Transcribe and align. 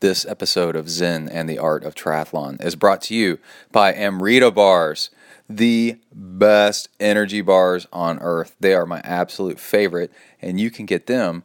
This 0.00 0.24
episode 0.24 0.76
of 0.76 0.88
Zen 0.88 1.28
and 1.28 1.46
the 1.46 1.58
Art 1.58 1.84
of 1.84 1.94
Triathlon 1.94 2.64
is 2.64 2.74
brought 2.74 3.02
to 3.02 3.14
you 3.14 3.38
by 3.70 3.92
Amrita 3.92 4.50
Bars, 4.50 5.10
the 5.46 5.98
best 6.10 6.88
energy 6.98 7.42
bars 7.42 7.86
on 7.92 8.18
earth. 8.20 8.56
They 8.60 8.72
are 8.72 8.86
my 8.86 9.00
absolute 9.04 9.60
favorite, 9.60 10.10
and 10.40 10.58
you 10.58 10.70
can 10.70 10.86
get 10.86 11.06
them 11.06 11.42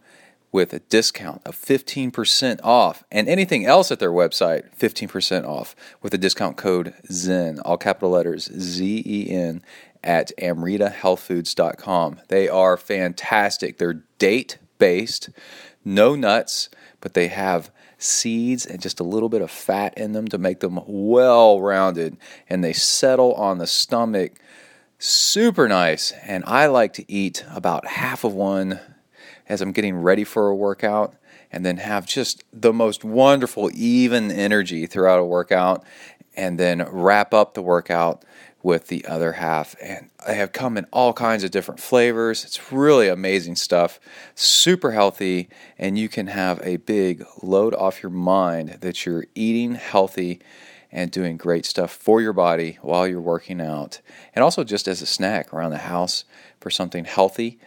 with 0.54 0.72
a 0.72 0.80
discount 0.80 1.42
of 1.44 1.54
15% 1.54 2.62
off 2.64 3.04
and 3.12 3.28
anything 3.28 3.66
else 3.66 3.92
at 3.92 4.00
their 4.00 4.12
website 4.12 4.74
15% 4.80 5.46
off 5.46 5.76
with 6.02 6.14
the 6.14 6.18
discount 6.18 6.56
code 6.56 6.94
zen 7.12 7.60
all 7.60 7.76
capital 7.76 8.12
letters 8.12 8.50
z-e-n 8.58 9.62
at 10.02 10.32
amritahealthfoods.com 10.38 12.22
they 12.30 12.48
are 12.48 12.78
fantastic 12.78 13.78
they're 13.80 14.06
date 14.18 14.58
based 14.78 15.30
no 15.84 16.16
nuts 16.16 16.70
but 17.02 17.16
they 17.16 17.28
have 17.28 17.70
seeds 17.98 18.66
and 18.66 18.82
just 18.82 19.00
a 19.00 19.04
little 19.04 19.30
bit 19.30 19.42
of 19.42 19.52
fat 19.52 19.98
in 19.98 20.12
them 20.12 20.28
to 20.28 20.38
make 20.38 20.60
them 20.60 20.80
well 20.86 21.60
rounded 21.62 22.18
and 22.50 22.64
they 22.64 22.74
settle 22.74 23.34
on 23.34 23.58
the 23.58 23.68
stomach. 23.68 24.34
Super 24.98 25.68
nice 25.68 26.14
and 26.24 26.44
i 26.48 26.68
like 26.68 26.94
to 26.94 27.12
eat 27.12 27.44
about 27.54 27.86
half 27.86 28.24
of 28.24 28.34
one 28.34 28.80
as 29.48 29.62
I'm 29.62 29.72
getting 29.72 29.96
ready 29.96 30.24
for 30.24 30.48
a 30.48 30.56
workout 30.56 31.16
and 31.52 31.66
then 31.66 31.78
have 31.78 32.06
just 32.06 32.44
the 32.52 32.74
most 32.74 33.04
wonderful, 33.04 33.70
even 33.74 34.32
energy 34.32 34.86
throughout 34.88 35.20
a 35.20 35.26
workout 35.26 35.84
and 36.36 36.60
then 36.60 36.86
wrap 36.90 37.34
up 37.34 37.54
the 37.54 37.62
workout 37.62 38.26
with 38.66 38.88
the 38.88 39.06
other 39.06 39.34
half. 39.34 39.76
And 39.80 40.10
they 40.26 40.34
have 40.36 40.52
come 40.52 40.76
in 40.76 40.88
all 40.92 41.14
kinds 41.14 41.44
of 41.44 41.52
different 41.52 41.80
flavors. 41.80 42.44
It's 42.44 42.72
really 42.72 43.08
amazing 43.08 43.58
stuff, 43.58 44.00
super 44.34 44.92
healthy, 44.92 45.50
and 45.78 46.00
you 46.00 46.10
can 46.10 46.26
have 46.28 46.60
a 46.64 46.78
big 46.78 47.24
load 47.44 47.76
off 47.76 48.02
your 48.02 48.10
mind 48.10 48.80
that 48.82 49.06
you're 49.06 49.28
eating 49.36 49.76
healthy 49.76 50.42
and 50.92 51.12
doing 51.12 51.38
great 51.38 51.68
stuff 51.68 51.92
for 51.92 52.22
your 52.22 52.34
body 52.34 52.80
while 52.82 53.08
you're 53.08 53.22
working 53.22 53.62
out. 53.62 54.02
And 54.34 54.42
also 54.42 54.64
just 54.64 54.88
as 54.88 55.00
a 55.00 55.06
snack 55.06 55.54
around 55.54 55.70
the 55.70 55.78
house 55.78 56.26
for 56.60 56.72
something 56.72 57.06
healthy 57.06 57.60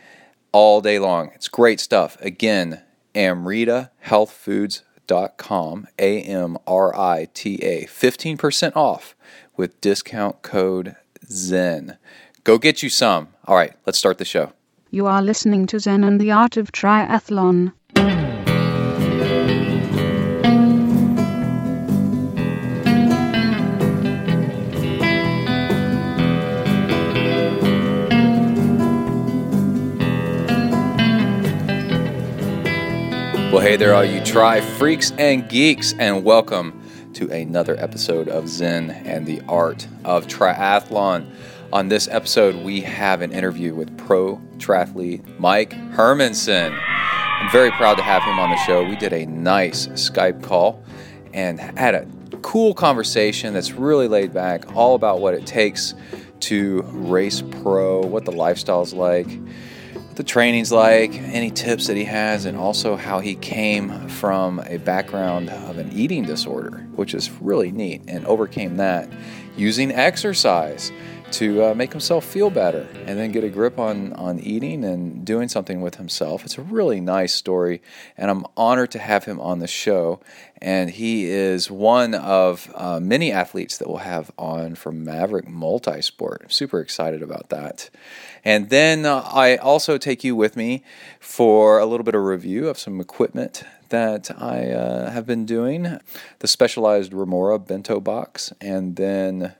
all 0.51 0.81
day 0.81 0.99
long. 0.99 1.31
It's 1.33 1.47
great 1.47 1.79
stuff. 1.79 2.21
Again, 2.21 2.83
amritahealthfoods.com, 3.15 5.87
A 5.97 6.23
M 6.23 6.59
R 6.67 6.97
I 6.97 7.29
T 7.33 7.63
A, 7.63 7.85
15% 7.85 8.75
off 8.75 9.15
with 9.59 9.79
discount 9.83 10.41
code 10.41 10.97
ZEN. 11.27 11.99
Go 12.45 12.57
get 12.57 12.83
you 12.83 12.89
some. 12.89 13.29
All 13.45 13.57
right, 13.57 13.75
let's 13.85 13.99
start 13.99 14.17
the 14.17 14.25
show. 14.25 14.53
You 14.91 15.07
are 15.07 15.21
listening 15.21 15.67
to 15.67 15.79
Zen 15.79 16.05
and 16.05 16.19
the 16.19 16.31
Art 16.31 16.57
of 16.57 16.73
Triathlon. 16.73 17.73
Well, 33.51 33.67
hey 33.67 33.77
there, 33.77 33.95
all 33.95 34.05
you 34.05 34.25
tri 34.25 34.61
freaks 34.61 35.11
and 35.19 35.49
geeks, 35.49 35.93
and 35.99 36.23
welcome 36.23 36.78
to 37.19 37.29
another 37.33 37.77
episode 37.81 38.29
of 38.29 38.47
Zen 38.47 38.93
and 38.93 39.27
the 39.27 39.43
Art 39.49 39.89
of 40.05 40.29
Triathlon. 40.29 41.29
On 41.73 41.89
this 41.89 42.07
episode, 42.07 42.55
we 42.65 42.81
have 42.83 43.23
an 43.23 43.33
interview 43.33 43.75
with 43.75 43.99
pro 43.99 44.37
triathlete 44.59 45.37
Mike 45.37 45.71
Hermanson. 45.71 46.79
I'm 46.81 47.51
very 47.51 47.73
proud 47.73 47.97
to 47.97 48.05
have 48.05 48.23
him 48.23 48.39
on 48.39 48.51
the 48.51 48.57
show. 48.59 48.85
We 48.85 48.95
did 48.95 49.13
a 49.13 49.27
nice 49.27 49.89
Skype 49.89 50.45
call 50.45 50.81
and 51.35 51.59
had 51.59 51.97
a 51.97 52.07
cool 52.43 52.73
conversation 52.73 53.53
that's 53.53 53.73
really 53.73 54.07
laid 54.07 54.33
back, 54.33 54.77
all 54.77 54.95
about 54.95 55.21
what 55.21 55.35
it 55.35 55.45
takes 55.45 55.95
to 56.41 56.83
race 56.83 57.43
pro, 57.43 58.01
what 58.01 58.27
the 58.27 58.33
lifestyle's 58.33 58.95
like 58.95 59.27
the 60.19 60.25
training's 60.25 60.73
like, 60.73 61.15
any 61.15 61.49
tips 61.49 61.87
that 61.87 61.97
he 61.97 62.03
has, 62.03 62.45
and 62.45 62.59
also 62.59 62.97
how 62.97 63.21
he 63.21 63.37
came 63.37 64.09
from 64.09 64.59
a 64.67 64.77
background 64.77 65.49
of 65.49 65.79
an 65.79 65.93
eating 65.93 66.25
disorder, 66.25 66.85
which 66.97 67.15
is 67.15 67.31
really 67.41 67.71
neat, 67.71 68.03
and 68.09 68.27
overcame 68.27 68.79
that 68.79 69.09
using 69.57 69.93
exercise 69.93 70.91
to 71.33 71.65
uh, 71.65 71.75
make 71.75 71.93
himself 71.93 72.25
feel 72.25 72.51
better 72.51 72.89
and 73.07 73.19
then 73.19 73.33
get 73.33 73.45
a 73.45 73.49
grip 73.49 73.79
on, 73.79 74.13
on 74.15 74.39
eating 74.41 74.85
and 74.85 75.25
doing 75.25 75.49
something 75.49 75.81
with 75.81 75.97
himself. 75.97 76.45
It's 76.45 76.59
a 76.59 76.63
really 76.63 77.01
nice 77.01 77.35
story, 77.35 77.81
and 78.17 78.31
I'm 78.31 78.45
honored 78.57 78.91
to 78.93 78.99
have 78.99 79.25
him 79.25 79.41
on 79.41 79.59
the 79.59 79.67
show. 79.67 80.21
And 80.61 80.91
he 80.91 81.27
is 81.27 81.71
one 81.71 82.15
of 82.15 82.71
uh, 82.75 82.99
many 82.99 83.31
athletes 83.31 83.79
that 83.79 83.89
we'll 83.89 83.99
have 83.99 84.33
on 84.37 84.75
from 84.75 85.05
Maverick 85.05 85.47
Multisport. 85.47 86.51
Super 86.51 86.81
excited 86.81 87.23
about 87.23 87.51
that. 87.51 87.91
And 88.45 88.71
then 88.71 89.07
uh, 89.07 89.23
I 89.33 89.57
also 89.57 89.99
take 89.99 90.25
you 90.25 90.35
with 90.35 90.57
me 90.57 90.83
for 91.21 91.79
a 91.79 91.87
little 91.87 92.05
bit 92.05 92.15
of 92.15 92.23
review 92.23 92.69
of 92.69 92.79
some 92.79 93.01
equipment 93.01 93.63
that 93.91 94.31
I 94.41 94.71
uh, 94.71 95.11
have 95.11 95.27
been 95.27 95.47
doing 95.47 95.99
the 96.41 96.49
specialized 96.49 97.13
Remora 97.13 97.59
bento 97.59 98.01
box, 98.01 98.53
and 98.61 98.97
then 98.97 99.55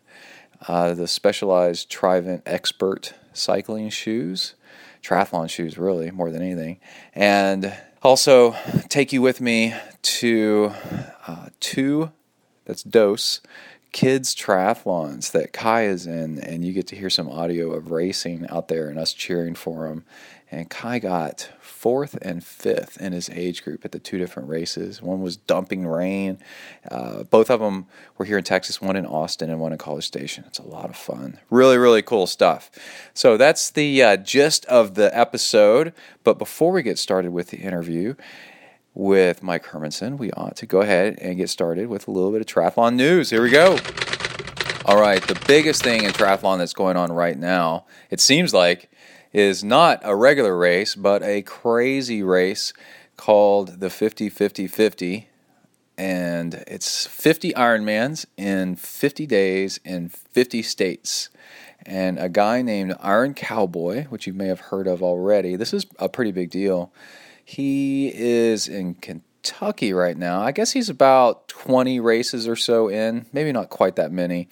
uh, 0.67 0.95
the 0.95 1.07
specialized 1.07 1.91
Trivent 1.91 2.43
Expert 2.47 3.15
cycling 3.33 3.91
shoes, 3.91 4.55
triathlon 5.03 5.49
shoes, 5.49 5.79
really, 5.79 6.11
more 6.11 6.31
than 6.31 6.43
anything. 6.43 6.81
And 7.15 7.75
also 8.03 8.57
take 8.89 9.13
you 9.13 9.23
with 9.23 9.41
me 9.41 9.75
to 10.03 10.73
uh, 11.27 11.49
two, 11.61 12.11
that's 12.65 12.83
Dose, 12.83 13.41
kids 13.93 14.35
triathlons 14.35 15.33
that 15.33 15.53
Kai 15.53 15.87
is 15.87 16.07
in, 16.07 16.39
and 16.41 16.65
you 16.65 16.73
get 16.73 16.87
to 16.89 16.97
hear 16.97 17.11
some 17.11 17.29
audio 17.29 17.73
of 17.73 17.91
racing 17.91 18.47
out 18.49 18.69
there 18.69 18.89
and 18.89 18.99
us 18.99 19.13
cheering 19.13 19.55
for 19.55 19.87
him. 19.87 20.05
And 20.51 20.69
Kai 20.69 20.99
got 20.99 21.51
fourth 21.79 22.19
and 22.21 22.43
fifth 22.43 23.01
in 23.01 23.13
his 23.13 23.31
age 23.31 23.63
group 23.63 23.85
at 23.85 23.93
the 23.93 24.01
two 24.01 24.19
different 24.19 24.49
races. 24.49 25.01
One 25.01 25.23
was 25.23 25.37
dumping 25.37 25.87
rain. 25.87 26.39
Uh, 26.91 27.23
both 27.23 27.51
of 27.51 27.61
them 27.61 27.87
were 28.17 28.25
here 28.25 28.39
in 28.39 28.43
Texas, 28.43 28.83
one 28.83 28.97
in 28.97 29.07
Austin 29.07 29.49
and 29.49 29.61
one 29.61 29.73
in 29.73 29.79
College 29.79 30.05
Station. 30.05 30.43
It's 30.49 30.59
a 30.59 30.67
lot 30.67 30.91
of 30.91 30.97
fun. 30.97 31.39
Really, 31.51 31.79
really 31.79 32.03
cool 32.03 32.27
stuff. 32.27 32.69
So 33.15 33.37
that's 33.37 33.71
the 33.71 34.03
uh, 34.03 34.17
gist 34.17 34.65
of 34.67 34.95
the 34.95 35.17
episode. 35.17 35.93
But 36.25 36.37
before 36.37 36.73
we 36.73 36.83
get 36.83 36.99
started 36.99 37.31
with 37.31 37.51
the 37.51 37.59
interview, 37.59 38.17
with 38.93 39.45
Mike 39.45 39.67
Hermanson, 39.67 40.19
we 40.19 40.33
ought 40.33 40.57
to 40.57 40.67
go 40.67 40.81
ahead 40.81 41.17
and 41.21 41.37
get 41.37 41.49
started 41.49 41.87
with 41.87 42.09
a 42.09 42.11
little 42.11 42.33
bit 42.33 42.41
of 42.41 42.47
triathlon 42.49 42.97
news. 42.97 43.31
Here 43.31 43.43
we 43.43 43.51
go. 43.51 43.79
All 44.85 45.01
right, 45.01 45.23
the 45.23 45.41
biggest 45.47 45.85
thing 45.85 46.03
in 46.03 46.11
triathlon 46.11 46.59
that's 46.59 46.73
going 46.73 46.97
on 46.97 47.13
right 47.13 47.39
now, 47.39 47.85
it 48.11 48.21
seems 48.21 48.53
like, 48.53 48.91
is 49.33 49.63
not 49.63 50.01
a 50.03 50.17
regular 50.17 50.57
race, 50.57 50.95
but 50.95 51.23
a 51.23 51.43
crazy 51.43 52.23
race 52.23 52.73
called 53.17 53.81
the 53.81 53.91
50 53.91 54.29
50 54.29 54.67
50. 54.67 55.29
And 55.97 56.63
it's 56.69 57.07
50 57.07 57.53
Ironmans 57.55 58.25
in 58.37 58.77
50 58.77 59.27
days 59.27 59.81
in 59.85 60.09
50 60.09 60.63
states. 60.63 61.29
And 61.85 62.19
a 62.19 62.29
guy 62.29 62.63
named 62.63 62.95
Iron 63.01 63.35
Cowboy, 63.35 64.05
which 64.05 64.27
you 64.27 64.33
may 64.33 64.47
have 64.47 64.61
heard 64.61 64.87
of 64.87 65.03
already, 65.03 65.57
this 65.57 65.73
is 65.73 65.87
a 65.99 66.09
pretty 66.09 66.33
big 66.33 66.51
deal. 66.51 66.93
He 67.45 68.13
is 68.15 68.69
in 68.69 68.95
Kentucky 68.95 69.93
right 69.93 70.17
now. 70.17 70.41
I 70.43 70.53
guess 70.53 70.73
he's 70.73 70.89
about 70.89 71.49
20 71.49 71.99
races 71.99 72.47
or 72.47 72.57
so 72.57 72.89
in, 72.89 73.27
maybe 73.33 73.53
not 73.53 73.71
quite 73.71 73.97
that 73.97 74.13
many. 74.13 74.49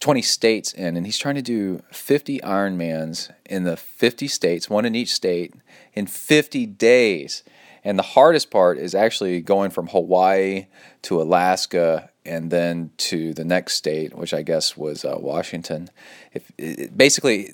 20 0.00 0.22
states 0.22 0.72
in, 0.72 0.96
and 0.96 1.06
he's 1.06 1.18
trying 1.18 1.34
to 1.34 1.42
do 1.42 1.80
50 1.90 2.38
Ironmans 2.40 3.32
in 3.46 3.64
the 3.64 3.76
50 3.76 4.28
states, 4.28 4.70
one 4.70 4.84
in 4.84 4.94
each 4.94 5.12
state, 5.12 5.54
in 5.92 6.06
50 6.06 6.66
days. 6.66 7.42
And 7.84 7.98
the 7.98 8.04
hardest 8.04 8.50
part 8.50 8.78
is 8.78 8.94
actually 8.94 9.40
going 9.40 9.70
from 9.70 9.88
Hawaii 9.88 10.66
to 11.02 11.20
Alaska 11.20 12.10
and 12.24 12.50
then 12.50 12.90
to 12.98 13.32
the 13.32 13.44
next 13.44 13.74
state, 13.74 14.14
which 14.14 14.34
I 14.34 14.42
guess 14.42 14.76
was 14.76 15.04
uh, 15.04 15.16
Washington. 15.18 15.88
If 16.32 16.52
it, 16.58 16.96
basically, 16.96 17.52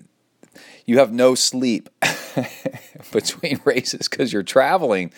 you 0.85 0.99
have 0.99 1.13
no 1.13 1.35
sleep 1.35 1.89
between 3.13 3.61
races 3.65 4.09
because 4.09 4.33
you're 4.33 4.43
traveling. 4.43 5.13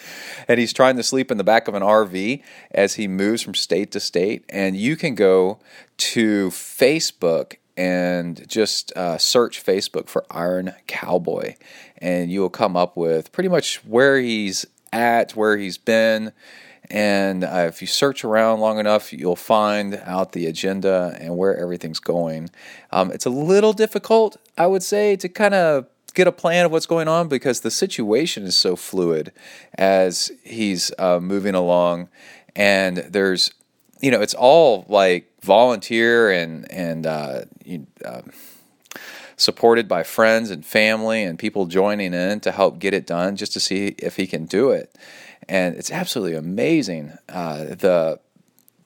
And 0.49 0.61
he's 0.61 0.73
trying 0.73 0.97
to 0.97 1.03
sleep 1.03 1.31
in 1.31 1.39
the 1.39 1.45
back 1.45 1.69
of 1.69 1.75
an 1.75 1.83
RV 1.83 2.43
as 2.71 2.95
he 2.95 3.09
moves 3.09 3.43
from 3.43 3.55
state 3.55 3.91
to 3.93 4.01
state. 4.01 4.45
And 4.49 4.77
you 4.77 4.97
can 4.97 5.15
go 5.15 5.59
to 5.99 6.49
Facebook 6.51 7.57
and 7.77 8.49
just 8.49 8.97
uh, 8.97 9.19
search 9.19 9.65
Facebook 9.65 10.09
for 10.09 10.25
Iron 10.31 10.75
Cowboy. 10.87 11.57
And 11.99 12.31
you 12.31 12.41
will 12.41 12.51
come 12.51 12.77
up 12.77 12.97
with 12.97 13.33
pretty 13.33 13.49
much 13.49 13.85
where 13.85 14.19
he's 14.19 14.67
at, 14.93 15.33
where 15.33 15.57
he's 15.57 15.79
been, 15.79 16.33
and 16.91 17.45
uh, 17.45 17.67
if 17.69 17.81
you 17.81 17.87
search 17.87 18.25
around 18.25 18.61
long 18.61 18.79
enough, 18.79 19.13
you'll 19.13 19.37
find 19.37 20.01
out 20.05 20.33
the 20.33 20.47
agenda 20.47 21.17
and 21.21 21.37
where 21.37 21.57
everything's 21.57 22.01
going. 22.01 22.51
Um, 22.93 23.11
it's 23.11 23.27
a 23.27 23.31
little 23.31 23.73
difficult, 23.73 24.37
I 24.57 24.67
would 24.67 24.83
say, 24.83 25.17
to 25.17 25.29
kind 25.29 25.55
of 25.55 25.87
get 26.15 26.27
a 26.27 26.33
plan 26.33 26.65
of 26.65 26.73
what's 26.73 26.87
going 26.87 27.09
on 27.09 27.29
because 27.29 27.61
the 27.61 27.71
situation 27.71 28.45
is 28.45 28.57
so 28.57 28.75
fluid 28.75 29.33
as 29.77 30.33
he's 30.43 30.91
uh, 30.99 31.21
moving 31.21 31.55
along. 31.55 32.09
and 32.57 32.97
there's 32.97 33.53
you 34.01 34.11
know 34.11 34.21
it's 34.21 34.35
all 34.35 34.85
like 34.89 35.31
volunteer 35.43 36.31
and 36.31 36.71
and 36.73 37.07
uh, 37.07 37.43
you, 37.65 37.87
uh, 38.05 38.23
supported 39.37 39.87
by 39.87 40.03
friends 40.03 40.51
and 40.51 40.65
family 40.65 41.23
and 41.23 41.39
people 41.39 41.67
joining 41.67 42.15
in 42.15 42.41
to 42.41 42.51
help 42.51 42.79
get 42.79 42.95
it 42.95 43.07
done 43.07 43.37
just 43.37 43.53
to 43.53 43.61
see 43.61 43.95
if 43.99 44.17
he 44.17 44.27
can 44.27 44.47
do 44.47 44.71
it 44.71 44.97
and 45.49 45.77
it's 45.77 45.91
absolutely 45.91 46.37
amazing 46.37 47.17
uh, 47.29 47.65
the 47.65 48.21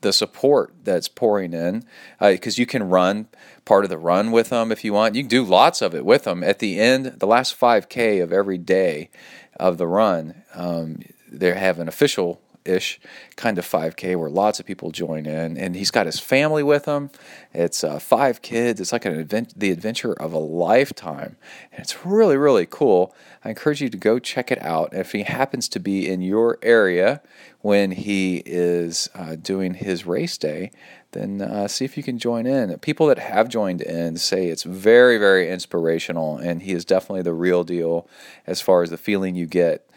the 0.01 0.13
support 0.13 0.75
that's 0.83 1.09
pouring 1.09 1.53
in 1.53 1.85
because 2.21 2.59
uh, 2.59 2.61
you 2.61 2.67
can 2.67 2.89
run 2.89 3.29
part 3.65 3.85
of 3.85 3.91
the 3.91 3.99
run 3.99 4.31
with 4.33 4.49
them 4.49 4.73
if 4.73 4.85
you 4.85 4.93
want. 4.93 5.15
You 5.15 5.23
can 5.23 5.29
do 5.29 5.45
lots 5.45 5.83
of 5.83 5.95
it 5.95 6.05
with 6.05 6.25
them. 6.25 6.43
At 6.43 6.59
the 6.59 6.81
end, 6.81 7.07
the 7.19 7.27
last 7.27 7.59
5K 7.59 8.23
of 8.23 8.33
every 8.33 8.59
day 8.59 9.11
of 9.57 9.77
the 9.77 9.87
run, 9.87 10.43
um, 10.55 11.01
they 11.31 11.53
have 11.53 11.79
an 11.79 11.89
official 11.89 12.41
ish 12.71 13.01
kind 13.37 13.59
of 13.59 13.67
5K 13.67 14.17
where 14.17 14.31
lots 14.31 14.61
of 14.61 14.67
people 14.67 14.91
join 14.91 15.27
in, 15.27 15.57
and 15.57 15.75
he's 15.75 15.91
got 15.91 16.07
his 16.07 16.21
family 16.21 16.63
with 16.63 16.85
him. 16.85 17.11
It's 17.53 17.83
uh, 17.83 17.99
five 17.99 18.43
kids. 18.43 18.81
It's 18.81 18.93
like 18.93 19.05
an 19.05 19.19
advent- 19.19 19.59
the 19.59 19.71
adventure 19.71 20.13
of 20.13 20.33
a 20.33 20.39
lifetime, 20.39 21.37
and 21.73 21.81
it's 21.81 22.07
really 22.07 22.37
really 22.37 22.67
cool. 22.67 23.15
I 23.45 23.51
encourage 23.51 23.81
you 23.81 23.89
to 23.89 23.97
go 23.97 24.19
check 24.19 24.51
it 24.51 24.63
out. 24.63 24.95
If 24.95 25.13
he 25.13 25.23
happens 25.23 25.69
to 25.71 25.81
be 25.81 26.09
in 26.09 26.21
your 26.21 26.59
area 26.63 27.23
when 27.63 27.91
he 27.91 28.43
is 28.47 29.11
uh, 29.15 29.37
doing 29.37 29.75
his 29.75 30.07
race 30.07 30.39
day, 30.39 30.71
then 31.13 31.43
uh, 31.43 31.69
see 31.69 31.85
if 31.85 31.97
you 31.97 32.03
can 32.03 32.19
join 32.19 32.47
in. 32.47 32.77
People 32.79 33.07
that 33.07 33.19
have 33.19 33.49
joined 33.49 33.81
in 33.81 34.17
say 34.17 34.49
it's 34.49 34.63
very, 34.63 35.19
very 35.19 35.51
inspirational, 35.51 36.37
and 36.39 36.63
he 36.63 36.73
is 36.73 36.85
definitely 36.85 37.23
the 37.23 37.33
real 37.33 37.65
deal 37.65 38.09
as 38.47 38.61
far 38.61 38.83
as 38.83 38.91
the 38.91 38.97
feeling 38.97 39.35
you 39.35 39.47
get 39.47 39.89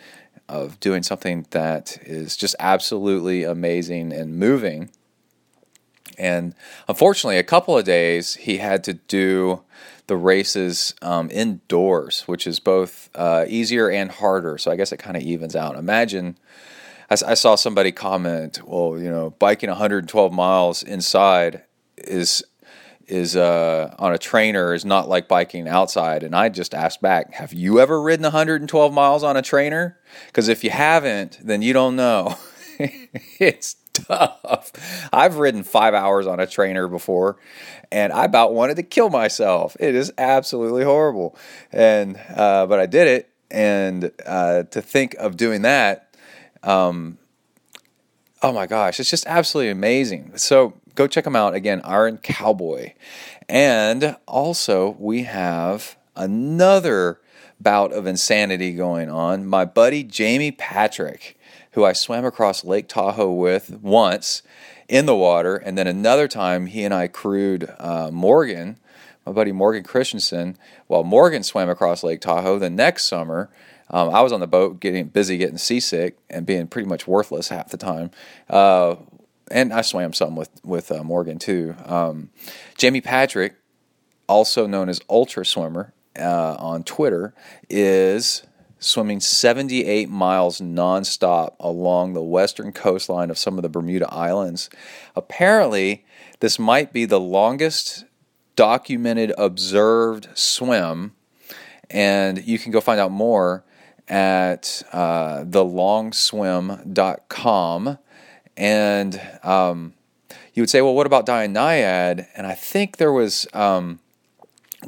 of 0.49 0.79
doing 0.79 1.03
something 1.03 1.45
that 1.51 1.97
is 2.03 2.35
just 2.35 2.55
absolutely 2.59 3.43
amazing 3.43 4.11
and 4.13 4.37
moving. 4.37 4.89
And 6.17 6.53
unfortunately, 6.87 7.37
a 7.37 7.43
couple 7.43 7.77
of 7.77 7.85
days 7.85 8.35
he 8.35 8.57
had 8.57 8.83
to 8.83 8.93
do 8.93 9.63
the 10.07 10.17
races 10.17 10.93
um, 11.01 11.29
indoors, 11.31 12.23
which 12.27 12.45
is 12.45 12.59
both 12.59 13.09
uh, 13.15 13.45
easier 13.47 13.89
and 13.89 14.11
harder. 14.11 14.57
So 14.57 14.69
I 14.69 14.75
guess 14.75 14.91
it 14.91 14.97
kind 14.97 15.15
of 15.15 15.23
evens 15.23 15.55
out. 15.55 15.75
Imagine 15.75 16.37
I, 17.09 17.31
I 17.31 17.33
saw 17.33 17.55
somebody 17.55 17.91
comment, 17.91 18.61
well, 18.65 18.99
you 18.99 19.09
know, 19.09 19.31
biking 19.31 19.69
112 19.69 20.33
miles 20.33 20.83
inside 20.83 21.63
is 21.97 22.43
is 23.13 23.35
uh, 23.35 23.93
on 23.99 24.11
a 24.11 24.17
trainer 24.17 24.73
is 24.73 24.83
not 24.83 25.07
like 25.07 25.27
biking 25.27 25.67
outside. 25.67 26.23
And 26.23 26.35
I 26.35 26.49
just 26.49 26.73
asked 26.73 27.01
back, 27.01 27.33
have 27.35 27.53
you 27.53 27.79
ever 27.79 28.01
ridden 28.01 28.23
112 28.23 28.93
miles 28.93 29.23
on 29.23 29.37
a 29.37 29.41
trainer? 29.41 29.99
Because 30.27 30.49
if 30.49 30.63
you 30.63 30.71
haven't, 30.71 31.39
then 31.43 31.61
you 31.61 31.73
don't 31.73 31.95
know. 31.95 32.35
it's 32.79 33.75
tough. 33.93 34.71
I've 35.13 35.37
ridden 35.37 35.63
five 35.63 35.93
hours 35.93 36.25
on 36.25 36.39
a 36.39 36.47
trainer 36.47 36.87
before, 36.87 37.37
and 37.91 38.11
I 38.11 38.25
about 38.25 38.53
wanted 38.53 38.77
to 38.77 38.83
kill 38.83 39.09
myself. 39.09 39.77
It 39.79 39.93
is 39.93 40.11
absolutely 40.17 40.83
horrible. 40.83 41.37
And 41.71 42.19
uh, 42.35 42.65
but 42.65 42.79
I 42.79 42.87
did 42.87 43.07
it, 43.07 43.29
and 43.51 44.11
uh, 44.25 44.63
to 44.63 44.81
think 44.81 45.13
of 45.15 45.37
doing 45.37 45.61
that, 45.61 46.15
um, 46.63 47.19
oh 48.41 48.51
my 48.51 48.65
gosh, 48.65 48.99
it's 48.99 49.09
just 49.09 49.27
absolutely 49.27 49.69
amazing. 49.69 50.31
So 50.37 50.73
go 50.95 51.07
check 51.07 51.23
them 51.23 51.35
out 51.35 51.53
again, 51.53 51.81
Iron 51.83 52.17
Cowboy. 52.17 52.93
And 53.49 54.15
also, 54.27 54.95
we 54.99 55.23
have 55.23 55.97
another 56.15 57.19
bout 57.59 57.93
of 57.93 58.05
insanity 58.05 58.73
going 58.73 59.09
on. 59.09 59.45
My 59.45 59.65
buddy 59.65 60.03
Jamie 60.03 60.51
Patrick, 60.51 61.37
who 61.71 61.85
I 61.85 61.93
swam 61.93 62.25
across 62.25 62.63
Lake 62.63 62.87
Tahoe 62.87 63.31
with 63.31 63.79
once 63.81 64.43
in 64.87 65.05
the 65.05 65.15
water, 65.15 65.55
and 65.55 65.77
then 65.77 65.87
another 65.87 66.27
time 66.27 66.67
he 66.67 66.83
and 66.83 66.93
I 66.93 67.07
crewed 67.07 67.73
uh, 67.79 68.11
Morgan, 68.11 68.77
my 69.25 69.31
buddy 69.31 69.51
Morgan 69.51 69.83
Christensen, 69.83 70.57
while 70.87 71.03
Morgan 71.03 71.43
swam 71.43 71.69
across 71.69 72.03
Lake 72.03 72.21
Tahoe 72.21 72.59
the 72.59 72.69
next 72.69 73.05
summer. 73.05 73.49
Um, 73.89 74.09
I 74.09 74.21
was 74.21 74.31
on 74.31 74.39
the 74.39 74.47
boat 74.47 74.79
getting 74.79 75.07
busy, 75.07 75.37
getting 75.37 75.57
seasick, 75.57 76.17
and 76.29 76.45
being 76.45 76.67
pretty 76.67 76.87
much 76.87 77.07
worthless 77.07 77.49
half 77.49 77.69
the 77.69 77.77
time. 77.77 78.11
Uh, 78.49 78.95
and 79.51 79.73
I 79.73 79.81
swam 79.81 80.13
some 80.13 80.35
with 80.35 80.49
with 80.63 80.91
uh, 80.91 81.03
Morgan 81.03 81.39
too. 81.39 81.75
Um, 81.85 82.29
Jamie 82.77 83.01
Patrick, 83.01 83.55
also 84.27 84.67
known 84.67 84.89
as 84.89 85.01
Ultra 85.09 85.45
Swimmer 85.45 85.93
uh, 86.19 86.55
on 86.59 86.83
Twitter, 86.83 87.33
is 87.69 88.43
swimming 88.79 89.19
78 89.19 90.09
miles 90.09 90.59
nonstop 90.59 91.55
along 91.59 92.13
the 92.13 92.21
western 92.21 92.71
coastline 92.71 93.29
of 93.29 93.37
some 93.37 93.57
of 93.57 93.63
the 93.63 93.69
Bermuda 93.69 94.11
Islands. 94.13 94.69
Apparently, 95.15 96.05
this 96.39 96.59
might 96.59 96.91
be 96.91 97.05
the 97.05 97.19
longest 97.19 98.05
documented 98.55 99.33
observed 99.37 100.27
swim, 100.33 101.13
and 101.89 102.45
you 102.45 102.59
can 102.59 102.71
go 102.71 102.81
find 102.81 102.99
out 102.99 103.11
more 103.11 103.63
at 104.07 104.83
uh, 104.91 105.43
thelongswim.com. 105.45 107.97
And 108.55 109.19
um, 109.43 109.93
you 110.53 110.61
would 110.61 110.69
say, 110.69 110.81
well, 110.81 110.93
what 110.93 111.07
about 111.07 111.25
Diane 111.25 111.53
Nyad? 111.53 112.27
And 112.35 112.45
I 112.45 112.53
think 112.53 112.97
there 112.97 113.11
was 113.11 113.47
um, 113.53 113.99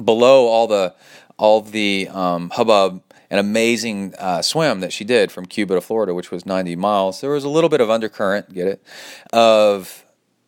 below 0.02 0.46
all 0.46 0.66
the 0.66 0.94
all 1.38 1.60
the 1.60 2.08
um, 2.08 2.50
hubbub 2.50 3.02
an 3.30 3.38
amazing 3.38 4.14
uh, 4.18 4.40
swim 4.40 4.80
that 4.80 4.92
she 4.92 5.04
did 5.04 5.32
from 5.32 5.46
Cuba 5.46 5.74
to 5.74 5.80
Florida, 5.80 6.14
which 6.14 6.30
was 6.30 6.46
90 6.46 6.76
miles. 6.76 7.20
There 7.20 7.30
was 7.30 7.44
a 7.44 7.48
little 7.48 7.68
bit 7.68 7.80
of 7.80 7.90
undercurrent, 7.90 8.54
get 8.54 8.68
it, 8.68 8.84
of 9.32 10.04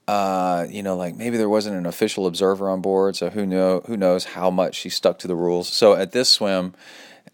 uh, 0.06 0.66
you 0.70 0.82
know, 0.82 0.96
like 0.96 1.16
maybe 1.16 1.36
there 1.36 1.50
wasn't 1.50 1.76
an 1.76 1.84
official 1.84 2.26
observer 2.26 2.70
on 2.70 2.80
board, 2.80 3.14
so 3.14 3.28
who 3.28 3.44
know 3.44 3.82
who 3.86 3.96
knows 3.96 4.24
how 4.24 4.50
much 4.50 4.74
she 4.74 4.88
stuck 4.88 5.18
to 5.18 5.28
the 5.28 5.36
rules. 5.36 5.68
So 5.68 5.94
at 5.94 6.12
this 6.12 6.30
swim, 6.30 6.74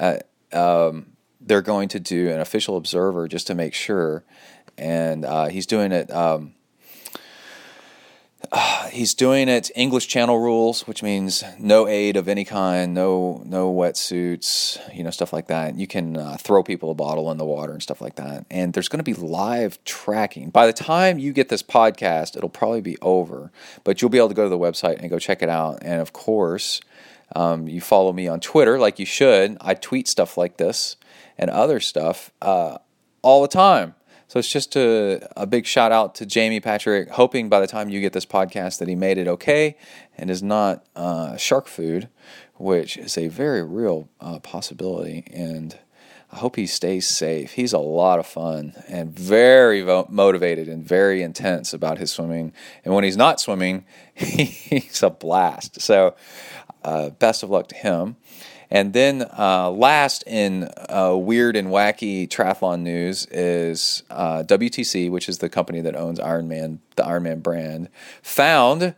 uh, 0.00 0.16
um, 0.52 1.12
they're 1.40 1.62
going 1.62 1.88
to 1.90 2.00
do 2.00 2.30
an 2.30 2.40
official 2.40 2.76
observer 2.76 3.28
just 3.28 3.46
to 3.46 3.54
make 3.54 3.74
sure 3.74 4.24
and 4.78 5.24
uh, 5.24 5.46
he's 5.46 5.66
doing 5.66 5.92
it. 5.92 6.10
Um, 6.10 6.54
he's 8.90 9.14
doing 9.14 9.48
it 9.48 9.70
English 9.74 10.08
Channel 10.08 10.38
rules, 10.38 10.86
which 10.86 11.02
means 11.02 11.44
no 11.58 11.86
aid 11.86 12.16
of 12.16 12.28
any 12.28 12.44
kind, 12.44 12.94
no 12.94 13.42
no 13.44 13.72
wetsuits, 13.72 14.78
you 14.94 15.02
know, 15.02 15.10
stuff 15.10 15.32
like 15.32 15.46
that. 15.48 15.76
You 15.76 15.86
can 15.86 16.16
uh, 16.16 16.36
throw 16.38 16.62
people 16.62 16.90
a 16.90 16.94
bottle 16.94 17.30
in 17.30 17.38
the 17.38 17.44
water 17.44 17.72
and 17.72 17.82
stuff 17.82 18.00
like 18.00 18.16
that. 18.16 18.46
And 18.50 18.72
there's 18.72 18.88
going 18.88 19.02
to 19.02 19.04
be 19.04 19.14
live 19.14 19.82
tracking. 19.84 20.50
By 20.50 20.66
the 20.66 20.72
time 20.72 21.18
you 21.18 21.32
get 21.32 21.48
this 21.48 21.62
podcast, 21.62 22.36
it'll 22.36 22.48
probably 22.48 22.80
be 22.80 22.98
over, 23.02 23.50
but 23.82 24.00
you'll 24.00 24.10
be 24.10 24.18
able 24.18 24.28
to 24.28 24.34
go 24.34 24.44
to 24.44 24.48
the 24.48 24.58
website 24.58 25.00
and 25.00 25.10
go 25.10 25.18
check 25.18 25.42
it 25.42 25.48
out. 25.48 25.78
And 25.82 26.00
of 26.00 26.12
course, 26.12 26.80
um, 27.34 27.68
you 27.68 27.80
follow 27.80 28.12
me 28.12 28.28
on 28.28 28.40
Twitter 28.40 28.78
like 28.78 28.98
you 28.98 29.06
should. 29.06 29.56
I 29.60 29.74
tweet 29.74 30.08
stuff 30.08 30.36
like 30.36 30.56
this 30.56 30.96
and 31.36 31.50
other 31.50 31.80
stuff 31.80 32.30
uh, 32.40 32.78
all 33.22 33.42
the 33.42 33.48
time. 33.48 33.94
So 34.34 34.40
it's 34.40 34.50
just 34.50 34.74
a, 34.74 35.28
a 35.40 35.46
big 35.46 35.64
shout 35.64 35.92
out 35.92 36.16
to 36.16 36.26
Jamie 36.26 36.58
Patrick, 36.58 37.08
hoping 37.10 37.48
by 37.48 37.60
the 37.60 37.68
time 37.68 37.88
you 37.88 38.00
get 38.00 38.12
this 38.12 38.26
podcast 38.26 38.80
that 38.80 38.88
he 38.88 38.96
made 38.96 39.16
it 39.16 39.28
okay 39.28 39.76
and 40.18 40.28
is 40.28 40.42
not 40.42 40.84
uh, 40.96 41.36
shark 41.36 41.68
food, 41.68 42.08
which 42.56 42.96
is 42.96 43.16
a 43.16 43.28
very 43.28 43.62
real 43.62 44.08
uh, 44.20 44.40
possibility. 44.40 45.22
And 45.32 45.78
I 46.32 46.38
hope 46.38 46.56
he 46.56 46.66
stays 46.66 47.06
safe. 47.06 47.52
He's 47.52 47.72
a 47.72 47.78
lot 47.78 48.18
of 48.18 48.26
fun 48.26 48.72
and 48.88 49.16
very 49.16 49.82
vo- 49.82 50.08
motivated 50.10 50.66
and 50.66 50.84
very 50.84 51.22
intense 51.22 51.72
about 51.72 51.98
his 51.98 52.10
swimming. 52.10 52.52
And 52.84 52.92
when 52.92 53.04
he's 53.04 53.16
not 53.16 53.38
swimming, 53.38 53.84
he's 54.16 55.00
a 55.04 55.10
blast. 55.10 55.80
So, 55.80 56.16
uh, 56.82 57.10
best 57.10 57.44
of 57.44 57.50
luck 57.50 57.68
to 57.68 57.76
him. 57.76 58.16
And 58.70 58.92
then 58.92 59.26
uh, 59.38 59.70
last 59.70 60.24
in 60.26 60.68
uh, 60.88 61.16
weird 61.16 61.56
and 61.56 61.68
wacky 61.68 62.28
triathlon 62.28 62.80
news 62.80 63.26
is 63.30 64.02
uh, 64.10 64.42
WTC, 64.46 65.10
which 65.10 65.28
is 65.28 65.38
the 65.38 65.48
company 65.48 65.80
that 65.80 65.96
owns 65.96 66.18
Ironman, 66.18 66.78
the 66.96 67.02
Ironman 67.02 67.42
brand, 67.42 67.88
found 68.22 68.94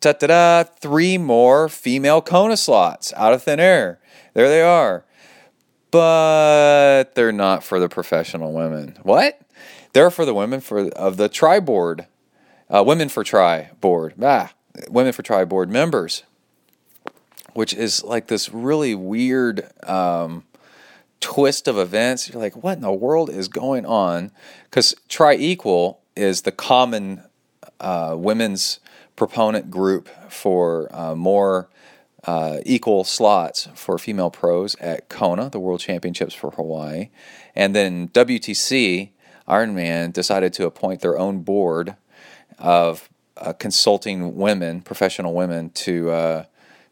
ta 0.00 0.12
da 0.12 0.62
three 0.62 1.18
more 1.18 1.68
female 1.68 2.22
Kona 2.22 2.56
slots 2.56 3.12
out 3.16 3.32
of 3.32 3.42
thin 3.42 3.60
air. 3.60 3.98
There 4.34 4.48
they 4.48 4.62
are. 4.62 5.04
But 5.90 7.14
they're 7.14 7.32
not 7.32 7.64
for 7.64 7.80
the 7.80 7.88
professional 7.88 8.52
women. 8.52 8.96
What? 9.02 9.40
They're 9.92 10.10
for 10.10 10.24
the 10.24 10.34
women 10.34 10.60
for 10.60 10.88
of 10.90 11.16
the 11.16 11.28
Tri 11.28 11.58
board, 11.58 12.06
uh, 12.68 12.84
women 12.86 13.08
for 13.08 13.24
Tri 13.24 13.70
board. 13.80 14.14
Ah, 14.22 14.52
women 14.88 15.12
for 15.12 15.22
Tri 15.22 15.44
board 15.44 15.68
members 15.68 16.22
which 17.54 17.74
is 17.74 18.02
like 18.04 18.28
this 18.28 18.50
really 18.52 18.94
weird 18.94 19.68
um, 19.88 20.44
twist 21.20 21.68
of 21.68 21.78
events. 21.78 22.28
You're 22.28 22.40
like, 22.40 22.62
what 22.62 22.76
in 22.76 22.82
the 22.82 22.92
world 22.92 23.30
is 23.30 23.48
going 23.48 23.86
on? 23.86 24.30
Because 24.64 24.94
Tri 25.08 25.34
Equal 25.34 26.00
is 26.16 26.42
the 26.42 26.52
common 26.52 27.22
uh, 27.78 28.14
women's 28.18 28.80
proponent 29.16 29.70
group 29.70 30.08
for 30.30 30.88
uh, 30.94 31.14
more 31.14 31.68
uh, 32.24 32.58
equal 32.66 33.04
slots 33.04 33.68
for 33.74 33.98
female 33.98 34.30
pros 34.30 34.74
at 34.76 35.08
Kona, 35.08 35.48
the 35.50 35.60
World 35.60 35.80
Championships 35.80 36.34
for 36.34 36.50
Hawaii. 36.52 37.10
And 37.54 37.74
then 37.74 38.08
WTC 38.08 39.10
Ironman 39.48 40.12
decided 40.12 40.52
to 40.54 40.66
appoint 40.66 41.00
their 41.00 41.18
own 41.18 41.40
board 41.40 41.96
of 42.58 43.08
uh, 43.36 43.52
consulting 43.54 44.36
women, 44.36 44.82
professional 44.82 45.34
women, 45.34 45.70
to 45.70 46.10
uh, 46.10 46.44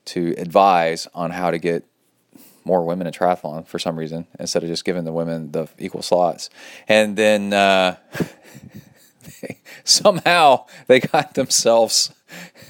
to 0.09 0.35
advise 0.39 1.07
on 1.15 1.31
how 1.31 1.51
to 1.51 1.59
get 1.59 1.85
more 2.65 2.85
women 2.85 3.07
in 3.07 3.13
triathlon 3.13 3.67
for 3.67 3.79
some 3.79 3.99
reason 3.99 4.27
instead 4.39 4.63
of 4.63 4.69
just 4.69 4.85
giving 4.85 5.05
the 5.05 5.13
women 5.13 5.53
the 5.53 5.69
equal 5.79 6.03
slots. 6.03 6.51
And 6.87 7.17
then 7.17 7.53
uh, 7.53 7.97
somehow 9.85 10.67
they 10.87 11.01
got 11.01 11.35
themselves. 11.35 12.13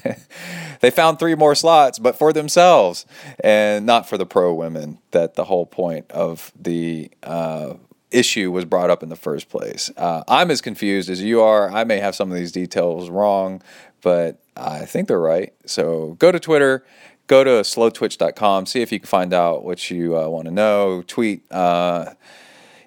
they 0.79 0.89
found 0.89 1.19
three 1.19 1.35
more 1.35 1.53
slots, 1.53 1.99
but 1.99 2.15
for 2.15 2.31
themselves 2.31 3.05
and 3.43 3.85
not 3.85 4.07
for 4.07 4.17
the 4.17 4.25
pro 4.25 4.53
women. 4.53 4.99
That 5.11 5.35
the 5.35 5.43
whole 5.43 5.65
point 5.65 6.09
of 6.11 6.51
the 6.59 7.11
uh, 7.21 7.73
issue 8.11 8.51
was 8.51 8.65
brought 8.65 8.89
up 8.89 9.03
in 9.03 9.09
the 9.09 9.15
first 9.15 9.49
place. 9.49 9.91
Uh, 9.97 10.23
I'm 10.27 10.49
as 10.49 10.61
confused 10.61 11.09
as 11.09 11.21
you 11.21 11.41
are. 11.41 11.69
I 11.69 11.83
may 11.83 11.97
have 11.99 12.15
some 12.15 12.31
of 12.31 12.37
these 12.37 12.51
details 12.51 13.09
wrong, 13.09 13.61
but 14.01 14.41
I 14.55 14.85
think 14.85 15.07
they're 15.07 15.19
right. 15.19 15.53
So 15.65 16.15
go 16.19 16.31
to 16.31 16.39
Twitter, 16.39 16.85
go 17.29 17.43
to 17.43 17.51
slowtwitch.com, 17.51 18.65
see 18.65 18.81
if 18.81 18.91
you 18.91 18.99
can 18.99 19.07
find 19.07 19.33
out 19.33 19.63
what 19.63 19.89
you 19.89 20.17
uh, 20.17 20.27
want 20.27 20.45
to 20.45 20.51
know. 20.51 21.03
Tweet. 21.07 21.49
Uh, 21.49 22.13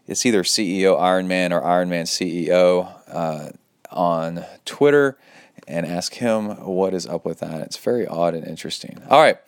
it's 0.06 0.26
either 0.26 0.42
CEO 0.42 0.98
Ironman 1.00 1.52
or 1.52 1.62
Ironman 1.62 2.02
CEO 2.02 2.92
uh, 3.08 3.50
on 3.90 4.44
Twitter 4.64 5.16
and 5.68 5.86
ask 5.86 6.14
him 6.14 6.48
what 6.66 6.92
is 6.92 7.06
up 7.06 7.24
with 7.24 7.38
that. 7.38 7.60
It's 7.62 7.76
very 7.76 8.06
odd 8.06 8.34
and 8.34 8.46
interesting. 8.46 9.00
All 9.08 9.20
right, 9.20 9.38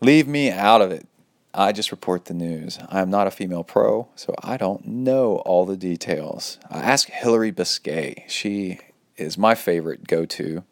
leave 0.00 0.26
me 0.26 0.50
out 0.50 0.82
of 0.82 0.90
it. 0.90 1.06
I 1.54 1.72
just 1.72 1.92
report 1.92 2.26
the 2.26 2.34
news. 2.34 2.78
I'm 2.88 3.10
not 3.10 3.26
a 3.26 3.30
female 3.30 3.64
pro, 3.64 4.08
so 4.16 4.34
I 4.42 4.56
don't 4.56 4.86
know 4.86 5.36
all 5.38 5.66
the 5.66 5.76
details. 5.76 6.58
ask 6.68 7.08
Hillary 7.08 7.52
Biscay. 7.52 8.24
She 8.28 8.80
is 9.16 9.38
my 9.38 9.54
favorite 9.54 10.06
go 10.06 10.24
to 10.26 10.64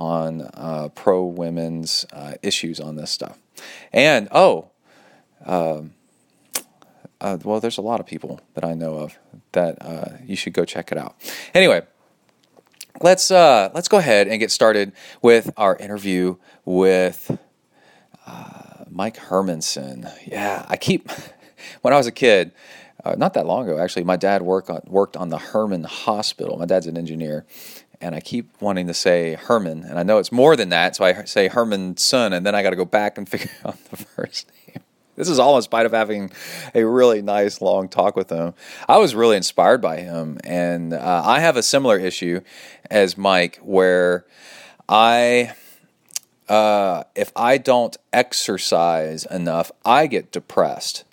on 0.00 0.48
uh, 0.54 0.88
pro 0.94 1.22
women's 1.22 2.06
uh, 2.12 2.34
issues 2.42 2.80
on 2.80 2.96
this 2.96 3.10
stuff. 3.10 3.38
And, 3.92 4.28
oh, 4.32 4.70
um, 5.44 5.92
uh, 7.20 7.36
well, 7.44 7.60
there's 7.60 7.76
a 7.76 7.82
lot 7.82 8.00
of 8.00 8.06
people 8.06 8.40
that 8.54 8.64
I 8.64 8.72
know 8.72 8.94
of 8.94 9.18
that 9.52 9.76
uh, 9.82 10.16
you 10.24 10.36
should 10.36 10.54
go 10.54 10.64
check 10.64 10.90
it 10.90 10.96
out. 10.96 11.16
Anyway, 11.52 11.82
let's 13.02 13.30
uh, 13.30 13.70
let's 13.74 13.88
go 13.88 13.98
ahead 13.98 14.26
and 14.26 14.40
get 14.40 14.50
started 14.50 14.92
with 15.20 15.52
our 15.58 15.76
interview 15.76 16.36
with 16.64 17.38
uh, 18.26 18.84
Mike 18.88 19.18
Hermanson. 19.18 20.10
Yeah, 20.26 20.64
I 20.66 20.78
keep 20.78 21.10
when 21.82 21.92
I 21.92 21.98
was 21.98 22.06
a 22.06 22.12
kid, 22.12 22.52
not 23.18 23.34
that 23.34 23.44
long 23.44 23.68
ago 23.68 23.78
actually. 23.78 24.04
My 24.04 24.16
dad 24.16 24.40
worked 24.40 24.70
on, 24.70 24.80
worked 24.86 25.16
on 25.16 25.28
the 25.28 25.38
Hermann 25.38 25.84
Hospital. 25.84 26.56
My 26.56 26.64
dad's 26.64 26.86
an 26.86 26.96
engineer, 26.96 27.44
and 28.00 28.14
I 28.14 28.20
keep 28.20 28.50
wanting 28.60 28.86
to 28.86 28.94
say 28.94 29.34
Herman, 29.34 29.84
and 29.84 29.98
I 29.98 30.02
know 30.02 30.18
it's 30.18 30.32
more 30.32 30.56
than 30.56 30.70
that, 30.70 30.96
so 30.96 31.04
I 31.04 31.24
say 31.24 31.48
Herman's 31.48 32.02
son, 32.02 32.32
and 32.32 32.44
then 32.46 32.54
I 32.54 32.62
got 32.62 32.70
to 32.70 32.76
go 32.76 32.84
back 32.84 33.18
and 33.18 33.28
figure 33.28 33.50
out 33.64 33.82
the 33.90 33.96
first 33.96 34.50
name. 34.66 34.82
This 35.16 35.28
is 35.28 35.38
all 35.38 35.56
in 35.56 35.62
spite 35.62 35.84
of 35.84 35.92
having 35.92 36.30
a 36.74 36.84
really 36.84 37.20
nice 37.20 37.60
long 37.60 37.88
talk 37.88 38.16
with 38.16 38.30
him. 38.30 38.54
I 38.88 38.96
was 38.96 39.14
really 39.14 39.36
inspired 39.36 39.82
by 39.82 40.00
him, 40.00 40.38
and 40.44 40.94
uh, 40.94 41.22
I 41.24 41.40
have 41.40 41.56
a 41.56 41.62
similar 41.62 41.98
issue 41.98 42.40
as 42.90 43.18
Mike, 43.18 43.58
where 43.62 44.24
I 44.88 45.52
uh, 46.48 47.04
if 47.14 47.32
I 47.36 47.58
don't 47.58 47.96
exercise 48.12 49.24
enough, 49.26 49.70
I 49.84 50.08
get 50.08 50.32
depressed. 50.32 51.04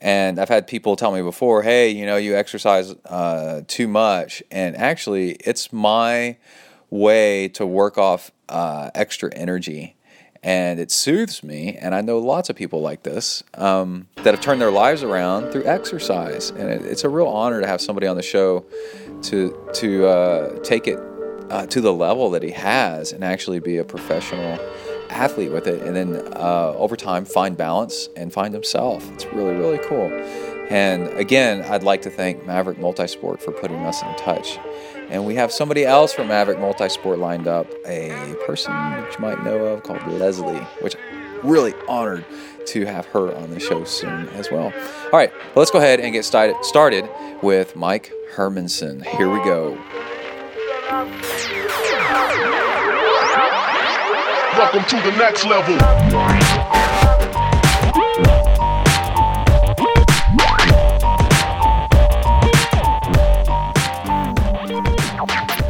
And 0.00 0.38
I've 0.38 0.48
had 0.48 0.66
people 0.66 0.96
tell 0.96 1.12
me 1.12 1.22
before, 1.22 1.62
hey, 1.62 1.90
you 1.90 2.06
know, 2.06 2.16
you 2.16 2.36
exercise 2.36 2.94
uh, 3.06 3.62
too 3.66 3.88
much. 3.88 4.42
And 4.50 4.76
actually, 4.76 5.32
it's 5.40 5.72
my 5.72 6.36
way 6.90 7.48
to 7.48 7.66
work 7.66 7.98
off 7.98 8.30
uh, 8.48 8.90
extra 8.94 9.32
energy. 9.34 9.96
And 10.40 10.78
it 10.78 10.92
soothes 10.92 11.42
me. 11.42 11.76
And 11.76 11.96
I 11.96 12.00
know 12.00 12.18
lots 12.18 12.48
of 12.48 12.54
people 12.54 12.80
like 12.80 13.02
this 13.02 13.42
um, 13.54 14.06
that 14.16 14.34
have 14.34 14.40
turned 14.40 14.60
their 14.60 14.70
lives 14.70 15.02
around 15.02 15.50
through 15.50 15.64
exercise. 15.64 16.50
And 16.50 16.70
it, 16.70 16.82
it's 16.82 17.02
a 17.02 17.08
real 17.08 17.26
honor 17.26 17.60
to 17.60 17.66
have 17.66 17.80
somebody 17.80 18.06
on 18.06 18.16
the 18.16 18.22
show 18.22 18.64
to, 19.22 19.68
to 19.74 20.06
uh, 20.06 20.58
take 20.60 20.86
it 20.86 21.00
uh, 21.50 21.66
to 21.66 21.80
the 21.80 21.92
level 21.92 22.30
that 22.30 22.42
he 22.42 22.50
has 22.50 23.12
and 23.12 23.24
actually 23.24 23.58
be 23.58 23.78
a 23.78 23.84
professional 23.84 24.58
athlete 25.10 25.52
with 25.52 25.66
it 25.66 25.82
and 25.82 25.96
then 25.96 26.16
uh, 26.36 26.72
over 26.76 26.96
time 26.96 27.24
find 27.24 27.56
balance 27.56 28.08
and 28.16 28.32
find 28.32 28.52
himself 28.54 29.10
it's 29.12 29.26
really 29.26 29.54
really 29.56 29.78
cool. 29.78 30.10
And 30.70 31.08
again 31.18 31.62
i'd 31.70 31.82
like 31.82 32.02
to 32.02 32.10
thank 32.10 32.46
maverick 32.46 32.78
multisport 32.78 33.40
for 33.40 33.52
putting 33.52 33.78
us 33.78 34.02
in 34.02 34.14
touch. 34.16 34.58
And 35.10 35.24
we 35.24 35.36
have 35.36 35.50
somebody 35.50 35.86
else 35.86 36.12
from 36.12 36.28
maverick 36.28 36.58
multisport 36.58 37.18
lined 37.18 37.48
up 37.48 37.66
a 37.86 38.34
person 38.46 38.72
that 38.72 39.12
you 39.12 39.18
might 39.20 39.42
know 39.44 39.64
of 39.66 39.82
called 39.82 40.06
leslie 40.06 40.60
which 40.80 40.96
I'm 40.96 41.48
really 41.48 41.74
honored 41.88 42.24
to 42.66 42.84
have 42.84 43.06
her 43.06 43.34
on 43.34 43.50
the 43.50 43.60
show 43.60 43.84
soon 43.84 44.28
as 44.30 44.50
well. 44.50 44.72
All 45.04 45.18
right 45.18 45.32
well, 45.32 45.52
let's 45.56 45.70
go 45.70 45.78
ahead 45.78 46.00
and 46.00 46.12
get 46.12 46.24
started 46.24 47.08
with 47.42 47.76
mike 47.76 48.12
hermanson. 48.34 49.04
Here 49.04 49.30
we 49.30 49.42
go 49.44 49.78
Welcome 54.58 54.82
to 54.86 54.96
the 54.96 55.16
next 55.16 55.44
level. 55.46 55.76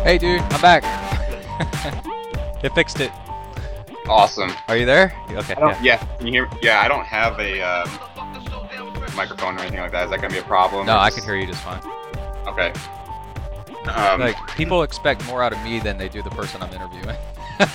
Hey, 0.02 0.16
dude, 0.16 0.40
I'm 0.40 0.60
back. 0.62 0.84
you 2.62 2.70
fixed 2.70 3.00
it. 3.00 3.12
Awesome. 4.08 4.50
Are 4.68 4.76
you 4.78 4.86
there? 4.86 5.14
Okay. 5.32 5.54
Yeah. 5.58 5.82
yeah. 5.82 5.96
Can 6.16 6.26
you 6.26 6.32
hear? 6.32 6.46
Me? 6.46 6.56
Yeah, 6.62 6.80
I 6.80 6.88
don't 6.88 7.04
have 7.04 7.38
a 7.38 7.60
um, 7.60 7.90
microphone 9.14 9.56
or 9.56 9.60
anything 9.60 9.80
like 9.80 9.92
that. 9.92 10.04
Is 10.04 10.10
that 10.12 10.22
gonna 10.22 10.32
be 10.32 10.40
a 10.40 10.42
problem? 10.44 10.86
No, 10.86 10.96
I 10.96 11.10
can 11.10 11.22
hear 11.24 11.36
you 11.36 11.46
just 11.46 11.62
fine. 11.62 11.82
Okay. 12.46 12.72
Um, 13.90 14.20
like 14.20 14.56
people 14.56 14.82
expect 14.82 15.26
more 15.26 15.42
out 15.42 15.52
of 15.52 15.62
me 15.62 15.78
than 15.78 15.98
they 15.98 16.08
do 16.08 16.22
the 16.22 16.30
person 16.30 16.62
I'm 16.62 16.72
interviewing. 16.72 17.18
well, 17.58 17.72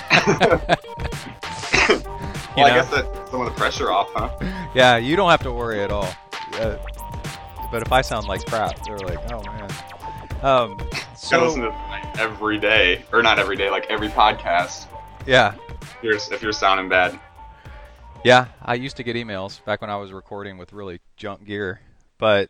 know? 2.56 2.64
I 2.64 2.70
guess 2.70 2.90
that's 2.90 3.32
some 3.32 3.42
of 3.42 3.48
the 3.48 3.54
pressure 3.58 3.92
off, 3.92 4.10
huh? 4.14 4.30
Yeah, 4.74 4.98
you 4.98 5.16
don't 5.16 5.30
have 5.30 5.44
to 5.44 5.52
worry 5.52 5.82
at 5.82 5.92
all. 5.92 6.10
Uh, 6.54 6.78
but 7.72 7.82
if 7.82 7.92
I 7.92 8.02
sound 8.02 8.28
like 8.28 8.46
crap, 8.46 8.86
they're 8.86 8.98
like, 9.00 9.20
oh 9.32 9.44
man. 9.44 9.70
Um, 10.42 10.90
so 11.18 11.40
I 11.40 11.46
listen 11.46 11.62
to 11.62 11.70
like, 11.70 12.18
every 12.18 12.60
day, 12.60 13.04
or 13.12 13.22
not 13.22 13.40
every 13.40 13.56
day, 13.56 13.70
like 13.70 13.88
every 13.90 14.10
podcast. 14.10 14.88
Yeah. 15.26 15.56
If 15.82 15.98
you're, 16.04 16.16
if 16.16 16.42
you're 16.42 16.54
sounding 16.54 16.88
bad. 16.88 17.20
Yeah, 18.24 18.48
I 18.62 18.76
used 18.76 18.96
to 18.98 19.04
get 19.04 19.18
emails 19.18 19.64
back 19.66 19.82
when 19.82 19.90
I 19.90 19.98
was 19.98 20.14
recording 20.14 20.58
with 20.58 20.72
really 20.72 21.02
junk 21.18 21.44
gear, 21.44 21.82
but 22.18 22.50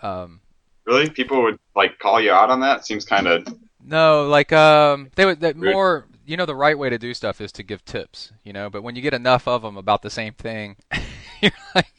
um, 0.00 0.40
really, 0.86 1.08
people 1.08 1.42
would 1.44 1.58
like 1.76 2.00
call 2.00 2.20
you 2.20 2.32
out 2.32 2.50
on 2.50 2.60
that. 2.60 2.84
Seems 2.84 3.04
kind 3.04 3.28
of 3.28 3.46
no, 3.84 4.28
like 4.28 4.52
um, 4.52 5.10
they 5.14 5.24
would 5.24 5.40
that 5.40 5.56
more 5.56 6.06
you 6.32 6.38
know 6.38 6.46
the 6.46 6.56
right 6.56 6.78
way 6.78 6.88
to 6.88 6.98
do 6.98 7.12
stuff 7.12 7.42
is 7.42 7.52
to 7.52 7.62
give 7.62 7.84
tips, 7.84 8.32
you 8.42 8.54
know. 8.54 8.70
But 8.70 8.82
when 8.82 8.96
you 8.96 9.02
get 9.02 9.12
enough 9.12 9.46
of 9.46 9.60
them 9.60 9.76
about 9.76 10.00
the 10.00 10.08
same 10.08 10.32
thing, 10.32 10.76
you're 11.42 11.52
like, 11.74 11.92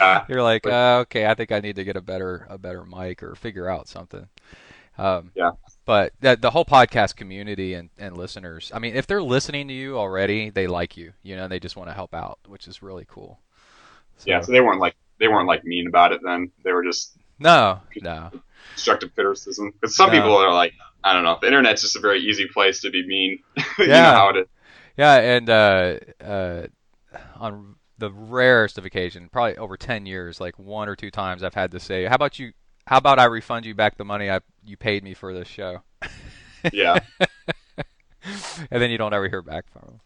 uh, 0.00 0.20
you're 0.30 0.42
like, 0.42 0.66
uh, 0.66 1.00
okay, 1.02 1.26
I 1.26 1.34
think 1.34 1.52
I 1.52 1.60
need 1.60 1.76
to 1.76 1.84
get 1.84 1.94
a 1.94 2.00
better 2.00 2.46
a 2.48 2.56
better 2.56 2.86
mic 2.86 3.22
or 3.22 3.34
figure 3.34 3.68
out 3.68 3.86
something. 3.86 4.28
Um, 4.96 5.30
yeah. 5.34 5.50
But 5.84 6.14
the, 6.20 6.36
the 6.36 6.50
whole 6.50 6.64
podcast 6.64 7.16
community 7.16 7.74
and, 7.74 7.90
and 7.98 8.16
listeners, 8.16 8.72
I 8.74 8.78
mean, 8.78 8.96
if 8.96 9.06
they're 9.06 9.22
listening 9.22 9.68
to 9.68 9.74
you 9.74 9.98
already, 9.98 10.48
they 10.48 10.66
like 10.66 10.96
you, 10.96 11.12
you 11.22 11.36
know, 11.36 11.48
they 11.48 11.60
just 11.60 11.76
want 11.76 11.90
to 11.90 11.94
help 11.94 12.14
out, 12.14 12.38
which 12.46 12.66
is 12.66 12.82
really 12.82 13.04
cool. 13.06 13.38
So, 14.16 14.24
yeah. 14.30 14.40
So 14.40 14.52
they 14.52 14.62
weren't 14.62 14.80
like 14.80 14.96
they 15.20 15.28
weren't 15.28 15.46
like 15.46 15.64
mean 15.64 15.86
about 15.86 16.12
it. 16.12 16.22
Then 16.24 16.50
they 16.64 16.72
were 16.72 16.82
just 16.82 17.12
no, 17.38 17.80
no 18.00 18.30
constructive 18.72 19.14
criticism. 19.14 19.72
Because 19.72 19.96
some 19.96 20.10
no. 20.10 20.18
people 20.18 20.36
are 20.36 20.52
like, 20.52 20.72
I 21.04 21.12
don't 21.12 21.22
know, 21.22 21.38
the 21.40 21.46
internet's 21.46 21.82
just 21.82 21.96
a 21.96 22.00
very 22.00 22.20
easy 22.20 22.46
place 22.46 22.80
to 22.82 22.90
be 22.90 23.06
mean. 23.06 23.38
you 23.78 23.86
yeah. 23.86 24.14
how 24.14 24.30
it 24.30 24.36
is. 24.36 24.46
Yeah, 24.96 25.14
and 25.16 25.48
uh, 25.48 25.98
uh, 26.22 26.66
on 27.36 27.76
the 27.98 28.10
rarest 28.10 28.78
of 28.78 28.84
occasion, 28.84 29.28
probably 29.30 29.56
over 29.56 29.76
ten 29.76 30.06
years, 30.06 30.40
like 30.40 30.58
one 30.58 30.88
or 30.88 30.96
two 30.96 31.10
times, 31.10 31.42
I've 31.42 31.54
had 31.54 31.70
to 31.70 31.80
say, 31.80 32.06
"How 32.06 32.16
about 32.16 32.38
you? 32.38 32.52
How 32.86 32.98
about 32.98 33.18
I 33.18 33.24
refund 33.24 33.64
you 33.64 33.74
back 33.74 33.96
the 33.96 34.04
money 34.04 34.28
I 34.28 34.40
you 34.64 34.76
paid 34.76 35.04
me 35.04 35.14
for 35.14 35.32
this 35.32 35.48
show?" 35.48 35.82
Yeah. 36.72 36.98
and 38.70 38.82
then 38.82 38.90
you 38.90 38.98
don't 38.98 39.12
ever 39.12 39.28
hear 39.28 39.42
back 39.42 39.70
from 39.70 39.82
them. 39.86 40.00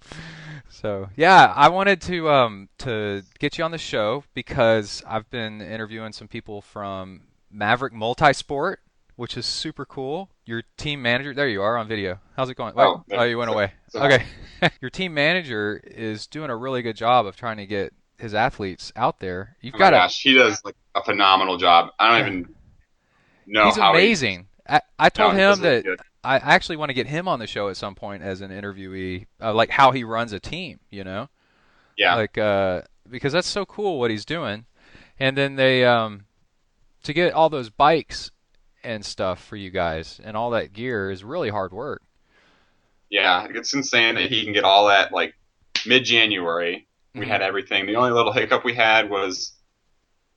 So 0.69 1.09
yeah, 1.17 1.53
I 1.55 1.69
wanted 1.69 2.01
to 2.03 2.31
um, 2.31 2.69
to 2.79 3.23
get 3.39 3.59
you 3.59 3.65
on 3.65 3.71
the 3.71 3.79
show 3.79 4.25
because 4.35 5.03
I've 5.07 5.29
been 5.31 5.61
interviewing 5.61 6.13
some 6.13 6.29
people 6.29 6.61
from 6.61 7.23
Maverick 7.51 7.93
Multisport, 7.93 8.77
which 9.23 9.37
is 9.37 9.47
super 9.47 9.85
cool. 9.85 10.29
Your 10.47 10.65
team 10.77 11.01
manager, 11.01 11.33
there 11.33 11.47
you 11.47 11.63
are 11.63 11.77
on 11.77 11.87
video. 11.87 12.19
How's 12.37 12.51
it 12.51 12.57
going? 12.57 12.75
Oh, 12.77 13.05
oh 13.13 13.23
you 13.23 13.39
went 13.39 13.51
so, 13.51 13.55
away. 13.55 13.73
So 13.91 14.01
okay. 14.01 14.25
Your 14.81 14.91
team 14.91 15.15
manager 15.15 15.81
is 15.85 16.27
doing 16.27 16.51
a 16.51 16.57
really 16.57 16.83
good 16.83 16.97
job 16.97 17.27
of 17.27 17.37
trying 17.37 17.59
to 17.59 17.67
get 17.67 17.95
his 18.19 18.35
athletes 18.35 18.93
out 18.97 19.21
there. 19.21 19.57
You've 19.61 19.77
oh 19.77 19.79
got 19.79 19.93
gosh, 19.93 20.21
he 20.21 20.35
does 20.35 20.61
like 20.65 20.75
a 20.97 21.05
phenomenal 21.05 21.57
job. 21.57 21.91
I 22.01 22.19
don't 22.19 22.29
even 22.29 22.55
know 23.47 23.67
He's 23.67 23.77
how 23.77 23.93
he- 23.93 24.01
amazing. 24.01 24.49
I, 24.69 24.81
I 24.99 25.09
told 25.09 25.35
he 25.35 25.39
him 25.39 25.61
that. 25.61 25.99
I 26.25 26.39
actually 26.39 26.79
want 26.79 26.89
to 26.89 26.95
get 26.95 27.07
him 27.07 27.29
on 27.29 27.39
the 27.39 27.47
show 27.47 27.69
at 27.69 27.77
some 27.77 27.95
point 27.95 28.25
as 28.25 28.41
an 28.41 28.51
interviewee, 28.51 29.27
uh, 29.41 29.55
like 29.55 29.71
how 29.71 29.93
he 29.93 30.03
runs 30.03 30.33
a 30.33 30.41
team, 30.41 30.81
you 30.91 31.05
know? 31.05 31.29
Yeah. 31.97 32.17
Like, 32.17 32.39
uh, 32.39 32.83
because 33.09 33.33
that's 33.33 33.47
so 33.47 33.65
cool 33.67 34.01
what 34.01 34.11
he's 34.11 34.25
doing. 34.25 34.65
And 35.21 35.39
then 35.39 35.55
they, 35.55 35.85
um, 35.85 36.25
to 37.05 37.13
get 37.13 37.35
all 37.35 37.51
those 37.51 37.71
bikes 37.71 38.33
and 38.85 39.05
stuff 39.05 39.43
for 39.45 39.57
you 39.57 39.71
guys 39.71 40.21
and 40.25 40.37
all 40.37 40.51
that 40.51 40.73
gear 40.73 41.11
is 41.11 41.23
really 41.25 41.51
hard 41.51 41.73
work. 41.73 42.03
Yeah, 43.11 43.47
it's 43.51 43.75
insane 43.75 44.15
that 44.15 44.31
he 44.31 44.45
can 44.45 44.53
get 44.53 44.65
all 44.65 44.89
that 44.89 45.13
like 45.13 45.35
mid 45.87 46.05
January. 46.05 46.87
We 47.15 47.27
Mhm. 47.27 47.29
had 47.29 47.43
everything. 47.43 47.87
The 47.87 47.97
only 47.97 48.11
little 48.11 48.33
hiccup 48.33 48.65
we 48.65 48.75
had 48.75 49.11
was 49.11 49.53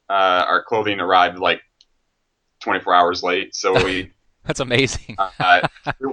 uh, 0.10 0.14
our 0.48 0.62
clothing 0.64 1.00
arrived 1.00 1.40
like 1.40 1.62
24 2.62 2.94
hours 2.94 3.24
late, 3.24 3.56
so 3.56 3.84
we 3.84 4.12
That's 4.46 4.60
amazing. 4.60 5.18
uh, 5.18 5.68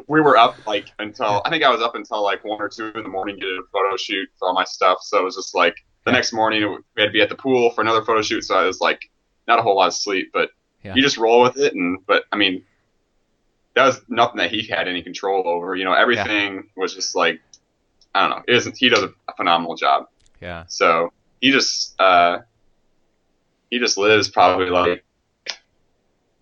we 0.08 0.20
were 0.22 0.38
up 0.38 0.62
like 0.66 0.88
until 0.98 1.42
I 1.44 1.50
think 1.50 1.64
I 1.64 1.68
was 1.68 1.82
up 1.82 1.94
until 1.96 2.22
like 2.22 2.42
one 2.44 2.62
or 2.62 2.68
two 2.68 2.90
in 2.94 3.02
the 3.02 3.08
morning 3.10 3.36
getting 3.36 3.58
a 3.62 3.68
photo 3.70 3.96
shoot 3.98 4.26
for 4.38 4.48
all 4.48 4.54
my 4.54 4.64
stuff. 4.64 4.98
So 5.02 5.18
it 5.20 5.24
was 5.24 5.34
just 5.36 5.54
like 5.54 5.74
the 6.04 6.10
Yeah. 6.12 6.16
next 6.16 6.32
morning 6.32 6.78
we 6.96 7.02
had 7.02 7.08
to 7.08 7.12
be 7.12 7.20
at 7.20 7.28
the 7.28 7.34
pool 7.34 7.70
for 7.72 7.82
another 7.82 8.02
photo 8.02 8.22
shoot. 8.22 8.42
So 8.44 8.54
I 8.56 8.64
was 8.64 8.80
like 8.80 9.00
not 9.46 9.58
a 9.58 9.62
whole 9.62 9.76
lot 9.76 9.88
of 9.88 9.94
sleep, 9.94 10.30
but 10.32 10.48
Yeah. 10.82 10.94
you 10.94 11.02
just 11.02 11.16
roll 11.16 11.42
with 11.42 11.56
it. 11.58 11.74
And 11.74 12.04
but 12.06 12.24
I 12.32 12.36
mean, 12.36 12.64
that 13.74 13.86
was 13.86 14.00
nothing 14.08 14.38
that 14.38 14.50
he 14.50 14.66
had 14.66 14.88
any 14.88 15.02
control 15.02 15.46
over. 15.46 15.74
You 15.76 15.84
know, 15.84 15.92
everything 15.92 16.68
was 16.76 16.94
just 16.94 17.14
like 17.14 17.40
I 18.14 18.20
don't 18.28 18.30
know. 18.30 18.42
It 18.48 18.56
isn't 18.56 18.76
he 18.78 18.88
does 18.88 19.04
a 19.04 19.34
phenomenal 19.36 19.76
job. 19.76 20.06
Yeah. 20.40 20.64
So 20.68 21.12
he 21.40 21.50
just 21.52 21.94
uh, 22.00 22.38
he 23.70 23.78
just 23.78 23.96
lives 23.96 24.28
probably 24.28 24.66
like 24.70 25.04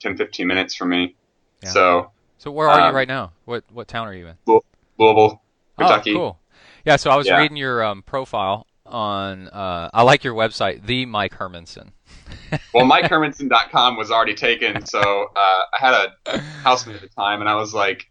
10, 0.00 0.16
15 0.16 0.46
minutes 0.46 0.74
from 0.74 0.88
me. 0.90 1.14
Yeah. 1.62 1.68
So 1.70 2.12
So 2.38 2.50
where 2.50 2.68
are 2.68 2.78
you 2.80 2.86
Um, 2.86 2.94
right 2.94 3.08
now? 3.08 3.32
What 3.44 3.64
what 3.72 3.88
town 3.88 4.08
are 4.08 4.14
you 4.14 4.28
in? 4.28 4.36
Louisville, 4.98 5.42
Kentucky. 5.78 6.12
Oh, 6.12 6.14
cool. 6.14 6.40
Yeah, 6.84 6.96
so 6.96 7.10
I 7.10 7.16
was 7.16 7.26
Yeah. 7.26 7.36
reading 7.38 7.56
your 7.58 7.84
um, 7.84 8.02
profile 8.02 8.66
on. 8.90 9.48
Uh, 9.48 9.90
I 9.92 10.02
like 10.02 10.24
your 10.24 10.34
website, 10.34 10.84
the 10.86 11.06
Mike 11.06 11.34
Hermanson. 11.34 11.90
well, 12.74 12.84
MikeHermanson.com 12.86 13.96
was 13.96 14.10
already 14.10 14.34
taken, 14.34 14.84
so 14.86 15.00
uh, 15.00 15.36
I 15.36 15.78
had 15.78 16.08
a 16.26 16.38
housemate 16.38 16.96
at 16.96 17.02
the 17.02 17.08
time, 17.08 17.40
and 17.40 17.48
I 17.48 17.54
was 17.56 17.72
like, 17.74 18.04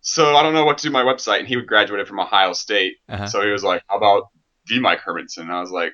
"So 0.00 0.36
I 0.36 0.42
don't 0.42 0.54
know 0.54 0.64
what 0.64 0.78
to 0.78 0.82
do 0.82 0.88
with 0.88 0.92
my 0.94 1.02
website." 1.02 1.40
And 1.40 1.48
he 1.48 1.56
graduated 1.62 2.06
from 2.08 2.20
Ohio 2.20 2.52
State, 2.52 2.96
Uh-huh. 3.08 3.26
so 3.26 3.42
he 3.42 3.50
was 3.50 3.64
like, 3.64 3.82
"How 3.88 3.96
about 3.96 4.28
the 4.66 4.78
Mike 4.80 5.00
Hermanson?" 5.00 5.42
And 5.42 5.52
I 5.52 5.60
was 5.60 5.70
like, 5.70 5.92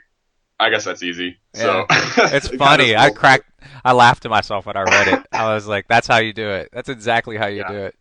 "I 0.61 0.71
guess 0.71 0.85
that's 0.85 1.02
easy." 1.02 1.38
So 1.54 1.87
It's 1.90 2.50
it 2.50 2.59
funny. 2.59 2.97
I 2.97 3.11
cracked. 3.11 3.45
I 3.85 3.92
laughed 3.92 4.23
to 4.25 4.28
myself 4.28 4.66
when 4.66 4.76
I 4.76 4.83
read 4.83 5.09
it. 5.09 5.26
I 5.33 5.54
was 5.54 5.66
like, 5.66 5.87
"That's 5.88 6.07
how 6.07 6.19
you 6.19 6.33
do 6.33 6.49
it. 6.50 6.69
That's 6.73 6.88
exactly 6.88 7.37
how 7.37 7.47
you 7.47 7.59
Yeah. 7.61 7.69
do 7.69 7.76
it." 7.78 7.97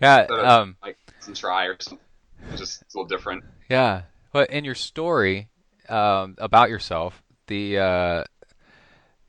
Yeah. 0.00 0.18
Of, 0.28 0.30
Um. 0.44 0.76
like 0.82 0.98
some 1.20 1.34
try 1.34 1.66
or 1.66 1.76
something. 1.80 2.04
It's 2.50 2.58
just 2.60 2.82
a 2.82 2.84
little 2.94 3.06
different. 3.06 3.44
Yeah. 3.68 4.02
But 4.32 4.50
in 4.50 4.64
your 4.64 4.74
story 4.74 5.48
um, 5.88 6.36
about 6.38 6.70
yourself, 6.70 7.22
the 7.46 7.78
uh, 7.78 8.24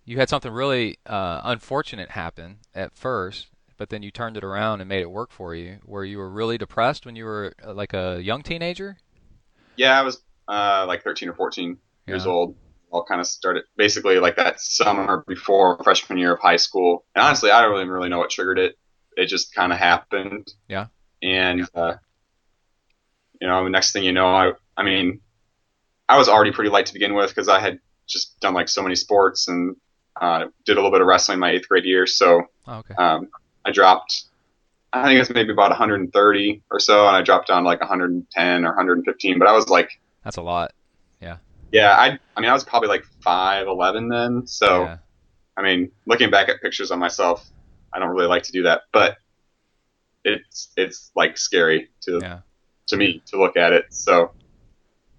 you 0.05 0.17
had 0.17 0.29
something 0.29 0.51
really 0.51 0.97
uh, 1.05 1.41
unfortunate 1.43 2.11
happen 2.11 2.59
at 2.75 2.95
first, 2.95 3.47
but 3.77 3.89
then 3.89 4.03
you 4.03 4.11
turned 4.11 4.37
it 4.37 4.43
around 4.43 4.81
and 4.81 4.89
made 4.89 5.01
it 5.01 5.11
work 5.11 5.31
for 5.31 5.55
you. 5.55 5.79
Where 5.85 6.03
you 6.03 6.17
were 6.17 6.29
really 6.29 6.57
depressed 6.57 7.05
when 7.05 7.15
you 7.15 7.25
were 7.25 7.53
uh, 7.65 7.73
like 7.73 7.93
a 7.93 8.19
young 8.21 8.43
teenager. 8.43 8.97
Yeah, 9.75 9.99
I 9.99 10.03
was 10.03 10.21
uh, 10.47 10.85
like 10.87 11.03
13 11.03 11.29
or 11.29 11.33
14 11.33 11.77
years 12.07 12.25
Yeah. 12.25 12.27
old. 12.27 12.57
All 12.91 13.03
kind 13.03 13.19
of 13.19 13.25
started 13.27 13.63
basically 13.75 14.19
like 14.19 14.35
that 14.35 14.59
summer 14.61 15.23
before 15.27 15.81
freshman 15.83 16.19
year 16.19 16.33
of 16.35 16.39
high 16.41 16.57
school. 16.57 17.05
And 17.15 17.23
honestly, 17.25 17.49
I 17.49 17.61
don't 17.61 17.75
even 17.75 17.89
really 17.89 18.09
know 18.09 18.19
what 18.19 18.29
triggered 18.29 18.59
it. 18.59 18.75
It 19.17 19.27
just 19.27 19.53
kind 19.53 19.71
of 19.73 19.79
happened. 19.79 20.47
Yeah. 20.67 20.87
And 21.23 21.67
uh, 21.75 21.95
you 23.41 23.47
know, 23.47 23.63
the 23.63 23.69
next 23.69 23.91
thing 23.91 24.03
you 24.03 24.11
know, 24.11 24.27
I 24.27 24.51
I 24.77 24.83
mean, 24.83 25.19
I 26.09 26.17
was 26.17 26.27
already 26.29 26.51
pretty 26.51 26.69
light 26.69 26.85
to 26.87 26.93
begin 26.93 27.13
with 27.13 27.29
because 27.29 27.47
I 27.49 27.59
had 27.59 27.79
just 28.07 28.39
done 28.39 28.53
like 28.53 28.69
so 28.69 28.81
many 28.83 28.95
sports 28.95 29.47
and 29.47 29.75
uh, 30.19 30.45
did 30.65 30.73
a 30.73 30.75
little 30.75 30.91
bit 30.91 31.01
of 31.01 31.07
wrestling 31.07 31.39
my 31.39 31.51
eighth 31.51 31.67
grade 31.67 31.85
year. 31.85 32.05
So 32.07 32.43
Oh, 32.67 32.75
okay. 32.79 32.93
um, 32.95 33.29
I 33.65 33.71
dropped, 33.71 34.23
I 34.91 35.03
think 35.05 35.19
it's 35.19 35.29
maybe 35.29 35.51
about 35.51 35.69
130 35.71 36.61
or 36.71 36.79
so, 36.79 37.07
and 37.07 37.15
I 37.15 37.21
dropped 37.21 37.47
down 37.47 37.63
to 37.63 37.67
like 37.67 37.79
110 37.79 38.65
or 38.65 38.69
115. 38.69 39.39
But 39.39 39.47
I 39.47 39.53
was 39.53 39.69
like, 39.69 39.89
That's 40.23 40.37
a 40.37 40.41
lot. 40.41 40.73
yeah, 41.21 41.37
Yeah, 41.71 41.91
I, 41.97 42.19
I 42.37 42.41
mean, 42.41 42.49
I 42.49 42.53
was 42.53 42.63
probably 42.63 42.89
like 42.89 43.05
5'11 43.25 44.09
then. 44.09 44.47
So, 44.47 44.83
yeah. 44.83 44.97
I 45.57 45.61
mean, 45.61 45.91
looking 46.05 46.29
back 46.29 46.49
at 46.49 46.61
pictures 46.61 46.91
of 46.91 46.99
myself, 46.99 47.47
I 47.93 47.99
don't 47.99 48.09
really 48.09 48.27
like 48.27 48.43
to 48.43 48.51
do 48.51 48.63
that, 48.63 48.81
but 48.91 49.17
it's 50.23 50.69
it's 50.77 51.11
like 51.15 51.37
scary 51.37 51.89
to 52.01 52.19
Yeah. 52.21 52.39
to 52.87 52.97
me 52.97 53.21
to 53.27 53.37
look 53.37 53.57
at 53.57 53.73
it. 53.73 53.85
So, 53.93 54.31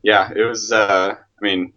yeah, 0.05 0.31
it 0.37 0.45
was. 0.45 0.71
Uh, 0.71 1.17
I 1.17 1.45
mean, 1.45 1.73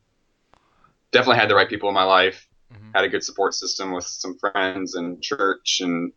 definitely 1.11 1.39
had 1.39 1.49
the 1.49 1.55
right 1.55 1.69
people 1.69 1.89
in 1.89 1.95
my 1.95 2.03
life. 2.03 2.47
Mhm. 2.71 2.93
Had 2.93 3.05
a 3.05 3.09
good 3.09 3.23
support 3.23 3.53
system 3.53 3.93
with 3.93 4.03
some 4.03 4.37
friends 4.37 4.95
and 4.95 5.21
church 5.23 5.79
and 5.81 6.11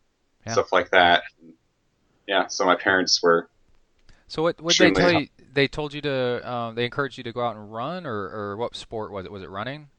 Yeah. 0.45 0.51
stuff 0.53 0.71
like 0.73 0.91
that. 0.91 1.23
Yeah, 2.27 2.47
so 2.47 2.65
my 2.65 2.75
parents 2.75 3.23
were. 3.23 3.49
So 4.27 4.43
what 4.43 4.59
what 4.61 4.77
they 4.77 4.91
tell 4.91 5.21
you? 5.21 5.27
They 5.53 5.67
told 5.67 5.93
you 5.93 6.01
to. 6.01 6.49
Um, 6.49 6.75
they 6.75 6.85
encouraged 6.85 7.17
you 7.17 7.23
to 7.23 7.31
go 7.31 7.41
out 7.41 7.55
and 7.55 7.73
run, 7.73 8.05
or, 8.05 8.29
or 8.29 8.57
what 8.57 8.75
sport 8.75 9.11
was 9.11 9.25
it? 9.25 9.31
Was 9.31 9.43
it 9.43 9.49
running? 9.49 9.89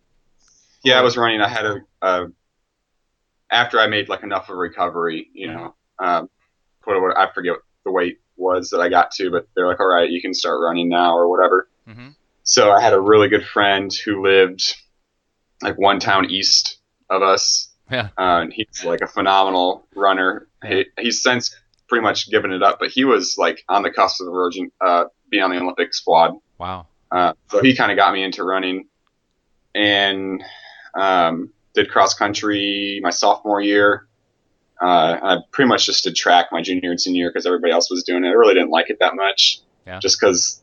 Yeah, 0.85 0.99
I 0.99 1.03
was 1.03 1.17
running. 1.17 1.41
I 1.41 1.49
had 1.49 1.65
a. 1.65 1.77
Uh, 2.01 2.27
after 3.51 3.79
I 3.79 3.87
made 3.87 4.09
like 4.09 4.23
enough 4.23 4.49
of 4.49 4.57
a 4.57 4.59
recovery, 4.59 5.29
you 5.33 5.49
know, 5.49 5.75
um, 5.99 6.29
put 6.83 7.01
what 7.01 7.17
I 7.17 7.31
forget 7.33 7.57
the 7.85 7.91
weight 7.91 8.19
was 8.43 8.71
that 8.71 8.81
I 8.81 8.89
got 8.89 9.13
to, 9.13 9.31
but 9.31 9.49
they're 9.55 9.67
like, 9.67 9.81
all 9.81 9.87
right, 9.87 10.11
you 10.11 10.21
can 10.21 10.35
start 10.35 10.61
running 10.61 10.89
now 10.89 11.17
or 11.17 11.29
whatever. 11.29 11.69
Mm-hmm. 11.89 12.09
So 12.45 12.73
I 12.73 12.81
had 12.81 12.93
a 12.93 13.01
really 13.01 13.29
good 13.29 13.47
friend 13.47 13.91
who 14.05 14.23
lived 14.23 14.75
like 15.63 15.79
one 15.79 16.01
town 16.01 16.31
east 16.31 16.79
of 17.09 17.23
us. 17.23 17.71
Yeah. 17.91 18.09
Uh, 18.19 18.43
and 18.43 18.53
he's 18.53 18.85
like 18.85 19.01
a 19.01 19.07
phenomenal 19.07 19.87
runner. 19.95 20.49
He, 20.65 20.87
he's 20.99 21.23
since 21.23 21.55
pretty 21.89 22.03
much 22.03 22.31
given 22.31 22.53
it 22.53 22.63
up, 22.63 22.79
but 22.81 22.91
he 22.91 23.05
was 23.05 23.37
like 23.39 23.65
on 23.69 23.83
the 23.83 23.91
cusp 23.91 24.21
of 24.21 24.27
the 24.27 24.33
Virgin, 24.33 24.73
uh, 24.81 25.05
being 25.31 25.43
on 25.43 25.51
the 25.51 25.59
Olympic 25.59 25.95
squad. 25.95 26.35
Wow. 26.59 26.87
Uh, 27.11 27.35
so 27.49 27.63
he 27.63 27.77
kind 27.77 27.93
of 27.93 27.97
got 27.97 28.13
me 28.13 28.23
into 28.23 28.43
running 28.43 28.89
and 29.75 30.43
um, 30.95 31.51
did 31.75 31.91
cross 31.91 32.15
country 32.15 33.01
my 33.03 33.11
sophomore 33.11 33.61
year. 33.61 34.09
Uh, 34.83 35.19
I 35.23 35.37
pretty 35.53 35.69
much 35.69 35.87
just 35.87 36.03
did 36.03 36.17
track 36.17 36.47
my 36.51 36.61
junior 36.61 36.91
and 36.91 37.01
senior 37.01 37.21
year 37.25 37.31
because 37.31 37.47
everybody 37.47 37.73
else 37.73 37.89
was 37.89 38.03
doing 38.03 38.25
it. 38.25 38.29
I 38.29 38.33
really 38.33 38.55
didn't 38.55 38.71
like 38.71 38.91
it 38.91 38.99
that 38.99 39.15
much, 39.15 39.61
Yeah. 39.87 40.01
just 40.01 40.19
because 40.21 40.61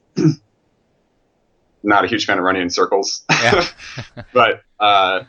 not 1.83 2.03
a 2.03 2.07
huge 2.07 2.25
fan 2.25 2.37
of 2.37 2.43
running 2.43 2.61
in 2.63 2.69
circles. 2.69 3.23
Yeah. 3.29 3.65
but 4.33 4.63
uh, 4.79 5.23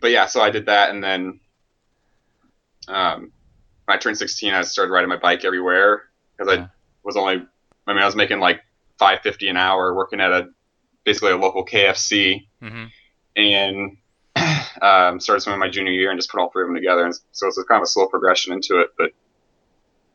but 0.00 0.10
yeah, 0.10 0.26
so 0.26 0.40
I 0.40 0.50
did 0.50 0.66
that, 0.66 0.90
and 0.90 1.02
then 1.04 1.40
um, 2.88 3.32
when 3.84 3.96
I 3.96 3.98
turned 3.98 4.16
16, 4.18 4.54
I 4.54 4.62
started 4.62 4.92
riding 4.92 5.08
my 5.08 5.16
bike 5.16 5.44
everywhere 5.44 6.04
because 6.36 6.54
Yeah. 6.56 6.64
I 6.64 6.68
was 7.02 7.16
only, 7.16 7.44
I 7.86 7.92
mean, 7.92 8.02
I 8.02 8.06
was 8.06 8.16
making 8.16 8.40
like 8.40 8.60
550 8.98 9.48
an 9.48 9.56
hour 9.56 9.94
working 9.94 10.20
at 10.20 10.32
a 10.32 10.48
basically 11.04 11.32
a 11.32 11.36
local 11.36 11.64
KFC, 11.66 12.46
Mm-hmm. 12.62 12.84
and 13.36 13.96
um, 14.82 15.20
started 15.20 15.40
swimming 15.40 15.60
my 15.60 15.68
junior 15.68 15.92
year 15.92 16.10
and 16.10 16.18
just 16.18 16.30
put 16.30 16.40
all 16.40 16.50
three 16.50 16.62
of 16.62 16.68
them 16.68 16.76
together. 16.76 17.04
And 17.04 17.14
so 17.32 17.46
it's 17.46 17.58
a 17.58 17.64
kind 17.64 17.78
of 17.78 17.84
a 17.84 17.86
slow 17.86 18.06
progression 18.06 18.52
into 18.52 18.80
it, 18.80 18.90
but 18.96 19.12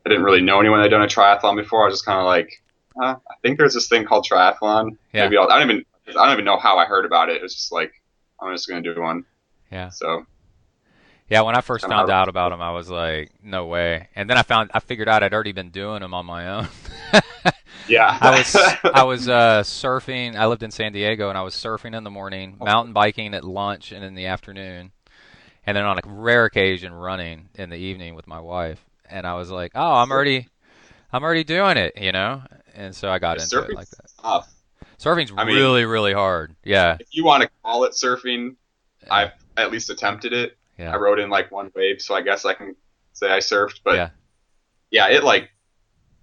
I 0.04 0.08
didn't 0.08 0.24
really 0.24 0.40
know 0.40 0.60
anyone 0.60 0.80
that 0.80 0.84
had 0.84 0.90
done 0.90 1.02
a 1.02 1.06
triathlon 1.06 1.56
before. 1.56 1.82
I 1.82 1.86
was 1.86 1.94
just 1.94 2.06
kind 2.06 2.18
of 2.18 2.26
like, 2.26 2.62
uh, 3.00 3.14
I 3.30 3.34
think 3.42 3.58
there's 3.58 3.74
this 3.74 3.88
thing 3.88 4.04
called 4.04 4.26
triathlon. 4.30 4.96
Yeah. 5.12 5.24
Maybe 5.24 5.36
I'll, 5.36 5.50
I 5.50 5.58
don't 5.58 5.70
even, 5.70 5.84
I 6.08 6.26
don't 6.26 6.32
even 6.32 6.44
know 6.44 6.58
how 6.58 6.78
I 6.78 6.84
heard 6.84 7.04
about 7.04 7.28
it. 7.28 7.36
It 7.36 7.42
was 7.42 7.54
just 7.54 7.72
like, 7.72 7.92
I'm 8.40 8.52
just 8.52 8.68
gonna 8.68 8.82
do 8.82 9.00
one. 9.00 9.24
Yeah. 9.70 9.90
So 9.90 10.26
Yeah. 11.32 11.40
When 11.42 11.56
I 11.56 11.60
first 11.60 11.86
found 11.86 12.10
out 12.10 12.28
about 12.28 12.50
them, 12.50 12.60
I 12.62 12.72
was 12.72 12.90
like, 12.90 13.30
no 13.42 13.66
way. 13.66 14.08
And 14.14 14.28
then 14.28 14.36
I 14.38 14.42
found 14.42 14.70
I 14.74 14.80
figured 14.80 15.08
out 15.08 15.22
I'd 15.22 15.32
already 15.34 15.52
been 15.52 15.70
doing 15.70 16.00
them 16.00 16.14
on 16.14 16.26
my 16.26 16.48
own. 16.48 16.68
yeah, 17.88 18.18
I 18.20 18.38
was 18.38 18.56
I 18.94 19.02
was 19.04 19.28
uh, 19.28 19.62
surfing. 19.62 20.36
I 20.36 20.46
lived 20.46 20.62
in 20.62 20.70
San 20.70 20.92
Diego, 20.92 21.28
and 21.28 21.38
I 21.38 21.42
was 21.42 21.54
surfing 21.54 21.96
in 21.96 22.04
the 22.04 22.10
morning, 22.10 22.56
mountain 22.60 22.92
biking 22.92 23.34
at 23.34 23.44
lunch, 23.44 23.92
and 23.92 24.04
in 24.04 24.14
the 24.14 24.26
afternoon, 24.26 24.92
and 25.66 25.76
then 25.76 25.84
on 25.84 25.98
a 25.98 26.00
rare 26.06 26.44
occasion 26.44 26.92
running 26.92 27.48
in 27.54 27.70
the 27.70 27.76
evening 27.76 28.14
with 28.14 28.26
my 28.26 28.40
wife. 28.40 28.84
And 29.08 29.26
I 29.26 29.34
was 29.34 29.50
like, 29.50 29.72
oh, 29.74 29.94
I'm 29.94 30.10
already, 30.10 30.48
I'm 31.12 31.22
already 31.22 31.44
doing 31.44 31.76
it, 31.76 31.94
you 32.00 32.12
know. 32.12 32.42
And 32.74 32.94
so 32.94 33.10
I 33.10 33.18
got 33.18 33.40
into 33.40 33.62
it 33.62 33.74
like 33.74 33.88
that. 33.90 34.10
tough. 34.22 34.50
Surfing's 34.98 35.32
I 35.36 35.44
mean- 35.44 35.56
really 35.56 35.84
really 35.84 36.12
hard. 36.12 36.54
Yeah. 36.64 36.96
If 37.00 37.08
you 37.10 37.24
want 37.24 37.42
to 37.42 37.50
call 37.62 37.84
it 37.84 37.92
surfing, 37.92 38.56
Yeah. 39.02 39.14
I've 39.14 39.30
at 39.56 39.70
least 39.70 39.90
attempted 39.90 40.32
it. 40.32 40.56
Yeah. 40.82 40.92
I 40.92 40.96
rode 40.96 41.18
in 41.20 41.30
like 41.30 41.50
one 41.50 41.70
wave, 41.74 42.00
so 42.02 42.14
I 42.14 42.22
guess 42.22 42.44
I 42.44 42.54
can 42.54 42.74
say 43.12 43.30
I 43.30 43.38
surfed. 43.38 43.80
But 43.84 43.94
Yeah. 43.96 44.10
yeah, 44.90 45.08
it 45.08 45.24
like 45.24 45.50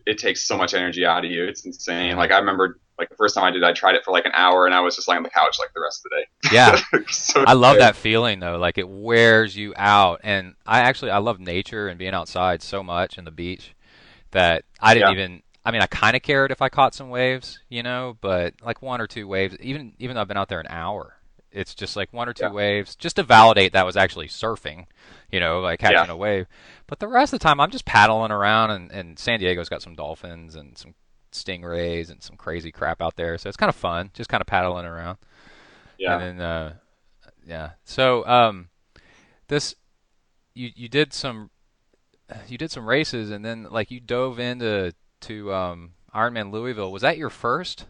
it 0.05 0.17
takes 0.17 0.41
so 0.47 0.57
much 0.57 0.73
energy 0.73 1.05
out 1.05 1.25
of 1.25 1.31
you. 1.31 1.45
It's 1.45 1.65
insane. 1.65 2.15
Like 2.17 2.31
I 2.31 2.39
remember 2.39 2.79
like 2.97 3.09
the 3.09 3.15
first 3.15 3.33
time 3.35 3.45
I 3.45 3.51
did, 3.51 3.63
I 3.63 3.71
tried 3.71 3.95
it 3.95 4.03
for 4.03 4.11
like 4.11 4.25
an 4.25 4.33
hour, 4.33 4.65
and 4.65 4.75
I 4.75 4.81
was 4.81 4.95
just 4.95 5.07
lying 5.07 5.17
on 5.17 5.23
the 5.23 5.29
couch 5.29 5.57
like 5.59 5.69
the 5.73 5.79
rest 5.81 6.05
of 6.05 6.11
the 6.11 6.17
day. 6.17 6.55
Yeah. 6.55 6.79
So 7.11 7.43
I 7.47 7.53
love 7.53 7.73
tired. 7.77 7.81
that 7.81 7.95
feeling 7.95 8.39
though. 8.39 8.57
Like 8.57 8.77
it 8.77 8.87
wears 8.89 9.55
you 9.55 9.73
out. 9.77 10.19
And 10.23 10.55
I 10.65 10.79
actually 10.81 11.11
I 11.11 11.19
love 11.19 11.39
nature 11.39 11.87
and 11.87 11.97
being 11.97 12.13
outside 12.13 12.61
so 12.61 12.83
much 12.83 13.17
and 13.17 13.25
the 13.25 13.31
beach 13.31 13.73
that 14.31 14.63
I 14.81 14.93
didn't 14.93 15.09
Yeah. 15.15 15.23
even 15.23 15.43
I 15.65 15.71
mean 15.71 15.81
I 15.81 15.87
kind 15.87 16.15
of 16.15 16.21
cared 16.21 16.51
if 16.51 16.61
I 16.61 16.69
caught 16.69 16.93
some 16.93 17.09
waves, 17.09 17.59
you 17.69 17.83
know, 17.83 18.17
but 18.21 18.55
like 18.61 18.81
one 18.81 18.99
or 19.01 19.07
two 19.07 19.27
waves 19.27 19.55
even 19.61 19.93
even 19.99 20.15
though 20.15 20.21
I've 20.21 20.27
been 20.27 20.37
out 20.37 20.49
there 20.49 20.59
an 20.59 20.67
hour, 20.69 21.15
it's 21.51 21.73
just 21.75 21.95
like 21.95 22.11
one 22.13 22.29
or 22.29 22.33
two 22.33 22.45
Yeah. 22.45 22.51
waves 22.51 22.95
just 22.95 23.15
to 23.17 23.23
validate 23.23 23.73
that 23.73 23.85
was 23.85 23.97
actually 23.97 24.27
surfing, 24.27 24.85
you 25.31 25.39
know, 25.39 25.59
like 25.61 25.79
catching 25.79 25.97
Yeah. 25.97 26.11
a 26.11 26.15
wave. 26.15 26.47
But 26.87 26.99
the 26.99 27.07
rest 27.07 27.33
of 27.33 27.39
the 27.39 27.43
time 27.43 27.59
I'm 27.59 27.71
just 27.71 27.85
paddling 27.85 28.31
around 28.31 28.71
and, 28.71 28.91
and 28.91 29.17
San 29.19 29.39
Diego's 29.39 29.69
got 29.69 29.81
some 29.81 29.95
dolphins 29.95 30.55
and 30.55 30.77
some 30.77 30.93
stingrays 31.31 32.09
and 32.11 32.21
some 32.21 32.35
crazy 32.37 32.71
crap 32.71 33.01
out 33.01 33.15
there. 33.15 33.37
So 33.37 33.47
it's 33.49 33.57
kind 33.57 33.69
of 33.69 33.75
fun, 33.75 34.11
just 34.13 34.29
kind 34.29 34.41
of 34.41 34.47
paddling 34.47 34.85
around. 34.85 35.17
Yeah. 35.97 36.19
And 36.19 36.39
then, 36.39 36.45
uh, 36.45 36.73
yeah. 37.45 37.71
So, 37.83 38.25
um, 38.27 38.69
this, 39.47 39.75
you 40.53 40.69
you 40.75 40.87
did 40.89 41.13
some, 41.13 41.49
you 42.47 42.57
did 42.57 42.69
some 42.71 42.87
races, 42.87 43.31
and 43.31 43.43
then 43.43 43.67
like 43.69 43.89
you 43.91 43.99
dove 43.99 44.39
into 44.39 44.93
to 45.21 45.53
um, 45.53 45.91
Ironman 46.13 46.51
Louisville. 46.51 46.91
Was 46.91 47.01
that 47.01 47.17
your 47.17 47.29
first 47.29 47.85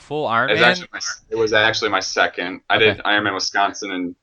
full 0.00 0.24
It 0.24 0.52
was, 0.52 0.60
actually 0.60 0.88
my, 0.92 1.00
it 1.30 1.36
was 1.36 1.52
actually 1.52 1.90
my 1.90 2.00
second. 2.00 2.60
I 2.68 2.76
Okay. 2.76 2.84
did 2.94 2.98
Ironman 3.04 3.34
Wisconsin, 3.34 3.90
and 3.92 4.14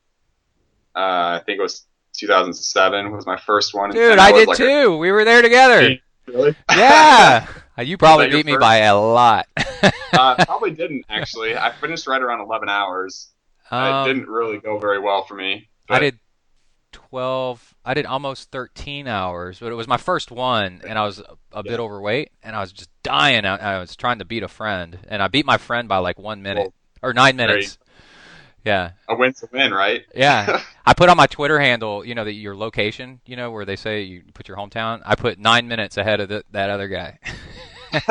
uh, 0.95 1.39
I 1.39 1.41
think 1.45 1.59
it 1.59 1.61
was 1.61 1.85
2007 2.17 3.11
was 3.11 3.25
my 3.25 3.37
first 3.37 3.73
one. 3.73 3.91
Dude, 3.91 4.11
And 4.13 4.19
I 4.21 4.31
did 4.31 4.47
like 4.47 4.59
a- 4.59 4.63
too. 4.63 4.97
We 4.97 5.11
were 5.11 5.23
there 5.23 5.41
together. 5.41 5.97
Really? 6.27 6.55
Yeah. 6.71 7.47
Uh, 7.79 7.83
you 7.83 7.95
probably 7.95 8.25
Was 8.25 8.31
that 8.31 8.37
your 8.37 8.39
beat 8.39 8.45
me 8.47 8.53
first? 8.53 8.59
by 8.61 8.77
a 8.77 8.97
lot. 8.97 9.45
uh, 10.13 10.43
probably 10.45 10.71
didn't 10.71 11.05
actually. 11.09 11.55
I 11.55 11.71
finished 11.73 12.07
right 12.07 12.19
around 12.19 12.39
11 12.41 12.69
hours. 12.69 13.29
Um, 13.69 14.09
it 14.09 14.13
didn't 14.15 14.27
really 14.27 14.57
go 14.57 14.79
very 14.79 14.97
well 14.97 15.25
for 15.25 15.35
me. 15.35 15.69
I 15.87 15.99
did 15.99 16.17
12 16.97 17.75
I 17.85 17.93
did 17.93 18.05
almost 18.07 18.49
13 18.51 19.07
hours 19.07 19.59
but 19.59 19.71
it 19.71 19.75
was 19.75 19.87
my 19.87 19.97
first 19.97 20.31
one 20.31 20.81
and 20.87 20.97
I 20.97 21.05
was 21.05 21.19
a, 21.19 21.37
a 21.53 21.63
bit 21.63 21.79
overweight 21.79 22.31
and 22.41 22.55
I 22.55 22.59
was 22.61 22.71
just 22.71 22.89
dying 23.03 23.45
I, 23.45 23.75
I 23.75 23.79
was 23.79 23.95
trying 23.95 24.17
to 24.19 24.25
beat 24.25 24.41
a 24.43 24.47
friend 24.47 24.97
and 25.07 25.21
I 25.21 25.27
beat 25.27 25.45
my 25.45 25.57
friend 25.57 25.87
by 25.87 25.97
like 25.99 26.17
1 26.17 26.41
minute 26.41 26.73
or 27.03 27.13
9 27.13 27.37
there 27.37 27.47
you 27.47 27.53
minutes 27.53 27.77
yeah 28.65 28.91
A 29.07 29.15
win 29.15 29.33
a 29.41 29.47
win, 29.55 29.71
right? 29.71 30.03
yeah 30.15 30.61
I 30.85 30.93
put 30.95 31.07
on 31.09 31.17
my 31.17 31.27
Twitter 31.27 31.59
handle 31.59 32.03
you 32.03 32.15
know 32.15 32.23
that 32.25 32.33
your 32.33 32.55
location 32.55 33.21
you 33.25 33.35
know 33.35 33.51
where 33.51 33.63
they 33.65 33.75
say 33.75 34.01
you 34.01 34.23
put 34.33 34.47
your 34.47 34.57
hometown 34.57 35.01
I 35.05 35.13
put 35.15 35.37
9 35.37 35.67
minutes 35.67 35.97
ahead 35.97 36.19
of 36.19 36.29
the, 36.29 36.43
that 36.51 36.69
other 36.71 36.87
guy 36.87 37.19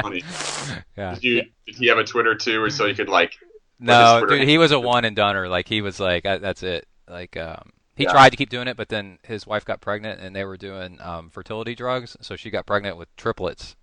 Funny. 0.00 0.22
yeah 0.96 1.14
Did 1.14 1.24
you? 1.24 1.42
Did 1.66 1.74
he 1.76 1.86
have 1.88 1.98
a 1.98 2.04
Twitter 2.04 2.34
too, 2.34 2.62
or 2.62 2.70
so 2.70 2.86
you 2.86 2.94
could 2.94 3.08
like? 3.08 3.32
No, 3.80 4.24
dude, 4.26 4.46
he 4.48 4.58
was 4.58 4.72
a 4.72 4.78
one 4.78 5.04
and 5.04 5.16
doneer. 5.16 5.48
Like 5.48 5.68
he 5.68 5.82
was 5.82 6.00
like, 6.00 6.24
"Uh, 6.26 6.38
that's 6.38 6.62
it. 6.62 6.86
Like 7.10 7.36
um, 7.36 7.72
he 7.96 8.04
Yeah. 8.04 8.06
tried 8.06 8.30
to 8.30 8.36
keep 8.36 8.50
doing 8.50 8.68
it, 8.68 8.76
but 8.76 8.88
then 8.88 9.18
his 9.24 9.46
wife 9.46 9.64
got 9.64 9.80
pregnant, 9.80 10.20
and 10.20 10.34
they 10.34 10.44
were 10.44 10.56
doing 10.56 11.00
um, 11.00 11.30
fertility 11.30 11.74
drugs, 11.74 12.16
so 12.20 12.36
she 12.36 12.50
got 12.50 12.66
pregnant 12.66 12.96
with 12.96 13.14
triplets. 13.16 13.76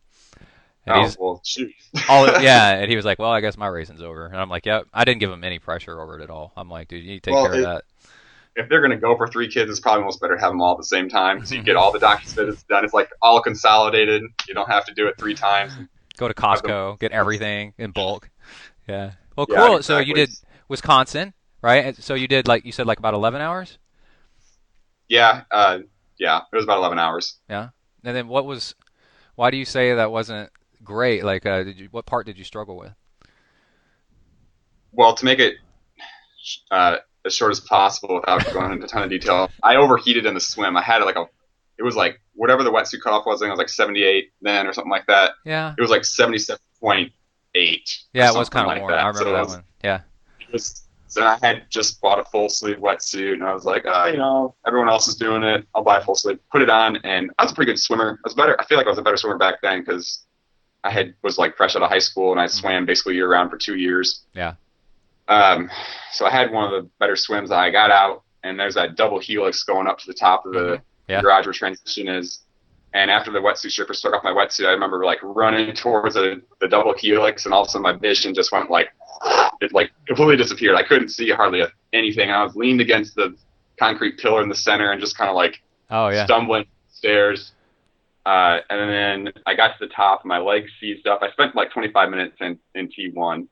And 0.85 0.95
Oh 0.95 0.97
he's 0.97 1.17
well, 1.17 1.41
shoot. 1.45 1.71
all 2.07 2.29
yeah, 2.35 2.71
and 2.77 2.89
he 2.89 2.95
was 2.97 3.05
like, 3.05 3.19
"Well, 3.19 3.31
I 3.31 3.41
guess 3.41 3.57
my 3.57 3.67
racing's 3.67 4.01
over." 4.03 4.27
And 4.27 4.37
I'm 4.37 4.49
like, 4.49 4.65
"Yep." 4.65 4.87
I 4.93 5.05
didn't 5.05 5.19
give 5.21 5.31
him 5.31 5.43
any 5.43 5.59
pressure 5.59 5.99
over 6.01 6.19
it 6.19 6.23
at 6.23 6.29
all. 6.31 6.53
I'm 6.57 6.69
like, 6.69 6.87
"Dude, 6.89 7.03
you 7.03 7.09
need 7.11 7.23
to 7.23 7.31
take 7.31 7.39
Well, 7.39 7.41
care 7.41 7.55
of 7.55 7.61
that." 7.61 7.85
if 8.55 8.69
they're 8.69 8.81
gonna 8.81 8.97
go 8.99 9.17
for 9.17 9.27
three 9.27 9.49
kids, 9.49 9.69
it's 9.69 9.79
probably 9.79 10.01
almost 10.01 10.21
better 10.21 10.35
to 10.35 10.41
have 10.41 10.51
them 10.51 10.61
all 10.61 10.73
at 10.73 10.77
the 10.77 10.85
same 10.85 11.09
time, 11.09 11.45
so 11.45 11.55
you 11.55 11.63
get 11.63 11.75
all 11.75 11.91
the 11.91 11.99
doctor's 11.99 12.33
visits 12.33 12.63
done. 12.63 12.85
It's 12.85 12.93
like 12.93 13.09
all 13.21 13.41
consolidated. 13.41 14.23
You 14.47 14.53
don't 14.53 14.69
have 14.69 14.85
to 14.85 14.93
do 14.93 15.07
it 15.07 15.15
three 15.19 15.35
times. 15.35 15.77
Go 16.17 16.27
to 16.29 16.33
Costco, 16.33 16.97
get 16.99 17.11
everything 17.11 17.73
in 17.77 17.91
bulk. 17.91 18.29
Yeah. 18.87 19.13
Well, 19.35 19.47
Yeah, 19.47 19.69
cool. 19.69 19.83
So 19.83 19.99
you 19.99 20.13
did 20.13 20.35
Wisconsin, 20.69 21.33
right? 21.65 21.95
So 21.97 22.13
you 22.13 22.27
did 22.27 22.47
like 22.47 22.63
you 22.65 22.71
said, 22.71 22.85
like 22.87 22.99
about 22.99 23.13
11 23.15 23.41
hours. 23.41 23.77
Yeah, 25.09 25.41
uh, 25.51 25.79
yeah, 26.17 26.41
it 26.51 26.55
was 26.55 26.63
about 26.63 26.77
11 26.77 26.97
hours. 26.99 27.37
Yeah, 27.49 27.69
and 28.03 28.15
then 28.15 28.27
what 28.27 28.45
was? 28.45 28.75
Why 29.35 29.51
do 29.51 29.57
you 29.57 29.65
say 29.65 29.93
that 29.95 30.11
wasn't 30.11 30.49
great? 30.83 31.23
Like, 31.25 31.45
uh, 31.45 31.63
did 31.63 31.77
you 31.79 31.87
what 31.91 32.05
part 32.05 32.25
did 32.25 32.37
you 32.37 32.43
struggle 32.43 32.77
with? 32.77 32.93
Well, 34.91 35.13
to 35.15 35.25
make 35.25 35.39
it 35.39 35.55
uh, 36.71 36.97
as 37.25 37.35
short 37.35 37.51
as 37.51 37.59
possible 37.59 38.15
without 38.15 38.45
going 38.53 38.71
into 38.71 38.85
a 38.85 38.87
ton 38.87 39.03
of 39.03 39.09
detail, 39.09 39.49
I 39.61 39.75
overheated 39.75 40.25
in 40.25 40.33
the 40.33 40.39
swim. 40.39 40.77
I 40.77 40.81
had 40.81 40.99
like 41.03 41.17
a, 41.17 41.25
it 41.77 41.83
was 41.83 41.95
like 41.95 42.21
whatever 42.33 42.63
the 42.63 42.71
wetsuit 42.71 43.01
cutoff 43.03 43.25
was. 43.25 43.41
I 43.41 43.45
think 43.45 43.49
it 43.49 43.53
was 43.53 43.59
like 43.59 43.69
78 43.69 44.31
then 44.41 44.67
or 44.67 44.73
something 44.73 44.91
like 44.91 45.05
that. 45.07 45.31
Yeah. 45.45 45.73
It 45.77 45.81
was 45.81 45.89
like 45.91 46.03
77.8. 46.03 47.09
Yeah, 48.13 48.29
it 48.29 48.35
was 48.35 48.49
kind 48.49 48.65
of 48.65 48.69
like 48.69 48.79
warm. 48.81 48.91
that. 48.91 48.99
I 49.03 49.07
remember 49.07 49.19
So 49.19 49.31
that 49.33 49.43
was- 49.43 49.53
one. 49.55 49.63
Yeah. 49.83 50.01
it 50.39 50.53
was 50.53 50.81
so 51.15 51.25
I 51.25 51.37
had 51.41 51.63
just 51.69 52.01
bought 52.01 52.19
a 52.19 52.25
full 52.25 52.49
sleeve 52.49 52.77
wetsuit 52.77 53.33
and 53.33 53.43
I 53.43 53.53
was 53.53 53.63
like, 53.63 53.83
oh, 53.87 54.05
you 54.07 54.17
know, 54.17 54.53
everyone 54.67 54.89
else 54.89 55.07
is 55.07 55.15
doing 55.15 55.43
it. 55.43 55.65
I'll 55.73 55.83
buy 55.83 55.97
a 55.99 56.01
full 56.03 56.15
sleeve, 56.15 56.39
put 56.51 56.61
it 56.61 56.69
on, 56.69 56.97
and 56.97 57.31
I 57.39 57.43
was 57.43 57.51
a 57.53 57.55
pretty 57.55 57.71
good 57.71 57.79
swimmer. 57.79 58.19
I 58.23 58.27
was 58.27 58.33
better. 58.33 58.59
I 58.59 58.65
feel 58.65 58.77
like 58.77 58.87
I 58.87 58.89
was 58.89 58.99
a 58.99 59.01
better 59.01 59.15
swimmer 59.17 59.37
back 59.37 59.55
then 59.61 59.79
because 59.79 60.25
I 60.83 60.91
had 60.91 61.13
was 61.23 61.37
like 61.37 61.55
fresh 61.55 61.75
out 61.77 61.81
of 61.83 61.89
high 61.89 61.99
school 61.99 62.31
and 62.33 62.39
I 62.41 62.47
swam 62.47 62.85
basically 62.85 63.15
year 63.15 63.29
round 63.31 63.49
for 63.49 63.57
two 63.57 63.75
years. 63.77 64.25
Yeah. 64.33 64.55
Um, 65.27 65.69
so 66.11 66.25
I 66.25 66.29
had 66.29 66.51
one 66.51 66.65
of 66.65 66.71
the 66.71 66.89
better 66.99 67.15
swims. 67.15 67.49
I 67.51 67.71
got 67.71 67.91
out 67.91 68.23
and 68.43 68.59
there's 68.59 68.75
that 68.75 68.95
double 68.95 69.17
helix 69.19 69.63
going 69.63 69.87
up 69.87 69.97
to 69.99 70.07
the 70.07 70.13
top 70.13 70.45
of 70.45 70.53
the 70.53 70.59
Mhm. 70.59 70.81
Yeah. 71.07 71.21
garage 71.21 71.45
where 71.45 71.53
transition 71.53 72.07
is. 72.07 72.41
And 72.93 73.11
after 73.11 73.31
the 73.31 73.39
wetsuit 73.39 73.71
stripper 73.71 73.93
took 73.93 74.13
off 74.13 74.23
my 74.23 74.31
wetsuit, 74.31 74.67
I 74.67 74.71
remember 74.71 75.03
like 75.05 75.19
running 75.21 75.73
towards 75.73 76.15
the, 76.15 76.41
the 76.61 76.67
double 76.67 76.93
helix, 76.97 77.45
and 77.45 77.53
all 77.53 77.63
of 77.63 77.67
a 77.67 77.71
sudden 77.71 77.83
my 77.83 77.93
vision 77.93 78.33
just 78.33 78.51
went 78.51 78.69
like 78.71 78.89
it 79.61 79.73
like 79.73 79.91
completely 80.07 80.37
disappeared. 80.37 80.75
I 80.75 80.83
couldn't 80.83 81.09
see 81.09 81.29
hardly 81.31 81.61
anything. 81.93 82.29
I 82.31 82.43
was 82.43 82.55
leaned 82.55 82.81
against 82.81 83.15
the 83.15 83.35
concrete 83.79 84.17
pillar 84.17 84.41
in 84.41 84.49
the 84.49 84.55
center 84.55 84.91
and 84.91 84.99
just 85.01 85.17
kind 85.17 85.29
of 85.29 85.35
like 85.35 85.61
Oh 85.89 86.07
yeah. 86.09 86.25
stumbling 86.25 86.65
stairs. 86.89 87.51
Uh, 88.25 88.59
and 88.71 88.89
then 89.27 89.33
I 89.45 89.53
got 89.53 89.77
to 89.77 89.85
the 89.87 89.93
top, 89.93 90.21
and 90.23 90.29
my 90.29 90.39
legs 90.39 90.71
seized 90.81 91.05
up. 91.07 91.19
I 91.21 91.29
spent 91.31 91.55
like 91.55 91.71
25 91.71 92.09
minutes 92.09 92.35
in, 92.41 92.57
in 92.73 92.87
T1, 92.89 93.47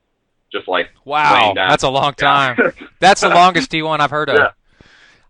just 0.51 0.67
like 0.67 0.87
Wow, 1.05 1.53
down. 1.53 1.69
that's 1.69 1.83
a 1.83 1.89
long 1.89 2.13
Yeah. 2.19 2.55
time. 2.55 2.71
That's 2.99 3.21
the 3.21 3.29
longest 3.29 3.69
T1 3.71 3.99
I've 3.99 4.09
heard 4.09 4.29
of. 4.29 4.37
Yeah. 4.37 4.49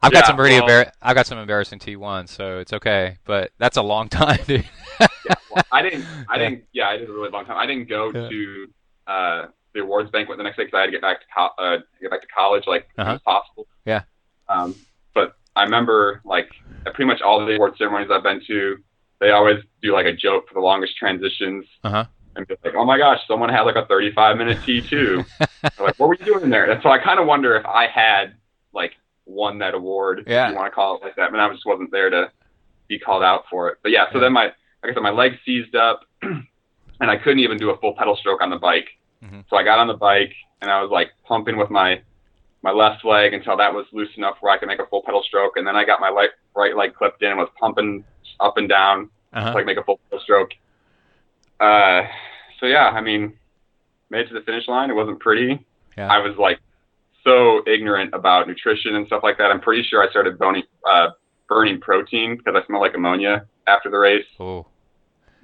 I've 0.02 0.12
got 0.14 0.26
some 0.28 0.36
pretty 0.38 0.60
well- 0.62 0.70
embar- 0.86 0.92
I've 1.02 1.16
got 1.16 1.26
some 1.28 1.38
embarrassing 1.40 1.80
T1, 1.80 2.30
so 2.30 2.60
it's 2.60 2.72
okay. 2.74 3.18
But 3.26 3.52
that's 3.58 3.76
a 3.78 3.82
long 3.82 4.08
time, 4.10 4.40
dude. 4.48 4.66
well, 5.00 5.64
I 5.72 5.82
didn't. 5.82 6.06
I 6.30 6.36
Yeah. 6.36 6.50
didn't. 6.50 6.64
Yeah, 6.72 6.88
I 6.90 6.98
did 6.98 7.10
a 7.10 7.12
really 7.14 7.30
long 7.30 7.46
time. 7.46 7.58
I 7.58 7.66
didn't 7.66 7.90
go 7.90 8.12
Yeah. 8.14 8.30
to 8.30 8.68
uh, 9.08 9.46
the 9.74 9.82
awards 9.82 10.10
banquet 10.12 10.38
the 10.38 10.44
next 10.44 10.58
day 10.58 10.64
because 10.66 10.78
I 10.78 10.82
had 10.82 10.86
to 10.88 10.92
get 10.92 11.02
back 11.02 11.20
to 11.22 11.26
co- 11.36 11.64
uh, 11.64 11.78
get 12.02 12.12
back 12.12 12.22
to 12.22 12.28
college 12.28 12.64
like 12.68 12.88
as 12.98 13.02
Uh-huh. 13.02 13.10
soon 13.12 13.16
as 13.16 13.22
possible. 13.22 13.68
Yeah. 13.86 14.02
Um, 14.50 14.76
but 15.14 15.36
I 15.56 15.64
remember 15.64 16.22
like 16.26 16.50
at 16.86 16.94
pretty 16.94 17.08
much 17.08 17.22
all 17.22 17.46
the 17.46 17.56
award 17.56 17.76
ceremonies 17.78 18.10
I've 18.12 18.24
been 18.24 18.42
to, 18.48 18.78
they 19.20 19.32
always 19.32 19.58
do 19.82 19.94
like 19.94 20.06
a 20.06 20.14
joke 20.14 20.48
for 20.48 20.54
the 20.54 20.60
longest 20.60 20.98
transitions. 20.98 21.66
Uh-huh. 21.84 22.06
And 22.36 22.48
be 22.48 22.56
like, 22.66 22.74
oh 22.76 22.84
my 22.84 22.98
gosh, 22.98 23.20
someone 23.28 23.50
had 23.50 23.62
like 23.62 23.76
a 23.76 23.86
35 23.86 24.38
minute 24.38 24.58
T2. 24.60 25.26
Like, 25.80 25.98
what 25.98 26.10
were 26.10 26.16
you 26.20 26.26
doing 26.26 26.50
there? 26.50 26.70
And 26.70 26.82
so 26.84 26.90
I 26.90 26.98
kind 26.98 27.20
of 27.20 27.26
wonder 27.26 27.56
if 27.56 27.66
I 27.66 27.88
had 27.88 28.34
like 28.74 28.92
won 29.26 29.60
that 29.60 29.74
award, 29.76 30.24
Yeah. 30.28 30.48
if 30.48 30.52
you 30.52 30.58
want 30.58 30.72
to 30.72 30.76
call 30.76 30.98
it 30.98 31.04
like 31.04 31.16
that. 31.16 31.32
But 31.32 31.40
I 31.40 31.50
just 31.54 31.66
wasn't 31.66 31.90
there 31.92 32.10
to 32.10 32.30
be 32.90 33.00
called 33.00 33.24
out 33.24 33.46
for 33.50 33.70
it. 33.70 33.78
But 33.82 33.92
yeah, 33.92 34.06
so 34.12 34.18
Yeah. 34.18 34.22
then 34.26 34.34
my, 34.34 34.44
like 34.46 34.92
I 34.92 34.94
said, 34.94 35.04
my 35.04 35.12
legs 35.12 35.38
seized 35.46 35.74
up, 35.76 36.02
and 36.22 36.44
I 37.00 37.16
couldn't 37.18 37.40
even 37.40 37.58
do 37.58 37.70
a 37.70 37.78
full 37.78 37.94
pedal 37.96 38.16
stroke 38.18 38.42
on 38.42 38.50
the 38.50 38.58
bike. 38.58 38.88
Mhm. 39.24 39.46
So 39.50 39.56
I 39.58 39.64
got 39.64 39.80
on 39.80 39.88
the 39.88 39.94
bike 39.94 40.34
and 40.62 40.70
I 40.70 40.82
was 40.82 40.92
like 40.92 41.12
pumping 41.26 41.58
with 41.58 41.70
my 41.70 42.02
my 42.62 42.72
left 42.72 43.04
leg 43.04 43.34
until 43.34 43.58
that 43.58 43.74
was 43.74 43.86
loose 43.92 44.16
enough 44.16 44.38
where 44.40 44.54
I 44.54 44.58
could 44.58 44.68
make 44.70 44.80
a 44.80 44.86
full 44.86 45.02
pedal 45.04 45.22
stroke, 45.24 45.58
and 45.58 45.68
then 45.68 45.76
I 45.76 45.84
got 45.84 46.00
my 46.00 46.10
leg, 46.10 46.30
right 46.56 46.76
leg 46.78 46.94
clipped 46.96 47.22
in 47.22 47.30
and 47.30 47.38
was 47.38 47.50
pumping 47.60 48.04
up 48.40 48.58
and 48.58 48.70
down 48.70 49.10
Uh-huh. 49.34 49.50
to 49.50 49.56
like 49.56 49.66
make 49.66 49.78
a 49.78 49.84
full 49.84 50.00
pedal 50.10 50.22
stroke. 50.24 50.52
Uh, 51.60 52.04
so 52.60 52.66
yeah, 52.66 52.90
I 52.90 53.02
mean, 53.02 53.38
made 54.10 54.22
it 54.22 54.28
to 54.30 54.34
the 54.34 54.42
finish 54.42 54.68
line. 54.68 54.90
It 54.90 54.94
wasn't 54.96 55.20
pretty. 55.20 55.66
Yeah. 55.98 56.08
I 56.12 56.20
was 56.20 56.38
like 56.38 56.60
so 57.24 57.64
ignorant 57.68 58.14
about 58.14 58.48
nutrition 58.48 58.96
and 58.96 59.06
stuff 59.08 59.24
like 59.24 59.38
that. 59.38 59.52
I'm 59.52 59.60
pretty 59.62 59.84
sure 59.84 60.02
I 60.06 60.10
started 60.10 60.38
burning 60.38 60.64
uh, 60.90 61.10
burning 61.50 61.80
protein 61.82 62.38
because 62.38 62.56
I 62.56 62.66
smelled 62.66 62.82
like 62.82 62.96
ammonia 62.96 63.46
after 63.68 63.90
the 63.90 63.98
race. 63.98 64.26
Oh, 64.40 64.66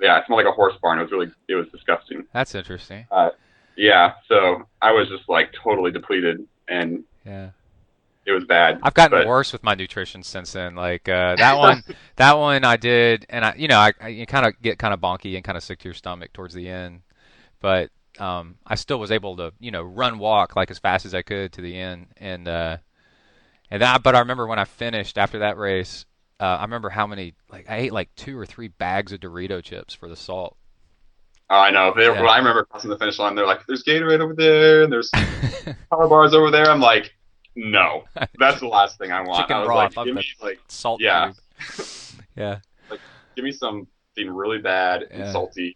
Yeah, 0.01 0.15
I 0.21 0.25
smelled 0.25 0.37
like 0.43 0.51
a 0.51 0.55
horse 0.55 0.75
barn. 0.81 0.99
It 0.99 1.03
was 1.03 1.11
really 1.11 1.31
it 1.49 1.55
was 1.55 1.67
disgusting. 1.69 2.25
that's 2.33 2.55
interesting. 2.55 3.07
Yeah, 3.81 4.15
so 4.27 4.67
I 4.81 4.91
was 4.91 5.07
just 5.07 5.29
like 5.29 5.53
totally 5.53 5.89
depleted 5.91 6.45
and 6.67 7.05
Yeah. 7.25 7.51
it 8.25 8.31
was 8.33 8.43
bad. 8.43 8.79
I've 8.83 8.93
gotten 8.93 9.17
But- 9.19 9.27
worse 9.27 9.53
with 9.53 9.63
my 9.63 9.73
nutrition 9.73 10.21
since 10.21 10.51
then. 10.51 10.75
Like 10.75 11.07
uh, 11.07 11.37
that 11.37 11.57
one, 11.57 11.83
that 12.17 12.37
one 12.37 12.65
I 12.65 12.75
did, 12.75 13.25
and 13.29 13.45
I, 13.45 13.53
you 13.55 13.69
know, 13.69 13.79
I, 13.79 13.93
I 14.01 14.07
you 14.09 14.25
kind 14.25 14.45
of 14.45 14.61
get 14.61 14.79
kind 14.79 14.93
of 14.93 14.99
bonky 14.99 15.35
and 15.35 15.45
kind 15.45 15.57
of 15.57 15.63
sick 15.63 15.79
to 15.79 15.85
your 15.85 15.93
stomach 15.93 16.33
towards 16.33 16.53
the 16.53 16.67
end, 16.67 17.03
but 17.61 17.89
um, 18.19 18.57
I 18.67 18.75
still 18.75 18.99
was 18.99 19.11
able 19.11 19.37
to, 19.37 19.53
you 19.61 19.71
know, 19.71 19.81
run 19.81 20.19
walk 20.19 20.57
like 20.57 20.69
as 20.71 20.77
fast 20.79 21.05
as 21.05 21.13
I 21.15 21.21
could 21.21 21.53
to 21.53 21.61
the 21.61 21.77
end, 21.77 22.07
and 22.17 22.49
uh, 22.49 22.77
and 23.71 23.81
that. 23.81 24.03
But 24.03 24.13
I 24.13 24.19
remember 24.19 24.45
when 24.45 24.59
I 24.59 24.65
finished 24.65 25.17
after 25.17 25.39
that 25.39 25.57
race, 25.57 26.05
uh, 26.41 26.43
I 26.59 26.63
remember 26.63 26.89
how 26.89 27.07
many 27.07 27.33
like 27.49 27.69
I 27.69 27.77
ate 27.77 27.93
like 27.93 28.13
two 28.17 28.37
or 28.37 28.45
three 28.45 28.67
bags 28.67 29.13
of 29.13 29.21
Dorito 29.21 29.63
chips 29.63 29.93
for 29.93 30.09
the 30.09 30.17
salt. 30.17 30.57
Oh, 31.51 31.57
I 31.59 31.71
know. 31.71 31.93
They, 31.95 32.03
Yeah. 32.03 32.11
When 32.21 32.29
I 32.29 32.37
remember 32.37 32.63
crossing 32.65 32.89
the 32.89 32.97
finish 32.97 33.17
line, 33.19 33.35
they're 33.35 33.47
like, 33.47 33.65
"There's 33.67 33.83
Gatorade 33.83 34.19
over 34.19 34.33
there, 34.35 34.83
and 34.83 34.91
there's 34.93 35.09
power 35.89 36.07
bars 36.07 36.33
over 36.33 36.51
there." 36.51 36.69
I'm 36.69 36.79
like, 36.81 37.15
"No, 37.55 38.03
that's 38.37 38.59
the 38.59 38.67
last 38.67 38.97
thing 38.99 39.11
I 39.11 39.21
want." 39.21 39.41
Chicken 39.41 39.55
I 39.57 39.59
was 39.59 39.67
broth, 39.67 39.97
like, 39.97 40.05
"Give 40.05 40.15
me 40.15 40.25
like, 40.41 40.59
Salt. 40.67 41.01
Yeah. 41.01 41.33
yeah. 42.35 42.59
give 43.35 43.43
me 43.45 43.51
something 43.51 43.87
really 44.29 44.59
bad 44.59 45.03
and 45.09 45.19
Yeah. 45.25 45.31
salty." 45.31 45.75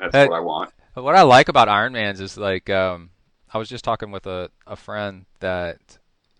That's 0.00 0.12
That- 0.12 0.28
what 0.30 0.36
I 0.36 0.40
want. 0.40 0.70
But 0.94 1.04
what 1.04 1.14
I 1.14 1.22
like 1.22 1.48
about 1.48 1.68
Ironmans 1.68 2.20
is 2.20 2.36
like 2.36 2.68
um, 2.68 3.10
I 3.54 3.58
was 3.58 3.68
just 3.68 3.84
talking 3.84 4.10
with 4.10 4.26
a, 4.26 4.50
a 4.66 4.76
friend 4.76 5.24
that 5.40 5.78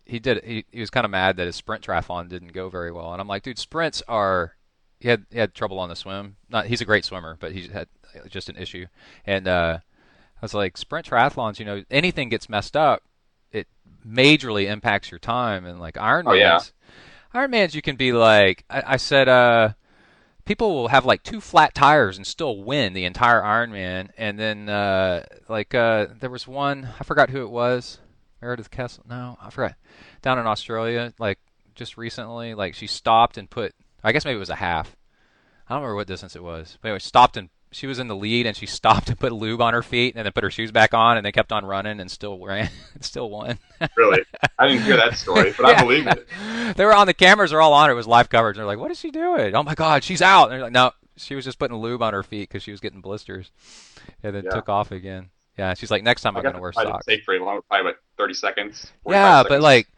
he 0.04 0.18
did 0.18 0.44
he, 0.44 0.64
he 0.70 0.80
was 0.80 0.90
kind 0.90 1.04
of 1.06 1.10
mad 1.10 1.36
that 1.36 1.46
his 1.46 1.56
sprint 1.56 1.82
triathlon 1.86 2.28
didn't 2.28 2.52
go 2.52 2.68
very 2.68 2.90
well, 2.92 3.12
and 3.12 3.20
I'm 3.20 3.28
like, 3.28 3.44
dude, 3.44 3.58
sprints 3.58 4.02
are 4.08 4.56
he 5.02 5.08
had 5.08 5.26
he 5.30 5.38
had 5.38 5.54
trouble 5.54 5.78
on 5.78 5.88
the 5.88 5.96
swim. 5.96 6.36
Not 6.48 6.66
he's 6.66 6.80
a 6.80 6.84
great 6.84 7.04
swimmer, 7.04 7.36
but 7.40 7.52
he 7.52 7.68
had 7.68 7.88
just 8.28 8.48
an 8.48 8.56
issue, 8.56 8.86
and 9.26 9.48
uh, 9.48 9.78
I 9.82 10.40
was 10.40 10.54
like, 10.54 10.76
sprint 10.76 11.06
triathlons, 11.06 11.58
you 11.58 11.64
know, 11.64 11.82
anything 11.90 12.28
gets 12.28 12.48
messed 12.48 12.76
up, 12.76 13.02
it 13.50 13.66
majorly 14.06 14.70
impacts 14.70 15.10
your 15.10 15.18
time, 15.18 15.66
and 15.66 15.80
like 15.80 15.94
Ironmans, 15.94 16.26
Oh, 16.26 16.32
yeah. 16.34 16.60
Ironmans, 17.34 17.74
you 17.74 17.82
can 17.82 17.96
be 17.96 18.12
like 18.12 18.64
I, 18.70 18.82
I 18.86 18.96
said, 18.96 19.28
uh, 19.28 19.70
people 20.44 20.74
will 20.74 20.88
have 20.88 21.04
like 21.04 21.22
two 21.22 21.40
flat 21.40 21.74
tires 21.74 22.16
and 22.16 22.26
still 22.26 22.62
win 22.62 22.92
the 22.92 23.04
entire 23.04 23.40
Ironman. 23.40 24.10
And 24.16 24.38
then 24.38 24.68
uh, 24.68 25.24
like 25.48 25.74
uh, 25.74 26.08
there 26.20 26.30
was 26.30 26.46
one 26.46 26.88
I 26.98 27.04
forgot 27.04 27.30
who 27.30 27.42
it 27.42 27.50
was. 27.50 27.98
Meredith 28.40 28.70
Kessler? 28.70 29.04
No, 29.08 29.38
I 29.40 29.50
forgot. 29.50 29.76
Down 30.20 30.38
in 30.38 30.46
Australia, 30.46 31.12
like 31.18 31.38
just 31.74 31.96
recently, 31.96 32.54
like 32.54 32.74
she 32.74 32.86
stopped 32.86 33.38
and 33.38 33.48
put. 33.48 33.74
I 34.04 34.12
guess 34.12 34.24
maybe 34.24 34.36
it 34.36 34.40
was 34.40 34.50
a 34.50 34.56
half. 34.56 34.96
I 35.68 35.74
don't 35.74 35.82
remember 35.82 35.96
what 35.96 36.06
distance 36.06 36.36
it 36.36 36.42
was. 36.42 36.76
But 36.80 36.88
anyway, 36.88 36.98
stopped 36.98 37.36
and 37.36 37.48
she 37.70 37.86
was 37.86 37.98
in 37.98 38.06
the 38.08 38.16
lead 38.16 38.46
and 38.46 38.54
she 38.56 38.66
stopped 38.66 39.08
and 39.08 39.18
put 39.18 39.32
lube 39.32 39.62
on 39.62 39.72
her 39.72 39.82
feet 39.82 40.14
and 40.16 40.26
then 40.26 40.32
put 40.32 40.44
her 40.44 40.50
shoes 40.50 40.70
back 40.70 40.92
on 40.92 41.16
and 41.16 41.24
they 41.24 41.32
kept 41.32 41.52
on 41.52 41.64
running 41.64 42.00
and 42.00 42.10
still 42.10 42.38
ran, 42.44 42.68
still 43.00 43.30
won. 43.30 43.58
Really, 43.96 44.20
I 44.58 44.68
didn't 44.68 44.82
hear 44.82 44.96
that 44.96 45.16
story, 45.16 45.54
but 45.56 45.68
Yeah. 45.68 45.78
I 45.78 45.82
believe 45.82 46.06
it. 46.06 46.26
they 46.76 46.84
were 46.84 46.94
on 46.94 47.06
the 47.06 47.14
cameras 47.14 47.52
are 47.52 47.60
all 47.60 47.72
on 47.72 47.88
it. 47.88 47.92
It 47.92 47.96
was 47.96 48.06
live 48.06 48.28
coverage. 48.28 48.56
They're 48.56 48.66
like, 48.66 48.78
"What 48.78 48.90
is 48.90 48.98
she 48.98 49.10
doing? 49.10 49.54
Oh 49.54 49.62
my 49.62 49.74
God, 49.74 50.04
she's 50.04 50.20
out!" 50.20 50.44
And 50.44 50.52
they're 50.52 50.62
like, 50.62 50.72
"No, 50.72 50.90
she 51.16 51.34
was 51.34 51.44
just 51.44 51.58
putting 51.58 51.76
lube 51.78 52.02
on 52.02 52.12
her 52.12 52.22
feet 52.22 52.48
because 52.48 52.62
she 52.62 52.72
was 52.72 52.80
getting 52.80 53.00
blisters." 53.00 53.50
And 54.22 54.34
then 54.34 54.44
Yeah. 54.44 54.50
took 54.50 54.68
off 54.68 54.90
again. 54.90 55.30
Yeah, 55.56 55.72
she's 55.74 55.90
like, 55.90 56.02
"Next 56.02 56.22
time 56.22 56.36
I 56.36 56.40
I'm 56.40 56.44
gonna 56.44 56.60
wear 56.60 56.72
try 56.72 56.84
to 56.84 56.90
socks." 56.90 57.06
take 57.06 57.24
very 57.24 57.38
long, 57.38 57.60
probably 57.68 57.90
about 57.90 58.00
30 58.18 58.34
seconds. 58.34 58.92
45 59.04 59.12
Yeah, 59.22 59.42
but 59.42 59.48
seconds. 59.48 59.62
like, 59.62 59.88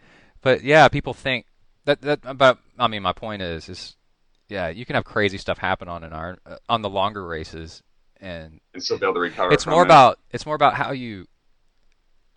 but 0.43 0.63
yeah, 0.63 0.87
people 0.89 1.15
think 1.15 1.47
that 1.87 2.01
that. 2.03 2.39
But 2.39 2.59
I 2.79 2.89
mean, 2.89 3.03
my 3.03 3.13
point 3.13 3.43
is, 3.43 3.69
is 3.69 3.97
yeah, 4.49 4.69
you 4.69 4.85
can 4.85 4.95
have 4.95 5.05
crazy 5.05 5.39
stuff 5.39 5.59
happen 5.59 5.89
on 5.89 6.05
an 6.05 6.13
iron 6.13 6.39
uh, 6.47 6.57
on 6.69 6.83
the 6.83 6.91
longer 6.91 7.27
races, 7.27 7.83
and 8.21 8.61
and 8.73 8.83
still 8.83 8.99
be 8.99 9.07
able 9.07 9.15
to 9.15 9.21
recover. 9.21 9.53
it's 9.53 9.67
more 9.67 9.83
it. 9.83 9.87
about 9.87 10.19
it's 10.31 10.47
more 10.47 10.55
about 10.55 10.75
how 10.75 10.93
you 10.93 11.27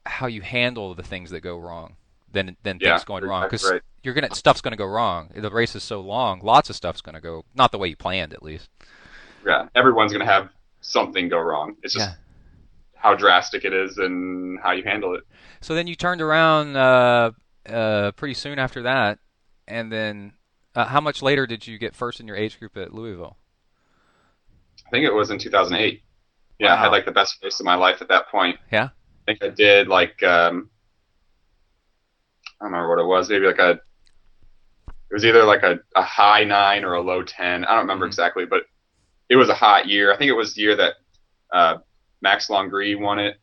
how 0.05 0.27
you 0.27 0.41
handle 0.41 0.95
the 0.95 1.03
things 1.03 1.31
that 1.31 1.41
go 1.41 1.57
wrong 1.57 1.95
than 2.31 2.55
than 2.63 2.79
yeah, 2.81 2.91
things 2.91 3.03
going 3.03 3.23
wrong 3.23 3.43
because 3.43 3.69
right. 3.69 3.81
you're 4.03 4.13
gonna 4.13 4.33
stuff's 4.33 4.61
gonna 4.61 4.75
go 4.75 4.85
wrong. 4.85 5.29
The 5.35 5.49
race 5.49 5.75
is 5.75 5.83
so 5.83 6.01
long, 6.01 6.39
lots 6.41 6.69
of 6.69 6.75
stuff's 6.75 7.01
gonna 7.01 7.21
go 7.21 7.43
not 7.55 7.71
the 7.71 7.77
way 7.77 7.89
you 7.89 7.95
planned 7.95 8.33
at 8.33 8.43
least. 8.43 8.69
yeah, 9.45 9.67
everyone's 9.75 10.11
gonna 10.11 10.25
have 10.25 10.49
something 10.81 11.29
go 11.29 11.39
wrong. 11.39 11.75
It's 11.83 11.93
just 11.93 12.09
Yeah. 12.09 12.15
how 12.95 13.15
drastic 13.15 13.65
it 13.65 13.73
is 13.73 13.97
and 13.97 14.59
how 14.59 14.71
you 14.71 14.83
handle 14.83 15.15
it. 15.15 15.23
So 15.61 15.75
then 15.75 15.87
you 15.87 15.95
turned 15.95 16.21
around 16.21 16.75
uh, 16.75 17.31
uh, 17.67 18.11
pretty 18.11 18.33
soon 18.33 18.59
after 18.59 18.83
that, 18.83 19.19
and 19.67 19.91
then 19.91 20.33
uh, 20.75 20.85
how 20.85 21.01
much 21.01 21.21
later 21.21 21.45
did 21.47 21.65
you 21.67 21.77
get 21.77 21.95
first 21.95 22.19
in 22.19 22.27
your 22.27 22.35
age 22.37 22.59
group 22.59 22.77
at 22.77 22.93
Louisville? 22.93 23.37
I 24.85 24.89
think 24.89 25.05
it 25.05 25.13
was 25.13 25.29
in 25.31 25.39
2008. 25.39 26.01
Yeah, 26.59 26.73
I 26.73 26.77
had 26.77 26.87
like 26.87 27.05
the 27.05 27.11
best 27.11 27.37
race 27.43 27.59
of 27.59 27.65
my 27.65 27.75
life 27.75 28.01
at 28.01 28.07
that 28.07 28.29
point. 28.29 28.57
Yeah? 28.71 28.85
I 28.85 29.25
think 29.25 29.43
I 29.43 29.49
did 29.49 29.87
like 29.87 30.21
um, 30.23 30.69
I 32.59 32.65
don't 32.65 32.71
remember 32.71 32.89
what 32.89 32.99
it 33.01 33.05
was. 33.07 33.29
Maybe 33.29 33.45
like 33.45 33.59
a 33.59 33.71
it 35.09 35.13
was 35.13 35.23
either 35.25 35.43
like 35.43 35.63
a, 35.63 35.79
a 35.95 36.01
high 36.01 36.43
nine 36.43 36.83
or 36.83 36.93
a 36.93 37.01
low 37.01 37.23
ten. 37.23 37.63
I 37.65 37.71
don't 37.71 37.81
remember 37.81 38.05
Mhm. 38.05 38.09
exactly, 38.09 38.45
but 38.45 38.63
it 39.29 39.35
was 39.35 39.49
a 39.49 39.53
hot 39.53 39.87
year. 39.87 40.13
I 40.13 40.17
think 40.17 40.29
it 40.29 40.33
was 40.33 40.53
the 40.53 40.61
year 40.61 40.75
that 40.77 40.93
uh, 41.53 41.77
Max 42.21 42.49
Longree 42.49 42.99
won 42.99 43.19
it, 43.19 43.39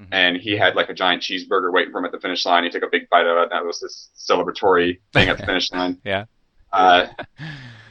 Mhm. 0.00 0.08
and 0.12 0.36
he 0.36 0.56
had 0.56 0.74
like 0.76 0.90
a 0.90 0.94
giant 0.94 1.22
cheeseburger 1.22 1.72
waiting 1.72 1.90
for 1.90 1.98
him 1.98 2.04
at 2.04 2.12
the 2.12 2.20
finish 2.20 2.44
line. 2.44 2.64
He 2.64 2.70
took 2.70 2.82
a 2.82 2.88
big 2.90 3.08
bite 3.08 3.26
of 3.26 3.38
it. 3.38 3.50
That 3.50 3.64
was 3.64 3.80
this 3.80 4.10
celebratory 4.16 4.98
thing 5.12 5.28
at 5.30 5.38
the 5.38 5.46
finish 5.46 5.70
line. 5.72 5.98
Yeah. 6.04 6.24
Uh, 6.72 7.06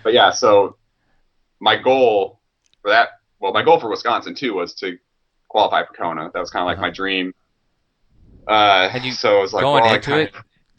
but 0.03 0.13
yeah, 0.13 0.29
so 0.31 0.77
my 1.59 1.75
goal 1.75 2.41
for 2.83 2.91
that, 2.91 3.09
well, 3.39 3.51
my 3.53 3.63
goal 3.63 3.79
for 3.79 3.89
Wisconsin 3.89 4.35
too 4.35 4.53
was 4.53 4.75
to 4.75 4.97
qualify 5.49 5.83
for 5.85 5.93
Kona. 5.93 6.29
That 6.33 6.39
was 6.39 6.51
kind 6.51 6.61
of 6.61 6.67
like 6.67 6.77
Uh-huh. 6.77 6.87
my 6.87 6.91
dream. 6.91 7.33
Uh, 8.47 8.89
And 8.93 9.03
you- 9.03 9.11
so 9.11 9.39
it 9.39 9.41
was 9.41 9.53
like 9.53 9.61
Going 9.61 9.83
well, 9.83 9.95
into 9.95 10.19
it, 10.19 10.35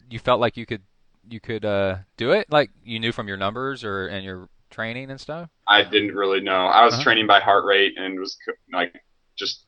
you 0.09 0.19
felt 0.19 0.39
like 0.39 0.55
you 0.57 0.65
could 0.65 0.81
you 1.29 1.41
could 1.41 1.65
uh, 1.65 1.97
do 2.15 2.31
it, 2.31 2.49
like 2.49 2.71
you 2.85 2.99
knew 3.01 3.11
from 3.11 3.27
your 3.27 3.35
numbers 3.35 3.83
or 3.83 4.07
and 4.07 4.23
your 4.23 4.47
training 4.69 5.11
and 5.11 5.19
stuff. 5.19 5.49
I 5.67 5.83
didn't 5.83 6.15
really 6.15 6.39
know. 6.39 6.67
I 6.67 6.85
was 6.85 6.93
Uh-huh. 6.93 7.03
training 7.03 7.27
by 7.27 7.41
heart 7.41 7.65
rate 7.65 7.97
and 7.97 8.17
was 8.17 8.37
like 8.71 8.95
just 9.35 9.65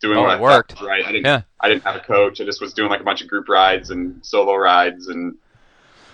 doing 0.00 0.18
Oh, 0.18 0.22
what 0.22 0.34
it 0.34 0.38
I 0.38 0.40
worked. 0.40 0.80
right. 0.82 1.04
I 1.04 1.12
didn't. 1.12 1.26
Yeah. 1.26 1.42
I 1.60 1.68
didn't 1.68 1.84
have 1.84 1.96
a 1.96 2.00
coach. 2.00 2.40
I 2.40 2.44
just 2.44 2.60
was 2.60 2.72
doing 2.74 2.90
like 2.90 3.00
a 3.00 3.04
bunch 3.04 3.22
of 3.22 3.28
group 3.28 3.48
rides 3.48 3.90
and 3.90 4.24
solo 4.24 4.54
rides 4.56 5.08
and 5.08 5.34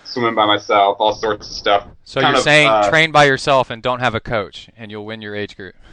swimming 0.04 0.34
by 0.34 0.46
myself, 0.46 0.96
all 1.00 1.14
sorts 1.14 1.48
of 1.48 1.54
stuff. 1.54 1.86
So 2.04 2.20
Kind 2.20 2.32
you're 2.32 2.38
of, 2.38 2.44
saying 2.44 2.68
uh, 2.68 2.88
train 2.90 3.12
by 3.12 3.24
yourself 3.24 3.70
and 3.70 3.82
don't 3.82 4.00
have 4.00 4.14
a 4.14 4.20
coach, 4.20 4.68
and 4.76 4.90
you'll 4.90 5.06
win 5.06 5.20
your 5.22 5.34
age 5.34 5.56
group. 5.56 5.74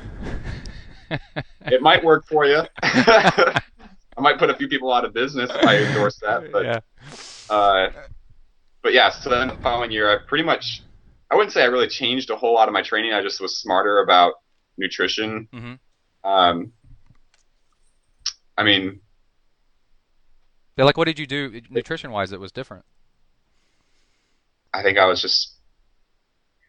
It 1.65 1.82
might 1.82 2.04
work 2.04 2.25
for 2.28 2.45
you. 2.45 2.62
I 2.84 3.62
might 4.17 4.38
put 4.38 4.49
a 4.49 4.56
few 4.56 4.67
people 4.67 4.91
out 4.93 5.06
of 5.06 5.13
business 5.13 5.49
if 5.54 5.65
I 5.65 5.78
endorse 5.78 6.17
that, 6.17 6.52
but 6.52 6.65
yeah. 6.65 6.80
Uh, 7.49 7.89
but 8.82 8.93
yeah, 8.93 9.10
so 9.10 9.30
then 9.30 9.47
the 9.49 9.56
following 9.56 9.91
year, 9.91 10.12
I 10.12 10.17
pretty 10.28 10.43
much, 10.43 10.84
I 11.32 11.36
wouldn't 11.36 11.52
say 11.54 11.62
I 11.63 11.65
really 11.65 11.88
changed 11.88 12.30
a 12.30 12.36
whole 12.36 12.54
lot 12.54 12.67
of 12.67 12.73
my 12.73 12.82
training. 12.82 13.13
I 13.13 13.21
just 13.21 13.39
was 13.41 13.58
smarter 13.58 13.99
about 14.02 14.34
nutrition. 14.78 15.47
hmm 15.52 15.73
Um, 16.23 16.71
I 18.59 18.63
mean, 18.63 18.99
Yeah, 20.77 20.83
like 20.83 20.97
what 20.97 21.05
did 21.05 21.17
you 21.17 21.25
do 21.25 21.61
nutrition 21.69 22.11
wise 22.11 22.29
that 22.31 22.39
was 22.41 22.51
different? 22.51 22.83
I 24.73 24.83
think 24.83 24.97
I 24.97 25.05
was 25.05 25.21
just, 25.21 25.55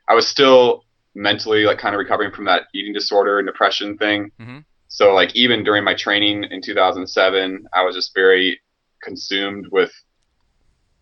I 0.08 0.14
was 0.14 0.26
still 0.26 0.84
mentally 1.14 1.64
like 1.64 1.78
kind 1.78 1.94
of 1.94 1.98
recovering 1.98 2.32
from 2.32 2.44
that 2.44 2.62
eating 2.74 2.92
disorder 2.92 3.38
and 3.40 3.46
depression 3.46 3.98
thing. 3.98 4.30
Mhm. 4.40 4.64
So 4.86 5.14
like 5.14 5.34
even 5.34 5.64
during 5.64 5.82
my 5.84 5.94
training 5.94 6.44
in 6.44 6.62
2007, 6.62 7.66
I 7.72 7.82
was 7.82 7.94
just 7.96 8.14
very 8.14 8.60
consumed 9.02 9.66
with 9.72 9.92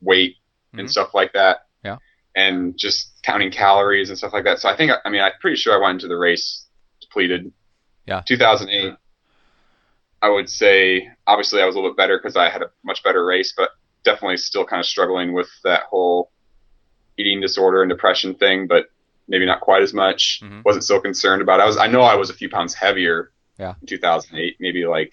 weight 0.00 0.36
and 0.72 0.86
Mhm. 0.86 0.90
stuff 0.90 1.12
like 1.14 1.32
that. 1.34 1.66
Yeah. 1.84 1.98
And 2.34 2.78
just 2.78 3.22
counting 3.22 3.50
calories 3.50 4.08
and 4.08 4.16
stuff 4.18 4.32
like 4.32 4.44
that. 4.44 4.58
So 4.58 4.68
I 4.70 4.76
think, 4.76 4.92
I 5.04 5.08
mean, 5.10 5.20
I'm 5.20 5.32
pretty 5.40 5.56
sure 5.56 5.74
I 5.74 5.78
went 5.78 5.96
into 5.96 6.08
the 6.08 6.16
race 6.16 6.66
depleted. 7.00 7.52
Yeah. 8.06 8.22
2008, 8.22 8.94
I 10.20 10.28
would 10.28 10.48
say, 10.48 11.08
obviously 11.26 11.62
I 11.62 11.66
was 11.66 11.74
a 11.74 11.78
little 11.78 11.90
bit 11.90 11.96
better 11.96 12.18
because 12.18 12.36
I 12.36 12.48
had 12.50 12.62
a 12.62 12.70
much 12.84 13.02
better 13.04 13.24
race, 13.24 13.52
but 13.56 13.70
definitely 14.04 14.36
still 14.36 14.64
kind 14.64 14.80
of 14.80 14.86
struggling 14.86 15.32
with 15.32 15.48
that 15.64 15.82
whole 15.84 16.30
eating 17.16 17.40
disorder 17.40 17.82
and 17.82 17.88
depression 17.90 18.34
thing, 18.34 18.66
but 18.66 18.86
maybe 19.28 19.44
not 19.46 19.60
quite 19.60 19.82
as 19.82 19.92
much. 19.92 20.40
Mhm. 20.42 20.64
Wasn't 20.64 20.84
so 20.84 21.00
concerned 21.00 21.42
about 21.42 21.60
it. 21.60 21.64
I 21.64 21.66
was, 21.66 21.76
I 21.76 21.86
know 21.86 22.02
I 22.02 22.14
was 22.14 22.30
a 22.30 22.34
few 22.34 22.48
pounds 22.48 22.74
heavier 22.74 23.30
Yeah. 23.58 23.74
in 23.80 23.86
2008, 23.86 24.56
maybe 24.60 24.86
like 24.86 25.12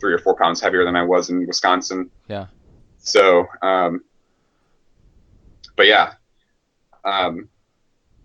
three 0.00 0.12
or 0.14 0.18
four 0.18 0.34
pounds 0.36 0.60
heavier 0.60 0.84
than 0.84 0.96
I 0.96 1.02
was 1.02 1.30
in 1.30 1.46
Wisconsin. 1.46 2.10
Yeah. 2.28 2.46
So, 2.98 3.46
um, 3.62 4.02
but 5.76 5.86
yeah. 5.86 6.14
Um, 7.04 7.48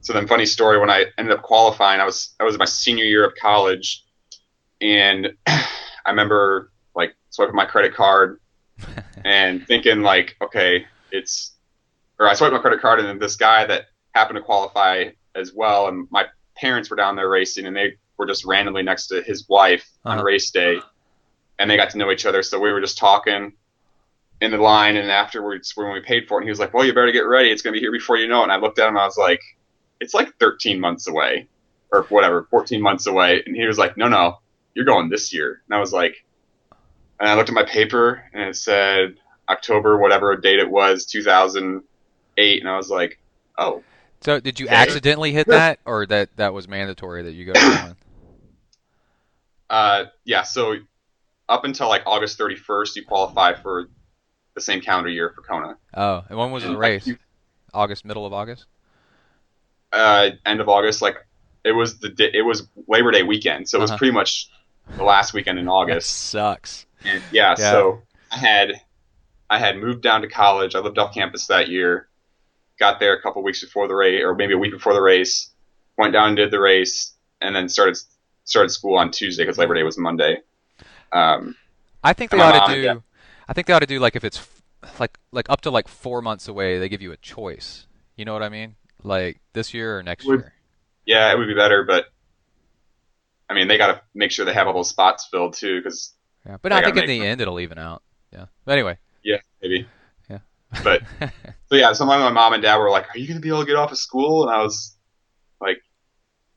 so 0.02 0.13
then, 0.13 0.28
funny 0.28 0.45
story. 0.45 0.80
When 0.80 0.89
I 0.89 1.06
ended 1.17 1.36
up 1.36 1.41
qualifying, 1.43 2.00
I 2.00 2.06
was 2.06 2.34
I 2.39 2.43
was 2.45 2.58
my 2.58 2.65
senior 2.65 3.04
year 3.04 3.26
of 3.26 3.34
college, 3.36 4.06
and 4.80 5.34
I 6.05 6.09
remember 6.12 6.71
like 6.95 7.15
swiping 7.29 7.55
my 7.55 7.65
credit 7.65 7.93
card 7.93 8.39
and 9.25 9.65
thinking 9.67 10.01
like, 10.01 10.35
okay, 10.41 10.85
it's, 11.12 11.53
or 12.19 12.27
I 12.27 12.33
swiped 12.33 12.53
my 12.53 12.59
credit 12.59 12.81
card, 12.81 12.99
and 12.99 13.07
then 13.07 13.19
this 13.19 13.35
guy 13.35 13.65
that 13.65 13.85
happened 14.13 14.38
to 14.38 14.41
qualify 14.43 15.05
as 15.35 15.53
well, 15.53 15.88
and 15.88 16.07
my 16.12 16.25
parents 16.57 16.89
were 16.89 16.95
down 16.97 17.15
there 17.15 17.29
racing, 17.29 17.65
and 17.65 17.75
they 17.75 17.93
were 18.17 18.25
just 18.25 18.43
randomly 18.45 18.83
next 18.83 19.07
to 19.07 19.21
his 19.21 19.47
wife 19.47 19.88
on 20.05 20.17
Uh-huh. 20.17 20.25
race 20.25 20.51
day, 20.51 20.79
and 21.57 21.69
they 21.69 21.77
got 21.77 21.89
to 21.91 21.97
know 21.97 22.12
each 22.12 22.25
other. 22.25 22.43
So 22.43 22.59
we 22.59 22.71
were 22.71 22.81
just 22.81 22.97
talking 22.97 23.53
in 24.41 24.51
the 24.51 24.57
line, 24.57 24.97
and 24.97 25.09
afterwards 25.12 25.71
when 25.75 25.91
we 25.93 26.01
paid 26.01 26.27
for 26.27 26.38
it, 26.38 26.41
and 26.41 26.47
he 26.47 26.51
was 26.51 26.59
like, 26.59 26.73
"Well, 26.73 26.85
you 26.85 26.93
better 26.93 27.12
get 27.12 27.27
ready. 27.27 27.51
It's 27.51 27.62
gonna 27.62 27.73
be 27.73 27.79
here 27.79 27.91
before 27.91 28.17
you 28.17 28.27
know 28.27 28.41
it." 28.41 28.43
And 28.43 28.51
I 28.51 28.57
looked 28.57 28.79
at 28.79 28.88
him, 28.88 28.95
and 28.95 29.01
I 29.01 29.05
was 29.05 29.17
like, 29.17 29.41
"It's 29.99 30.13
like 30.13 30.33
13 30.39 30.79
months 30.79 31.07
away, 31.07 31.47
or 31.91 32.03
whatever, 32.03 32.47
14 32.49 32.81
months 32.81 33.05
away." 33.07 33.43
And 33.45 33.55
he 33.55 33.65
was 33.65 33.77
like, 33.77 33.95
"No, 33.97 34.07
no, 34.07 34.39
you're 34.75 34.86
going 34.86 35.10
this 35.10 35.34
year." 35.34 35.62
And 35.67 35.75
I 35.75 35.79
was 35.79 35.93
like, 35.93 36.15
and 37.19 37.29
I 37.29 37.36
looked 37.36 37.49
at 37.49 37.55
my 37.55 37.63
paper, 37.63 38.23
and 38.34 38.43
it 38.43 38.55
said 38.55 39.15
October, 39.49 39.97
whatever 39.97 40.36
date 40.38 40.60
it 40.60 40.69
was, 40.69 41.05
2008, 41.05 42.62
and 42.62 42.69
I 42.69 42.77
was 42.77 42.89
like, 42.89 43.19
"Oh." 43.58 43.84
So 44.21 44.39
did 44.39 44.60
you 44.60 44.67
Okay. 44.67 44.75
accidentally 44.75 45.32
hit 45.32 45.47
that, 45.49 45.79
or 45.86 46.05
that 46.08 46.36
that 46.38 46.53
was 46.53 46.67
mandatory 46.67 47.23
that 47.23 47.34
you 47.34 47.45
go? 47.45 47.53
Uh, 49.69 50.05
yeah. 50.25 50.43
So 50.43 50.75
up 51.49 51.65
until 51.65 51.89
like 51.89 52.03
August 52.05 52.38
31st, 52.38 52.95
you 52.95 53.05
qualify 53.05 53.53
for 53.53 53.89
the 54.55 54.62
same 54.62 54.82
calendar 54.82 55.10
year 55.10 55.32
for 55.36 55.41
Kona. 55.41 55.77
Oh, 55.93 56.23
and 56.29 56.38
when 56.38 56.51
was 56.51 56.63
the 56.63 56.75
race? 56.77 57.08
like, 57.08 57.19
August, 57.73 58.05
middle 58.05 58.25
of 58.25 58.34
August. 58.34 58.65
uh, 59.91 60.29
end 60.45 60.62
of 60.62 60.69
August. 60.69 61.01
Like 61.01 61.15
it 61.63 61.71
was 61.71 61.99
the 61.99 62.13
it 62.34 62.41
was 62.43 62.67
Labor 62.88 63.12
Day 63.12 63.23
weekend, 63.23 63.69
so 63.69 63.77
it 63.77 63.82
was 63.82 63.91
Uh-huh. 63.91 63.97
pretty 63.97 64.13
much 64.13 64.49
the 64.97 65.04
last 65.04 65.34
weekend 65.34 65.60
in 65.60 65.67
August. 65.67 66.10
sucks. 66.30 66.86
And 67.06 67.21
yeah, 67.32 67.56
Yeah. 67.58 67.71
so 67.71 68.02
I 68.32 68.38
had 68.38 68.82
I 69.49 69.58
had 69.60 69.78
moved 69.78 70.02
down 70.04 70.21
to 70.21 70.28
college. 70.28 70.75
I 70.75 70.80
lived 70.80 70.97
off 70.99 71.13
campus 71.13 71.47
that 71.47 71.69
year. 71.69 72.08
Got 72.80 72.99
there 72.99 73.13
a 73.13 73.21
couple 73.21 73.41
weeks 73.43 73.62
before 73.63 73.88
the 73.88 73.95
race, 73.95 74.21
or 74.23 74.36
maybe 74.36 74.54
a 74.54 74.58
week 74.58 74.71
before 74.71 74.93
the 74.93 75.02
race. 75.02 75.49
Went 75.97 76.13
down 76.13 76.30
and 76.30 76.38
did 76.38 76.52
the 76.52 76.60
race, 76.60 77.13
and 77.41 77.56
then 77.56 77.67
started 77.69 77.97
started 78.45 78.69
school 78.69 78.97
on 78.97 79.12
Tuesday 79.12 79.43
because 79.43 79.58
Labor 79.58 79.73
Day 79.75 79.84
was 79.84 79.97
Monday. 79.97 80.38
Um, 81.12 81.56
I 82.04 82.13
think 82.13 82.32
they 82.32 82.39
ought 82.39 82.67
to 82.67 82.73
do. 82.75 82.82
yeah. 82.82 82.95
I 83.47 83.54
think 83.54 83.67
they 83.67 83.73
ought 83.73 83.80
to 83.80 83.86
do 83.88 83.99
like 83.99 84.15
if 84.15 84.23
it's 84.23 84.38
f- 84.38 84.99
like 84.99 85.17
like 85.32 85.49
up 85.49 85.62
to 85.62 85.71
like 85.71 85.88
four 85.88 86.21
months 86.21 86.47
away, 86.47 86.78
they 86.80 86.88
give 86.88 87.02
you 87.02 87.12
a 87.12 87.17
choice. 87.17 87.88
You 88.15 88.25
know 88.25 88.34
what 88.34 88.43
I 88.43 88.49
mean? 88.49 88.75
Like 89.04 89.39
this 89.54 89.73
year 89.73 89.97
or 89.97 90.04
next 90.04 90.25
Would- 90.25 90.41
year. 90.41 90.54
yeah, 91.06 91.32
it 91.32 91.38
would 91.38 91.47
be 91.47 91.54
better, 91.56 91.84
but 91.84 92.06
I 93.49 93.53
mean, 93.55 93.67
they 93.67 93.77
got 93.77 93.88
to 93.88 94.01
make 94.13 94.31
sure 94.31 94.45
they 94.45 94.53
have 94.53 94.67
all 94.67 94.73
those 94.73 94.89
spots 94.89 95.27
filled 95.31 95.53
too, 95.55 95.79
because 95.81 96.13
Yeah, 96.45 96.57
but 96.62 96.71
I 96.71 96.81
think 96.83 96.97
in 96.97 97.07
the 97.07 97.19
them. 97.19 97.27
end 97.27 97.41
it'll 97.41 97.59
even 97.59 97.77
out. 97.79 98.03
Yeah. 98.31 98.45
But 98.65 98.73
anyway. 98.73 98.97
yeah, 99.23 99.38
maybe. 99.62 99.88
Yeah. 100.29 100.39
But 100.83 101.01
so 101.67 101.75
yeah, 101.75 101.93
so 101.93 102.05
my, 102.05 102.17
my 102.19 102.29
mom 102.31 102.53
and 102.53 102.62
dad 102.62 102.77
were 102.77 102.89
like, 102.91 103.07
"Are 103.13 103.17
you 103.17 103.27
gonna 103.27 103.39
be 103.39 103.49
able 103.49 103.62
to 103.62 103.65
get 103.65 103.75
off 103.75 103.91
of 103.91 103.97
school?" 103.97 104.43
And 104.47 104.55
I 104.55 104.62
was 104.62 104.95
like, 105.59 105.79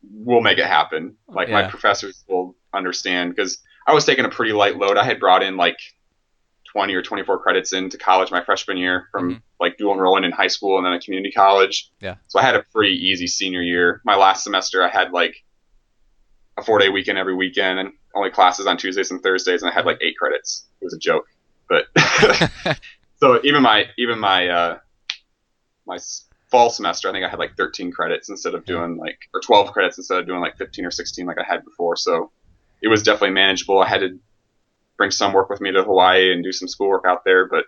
"We'll 0.03 0.43
make 0.43 0.59
it 0.59 0.67
happen. 0.67 1.17
Like 1.29 1.49
my 1.49 1.69
professors 1.69 2.23
will 2.29 2.55
understand 2.75 3.35
because 3.35 3.59
I 3.87 3.95
was 3.95 4.05
taking 4.05 4.25
a 4.25 4.29
pretty 4.29 4.53
light 4.53 4.77
load. 4.77 4.97
I 4.99 5.05
had 5.05 5.19
brought 5.19 5.43
in 5.43 5.57
like 5.57 5.79
20 6.73 6.95
or 6.95 7.03
24 7.03 7.39
credits 7.41 7.73
into 7.73 7.99
college 7.99 8.31
my 8.31 8.43
freshman 8.45 8.77
year 8.79 9.09
from 9.11 9.31
Mhm. 9.37 9.43
like 9.61 9.77
dual 9.77 9.93
enrolling 9.95 10.25
in 10.25 10.33
high 10.33 10.47
school 10.47 10.77
and 10.79 10.87
then 10.87 10.93
a 10.95 11.01
community 11.01 11.33
college. 11.33 11.91
Yeah. 12.01 12.17
So 12.29 12.39
I 12.39 12.43
had 12.43 12.55
a 12.55 12.63
pretty 12.73 12.95
easy 12.95 13.27
senior 13.27 13.61
year. 13.63 14.01
My 14.05 14.17
last 14.17 14.45
semester, 14.45 14.83
I 14.83 14.89
had 14.89 15.13
like 15.13 15.35
a 16.57 16.63
four 16.63 16.79
day 16.79 16.89
weekend 16.89 17.19
every 17.19 17.35
weekend 17.35 17.79
and 17.79 17.93
only 18.15 18.31
classes 18.31 18.67
on 18.67 18.77
Tuesdays 18.77 19.11
and 19.11 19.23
Thursdays, 19.23 19.63
and 19.63 19.71
I 19.71 19.75
had 19.75 19.87
like 19.87 19.99
eight 20.01 20.17
credits. 20.17 20.67
It 20.81 20.85
was 20.85 20.95
a 20.95 20.99
joke, 20.99 21.27
but 21.69 21.87
so 23.21 23.41
even 23.45 23.63
my 23.63 23.87
even 23.99 24.19
my 24.19 24.49
uh, 24.49 24.79
my 25.87 25.99
fall 26.51 26.71
semester, 26.71 27.09
I 27.09 27.13
think 27.13 27.25
I 27.25 27.29
had 27.29 27.39
like 27.39 27.57
13 27.57 27.91
credits 27.91 28.29
instead 28.29 28.55
of 28.55 28.65
doing 28.67 28.99
like 28.99 29.19
or 29.33 29.41
12 29.41 29.73
credits 29.73 29.97
instead 29.99 30.19
of 30.19 30.27
doing 30.27 30.41
like 30.41 30.57
15 30.59 30.85
or 30.85 30.91
16 30.91 31.27
like 31.27 31.39
I 31.39 31.45
had 31.45 31.65
before. 31.65 31.97
So 31.97 32.31
it 32.83 32.89
was 32.89 33.03
definitely 33.03 33.31
manageable. 33.31 33.81
I 33.81 33.89
had 33.89 34.01
to 34.01 34.19
bring 34.99 35.11
some 35.11 35.33
work 35.33 35.49
with 35.49 35.61
me 35.61 35.73
to 35.73 35.83
Hawaii 35.83 36.33
and 36.33 36.45
do 36.45 36.53
some 36.53 36.69
schoolwork 36.69 37.05
out 37.07 37.25
there, 37.25 37.49
but 37.49 37.65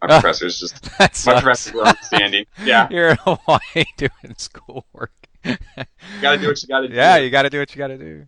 my 0.00 0.08
professors 0.20 0.58
just 0.58 0.90
my 0.98 1.40
professors 1.40 1.74
were 1.74 1.82
understanding. 1.82 2.46
Yeah, 2.64 2.88
You're 2.90 3.10
in 3.10 3.16
Hawaii 3.20 3.84
doing 3.96 4.34
schoolwork. 4.36 5.23
You 5.44 6.20
got 6.20 6.32
to 6.32 6.38
do 6.38 6.48
what 6.48 6.62
you 6.62 6.68
got 6.68 6.80
to 6.80 6.88
do. 6.88 6.94
yeah, 6.94 7.16
you 7.16 7.30
got 7.30 7.42
to 7.42 7.50
do 7.50 7.58
what 7.58 7.74
you 7.74 7.78
got 7.78 7.88
to 7.88 7.98
do. 7.98 8.26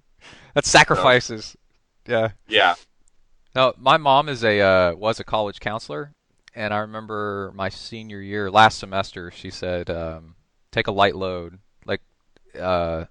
That's 0.55 0.69
sacrifices. 0.69 1.57
Yeah. 2.07 2.31
yeah. 2.49 2.75
No, 3.55 3.73
my 3.79 3.97
mom 3.97 4.29
is 4.29 4.45
a 4.45 4.61
uh, 4.61 4.95
was 4.95 5.19
a 5.19 5.25
college 5.25 5.61
counselor, 5.61 6.13
and 6.55 6.75
I 6.75 6.79
remember 6.79 7.53
my 7.55 7.69
senior 7.69 8.21
year, 8.21 8.51
last 8.51 8.79
semester, 8.79 9.31
she 9.31 9.51
said, 9.51 9.91
um, 9.91 10.37
"Take 10.73 10.87
a 10.87 10.93
light 10.93 11.17
load, 11.17 11.59
like 11.87 12.03
uh, 12.59 13.07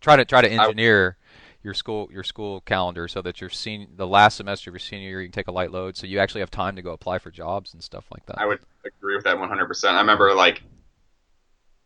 try 0.00 0.16
to 0.16 0.24
try 0.24 0.42
to 0.42 0.50
engineer 0.50 1.16
your 1.62 1.74
school 1.74 2.08
your 2.12 2.22
school 2.22 2.60
calendar 2.62 3.06
so 3.06 3.20
that 3.22 3.40
your 3.40 3.50
sen- 3.50 3.88
the 3.96 4.06
last 4.06 4.36
semester 4.36 4.70
of 4.70 4.74
your 4.74 4.78
senior 4.80 5.08
year 5.08 5.20
you 5.20 5.28
can 5.28 5.32
take 5.32 5.48
a 5.48 5.52
light 5.52 5.70
load, 5.70 5.96
so 5.96 6.06
you 6.06 6.18
actually 6.18 6.40
have 6.40 6.50
time 6.50 6.76
to 6.76 6.82
go 6.82 6.92
apply 6.92 7.18
for 7.18 7.30
jobs 7.30 7.72
and 7.72 7.82
stuff 7.82 8.04
like 8.10 8.24
that." 8.26 8.38
I 8.38 8.46
would 8.46 8.60
agree 8.84 9.14
with 9.14 9.24
that 9.24 9.36
100%. 9.36 9.84
I 9.90 10.00
remember 10.00 10.34
like 10.34 10.62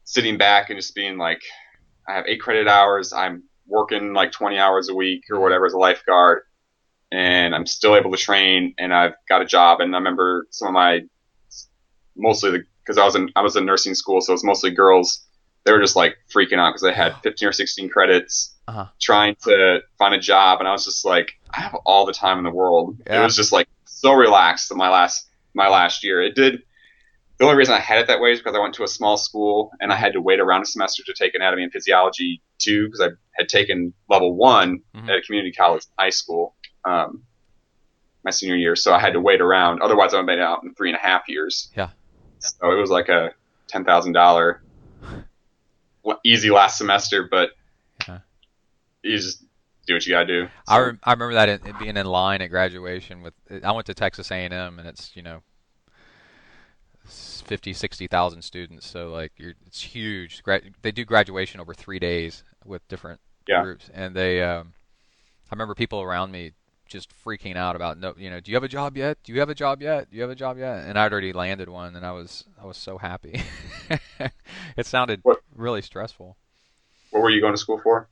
sitting 0.04 0.36
back 0.38 0.70
and 0.70 0.78
just 0.78 0.94
being 0.94 1.16
like, 1.18 1.42
I 2.08 2.14
have 2.14 2.26
eight 2.26 2.40
credit 2.40 2.68
hours. 2.68 3.12
I'm 3.12 3.44
working 3.66 4.12
like 4.12 4.30
20 4.32 4.58
hours 4.58 4.88
a 4.88 4.94
week 4.94 5.22
or 5.30 5.40
whatever 5.40 5.66
as 5.66 5.72
a 5.72 5.78
lifeguard, 5.78 6.42
and 7.10 7.54
I'm 7.54 7.66
still 7.66 7.96
able 7.96 8.10
to 8.10 8.16
train, 8.18 8.74
and 8.78 8.92
I've 8.92 9.14
got 9.28 9.40
a 9.42 9.46
job. 9.46 9.80
And 9.80 9.94
I 9.94 9.98
remember 9.98 10.46
some 10.50 10.68
of 10.68 10.74
my, 10.74 11.00
mostly 12.16 12.50
the 12.50 12.64
because 12.84 12.98
I 12.98 13.04
was 13.04 13.14
in 13.16 13.30
I 13.34 13.40
was 13.42 13.56
in 13.56 13.64
nursing 13.64 13.94
school, 13.94 14.20
so 14.20 14.32
it 14.32 14.34
was 14.34 14.44
mostly 14.44 14.70
girls. 14.70 15.26
They 15.64 15.72
were 15.72 15.80
just 15.80 15.96
like 15.96 16.16
freaking 16.30 16.58
out 16.58 16.70
because 16.70 16.82
they 16.82 16.92
had 16.92 17.14
15 17.22 17.48
or 17.48 17.52
16 17.52 17.88
credits, 17.88 18.54
Uh-huh. 18.68 18.86
trying 19.00 19.34
to 19.44 19.80
find 19.98 20.14
a 20.14 20.18
job, 20.20 20.58
and 20.60 20.68
I 20.68 20.72
was 20.72 20.84
just 20.84 21.06
like, 21.06 21.30
I 21.50 21.60
have 21.62 21.74
all 21.86 22.04
the 22.04 22.12
time 22.12 22.36
in 22.36 22.44
the 22.44 22.50
world. 22.50 22.98
Yeah. 23.06 23.20
It 23.20 23.24
was 23.24 23.34
just 23.34 23.50
like 23.52 23.66
so 23.86 24.12
relaxed 24.12 24.70
my 24.74 24.90
last 24.90 25.26
my 25.54 25.68
last 25.68 26.04
year. 26.04 26.22
It 26.22 26.34
did. 26.34 26.62
The 27.38 27.44
only 27.44 27.56
reason 27.56 27.74
I 27.74 27.80
had 27.80 27.98
it 27.98 28.06
that 28.06 28.20
way 28.20 28.30
is 28.32 28.38
because 28.38 28.54
I 28.54 28.60
went 28.60 28.74
to 28.76 28.84
a 28.84 28.88
small 28.88 29.16
school 29.16 29.72
and 29.80 29.92
I 29.92 29.96
had 29.96 30.12
to 30.12 30.20
wait 30.20 30.38
around 30.38 30.62
a 30.62 30.66
semester 30.66 31.02
to 31.04 31.12
take 31.14 31.34
anatomy 31.34 31.64
and 31.64 31.72
physiology 31.72 32.40
too, 32.58 32.86
because 32.86 33.00
I 33.00 33.08
had 33.32 33.48
taken 33.48 33.92
level 34.08 34.34
one 34.36 34.80
Mhm. 34.94 35.08
at 35.08 35.16
a 35.16 35.20
community 35.22 35.52
college 35.52 35.82
high 35.98 36.10
school 36.10 36.54
um, 36.84 37.24
my 38.24 38.30
senior 38.30 38.56
year, 38.56 38.76
so 38.76 38.92
I 38.94 38.98
had 39.00 39.14
to 39.14 39.20
wait 39.20 39.40
around. 39.40 39.82
Otherwise, 39.82 40.14
I 40.14 40.16
would 40.18 40.20
have 40.20 40.26
made 40.26 40.38
it 40.38 40.42
out 40.44 40.62
in 40.62 40.74
three 40.74 40.90
and 40.90 40.96
a 40.98 41.00
half 41.00 41.28
years. 41.28 41.70
Yeah. 41.76 41.90
So 42.38 42.70
it 42.70 42.76
was 42.80 42.90
like 42.90 43.08
a 43.08 43.32
ten 43.68 43.84
thousand 43.84 44.12
dollar 44.12 44.62
easy 46.24 46.50
last 46.50 46.78
semester, 46.78 47.26
but 47.30 47.50
Yeah. 48.06 48.18
you 49.02 49.16
just 49.16 49.42
do 49.86 49.94
what 49.94 50.06
you 50.06 50.12
gotta 50.12 50.26
do. 50.26 50.48
I, 50.68 50.76
So- 50.78 50.84
rem- 50.86 51.00
I 51.02 51.12
remember 51.12 51.34
that 51.34 51.48
in, 51.48 51.76
being 51.78 51.96
in 51.96 52.06
line 52.06 52.42
at 52.42 52.48
graduation 52.50 53.22
with 53.22 53.34
I 53.64 53.72
went 53.72 53.86
to 53.86 53.94
Texas 53.94 54.30
A&M 54.30 54.78
and 54.78 54.86
it's 54.88 55.14
you 55.16 55.22
know 55.22 55.42
50 57.04 57.72
60,000 57.72 58.42
students. 58.42 58.86
So 58.86 59.10
like 59.10 59.32
you're, 59.36 59.54
it's 59.66 59.80
huge. 59.82 60.42
They 60.82 60.90
do 60.92 61.04
graduation 61.04 61.60
over 61.60 61.74
3 61.74 61.98
days 61.98 62.42
with 62.64 62.86
different 62.88 63.20
Yeah. 63.46 63.62
groups. 63.62 63.90
And 63.92 64.14
they 64.14 64.42
um, 64.42 64.72
I 65.50 65.54
remember 65.54 65.74
people 65.74 66.00
around 66.00 66.32
me 66.32 66.52
just 66.86 67.10
freaking 67.24 67.56
out 67.56 67.74
about 67.76 67.98
no 67.98 68.12
you 68.18 68.28
know 68.28 68.40
do 68.40 68.50
you 68.52 68.56
have 68.56 68.62
a 68.64 68.68
job 68.68 68.96
yet? 68.96 69.18
Do 69.24 69.32
you 69.32 69.40
have 69.40 69.48
a 69.48 69.54
job 69.54 69.80
yet? 69.82 70.10
Do 70.10 70.16
you 70.16 70.22
have 70.22 70.30
a 70.30 70.34
job 70.34 70.58
yet? 70.58 70.84
And 70.86 70.98
I'd 70.98 71.12
already 71.12 71.32
landed 71.32 71.68
one 71.68 71.96
and 71.96 72.04
I 72.04 72.12
was 72.12 72.44
I 72.62 72.66
was 72.66 72.76
so 72.76 72.98
happy. 72.98 73.42
It 74.76 74.86
sounded 74.86 75.20
What- 75.22 75.40
really 75.54 75.82
stressful. 75.82 76.36
What 77.10 77.22
were 77.22 77.30
you 77.30 77.40
going 77.40 77.52
to 77.54 77.58
school 77.58 77.78
for? 77.80 78.08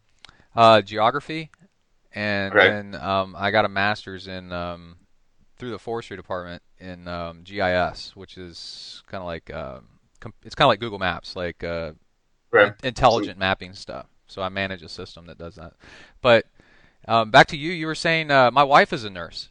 uh, 0.54 0.80
geography, 0.82 1.50
and 2.14 2.54
Okay. 2.54 2.68
then 2.68 2.94
um, 2.94 3.34
I 3.38 3.50
got 3.50 3.64
a 3.64 3.68
master's 3.68 4.28
in 4.28 4.52
um, 4.52 4.96
through 5.58 5.70
the 5.70 5.78
forestry 5.78 6.16
department 6.16 6.62
in 6.82 7.08
um, 7.08 7.42
GIS, 7.44 8.14
which 8.16 8.36
is 8.36 9.02
kind 9.06 9.20
of 9.22 9.26
like 9.26 9.52
um, 9.54 9.86
com- 10.20 10.34
it's 10.44 10.54
kind 10.54 10.66
of 10.66 10.70
like 10.70 10.80
Google 10.80 10.98
Maps, 10.98 11.36
like 11.36 11.62
uh, 11.64 11.92
Okay. 12.54 12.66
in- 12.82 12.88
intelligent 12.88 13.38
mapping 13.38 13.72
stuff. 13.74 14.06
So 14.26 14.42
I 14.42 14.48
manage 14.48 14.82
a 14.82 14.88
system 14.88 15.26
that 15.26 15.38
does 15.38 15.54
that. 15.56 15.74
But 16.20 16.46
um, 17.08 17.30
back 17.30 17.46
to 17.48 17.56
you, 17.56 17.72
you 17.72 17.86
were 17.86 17.94
saying 17.94 18.30
uh, 18.30 18.50
my 18.50 18.62
wife 18.62 18.92
is 18.92 19.04
a 19.04 19.10
nurse, 19.10 19.50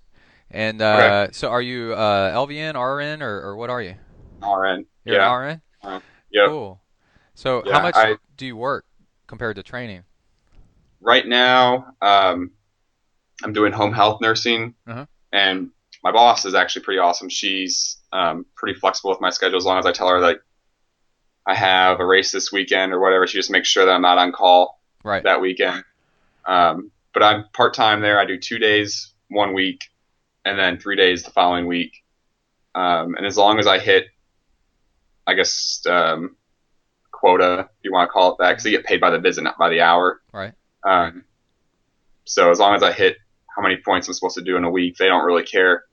and 0.49 0.81
uh, 0.81 1.31
so 1.31 1.49
are 1.49 1.61
you 1.61 1.93
uh, 1.93 2.33
LVN, 2.35 2.73
RN, 2.75 3.21
or, 3.21 3.41
or 3.41 3.55
what 3.55 3.69
are 3.69 3.81
you? 3.81 3.95
RN. 4.43 4.85
You're 5.05 5.15
yeah. 5.15 5.35
an 5.35 5.41
RN. 5.41 5.61
Uh, 5.83 5.99
yep. 6.31 6.47
Cool. 6.49 6.81
So 7.35 7.63
Yeah, 7.65 7.73
how 7.73 7.81
much 7.81 7.95
I- 7.95 8.17
do 8.37 8.45
you 8.45 8.55
work 8.57 8.85
compared 9.27 9.55
to 9.57 9.63
training? 9.63 10.03
right 11.03 11.25
now, 11.27 11.95
um, 12.01 12.51
I'm 13.43 13.53
doing 13.53 13.73
home 13.73 13.91
health 13.91 14.21
nursing, 14.21 14.75
Uh-huh. 14.85 15.07
and 15.31 15.71
my 16.03 16.11
boss 16.11 16.45
is 16.45 16.55
actually 16.55 16.83
pretty 16.83 16.99
awesome. 16.99 17.29
She's 17.29 17.97
um, 18.11 18.45
pretty 18.55 18.79
flexible 18.79 19.09
with 19.11 19.21
my 19.21 19.29
schedule 19.29 19.57
as 19.57 19.65
long 19.65 19.77
as 19.79 19.85
I 19.85 19.91
tell 19.91 20.09
her 20.09 20.19
that 20.21 20.37
I 21.45 21.53
have 21.55 21.99
a 21.99 22.05
race 22.05 22.31
this 22.31 22.51
weekend 22.51 22.93
or 22.93 22.99
whatever. 22.99 23.27
She 23.27 23.37
just 23.37 23.51
makes 23.51 23.67
sure 23.67 23.85
that 23.85 23.91
I'm 23.91 24.01
not 24.01 24.17
on 24.17 24.31
call 24.31 24.79
Right. 25.03 25.23
that 25.23 25.41
weekend. 25.41 25.83
Um, 26.45 26.91
but 27.13 27.23
I'm 27.23 27.45
part 27.53 27.73
time 27.73 28.01
there. 28.01 28.19
I 28.19 28.25
do 28.25 28.37
two 28.37 28.57
days 28.59 29.11
one 29.29 29.53
week, 29.53 29.85
and 30.45 30.57
then 30.57 30.77
three 30.79 30.95
days 30.95 31.23
the 31.23 31.31
following 31.31 31.67
week. 31.67 32.03
Um, 32.73 33.15
and 33.15 33.25
as 33.25 33.37
long 33.37 33.59
as 33.59 33.67
I 33.67 33.79
hit, 33.79 34.05
I 35.27 35.33
guess 35.33 35.81
um, 35.89 36.35
quota, 37.11 37.69
if 37.69 37.83
you 37.83 37.91
want 37.91 38.07
to 38.09 38.11
call 38.11 38.31
it 38.31 38.37
that, 38.39 38.49
because 38.51 38.65
you 38.65 38.71
get 38.71 38.85
paid 38.85 39.01
by 39.01 39.09
the 39.09 39.19
visit, 39.19 39.43
not 39.43 39.57
by 39.57 39.69
the 39.69 39.81
hour. 39.81 40.21
Right. 40.31 40.53
Um, 40.83 41.25
so 42.25 42.49
as 42.49 42.59
long 42.59 42.75
as 42.75 42.83
I 42.83 42.91
hit 42.91 43.17
how 43.55 43.61
many 43.61 43.77
points 43.77 44.07
I'm 44.07 44.13
supposed 44.13 44.35
to 44.37 44.43
do 44.43 44.55
in 44.57 44.63
a 44.63 44.71
week, 44.71 44.97
they 44.97 45.07
don't 45.07 45.25
really 45.25 45.43
care. 45.43 45.83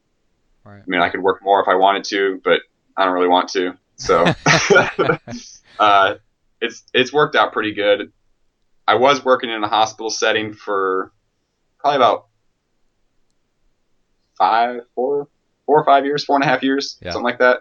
Right. 0.69 0.81
I 0.81 0.85
mean, 0.87 1.01
I 1.01 1.09
could 1.09 1.23
work 1.23 1.43
more 1.43 1.61
if 1.63 1.69
I 1.69 1.77
wanted 1.77 2.05
to, 2.05 2.41
but 2.45 2.61
I 2.97 3.05
don't 3.07 3.15
really 3.15 3.29
want 3.29 3.49
to. 3.51 3.73
So 3.97 4.27
uh, 5.79 6.15
it's 6.61 6.83
it's 6.93 7.13
worked 7.13 7.37
out 7.37 7.53
pretty 7.53 7.73
good. 7.73 8.13
I 8.87 8.97
was 8.97 9.25
working 9.25 9.51
in 9.51 9.63
a 9.65 9.69
hospital 9.69 10.11
setting 10.11 10.53
for 10.53 11.11
probably 11.79 11.97
about 11.97 12.27
five, 14.37 14.81
four, 14.95 15.29
four 15.67 15.81
or 15.81 15.85
five 15.85 16.05
years, 16.05 16.25
four 16.25 16.37
and 16.37 16.45
a 16.45 16.47
half 16.47 16.63
years, 16.63 16.99
Yeah. 17.03 17.13
something 17.13 17.25
like 17.25 17.39
that. 17.39 17.61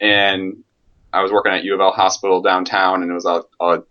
And 0.00 0.64
I 1.12 1.22
was 1.22 1.32
working 1.32 1.52
at 1.52 1.64
U 1.64 1.74
of 1.74 1.80
L 1.80 1.92
Hospital 1.92 2.40
downtown, 2.42 3.02
and 3.02 3.10
it 3.10 3.14
was 3.14 3.26
a, 3.26 3.42
a 3.60 3.82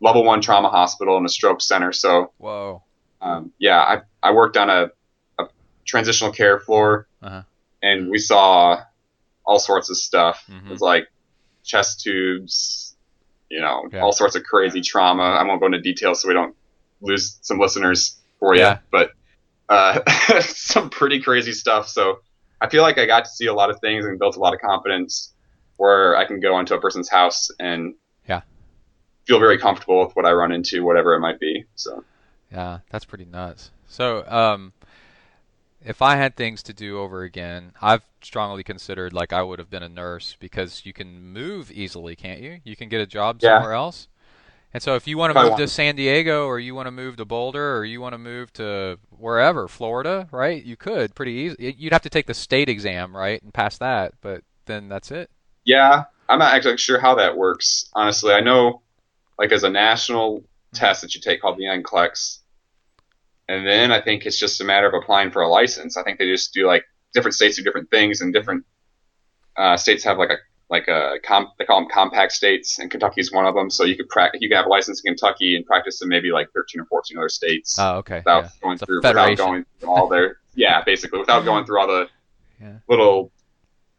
level 0.00 0.24
one 0.24 0.40
trauma 0.40 0.68
hospital 0.68 1.16
and 1.16 1.26
a 1.26 1.28
stroke 1.28 1.60
center. 1.60 1.92
So 1.92 2.32
Whoa. 2.38 2.82
um, 3.20 3.52
yeah, 3.58 3.78
I 3.80 4.00
I 4.22 4.32
worked 4.32 4.56
on 4.56 4.70
a, 4.70 4.90
a 5.38 5.44
transitional 5.84 6.32
care 6.32 6.58
floor, 6.58 7.06
Uh-huh. 7.22 7.42
And 7.84 8.10
we 8.10 8.18
saw 8.18 8.80
all 9.46 9.58
sorts 9.58 9.90
of 9.90 9.96
stuff. 9.96 10.44
Mhm. 10.50 10.66
It 10.66 10.70
was 10.70 10.80
like 10.80 11.06
chest 11.64 12.00
tubes, 12.02 12.96
you 13.50 13.60
know, 13.60 13.88
Yeah. 13.92 14.02
all 14.02 14.12
sorts 14.12 14.36
of 14.36 14.42
crazy 14.44 14.80
trauma. 14.80 15.22
I 15.22 15.42
won't 15.44 15.60
go 15.60 15.66
into 15.66 15.80
details 15.80 16.22
so 16.22 16.28
we 16.28 16.34
don't 16.34 16.54
lose 17.00 17.38
some 17.42 17.58
listeners 17.58 18.18
for 18.38 18.54
you, 18.54 18.62
Yeah. 18.62 18.78
but 18.90 19.10
uh, 19.68 20.00
some 20.40 20.90
pretty 20.90 21.20
crazy 21.20 21.52
stuff. 21.52 21.88
So 21.88 22.20
I 22.60 22.68
feel 22.68 22.82
like 22.82 22.98
I 22.98 23.06
got 23.06 23.24
to 23.24 23.30
see 23.30 23.46
a 23.46 23.54
lot 23.54 23.70
of 23.70 23.80
things 23.80 24.04
and 24.04 24.18
built 24.18 24.36
a 24.36 24.40
lot 24.40 24.54
of 24.54 24.60
confidence 24.60 25.32
where 25.76 26.16
I 26.16 26.24
can 26.26 26.40
go 26.40 26.58
into 26.60 26.74
a 26.74 26.80
person's 26.80 27.08
house 27.10 27.50
and 27.58 27.94
Yeah. 28.28 28.42
feel 29.26 29.38
very 29.40 29.58
comfortable 29.58 30.04
with 30.04 30.14
what 30.16 30.24
I 30.26 30.32
run 30.32 30.52
into, 30.52 30.84
whatever 30.84 31.14
it 31.14 31.20
might 31.20 31.40
be. 31.40 31.64
So 31.76 32.04
Yeah, 32.52 32.78
that's 32.90 33.04
pretty 33.04 33.24
nuts. 33.24 33.70
So, 33.88 34.24
um, 34.28 34.72
if 35.84 36.02
I 36.02 36.16
had 36.16 36.36
things 36.36 36.62
to 36.64 36.72
do 36.72 36.98
over 36.98 37.22
again, 37.22 37.72
I've 37.80 38.02
strongly 38.22 38.62
considered 38.62 39.12
like 39.12 39.32
I 39.32 39.42
would 39.42 39.58
have 39.58 39.70
been 39.70 39.82
a 39.82 39.88
nurse 39.88 40.36
because 40.40 40.84
you 40.86 40.92
can 40.92 41.32
move 41.32 41.70
easily, 41.70 42.16
can't 42.16 42.40
you? 42.40 42.60
You 42.64 42.74
can 42.76 42.88
get 42.88 43.00
a 43.00 43.06
job 43.06 43.38
Yeah. 43.40 43.56
somewhere 43.58 43.74
else. 43.74 44.08
And 44.72 44.82
so 44.82 44.96
if 44.96 45.06
you 45.06 45.16
want 45.16 45.32
to 45.32 45.40
move 45.40 45.50
want- 45.50 45.60
to 45.60 45.68
San 45.68 45.94
Diego 45.94 46.46
or 46.46 46.58
you 46.58 46.74
want 46.74 46.86
to 46.86 46.90
move 46.90 47.16
to 47.18 47.24
Boulder 47.24 47.76
or 47.76 47.84
you 47.84 48.00
want 48.00 48.14
to 48.14 48.18
move 48.18 48.52
to 48.54 48.98
wherever, 49.10 49.68
Florida, 49.68 50.26
right? 50.32 50.64
You 50.64 50.76
could 50.76 51.14
pretty 51.14 51.32
easy. 51.32 51.76
You'd 51.78 51.92
have 51.92 52.02
to 52.02 52.10
take 52.10 52.26
the 52.26 52.34
state 52.34 52.68
exam, 52.68 53.16
right, 53.16 53.40
and 53.42 53.54
pass 53.54 53.78
that, 53.78 54.14
but 54.20 54.42
then 54.66 54.88
that's 54.88 55.10
it. 55.10 55.30
yeah, 55.64 56.04
I'm 56.28 56.38
not 56.38 56.54
actually 56.54 56.78
sure 56.78 56.98
how 56.98 57.14
that 57.16 57.36
works. 57.36 57.90
Honestly, 57.94 58.32
I 58.32 58.40
know 58.40 58.82
like 59.38 59.52
as 59.52 59.62
a 59.62 59.70
national 59.70 60.38
hmm. 60.40 60.44
test 60.76 61.02
that 61.02 61.14
you 61.14 61.20
take 61.20 61.42
called 61.42 61.58
the 61.58 61.64
NCLEX, 61.64 62.38
and 63.48 63.66
then 63.66 63.92
I 63.92 64.00
think 64.00 64.26
it's 64.26 64.38
just 64.38 64.60
a 64.60 64.64
matter 64.64 64.86
of 64.86 64.94
applying 64.94 65.30
for 65.30 65.42
a 65.42 65.48
license. 65.48 65.96
I 65.96 66.02
think 66.02 66.18
they 66.18 66.26
just 66.26 66.52
do 66.54 66.66
like 66.66 66.84
different 67.12 67.34
states 67.34 67.56
do 67.56 67.62
different 67.62 67.90
things, 67.90 68.20
and 68.20 68.32
different 68.32 68.64
uh, 69.56 69.76
states 69.76 70.04
have 70.04 70.18
like 70.18 70.30
a 70.30 70.36
like 70.70 70.88
a 70.88 71.18
comp, 71.22 71.50
they 71.58 71.64
call 71.66 71.80
them 71.80 71.88
compact 71.92 72.32
states, 72.32 72.78
and 72.78 72.90
Kentucky 72.90 73.20
is 73.20 73.30
one 73.30 73.44
of 73.46 73.54
them. 73.54 73.68
So 73.70 73.84
you 73.84 73.96
could 73.96 74.08
practice, 74.08 74.40
you 74.40 74.48
can 74.48 74.56
have 74.56 74.66
a 74.66 74.70
license 74.70 75.02
in 75.04 75.10
Kentucky 75.14 75.56
and 75.56 75.64
practice 75.66 76.00
in 76.02 76.08
maybe 76.08 76.30
like 76.32 76.48
13 76.54 76.80
or 76.80 76.86
14 76.86 77.18
other 77.18 77.28
states 77.28 77.76
Oh, 77.78 77.96
okay. 77.98 78.16
without 78.18 78.44
yeah. 78.44 78.48
going 78.62 78.78
through 78.78 78.96
without 78.98 79.36
going 79.36 79.66
through 79.78 79.88
all 79.90 80.08
their 80.08 80.38
yeah 80.54 80.82
basically 80.82 81.18
without 81.20 81.44
going 81.44 81.66
through 81.66 81.80
all 81.80 81.86
the 81.86 82.08
Yeah. 82.60 82.78
little 82.88 83.30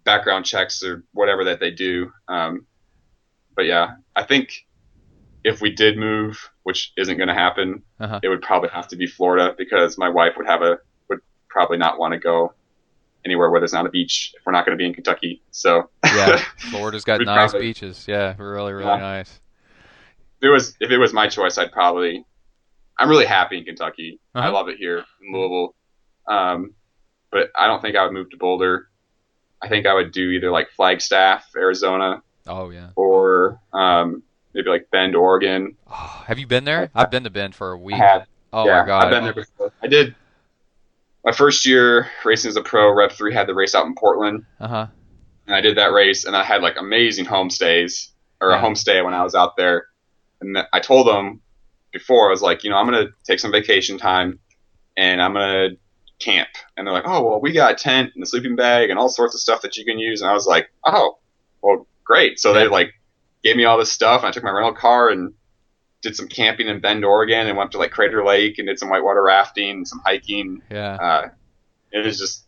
background 0.05 0.45
checks 0.45 0.83
or 0.83 1.03
whatever 1.13 1.43
that 1.45 1.59
they 1.59 1.69
do. 1.71 2.11
Um, 2.27 2.65
but 3.55 3.65
yeah, 3.65 3.95
I 4.15 4.23
think 4.23 4.65
if 5.47 5.61
we 5.61 5.69
did 5.69 5.95
move, 5.97 6.49
which 6.63 6.91
isn't 6.97 7.17
going 7.17 7.27
to 7.29 7.33
happen, 7.35 7.83
Uh-huh. 7.99 8.19
it 8.23 8.29
would 8.29 8.41
probably 8.41 8.69
have 8.69 8.87
to 8.89 8.95
be 8.95 9.05
Florida 9.07 9.53
because 9.57 9.97
my 9.97 10.09
wife 10.09 10.33
would 10.37 10.47
have 10.47 10.61
a 10.63 10.79
would 11.07 11.19
probably 11.47 11.77
not 11.77 11.99
want 11.99 12.13
to 12.13 12.19
go 12.19 12.53
anywhere 13.23 13.49
where 13.51 13.59
there's 13.59 13.71
not 13.73 13.85
a 13.85 13.89
beach 13.89 14.33
if 14.37 14.45
we're 14.45 14.51
not 14.51 14.65
going 14.65 14.75
to 14.77 14.81
be 14.81 14.87
in 14.87 14.93
Kentucky. 14.93 15.41
So 15.51 15.89
Yeah, 16.03 16.37
Florida's 16.71 17.03
got 17.05 17.21
nice 17.21 17.51
probably- 17.51 17.67
beaches. 17.67 18.05
Yeah, 18.07 18.33
really, 18.39 18.73
really 18.73 18.87
Yeah. 18.89 18.97
nice. 18.97 19.39
if 20.41 20.47
it 20.47 20.49
was 20.49 20.75
if 20.79 20.89
it 20.91 20.97
was 20.97 21.13
my 21.13 21.27
choice, 21.27 21.57
I'd 21.57 21.71
probably. 21.71 22.25
I'm 22.97 23.09
really 23.09 23.25
happy 23.25 23.57
in 23.57 23.65
Kentucky. 23.65 24.19
I 24.33 24.39
Uh-huh. 24.39 24.53
love 24.53 24.67
it 24.69 24.77
here 24.77 24.97
in 25.21 25.33
Louisville. 25.33 25.75
Um, 26.27 26.73
but 27.31 27.51
I 27.55 27.67
don't 27.67 27.81
think 27.81 27.95
I 27.97 28.03
would 28.03 28.13
move 28.13 28.29
to 28.31 28.37
Boulder. 28.37 28.87
I 29.61 29.67
think 29.67 29.85
I 29.85 29.93
would 29.93 30.11
do 30.11 30.29
either 30.31 30.49
like 30.49 30.69
Flagstaff, 30.71 31.45
Arizona, 31.55 32.23
Oh 32.47 32.69
yeah. 32.69 32.89
or 32.95 33.59
um, 33.73 34.23
maybe 34.55 34.69
like 34.69 34.89
Bend, 34.91 35.15
Oregon. 35.15 35.75
Oh, 35.91 36.23
have 36.25 36.39
you 36.39 36.47
been 36.47 36.63
there? 36.63 36.89
I've 36.95 37.11
been 37.11 37.25
to 37.25 37.29
Bend 37.29 37.53
for 37.53 37.71
a 37.73 37.77
week. 37.77 38.01
Oh 38.53 38.65
yeah, 38.65 38.79
my 38.81 38.87
god. 38.87 39.03
I've 39.03 39.09
been 39.11 39.23
there 39.25 39.33
before. 39.33 39.71
I 39.83 39.87
did. 39.87 40.15
My 41.23 41.31
first 41.31 41.65
year 41.65 42.07
racing 42.23 42.49
as 42.49 42.55
a 42.55 42.61
pro, 42.63 42.91
Rev 42.93 43.11
Three 43.11 43.33
had 43.33 43.47
the 43.47 43.53
race 43.53 43.75
out 43.75 43.85
in 43.85 43.95
Portland, 43.95 44.45
Uh 44.59 44.67
huh. 44.67 44.87
and 45.47 45.55
I 45.55 45.61
did 45.61 45.77
that 45.77 45.91
race, 45.91 46.25
and 46.25 46.35
I 46.35 46.43
had 46.43 46.61
like 46.61 46.77
amazing 46.79 47.25
homestays 47.25 48.09
or 48.41 48.51
Yeah. 48.51 48.59
a 48.59 48.63
homestay 48.63 49.03
when 49.03 49.13
I 49.13 49.23
was 49.23 49.35
out 49.35 49.57
there. 49.57 49.87
And 50.41 50.57
I 50.71 50.79
told 50.79 51.07
them 51.07 51.41
before 51.91 52.27
I 52.27 52.29
was 52.29 52.41
like, 52.41 52.63
you 52.63 52.69
know, 52.69 52.77
I'm 52.77 52.85
gonna 52.85 53.07
take 53.25 53.39
some 53.39 53.51
vacation 53.51 53.97
time, 53.97 54.39
and 54.95 55.21
I'm 55.21 55.33
gonna 55.33 55.69
camp. 56.19 56.49
And 56.77 56.85
they're 56.87 56.93
like, 56.93 57.07
oh 57.07 57.27
well, 57.27 57.41
we 57.41 57.51
got 57.51 57.71
a 57.73 57.75
tent 57.75 58.11
and 58.15 58.23
a 58.23 58.27
sleeping 58.27 58.55
bag 58.55 58.89
and 58.89 58.97
all 58.97 59.09
sorts 59.09 59.33
of 59.35 59.41
stuff 59.41 59.61
that 59.63 59.75
you 59.75 59.83
can 59.83 59.97
use. 59.99 60.21
And 60.21 60.29
I 60.29 60.33
was 60.33 60.45
like, 60.47 60.69
oh, 60.85 61.17
well, 61.61 61.87
great. 62.05 62.39
So 62.39 62.53
Yeah. 62.53 62.59
they 62.59 62.67
like 62.69 62.93
gave 63.45 63.55
me 63.55 63.63
all 63.63 63.77
this 63.77 63.91
stuff, 63.91 64.21
and 64.21 64.27
I 64.27 64.31
took 64.31 64.43
my 64.43 64.49
rental 64.51 64.73
car 64.73 65.09
and 65.09 65.33
did 66.01 66.15
some 66.15 66.27
camping 66.27 66.67
in 66.67 66.79
Bend, 66.81 67.05
Oregon, 67.05 67.47
and 67.47 67.55
went 67.55 67.71
to 67.71 67.77
like 67.77 67.91
Crater 67.91 68.25
Lake 68.25 68.57
and 68.57 68.67
did 68.67 68.77
some 68.79 68.89
whitewater 68.89 69.23
rafting, 69.23 69.69
and 69.69 69.87
some 69.87 70.01
hiking. 70.03 70.61
Yeah. 70.69 70.95
Uh, 70.95 71.29
it 71.91 72.03
was 72.05 72.17
just 72.19 72.43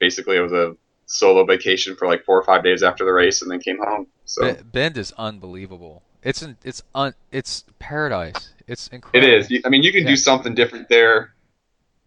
basically 0.00 0.36
it 0.36 0.40
was 0.40 0.52
a 0.52 0.76
solo 1.06 1.44
vacation 1.44 1.94
for 1.96 2.06
like 2.08 2.24
four 2.24 2.38
or 2.38 2.42
five 2.44 2.62
days 2.64 2.82
after 2.82 3.04
the 3.04 3.12
race, 3.12 3.40
and 3.40 3.50
then 3.50 3.60
came 3.60 3.78
home. 3.78 4.08
So 4.26 4.54
Bend 4.72 4.98
is 4.98 5.12
unbelievable. 5.16 6.02
It's 6.22 6.42
an, 6.42 6.56
it's 6.64 6.82
un, 6.94 7.14
it's 7.30 7.64
paradise. 7.78 8.52
It's 8.66 8.88
incredible. 8.88 9.32
It 9.32 9.52
is. 9.52 9.62
I 9.64 9.68
mean, 9.68 9.82
you 9.82 9.92
can 9.92 10.02
Yeah. 10.02 10.08
do 10.10 10.16
something 10.16 10.54
different 10.54 10.88
there 10.88 11.34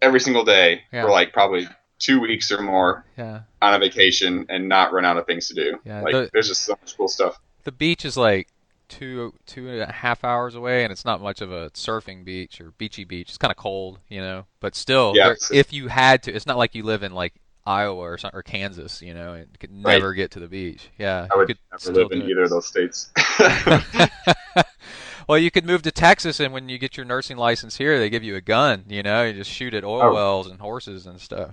every 0.01 0.19
single 0.19 0.43
day 0.43 0.81
Yeah. 0.91 1.03
for 1.03 1.11
like 1.11 1.31
probably 1.31 1.67
two 1.99 2.19
weeks 2.19 2.51
or 2.51 2.61
more 2.61 3.05
Yeah. 3.17 3.41
on 3.61 3.73
a 3.73 3.79
vacation 3.79 4.45
and 4.49 4.67
not 4.67 4.91
run 4.91 5.05
out 5.05 5.17
of 5.17 5.25
things 5.27 5.47
to 5.49 5.53
do. 5.53 5.79
Yeah, 5.85 6.01
like 6.01 6.13
the- 6.13 6.29
there's 6.33 6.47
just 6.47 6.63
so 6.63 6.73
much 6.73 6.97
cool 6.97 7.07
stuff. 7.07 7.39
The 7.67 7.73
beach 7.73 8.05
is 8.05 8.15
like 8.15 8.47
two 8.87 9.33
two 9.45 9.67
and 9.67 9.81
a 9.81 9.91
half 9.91 10.23
hours 10.23 10.55
away, 10.55 10.85
and 10.85 10.91
it's 10.93 11.03
not 11.03 11.19
much 11.21 11.41
of 11.41 11.51
a 11.51 11.69
surfing 11.71 12.23
beach 12.23 12.61
or 12.61 12.71
beachy 12.77 13.03
beach. 13.03 13.27
It's 13.27 13.37
kind 13.37 13.51
of 13.51 13.57
cold, 13.57 13.99
you 14.07 14.21
know. 14.21 14.45
But 14.61 14.73
still, 14.73 15.11
Yeah, 15.17 15.27
there- 15.27 15.37
if 15.51 15.73
you 15.73 15.89
had 15.89 16.23
to, 16.23 16.31
it's 16.33 16.45
not 16.45 16.55
like 16.57 16.75
you 16.75 16.83
live 16.83 17.03
in 17.03 17.11
like 17.11 17.33
Iowa 17.65 17.99
or 17.99 18.17
or 18.31 18.41
Kansas, 18.41 19.01
you 19.01 19.13
know, 19.13 19.33
and 19.33 19.59
could 19.59 19.71
Right. 19.83 19.95
never 19.95 20.13
get 20.13 20.31
to 20.31 20.39
the 20.39 20.47
beach. 20.47 20.87
Yeah, 20.97 21.27
I 21.29 21.35
would 21.35 21.47
could 21.49 21.57
never 21.73 21.91
live 22.03 22.11
in 22.13 22.21
it. 22.21 22.29
either 22.29 22.43
of 22.43 22.51
those 22.51 22.67
states. 22.67 23.09
well, 25.27 25.37
you 25.37 25.51
could 25.51 25.65
move 25.65 25.81
to 25.81 25.91
Texas, 25.91 26.39
and 26.39 26.53
when 26.53 26.69
you 26.69 26.77
get 26.77 26.95
your 26.95 27.05
nursing 27.05 27.35
license 27.35 27.75
here, 27.75 27.99
they 27.99 28.09
give 28.09 28.23
you 28.23 28.37
a 28.37 28.41
gun. 28.41 28.85
You 28.87 29.03
know, 29.03 29.23
you 29.25 29.33
just 29.33 29.51
shoot 29.51 29.73
at 29.73 29.83
oil 29.83 30.03
Oh. 30.03 30.13
wells 30.13 30.47
and 30.47 30.61
horses 30.61 31.05
and 31.05 31.19
stuff. 31.19 31.51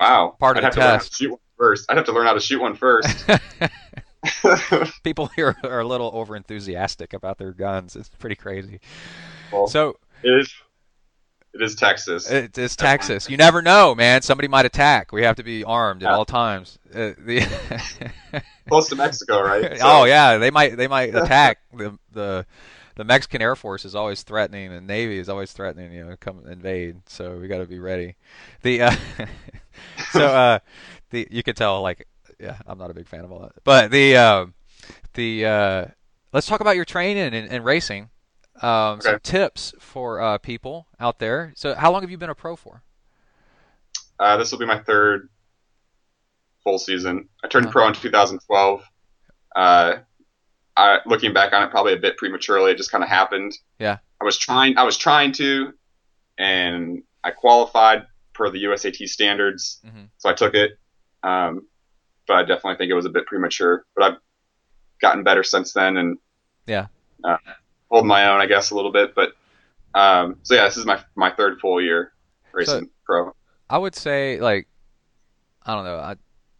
wow. 0.00 0.34
Part 0.40 0.58
of 0.58 0.64
I'd 0.64 0.72
the 0.72 0.80
learn 0.80 0.86
how 0.90 0.96
test. 0.96 1.12
to 1.12 1.16
shoot 1.16 1.30
one 1.30 1.40
first. 1.56 1.86
I'd 1.88 1.96
have 1.98 2.06
to 2.06 2.12
learn 2.12 2.26
how 2.26 2.34
to 2.34 2.40
shoot 2.40 2.60
one 2.60 2.74
first. 2.74 3.24
People 5.02 5.26
here 5.36 5.56
are 5.64 5.80
a 5.80 5.86
little 5.86 6.10
over 6.14 6.36
enthusiastic 6.36 7.12
about 7.12 7.38
their 7.38 7.52
guns. 7.52 7.96
It's 7.96 8.08
pretty 8.08 8.36
crazy. 8.36 8.80
well, 9.52 9.66
So 9.66 9.96
it 10.22 10.30
is. 10.40 10.54
It 11.52 11.62
is 11.62 11.74
Texas. 11.74 12.30
it's 12.30 12.76
Texas. 12.76 13.28
You 13.28 13.36
never 13.36 13.60
know, 13.60 13.92
man. 13.94 14.22
Somebody 14.22 14.46
might 14.46 14.66
attack. 14.66 15.10
We 15.10 15.22
have 15.24 15.34
to 15.36 15.42
be 15.42 15.64
armed 15.64 16.04
at 16.04 16.10
Yeah. 16.10 16.16
all 16.16 16.24
times. 16.24 16.78
Uh, 16.94 17.10
the 17.18 17.44
Close 18.68 18.88
to 18.90 18.94
Mexico, 18.94 19.42
right? 19.42 19.76
So- 19.78 19.84
oh 19.84 20.04
yeah, 20.04 20.36
they 20.38 20.50
might 20.52 20.76
they 20.76 20.86
might 20.86 21.12
attack. 21.14 21.58
the 21.74 21.98
the 22.12 22.46
The 22.94 23.02
Mexican 23.04 23.42
Air 23.42 23.56
Force 23.56 23.84
is 23.84 23.96
always 23.96 24.22
threatening, 24.22 24.72
and 24.72 24.86
Navy 24.86 25.18
is 25.18 25.28
always 25.28 25.50
threatening. 25.52 25.92
You 25.92 26.04
know, 26.04 26.16
come 26.20 26.46
invade. 26.46 27.00
So 27.08 27.36
we 27.38 27.48
got 27.48 27.58
to 27.58 27.66
be 27.66 27.80
ready. 27.80 28.14
The 28.62 28.82
uh, 28.82 28.96
so 30.12 30.26
uh, 30.26 30.58
the 31.10 31.26
you 31.32 31.42
could 31.42 31.56
tell 31.56 31.82
like 31.82 32.06
yeah, 32.40 32.58
I'm 32.66 32.78
not 32.78 32.90
a 32.90 32.94
big 32.94 33.06
fan 33.06 33.24
of 33.24 33.32
all 33.32 33.40
that. 33.40 33.52
But 33.64 33.90
the 33.90 34.16
um, 34.16 34.54
the 35.14 35.44
uh, 35.46 35.84
let's 36.32 36.46
talk 36.46 36.60
about 36.60 36.76
your 36.76 36.84
training 36.84 37.34
and, 37.34 37.50
and 37.50 37.64
racing. 37.64 38.10
Um, 38.62 39.00
Some 39.00 39.20
tips 39.22 39.72
for 39.78 40.20
uh, 40.20 40.38
people 40.38 40.86
out 40.98 41.18
there. 41.18 41.52
So, 41.56 41.74
how 41.74 41.90
long 41.92 42.02
have 42.02 42.10
you 42.10 42.18
been 42.18 42.30
a 42.30 42.34
pro 42.34 42.56
for? 42.56 42.82
Uh, 44.18 44.36
this 44.36 44.52
will 44.52 44.58
be 44.58 44.66
my 44.66 44.78
third 44.80 45.28
full 46.62 46.78
season. 46.78 47.28
I 47.42 47.48
turned 47.48 47.66
Uh-huh. 47.66 47.72
pro 47.72 47.88
in 47.88 47.94
2012. 47.94 48.82
Uh, 49.56 49.94
I, 50.76 50.98
looking 51.06 51.32
back 51.32 51.52
on 51.54 51.62
it, 51.62 51.70
probably 51.70 51.94
a 51.94 51.98
bit 51.98 52.16
prematurely. 52.18 52.70
It 52.72 52.76
just 52.76 52.90
kind 52.92 53.02
of 53.02 53.08
happened. 53.08 53.56
Yeah. 53.78 53.98
I 54.20 54.24
was 54.24 54.36
trying. 54.36 54.76
I 54.76 54.82
was 54.84 54.98
trying 54.98 55.32
to, 55.32 55.72
and 56.38 57.02
I 57.24 57.30
qualified 57.30 58.06
per 58.34 58.50
the 58.50 58.62
USAT 58.64 59.08
standards, 59.08 59.80
Mhm. 59.86 60.08
so 60.18 60.28
I 60.28 60.34
took 60.34 60.54
it. 60.54 60.72
Um, 61.22 61.66
but 62.30 62.36
I 62.36 62.42
definitely 62.42 62.76
think 62.76 62.90
it 62.92 62.94
was 62.94 63.06
a 63.06 63.10
bit 63.10 63.26
premature. 63.26 63.84
But 63.96 64.04
I've 64.04 64.18
gotten 65.02 65.24
better 65.24 65.42
since 65.42 65.72
then, 65.72 65.96
and 65.96 66.16
Yeah. 66.66 66.86
uh, 67.24 67.38
hold 67.90 68.06
my 68.06 68.28
own, 68.30 68.40
I 68.40 68.46
guess, 68.46 68.70
a 68.70 68.76
little 68.76 68.92
bit. 68.92 69.16
But 69.16 69.32
um, 69.94 70.36
so 70.44 70.54
yeah, 70.54 70.64
this 70.64 70.76
is 70.76 70.86
my 70.86 71.02
my 71.16 71.30
third 71.32 71.58
full 71.60 71.82
year 71.82 72.12
racing 72.52 72.88
pro. 73.04 73.34
I 73.68 73.78
would 73.78 73.96
say 73.96 74.38
like 74.40 74.68
I 75.66 75.74
don't 75.74 75.84
know. 75.84 75.96
I 75.96 76.14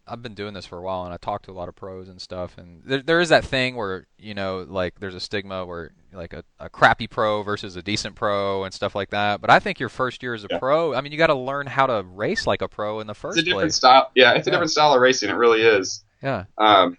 I've 0.05 0.21
been 0.21 0.33
doing 0.33 0.53
this 0.53 0.65
for 0.65 0.77
a 0.77 0.81
while, 0.81 1.05
and 1.05 1.13
I 1.13 1.17
talk 1.17 1.43
to 1.43 1.51
a 1.51 1.53
lot 1.53 1.69
of 1.69 1.75
pros 1.75 2.09
and 2.09 2.21
stuff. 2.21 2.57
And 2.57 2.83
there 2.83 3.01
there 3.01 3.21
is 3.21 3.29
that 3.29 3.45
thing 3.45 3.77
where 3.77 4.07
you 4.17 4.33
know 4.33 4.65
like 4.67 4.99
there's 4.99 5.15
a 5.15 5.21
stigma 5.21 5.65
where 5.65 5.91
like 6.13 6.33
a, 6.33 6.43
a 6.59 6.69
crappy 6.69 7.07
pro 7.07 7.43
versus 7.43 7.75
a 7.75 7.81
decent 7.81 8.15
pro 8.15 8.63
and 8.63 8.73
stuff 8.73 8.95
like 8.95 9.09
that. 9.11 9.41
But 9.41 9.49
I 9.49 9.59
think 9.59 9.79
your 9.79 9.89
first 9.89 10.21
year 10.23 10.33
as 10.33 10.43
a 10.43 10.47
Yeah. 10.49 10.59
pro, 10.59 10.93
I 10.93 11.01
mean, 11.01 11.11
you 11.11 11.17
got 11.17 11.27
to 11.27 11.35
learn 11.35 11.67
how 11.67 11.85
to 11.87 12.03
race 12.03 12.45
like 12.47 12.61
a 12.61 12.67
pro 12.67 12.99
in 12.99 13.07
the 13.07 13.13
first 13.13 13.37
It's 13.37 13.43
a 13.43 13.45
different 13.45 13.63
place. 13.65 13.75
style. 13.75 14.11
Yeah, 14.15 14.33
it's 14.33 14.47
a 14.47 14.49
Yeah. 14.49 14.53
different 14.55 14.71
style 14.71 14.93
of 14.93 15.01
racing. 15.01 15.29
It 15.29 15.33
really 15.33 15.61
is. 15.61 16.03
Yeah. 16.21 16.45
Um, 16.57 16.97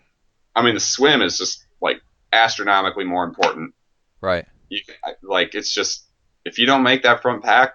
I 0.56 0.62
mean, 0.62 0.74
the 0.74 0.80
swim 0.80 1.22
is 1.22 1.38
just 1.38 1.64
like 1.80 2.00
astronomically 2.32 3.04
more 3.04 3.24
important. 3.24 3.74
Right. 4.20 4.46
You, 4.68 4.80
like, 5.22 5.54
it's 5.54 5.72
just 5.72 6.06
if 6.44 6.58
you 6.58 6.66
don't 6.66 6.82
make 6.82 7.02
that 7.02 7.22
front 7.22 7.42
pack, 7.42 7.74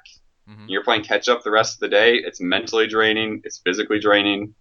Mhm. 0.50 0.70
You're 0.70 0.84
playing 0.86 1.04
catch 1.04 1.28
up 1.28 1.44
the 1.44 1.52
rest 1.52 1.74
of 1.76 1.80
the 1.82 1.90
day. 1.90 2.16
It's 2.16 2.40
mentally 2.40 2.88
draining. 2.88 3.42
It's 3.44 3.58
physically 3.58 4.00
draining. 4.00 4.56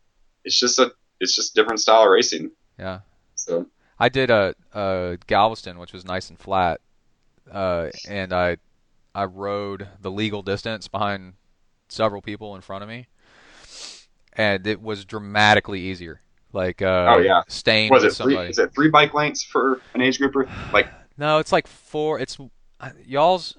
It's 0.44 0.58
just 0.58 0.80
a 0.80 0.92
it's 1.20 1.32
just 1.34 1.52
a 1.56 1.62
different 1.62 1.78
style 1.80 2.02
of 2.02 2.10
racing. 2.10 2.50
Yeah. 2.76 3.00
So 3.36 3.66
I 3.98 4.08
did 4.08 4.30
a, 4.30 4.54
a 4.72 5.18
Galveston, 5.26 5.78
which 5.78 5.92
was 5.92 6.04
nice 6.04 6.28
and 6.28 6.38
flat, 6.38 6.80
uh, 7.50 7.88
and 8.08 8.32
I 8.32 8.58
I 9.14 9.24
rode 9.24 9.88
the 10.00 10.10
legal 10.10 10.42
distance 10.42 10.88
behind 10.88 11.34
several 11.88 12.20
people 12.20 12.54
in 12.54 12.60
front 12.60 12.82
of 12.82 12.88
me, 12.88 13.06
and 14.34 14.66
it 14.66 14.82
was 14.82 15.04
dramatically 15.04 15.80
easier. 15.80 16.20
Like 16.52 16.82
uh, 16.82 17.14
Oh, 17.16 17.18
yeah. 17.18 17.42
staying 17.48 17.90
was 17.90 18.04
it 18.04 18.14
three? 18.14 18.36
Is 18.36 18.58
it 18.58 18.74
three 18.74 18.88
bike 18.88 19.14
lengths 19.14 19.42
for 19.42 19.80
an 19.94 20.00
age 20.00 20.18
grouper? 20.18 20.48
Like 20.72 20.88
No, 21.16 21.38
it's 21.38 21.52
like 21.52 21.66
four. 21.66 22.18
It's 22.20 22.38
y'all's 23.04 23.56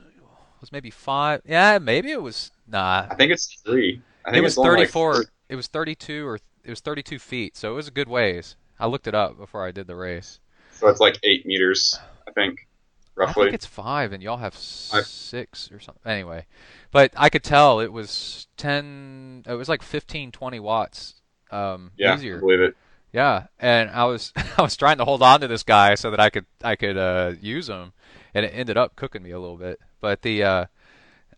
was 0.62 0.72
maybe 0.72 0.90
five. 0.90 1.42
Yeah, 1.46 1.78
maybe 1.80 2.12
it 2.12 2.22
was. 2.22 2.52
Nah, 2.68 3.08
I 3.10 3.16
think 3.16 3.32
it's 3.32 3.62
three. 3.66 4.02
I 4.26 4.32
think 4.32 4.40
it 4.40 4.44
was 4.44 4.54
it's 4.54 4.58
only 4.58 4.72
like 4.72 4.80
34. 4.90 5.16
three. 5.16 5.26
it 5.50 5.56
was 5.56 5.68
32 5.68 6.28
or 6.28 6.40
it 6.64 6.70
was 6.70 6.80
32 6.82 7.20
feet, 7.20 7.56
so 7.56 7.72
it 7.72 7.76
was 7.76 7.88
a 7.88 7.92
good 7.92 8.10
ways. 8.10 8.56
I 8.80 8.88
looked 8.88 9.08
it 9.08 9.16
up 9.16 9.38
before 9.38 9.66
I 9.66 9.72
did 9.72 9.88
the 9.88 9.96
race. 9.96 10.40
So 10.72 10.88
it's 10.88 11.00
like 11.00 11.20
eight 11.24 11.46
meters, 11.46 11.98
I 12.28 12.32
think, 12.32 12.68
roughly. 13.16 13.44
I 13.44 13.46
think 13.46 13.56
it's 13.56 13.66
five, 13.66 14.12
and 14.12 14.22
y'all 14.22 14.38
have 14.38 14.54
Five. 14.54 15.06
six 15.06 15.72
or 15.72 15.80
something. 15.80 16.12
Anyway, 16.12 16.46
but 16.92 17.12
I 17.18 17.30
could 17.30 17.44
tell 17.44 17.80
it 17.80 17.92
was 17.92 18.48
10. 18.58 19.46
It 19.48 19.54
was 19.54 19.70
like 19.70 19.82
15, 19.82 20.32
20 20.32 20.60
watts 20.60 21.16
um, 21.52 21.92
yeah, 21.98 22.14
I 22.14 22.40
believe 22.40 22.60
it. 22.60 22.76
Yeah, 23.14 23.48
and 23.60 23.90
I 23.90 24.06
was 24.06 24.34
I 24.58 24.62
was 24.62 24.76
trying 24.76 24.98
to 24.98 25.06
hold 25.06 25.22
on 25.22 25.42
to 25.42 25.48
this 25.48 25.64
guy 25.64 25.96
so 25.96 26.12
that 26.12 26.20
I 26.20 26.30
could 26.30 26.46
I 26.64 26.76
could 26.76 26.98
uh, 26.98 27.34
use 27.42 27.70
him, 27.70 27.94
and 28.34 28.46
it 28.46 28.50
ended 28.50 28.78
up 28.78 28.96
cooking 28.96 29.24
me 29.24 29.32
a 29.32 29.40
little 29.40 29.58
bit. 29.58 29.80
But 30.02 30.22
the 30.22 30.44
uh, 30.44 30.66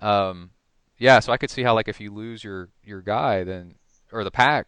um, 0.02 0.52
yeah, 0.98 1.20
so 1.20 1.32
I 1.32 1.38
could 1.38 1.50
see 1.50 1.64
how 1.64 1.74
like 1.74 1.88
if 1.88 2.00
you 2.00 2.12
lose 2.12 2.44
your 2.44 2.70
your 2.84 3.02
guy, 3.02 3.44
then 3.44 3.76
or 4.12 4.24
the 4.24 4.32
pack, 4.32 4.68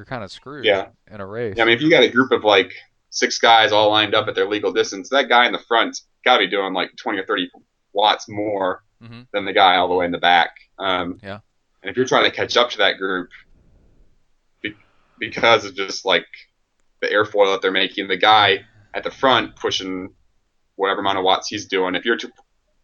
you're 0.00 0.06
kind 0.06 0.24
of 0.24 0.32
screwed. 0.32 0.64
Yeah. 0.64 0.86
in 1.10 1.20
a 1.20 1.26
race. 1.26 1.54
Yeah, 1.58 1.62
I 1.64 1.66
mean, 1.66 1.76
if 1.76 1.82
you 1.82 1.90
got 1.90 2.02
a 2.02 2.08
group 2.08 2.32
of 2.32 2.42
like 2.42 2.72
six 3.10 3.38
guys 3.38 3.70
all 3.70 3.90
lined 3.90 4.14
up 4.14 4.28
at 4.28 4.34
their 4.34 4.48
legal 4.48 4.72
distance, 4.72 5.10
that 5.10 5.28
guy 5.28 5.44
in 5.44 5.52
the 5.52 5.58
front 5.68 6.00
got 6.24 6.38
to 6.38 6.46
be 6.46 6.50
doing 6.50 6.72
like 6.72 6.96
20 6.96 7.18
or 7.18 7.26
30 7.26 7.50
watts 7.92 8.26
more 8.28 8.82
Mhm. 9.02 9.26
than 9.32 9.44
the 9.44 9.52
guy 9.52 9.76
all 9.76 9.88
the 9.88 9.94
way 9.94 10.06
in 10.06 10.10
the 10.10 10.18
back. 10.18 10.52
Um, 10.78 11.18
Yeah. 11.22 11.40
And 11.82 11.90
if 11.90 11.96
you're 11.98 12.06
trying 12.06 12.24
to 12.24 12.30
catch 12.30 12.56
up 12.56 12.70
to 12.70 12.78
that 12.78 12.96
group, 12.98 13.28
be, 14.62 14.74
because 15.18 15.64
of 15.66 15.74
just 15.74 16.04
like 16.06 16.26
the 17.02 17.08
airfoil 17.08 17.52
that 17.52 17.60
they're 17.62 17.70
making, 17.70 18.08
the 18.08 18.16
guy 18.16 18.64
at 18.94 19.04
the 19.04 19.10
front 19.10 19.54
pushing 19.56 20.14
whatever 20.76 21.00
amount 21.00 21.18
of 21.18 21.24
watts 21.24 21.48
he's 21.48 21.66
doing, 21.66 21.94
if 21.94 22.04
you're 22.06 22.16
to, 22.16 22.30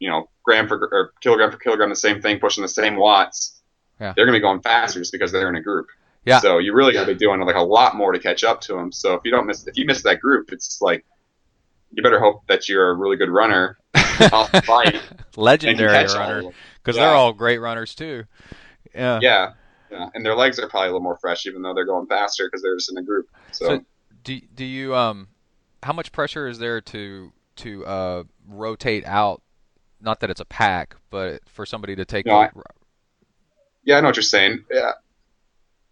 you 0.00 0.10
know, 0.10 0.28
gram 0.44 0.68
for 0.68 0.76
or 0.92 1.12
kilogram 1.22 1.50
for 1.50 1.56
kilogram, 1.58 1.88
the 1.88 1.96
same 1.96 2.20
thing, 2.20 2.38
pushing 2.38 2.60
the 2.62 2.68
same 2.68 2.96
watts, 2.96 3.62
Yeah. 4.00 4.12
they're 4.16 4.26
going 4.26 4.34
to 4.34 4.38
be 4.38 4.42
going 4.42 4.60
faster 4.60 4.98
just 5.00 5.12
because 5.12 5.32
they're 5.32 5.48
in 5.48 5.56
a 5.56 5.62
group. 5.62 5.86
Yeah. 6.26 6.40
So 6.40 6.58
you 6.58 6.74
really 6.74 6.92
got 6.92 7.06
to 7.06 7.14
be 7.14 7.18
doing 7.18 7.40
like 7.40 7.54
a 7.56 7.60
lot 7.62 7.96
more 7.96 8.12
to 8.12 8.18
catch 8.18 8.44
up 8.44 8.60
to 8.62 8.74
them. 8.74 8.92
So 8.92 9.14
if 9.14 9.22
you 9.24 9.30
don't 9.30 9.46
miss, 9.46 9.66
if 9.66 9.76
you 9.78 9.86
miss 9.86 10.02
that 10.02 10.20
group, 10.20 10.52
it's 10.52 10.80
like 10.82 11.04
you 11.92 12.02
better 12.02 12.18
hope 12.20 12.46
that 12.48 12.68
you're 12.68 12.90
a 12.90 12.94
really 12.94 13.16
good 13.16 13.30
runner 13.30 13.78
off 14.32 14.50
the 14.52 14.62
bike 14.66 15.00
legendary 15.36 15.92
runner 16.12 16.42
because 16.82 16.96
Yeah. 16.96 17.06
they're 17.06 17.14
all 17.14 17.32
great 17.32 17.58
runners 17.58 17.94
too. 17.94 18.24
Yeah. 18.94 19.20
Yeah. 19.22 19.52
Yeah, 19.88 20.08
and 20.14 20.26
their 20.26 20.34
legs 20.34 20.58
are 20.58 20.68
probably 20.68 20.88
a 20.88 20.90
little 20.90 21.00
more 21.00 21.16
fresh, 21.16 21.46
even 21.46 21.62
though 21.62 21.72
they're 21.72 21.86
going 21.86 22.08
faster 22.08 22.48
because 22.48 22.60
they're 22.60 22.74
just 22.74 22.90
in 22.90 22.98
a 22.98 23.02
group. 23.02 23.28
So, 23.52 23.66
So- 23.66 23.84
Do 24.24 24.40
do 24.52 24.64
you 24.64 24.96
um, 24.96 25.28
how 25.84 25.92
much 25.92 26.10
pressure 26.10 26.48
is 26.48 26.58
there 26.58 26.80
to 26.80 27.32
to 27.56 27.86
uh 27.86 28.22
rotate 28.48 29.04
out? 29.06 29.42
Not 30.00 30.18
that 30.20 30.30
it's 30.30 30.40
a 30.40 30.44
pack, 30.44 30.96
but 31.10 31.40
for 31.48 31.64
somebody 31.64 31.94
to 31.94 32.04
take. 32.04 32.26
No, 32.26 32.48
yeah, 33.84 33.98
I 33.98 34.00
know 34.00 34.08
what 34.08 34.16
you're 34.16 34.22
saying. 34.24 34.64
Yeah, 34.72 34.90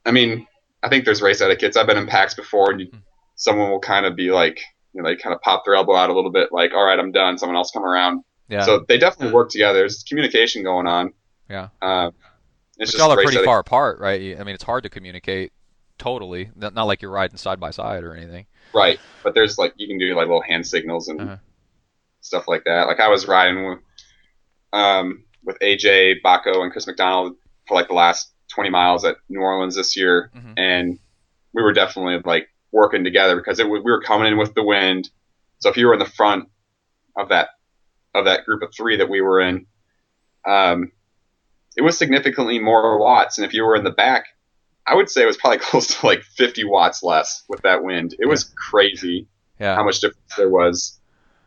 I 0.05 0.11
mean, 0.13 0.47
I 0.83 0.89
think 0.89 1.05
there's 1.05 1.23
race 1.23 1.41
etiquettes. 1.41 1.77
I've 1.77 1.87
been 1.87 1.97
in 1.99 2.07
packs 2.07 2.35
before, 2.35 2.71
and 2.73 2.81
you, 2.81 2.89
Hmm. 2.93 2.99
someone 3.37 3.71
will 3.71 3.81
kind 3.81 4.05
of 4.07 4.15
be 4.17 4.31
like, 4.31 4.61
you 4.93 5.03
know, 5.03 5.09
they 5.09 5.17
kind 5.17 5.35
of 5.35 5.41
pop 5.41 5.65
their 5.65 5.75
elbow 5.75 5.97
out 5.97 6.11
a 6.11 6.13
little 6.15 6.31
bit, 6.31 6.51
like, 6.53 6.73
"All 6.73 6.85
right, 6.85 6.99
I'm 6.99 7.11
done." 7.13 7.39
Someone 7.39 7.57
else 7.57 7.71
come 7.71 7.85
around. 7.85 8.23
yeah. 8.49 8.61
So 8.63 8.85
they 8.87 8.99
definitely 8.99 9.33
work 9.35 9.49
together. 9.51 9.79
There's 9.79 10.03
communication 10.05 10.63
going 10.63 10.87
on. 10.87 11.13
Yeah. 11.49 11.69
Uh, 11.81 12.11
it's 12.79 12.91
just 12.93 12.99
y'all 13.03 13.11
are 13.11 13.17
pretty 13.17 13.29
etiquette. 13.29 13.47
far 13.47 13.59
apart, 13.61 13.99
right? 14.01 14.39
I 14.39 14.45
mean, 14.45 14.55
it's 14.55 14.65
hard 14.65 14.83
to 14.83 14.91
communicate 14.91 15.53
totally. 15.99 16.51
Not, 16.55 16.75
not 16.75 16.85
like 16.85 17.01
you're 17.03 17.11
riding 17.11 17.37
side 17.39 17.59
by 17.59 17.71
side 17.71 18.05
or 18.05 18.15
anything. 18.15 18.47
Right, 18.75 18.99
but 19.23 19.35
there's 19.35 19.57
like 19.59 19.73
you 19.77 19.87
can 19.89 19.97
do 19.99 20.09
like 20.15 20.27
little 20.27 20.43
hand 20.43 20.67
signals 20.67 21.09
and 21.09 21.21
Uh-huh. 21.21 21.37
stuff 22.21 22.47
like 22.49 22.65
that. 22.65 22.87
Like 22.87 23.01
I 23.01 23.09
was 23.09 23.27
riding 23.27 23.67
with 23.69 23.79
um 24.73 25.25
with 25.45 25.59
AJ 25.61 26.17
Baucco 26.25 26.63
and 26.63 26.73
Chris 26.73 26.87
McDonald 26.87 27.37
for 27.67 27.75
like 27.75 27.89
the 27.89 27.95
last 27.95 28.33
20 28.55 28.71
miles 28.71 29.05
at 29.05 29.17
New 29.29 29.41
Orleans 29.41 29.75
this 29.77 29.97
year, 29.97 30.31
Mhm. 30.37 30.55
and 30.57 30.99
we 31.53 31.63
were 31.63 31.73
definitely 31.73 32.21
like 32.25 32.49
working 32.73 33.05
together 33.05 33.37
because 33.37 33.59
it, 33.61 33.69
we 33.69 33.81
were 33.81 34.03
coming 34.03 34.29
in 34.33 34.39
with 34.39 34.55
the 34.55 34.63
wind. 34.63 35.11
So 35.61 35.71
if 35.71 35.77
you 35.77 35.87
were 35.87 35.93
in 35.95 35.99
the 35.99 36.05
front 36.07 36.49
of 37.17 37.29
that 37.31 37.51
of 38.15 38.27
that 38.27 38.45
group 38.45 38.63
of 38.63 38.73
three 38.75 38.97
that 38.99 39.09
we 39.09 39.21
were 39.21 39.41
in, 39.41 39.67
um, 40.47 40.93
it 41.77 41.83
was 41.83 41.99
significantly 41.99 42.59
more 42.61 42.99
watts, 42.99 43.39
and 43.39 43.45
if 43.45 43.53
you 43.55 43.65
were 43.65 43.75
in 43.77 43.83
the 43.85 43.91
back, 43.91 44.27
I 44.87 44.95
would 44.95 45.09
say 45.11 45.23
it 45.23 45.27
was 45.27 45.37
probably 45.37 45.59
close 45.71 45.99
to 45.99 46.07
like 46.07 46.23
50 46.23 46.65
watts 46.65 47.03
less 47.03 47.43
with 47.49 47.63
that 47.63 47.83
wind. 47.83 48.15
It 48.19 48.27
was 48.27 48.45
crazy 48.45 49.27
Yeah. 49.59 49.75
how 49.75 49.85
much 49.85 50.01
difference 50.01 50.35
there 50.37 50.49
was. 50.51 50.99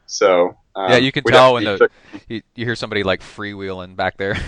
So 0.08 0.58
um, 0.76 0.92
Yeah, 0.92 0.98
you 0.98 1.12
can 1.12 1.24
tell 1.24 1.54
when 1.54 1.64
the- 1.66 1.90
you, 2.28 2.42
you 2.56 2.66
hear 2.66 2.76
somebody 2.76 3.04
like 3.04 3.22
freewheeling 3.22 3.96
back 3.96 4.18
there. 4.18 4.36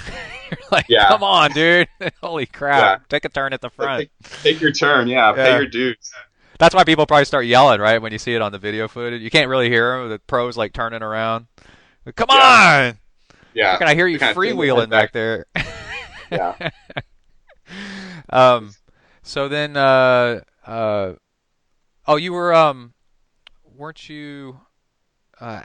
you're 0.51 0.59
like, 0.71 0.85
Yeah. 0.89 1.07
come 1.07 1.23
on, 1.23 1.51
dude! 1.51 1.87
Holy 2.21 2.45
crap! 2.45 3.01
Yeah. 3.01 3.05
Take 3.09 3.25
a 3.25 3.29
turn 3.29 3.53
at 3.53 3.61
the 3.61 3.69
front. 3.69 4.09
take, 4.21 4.43
take 4.43 4.61
your 4.61 4.71
turn, 4.71 5.07
yeah, 5.07 5.33
pay 5.33 5.55
your 5.55 5.65
dues. 5.67 6.11
That's 6.57 6.75
why 6.75 6.83
people 6.83 7.05
probably 7.05 7.25
start 7.25 7.45
yelling, 7.45 7.79
right? 7.79 8.01
When 8.01 8.11
you 8.11 8.17
see 8.17 8.33
it 8.33 8.41
on 8.41 8.51
the 8.51 8.59
video 8.59 8.87
footage, 8.87 9.21
you 9.21 9.29
can't 9.29 9.47
really 9.49 9.69
hear 9.69 9.97
them. 9.99 10.09
The 10.09 10.19
pros 10.19 10.57
like 10.57 10.73
turning 10.73 11.01
around. 11.01 11.47
Come 12.15 12.27
Yeah. 12.31 12.87
on! 12.89 12.99
Yeah, 13.53 13.77
can 13.77 13.87
I 13.87 13.95
hear 13.95 14.07
you 14.07 14.17
They 14.19 14.27
kinda 14.27 14.33
turn 14.33 14.43
their 14.43 14.55
freewheeling 14.55 14.79
head 14.79 14.89
back 14.89 15.11
there? 15.13 15.45
yeah. 16.31 16.69
um, 18.29 18.73
so 19.23 19.47
then, 19.47 19.75
uh, 19.77 20.41
uh, 20.65 21.13
oh, 22.07 22.15
you 22.15 22.33
were, 22.33 22.53
um, 22.53 22.93
weren't 23.75 24.07
you, 24.09 24.59
uh, 25.39 25.63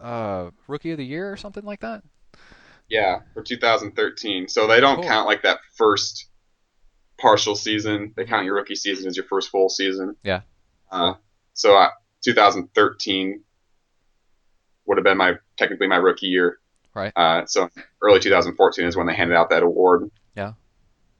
uh, 0.00 0.50
rookie 0.66 0.92
of 0.92 0.98
the 0.98 1.04
year 1.04 1.30
or 1.30 1.36
something 1.36 1.64
like 1.64 1.80
that? 1.80 2.02
Yeah, 2.90 3.20
for 3.34 3.42
2013. 3.42 4.48
So 4.48 4.66
they 4.66 4.80
don't 4.80 4.96
Cool. 4.96 5.04
count 5.04 5.26
like 5.26 5.42
that 5.42 5.60
first 5.76 6.26
partial 7.18 7.54
season. 7.54 8.12
They 8.16 8.24
count 8.24 8.44
your 8.44 8.56
rookie 8.56 8.74
season 8.74 9.06
as 9.06 9.16
your 9.16 9.26
first 9.26 9.50
full 9.50 9.68
season. 9.68 10.16
Yeah. 10.24 10.40
Uh, 10.90 11.14
so 11.54 11.76
uh, 11.76 11.90
2013 12.24 13.42
would 14.86 14.98
have 14.98 15.04
been 15.04 15.16
my 15.18 15.34
technically 15.56 15.86
my 15.86 15.96
rookie 15.96 16.26
year. 16.26 16.58
Right. 16.94 17.12
Uh, 17.14 17.46
so 17.46 17.68
early 18.02 18.18
2014 18.18 18.84
is 18.84 18.96
when 18.96 19.06
they 19.06 19.14
handed 19.14 19.36
out 19.36 19.50
that 19.50 19.62
award. 19.62 20.10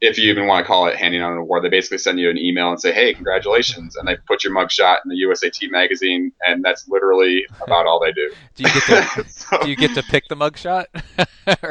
If 0.01 0.17
you 0.17 0.31
even 0.31 0.47
want 0.47 0.65
to 0.65 0.67
call 0.67 0.87
it 0.87 0.97
handing 0.97 1.21
out 1.21 1.33
an 1.33 1.39
award, 1.39 1.63
they 1.63 1.69
basically 1.69 1.99
send 1.99 2.19
you 2.19 2.31
an 2.31 2.39
email 2.39 2.71
and 2.71 2.81
say, 2.81 2.93
"Hey, 2.93 3.13
congratulations," 3.13 3.97
and 3.97 4.09
they 4.09 4.17
put 4.27 4.43
your 4.43 4.55
mugshot 4.55 4.99
in 5.05 5.11
the 5.11 5.17
USAT 5.17 5.71
magazine, 5.71 6.33
and 6.43 6.65
that's 6.65 6.89
literally 6.89 7.45
about 7.61 7.87
all 7.87 8.01
they 8.01 8.13
do. 8.13 8.31
Do 8.55 8.63
you 8.65 8.73
get 8.73 8.83
to, 8.85 9.29
So- 9.29 9.59
do 9.63 9.69
you 9.69 9.77
get 9.77 9.95
to 9.95 10.03
pick 10.03 10.29
the 10.29 10.37
mugshot? 10.37 10.87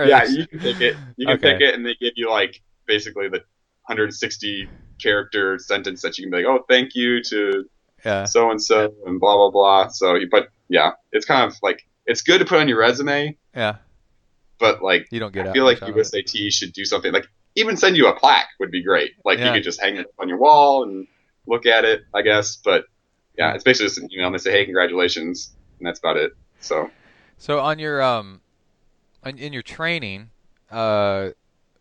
Yeah, 0.07 0.25
you 0.25 0.45
can 0.45 0.59
pick 0.59 0.82
it. 0.82 0.95
You 1.17 1.25
can 1.27 1.36
Okay. 1.38 1.53
pick 1.53 1.61
it, 1.61 1.73
and 1.75 1.86
they 1.86 1.95
give 1.95 2.13
you 2.17 2.30
like 2.30 2.61
basically 2.86 3.30
the 3.30 3.38
160 3.86 4.67
character 5.01 5.57
sentence 5.57 6.01
that 6.01 6.17
you 6.17 6.23
can 6.25 6.32
be 6.32 6.38
like, 6.38 6.45
"Oh, 6.45 6.65
thank 6.69 6.95
you 6.95 7.23
to 7.23 7.65
so 8.25 8.51
and 8.51 8.61
so," 8.61 8.93
and 9.05 9.19
blah 9.19 9.36
blah 9.38 9.49
blah. 9.49 9.88
So, 9.88 10.17
but 10.30 10.49
yeah, 10.69 10.91
it's 11.11 11.25
kind 11.25 11.49
of 11.49 11.57
like 11.63 11.88
it's 12.05 12.21
good 12.21 12.39
to 12.39 12.45
put 12.45 12.59
on 12.59 12.67
your 12.67 12.77
resume, 12.80 13.38
yeah. 13.55 13.77
but 14.59 14.84
like 14.84 15.07
You 15.11 15.19
don't 15.19 15.34
get 15.34 15.47
I 15.47 15.53
feel 15.53 15.65
like 15.65 15.82
much 15.82 15.89
out 15.89 15.97
of 15.97 15.97
it. 15.97 16.27
USAT 16.27 16.51
should 16.53 16.73
do 16.73 16.86
something 16.86 17.11
like 17.11 17.27
even 17.60 17.78
send 17.78 17.97
you 17.97 18.07
a 18.07 18.16
plaque 18.16 18.47
would 18.60 18.72
be 18.72 18.84
great. 18.84 19.12
Like 19.26 19.39
Yeah. 19.39 19.47
you 19.47 19.53
could 19.53 19.64
just 19.64 19.82
hang 19.82 19.97
it 19.97 20.07
on 20.20 20.30
your 20.30 20.38
wall 20.38 20.84
and 20.84 21.07
look 21.47 21.66
at 21.66 21.86
it, 21.86 22.01
I 22.14 22.22
guess. 22.22 22.57
But 22.57 22.86
yeah, 23.38 23.53
it's 23.53 23.64
basically 23.64 23.88
just 23.88 23.99
an 23.99 24.10
email 24.14 24.28
and 24.28 24.36
they 24.36 24.39
say, 24.39 24.51
"Hey, 24.51 24.66
congratulations," 24.66 25.55
and 25.80 25.88
that's 25.88 25.99
about 25.99 26.18
it. 26.18 26.32
So 26.60 26.89
So 27.38 27.60
on 27.60 27.80
your 27.80 28.01
um, 28.01 28.41
in, 29.26 29.38
in 29.38 29.53
your 29.53 29.62
training, 29.64 30.30
uh, 30.72 31.30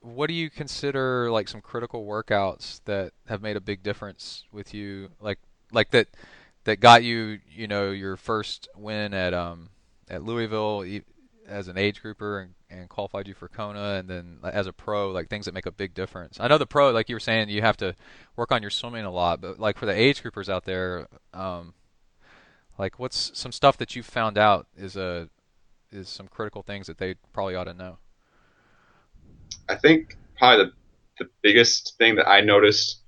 what 0.00 0.28
do 0.28 0.34
you 0.34 0.50
consider 0.50 1.30
like 1.30 1.48
some 1.48 1.60
critical 1.60 2.06
workouts 2.06 2.80
that 2.84 3.12
have 3.28 3.42
made 3.42 3.56
a 3.56 3.60
big 3.60 3.82
difference 3.82 4.44
with 4.52 4.72
you? 4.72 5.10
Like 5.20 5.38
like 5.72 5.90
that 5.90 6.08
that 6.64 6.80
got 6.80 7.02
you 7.02 7.40
you 7.50 7.66
know 7.66 7.90
your 7.90 8.16
first 8.16 8.68
win 8.76 9.12
at 9.14 9.34
um 9.34 9.70
at 10.08 10.22
Louisville 10.22 10.84
as 11.48 11.68
an 11.68 11.78
age 11.78 12.02
grouper 12.02 12.40
and, 12.40 12.54
and 12.70 12.88
qualified 12.88 13.26
you 13.26 13.34
for 13.34 13.48
Kona 13.48 13.94
and 13.94 14.08
then 14.08 14.38
as 14.44 14.66
a 14.66 14.72
pro 14.72 15.10
like 15.10 15.28
things 15.28 15.46
that 15.46 15.54
make 15.54 15.66
a 15.66 15.72
big 15.72 15.94
difference. 15.94 16.38
I 16.40 16.48
know 16.48 16.58
the 16.58 16.66
pro 16.66 16.90
like 16.90 17.08
you 17.08 17.16
were 17.16 17.20
saying 17.20 17.48
you 17.48 17.62
have 17.62 17.76
to 17.78 17.94
work 18.36 18.52
on 18.52 18.62
your 18.62 18.70
swimming 18.70 19.04
a 19.04 19.10
lot, 19.10 19.40
but 19.40 19.58
like 19.58 19.78
for 19.78 19.86
the 19.86 19.92
age 19.98 20.22
groupers 20.22 20.48
out 20.48 20.64
there, 20.64 21.08
um, 21.32 21.74
like 22.78 22.98
what's 22.98 23.30
some 23.34 23.52
stuff 23.52 23.76
that 23.78 23.96
you 23.96 24.02
found 24.02 24.38
out 24.38 24.66
is 24.76 24.96
a 24.96 25.28
is 25.90 26.08
some 26.08 26.28
critical 26.28 26.62
things 26.62 26.86
that 26.86 26.98
they 26.98 27.14
probably 27.32 27.54
ought 27.54 27.64
to 27.64 27.74
know. 27.74 27.98
I 29.68 29.76
think 29.76 30.16
probably 30.36 30.66
the 30.66 30.72
the 31.24 31.30
biggest 31.42 31.94
thing 31.98 32.14
that 32.16 32.28
I 32.28 32.40
noticed 32.42 33.02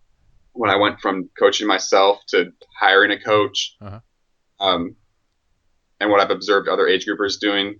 when 0.53 0.68
I 0.68 0.76
went 0.76 0.99
from 1.01 1.30
coaching 1.38 1.68
myself 1.68 2.18
to 2.28 2.53
hiring 2.80 3.12
a 3.12 3.20
coach, 3.20 3.76
Uh-huh. 3.80 4.01
um, 4.59 4.97
and 6.01 6.11
what 6.11 6.20
I've 6.20 6.30
observed 6.32 6.68
other 6.68 6.88
age 6.88 7.07
groupers 7.07 7.38
doing 7.38 7.78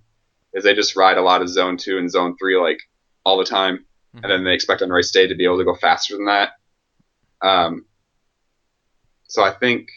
is 0.53 0.63
they 0.63 0.73
just 0.73 0.95
ride 0.95 1.17
a 1.17 1.21
lot 1.21 1.41
of 1.41 1.49
zone 1.49 1.77
two 1.77 1.97
and 1.97 2.11
zone 2.11 2.35
three 2.37 2.57
like 2.57 2.79
all 3.25 3.37
the 3.37 3.45
time, 3.45 3.85
Mhm. 4.15 4.23
and 4.23 4.31
then 4.31 4.43
they 4.43 4.53
expect 4.53 4.81
on 4.81 4.89
race 4.89 5.11
day 5.11 5.27
to 5.27 5.35
be 5.35 5.45
able 5.45 5.57
to 5.59 5.63
go 5.65 5.75
faster 5.75 6.15
than 6.15 6.25
that. 6.25 6.51
Um, 7.41 7.85
so 9.27 9.43
I 9.43 9.51
think 9.51 9.89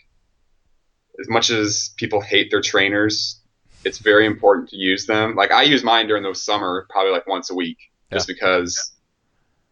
as 1.21 1.29
much 1.29 1.51
as 1.51 1.91
people 1.97 2.21
hate 2.21 2.51
their 2.51 2.61
trainers, 2.61 3.41
it's 3.85 3.99
very 3.99 4.27
important 4.27 4.69
to 4.71 4.77
use 4.77 5.07
them. 5.07 5.35
Like 5.35 5.51
I 5.51 5.63
use 5.63 5.83
mine 5.85 6.07
during 6.07 6.23
the 6.23 6.35
summer, 6.35 6.87
probably 6.91 7.13
like 7.13 7.27
once 7.27 7.51
a 7.51 7.55
week, 7.55 7.79
just 8.13 8.27
because 8.27 8.93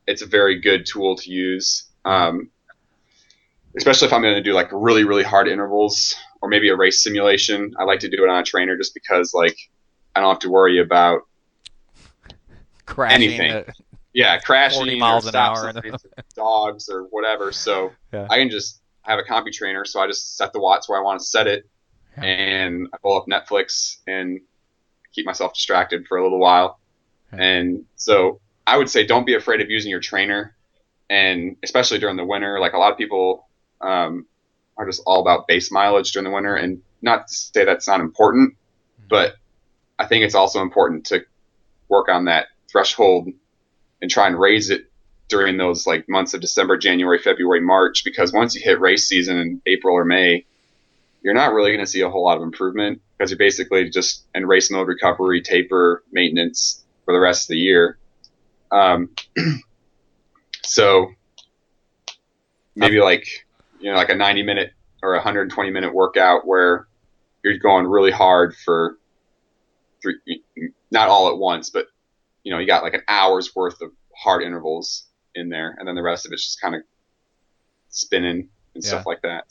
it's 0.07 0.23
a 0.23 0.27
very 0.27 0.61
good 0.61 0.85
tool 0.87 1.17
to 1.17 1.31
use. 1.31 1.85
Um, 2.05 2.51
especially 3.77 4.07
if 4.07 4.13
I'm 4.13 4.21
going 4.23 4.35
to 4.35 4.43
do 4.43 4.53
like 4.53 4.69
really, 4.73 5.05
really 5.05 5.23
hard 5.23 5.49
intervals 5.49 6.15
or 6.43 6.49
maybe 6.49 6.69
a 6.69 6.77
race 6.77 7.03
simulation. 7.03 7.73
I 7.79 7.85
like 7.85 8.01
to 8.01 8.11
do 8.11 8.23
it 8.25 8.29
on 8.29 8.39
a 8.41 8.45
trainer 8.45 8.77
just 8.77 8.93
because 8.93 9.33
like 9.33 9.57
I 10.15 10.21
don't 10.21 10.29
have 10.31 10.39
to 10.41 10.51
worry 10.51 10.79
about 10.81 11.23
Crashing. 12.87 13.23
anything. 13.41 13.65
yeah 14.13 14.39
crashing 14.41 14.81
40 14.81 14.99
miles 14.99 15.27
an 15.27 15.35
hour 15.37 15.69
and- 15.69 15.79
signs 15.83 16.05
or 16.05 16.23
dogs 16.35 16.89
or 16.89 17.05
whatever. 17.05 17.53
So 17.53 17.93
Yeah. 18.13 18.27
I 18.31 18.37
can 18.39 18.51
just 18.51 18.81
have 19.03 19.19
a 19.19 19.23
CompuTrainer. 19.23 19.87
So 19.87 20.01
I 20.01 20.07
just 20.07 20.37
set 20.37 20.53
the 20.53 20.61
watts 20.61 20.89
where 20.89 20.99
I 20.99 21.03
want 21.03 21.21
to 21.21 21.27
set 21.27 21.47
it, 21.47 21.67
Yeah. 22.19 22.25
and 22.25 22.89
I 22.93 22.99
pull 22.99 23.17
up 23.17 23.27
Netflix 23.27 23.97
and 24.07 24.41
keep 25.13 25.27
myself 25.27 25.55
distracted 25.55 26.07
for 26.07 26.19
a 26.19 26.23
little 26.23 26.39
while. 26.39 26.79
Yeah. 27.33 27.43
And 27.43 27.85
so 27.97 28.41
I 28.67 28.77
would 28.77 28.89
say 28.91 29.05
don't 29.07 29.25
be 29.27 29.35
afraid 29.35 29.61
of 29.61 29.71
using 29.71 29.91
your 29.91 30.01
trainer, 30.01 30.55
and 31.11 31.57
especially 31.63 31.99
during 31.99 32.17
the 32.17 32.25
winter. 32.25 32.61
Like 32.61 32.75
a 32.75 32.79
lot 32.79 32.93
of 32.93 32.99
people 32.99 33.49
um, 33.81 34.27
are 34.77 34.87
just 34.87 35.03
all 35.07 35.21
about 35.21 35.49
base 35.49 35.71
mileage 35.73 36.13
during 36.13 36.25
the 36.25 36.31
winter, 36.31 36.55
and 36.55 36.81
not 37.03 37.27
to 37.29 37.35
say 37.35 37.65
that's 37.65 37.89
not 37.89 38.01
important, 38.01 38.55
but 39.09 39.35
I 39.99 40.07
think 40.07 40.25
it's 40.25 40.35
also 40.35 40.63
important 40.63 41.07
to 41.07 41.25
work 41.89 42.09
on 42.09 42.27
that 42.27 42.47
threshold 42.71 43.29
and 44.01 44.11
try 44.11 44.27
and 44.27 44.39
raise 44.39 44.71
it 44.71 44.91
during 45.29 45.57
those 45.57 45.87
like 45.87 46.09
months 46.09 46.35
of 46.35 46.41
December, 46.41 46.77
January, 46.77 47.19
February, 47.19 47.61
March, 47.61 48.05
because 48.05 48.33
once 48.33 48.55
you 48.55 48.61
hit 48.63 48.81
race 48.81 49.07
season 49.07 49.39
in 49.39 49.63
April 49.67 49.95
or 49.95 50.05
May, 50.05 50.45
you're 51.23 51.35
not 51.35 51.53
really 51.53 51.71
going 51.71 51.85
to 51.85 51.91
see 51.91 52.01
a 52.01 52.11
whole 52.11 52.25
lot 52.25 52.37
of 52.37 52.43
improvement 52.43 53.01
because 53.17 53.31
you're 53.31 53.39
basically 53.39 53.89
just 53.89 54.25
in 54.35 54.47
race 54.47 54.71
mode, 54.71 54.89
recovery, 54.89 55.41
taper, 55.41 56.03
maintenance 56.11 56.83
for 57.05 57.15
the 57.15 57.21
rest 57.21 57.45
of 57.45 57.49
the 57.49 57.59
year. 57.59 57.99
Um, 58.71 59.11
so 60.63 61.13
maybe 62.75 63.01
like 63.01 63.27
you 63.81 63.91
know 63.91 63.97
like 63.97 64.09
a 64.09 64.15
90 64.15 64.43
minute 64.43 64.73
or 65.03 65.15
a 65.15 65.19
120 65.19 65.71
minute 65.71 65.95
workout 65.95 66.47
where 66.47 66.87
you're 67.45 67.59
going 67.59 67.87
really 67.87 68.11
hard 68.11 68.57
for 68.57 68.99
three, 70.03 70.43
not 70.91 71.09
all 71.09 71.29
at 71.31 71.39
once, 71.39 71.71
but 71.71 71.87
you 72.45 72.53
know 72.53 72.59
you 72.59 72.67
got 72.67 72.83
like 72.83 72.95
an 72.95 73.03
hour's 73.09 73.55
worth 73.55 73.81
of 73.83 73.93
hard 74.17 74.43
intervals 74.43 75.07
in 75.35 75.49
there, 75.49 75.77
and 75.79 75.89
then 75.89 75.95
the 75.95 76.03
rest 76.03 76.27
of 76.27 76.33
it's 76.33 76.45
just 76.45 76.61
kind 76.61 76.75
of 76.75 76.83
spinning 77.89 78.49
and 78.75 78.83
Yeah. 78.83 78.91
stuff 78.91 79.07
like 79.07 79.23
that. 79.23 79.45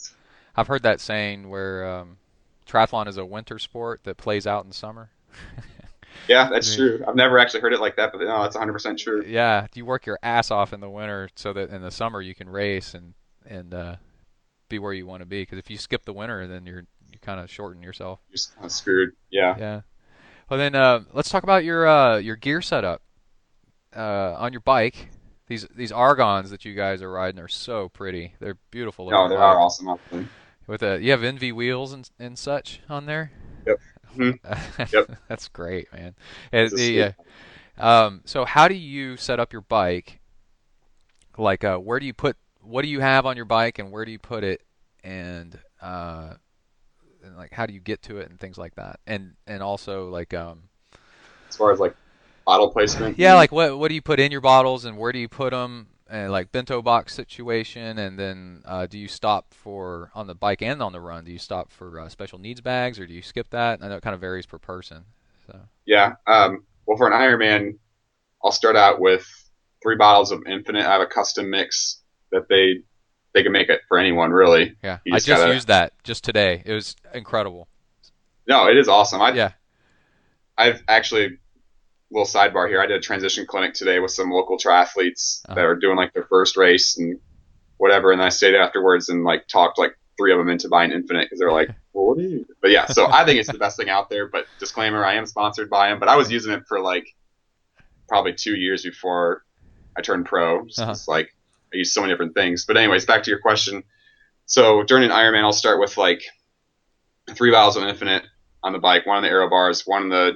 I've 0.56 0.68
heard 0.68 0.84
that 0.84 1.00
saying 1.00 1.50
where 1.50 1.86
um, 1.86 2.18
triathlon 2.68 3.08
is 3.08 3.18
a 3.18 3.26
winter 3.26 3.60
sport 3.60 4.02
that 4.04 4.18
plays 4.18 4.46
out 4.46 4.66
in 4.66 4.72
summer. 4.72 5.10
Yeah, 6.28 6.50
that's 6.50 6.74
I 6.74 6.76
true. 6.76 7.04
I've 7.08 7.16
never 7.16 7.40
actually 7.40 7.62
heard 7.62 7.74
it 7.74 7.82
like 7.82 7.96
that, 7.98 8.12
but 8.12 8.22
no, 8.22 8.44
that's 8.44 8.56
100% 8.56 9.00
true. 9.00 9.24
Yeah, 9.26 9.68
you 9.74 9.86
work 9.86 10.06
your 10.06 10.20
ass 10.24 10.52
off 10.52 10.74
in 10.74 10.80
the 10.80 10.90
winter 10.90 11.30
so 11.36 11.54
that 11.54 11.70
in 11.70 11.82
the 11.82 11.92
summer 11.92 12.22
you 12.22 12.36
can 12.36 12.50
race 12.50 12.94
and 12.94 13.14
and 13.46 13.74
uh, 13.74 13.96
be 14.70 14.80
where 14.80 14.94
you 14.94 15.06
want 15.06 15.22
to 15.22 15.26
be. 15.26 15.44
Because 15.44 15.60
if 15.60 15.70
you 15.70 15.78
skip 15.78 16.06
the 16.06 16.14
winter, 16.14 16.48
then 16.48 16.66
you're 16.66 16.86
you 17.12 17.20
kind 17.22 17.40
of 17.40 17.50
shorten 17.52 17.84
yourself. 17.84 18.20
You're 18.30 18.38
kind 18.56 18.66
of 18.66 18.72
screwed. 18.72 19.12
Yeah. 19.30 19.58
Yeah. 19.58 19.82
Well, 20.52 20.58
then 20.58 20.76
uh, 20.76 21.06
let's 21.14 21.30
talk 21.30 21.44
about 21.44 21.64
your 21.64 21.88
uh, 21.88 22.18
your 22.18 22.36
gear 22.36 22.62
setup 22.62 23.02
uh, 23.96 24.36
on 24.38 24.52
your 24.52 24.60
bike. 24.60 25.08
These 25.48 25.66
these 25.74 25.94
argons 25.94 26.50
that 26.50 26.66
you 26.66 26.76
guys 26.76 27.02
are 27.02 27.10
riding 27.10 27.40
are 27.40 27.48
so 27.48 27.88
pretty. 27.88 28.34
They're 28.42 28.58
beautiful. 28.70 29.10
No, 29.10 29.24
looking 29.24 29.38
they 29.38 29.42
are 29.42 29.58
awesome. 29.58 29.98
With 30.68 30.84
a, 30.84 31.02
you 31.02 31.12
have 31.12 31.24
ENVE 31.24 31.56
wheels 31.56 31.94
and 31.94 32.10
and 32.20 32.38
such 32.38 32.82
on 32.90 33.06
there. 33.06 33.32
Yep. 33.66 33.80
Yep. 34.92 35.12
That's 35.30 35.48
great, 35.48 35.88
man. 35.94 36.16
And 36.52 36.70
the, 36.70 37.04
uh, 37.04 37.12
um, 37.80 38.22
so 38.26 38.44
how 38.44 38.68
do 38.68 38.76
you 38.76 39.16
set 39.16 39.40
up 39.40 39.54
your 39.54 39.62
bike? 39.62 40.20
Like, 41.38 41.64
uh, 41.64 41.78
where 41.78 41.98
do 41.98 42.06
you 42.06 42.14
put? 42.14 42.36
What 42.60 42.82
do 42.82 42.90
you 42.90 43.00
have 43.00 43.26
on 43.26 43.38
your 43.38 43.46
bike, 43.46 43.80
and 43.80 43.90
where 43.90 44.04
do 44.04 44.12
you 44.12 44.20
put 44.20 44.44
it? 44.44 44.62
And 45.02 45.58
uh, 45.82 46.34
and 47.24 47.38
like, 47.38 47.52
how 47.52 47.66
do 47.66 47.74
you 47.74 47.80
get 47.80 48.02
to 48.04 48.18
it, 48.18 48.30
and 48.30 48.40
things 48.40 48.58
like 48.58 48.76
that. 48.76 49.00
And 49.08 49.34
and 49.48 49.62
also 49.62 50.10
like, 50.10 50.34
um, 50.34 50.64
as 51.50 51.58
far 51.58 51.72
as 51.72 51.80
like 51.80 51.96
bottle 52.46 52.72
placement. 52.72 53.18
yeah, 53.20 53.36
like 53.36 53.52
what 53.52 53.78
what 53.78 53.90
do 53.90 53.96
you 53.96 54.02
put 54.02 54.20
in 54.20 54.32
your 54.32 54.42
bottles, 54.42 54.86
and 54.86 54.98
where 54.98 55.12
do 55.12 55.20
you 55.20 55.30
put 55.30 55.52
them? 55.52 55.88
And 56.10 56.30
like 56.30 56.52
bento 56.52 56.82
box 56.82 57.14
situation, 57.14 57.98
and 57.98 58.20
then 58.20 58.64
uh, 58.66 58.86
do 58.86 58.98
you 58.98 59.08
stop 59.08 59.54
for 59.54 60.12
on 60.14 60.28
the 60.28 60.36
bike 60.36 60.62
and 60.62 60.82
on 60.82 60.92
the 60.92 61.00
run? 61.00 61.24
Do 61.24 61.32
you 61.32 61.38
stop 61.40 61.72
for 61.72 62.02
uh, 62.02 62.10
special 62.10 62.38
needs 62.38 62.60
bags, 62.60 63.00
or 63.00 63.08
do 63.08 63.14
you 63.14 63.22
skip 63.22 63.50
that? 63.52 63.80
I 63.82 63.88
know 63.88 63.96
it 63.96 64.04
kind 64.04 64.14
of 64.14 64.20
varies 64.20 64.46
per 64.46 64.58
person. 64.58 65.06
So 65.48 65.58
Yeah. 65.86 66.16
Um, 66.28 66.66
well, 66.86 66.98
for 66.98 67.08
an 67.08 67.14
Ironman, 67.14 67.78
I'll 68.44 68.52
start 68.52 68.76
out 68.76 69.00
with 69.00 69.26
three 69.82 69.96
bottles 69.96 70.32
of 70.32 70.42
Infinit. 70.42 70.86
I 70.86 70.92
have 70.92 71.02
a 71.02 71.08
custom 71.08 71.50
mix 71.50 72.02
that 72.32 72.50
they 72.50 72.84
they 73.34 73.44
can 73.44 73.52
make 73.52 73.70
it 73.70 73.82
for 73.88 73.98
anyone 73.98 74.32
really. 74.32 74.76
yeah, 74.84 74.98
You 75.06 75.14
I 75.14 75.18
just 75.18 75.28
just 75.28 75.42
gotta- 75.42 75.54
used 75.54 75.68
that 75.68 75.94
just 76.04 76.24
today. 76.24 76.62
It 76.66 76.74
was 76.74 76.96
incredible. 77.14 77.68
No, 78.48 78.68
it 78.68 78.78
is 78.78 78.88
awesome. 78.88 79.22
I 79.22 79.32
Yeah. 79.32 79.52
I've 80.58 80.84
actually 80.88 81.38
little 82.12 82.26
sidebar 82.26 82.68
here. 82.68 82.82
I 82.82 82.86
did 82.88 82.98
a 82.98 83.00
transition 83.00 83.46
clinic 83.46 83.74
today 83.74 84.00
with 84.00 84.12
some 84.12 84.30
local 84.32 84.58
triathletes 84.58 85.42
that 85.44 85.58
Uh-huh. 85.58 85.68
are 85.68 85.76
doing 85.76 85.96
like 85.96 86.14
their 86.14 86.26
first 86.26 86.58
race 86.58 86.98
and 86.98 87.20
whatever. 87.78 88.12
And 88.12 88.22
I 88.22 88.30
stayed 88.30 88.54
afterwards 88.54 89.08
and 89.10 89.24
like 89.24 89.48
talked 89.48 89.80
like 89.80 89.96
three 90.18 90.34
of 90.34 90.38
them 90.38 90.50
into 90.50 90.68
buying 90.68 90.92
Infinit 90.92 91.24
because 91.24 91.40
they're 91.40 91.54
like, 91.54 91.70
well, 91.94 92.08
what 92.08 92.18
you? 92.20 92.46
But 92.62 92.72
yeah, 92.72 92.86
so 92.88 93.08
I 93.10 93.24
think 93.26 93.40
it's 93.40 93.50
the 93.52 93.58
best 93.58 93.78
thing 93.78 93.90
out 93.90 94.10
there. 94.10 94.28
But 94.28 94.46
disclaimer, 94.60 95.06
I 95.06 95.14
am 95.14 95.26
sponsored 95.26 95.70
by 95.70 95.90
them. 95.90 96.00
But 96.00 96.10
I 96.10 96.18
was 96.18 96.30
using 96.30 96.52
it 96.52 96.64
for 96.68 96.82
like 96.82 97.08
probably 98.10 98.34
two 98.34 98.56
years 98.56 98.84
before 98.84 99.44
I 99.98 100.02
turned 100.02 100.26
pro. 100.26 100.66
Just 100.66 100.80
Uh-huh. 100.80 100.92
'cause, 100.92 101.08
like 101.08 101.34
I 101.74 101.78
use 101.78 101.94
so 101.94 102.02
many 102.02 102.14
different 102.14 102.34
things. 102.34 102.66
But 102.66 102.78
anyways, 102.78 103.06
back 103.06 103.24
to 103.24 103.30
your 103.30 103.40
question. 103.40 103.84
So 104.46 104.84
during 104.84 105.04
an 105.04 105.12
Ironman, 105.12 105.44
I'll 105.44 105.54
start 105.54 105.80
with 105.80 105.98
like 105.98 106.22
three 107.30 107.52
bottles 107.52 107.78
of 107.78 107.84
Infinit 107.84 108.24
on 108.64 108.74
the 108.74 108.80
bike, 108.80 109.06
one 109.06 109.18
on 109.18 109.24
the 109.24 109.30
aero 109.30 109.50
bars, 109.50 109.84
one 109.86 110.04
on 110.04 110.10
the 110.10 110.34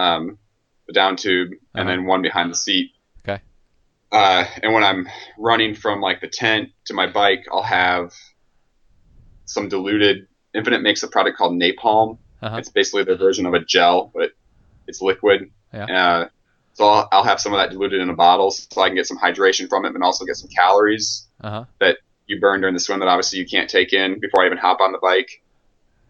um, 0.00 0.38
the 0.86 0.92
down 0.92 1.16
tube, 1.16 1.50
and 1.74 1.82
Uh-huh. 1.82 1.88
then 1.90 2.06
one 2.06 2.22
behind 2.22 2.50
the 2.50 2.56
seat. 2.56 2.90
Okay. 3.24 3.40
Uh, 4.10 4.44
and 4.62 4.72
when 4.72 4.82
I'm 4.82 5.06
running 5.38 5.74
from 5.74 6.00
like 6.00 6.20
the 6.20 6.28
tent 6.28 6.70
to 6.86 6.94
my 6.94 7.06
bike, 7.06 7.44
I'll 7.52 7.62
have 7.62 8.12
some 9.44 9.68
diluted. 9.68 10.26
Infinit 10.56 10.82
makes 10.82 11.02
a 11.02 11.08
product 11.08 11.38
called 11.38 11.52
Napalm. 11.52 12.18
Uh-huh. 12.42 12.56
It's 12.56 12.68
basically 12.68 13.04
their 13.04 13.16
version 13.16 13.46
of 13.46 13.54
a 13.54 13.60
gel, 13.64 14.10
but 14.14 14.32
it's 14.88 15.00
liquid. 15.00 15.50
Yeah. 15.72 15.84
Uh, 15.84 16.28
so 16.74 16.86
I'll, 16.86 17.08
I'll 17.12 17.24
have 17.24 17.40
some 17.40 17.52
of 17.52 17.58
that 17.58 17.70
diluted 17.70 18.00
in 18.00 18.08
a 18.10 18.14
bottle, 18.14 18.50
so 18.50 18.80
I 18.80 18.88
can 18.88 18.96
get 18.96 19.06
some 19.06 19.18
hydration 19.18 19.68
from 19.68 19.84
it, 19.84 19.92
but 19.92 20.02
also 20.02 20.24
get 20.24 20.36
some 20.36 20.48
calories 20.48 21.26
Uh 21.40 21.50
huh. 21.50 21.64
that 21.80 21.98
you 22.26 22.40
burn 22.40 22.60
during 22.60 22.74
the 22.74 22.80
swim 22.80 23.00
that 23.00 23.08
obviously 23.08 23.38
you 23.38 23.46
can't 23.46 23.68
take 23.68 23.92
in 23.92 24.20
before 24.20 24.42
I 24.42 24.46
even 24.46 24.58
hop 24.58 24.80
on 24.80 24.92
the 24.92 24.98
bike. 24.98 25.42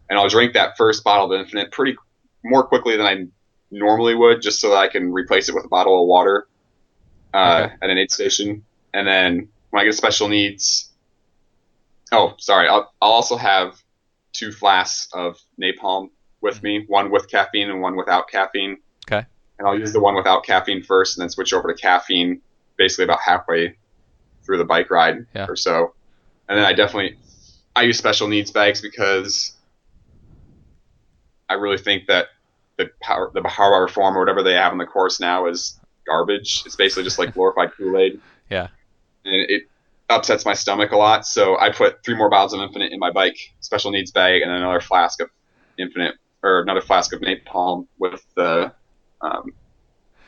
And 0.08 0.18
I'll 0.18 0.28
drink 0.28 0.52
that 0.54 0.76
first 0.76 1.02
bottle 1.04 1.32
of 1.32 1.46
Infinit 1.46 1.70
pretty 1.72 1.96
more 2.44 2.64
quickly 2.64 2.96
than 2.96 3.06
I 3.06 3.26
normally 3.70 4.14
would, 4.14 4.42
just 4.42 4.60
so 4.60 4.70
that 4.70 4.76
I 4.76 4.88
can 4.88 5.12
replace 5.12 5.48
it 5.48 5.54
with 5.54 5.64
a 5.64 5.68
bottle 5.68 6.00
of 6.02 6.06
water 6.06 6.46
uh, 7.32 7.62
Okay. 7.64 7.74
at 7.82 7.90
an 7.90 7.98
aid 7.98 8.10
station. 8.12 8.64
And 8.92 9.06
then 9.08 9.48
when 9.70 9.80
I 9.80 9.84
get 9.86 9.94
special 9.94 10.28
needs, 10.28 10.90
oh, 12.12 12.34
sorry, 12.38 12.68
I'll, 12.68 12.92
I'll 13.00 13.12
also 13.12 13.36
have 13.36 13.82
two 14.32 14.52
flasks 14.52 15.08
of 15.14 15.38
napalm 15.60 16.10
with 16.42 16.62
me, 16.62 16.84
one 16.88 17.10
with 17.10 17.28
caffeine 17.30 17.70
and 17.70 17.80
one 17.80 17.96
without 17.96 18.28
caffeine. 18.28 18.78
Okay. 19.10 19.26
And 19.62 19.68
I'll 19.70 19.78
use 19.78 19.92
the 19.92 20.00
one 20.00 20.16
without 20.16 20.44
caffeine 20.44 20.82
first, 20.82 21.16
and 21.16 21.22
then 21.22 21.30
switch 21.30 21.52
over 21.52 21.72
to 21.72 21.80
caffeine 21.80 22.40
basically 22.76 23.04
about 23.04 23.20
halfway 23.24 23.76
through 24.44 24.58
the 24.58 24.64
bike 24.64 24.90
ride 24.90 25.24
Yeah. 25.36 25.46
or 25.48 25.54
so. 25.54 25.94
And 26.48 26.58
then 26.58 26.64
I 26.64 26.72
definitely 26.72 27.16
I 27.76 27.82
use 27.82 27.96
special 27.96 28.26
needs 28.26 28.50
bags 28.50 28.80
because 28.80 29.52
I 31.48 31.54
really 31.54 31.78
think 31.78 32.06
that 32.08 32.26
the 32.76 32.90
power 33.00 33.30
the 33.32 33.42
power 33.42 33.82
reform 33.82 34.16
or 34.16 34.20
whatever 34.20 34.42
they 34.42 34.54
have 34.54 34.72
on 34.72 34.78
the 34.78 34.84
course 34.86 35.20
now 35.20 35.46
is 35.46 35.78
garbage. 36.06 36.64
It's 36.66 36.74
basically 36.74 37.04
just 37.04 37.20
like 37.20 37.32
glorified 37.34 37.70
Kool 37.76 37.96
Aid. 37.96 38.20
Yeah. 38.50 38.66
And 39.24 39.48
it 39.48 39.62
upsets 40.10 40.44
my 40.44 40.54
stomach 40.54 40.90
a 40.90 40.96
lot. 40.96 41.24
So 41.24 41.56
I 41.56 41.70
put 41.70 42.04
three 42.04 42.16
more 42.16 42.28
bottles 42.28 42.52
of 42.52 42.58
Infinit 42.68 42.90
in 42.90 42.98
my 42.98 43.12
bike 43.12 43.38
special 43.60 43.92
needs 43.92 44.10
bag 44.10 44.42
and 44.42 44.50
another 44.50 44.80
flask 44.80 45.20
of 45.22 45.30
Infinit 45.78 46.14
or 46.42 46.62
another 46.62 46.80
flask 46.80 47.12
of 47.12 47.20
napalm 47.20 47.86
with 48.00 48.26
the 48.34 48.72
um, 49.22 49.52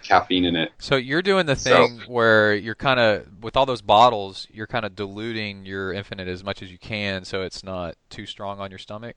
caffeine 0.03 0.45
in 0.45 0.57
it. 0.57 0.70
So 0.78 0.97
you're 0.97 1.22
doing 1.22 1.47
the 1.47 1.57
So- 1.57 1.70
thing 1.88 2.01
where 2.07 2.55
you're 2.55 2.74
kind 2.74 3.01
of 3.01 3.26
with 3.42 3.57
all 3.57 3.66
those 3.66 3.82
bottles, 3.82 4.47
you're 4.51 4.66
kind 4.66 4.84
of 4.84 4.95
diluting 4.95 5.64
your 5.66 5.92
Infinit 5.92 6.26
as 6.28 6.45
much 6.45 6.62
as 6.62 6.70
you 6.70 6.78
can, 6.78 7.24
so 7.24 7.42
it's 7.42 7.64
not 7.64 7.97
too 8.11 8.26
strong 8.26 8.61
on 8.61 8.70
your 8.70 8.78
stomach. 8.78 9.16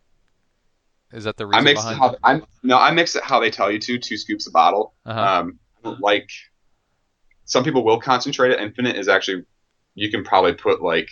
Is 1.14 1.24
that 1.24 1.38
the 1.38 1.46
reason? 1.46 1.60
I 1.60 1.62
mix 1.62 1.86
it 1.86 1.96
how 1.98 2.16
I'm 2.24 2.44
no, 2.64 2.78
I 2.78 2.92
mix 2.92 3.16
it 3.16 3.24
how 3.24 3.40
they 3.40 3.50
tell 3.50 3.72
you 3.72 3.80
to, 3.80 3.98
two 3.98 4.18
scoops 4.18 4.48
a 4.48 4.52
bottle. 4.52 4.94
uh-huh. 5.06 5.22
Um, 5.22 5.60
like 6.02 6.30
some 7.46 7.64
people 7.64 7.86
will 7.86 8.00
concentrate 8.02 8.52
it. 8.52 8.60
Infinit 8.60 8.96
is 8.96 9.08
actually 9.08 9.46
you 9.96 10.12
can 10.12 10.24
probably 10.26 10.54
put 10.54 10.82
like 10.82 11.08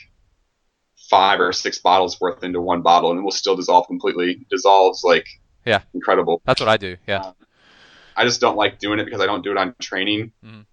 five 1.09 1.39
or 1.39 1.53
six 1.53 1.79
bottles 1.79 2.19
worth 2.19 2.43
into 2.43 2.59
one 2.61 2.81
bottle, 2.81 3.11
and 3.11 3.19
it 3.19 3.23
will 3.23 3.31
still 3.31 3.55
dissolve 3.55 3.87
completely. 3.87 4.45
Dissolves 4.49 5.01
like 5.03 5.27
Yeah. 5.65 5.81
incredible. 5.93 6.41
That's 6.45 6.59
what 6.59 6.69
I 6.69 6.77
do. 6.77 6.97
Yeah. 7.07 7.31
I 8.15 8.23
just 8.23 8.39
don't 8.41 8.55
like 8.55 8.79
doing 8.79 8.99
it 8.99 9.05
because 9.05 9.21
I 9.21 9.25
don't 9.25 9.43
do 9.43 9.51
it 9.51 9.57
on 9.57 9.75
training. 9.79 10.31
Mhm. 10.43 10.65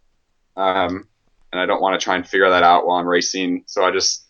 Um, 0.57 1.09
and 1.53 1.61
I 1.61 1.67
don't 1.67 1.81
want 1.83 1.99
to 1.99 2.03
try 2.05 2.17
and 2.17 2.27
figure 2.27 2.49
that 2.51 2.63
out 2.63 2.87
while 2.87 2.99
I'm 2.99 3.07
racing. 3.07 3.65
So 3.67 3.85
I 3.85 3.91
just, 3.91 4.25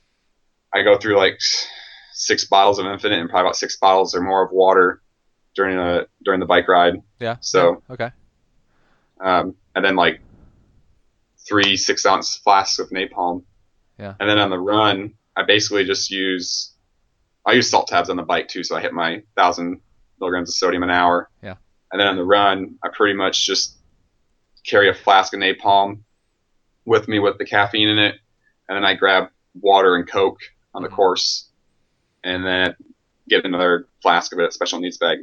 I 0.74 0.82
go 0.82 0.96
through 0.98 1.16
like 1.16 1.38
six 2.12 2.44
bottles 2.46 2.78
of 2.78 2.86
Infinit 2.86 3.20
and 3.20 3.28
probably 3.28 3.46
about 3.48 3.56
six 3.56 3.76
bottles 3.76 4.14
or 4.14 4.20
more 4.22 4.44
of 4.44 4.50
water 4.52 5.02
during 5.54 5.78
a, 5.78 6.06
during 6.24 6.40
the 6.40 6.46
bike 6.46 6.68
ride. 6.68 6.94
Yeah. 7.20 7.36
So, 7.40 7.82
Okay. 7.90 8.10
um, 9.20 9.54
and 9.74 9.84
then 9.84 9.96
like 9.96 10.20
three 11.46 11.76
six 11.76 12.06
ounce 12.06 12.36
flasks 12.36 12.78
of 12.78 12.90
napalm. 12.90 13.44
Yeah. 13.98 14.14
And 14.18 14.28
then 14.28 14.38
on 14.38 14.50
the 14.50 14.58
run, 14.58 15.14
I 15.36 15.42
basically 15.44 15.84
just 15.84 16.10
use, 16.10 16.72
I 17.44 17.52
use 17.52 17.68
salt 17.70 17.88
tabs 17.88 18.10
on 18.10 18.16
the 18.16 18.22
bike 18.22 18.48
too. 18.48 18.64
So 18.64 18.76
I 18.76 18.80
hit 18.80 18.92
my 18.92 19.22
thousand 19.36 19.80
milligrams 20.20 20.48
of 20.50 20.54
sodium 20.54 20.82
an 20.82 20.90
hour. 20.90 21.28
Yeah. 21.42 21.54
And 21.92 22.00
then 22.00 22.08
on 22.08 22.16
the 22.16 22.24
run, 22.24 22.76
I 22.82 22.88
pretty 22.92 23.14
much 23.14 23.44
just 23.46 23.76
carry 24.64 24.88
a 24.88 24.94
flask 24.94 25.34
of 25.34 25.40
napalm 25.40 26.00
with 26.86 27.06
me 27.06 27.18
with 27.18 27.36
the 27.38 27.44
caffeine 27.44 27.88
in 27.88 27.98
it. 27.98 28.16
And 28.68 28.76
then 28.76 28.84
I 28.84 28.94
grab 28.94 29.28
water 29.60 29.94
and 29.96 30.08
Coke 30.08 30.40
on 30.74 30.82
the 30.82 30.88
Mhm. 30.88 30.96
course 30.96 31.48
and 32.24 32.44
then 32.44 32.74
get 33.28 33.44
another 33.44 33.88
flask 34.00 34.32
of 34.32 34.38
it, 34.38 34.52
special 34.54 34.80
needs 34.80 34.96
bag. 34.96 35.18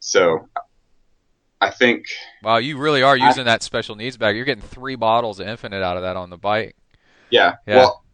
So 0.00 0.48
I 1.60 1.70
think 1.70 2.06
Wow, 2.42 2.56
you 2.56 2.76
really 2.78 3.02
are 3.02 3.16
I- 3.18 3.26
using 3.28 3.44
that 3.44 3.62
special 3.62 3.94
needs 3.94 4.16
bag. 4.16 4.34
You're 4.34 4.44
getting 4.46 4.62
three 4.64 4.96
bottles 4.96 5.38
of 5.38 5.46
Infinit 5.46 5.82
out 5.82 5.96
of 5.96 6.02
that 6.02 6.16
on 6.16 6.30
the 6.30 6.38
bike. 6.38 6.74
Yeah. 7.28 7.56
Yeah. 7.66 7.76
Well, 7.76 8.04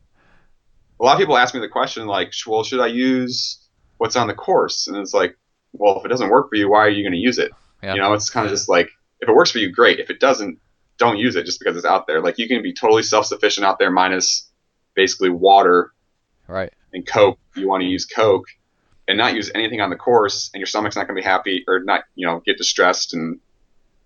a 1.00 1.04
lot 1.04 1.14
of 1.14 1.18
people 1.18 1.38
ask 1.38 1.54
me 1.54 1.60
the 1.60 1.68
question 1.68 2.06
like, 2.06 2.32
well, 2.46 2.62
should 2.64 2.80
I 2.80 2.88
use 2.88 3.66
what's 3.98 4.16
on 4.16 4.26
the 4.26 4.34
course? 4.34 4.88
And 4.88 4.96
it's 4.96 5.14
like, 5.14 5.36
well, 5.72 5.98
if 5.98 6.04
it 6.04 6.08
doesn't 6.08 6.28
work 6.28 6.50
for 6.50 6.56
you, 6.56 6.68
why 6.70 6.80
are 6.80 6.88
you 6.90 7.02
going 7.02 7.12
to 7.12 7.18
use 7.18 7.38
it? 7.38 7.52
Yeah. 7.82 7.94
You 7.94 8.00
know, 8.00 8.12
it's 8.12 8.30
kind 8.30 8.46
of 8.46 8.52
just 8.52 8.68
like, 8.68 8.90
if 9.20 9.28
it 9.28 9.34
works 9.34 9.50
for 9.50 9.58
you, 9.58 9.70
great. 9.70 10.00
If 10.00 10.10
it 10.10 10.20
doesn't, 10.20 10.58
don't 10.98 11.18
use 11.18 11.36
it 11.36 11.44
just 11.44 11.58
because 11.58 11.76
it's 11.76 11.86
out 11.86 12.06
there. 12.06 12.20
Like 12.22 12.38
you 12.38 12.48
can 12.48 12.62
be 12.62 12.72
totally 12.72 13.02
self-sufficient 13.02 13.66
out 13.66 13.78
there 13.78 13.90
minus 13.90 14.50
basically 14.94 15.30
water 15.30 15.92
Right. 16.48 16.72
and 16.92 17.06
Coke. 17.06 17.38
You 17.54 17.68
want 17.68 17.82
to 17.82 17.86
use 17.86 18.06
Coke 18.06 18.46
and 19.08 19.18
not 19.18 19.34
use 19.34 19.50
anything 19.54 19.80
on 19.80 19.90
the 19.90 19.96
course 19.96 20.50
and 20.52 20.60
your 20.60 20.66
stomach's 20.66 20.96
not 20.96 21.06
going 21.06 21.16
to 21.16 21.22
be 21.22 21.26
happy 21.26 21.64
or 21.66 21.80
not, 21.80 22.04
you 22.14 22.26
know, 22.26 22.40
get 22.40 22.56
distressed 22.56 23.14
and 23.14 23.38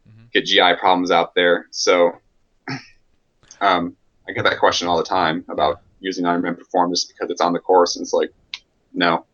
mm-hmm. 0.08 0.24
get 0.32 0.46
GI 0.46 0.74
problems 0.78 1.10
out 1.10 1.34
there. 1.34 1.66
So, 1.70 2.12
um, 3.60 3.96
I 4.28 4.32
get 4.32 4.44
that 4.44 4.58
question 4.58 4.88
all 4.88 4.96
the 4.96 5.04
time 5.04 5.44
about 5.48 5.80
using 6.00 6.24
Ironman 6.24 6.58
Perform 6.58 6.92
just 6.92 7.08
because 7.08 7.30
it's 7.30 7.40
on 7.40 7.52
the 7.52 7.58
course. 7.58 7.96
And 7.96 8.02
it's 8.02 8.12
like, 8.12 8.32
no. 8.92 9.26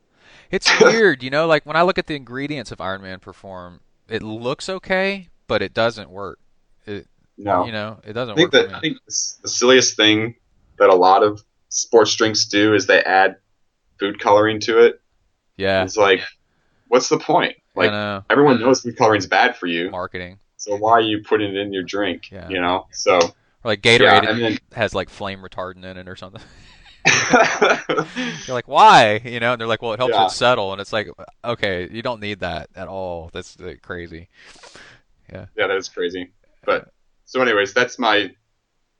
It's 0.51 0.71
weird, 0.81 1.23
you 1.23 1.31
know, 1.31 1.47
like 1.47 1.67
when 1.67 1.77
I 1.77 1.83
look 1.83 1.99
at 1.99 2.07
the 2.07 2.15
ingredients 2.15 2.71
of 2.71 2.79
Ironman 2.79 3.21
Perform, 3.21 3.81
it 4.09 4.23
looks 4.23 4.69
okay, 4.69 5.29
but 5.47 5.63
it 5.63 5.75
doesn't 5.75 6.11
work. 6.11 6.39
It, 6.87 7.07
No. 7.37 7.65
You 7.67 7.73
know, 7.73 8.01
it 8.05 8.13
doesn't 8.13 8.33
I 8.33 8.37
think 8.37 8.53
work 8.53 8.69
that 8.69 8.75
I 8.77 8.81
think 8.81 8.99
the 9.07 9.49
silliest 9.49 9.97
thing 9.97 10.37
that 10.79 10.89
a 10.89 10.95
lot 10.95 11.23
of 11.23 11.43
sports 11.69 12.15
drinks 12.15 12.47
do 12.47 12.75
is 12.75 12.87
they 12.87 13.03
add 13.03 13.37
food 13.99 14.21
coloring 14.21 14.61
to 14.61 14.79
it. 14.85 15.01
yeah. 15.57 15.83
It's 15.83 15.97
like, 15.97 16.21
what's 16.89 17.09
the 17.09 17.19
point? 17.19 17.57
Like 17.75 17.91
know. 17.91 18.25
everyone 18.31 18.61
knows 18.61 18.83
food 18.83 18.97
coloring 18.97 19.19
is 19.19 19.27
bad 19.27 19.57
for 19.57 19.67
you, 19.67 19.91
Marketing. 19.91 20.39
so 20.57 20.77
why 20.77 20.93
are 20.93 21.01
you 21.01 21.23
putting 21.23 21.55
it 21.55 21.57
in 21.57 21.73
your 21.73 21.83
drink? 21.83 22.31
Yeah. 22.31 22.49
You 22.49 22.61
know, 22.61 22.87
so 22.93 23.17
Or 23.19 23.33
like 23.65 23.83
Gatorade 23.83 24.01
yeah, 24.01 24.31
and 24.31 24.41
then 24.43 24.59
has 24.73 24.95
like 24.95 25.11
flame 25.11 25.41
retardant 25.41 25.85
in 25.85 25.97
it 25.99 26.09
or 26.09 26.17
something. 26.17 26.43
You're 28.47 28.55
like, 28.55 28.69
why? 28.69 29.21
You 29.25 29.41
know, 29.41 29.53
and 29.53 29.61
they're 29.61 29.69
like, 29.69 29.83
well, 29.83 29.93
it 29.93 29.99
helps 29.99 30.15
Yeah. 30.15 30.27
it 30.27 30.31
settle, 30.31 30.73
and 30.73 30.81
it's 30.81 30.93
like, 30.93 31.09
okay, 31.45 31.89
you 31.91 32.03
don't 32.03 32.21
need 32.21 32.41
that 32.41 32.69
at 32.75 32.89
all. 32.89 33.31
That's 33.33 33.59
uh, 33.61 33.75
crazy. 33.83 34.29
yeah, 35.33 35.47
Yeah, 35.57 35.67
that 35.69 35.77
is 35.77 35.89
crazy. 35.89 36.33
But 36.65 36.89
so, 37.25 37.41
anyways, 37.43 37.73
that's 37.75 37.99
my 37.99 38.31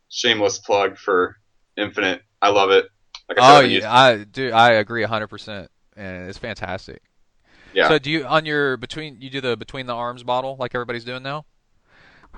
shameless 0.09 0.59
plug 0.59 0.97
for 0.99 1.37
Infinit. 1.79 2.21
I 2.41 2.51
love 2.51 2.71
it. 2.71 2.87
Like 3.29 3.39
I 3.41 3.57
Oh, 3.57 3.61
yeah, 3.61 3.93
I 3.93 4.25
do. 4.25 4.53
I 4.53 4.73
agree 4.75 5.03
hundred 5.03 5.29
percent, 5.29 5.69
and 5.97 6.29
it's 6.29 6.39
fantastic. 6.39 7.03
Yeah. 7.73 7.89
So, 7.89 7.99
do 7.99 8.11
you 8.11 8.25
on 8.25 8.47
your 8.47 8.77
between 8.77 9.21
you 9.21 9.31
do 9.31 9.41
the 9.41 9.57
between 9.57 9.87
the 9.87 9.95
arms 9.95 10.23
bottle 10.23 10.57
like 10.61 10.75
everybody's 10.75 11.05
doing 11.05 11.23
now? 11.25 11.45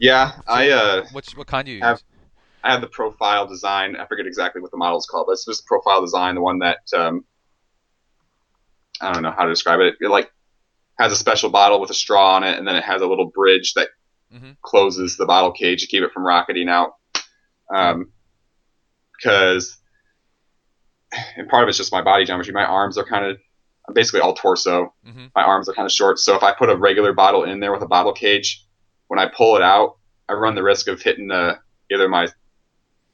yeah, 0.01 0.33
I 0.47 0.71
uh, 0.71 1.05
Which 1.13 1.37
what 1.37 1.47
kind 1.47 1.67
do 1.67 1.73
you 1.73 1.81
Have- 1.81 1.97
use? 1.99 2.05
I 2.65 2.73
have 2.73 2.81
the 2.81 2.89
profile 2.89 3.47
design. 3.47 3.97
I 3.97 4.07
forget 4.07 4.27
exactly 4.27 4.61
what 4.61 4.71
the 4.71 4.77
model 4.77 4.99
is 4.99 5.07
called, 5.07 5.27
but 5.27 5.33
it's 5.33 5.45
just 5.45 5.67
profile 5.67 6.01
design, 6.01 6.35
the 6.35 6.41
one 6.41 6.59
that 6.61 6.79
um, 6.97 7.25
I 9.01 9.13
don't 9.13 9.23
know 9.23 9.31
how 9.31 9.45
to 9.45 9.51
describe 9.51 9.81
it. 9.81 9.95
It 10.01 10.09
like 10.09 10.31
has 10.99 11.13
a 11.13 11.17
special 11.17 11.51
bottle 11.51 11.81
with 11.81 11.91
a 11.91 11.95
straw 11.95 12.35
on 12.35 12.45
it, 12.45 12.59
and 12.59 12.67
then 12.67 12.77
it 12.77 12.85
has 12.85 13.03
a 13.03 13.07
little 13.07 13.31
bridge 13.31 13.75
that 13.75 13.89
Mhm. 14.35 14.57
closes 14.61 15.17
the 15.17 15.25
bottle 15.25 15.53
cage 15.53 15.81
to 15.81 15.87
keep 15.87 16.03
it 16.03 16.13
from 16.13 16.27
rocketing 16.27 16.69
out. 16.69 16.93
Um, 17.75 18.13
because, 19.17 19.79
and 21.37 21.49
part 21.49 21.63
of 21.63 21.69
it's 21.69 21.79
just 21.79 21.93
my 21.93 22.03
body 22.03 22.25
geometry. 22.25 22.53
My 22.53 22.65
arms 22.65 22.99
are 22.99 23.05
kind 23.05 23.25
of 23.25 23.39
I'm 23.89 23.95
basically 23.95 24.21
all 24.21 24.35
torso. 24.35 24.95
hmm 25.03 25.27
My 25.35 25.43
arms 25.45 25.69
are 25.69 25.73
kind 25.73 25.87
of 25.87 25.93
short, 25.93 26.19
so 26.19 26.37
if 26.37 26.43
I 26.43 26.53
put 26.53 26.69
a 26.69 26.77
regular 26.77 27.13
bottle 27.15 27.45
in 27.45 27.61
there 27.61 27.73
with 27.73 27.83
a 27.83 27.87
bottle 27.87 28.13
cage, 28.13 28.67
when 29.07 29.19
I 29.19 29.27
pull 29.35 29.57
it 29.57 29.63
out, 29.63 29.97
I 30.29 30.35
run 30.35 30.55
the 30.55 30.63
risk 30.63 30.89
of 30.89 31.01
hitting 31.01 31.29
the 31.29 31.59
either 31.91 32.07
my 32.09 32.29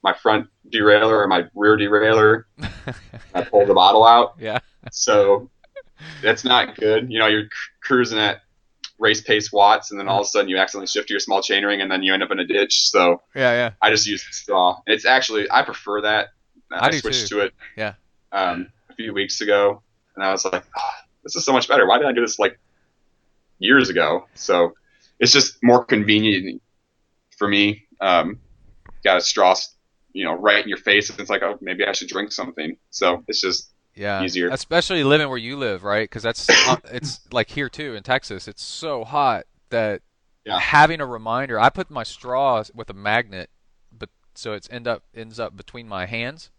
my 0.04 0.12
front 0.12 0.46
derailleur 0.70 1.24
or 1.24 1.26
my 1.26 1.44
rear 1.54 1.76
derailleur. 1.76 2.44
I 3.34 3.42
pull 3.42 3.66
the 3.66 3.74
bottle 3.74 4.04
out, 4.04 4.34
yeah. 4.38 4.60
so 4.92 5.50
that's 6.22 6.44
not 6.44 6.76
good. 6.76 7.10
You 7.10 7.18
know, 7.18 7.26
you're 7.26 7.44
cr- 7.46 7.70
cruising 7.82 8.18
at 8.18 8.42
race 8.98 9.22
pace 9.22 9.50
watts, 9.50 9.90
and 9.90 9.98
then 9.98 10.06
all 10.06 10.20
of 10.20 10.24
a 10.26 10.28
sudden 10.28 10.48
you 10.48 10.58
accidentally 10.58 10.86
shift 10.86 11.08
to 11.08 11.14
your 11.14 11.20
small 11.20 11.40
chainring, 11.40 11.82
and 11.82 11.90
then 11.90 12.02
you 12.04 12.14
end 12.14 12.22
up 12.22 12.30
in 12.30 12.38
a 12.38 12.46
ditch. 12.46 12.90
So 12.90 13.22
Yeah. 13.34 13.52
Yeah. 13.52 13.70
I 13.82 13.90
just 13.90 14.06
use 14.06 14.24
the 14.24 14.32
straw. 14.32 14.80
It's 14.86 15.06
actually 15.06 15.50
I 15.50 15.62
prefer 15.62 16.02
that. 16.02 16.28
I 16.70 16.90
do 16.90 16.98
switched 16.98 17.28
too. 17.28 17.36
to 17.36 17.44
it. 17.46 17.54
Yeah. 17.76 17.94
Um, 18.30 18.68
a 18.90 18.94
few 18.94 19.14
weeks 19.14 19.40
ago, 19.40 19.82
and 20.14 20.24
I 20.24 20.30
was 20.30 20.44
like, 20.44 20.64
"Ah, 20.76 20.94
this 21.24 21.34
is 21.34 21.44
so 21.44 21.52
much 21.52 21.66
better. 21.66 21.86
Why 21.86 21.98
did 21.98 22.06
I 22.06 22.12
do 22.12 22.20
this 22.20 22.38
like 22.38 22.58
years 23.58 23.88
ago? 23.88 24.26
So 24.34 24.74
it's 25.18 25.32
just 25.32 25.58
more 25.62 25.84
convenient 25.84 26.60
for 27.38 27.48
me. 27.48 27.86
Um, 28.00 28.38
got 29.04 29.16
a 29.18 29.20
straw, 29.20 29.54
you 30.14 30.24
know, 30.24 30.32
right 30.32 30.62
in 30.62 30.68
your 30.68 30.78
face, 30.78 31.10
and 31.10 31.20
it's 31.20 31.28
like, 31.28 31.42
oh, 31.42 31.58
maybe 31.60 31.84
I 31.84 31.92
should 31.92 32.08
drink 32.08 32.32
something. 32.32 32.76
So 32.90 33.22
it's 33.28 33.40
just 33.42 33.70
Yeah. 33.94 34.22
Easier. 34.24 34.48
Especially 34.48 35.04
living 35.04 35.28
where 35.28 35.36
you 35.36 35.56
live, 35.56 35.84
right? 35.84 36.08
Because 36.08 36.22
that's 36.22 36.48
uh, 36.68 36.78
it's 36.90 37.20
like 37.30 37.50
here 37.50 37.68
too 37.68 37.94
in 37.94 38.02
Texas. 38.02 38.48
It's 38.48 38.62
so 38.64 39.04
hot 39.04 39.44
that 39.70 40.00
Yeah. 40.46 40.58
having 40.58 41.00
a 41.00 41.06
reminder. 41.06 41.60
I 41.60 41.68
put 41.68 41.90
my 41.90 42.04
straw 42.04 42.64
with 42.74 42.88
a 42.90 42.94
magnet, 42.94 43.50
but 43.96 44.08
so 44.34 44.52
it's 44.52 44.68
end 44.70 44.86
up 44.88 45.02
ends 45.14 45.38
up 45.38 45.56
between 45.56 45.88
my 45.88 46.06
hands. 46.06 46.50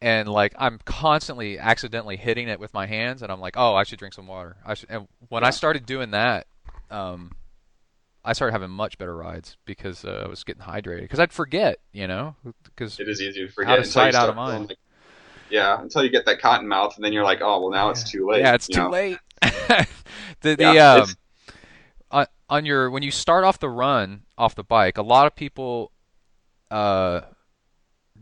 And 0.00 0.28
like 0.28 0.52
I'm 0.58 0.78
constantly 0.84 1.58
accidentally 1.58 2.16
hitting 2.16 2.48
it 2.48 2.58
with 2.60 2.74
my 2.74 2.86
hands, 2.86 3.22
and 3.22 3.30
I'm 3.30 3.40
like, 3.40 3.54
oh, 3.56 3.74
I 3.74 3.84
should 3.84 3.98
drink 3.98 4.14
some 4.14 4.26
water. 4.26 4.56
I 4.66 4.74
should. 4.74 4.90
And 4.90 5.08
when 5.28 5.44
I 5.44 5.50
started 5.50 5.86
doing 5.86 6.10
that, 6.10 6.46
um, 6.90 7.32
I 8.24 8.32
started 8.34 8.52
having 8.52 8.70
much 8.70 8.98
better 8.98 9.16
rides 9.16 9.56
because 9.64 10.04
uh, 10.04 10.22
I 10.24 10.28
was 10.28 10.44
getting 10.44 10.62
hydrated. 10.62 11.02
Because 11.02 11.18
I'd 11.18 11.32
forget, 11.32 11.78
you 11.92 12.06
know, 12.06 12.36
because 12.64 13.00
it 13.00 13.08
is 13.08 13.20
easy 13.20 13.40
to 13.40 13.46
Out 13.46 13.52
forget 13.52 13.72
of 13.78 13.84
until 13.84 13.92
sight, 13.92 14.12
you 14.12 14.18
out 14.18 14.28
of 14.28 14.36
mind. 14.36 14.68
like- 14.70 14.78
yeah, 15.50 15.80
until 15.82 16.02
you 16.02 16.08
get 16.08 16.24
that 16.24 16.40
cotton 16.40 16.66
mouth, 16.66 16.96
and 16.96 17.04
then 17.04 17.12
you're 17.12 17.24
like, 17.24 17.40
oh, 17.42 17.60
well, 17.60 17.70
now 17.70 17.90
it's 17.90 18.10
too 18.10 18.26
late. 18.26 18.40
Yeah, 18.40 18.54
it's 18.54 18.66
too 18.66 18.84
know? 18.84 18.88
late. 18.90 19.18
the 19.42 19.86
the 20.56 20.56
Yeah, 20.58 20.94
um 20.94 21.08
on, 22.10 22.26
on 22.48 22.64
your 22.64 22.90
when 22.90 23.02
you 23.02 23.10
start 23.10 23.44
off 23.44 23.58
the 23.58 23.68
run 23.68 24.22
off 24.38 24.54
the 24.54 24.64
bike, 24.64 24.96
a 24.96 25.02
lot 25.02 25.26
of 25.26 25.34
people 25.34 25.92
uh 26.70 27.22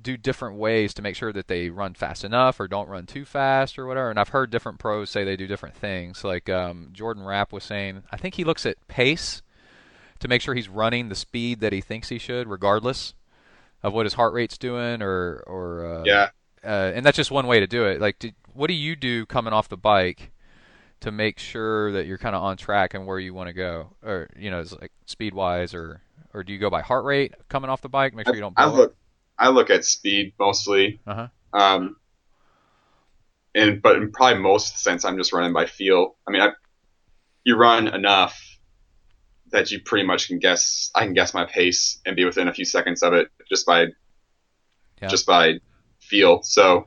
do 0.03 0.17
different 0.17 0.57
ways 0.57 0.95
to 0.95 1.03
make 1.03 1.15
sure 1.15 1.33
that 1.33 1.47
they 1.47 1.69
run 1.71 1.95
fast 1.95 2.25
enough 2.25 2.59
or 2.59 2.67
don't 2.67 2.89
run 2.89 3.07
too 3.07 3.25
fast 3.25 3.79
or 3.79 3.87
whatever. 3.87 4.11
And 4.11 4.19
I've 4.19 4.31
heard 4.31 4.51
different 4.51 4.79
pros 4.79 5.11
say 5.11 5.25
they 5.25 5.37
do 5.37 5.47
different 5.47 5.77
things. 5.77 6.25
Like 6.25 6.49
um, 6.49 6.89
Jordan 6.93 7.23
Rapp 7.23 7.53
was 7.53 7.65
saying, 7.65 8.03
I 8.11 8.17
think 8.17 8.35
he 8.37 8.45
looks 8.45 8.65
at 8.65 8.77
pace 8.89 9.43
to 10.21 10.29
make 10.29 10.41
sure 10.43 10.55
he's 10.55 10.69
running 10.69 11.09
the 11.09 11.15
speed 11.15 11.61
that 11.61 11.73
he 11.73 11.81
thinks 11.81 12.09
he 12.09 12.19
should, 12.19 12.49
regardless 12.49 13.15
of 13.83 13.93
what 13.93 14.07
his 14.07 14.15
heart 14.15 14.33
rate's 14.33 14.59
doing 14.59 15.03
or 15.03 15.43
or 15.47 15.87
uh, 15.87 16.05
Yeah. 16.05 16.29
uh, 16.65 16.93
and 16.95 17.05
that's 17.05 17.17
just 17.17 17.31
one 17.31 17.47
way 17.47 17.61
to 17.61 17.67
do 17.67 17.85
it. 17.87 18.01
Like, 18.01 18.19
did, 18.19 18.35
what 18.53 18.69
do 18.69 18.75
you 18.75 18.97
do 18.97 19.27
coming 19.27 19.53
off 19.53 19.69
the 19.69 19.77
bike 19.77 20.31
to 21.01 21.11
make 21.11 21.39
sure 21.39 21.93
that 21.93 22.07
you're 22.07 22.19
kind 22.19 22.37
of 22.37 22.43
on 22.43 22.57
track 22.59 22.93
and 22.95 23.07
where 23.07 23.19
you 23.19 23.33
want 23.33 23.49
to 23.49 23.55
go, 23.55 23.95
or 24.03 24.29
you 24.37 24.51
know, 24.51 24.63
like 24.81 24.93
speed 25.07 25.35
wise 25.35 25.75
or 25.75 26.03
or 26.35 26.45
do 26.45 26.53
you 26.53 26.59
go 26.59 26.71
by 26.71 26.83
heart 26.83 27.05
rate 27.05 27.35
coming 27.49 27.71
off 27.71 27.81
the 27.81 27.89
bike? 27.89 28.15
Make 28.15 28.27
sure 28.27 28.35
you 28.35 28.41
don't. 28.43 28.55
I 28.57 28.67
blow 28.67 28.77
look, 28.77 28.97
I 29.39 29.49
look 29.49 29.71
at 29.71 29.85
speed 29.85 30.35
mostly. 30.39 31.01
Uh 31.07 31.15
huh. 31.15 31.29
Um, 31.59 31.97
and 33.55 33.81
but 33.83 33.97
in 33.97 34.13
probably 34.13 34.41
most 34.43 34.79
sense, 34.79 35.05
I'm 35.05 35.17
just 35.17 35.33
running 35.33 35.53
by 35.53 35.67
feel. 35.67 36.17
I 36.27 36.31
mean, 36.31 36.43
I, 36.43 36.51
you 37.45 37.57
run 37.57 37.89
enough 37.89 38.39
that 39.53 39.71
you 39.71 39.81
pretty 39.81 40.07
much 40.07 40.29
can 40.29 40.39
guess. 40.39 40.91
I 40.95 41.05
can 41.05 41.15
guess 41.15 41.35
my 41.35 41.45
pace 41.45 42.01
and 42.07 42.17
be 42.17 42.25
within 42.25 42.49
a 42.49 42.53
few 42.55 42.65
seconds 42.65 43.03
of 43.03 43.13
it 43.15 43.29
just 43.49 43.67
by 43.67 43.87
Yeah. 45.03 45.09
just 45.09 45.27
by 45.27 45.55
feel. 46.01 46.43
So 46.43 46.87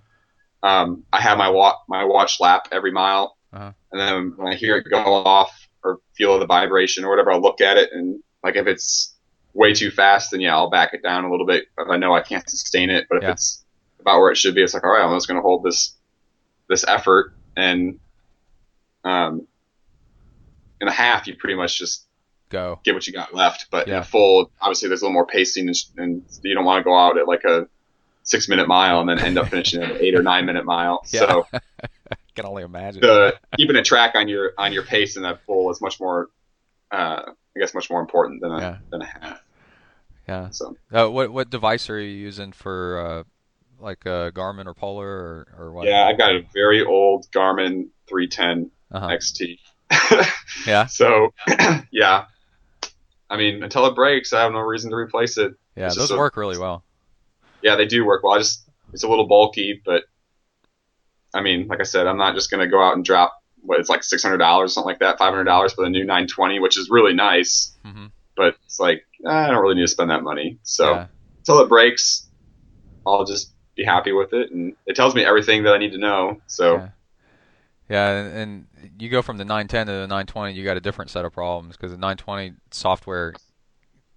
um, 0.61 1.03
I 1.11 1.22
have 1.22 1.38
my 1.38 1.49
watch 1.49 1.76
my 1.88 2.03
watch 2.03 2.39
lap 2.39 2.68
every 2.72 2.91
mile, 2.91 3.38
Uh-huh. 3.51 3.74
and 3.91 3.99
then 4.01 4.34
when 4.38 4.53
I 4.53 4.55
hear 4.55 4.78
it 4.78 4.89
go 4.89 4.97
off 4.97 5.51
or 5.84 5.99
feel 6.16 6.39
the 6.39 6.45
vibration 6.45 7.03
or 7.03 7.09
whatever, 7.09 7.32
I'll 7.32 7.41
look 7.41 7.59
at 7.61 7.78
it 7.78 7.89
and 7.91 8.22
like 8.43 8.55
if 8.55 8.68
it's 8.68 9.16
way 9.53 9.74
too 9.74 9.91
fast, 9.91 10.32
then 10.32 10.41
yeah, 10.41 10.55
I'll 10.55 10.70
back 10.70 10.93
it 10.93 11.03
down 11.03 11.26
a 11.26 11.32
little 11.32 11.45
bit. 11.45 11.66
If 11.78 11.89
I 11.89 11.97
know 11.97 12.14
I 12.16 12.22
can't 12.22 12.49
sustain 12.49 12.89
it, 12.89 13.05
but 13.09 13.18
if 13.18 13.24
Yeah. 13.24 13.32
it's 13.32 13.64
about 13.99 14.20
where 14.20 14.32
it 14.32 14.38
should 14.38 14.55
be, 14.55 14.64
it's 14.64 14.74
like 14.74 14.84
all 14.84 14.91
right, 14.91 15.03
I'm 15.03 15.16
just 15.16 15.28
going 15.28 15.38
to 15.38 15.41
hold 15.41 15.64
this 15.64 15.97
this 16.70 16.86
effort 16.88 17.34
and 17.57 17.99
um 19.03 19.45
in 20.82 20.88
a 20.88 20.91
half 20.91 21.28
you 21.28 21.36
pretty 21.36 21.55
much 21.55 21.78
just 21.78 22.07
Go. 22.53 22.79
get 22.83 22.93
what 22.93 23.05
you 23.07 23.11
got 23.13 23.33
left. 23.33 23.67
But 23.71 23.87
in 23.87 23.93
Yeah. 23.93 23.99
a 24.01 24.03
full, 24.03 24.51
obviously, 24.61 24.87
there's 24.87 25.01
a 25.01 25.05
little 25.05 25.13
more 25.13 25.25
pacing, 25.25 25.67
and, 25.67 25.75
and 25.97 26.23
you 26.43 26.53
don't 26.55 26.63
want 26.65 26.79
to 26.79 26.83
go 26.83 26.97
out 26.97 27.17
at 27.17 27.27
like 27.27 27.43
a 27.43 27.67
six 28.23 28.47
minute 28.47 28.67
mile 28.67 29.01
and 29.01 29.09
then 29.09 29.19
end 29.19 29.37
up 29.37 29.49
finishing 29.49 29.81
at 29.83 29.91
an 29.91 29.97
eight 29.99 30.15
or 30.15 30.21
nine 30.23 30.45
minute 30.45 30.63
mile. 30.65 31.03
Yeah. 31.11 31.19
So 31.21 31.47
Can 32.35 32.45
only 32.45 32.63
imagine. 32.63 33.01
the, 33.01 33.35
keeping 33.57 33.75
a 33.75 33.83
track 33.83 34.15
on 34.15 34.27
your 34.27 34.53
on 34.57 34.71
your 34.73 34.83
pace 34.83 35.17
in 35.17 35.23
that 35.23 35.43
full 35.45 35.69
is 35.71 35.81
much 35.81 35.99
more, 35.99 36.29
uh, 36.91 37.23
I 37.55 37.59
guess, 37.59 37.73
much 37.75 37.89
more 37.89 37.99
important 38.01 38.41
than 38.41 38.51
a 38.51 38.59
Yeah. 38.59 38.77
than 38.91 39.01
a 39.01 39.05
half. 39.05 39.43
Yeah. 40.27 40.49
So 40.51 40.77
Uh, 40.91 41.07
what 41.09 41.31
what 41.33 41.49
device 41.49 41.89
are 41.89 41.99
you 41.99 42.07
using 42.09 42.51
for 42.53 42.99
uh, 42.99 43.23
like 43.83 44.05
uh, 44.05 44.31
Garmin 44.31 44.65
or 44.67 44.73
Polar 44.73 45.07
or, 45.07 45.47
or 45.57 45.71
what? 45.73 45.85
yeah, 45.87 46.05
I've 46.07 46.17
got 46.17 46.31
a 46.35 46.43
very 46.53 46.83
old 46.85 47.27
Garmin 47.31 47.89
310 48.07 48.71
Uh-huh. 48.91 49.07
XT. 49.09 49.57
Yeah. 50.65 50.85
So 50.87 51.33
yeah, 51.91 52.25
I 53.34 53.38
mean, 53.38 53.63
until 53.63 53.86
it 53.88 53.95
breaks, 53.95 54.31
I 54.31 54.41
have 54.41 54.51
no 54.51 54.59
reason 54.59 54.91
to 54.91 54.95
replace 54.95 55.38
it. 55.38 55.53
Yeah, 55.75 55.88
It's 55.88 55.95
those 55.97 56.11
a- 56.11 56.17
work 56.17 56.38
really 56.38 56.57
well. 56.57 56.84
yeah, 57.61 57.75
they 57.75 57.86
do 57.86 58.05
work 58.05 58.23
well. 58.23 58.34
I 58.34 58.38
just 58.38 58.69
it's 58.93 59.03
a 59.03 59.07
little 59.09 59.27
bulky, 59.27 59.81
but 59.84 60.03
I 61.34 61.41
mean, 61.41 61.67
like 61.67 61.79
I 61.79 61.84
said, 61.84 62.05
I'm 62.07 62.17
not 62.17 62.36
just 62.36 62.51
gonna 62.51 62.67
go 62.67 62.81
out 62.84 62.95
and 62.95 63.03
drop 63.03 63.34
what 63.61 63.79
it's 63.79 63.89
like 63.89 64.03
six 64.03 64.21
hundred 64.21 64.38
dollars, 64.38 64.73
something 64.73 64.88
like 64.89 64.99
that, 64.99 65.17
five 65.17 65.31
hundred 65.31 65.45
dollars 65.45 65.73
for 65.73 65.84
the 65.84 65.89
new 65.89 66.01
920, 66.05 66.59
which 66.59 66.77
is 66.77 66.89
really 66.89 67.13
nice. 67.13 67.75
hmm 67.84 68.07
But 68.38 68.55
it's 68.65 68.79
like 68.79 69.03
I 69.27 69.47
don't 69.49 69.61
really 69.61 69.75
need 69.75 69.81
to 69.81 69.88
spend 69.88 70.09
that 70.11 70.21
money. 70.23 70.59
So 70.63 70.91
yeah. 70.91 71.07
until 71.39 71.59
it 71.59 71.69
breaks, 71.69 72.29
I'll 73.05 73.25
just 73.25 73.51
be 73.75 73.84
happy 73.84 74.11
with 74.11 74.34
it, 74.34 74.51
and 74.51 74.75
it 74.86 74.95
tells 74.95 75.15
me 75.15 75.25
everything 75.25 75.63
that 75.63 75.73
I 75.73 75.77
need 75.79 75.93
to 75.93 75.97
know. 75.97 76.39
So 76.47 76.75
Yeah. 76.75 76.89
Yeah, 77.89 78.09
and, 78.11 78.67
and 78.81 79.01
you 79.01 79.09
go 79.09 79.21
from 79.21 79.38
the 79.38 79.43
910 79.45 79.88
to 79.88 79.91
the 79.91 79.99
920, 80.07 80.53
you 80.53 80.63
got 80.63 80.77
a 80.77 80.81
different 80.81 81.11
set 81.11 81.25
of 81.25 81.34
problems 81.34 81.75
because 81.75 81.91
the 81.91 81.97
920 81.97 82.53
software, 82.71 83.34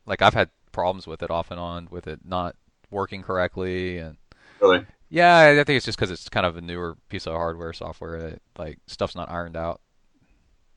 like 0.07 0.23
I've 0.23 0.35
had 0.35 0.51
problems 0.73 1.07
with 1.07 1.23
it 1.23 1.31
off 1.31 1.51
and 1.51 1.59
on 1.59 1.89
with 1.91 2.07
it 2.07 2.21
not 2.25 2.55
working 2.91 3.23
correctly, 3.23 3.99
and 3.99 4.17
really, 4.61 4.87
yeah, 5.09 5.39
I 5.61 5.65
think 5.65 5.77
it's 5.77 5.85
just 5.87 5.99
because 5.99 6.11
it's 6.11 6.29
kind 6.29 6.47
of 6.47 6.57
a 6.57 6.61
newer 6.61 6.97
piece 7.09 7.27
of 7.27 7.33
hardware 7.33 7.73
software 7.73 8.21
that 8.31 8.43
like 8.57 8.79
stuff's 8.87 9.17
not 9.17 9.31
ironed 9.31 9.57
out. 9.57 9.81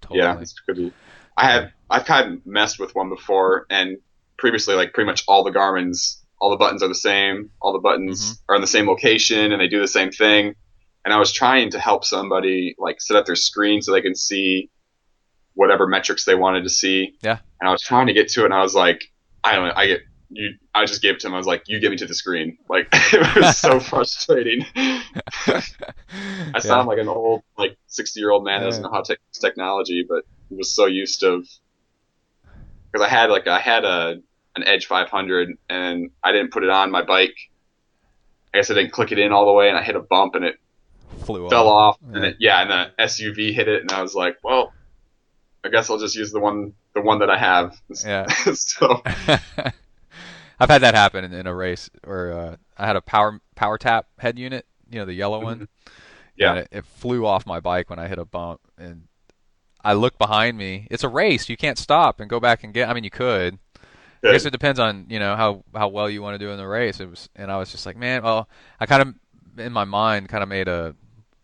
Totally. 0.01 0.19
yeah, 0.19 0.43
could 0.65 0.77
be. 0.77 0.93
I 1.37 1.51
have 1.51 1.71
I've 1.89 2.05
kind 2.05 2.33
of 2.33 2.45
messed 2.45 2.79
with 2.79 2.95
one 2.95 3.09
before, 3.09 3.65
and 3.69 3.97
previously, 4.37 4.75
like 4.75 4.93
pretty 4.93 5.05
much 5.05 5.23
all 5.27 5.43
the 5.43 5.51
Garmin's, 5.51 6.23
all 6.39 6.49
the 6.49 6.57
buttons 6.57 6.81
are 6.81 6.87
the 6.87 6.95
same. 6.95 7.51
All 7.61 7.73
the 7.73 7.79
buttons 7.79 8.21
Mm-hmm. 8.21 8.51
are 8.51 8.55
in 8.55 8.61
the 8.61 8.67
same 8.67 8.87
location, 8.87 9.51
and 9.51 9.61
they 9.61 9.67
do 9.67 9.79
the 9.79 9.87
same 9.87 10.11
thing. 10.11 10.55
And 11.05 11.13
I 11.13 11.17
was 11.17 11.31
trying 11.31 11.71
to 11.71 11.79
help 11.79 12.05
somebody 12.05 12.75
like 12.77 13.01
set 13.01 13.15
up 13.15 13.25
their 13.25 13.35
screen 13.35 13.81
so 13.81 13.91
they 13.91 14.01
can 14.01 14.15
see 14.15 14.69
whatever 15.53 15.87
metrics 15.87 16.25
they 16.25 16.35
wanted 16.35 16.63
to 16.63 16.69
see. 16.69 17.15
Yeah. 17.21 17.39
And 17.59 17.67
I 17.67 17.71
was 17.71 17.81
trying 17.81 18.07
to 18.07 18.13
get 18.13 18.29
to 18.29 18.41
it, 18.41 18.45
and 18.45 18.53
I 18.53 18.61
was 18.61 18.75
like, 18.75 19.01
I 19.43 19.55
don't 19.55 19.67
know, 19.67 19.73
I 19.75 19.87
get 19.87 20.01
you. 20.29 20.53
I 20.75 20.85
just 20.85 21.01
gave 21.01 21.15
it 21.15 21.19
to 21.21 21.27
him. 21.27 21.33
I 21.33 21.37
was 21.37 21.47
like, 21.47 21.63
you 21.67 21.79
get 21.79 21.91
me 21.91 21.97
to 21.97 22.05
the 22.05 22.13
screen. 22.13 22.57
Like 22.69 22.87
it 22.93 23.35
was 23.35 23.57
so 23.67 23.79
frustrating. 23.79 24.65
I 24.75 26.59
sound 26.59 26.87
like 26.87 26.99
an 26.99 27.07
old, 27.07 27.43
like 27.57 27.77
sixty 27.87 28.19
year 28.19 28.31
old 28.31 28.43
man 28.43 28.61
that 28.61 28.67
doesn't 28.67 28.83
know 28.83 28.91
how 28.91 29.01
to 29.01 29.13
use 29.13 29.39
technology, 29.39 30.05
but 30.07 30.23
he 30.49 30.55
was 30.55 30.73
so 30.73 30.85
used 30.85 31.19
to. 31.21 31.43
Because 32.91 33.05
I 33.05 33.09
had 33.09 33.29
like 33.29 33.47
I 33.47 33.59
had 33.59 33.85
a 33.85 34.21
an 34.55 34.63
Edge 34.63 34.87
500 34.87 35.57
and 35.69 36.09
I 36.23 36.31
didn't 36.31 36.51
put 36.51 36.63
it 36.63 36.69
on 36.69 36.91
my 36.91 37.03
bike. 37.03 37.35
I 38.53 38.57
guess 38.57 38.71
I 38.71 38.73
didn't 38.73 38.91
click 38.91 39.11
it 39.11 39.19
in 39.19 39.31
all 39.31 39.45
the 39.45 39.53
way, 39.53 39.69
and 39.69 39.77
I 39.77 39.83
hit 39.83 39.95
a 39.95 40.01
bump 40.01 40.35
and 40.35 40.45
it 40.45 40.55
flew 41.25 41.49
fell 41.49 41.67
off, 41.67 41.97
Yeah. 42.01 42.15
and 42.15 42.25
it 42.25 42.35
yeah, 42.39 42.61
and 42.61 42.69
the 42.69 43.03
SUV 43.03 43.53
hit 43.53 43.67
it, 43.67 43.81
and 43.81 43.91
I 43.91 44.01
was 44.01 44.13
like, 44.15 44.37
well, 44.43 44.73
I 45.63 45.69
guess 45.69 45.89
I'll 45.89 45.99
just 45.99 46.15
use 46.15 46.31
the 46.31 46.39
one 46.39 46.73
the 46.93 47.01
one 47.01 47.19
that 47.19 47.29
I 47.29 47.37
have. 47.37 47.75
Yeah. 48.03 48.25
so 48.53 49.01
I've 50.59 50.69
had 50.69 50.81
that 50.81 50.95
happen 50.95 51.23
in, 51.23 51.33
in 51.33 51.47
a 51.47 51.55
race 51.55 51.89
or 52.05 52.31
uh, 52.31 52.55
I 52.77 52.87
had 52.87 52.95
a 52.95 53.01
power 53.01 53.39
PowerTap 53.55 54.03
head 54.17 54.37
unit, 54.37 54.65
you 54.89 54.99
know, 54.99 55.05
the 55.05 55.13
yellow 55.13 55.41
one. 55.41 55.55
Mm-hmm. 55.55 55.93
Yeah. 56.35 56.49
And 56.51 56.59
it, 56.59 56.67
it 56.71 56.85
flew 56.85 57.25
off 57.25 57.45
my 57.45 57.59
bike 57.59 57.89
when 57.89 57.99
I 57.99 58.07
hit 58.07 58.17
a 58.17 58.25
bump, 58.25 58.61
and 58.77 59.03
I 59.83 59.93
looked 59.93 60.17
behind 60.17 60.57
me. 60.57 60.87
It's 60.89 61.03
a 61.03 61.09
race; 61.09 61.49
you 61.49 61.57
can't 61.57 61.77
stop 61.77 62.19
and 62.19 62.29
go 62.29 62.39
back 62.39 62.63
and 62.63 62.73
get. 62.73 62.87
I 62.89 62.93
mean, 62.93 63.03
you 63.03 63.09
could. 63.09 63.59
I 64.23 64.33
guess 64.33 64.45
it 64.45 64.51
depends 64.51 64.79
on 64.79 65.05
you 65.09 65.19
know 65.19 65.35
how 65.35 65.63
how 65.73 65.87
well 65.89 66.09
you 66.09 66.21
want 66.21 66.35
to 66.35 66.45
do 66.45 66.51
in 66.51 66.57
the 66.57 66.67
race. 66.67 66.99
It 66.99 67.09
was, 67.09 67.29
and 67.35 67.51
I 67.51 67.57
was 67.57 67.71
just 67.71 67.85
like, 67.85 67.97
man, 67.97 68.23
well, 68.23 68.49
I 68.79 68.85
kind 68.85 69.01
of 69.01 69.15
in 69.59 69.73
my 69.73 69.85
mind 69.85 70.29
kind 70.29 70.43
of 70.43 70.49
made 70.49 70.67
a 70.67 70.95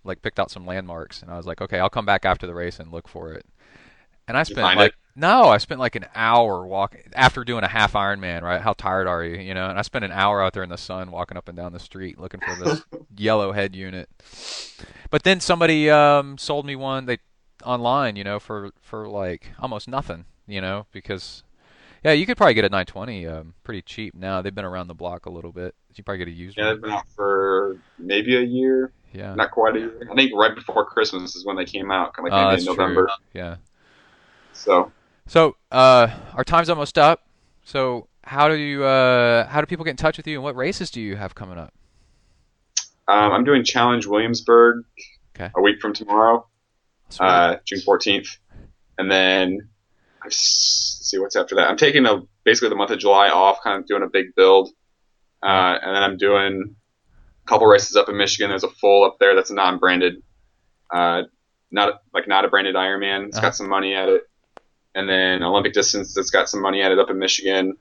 like 0.03 0.21
picked 0.21 0.39
out 0.39 0.51
some 0.51 0.65
landmarks, 0.65 1.21
and 1.21 1.31
I 1.31 1.37
was 1.37 1.45
like, 1.45 1.61
okay, 1.61 1.79
I'll 1.79 1.89
come 1.89 2.05
back 2.05 2.25
after 2.25 2.45
the 2.47 2.53
race 2.53 2.79
and 2.79 2.91
look 2.91 3.07
for 3.07 3.31
it. 3.31 3.45
And 4.27 4.37
I 4.37 4.41
you 4.41 4.45
spent 4.45 4.61
like 4.61 4.91
it? 4.91 4.95
no, 5.15 5.45
I 5.45 5.57
spent 5.57 5.79
like 5.79 5.95
an 5.95 6.05
hour 6.15 6.65
walking 6.65 7.01
after 7.13 7.43
doing 7.43 7.63
a 7.63 7.67
half 7.67 7.93
Ironman. 7.93 8.41
Right? 8.41 8.61
How 8.61 8.73
tired 8.73 9.07
are 9.07 9.23
you? 9.23 9.37
You 9.37 9.53
know? 9.53 9.69
And 9.69 9.77
I 9.77 9.81
spent 9.81 10.05
an 10.05 10.11
hour 10.11 10.41
out 10.41 10.53
there 10.53 10.63
in 10.63 10.69
the 10.69 10.77
sun 10.77 11.11
walking 11.11 11.37
up 11.37 11.47
and 11.47 11.57
down 11.57 11.73
the 11.73 11.79
street 11.79 12.19
looking 12.19 12.39
for 12.39 12.55
this 12.63 12.83
yellow 13.17 13.51
head 13.51 13.75
unit. 13.75 14.09
But 15.09 15.23
then 15.23 15.39
somebody 15.39 15.89
um, 15.89 16.37
sold 16.37 16.65
me 16.65 16.75
one 16.75 17.05
they 17.05 17.19
online, 17.63 18.15
you 18.15 18.23
know, 18.23 18.39
for 18.39 18.71
for 18.81 19.07
like 19.07 19.51
almost 19.59 19.87
nothing, 19.87 20.25
you 20.47 20.61
know, 20.61 20.87
because 20.91 21.43
yeah, 22.05 22.11
you 22.13 22.25
could 22.25 22.37
probably 22.37 22.53
get 22.53 22.63
a 22.65 22.69
920 22.69 23.25
um, 23.27 23.53
pretty 23.63 23.81
cheap 23.81 24.13
now. 24.15 24.41
They've 24.41 24.53
been 24.53 24.63
around 24.65 24.87
the 24.87 24.93
block 24.93 25.25
a 25.25 25.29
little 25.29 25.51
bit. 25.51 25.73
You 25.95 26.03
probably 26.03 26.19
get 26.19 26.27
a 26.27 26.31
used 26.31 26.57
one. 26.57 26.65
yeah, 26.65 26.71
one. 26.71 26.75
they've 26.75 26.83
been 26.83 26.91
out 26.91 27.09
for 27.15 27.77
maybe 27.97 28.35
a 28.37 28.41
year, 28.41 28.91
Yeah. 29.13 29.33
not 29.35 29.51
quite 29.51 29.75
a 29.75 29.79
year. 29.79 30.07
I 30.11 30.15
think 30.15 30.31
right 30.35 30.53
before 30.53 30.85
Christmas 30.85 31.35
is 31.35 31.45
when 31.45 31.55
they 31.55 31.65
came 31.65 31.89
out, 31.91 32.13
like 32.21 32.31
maybe 32.31 32.49
that's 32.51 32.65
in 32.67 32.71
November. 32.71 33.07
true. 33.07 33.15
Yeah. 33.33 33.55
So 34.53 34.91
So 35.27 35.55
uh, 35.71 36.07
our 36.33 36.43
time's 36.43 36.69
almost 36.69 36.97
up. 36.97 37.23
So 37.63 38.07
how 38.23 38.47
do 38.49 38.55
you 38.55 38.83
uh, 38.83 39.47
how 39.47 39.59
do 39.61 39.65
people 39.67 39.83
get 39.85 39.91
in 39.91 39.97
touch 39.97 40.17
with 40.17 40.27
you, 40.27 40.35
and 40.35 40.43
what 40.43 40.55
races 40.55 40.91
do 40.91 41.01
you 41.01 41.15
have 41.15 41.33
coming 41.35 41.57
up? 41.57 41.73
um, 43.07 43.31
I'm 43.31 43.43
doing 43.43 43.63
Challenge 43.63 44.05
Williamsburg 44.05 44.83
Okay. 45.35 45.51
a 45.55 45.61
week 45.61 45.79
from 45.81 45.93
tomorrow. 45.93 46.47
Uh, 47.19 47.57
June 47.65 47.79
14th, 47.85 48.37
and 48.97 49.11
then 49.11 49.59
I 49.59 49.59
s- 49.59 49.59
let's 49.59 49.74
see 50.29 51.17
what's 51.19 51.35
after 51.35 51.55
that. 51.55 51.69
I'm 51.69 51.77
taking 51.77 52.05
a 52.05 52.21
basically 52.43 52.69
the 52.69 52.75
month 52.75 52.91
of 52.91 52.99
July 52.99 53.29
off, 53.29 53.59
kind 53.63 53.79
of 53.79 53.87
doing 53.87 54.03
a 54.03 54.07
big 54.09 54.35
build, 54.35 54.69
uh, 55.43 55.77
and 55.81 55.95
then 55.95 56.03
I'm 56.03 56.17
doing 56.17 56.75
a 57.45 57.49
couple 57.49 57.67
races 57.67 57.95
up 57.95 58.09
in 58.09 58.17
Michigan. 58.17 58.49
There's 58.49 58.63
a 58.63 58.69
full 58.69 59.03
up 59.05 59.17
there 59.19 59.35
that's 59.35 59.49
a 59.51 59.53
non-branded, 59.55 60.15
uh, 60.93 61.23
not 61.71 62.01
like 62.13 62.27
not 62.27 62.45
a 62.45 62.49
branded 62.49 62.75
Ironman. 62.75 63.27
It's 63.27 63.37
Uh-huh. 63.37 63.47
got 63.47 63.55
some 63.55 63.69
money 63.69 63.93
at 63.95 64.09
it, 64.09 64.23
and 64.95 65.07
then 65.09 65.43
Olympic 65.43 65.73
distance 65.73 66.13
that's 66.13 66.29
got 66.31 66.49
some 66.49 66.61
money 66.61 66.81
at 66.81 66.91
it 66.91 66.99
up 66.99 67.09
in 67.09 67.19
Michigan. 67.19 67.77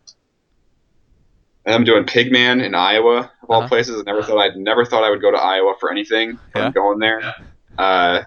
And 1.67 1.75
I'm 1.75 1.85
doing 1.85 2.05
Pigman 2.05 2.63
in 2.63 2.75
Iowa 2.75 3.31
of 3.43 3.49
all 3.51 3.61
Uh-huh. 3.61 3.69
places. 3.69 3.99
I 3.99 4.03
never 4.05 4.23
thought 4.23 4.39
I'd 4.39 4.57
never 4.57 4.85
thought 4.85 5.03
I 5.03 5.11
would 5.11 5.23
go 5.23 5.31
to 5.31 5.39
Iowa 5.39 5.75
for 5.81 5.91
anything. 5.91 6.39
Yeah. 6.55 6.67
I'm 6.67 6.73
going 6.73 6.99
there. 6.99 7.35
Uh, 7.79 8.23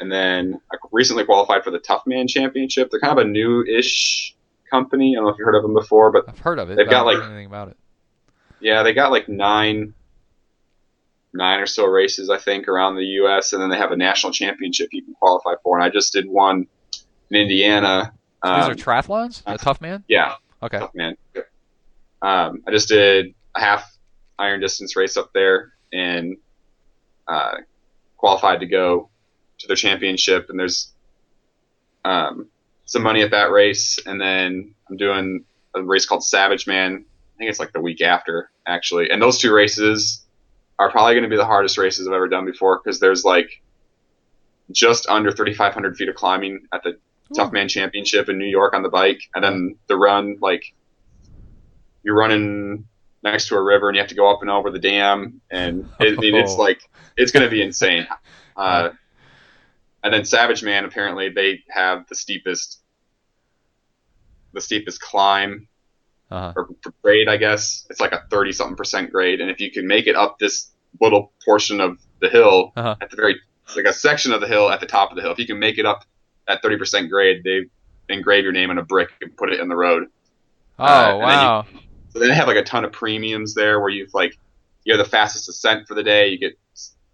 and 0.00 0.10
then 0.10 0.60
I 0.72 0.76
recently 0.92 1.24
qualified 1.24 1.62
for 1.62 1.70
the 1.70 1.78
Tough 1.78 2.02
Man 2.06 2.26
Championship. 2.26 2.90
They're 2.90 3.00
kind 3.00 3.18
of 3.18 3.24
a 3.24 3.28
new-ish 3.28 4.34
company. 4.70 5.14
I 5.14 5.16
don't 5.16 5.24
know 5.24 5.30
if 5.30 5.36
you've 5.38 5.44
heard 5.46 5.54
of 5.56 5.62
them 5.62 5.74
before, 5.74 6.10
but 6.10 6.24
I've 6.28 6.38
heard 6.38 6.58
of 6.58 6.70
it. 6.70 6.76
they've 6.76 6.88
got, 6.88 7.06
like- 7.06 7.22
anything 7.22 7.46
about 7.46 7.68
it. 7.68 7.76
yeah, 8.60 8.82
they 8.82 8.92
got 8.94 9.10
like 9.10 9.28
nine, 9.28 9.94
nine 11.32 11.60
or 11.60 11.66
so 11.66 11.84
races 11.86 12.30
I 12.30 12.38
think 12.38 12.66
around 12.68 12.96
the 12.96 13.04
U.S. 13.04 13.52
And 13.52 13.62
then 13.62 13.70
they 13.70 13.76
have 13.76 13.92
a 13.92 13.96
national 13.96 14.32
championship 14.32 14.88
you 14.92 15.02
can 15.02 15.14
qualify 15.14 15.54
for. 15.62 15.76
And 15.76 15.84
I 15.84 15.88
just 15.90 16.12
did 16.12 16.28
one 16.28 16.66
in 17.30 17.36
Indiana. 17.36 18.12
So 18.44 18.50
Um, 18.50 18.60
these 18.60 18.68
are 18.70 18.74
triathlons. 18.74 19.42
A 19.46 19.58
tough 19.58 19.80
man. 19.80 20.02
yeah, 20.08 20.34
Okay. 20.62 20.78
Tough 20.78 20.94
Man. 20.94 21.14
Um, 22.22 22.62
I 22.66 22.70
just 22.70 22.88
did 22.88 23.34
a 23.54 23.60
half 23.60 23.96
iron 24.38 24.60
distance 24.60 24.94
race 24.96 25.16
up 25.16 25.30
there 25.34 25.72
and 25.92 26.36
uh, 27.28 27.56
qualified 28.16 28.60
to 28.60 28.66
go 28.66 29.08
to 29.60 29.66
their 29.66 29.76
championship. 29.76 30.50
And 30.50 30.58
there's 30.58 30.92
um, 32.04 32.48
some 32.86 33.02
money 33.02 33.22
at 33.22 33.30
that 33.30 33.50
race, 33.50 33.98
and 34.04 34.20
then 34.20 34.74
I'm 34.88 34.96
doing 34.96 35.44
a 35.74 35.82
race 35.82 36.06
called 36.06 36.24
Savage 36.24 36.66
Man. 36.66 37.04
I 37.34 37.38
think 37.38 37.50
it's 37.50 37.60
like 37.60 37.72
the 37.72 37.80
week 37.80 38.02
after 38.02 38.50
actually, 38.66 39.10
and 39.10 39.20
those 39.22 39.38
two 39.38 39.52
races 39.52 40.24
are 40.78 40.90
probably 40.90 41.14
going 41.14 41.24
to 41.24 41.28
be 41.30 41.36
the 41.36 41.44
hardest 41.46 41.78
races 41.78 42.06
I've 42.06 42.14
ever 42.14 42.28
done 42.28 42.44
before 42.46 42.80
because 42.82 43.00
there's 43.00 43.24
like 43.24 43.62
just 44.72 45.06
under 45.08 45.30
3,500 45.30 45.96
feet 45.96 46.08
of 46.08 46.14
climbing 46.14 46.66
at 46.72 46.82
the 46.82 46.98
Tough 47.34 47.52
Man 47.52 47.68
Championship 47.68 48.28
in 48.28 48.38
New 48.38 48.46
York 48.46 48.74
on 48.74 48.82
the 48.82 48.88
bike, 48.88 49.20
and 49.34 49.44
then 49.44 49.76
the 49.88 49.96
run 49.96 50.36
like 50.40 50.62
you're 52.02 52.16
running 52.16 52.86
next 53.22 53.48
to 53.48 53.56
a 53.56 53.62
river 53.62 53.88
and 53.88 53.96
you 53.96 54.00
have 54.00 54.08
to 54.08 54.14
go 54.14 54.30
up 54.32 54.40
and 54.40 54.50
over 54.50 54.70
the 54.70 54.78
dam, 54.78 55.40
and 55.50 55.88
it, 56.00 56.18
it- 56.24 56.34
it's 56.34 56.52
Oh. 56.56 56.56
like 56.56 56.80
it's 57.16 57.30
going 57.32 57.44
to 57.44 57.50
be 57.50 57.62
insane. 57.62 58.06
Uh, 58.56 58.90
and 60.02 60.12
then 60.14 60.24
Savage 60.24 60.62
Man 60.62 60.84
apparently 60.84 61.28
they 61.30 61.62
have 61.68 62.06
the 62.08 62.14
steepest 62.14 62.78
the 64.52 64.60
steepest 64.60 65.00
climb 65.00 65.68
Uh-huh. 66.30 66.52
or 66.56 66.68
grade, 67.02 67.28
I 67.28 67.36
guess. 67.36 67.86
It's 67.90 68.00
like 68.00 68.12
a 68.12 68.22
30 68.30 68.52
something 68.52 68.76
percent 68.76 69.10
grade. 69.12 69.40
And 69.40 69.50
if 69.50 69.60
you 69.60 69.70
can 69.70 69.86
make 69.86 70.06
it 70.06 70.16
up 70.16 70.38
this 70.38 70.70
little 71.00 71.32
portion 71.44 71.80
of 71.80 71.98
the 72.20 72.28
hill 72.28 72.72
Uh-huh. 72.76 72.96
at 73.00 73.10
the 73.10 73.16
very, 73.16 73.40
it's 73.64 73.76
like 73.76 73.86
a 73.86 73.92
section 73.92 74.32
of 74.32 74.40
the 74.40 74.46
hill 74.48 74.70
at 74.70 74.80
the 74.80 74.86
top 74.86 75.10
of 75.10 75.16
the 75.16 75.22
hill, 75.22 75.32
if 75.32 75.38
you 75.38 75.46
can 75.46 75.58
make 75.58 75.78
it 75.78 75.86
up 75.86 76.04
at 76.48 76.62
30% 76.62 77.08
grade, 77.10 77.42
they 77.44 77.62
engrave 78.08 78.42
your 78.44 78.52
name 78.52 78.70
on 78.70 78.78
a 78.78 78.82
brick 78.82 79.10
and 79.20 79.36
put 79.36 79.52
it 79.52 79.60
in 79.60 79.68
the 79.68 79.76
road. 79.76 80.06
Oh 80.78 80.84
Uh, 80.84 81.10
and 81.14 81.22
then 81.22 81.40
you- 81.40 81.46
wow. 81.46 81.66
So 82.12 82.18
they 82.18 82.34
have 82.34 82.48
like 82.48 82.56
a 82.56 82.64
ton 82.64 82.84
of 82.84 82.90
premiums 82.90 83.54
there 83.54 83.78
where 83.80 83.88
you've 83.90 84.12
like, 84.14 84.36
you're 84.82 84.96
the 84.96 85.04
fastest 85.04 85.48
ascent 85.48 85.86
for 85.86 85.94
the 85.94 86.02
day, 86.02 86.28
you 86.28 86.38
get 86.38 86.58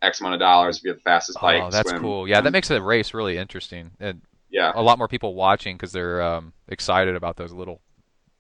X 0.03 0.21
amount 0.21 0.35
of 0.35 0.41
dollars 0.41 0.79
if 0.79 0.85
you're 0.85 0.95
the 0.95 1.01
fastest 1.01 1.41
bike. 1.41 1.63
Oh, 1.63 1.71
that's 1.71 1.89
swim. 1.91 2.03
cool. 2.03 2.29
Yeah, 2.29 2.41
that 2.41 2.53
makes 2.53 2.69
the 2.69 2.81
race 2.83 3.15
really 3.15 3.39
interesting, 3.39 3.93
and 3.99 4.21
Yeah. 4.51 4.73
a 4.75 4.83
lot 4.83 4.99
more 4.99 5.09
people 5.09 5.35
watching 5.35 5.77
because 5.77 5.93
they're 5.93 6.23
um, 6.23 6.53
excited 6.69 7.17
about 7.17 7.37
those 7.37 7.53
little, 7.53 7.81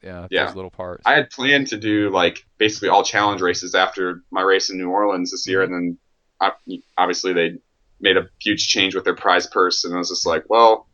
yeah, 0.02 0.26
Yeah. 0.30 0.46
those 0.46 0.54
little 0.54 0.70
parts. 0.70 1.02
I 1.06 1.14
had 1.14 1.30
planned 1.30 1.68
to 1.68 1.76
do 1.78 2.10
like 2.10 2.44
basically 2.58 2.88
all 2.90 3.02
challenge 3.02 3.40
races 3.40 3.74
after 3.74 4.22
my 4.30 4.42
race 4.42 4.70
in 4.70 4.78
New 4.78 4.90
Orleans 4.90 5.30
this 5.30 5.46
year, 5.48 5.62
and 5.62 5.72
then 5.72 5.98
uh, 6.40 6.50
obviously 6.98 7.32
they 7.32 7.56
made 8.00 8.16
a 8.18 8.28
huge 8.40 8.68
change 8.68 8.94
with 8.94 9.04
their 9.04 9.14
prize 9.16 9.46
purse, 9.46 9.84
and 9.84 9.94
I 9.94 9.98
was 9.98 10.10
just 10.10 10.26
like, 10.26 10.44
well, 10.48 10.86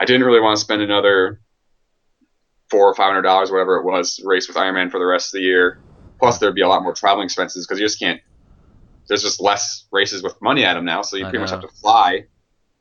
I 0.00 0.04
didn't 0.04 0.26
really 0.26 0.40
want 0.40 0.56
to 0.58 0.60
spend 0.60 0.82
another 0.82 1.40
four 2.68 2.88
or 2.90 2.94
five 2.94 3.06
hundred 3.06 3.22
dollars, 3.22 3.50
whatever 3.52 3.76
it 3.76 3.84
was, 3.84 4.20
race 4.24 4.48
with 4.48 4.56
Ironman 4.56 4.90
for 4.90 4.98
the 4.98 5.06
rest 5.06 5.28
of 5.28 5.38
the 5.38 5.44
year. 5.44 5.78
Plus, 6.18 6.38
there'd 6.38 6.54
be 6.54 6.62
a 6.62 6.68
lot 6.68 6.82
more 6.82 6.92
traveling 6.94 7.26
expenses 7.26 7.64
because 7.66 7.78
you 7.78 7.86
just 7.86 8.00
can't. 8.00 8.20
There's 9.08 9.22
just 9.22 9.40
less 9.40 9.86
races 9.92 10.22
with 10.22 10.40
money 10.42 10.64
at 10.64 10.74
them 10.74 10.84
now, 10.84 11.02
so 11.02 11.16
you 11.16 11.26
I 11.26 11.30
pretty 11.30 11.40
much 11.40 11.50
have 11.50 11.60
to 11.60 11.68
fly 11.68 12.24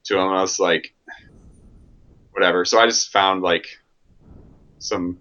to 0.06 0.14
them. 0.16 0.30
I 0.30 0.42
was 0.42 0.60
like, 0.60 0.94
whatever. 2.32 2.66
So 2.66 2.80
I 2.80 2.86
just 2.86 3.12
found 3.12 3.42
like 3.42 3.68
some 4.80 5.20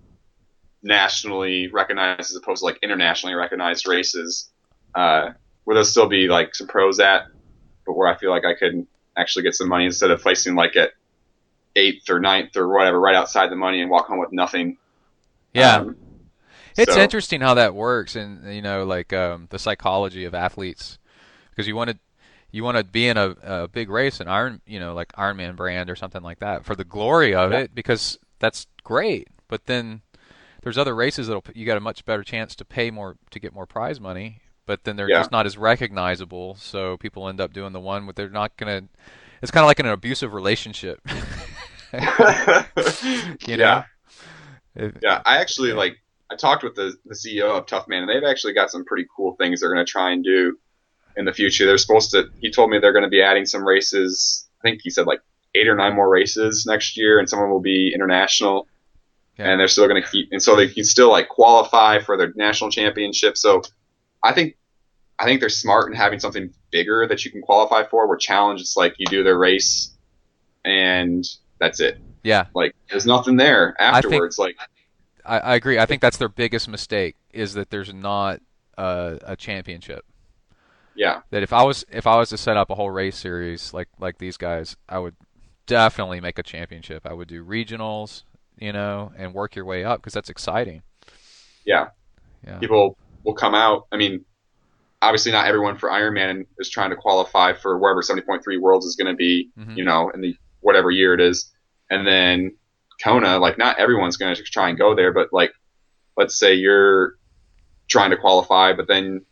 nationally 0.82 1.68
recognized 1.68 2.30
as 2.30 2.36
opposed 2.36 2.61
to 2.61 2.66
like 2.66 2.78
internationally 2.82 3.34
recognized 3.34 3.86
races, 3.86 4.50
uh, 4.94 5.30
where 5.64 5.74
there'll 5.74 5.84
still 5.84 6.09
be 6.09 6.28
like 6.28 6.55
some 6.55 6.66
pros 6.66 7.00
at, 7.00 7.24
but 7.86 7.94
where 7.94 8.09
I 8.09 8.16
feel 8.16 8.30
like 8.30 8.44
I 8.44 8.55
could 8.55 8.86
actually 9.16 9.42
get 9.42 9.55
some 9.55 9.68
money 9.68 9.86
instead 9.86 10.11
of 10.11 10.20
placing 10.22 10.55
like 10.55 10.76
at 10.76 10.90
eighth 11.76 12.09
or 12.11 12.20
ninth 12.20 12.57
or 12.57 12.68
whatever, 12.68 13.00
right 13.00 13.14
outside 13.14 13.50
the 13.50 13.57
money 13.57 13.80
and 13.80 13.90
walk 13.90 14.07
home 14.07 14.18
with 14.18 14.32
nothing. 14.32 14.76
yeah, 15.52 15.76
Um, 15.76 15.96
it's 16.77 16.95
so- 16.95 17.01
interesting 17.01 17.41
how 17.41 17.55
that 17.55 17.75
works, 17.75 18.16
and 18.16 18.53
you 18.55 18.62
know, 18.62 18.85
like 18.85 19.12
um, 19.12 19.47
the 19.51 19.59
psychology 19.59 20.25
of 20.25 20.35
athletes, 20.35 20.99
because 21.51 21.66
you 21.68 21.77
want 21.77 21.91
to. 21.91 21.99
You 22.51 22.62
want 22.62 22.77
to 22.77 22.85
be 22.85 23.09
in 23.09 23.16
a, 23.16 23.35
a 23.43 23.66
big 23.66 23.91
race, 23.91 24.20
an 24.20 24.29
Iron, 24.29 24.61
you 24.64 24.79
know, 24.79 24.95
like 24.95 25.11
Ironman 25.14 25.57
brand 25.57 25.91
or 25.91 25.97
something 25.97 26.22
like 26.22 26.39
that, 26.39 26.64
for 26.64 26.77
the 26.77 26.85
glory 26.85 27.35
of 27.35 27.51
Yeah. 27.51 27.59
it, 27.62 27.75
because 27.75 28.16
that's 28.39 28.68
great. 28.85 29.27
But 29.49 29.66
then 29.66 30.03
there's 30.62 30.79
other 30.79 30.95
races 30.95 31.27
that'll 31.27 31.43
you 31.53 31.66
got 31.66 31.77
a 31.77 31.81
much 31.81 32.05
better 32.05 32.22
chance 32.22 32.55
to 32.55 32.64
pay 32.64 32.93
more 32.93 33.16
to 33.33 33.41
get 33.41 33.53
more 33.53 33.66
prize 33.66 33.99
money, 34.01 34.39
but 34.66 34.85
then 34.85 34.95
they're 34.95 35.11
Yeah. 35.11 35.18
just 35.18 35.33
not 35.33 35.47
as 35.47 35.59
recognizable. 35.59 36.55
So 36.55 36.97
people 36.97 37.29
end 37.29 37.41
up 37.41 37.53
doing 37.53 37.72
the 37.72 37.81
one 37.81 38.07
where 38.07 38.12
they're 38.12 38.29
not 38.31 38.57
gonna. 38.57 38.83
It's 39.43 39.51
kind 39.51 39.64
of 39.64 39.66
like 39.66 39.81
an 39.81 39.87
abusive 39.87 40.33
relationship. 40.33 41.01
you 41.93 43.57
know. 43.57 43.64
Yeah. 43.64 43.85
If- 44.77 44.93
Yeah, 45.03 45.22
I 45.25 45.39
actually 45.39 45.72
like. 45.72 45.99
I 46.31 46.37
talked 46.37 46.62
with 46.64 46.75
the 46.75 46.95
the 47.05 47.14
CEO 47.14 47.57
of 47.59 47.66
Tough 47.66 47.87
Man, 47.89 48.03
and 48.03 48.09
they've 48.09 48.29
actually 48.29 48.55
got 48.55 48.70
some 48.70 48.85
pretty 48.85 49.07
cool 49.14 49.37
things 49.37 49.61
they're 49.61 49.72
going 49.72 49.85
to 49.85 49.91
try 49.91 50.11
and 50.12 50.25
do 50.25 50.59
in 51.16 51.25
the 51.25 51.33
future. 51.33 51.66
They're 51.66 51.79
supposed 51.79 52.11
to. 52.12 52.25
He 52.41 52.51
told 52.51 52.70
me 52.70 52.79
they're 52.79 52.93
going 52.93 53.05
to 53.05 53.11
be 53.11 53.22
adding 53.22 53.47
some 53.47 53.64
races. 53.66 54.49
I 54.61 54.68
think 54.68 54.81
he 54.83 54.91
said 54.91 55.07
like 55.07 55.20
eight 55.55 55.68
or 55.68 55.77
nine 55.77 55.95
more 55.95 56.09
races 56.09 56.64
next 56.66 56.97
year, 56.97 57.18
and 57.18 57.29
some 57.29 57.39
of 57.39 57.45
them 57.45 57.51
will 57.51 57.61
be 57.61 57.93
international. 57.95 58.66
Yeah. 59.39 59.51
And 59.51 59.59
they're 59.61 59.66
still 59.68 59.89
going 59.89 60.01
to 60.01 60.09
keep, 60.09 60.29
and 60.31 60.41
so 60.41 60.55
they 60.55 60.68
can 60.68 60.85
still 60.85 61.11
like 61.11 61.29
qualify 61.29 61.99
for 61.99 62.16
their 62.16 62.33
national 62.37 62.70
championship. 62.70 63.37
So, 63.37 63.62
I 64.22 64.33
think, 64.33 64.55
I 65.18 65.25
think 65.25 65.41
they're 65.41 65.49
smart 65.49 65.91
in 65.91 65.97
having 65.97 66.20
something 66.20 66.55
bigger 66.70 67.05
that 67.09 67.25
you 67.25 67.33
can 67.33 67.43
qualify 67.43 67.83
for. 67.85 68.07
Where 68.07 68.16
challenge, 68.16 68.61
it's 68.61 68.77
like 68.77 68.95
you 68.99 69.07
do 69.07 69.25
their 69.25 69.37
race, 69.37 69.91
and 70.64 71.25
that's 71.59 71.81
it. 71.81 71.99
yeah, 72.22 72.47
Like 72.55 72.75
there's 72.89 73.07
nothing 73.07 73.37
there 73.37 73.75
I 73.81 74.01
think- 74.01 74.14
afterwards. 74.14 74.39
like 74.39 74.57
I, 75.25 75.39
I 75.39 75.55
agree. 75.55 75.79
I 75.79 75.87
think 75.87 76.01
that's 76.03 76.16
their 76.16 76.29
biggest 76.29 76.68
mistake 76.68 77.16
is 77.33 77.55
that 77.55 77.70
there's 77.70 77.93
not 77.93 78.41
a, 78.79 79.18
a 79.25 79.37
championship. 79.37 80.05
yeah, 80.95 81.20
that 81.31 81.43
if 81.43 81.53
I 81.53 81.62
was 81.62 81.85
if 81.91 82.07
I 82.07 82.16
was 82.16 82.29
to 82.31 82.37
set 82.39 82.57
up 82.57 82.70
a 82.70 82.75
whole 82.75 82.91
race 82.91 83.16
series 83.16 83.72
like 83.72 83.89
like 83.99 84.18
these 84.18 84.37
guys, 84.37 84.77
I 84.89 84.99
would 84.99 85.14
definitely 85.66 86.20
make 86.20 86.39
a 86.39 86.43
championship. 86.43 87.07
I 87.07 87.12
would 87.14 87.29
do 87.29 87.45
regionals, 87.45 88.25
you 88.59 88.72
know, 88.72 89.12
and 89.16 89.33
work 89.35 89.57
your 89.57 89.64
way 89.64 89.83
up 89.85 90.01
because 90.01 90.12
that's 90.12 90.29
exciting. 90.31 90.83
yeah. 91.64 91.89
Yeah. 92.47 92.59
people 92.59 92.99
will 93.25 93.33
come 93.33 93.55
out. 93.55 93.87
I 93.91 93.97
mean, 93.97 94.27
obviously 95.01 95.33
not 95.33 95.47
everyone 95.47 95.79
for 95.79 95.89
Ironman 95.89 96.45
is 96.59 96.68
trying 96.68 96.91
to 96.91 96.97
qualify 96.97 97.55
for 97.55 97.79
wherever 97.79 98.03
70.3 98.03 98.61
Worlds 98.61 98.85
is 98.85 98.97
going 98.97 99.07
to 99.11 99.16
be, 99.16 99.49
Mhm. 99.59 99.75
you 99.79 99.85
know, 99.85 100.11
in 100.11 100.20
the 100.20 100.37
whatever 100.61 100.91
year 100.91 101.14
it 101.14 101.22
is. 101.22 101.51
And 101.89 102.07
then 102.07 102.57
Kona, 103.03 103.38
like 103.38 103.59
not 103.59 103.78
everyone's 103.78 104.16
going 104.16 104.34
to 104.34 104.42
try 104.42 104.68
and 104.68 104.78
go 104.78 104.95
there, 104.95 105.12
but 105.12 105.28
like, 105.32 105.53
let's 106.16 106.38
say 106.38 106.55
you're 106.55 107.14
trying 107.88 108.11
to 108.11 108.16
qualify, 108.16 108.72
but 108.72 108.88
then 108.88 109.24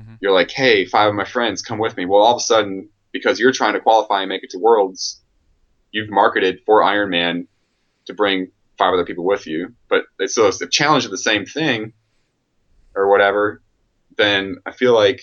Mhm. 0.00 0.18
you're 0.20 0.32
like, 0.32 0.50
hey, 0.50 0.84
five 0.86 1.08
of 1.08 1.14
my 1.14 1.24
friends 1.24 1.62
come 1.62 1.78
with 1.78 1.96
me. 1.96 2.06
Well, 2.06 2.22
all 2.22 2.34
of 2.34 2.38
a 2.38 2.44
sudden, 2.44 2.90
because 3.12 3.38
you're 3.38 3.52
trying 3.52 3.74
to 3.74 3.80
qualify 3.80 4.22
and 4.22 4.28
make 4.28 4.42
it 4.44 4.50
to 4.50 4.58
Worlds, 4.58 5.22
you've 5.92 6.10
marketed 6.10 6.60
for 6.64 6.80
Ironman 6.82 7.46
to 8.06 8.14
bring 8.14 8.50
five 8.78 8.94
other 8.94 9.04
people 9.04 9.24
with 9.24 9.46
you. 9.46 9.74
But 9.88 10.04
it's 10.18 10.34
so 10.34 10.46
if 10.48 10.70
challenge 10.70 11.04
of 11.04 11.10
the 11.10 11.18
same 11.18 11.44
thing 11.44 11.92
or 12.94 13.10
whatever, 13.10 13.62
then 14.16 14.56
I 14.66 14.72
feel 14.72 14.94
like 14.94 15.20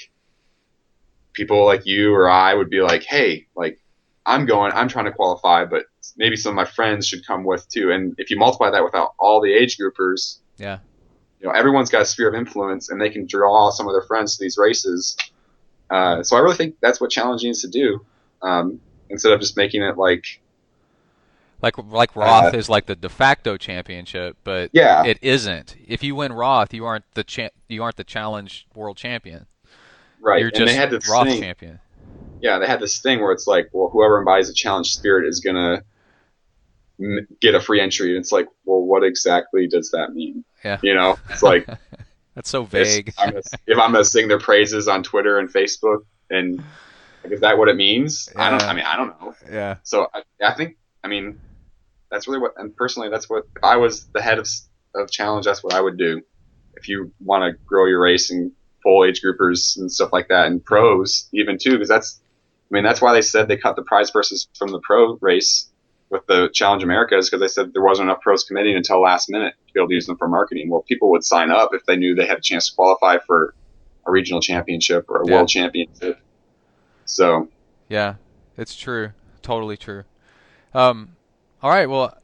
people 1.34 1.66
like 1.66 1.86
you 1.86 2.14
or 2.14 2.30
I 2.30 2.54
would 2.54 2.70
be 2.70 2.82
like, 2.82 3.04
hey, 3.04 3.48
like 3.56 3.80
I'm 4.26 4.46
going, 4.46 4.72
I'm 4.74 4.88
trying 4.88 5.06
to 5.06 5.12
qualify, 5.12 5.66
but 5.66 5.86
maybe 6.18 6.36
some 6.36 6.52
of 6.52 6.56
my 6.56 6.66
friends 6.66 7.08
should 7.08 7.26
come 7.26 7.44
with 7.44 7.68
too. 7.70 7.92
And 7.92 8.16
if 8.18 8.30
you 8.30 8.38
multiply 8.38 8.70
that 8.72 8.84
without 8.84 9.14
all 9.20 9.42
the 9.42 9.54
age 9.54 9.78
groupers, 9.78 10.38
Yeah. 10.58 10.80
you 11.42 11.48
know, 11.48 11.54
everyone's 11.54 11.90
got 11.90 12.02
a 12.02 12.06
sphere 12.06 12.30
of 12.30 12.36
influence 12.36 12.90
and 12.90 13.02
they 13.02 13.10
can 13.10 13.26
draw 13.26 13.70
some 13.72 13.88
of 13.88 13.94
their 13.94 14.02
friends 14.04 14.38
to 14.38 14.44
these 14.44 14.58
races. 14.58 15.18
Uh, 15.90 16.24
so 16.24 16.36
I 16.36 16.40
really 16.40 16.56
think 16.56 16.76
that's 16.82 17.00
what 17.02 17.10
challenge 17.12 17.44
needs 17.44 17.62
to 17.62 17.68
do. 17.68 18.06
Um, 18.42 18.80
instead 19.10 19.32
of 19.32 19.40
just 19.40 19.58
making 19.58 19.82
it 19.84 19.98
like, 19.98 20.26
Like 21.62 21.76
like 21.90 22.16
Roth 22.16 22.54
is 22.54 22.70
like 22.70 22.86
the 22.86 22.96
de 22.96 23.10
facto 23.10 23.58
championship, 23.58 24.38
but 24.44 24.66
Uh, 24.66 24.70
yeah, 24.74 25.04
it 25.06 25.18
isn't. 25.24 25.76
If 25.88 26.04
you 26.04 26.14
win 26.14 26.32
Roth, 26.34 26.72
you 26.74 26.86
aren't 26.86 27.06
the 27.16 27.24
cha- 27.24 27.50
you 27.68 27.82
aren't 27.82 27.96
the 27.96 28.04
challenge 28.04 28.68
world 28.76 28.96
champion. 28.98 29.48
right. 30.22 30.40
You're 30.40 30.50
and 30.50 30.58
just 30.58 30.68
they 30.68 30.76
had 30.76 30.92
this 30.92 31.10
Roth 31.10 31.28
thing, 31.28 31.42
champion. 31.42 31.80
yeah, 32.42 32.60
they 32.60 32.68
had 32.68 32.80
this 32.80 33.00
thing 33.00 33.22
where 33.22 33.32
it's 33.32 33.48
like, 33.48 33.70
well, 33.74 33.90
whoever 33.90 34.20
embodies 34.20 34.50
the 34.50 34.54
challenge 34.54 34.92
spirit 34.94 35.26
is 35.28 35.40
gonna 35.40 35.82
get 37.42 37.56
a 37.56 37.60
free 37.60 37.80
entry, 37.80 38.10
and 38.10 38.18
it's 38.18 38.32
like, 38.32 38.48
well, 38.66 38.82
what 38.82 39.04
exactly 39.04 39.68
does 39.68 39.92
that 39.92 40.14
mean? 40.14 40.44
Yeah. 40.64 40.78
You 40.82 40.96
know, 40.96 41.18
it's 41.30 41.44
like 41.44 41.68
That's 42.38 42.52
so 42.52 42.66
vague. 42.66 43.16
I'm 43.18 43.32
gonna, 43.32 43.42
if 43.66 43.80
I'm 43.80 43.92
gonna 43.92 44.06
sing 44.06 44.28
their 44.28 44.38
praises 44.38 44.88
on 44.88 45.02
Twitter 45.02 45.40
and 45.40 45.52
Facebook, 45.52 46.02
and 46.30 46.64
like, 47.24 47.34
is 47.34 47.40
that 47.40 47.58
what 47.58 47.68
it 47.68 47.76
means? 47.76 48.30
I 48.36 48.52
don't. 48.52 48.62
I 48.62 48.74
mean, 48.74 48.86
I 48.86 48.96
don't 48.96 49.20
know. 49.20 49.34
Yeah. 49.52 49.78
So 49.82 50.08
I, 50.14 50.22
I 50.46 50.54
think, 50.54 50.78
I 51.04 51.08
mean, 51.08 51.40
that's 52.12 52.28
really 52.28 52.40
what, 52.40 52.54
and 52.58 52.76
personally, 52.76 53.10
that's 53.10 53.28
what 53.28 53.46
if 53.56 53.64
I 53.64 53.78
was 53.78 54.06
the 54.14 54.22
head 54.22 54.38
of 54.38 54.48
of 54.94 55.10
challenge, 55.10 55.48
that's 55.48 55.64
what 55.64 55.74
I 55.74 55.82
would 55.82 55.98
do. 55.98 56.22
If 56.76 56.88
you 56.88 57.12
want 57.20 57.42
to 57.42 57.58
grow 57.66 57.88
your 57.88 58.02
race 58.02 58.30
and 58.30 58.52
full 58.84 59.04
age 59.04 59.20
groupers 59.24 59.76
and 59.80 59.92
stuff 59.92 60.14
like 60.14 60.28
that, 60.28 60.46
and 60.46 60.64
pros 60.64 61.30
even 61.34 61.58
too, 61.58 61.72
because 61.72 61.90
that's, 61.90 62.22
I 62.72 62.76
mean, 62.76 62.84
that's 62.84 63.02
why 63.02 63.14
they 63.14 63.24
said 63.24 63.48
they 63.48 63.58
cut 63.58 63.76
the 63.76 63.82
prize 63.82 64.12
purses 64.12 64.48
from 64.56 64.72
the 64.72 64.80
pro 64.82 65.18
race 65.22 65.72
with 66.10 66.26
the 66.28 66.50
Challenge 66.54 66.84
America 66.84 67.18
is 67.18 67.30
because 67.30 67.42
they 67.42 67.48
said 67.48 67.74
there 67.74 67.84
wasn't 67.84 68.10
enough 68.10 68.22
pros 68.22 68.44
committing 68.44 68.76
until 68.76 69.02
last 69.02 69.30
minute 69.30 69.54
to 69.68 69.74
be 69.74 69.80
able 69.80 69.90
to 69.90 69.94
use 69.96 70.06
them 70.06 70.18
for 70.18 70.28
marketing. 70.28 70.70
Well, 70.70 70.82
people 70.88 71.12
would 71.12 71.24
sign 71.24 71.52
up 71.52 71.72
if 71.74 71.86
they 71.86 71.98
knew 71.98 72.16
they 72.16 72.26
had 72.26 72.38
a 72.38 72.42
chance 72.42 72.70
to 72.70 72.76
qualify 72.76 73.18
for 73.26 73.54
a 74.06 74.12
regional 74.12 74.40
championship 74.42 75.06
or 75.10 75.22
a 75.22 75.28
Yeah. 75.28 75.36
world 75.36 75.50
championship. 75.50 76.20
So 77.06 77.50
Yeah, 77.90 78.16
it's 78.58 78.76
true. 78.76 79.12
Totally 79.42 79.78
true. 79.78 80.04
Um, 80.74 81.16
all 81.62 81.70
right. 81.70 81.90
Well, 81.90 82.18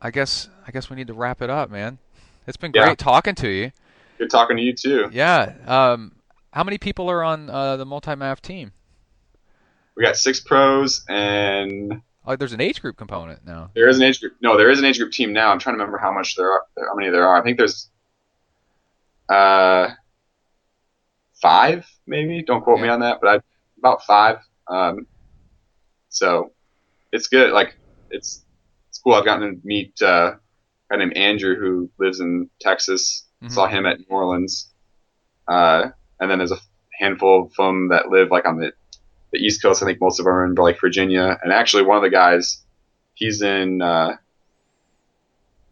I 0.00 0.10
guess 0.10 0.48
I 0.66 0.70
guess 0.72 0.90
we 0.90 0.96
need 0.96 1.06
to 1.06 1.14
wrap 1.14 1.42
it 1.42 1.50
up, 1.50 1.70
man. 1.70 1.98
It's 2.46 2.56
been 2.56 2.72
Yeah. 2.74 2.82
great 2.84 2.98
talking 2.98 3.34
to 3.36 3.48
you. 3.48 3.72
Good 4.18 4.30
talking 4.30 4.56
to 4.56 4.62
you 4.62 4.72
too. 4.74 5.08
Yeah. 5.12 5.54
Um, 5.66 6.16
how 6.52 6.64
many 6.64 6.78
people 6.78 7.10
are 7.10 7.22
on 7.22 7.50
uh, 7.50 7.76
the 7.76 7.84
multi-math 7.84 8.42
team? 8.42 8.72
We 9.96 10.02
got 10.04 10.16
six 10.16 10.40
pros 10.40 11.04
and 11.08 12.02
Oh, 12.26 12.34
there's 12.36 12.52
an 12.52 12.60
age 12.60 12.82
group 12.82 12.96
component 12.96 13.46
now. 13.46 13.70
there 13.74 13.88
is 13.88 13.98
an 13.98 14.02
age 14.02 14.20
group. 14.20 14.34
No, 14.40 14.56
there 14.56 14.68
is 14.70 14.78
an 14.80 14.84
age 14.84 14.98
group 14.98 15.12
team 15.12 15.32
now. 15.32 15.50
I'm 15.52 15.58
trying 15.58 15.74
to 15.74 15.78
remember 15.78 15.98
how 15.98 16.12
much 16.12 16.34
there 16.36 16.50
are. 16.50 16.62
How 16.76 16.94
many 16.94 17.10
there 17.10 17.26
are? 17.26 17.40
I 17.40 17.42
think 17.44 17.56
there's 17.56 17.88
uh 19.28 19.88
five, 21.40 21.86
maybe. 22.06 22.42
Don't 22.42 22.62
quote 22.62 22.80
me 22.80 22.88
on 22.88 23.00
that, 23.00 23.18
but 23.20 23.28
I 23.28 23.40
about 23.78 24.04
five. 24.04 24.38
Um, 24.68 25.06
so 26.08 26.52
it's 27.12 27.28
good. 27.28 27.52
Like 27.52 27.76
it's 28.10 28.44
it's 28.88 28.98
cool. 28.98 29.14
I've 29.14 29.24
gotten 29.24 29.54
to 29.60 29.60
meet 29.66 30.00
uh, 30.02 30.34
a 30.34 30.38
guy 30.90 30.96
named 30.98 31.16
Andrew 31.16 31.56
who 31.58 31.90
lives 31.98 32.20
in 32.20 32.48
Texas. 32.60 33.24
Mhm. 33.42 33.52
Saw 33.52 33.66
him 33.66 33.84
at 33.86 33.98
New 33.98 34.06
Orleans. 34.08 34.72
Uh, 35.46 35.90
and 36.18 36.30
then 36.30 36.38
there's 36.38 36.52
a 36.52 36.58
handful 36.98 37.44
of 37.44 37.54
them 37.54 37.88
that 37.90 38.08
live 38.08 38.30
like 38.30 38.46
on 38.46 38.58
the 38.58 38.72
the 39.38 39.44
East 39.44 39.62
Coast. 39.62 39.82
I 39.82 39.86
think 39.86 40.00
most 40.00 40.18
of 40.18 40.24
them 40.24 40.34
are 40.34 40.44
in 40.44 40.54
like 40.54 40.80
Virginia. 40.80 41.38
And 41.42 41.52
actually, 41.52 41.82
one 41.84 41.96
of 41.96 42.02
the 42.02 42.10
guys, 42.10 42.62
he's 43.14 43.42
in 43.42 43.82
uh, 43.82 44.16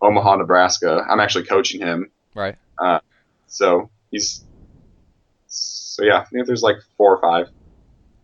Omaha, 0.03 0.37
Nebraska. 0.37 1.05
I'm 1.09 1.21
actually 1.21 1.45
coaching 1.45 1.81
him. 1.81 2.11
Right. 2.35 2.57
So 3.47 3.89
he's 4.11 4.45
so 5.47 6.03
yeah. 6.03 6.19
I 6.21 6.25
think 6.25 6.47
there's 6.47 6.62
like 6.62 6.77
four 6.97 7.17
or 7.17 7.21
five 7.21 7.49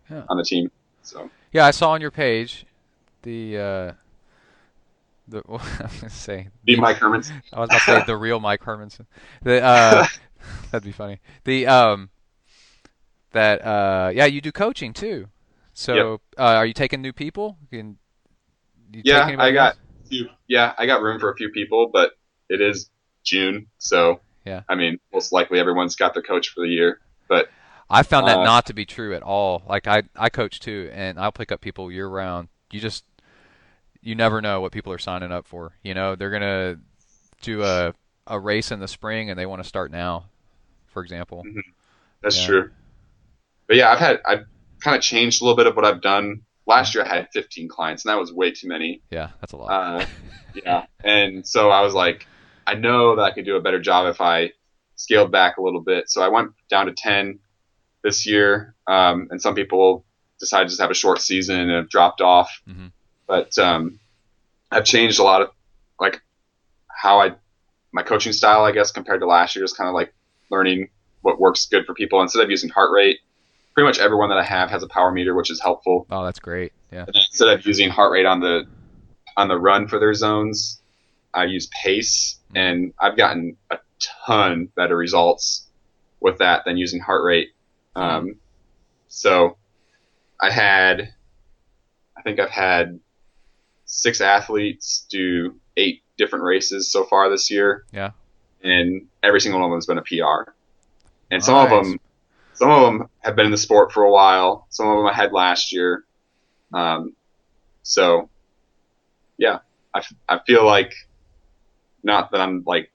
Yeah. 0.09 0.23
on 0.29 0.37
the 0.37 0.43
team. 0.43 0.69
So 1.03 1.29
Yeah, 1.53 1.65
I 1.65 1.71
saw 1.71 1.91
on 1.91 2.01
your 2.01 2.11
page 2.11 2.65
the 3.21 3.57
uh, 3.57 3.91
the 5.29 5.41
I 5.47 5.51
was 5.51 5.61
gonna 6.01 6.09
say 6.09 6.49
be 6.65 6.75
Mike 6.75 6.97
Herman's. 6.97 7.31
I 7.53 7.61
was 7.61 7.69
about 7.69 7.79
to 7.79 7.85
say 7.85 8.03
the 8.05 8.17
real 8.17 8.39
Mike 8.41 8.61
Hermanson. 8.61 9.05
The 9.41 9.63
uh, 9.63 10.05
that'd 10.71 10.83
be 10.83 10.91
funny. 10.91 11.19
The 11.45 11.65
um 11.67 12.09
that 13.31 13.65
uh 13.65 14.11
yeah 14.13 14.25
you 14.25 14.41
do 14.41 14.51
coaching 14.51 14.93
too. 14.93 15.27
So 15.73 16.19
uh, 16.37 16.41
are 16.43 16.65
you 16.65 16.73
taking 16.73 17.01
new 17.01 17.13
people? 17.13 17.57
Can 17.71 17.97
you 18.93 19.01
Yeah, 19.05 19.35
I 19.39 19.51
got- 19.51 19.77
few, 20.09 20.27
yeah, 20.47 20.73
I 20.77 20.85
got 20.85 21.01
room 21.01 21.19
for 21.19 21.31
a 21.31 21.35
few 21.35 21.49
people, 21.51 21.89
but 21.93 22.11
it 22.49 22.59
is 22.59 22.89
June, 23.23 23.67
so 23.77 24.19
Yeah. 24.45 24.63
I 24.67 24.75
mean, 24.75 24.99
most 25.13 25.31
likely 25.31 25.59
everyone's 25.59 25.95
got 25.95 26.13
their 26.13 26.23
coach 26.23 26.49
for 26.49 26.61
the 26.61 26.67
year. 26.69 26.99
But 27.29 27.49
I 27.89 28.03
found 28.03 28.27
that 28.27 28.39
uh, 28.39 28.43
not 28.43 28.65
to 28.65 28.73
be 28.73 28.85
true 28.85 29.13
at 29.13 29.23
all. 29.23 29.63
Like 29.67 29.87
I 29.87 30.03
I 30.15 30.29
coach 30.29 30.59
too, 30.59 30.89
and 30.93 31.17
I'll 31.19 31.31
pick 31.31 31.51
up 31.51 31.61
people 31.61 31.89
year 31.91 32.07
round. 32.07 32.49
You 32.71 32.79
just 32.81 33.05
you 34.01 34.15
never 34.15 34.41
know 34.41 34.59
what 34.59 34.71
people 34.73 34.91
are 34.91 34.97
signing 34.99 35.31
up 35.31 35.47
for. 35.47 35.73
You 35.83 35.93
know 35.93 36.15
they're 36.15 36.31
gonna 36.31 36.79
do 37.41 37.63
a 37.63 37.93
a 38.27 38.39
race 38.39 38.71
in 38.71 38.79
the 38.79 38.87
spring 38.87 39.29
and 39.29 39.39
they 39.39 39.45
want 39.45 39.61
to 39.63 39.67
start 39.67 39.91
now, 39.91 40.25
for 40.87 41.01
example. 41.03 41.43
that's 42.21 42.39
Yeah. 42.41 42.47
true. 42.47 42.71
But 43.71 43.77
yeah, 43.77 43.89
I've 43.89 43.99
had 43.99 44.19
I've 44.25 44.43
kind 44.81 44.97
of 44.97 45.01
changed 45.01 45.41
a 45.41 45.45
little 45.45 45.55
bit 45.55 45.65
of 45.65 45.77
what 45.77 45.85
I've 45.85 46.01
done. 46.01 46.41
Last 46.67 46.93
year 46.93 47.05
I 47.05 47.07
had 47.07 47.29
15 47.31 47.69
clients, 47.69 48.03
and 48.03 48.11
that 48.11 48.19
was 48.19 48.33
way 48.33 48.51
too 48.51 48.67
many. 48.67 49.01
Yeah, 49.09 49.29
that's 49.39 49.53
a 49.53 49.55
lot. 49.55 49.71
Uh, 49.71 50.05
yeah, 50.53 50.87
and 51.05 51.47
so 51.47 51.69
I 51.69 51.79
was 51.79 51.93
like, 51.93 52.27
I 52.67 52.73
know 52.73 53.15
that 53.15 53.21
I 53.21 53.31
could 53.31 53.45
do 53.45 53.55
a 53.55 53.61
better 53.61 53.79
job 53.79 54.07
if 54.07 54.19
I 54.19 54.51
scaled 54.97 55.31
back 55.31 55.55
a 55.55 55.61
little 55.61 55.79
bit. 55.79 56.09
So 56.09 56.21
I 56.21 56.27
went 56.27 56.51
down 56.69 56.87
to 56.87 56.91
10 56.91 57.39
this 58.03 58.27
year, 58.27 58.75
um, 58.87 59.29
and 59.31 59.41
some 59.41 59.55
people 59.55 60.03
decided 60.37 60.65
to 60.65 60.71
just 60.71 60.81
have 60.81 60.91
a 60.91 60.93
short 60.93 61.21
season 61.21 61.57
and 61.57 61.71
have 61.71 61.89
dropped 61.89 62.19
off. 62.19 62.51
Mhm. 62.67 62.91
But 63.25 63.57
um, 63.57 64.01
I've 64.69 64.83
changed 64.83 65.19
a 65.19 65.23
lot 65.23 65.43
of 65.43 65.51
like 65.97 66.21
how 66.89 67.21
I 67.21 67.35
my 67.93 68.03
coaching 68.03 68.33
style, 68.33 68.65
I 68.65 68.73
guess, 68.73 68.91
compared 68.91 69.21
to 69.21 69.27
last 69.27 69.55
year. 69.55 69.63
Just 69.63 69.77
kind 69.77 69.87
of 69.87 69.93
like 69.93 70.13
learning 70.49 70.89
what 71.21 71.39
works 71.39 71.67
good 71.67 71.85
for 71.85 71.93
people 71.93 72.21
instead 72.21 72.43
of 72.43 72.49
using 72.49 72.69
heart 72.69 72.91
rate. 72.91 73.19
Pretty 73.73 73.85
much 73.87 73.99
everyone 73.99 74.29
that 74.29 74.37
I 74.37 74.43
have 74.43 74.69
has 74.69 74.83
a 74.83 74.87
power 74.87 75.11
meter, 75.11 75.33
which 75.35 75.49
is 75.49 75.61
helpful. 75.61 76.05
oh, 76.11 76.25
that's 76.25 76.39
great. 76.39 76.73
Yeah. 76.91 77.05
Instead 77.07 77.47
of 77.49 77.65
using 77.65 77.89
heart 77.89 78.11
rate 78.11 78.25
on 78.25 78.39
the 78.41 78.65
on 79.37 79.47
the 79.47 79.57
run 79.57 79.87
for 79.87 79.97
their 79.97 80.13
zones, 80.13 80.81
I 81.33 81.45
use 81.45 81.67
pace, 81.83 82.37
and 82.53 82.93
I've 82.99 83.15
gotten 83.15 83.55
a 83.69 83.77
ton 84.27 84.67
better 84.75 84.97
results 84.97 85.67
with 86.19 86.39
that 86.39 86.63
than 86.65 86.75
using 86.77 86.99
heart 86.99 87.23
rate. 87.23 87.49
Um, 87.95 88.35
so 89.07 89.57
I 90.41 90.51
had, 90.51 91.13
I 92.17 92.21
think 92.23 92.39
I've 92.39 92.49
had 92.49 92.99
six 93.85 94.19
athletes 94.21 95.05
do 95.09 95.55
eight 95.77 96.03
different 96.17 96.43
races 96.43 96.91
so 96.91 97.05
far 97.05 97.29
this 97.29 97.49
year. 97.49 97.85
Yeah. 97.93 98.11
and 98.63 99.07
every 99.23 99.39
single 99.41 99.59
one 99.61 99.69
of 99.69 99.71
them 99.71 99.77
has 99.77 99.85
been 99.85 99.97
a 99.97 100.01
PR, 100.01 100.51
and 101.31 101.41
some 101.43 101.55
of 101.55 101.69
them 101.69 101.99
some 102.61 102.69
of 102.69 102.83
them 102.83 103.09
have 103.21 103.35
been 103.35 103.47
in 103.47 103.51
the 103.51 103.57
sport 103.57 103.91
for 103.91 104.03
a 104.03 104.11
while. 104.11 104.67
Some 104.69 104.87
of 104.87 104.95
them 104.97 105.07
I 105.07 105.13
had 105.13 105.33
last 105.33 105.73
year. 105.73 106.05
Um, 106.71 107.15
so, 107.81 108.29
yeah, 109.39 109.61
I, 109.95 109.97
f- 109.97 110.13
I 110.29 110.39
feel 110.45 110.63
like 110.63 110.93
not 112.03 112.29
that 112.29 112.39
I'm 112.39 112.61
like 112.67 112.91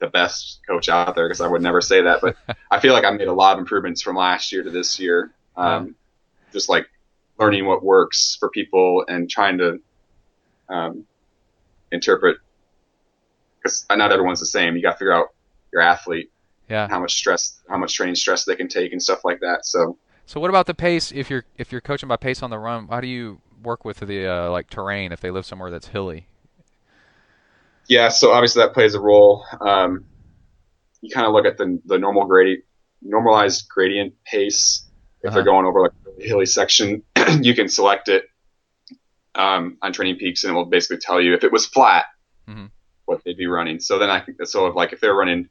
the 0.00 0.08
best 0.08 0.58
coach 0.68 0.88
out 0.88 1.14
there 1.14 1.28
because 1.28 1.40
I 1.40 1.46
would 1.46 1.62
never 1.62 1.80
say 1.80 2.02
that, 2.02 2.20
but 2.20 2.36
I 2.72 2.80
feel 2.80 2.94
like 2.94 3.04
I 3.04 3.10
made 3.12 3.28
a 3.28 3.32
lot 3.32 3.52
of 3.52 3.60
improvements 3.60 4.02
from 4.02 4.16
last 4.16 4.50
year 4.50 4.64
to 4.64 4.70
this 4.70 4.98
year. 4.98 5.32
Um, 5.56 5.94
Just 6.52 6.68
like 6.68 6.88
learning 7.38 7.64
what 7.64 7.84
works 7.84 8.36
for 8.40 8.50
people 8.50 9.04
and 9.06 9.30
trying 9.30 9.58
to 9.58 9.78
um, 10.68 11.04
interpret 11.92 12.38
because 13.62 13.86
not 13.88 14.10
everyone's 14.10 14.40
the 14.40 14.46
same. 14.46 14.74
You 14.74 14.82
got 14.82 14.94
to 14.94 14.98
figure 14.98 15.12
out 15.12 15.28
your 15.72 15.82
athlete 15.82 16.32
Yeah. 16.68 16.88
how 16.88 17.00
much 17.00 17.14
stress, 17.14 17.60
how 17.68 17.78
much 17.78 17.94
training 17.94 18.16
stress 18.16 18.44
they 18.44 18.56
can 18.56 18.68
take 18.68 18.92
and 18.92 19.02
stuff 19.02 19.24
like 19.24 19.40
that. 19.40 19.64
So 19.66 19.98
So 20.26 20.40
what 20.40 20.50
about 20.50 20.66
the 20.66 20.74
pace? 20.74 21.12
If 21.12 21.30
you're 21.30 21.44
if 21.56 21.72
you're 21.72 21.80
coaching 21.80 22.08
by 22.08 22.16
pace 22.16 22.42
on 22.42 22.50
the 22.50 22.58
run, 22.58 22.88
how 22.88 23.00
do 23.00 23.06
you 23.06 23.40
work 23.62 23.84
with 23.84 23.98
the 24.00 24.26
uh, 24.26 24.50
like 24.50 24.68
terrain 24.70 25.12
if 25.12 25.20
they 25.20 25.30
live 25.30 25.46
somewhere 25.46 25.70
that's 25.70 25.88
hilly? 25.88 26.26
yeah, 27.88 28.08
so 28.08 28.32
obviously 28.32 28.62
that 28.62 28.74
plays 28.74 28.94
a 28.94 29.00
role. 29.00 29.44
Um, 29.60 30.04
you 31.00 31.10
kind 31.14 31.26
of 31.26 31.32
look 31.32 31.46
at 31.46 31.56
the 31.58 31.80
the 31.84 31.98
normal 31.98 32.26
gradient, 32.26 32.64
normalized 33.02 33.68
gradient 33.68 34.14
pace. 34.24 34.88
If 35.22 35.32
they're 35.32 35.42
Uh-huh. 35.42 35.42
going 35.42 35.66
over 35.66 35.82
like 35.82 35.92
a 36.20 36.22
hilly 36.22 36.46
section, 36.46 37.02
you 37.42 37.54
can 37.54 37.68
select 37.68 38.08
it 38.08 38.24
um, 39.34 39.76
on 39.82 39.92
TrainingPeaks, 39.92 40.44
and 40.44 40.50
it 40.52 40.54
will 40.54 40.64
basically 40.66 40.98
tell 40.98 41.20
you 41.20 41.34
if 41.34 41.44
it 41.44 41.52
was 41.52 41.66
flat, 41.66 42.06
mm-hmm. 42.48 42.66
what 43.04 43.22
they'd 43.24 43.36
be 43.36 43.46
running. 43.46 43.80
So 43.80 43.98
then 43.98 44.10
I 44.10 44.20
think 44.20 44.38
so. 44.46 44.66
If 44.66 44.74
like 44.74 44.92
if 44.92 45.00
they're 45.00 45.14
running 45.14 45.48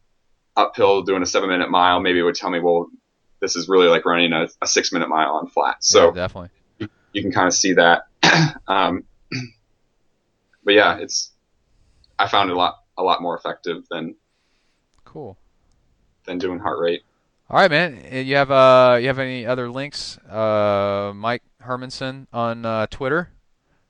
uphill 0.55 1.01
doing 1.03 1.21
a 1.21 1.25
seven 1.25 1.49
minute 1.49 1.69
mile, 1.69 1.99
maybe 1.99 2.19
it 2.19 2.23
would 2.23 2.35
tell 2.35 2.49
me, 2.49 2.59
well, 2.59 2.87
this 3.41 3.55
is 3.55 3.67
really 3.69 3.87
like 3.87 4.05
running 4.05 4.33
a, 4.33 4.47
a 4.61 4.67
six 4.67 4.91
minute 4.91 5.09
mile 5.09 5.35
on 5.35 5.47
flat. 5.47 5.83
So 5.83 6.07
Yeah, 6.07 6.13
definitely. 6.27 6.49
you 7.13 7.21
can 7.21 7.31
kind 7.31 7.47
of 7.47 7.53
see 7.53 7.73
that. 7.73 8.03
um, 8.67 9.03
but 10.63 10.73
yeah, 10.73 10.97
it's 10.97 11.31
I 12.17 12.27
found 12.27 12.49
it 12.49 12.53
a 12.53 12.57
lot 12.57 12.75
a 12.97 13.03
lot 13.03 13.21
more 13.21 13.37
effective 13.37 13.83
than 13.89 14.15
Cool. 15.03 15.37
than 16.25 16.37
doing 16.39 16.59
heart 16.59 16.79
rate. 16.79 17.03
All 17.49 17.59
right, 17.59 17.69
man. 17.69 18.25
You 18.25 18.35
have 18.37 18.49
uh 18.51 18.97
you 18.99 19.07
have 19.07 19.19
any 19.19 19.45
other 19.45 19.69
links? 19.69 20.17
Uh, 20.17 21.11
Mike 21.15 21.43
Hermanson 21.61 22.27
on 22.33 22.65
uh, 22.65 22.87
Twitter. 22.87 23.29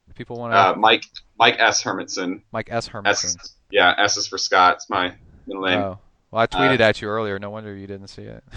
If 0.10 0.16
people 0.16 0.38
want 0.38 0.54
to. 0.54 0.58
Uh, 0.58 0.76
Mike 0.76 1.06
Mike 1.40 1.56
S 1.60 1.82
Hermanson. 1.84 2.42
Mike 2.52 2.68
S 2.70 2.90
Hermanson. 2.90 3.06
S 3.40 3.56
yeah, 3.72 3.94
S 3.98 4.18
is 4.18 4.28
for 4.28 4.38
Scott. 4.38 4.76
It's 4.76 4.90
my 4.90 5.14
middle 5.48 5.64
name. 5.64 5.80
Oh. 5.80 6.00
Well, 6.36 6.44
I 6.44 6.48
tweeted 6.48 6.82
at 6.82 7.02
you 7.02 7.08
earlier. 7.08 7.40
No 7.40 7.50
wonder 7.50 7.74
you 7.74 7.88
didn't 7.88 8.10
see 8.10 8.24
it. 8.24 8.44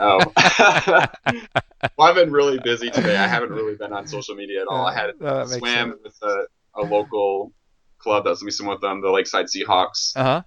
Oh. 0.00 0.18
well, 1.96 2.08
I've 2.08 2.16
been 2.16 2.32
really 2.32 2.58
busy 2.58 2.90
today. 2.90 3.16
I 3.16 3.28
haven't 3.28 3.50
really 3.50 3.76
been 3.76 3.92
on 3.92 4.08
social 4.08 4.34
media 4.34 4.62
at 4.62 4.66
all. 4.66 4.84
I 4.84 4.92
had 4.92 5.10
Uh, 5.22 5.44
that 5.44 5.50
swam 5.50 5.96
with 6.02 6.16
a, 6.20 6.46
a 6.74 6.82
local 6.82 7.52
club 7.98 8.24
that 8.24 8.30
was 8.30 8.42
messing 8.42 8.66
with 8.66 8.80
them, 8.80 9.02
the 9.02 9.10
Lakeside 9.12 9.46
Seahawks. 9.46 10.16
Uh 10.16 10.24
huh. 10.24 10.42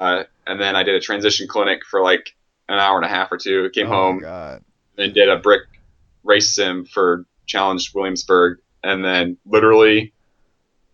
Uh, 0.00 0.22
and 0.46 0.58
then 0.58 0.74
I 0.74 0.84
did 0.84 0.94
a 0.94 1.00
transition 1.00 1.46
clinic 1.46 1.80
for 1.84 2.00
like 2.00 2.34
an 2.70 2.78
hour 2.78 2.96
and 2.96 3.04
a 3.04 3.08
half 3.08 3.30
or 3.30 3.36
two. 3.36 3.68
Came 3.74 3.88
oh 3.88 3.90
home, 3.90 4.20
God. 4.20 4.64
then 4.96 5.12
did 5.12 5.28
a 5.28 5.36
brick 5.36 5.64
race 6.24 6.54
sim 6.54 6.86
for 6.86 7.26
Challenge 7.44 7.92
Williamsburg, 7.94 8.60
and 8.82 9.04
then 9.04 9.36
literally 9.44 10.14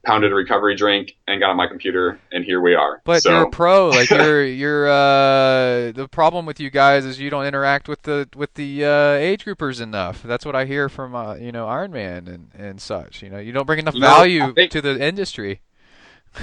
pounded 0.05 0.33
a 0.33 0.35
recovery 0.35 0.77
drink 0.77 1.17
and 1.27 1.41
got 1.41 1.51
on 1.51 1.57
my 1.57 1.67
computer, 1.67 2.19
and 2.33 2.45
here 2.45 2.61
we 2.61 2.75
are. 2.75 3.01
But 3.05 3.23
so, 3.23 3.31
you're 3.31 3.43
a 3.49 3.51
pro. 3.51 3.89
Like 3.91 4.11
you're 4.11 4.45
you're 4.45 4.89
uh 4.89 5.93
the 5.93 6.09
problem 6.11 6.47
with 6.47 6.61
you 6.61 6.71
guys 6.71 7.05
is 7.05 7.19
you 7.21 7.31
don't 7.31 7.47
interact 7.47 7.89
with 7.89 8.03
the 8.03 8.29
with 8.37 8.55
the 8.55 8.85
uh, 8.85 9.13
age 9.15 9.45
groupers 9.45 9.81
enough. 9.81 10.23
That's 10.23 10.45
what 10.47 10.55
I 10.55 10.65
hear 10.65 10.89
from 10.89 11.15
uh, 11.15 11.35
you 11.37 11.53
know 11.53 11.67
Ironman 11.67 12.29
and 12.29 12.51
and 12.57 12.81
such. 12.81 13.23
You 13.23 13.31
know 13.31 13.39
you 13.39 13.53
don't 13.53 13.67
bring 13.67 13.79
enough 13.81 13.95
You 13.95 14.01
know, 14.01 14.07
value 14.07 14.53
think- 14.55 14.71
to 14.73 14.81
the 14.81 15.03
industry. 15.03 15.61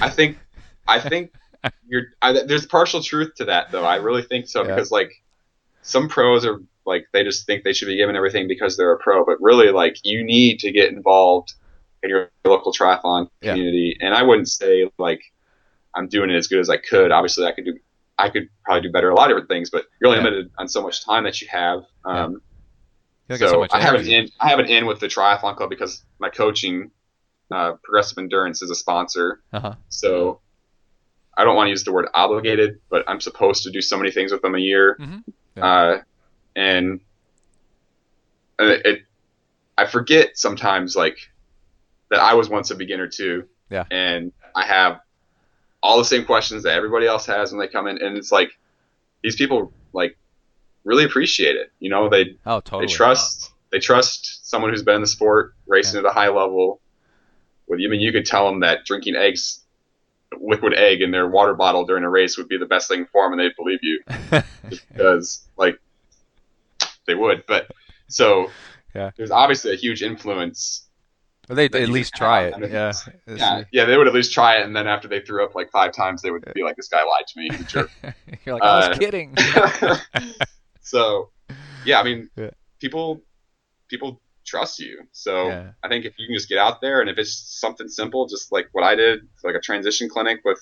I 0.00 0.08
think, 0.08 0.38
I 0.88 1.00
think 1.00 1.32
you're. 1.86 2.04
I, 2.22 2.32
there's 2.46 2.64
partial 2.66 3.02
truth 3.02 3.34
to 3.36 3.44
that, 3.46 3.70
though. 3.70 3.84
I 3.84 3.96
really 3.96 4.22
think 4.22 4.48
so 4.48 4.62
Yeah. 4.62 4.74
because 4.74 4.90
like 4.90 5.22
some 5.82 6.08
pros 6.08 6.46
are 6.46 6.60
like 6.86 7.06
they 7.12 7.22
just 7.24 7.46
think 7.46 7.62
they 7.64 7.72
should 7.72 7.86
be 7.88 7.96
given 7.96 8.16
everything 8.16 8.48
because 8.48 8.76
they're 8.76 8.92
a 8.92 8.98
pro, 8.98 9.24
but 9.24 9.40
really 9.40 9.70
like 9.70 9.98
you 10.02 10.24
need 10.24 10.58
to 10.60 10.72
get 10.72 10.90
involved 10.92 11.52
in 12.02 12.10
your 12.10 12.30
local 12.44 12.72
triathlon 12.72 13.28
Yeah. 13.40 13.52
community. 13.52 13.96
And 14.00 14.14
I 14.14 14.22
wouldn't 14.22 14.48
say 14.48 14.90
like 14.98 15.20
I'm 15.94 16.08
doing 16.08 16.30
it 16.30 16.36
as 16.36 16.46
good 16.48 16.58
as 16.60 16.70
I 16.70 16.76
could. 16.78 17.12
Obviously, 17.12 17.44
I 17.46 17.52
could 17.52 17.64
do 17.64 17.78
I 18.18 18.28
could 18.28 18.48
probably 18.64 18.82
do 18.82 18.92
better 18.92 19.10
a 19.10 19.14
lot 19.14 19.30
of 19.30 19.36
different 19.36 19.48
things, 19.48 19.70
but 19.70 19.86
you're 20.00 20.10
only 20.10 20.18
Yeah. 20.22 20.30
limited 20.30 20.50
on 20.58 20.68
so 20.68 20.82
much 20.82 21.04
time 21.04 21.24
that 21.24 21.40
you 21.40 21.48
have. 21.50 21.84
Um, 22.04 22.42
You 23.28 23.36
so 23.36 23.46
so 23.46 23.58
much 23.60 23.70
I 23.72 23.80
have 23.80 23.94
an 23.94 24.06
in. 24.06 24.28
I 24.40 24.48
have 24.50 24.58
an 24.58 24.66
in 24.66 24.86
with 24.86 25.00
the 25.00 25.06
triathlon 25.06 25.56
club 25.56 25.70
because 25.70 26.04
my 26.18 26.28
coaching, 26.28 26.90
uh, 27.50 27.72
Progressive 27.82 28.18
Endurance, 28.18 28.60
is 28.62 28.70
a 28.70 28.74
sponsor. 28.74 29.42
Uh-huh. 29.52 29.74
So 29.88 30.40
I 31.36 31.44
don't 31.44 31.56
want 31.56 31.66
to 31.68 31.70
use 31.70 31.84
the 31.84 31.92
word 31.92 32.08
obligated, 32.14 32.80
but 32.90 33.08
I'm 33.08 33.20
supposed 33.20 33.62
to 33.64 33.70
do 33.70 33.80
so 33.80 33.96
many 33.96 34.10
things 34.10 34.32
with 34.32 34.42
them 34.42 34.54
a 34.54 34.58
year. 34.58 34.96
Mhm. 35.00 35.24
Yeah. 35.56 35.64
Uh, 35.66 36.02
and 36.54 37.00
and 38.58 38.68
it, 38.70 38.86
it, 38.86 39.02
I 39.78 39.86
forget 39.86 40.36
sometimes 40.36 40.94
like 40.94 41.16
that 42.12 42.20
I 42.20 42.34
was 42.34 42.48
once 42.48 42.70
a 42.70 42.74
beginner 42.76 43.08
too. 43.08 43.48
Yeah. 43.70 43.84
And 43.90 44.32
I 44.54 44.64
have 44.66 45.00
all 45.82 45.98
the 45.98 46.04
same 46.04 46.24
questions 46.24 46.62
that 46.62 46.74
everybody 46.74 47.06
else 47.06 47.26
has 47.26 47.50
when 47.52 47.58
they 47.58 47.66
come 47.68 47.86
in, 47.88 48.00
and 48.00 48.16
it's 48.16 48.30
like 48.30 48.50
these 49.22 49.34
people 49.34 49.72
like 49.92 50.16
really 50.84 51.04
appreciate 51.04 51.56
it. 51.56 51.72
You 51.80 51.90
know, 51.90 52.08
they 52.08 52.36
Oh, 52.46 52.60
totally. 52.60 52.86
they 52.86 52.92
trust 52.92 53.50
they 53.70 53.78
trust 53.78 54.48
someone 54.48 54.70
who's 54.70 54.82
been 54.82 54.96
in 54.96 55.00
the 55.00 55.06
sport, 55.06 55.54
racing 55.66 55.98
at 55.98 56.04
a 56.04 56.10
high 56.12 56.28
level. 56.28 56.80
With 57.66 57.80
you, 57.80 57.88
I 57.88 57.90
mean, 57.90 58.00
you 58.00 58.12
could 58.12 58.26
tell 58.26 58.46
them 58.46 58.60
that 58.60 58.84
drinking 58.84 59.16
eggs, 59.16 59.60
liquid 60.38 60.74
egg 60.74 61.00
in 61.00 61.10
their 61.10 61.26
water 61.28 61.54
bottle 61.54 61.86
during 61.86 62.04
a 62.04 62.10
race 62.10 62.36
would 62.36 62.48
be 62.48 62.58
the 62.58 62.66
best 62.66 62.88
thing 62.88 63.06
for 63.10 63.24
them, 63.24 63.32
and 63.32 63.40
they'd 63.40 63.56
believe 63.56 63.78
you 63.82 64.00
because 64.92 65.48
like 65.56 65.78
they 67.06 67.14
would. 67.14 67.44
But 67.46 67.70
so 68.08 68.50
Yeah. 68.94 69.10
there's 69.16 69.30
obviously 69.30 69.72
a 69.72 69.76
huge 69.76 70.02
influence. 70.02 70.86
But 71.48 71.54
they 71.56 71.68
that 71.68 71.82
at 71.82 71.88
least 71.88 72.14
try 72.14 72.44
it. 72.44 72.54
I 72.54 72.58
mean, 72.58 72.70
Yeah. 72.70 72.88
it's- 72.90 73.08
It's- 73.26 73.38
Yeah, 73.40 73.64
yeah, 73.72 73.84
they 73.84 73.96
would 73.96 74.06
at 74.06 74.14
least 74.14 74.32
try 74.32 74.56
it, 74.58 74.64
and 74.64 74.74
then 74.76 74.86
after 74.86 75.08
they 75.08 75.20
threw 75.20 75.44
up 75.44 75.54
like 75.54 75.70
five 75.70 75.92
times, 75.92 76.22
they 76.22 76.30
would 76.30 76.44
be 76.54 76.62
like, 76.62 76.76
"This 76.76 76.88
guy 76.88 77.02
lied 77.04 77.26
to 77.26 77.38
me." 77.38 77.48
Jerk. 77.66 77.90
You're 78.44 78.54
like, 78.54 78.62
I 78.62 78.76
was 78.88 78.96
Uh, 78.96 78.98
kidding. 78.98 79.34
so, 80.82 81.30
yeah, 81.84 82.00
I 82.00 82.02
mean, 82.04 82.30
Yeah. 82.36 82.50
people 82.78 83.22
people 83.88 84.20
trust 84.44 84.78
you. 84.80 85.06
So 85.12 85.48
Yeah. 85.48 85.72
I 85.82 85.88
think 85.88 86.04
if 86.06 86.18
you 86.18 86.26
can 86.26 86.34
just 86.34 86.48
get 86.48 86.58
out 86.58 86.80
there, 86.80 87.00
and 87.00 87.10
if 87.10 87.18
it's 87.18 87.34
something 87.60 87.88
simple, 87.88 88.26
just 88.26 88.50
like 88.50 88.68
what 88.72 88.84
I 88.84 88.94
did, 88.94 89.28
like 89.44 89.54
a 89.54 89.60
transition 89.60 90.08
clinic 90.08 90.40
with 90.44 90.58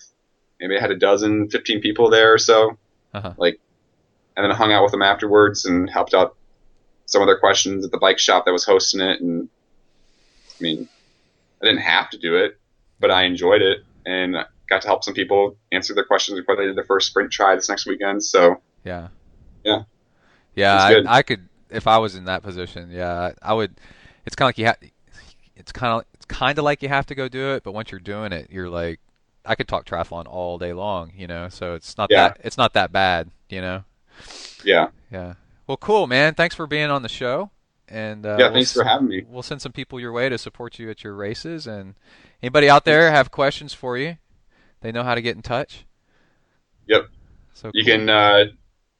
maybe 0.58 0.76
I 0.76 0.80
had 0.80 0.90
a 0.90 0.96
dozen, 0.98 1.48
15 1.48 1.80
people 1.80 2.10
there 2.10 2.32
or 2.34 2.38
so, 2.38 2.76
Uh-huh. 3.14 3.32
like, 3.38 3.60
and 4.36 4.44
then 4.44 4.50
hung 4.54 4.72
out 4.72 4.82
with 4.82 4.90
them 4.92 5.00
afterwards 5.02 5.64
and 5.64 5.88
helped 5.88 6.12
out 6.12 6.36
some 7.06 7.22
of 7.22 7.26
their 7.28 7.38
questions 7.38 7.84
at 7.84 7.90
the 7.92 7.98
bike 7.98 8.18
shop 8.18 8.44
that 8.46 8.52
was 8.52 8.64
hosting 8.64 9.00
it. 9.00 9.20
And 9.20 9.48
I 10.60 10.62
mean, 10.62 10.88
I 11.62 11.66
didn't 11.66 11.80
have 11.82 12.10
to 12.10 12.18
do 12.18 12.36
it, 12.36 12.58
but 12.98 13.10
I 13.10 13.24
enjoyed 13.24 13.62
it 13.62 13.78
and 14.06 14.36
got 14.68 14.82
to 14.82 14.88
help 14.88 15.02
some 15.04 15.14
people 15.14 15.56
answer 15.72 15.94
their 15.94 16.04
questions 16.04 16.38
before 16.38 16.56
they 16.56 16.64
did 16.64 16.76
their 16.76 16.84
first 16.84 17.08
sprint 17.08 17.32
tri 17.32 17.54
this 17.54 17.68
next 17.68 17.86
weekend. 17.86 18.22
So 18.22 18.60
Yeah. 18.84 19.08
Yeah. 19.64 19.82
Yeah, 20.54 20.74
I. 21.06 21.18
I 21.18 21.22
could 21.22 21.48
if 21.70 21.86
I 21.86 21.98
was 21.98 22.14
in 22.16 22.24
that 22.24 22.42
position. 22.42 22.90
Yeah, 22.90 23.32
I 23.40 23.54
would. 23.54 23.76
It's 24.26 24.34
kind 24.36 24.46
of 24.46 24.48
like 24.48 24.58
you 24.58 24.66
have. 24.66 24.78
It's 25.56 25.72
kind 25.72 25.92
of 26.00 26.04
it's 26.14 26.24
kind 26.26 26.58
of 26.58 26.64
like 26.64 26.82
you 26.82 26.88
have 26.88 27.06
to 27.06 27.14
go 27.14 27.28
do 27.28 27.54
it, 27.54 27.62
but 27.62 27.72
once 27.72 27.90
you're 27.90 28.00
doing 28.00 28.32
it, 28.32 28.48
you're 28.50 28.68
like, 28.68 28.98
I 29.44 29.54
could 29.54 29.68
talk 29.68 29.86
triathlon 29.86 30.26
all 30.26 30.58
day 30.58 30.72
long, 30.72 31.12
you 31.16 31.26
know. 31.26 31.48
So 31.48 31.74
it's 31.74 31.96
not 31.96 32.10
Yeah. 32.10 32.28
that 32.28 32.40
it's 32.42 32.56
not 32.58 32.72
that 32.74 32.90
bad, 32.92 33.30
you 33.48 33.60
know. 33.60 33.84
yeah, 34.64 34.88
Yeah. 35.10 35.34
Well, 35.66 35.76
cool, 35.76 36.06
man. 36.08 36.34
Thanks 36.34 36.54
for 36.56 36.66
being 36.66 36.90
on 36.90 37.02
the 37.02 37.08
show. 37.08 37.50
And 37.90 38.24
uh, 38.24 38.36
yeah. 38.38 38.46
we'll 38.46 38.54
Thanks 38.54 38.72
for 38.72 38.84
having 38.84 39.08
me. 39.08 39.24
We'll 39.28 39.42
send 39.42 39.60
some 39.60 39.72
people 39.72 39.98
your 39.98 40.12
way 40.12 40.28
to 40.28 40.38
support 40.38 40.78
you 40.78 40.88
at 40.90 41.02
your 41.02 41.14
races. 41.14 41.66
And 41.66 41.94
anybody 42.42 42.70
out 42.70 42.84
there 42.84 43.10
have 43.10 43.30
questions 43.32 43.74
for 43.74 43.98
you? 43.98 44.18
They 44.80 44.92
know 44.92 45.02
how 45.02 45.14
to 45.16 45.20
get 45.20 45.34
in 45.36 45.42
touch. 45.42 45.84
Yep. 46.86 47.08
So 47.54 47.70
You 47.74 47.84
cool. 47.84 47.92
can 47.96 48.08
uh, 48.08 48.44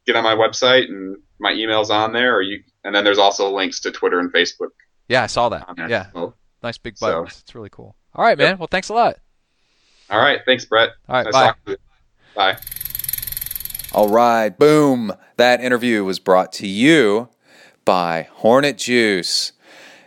get 0.07 0.17
on 0.17 0.25
my 0.25 0.35
website 0.35 0.89
and 0.89 1.17
my 1.39 1.53
email's 1.53 1.89
on 1.91 2.12
there, 2.12 2.35
or 2.37 2.43
you. 2.43 2.62
And 2.85 2.95
then 2.95 3.05
there's 3.05 3.19
also 3.19 3.51
links 3.55 3.81
to 3.81 3.91
Twitter 3.93 4.19
and 4.19 4.33
Facebook 4.33 4.71
Yeah, 5.09 5.23
I 5.23 5.27
saw 5.27 5.49
that. 5.51 5.69
Yeah, 5.89 6.07
So, 6.12 6.35
nice 6.62 6.79
big 6.79 6.99
So- 6.99 7.07
buttons. 7.23 7.41
It's 7.43 7.55
really 7.55 7.71
cool. 7.71 7.95
All 8.15 8.25
right, 8.25 8.37
man. 8.37 8.59
Well, 8.59 8.69
thanks 8.71 8.89
a 8.89 8.95
lot. 8.95 9.17
all 10.11 10.19
right. 10.19 10.41
Thanks, 10.45 10.65
Brett. 10.65 10.91
All 11.09 11.15
right, 11.17 11.25
Nice 11.27 11.33
bye. 11.33 11.47
talking 11.47 11.62
to 11.67 11.71
you. 11.73 11.77
Bye. 12.35 12.57
All 13.93 14.09
right, 14.09 14.51
boom. 14.57 15.12
That 15.37 15.61
interview 15.61 16.05
was 16.05 16.19
brought 16.19 16.53
to 16.55 16.67
you 16.67 17.29
by 17.85 18.28
Hornet 18.32 18.78
Juice. 18.78 19.52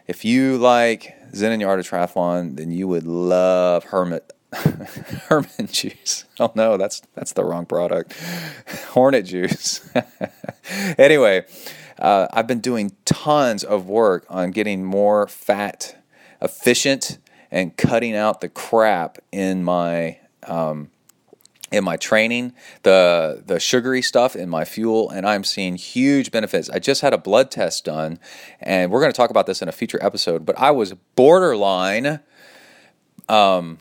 If 0.07 0.25
you 0.25 0.57
like 0.57 1.15
Zen 1.35 1.51
and 1.51 1.63
of 1.63 1.89
Triathlon, 1.89 2.57
then 2.57 2.71
you 2.71 2.87
would 2.87 3.05
love 3.05 3.85
Hermit 3.85 4.31
Herman 4.53 5.67
Juice. 5.67 6.25
Oh 6.39 6.51
no, 6.55 6.77
that's 6.77 7.01
that's 7.13 7.33
the 7.33 7.43
wrong 7.43 7.67
product. 7.67 8.13
Hornet 8.89 9.25
Juice. 9.25 9.87
anyway, 10.97 11.45
uh, 11.99 12.27
I've 12.33 12.47
been 12.47 12.59
doing 12.59 12.95
tons 13.05 13.63
of 13.63 13.87
work 13.87 14.25
on 14.29 14.49
getting 14.49 14.83
more 14.83 15.27
fat 15.27 15.95
efficient 16.41 17.19
and 17.51 17.77
cutting 17.77 18.15
out 18.15 18.41
the 18.41 18.49
crap 18.49 19.19
in 19.31 19.63
my 19.63 20.17
um, 20.47 20.89
in 21.73 21.83
my 21.83 21.97
training, 21.97 22.53
the 22.83 23.41
the 23.45 23.59
sugary 23.59 24.01
stuff 24.01 24.35
in 24.35 24.47
my 24.47 24.63
fuel, 24.63 25.09
and 25.09 25.27
I'm 25.27 25.43
seeing 25.43 25.75
huge 25.75 26.31
benefits. 26.31 26.69
I 26.69 26.77
just 26.77 27.01
had 27.01 27.13
a 27.13 27.17
blood 27.17 27.49
test 27.49 27.85
done, 27.85 28.19
and 28.61 28.91
we're 28.91 28.99
going 28.99 29.11
to 29.11 29.17
talk 29.17 29.31
about 29.31 29.47
this 29.47 29.61
in 29.61 29.67
a 29.67 29.71
future 29.71 29.99
episode. 30.01 30.45
But 30.45 30.57
I 30.59 30.69
was 30.69 30.93
borderline. 31.15 32.19
Um, 33.27 33.79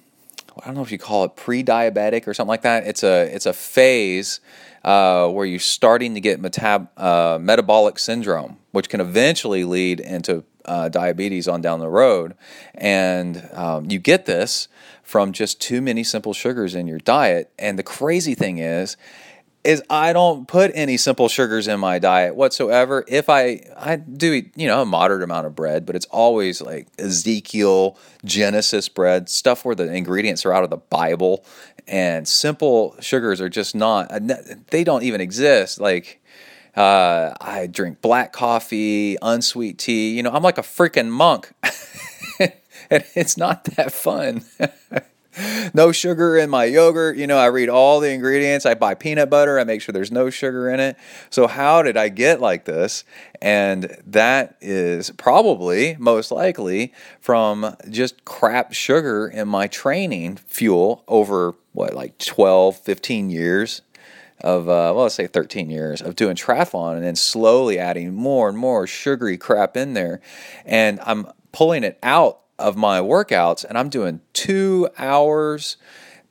I 0.59 0.67
don't 0.67 0.75
know 0.75 0.83
if 0.83 0.91
you 0.91 0.99
call 0.99 1.25
it 1.25 1.37
pre-diabetic 1.37 2.27
or 2.27 2.33
something 2.33 2.49
like 2.49 2.63
that. 2.63 2.87
It's 2.87 3.03
a 3.03 3.33
it's 3.35 3.47
a 3.47 3.53
phase 3.53 4.41
uh, 4.85 5.29
where 5.29 5.45
you're 5.45 5.59
starting 5.59 6.15
to 6.15 6.21
get 6.21 6.41
metab- 6.41 6.89
uh, 6.97 7.39
metabolic 7.39 7.99
syndrome, 7.99 8.57
which 8.71 8.89
can 8.89 9.01
eventually 9.01 9.65
lead 9.65 10.01
into 10.01 10.45
uh, 10.65 10.89
diabetes 10.89 11.47
on 11.47 11.61
down 11.61 11.81
the 11.81 11.91
road. 11.91 12.35
And 12.75 13.49
um, 13.53 13.91
you 13.91 13.99
get 13.99 14.25
this 14.25 14.69
from 15.03 15.33
just 15.33 15.61
too 15.61 15.81
many 15.81 16.05
simple 16.05 16.33
sugars 16.33 16.75
in 16.75 16.87
your 16.87 16.99
diet. 16.99 17.53
And 17.59 17.79
the 17.79 17.83
crazy 17.83 18.35
thing 18.35 18.59
is, 18.59 18.97
is 19.65 19.83
I 19.89 20.13
don't 20.13 20.49
put 20.49 20.73
any 20.75 20.97
simple 20.97 21.29
sugars 21.29 21.69
in 21.69 21.79
my 21.79 21.99
diet 22.01 22.35
whatsoever. 22.35 23.05
If 23.07 23.29
I 23.29 23.61
I 23.77 23.97
do 23.97 24.33
eat, 24.33 24.53
you 24.57 24.67
know, 24.67 24.83
a 24.83 24.87
moderate 24.87 25.23
amount 25.23 25.47
of 25.47 25.55
bread, 25.55 25.87
but 25.87 25.95
it's 25.95 26.07
always 26.07 26.61
like 26.61 26.89
Ezekiel, 26.99 27.97
Genesis 28.25 28.89
bread, 28.89 29.29
stuff 29.29 29.65
where 29.65 29.75
the 29.75 29.93
ingredients 29.93 30.45
are 30.45 30.53
out 30.53 30.65
of 30.65 30.71
the 30.71 30.79
Bible, 30.79 31.45
and 31.87 32.27
simple 32.27 32.97
sugars 33.01 33.41
are 33.41 33.49
just 33.49 33.75
not. 33.75 34.11
They 34.71 34.83
don't 34.83 35.05
even 35.05 35.21
exist. 35.21 35.81
Like 35.81 36.21
uh, 36.77 37.35
I 37.41 37.67
drink 37.67 38.01
black 38.01 38.33
coffee, 38.33 39.17
unsweet 39.21 39.79
tea. 39.79 40.17
You 40.17 40.23
know, 40.23 40.31
I'm 40.31 40.43
like 40.43 40.59
a 40.59 40.63
freaking 40.63 41.09
monk, 41.09 41.53
and 42.93 43.05
it's 43.15 43.37
not 43.37 43.65
that 43.65 43.93
fun. 43.93 44.45
no 45.75 45.93
sugar 45.93 46.37
in 46.37 46.51
my 46.51 46.65
yogurt. 46.65 47.17
You 47.17 47.27
know, 47.27 47.39
I 47.39 47.47
read 47.47 47.69
all 47.69 48.01
the 48.01 48.11
ingredients. 48.11 48.67
I 48.67 48.75
buy 48.75 48.95
peanut 48.95 49.31
butter. 49.31 49.59
I 49.59 49.65
make 49.65 49.81
sure 49.81 49.93
there's 49.93 50.13
no 50.13 50.31
sugar 50.31 50.69
in 50.69 50.79
it. 50.79 50.97
So, 51.31 51.47
how 51.47 51.83
did 51.83 51.97
I 51.97 52.11
get 52.11 52.41
like 52.41 52.67
this? 52.67 53.05
And 53.41 53.97
that 54.07 54.57
is 54.61 55.11
probably 55.13 55.97
most 55.99 56.31
likely 56.31 56.93
from 57.21 57.75
just 57.89 58.25
crap 58.25 58.73
sugar 58.73 59.27
in 59.27 59.49
my 59.49 59.67
training 59.67 60.37
fuel 60.47 61.03
over 61.09 61.55
what, 61.73 61.95
like 61.95 62.19
12, 62.19 62.77
15 62.77 63.31
years 63.31 63.83
of 64.43 64.69
uh, 64.69 64.93
well, 64.95 65.05
let's 65.05 65.15
say 65.15 65.29
13 65.29 65.71
years 65.71 66.03
of 66.03 66.17
doing 66.17 66.35
triathlon, 66.35 66.97
and 66.97 67.05
then 67.05 67.15
slowly 67.15 67.79
adding 67.79 68.13
more 68.13 68.49
and 68.49 68.59
more 68.59 68.89
sugary 68.89 69.39
crap 69.39 69.77
in 69.77 69.95
there, 69.95 70.21
and 70.67 70.99
I'm 71.07 71.29
pulling 71.53 71.85
it 71.85 71.97
out 72.03 72.43
of 72.63 72.77
my 72.77 73.01
workouts, 73.01 73.65
and 73.65 73.77
I'm 73.77 73.91
doing 73.91 74.21
two 74.33 74.89
hours 74.97 75.77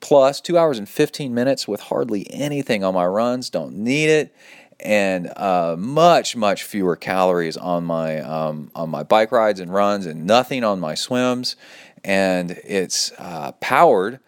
plus 0.02 0.40
two 0.40 0.58
hours 0.58 0.78
and 0.78 0.88
15 0.88 1.32
minutes 1.32 1.66
with 1.66 1.80
hardly 1.80 2.26
anything 2.30 2.84
on 2.84 2.92
my 2.92 3.06
runs. 3.06 3.48
Don't 3.48 3.76
need 3.76 4.10
it. 4.10 4.34
And 4.80 5.32
uh, 5.36 5.76
much, 5.78 6.34
much 6.34 6.64
fewer 6.64 6.96
calories 6.96 7.56
on 7.56 7.84
my 7.84 8.18
um, 8.18 8.72
on 8.74 8.90
my 8.90 9.04
bike 9.04 9.30
rides 9.30 9.60
and 9.60 9.72
runs, 9.72 10.06
and 10.06 10.26
nothing 10.26 10.64
on 10.64 10.80
my 10.80 10.96
swims. 10.96 11.54
And 12.02 12.50
it's 12.64 13.12
uh, 13.16 13.52
powered 13.60 14.18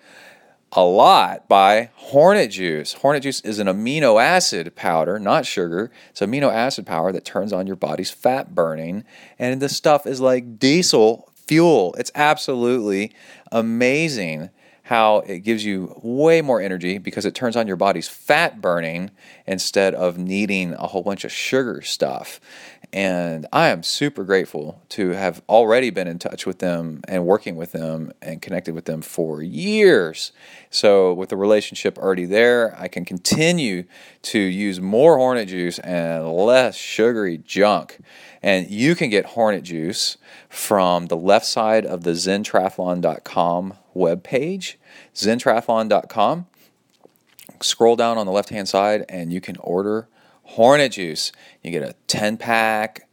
a 0.71 0.85
lot 0.85 1.49
by 1.49 1.91
Hornet 1.97 2.53
Juice. 2.53 2.93
Hornet 2.95 3.25
Juice 3.25 3.41
is 3.41 3.59
an 3.59 3.67
amino 3.67 4.23
acid 4.23 4.77
powder, 4.77 5.19
not 5.19 5.45
sugar. 5.45 5.91
It's 6.11 6.21
amino 6.21 6.53
acid 6.53 6.87
powder 6.87 7.11
that 7.11 7.25
turns 7.25 7.53
on 7.53 7.67
your 7.67 7.77
body's 7.77 8.13
fat 8.13 8.55
burning. 8.55 9.03
And 9.41 9.61
this 9.61 9.77
stuff 9.77 10.07
is 10.07 10.21
like 10.21 10.61
diesel 10.61 11.33
fuel. 11.47 11.95
It's 11.99 12.13
absolutely 12.15 13.15
amazing 13.53 14.51
how 14.85 15.21
it 15.21 15.39
gives 15.39 15.65
you 15.65 15.99
way 16.03 16.43
more 16.43 16.61
energy 16.61 16.99
because 16.99 17.25
it 17.25 17.35
turns 17.35 17.57
on 17.57 17.67
your 17.67 17.77
body's 17.77 18.07
fat 18.07 18.61
burning 18.61 19.11
instead 19.47 19.95
of 19.95 20.19
needing 20.19 20.75
a 20.75 20.87
whole 20.87 21.03
bunch 21.03 21.25
of 21.25 21.33
sugar 21.33 21.81
stuff. 21.81 22.39
And 22.93 23.47
I 23.51 23.69
am 23.69 23.83
super 23.83 24.25
grateful 24.25 24.83
to 24.91 25.11
have 25.11 25.43
already 25.49 25.91
been 25.91 26.07
in 26.07 26.19
touch 26.19 26.47
with 26.47 26.61
them 26.61 27.01
and 27.09 27.27
working 27.27 27.57
with 27.57 27.73
them 27.73 28.13
and 28.23 28.43
connected 28.43 28.75
with 28.75 28.85
them 28.85 29.01
for 29.01 29.43
years. 29.43 30.33
So, 30.71 31.13
with 31.13 31.31
the 31.31 31.37
relationship 31.37 31.99
already 31.99 32.27
there, 32.27 32.77
I 32.79 32.87
can 32.87 33.05
continue 33.05 33.85
to 34.23 34.39
use 34.39 34.81
more 34.81 35.17
Hornet 35.17 35.49
juice 35.49 35.81
and 35.81 36.31
less 36.31 36.77
sugary 36.77 37.39
junk. 37.39 37.99
And 38.45 38.71
you 38.71 38.95
can 38.95 39.09
get 39.09 39.25
Hornet 39.25 39.63
juice 39.63 40.19
from 40.51 41.07
the 41.07 41.17
left 41.17 41.47
side 41.47 41.87
of 41.87 42.05
the 42.05 42.11
zentriathlon.com 42.11 43.73
webpage, 43.97 44.75
zentriathlon.com. 45.15 46.47
Scroll 47.63 47.97
down 47.97 48.19
on 48.19 48.27
the 48.27 48.33
left 48.33 48.51
hand 48.51 48.69
side 48.69 49.07
and 49.09 49.33
you 49.33 49.41
can 49.41 49.57
order 49.61 50.09
Hornet 50.43 50.93
Juice. 50.93 51.33
You 51.63 51.71
get 51.71 51.83
a 51.83 51.95
10 52.07 52.37
pack, 52.37 53.09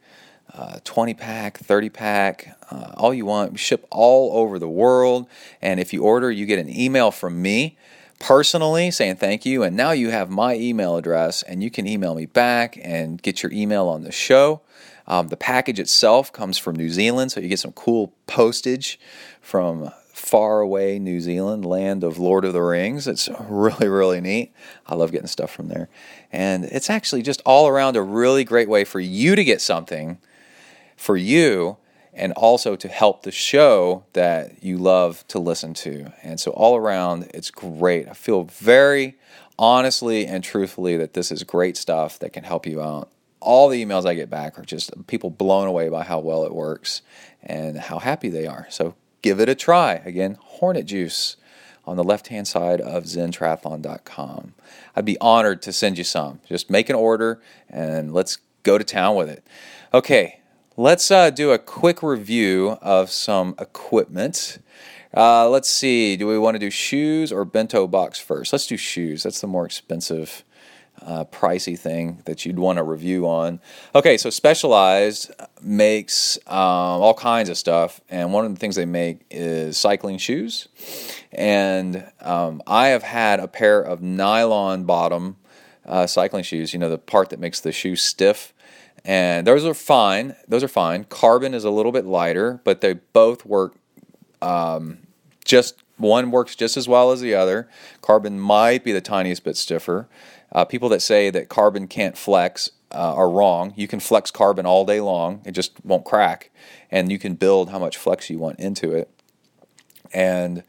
uh, 0.53 0.79
20 0.83 1.13
pack, 1.13 1.59
30 1.59 1.89
pack, 1.89 2.57
uh, 2.69 2.91
all 2.97 3.13
you 3.13 3.25
want. 3.25 3.53
We 3.53 3.57
ship 3.57 3.87
all 3.89 4.37
over 4.37 4.59
the 4.59 4.67
world. 4.67 5.27
And 5.61 5.79
if 5.79 5.93
you 5.93 6.03
order, 6.03 6.29
you 6.29 6.45
get 6.45 6.59
an 6.59 6.67
email 6.69 7.09
from 7.09 7.41
me 7.41 7.77
personally 8.19 8.91
saying 8.91 9.15
thank 9.15 9.45
you. 9.45 9.63
And 9.63 9.77
now 9.77 9.91
you 9.91 10.09
have 10.09 10.29
my 10.29 10.55
email 10.55 10.97
address 10.97 11.41
and 11.41 11.63
you 11.63 11.71
can 11.71 11.87
email 11.87 12.15
me 12.15 12.25
back 12.25 12.77
and 12.83 13.21
get 13.21 13.41
your 13.41 13.53
email 13.53 13.87
on 13.87 14.03
the 14.03 14.11
show. 14.11 14.59
Um, 15.11 15.27
the 15.27 15.35
package 15.35 15.77
itself 15.77 16.31
comes 16.31 16.57
from 16.57 16.77
New 16.77 16.87
Zealand, 16.87 17.33
so 17.33 17.41
you 17.41 17.49
get 17.49 17.59
some 17.59 17.73
cool 17.73 18.13
postage 18.27 18.97
from 19.41 19.91
far 20.13 20.61
away 20.61 20.99
New 20.99 21.19
Zealand, 21.19 21.65
land 21.65 22.05
of 22.05 22.17
Lord 22.17 22.45
of 22.45 22.53
the 22.53 22.61
Rings. 22.61 23.09
It's 23.09 23.27
really, 23.41 23.89
really 23.89 24.21
neat. 24.21 24.53
I 24.87 24.95
love 24.95 25.11
getting 25.11 25.27
stuff 25.27 25.51
from 25.51 25.67
there. 25.67 25.89
And 26.31 26.63
it's 26.63 26.89
actually 26.89 27.23
just 27.23 27.41
all 27.45 27.67
around 27.67 27.97
a 27.97 28.01
really 28.01 28.45
great 28.45 28.69
way 28.69 28.85
for 28.85 29.01
you 29.01 29.35
to 29.35 29.43
get 29.43 29.59
something 29.59 30.17
for 30.95 31.17
you 31.17 31.75
and 32.13 32.31
also 32.31 32.77
to 32.77 32.87
help 32.87 33.23
the 33.23 33.31
show 33.33 34.05
that 34.13 34.63
you 34.63 34.77
love 34.77 35.27
to 35.27 35.39
listen 35.39 35.73
to. 35.73 36.13
And 36.23 36.39
so, 36.39 36.51
all 36.51 36.77
around, 36.77 37.29
it's 37.33 37.51
great. 37.51 38.07
I 38.07 38.13
feel 38.13 38.45
very 38.45 39.17
honestly 39.59 40.25
and 40.25 40.41
truthfully 40.41 40.95
that 40.95 41.15
this 41.15 41.33
is 41.33 41.43
great 41.43 41.75
stuff 41.75 42.17
that 42.19 42.31
can 42.31 42.45
help 42.45 42.65
you 42.65 42.81
out. 42.81 43.09
All 43.41 43.69
the 43.69 43.83
emails 43.83 44.05
I 44.05 44.13
get 44.13 44.29
back 44.29 44.57
are 44.57 44.63
just 44.63 45.07
people 45.07 45.29
blown 45.29 45.67
away 45.67 45.89
by 45.89 46.03
how 46.03 46.19
well 46.19 46.45
it 46.45 46.53
works 46.53 47.01
and 47.41 47.77
how 47.77 47.99
happy 47.99 48.29
they 48.29 48.47
are. 48.47 48.67
So, 48.69 48.95
give 49.21 49.39
it 49.39 49.49
a 49.49 49.55
try. 49.55 50.01
Again, 50.05 50.37
Hornet 50.39 50.85
Juice 50.85 51.37
on 51.85 51.97
the 51.97 52.03
left 52.03 52.27
hand 52.27 52.47
side 52.47 52.79
of 52.79 53.05
zentriathlon.com. 53.05 54.53
I'd 54.95 55.05
be 55.05 55.17
honored 55.19 55.61
to 55.63 55.73
send 55.73 55.97
you 55.97 56.03
some. 56.03 56.39
Just 56.47 56.69
make 56.69 56.89
an 56.89 56.95
order 56.95 57.41
and 57.69 58.13
let's 58.13 58.37
go 58.63 58.77
to 58.77 58.83
town 58.83 59.15
with 59.15 59.29
it. 59.29 59.45
Okay, 59.93 60.39
let's 60.77 61.09
uh, 61.11 61.29
do 61.29 61.51
a 61.51 61.59
quick 61.59 62.03
review 62.03 62.77
of 62.81 63.09
some 63.09 63.55
equipment. 63.59 64.59
Uh, 65.15 65.49
let's 65.49 65.67
see, 65.67 66.15
do 66.15 66.27
we 66.27 66.37
want 66.37 66.55
to 66.55 66.59
do 66.59 66.69
shoes 66.69 67.31
or 67.31 67.43
bento 67.43 67.87
box 67.87 68.19
first? 68.19 68.53
Let's 68.53 68.67
do 68.67 68.77
shoes. 68.77 69.23
That's 69.23 69.41
the 69.41 69.47
more 69.47 69.65
expensive 69.65 70.43
uh, 71.01 71.25
pricey 71.25 71.77
thing 71.77 72.21
that 72.25 72.45
you'd 72.45 72.59
want 72.59 72.77
to 72.77 72.83
review 72.83 73.27
on. 73.27 73.59
Okay, 73.95 74.17
so 74.17 74.29
Specialized 74.29 75.31
makes 75.61 76.37
um, 76.47 76.55
all 76.55 77.13
kinds 77.13 77.49
of 77.49 77.57
stuff, 77.57 78.01
and 78.09 78.33
one 78.33 78.45
of 78.45 78.53
the 78.53 78.59
things 78.59 78.75
they 78.75 78.85
make 78.85 79.25
is 79.29 79.77
cycling 79.77 80.17
shoes. 80.17 80.67
And 81.31 82.09
um, 82.21 82.61
I 82.67 82.87
have 82.87 83.03
had 83.03 83.39
a 83.39 83.47
pair 83.47 83.81
of 83.81 84.01
nylon 84.01 84.83
bottom 84.85 85.37
uh, 85.85 86.07
cycling 86.07 86.43
shoes, 86.43 86.73
you 86.73 86.79
know, 86.79 86.89
the 86.89 86.97
part 86.97 87.29
that 87.29 87.39
makes 87.39 87.59
the 87.59 87.71
shoe 87.71 87.95
stiff. 87.95 88.53
And 89.03 89.47
those 89.47 89.65
are 89.65 89.73
fine. 89.73 90.35
Those 90.47 90.63
are 90.63 90.67
fine. 90.67 91.05
Carbon 91.05 91.53
is 91.53 91.63
a 91.63 91.71
little 91.71 91.91
bit 91.91 92.05
lighter, 92.05 92.61
but 92.63 92.81
they 92.81 92.93
both 92.93 93.45
work 93.45 93.75
um, 94.41 94.99
just 95.43 95.81
one 95.97 96.31
works 96.31 96.55
just 96.55 96.77
as 96.77 96.87
well 96.87 97.11
as 97.11 97.21
the 97.21 97.33
other. 97.35 97.69
Carbon 98.01 98.39
might 98.39 98.83
be 98.83 98.91
the 98.91 99.01
tiniest 99.01 99.43
bit 99.43 99.55
stiffer. 99.55 100.07
Uh, 100.51 100.65
people 100.65 100.89
that 100.89 101.01
say 101.01 101.29
that 101.29 101.49
carbon 101.49 101.87
can't 101.87 102.17
flex 102.17 102.71
uh, 102.91 103.15
are 103.15 103.29
wrong. 103.29 103.73
You 103.75 103.87
can 103.87 103.99
flex 103.99 104.31
carbon 104.31 104.65
all 104.65 104.85
day 104.85 104.99
long, 104.99 105.41
it 105.45 105.51
just 105.51 105.73
won't 105.83 106.05
crack, 106.05 106.51
and 106.89 107.11
you 107.11 107.17
can 107.17 107.35
build 107.35 107.69
how 107.69 107.79
much 107.79 107.97
flex 107.97 108.29
you 108.29 108.37
want 108.37 108.59
into 108.59 108.93
it. 108.93 109.09
And 110.13 110.63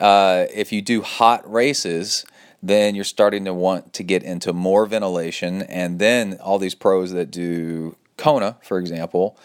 uh, 0.00 0.46
if 0.54 0.72
you 0.72 0.80
do 0.80 1.02
hot 1.02 1.50
races, 1.50 2.24
then 2.62 2.94
you're 2.94 3.04
starting 3.04 3.44
to 3.44 3.54
want 3.54 3.92
to 3.94 4.02
get 4.02 4.22
into 4.22 4.52
more 4.52 4.86
ventilation, 4.86 5.62
and 5.62 5.98
then 5.98 6.38
all 6.42 6.58
these 6.58 6.74
pros 6.74 7.12
that 7.12 7.30
do 7.30 7.96
Kona, 8.16 8.56
for 8.62 8.78
example. 8.78 9.38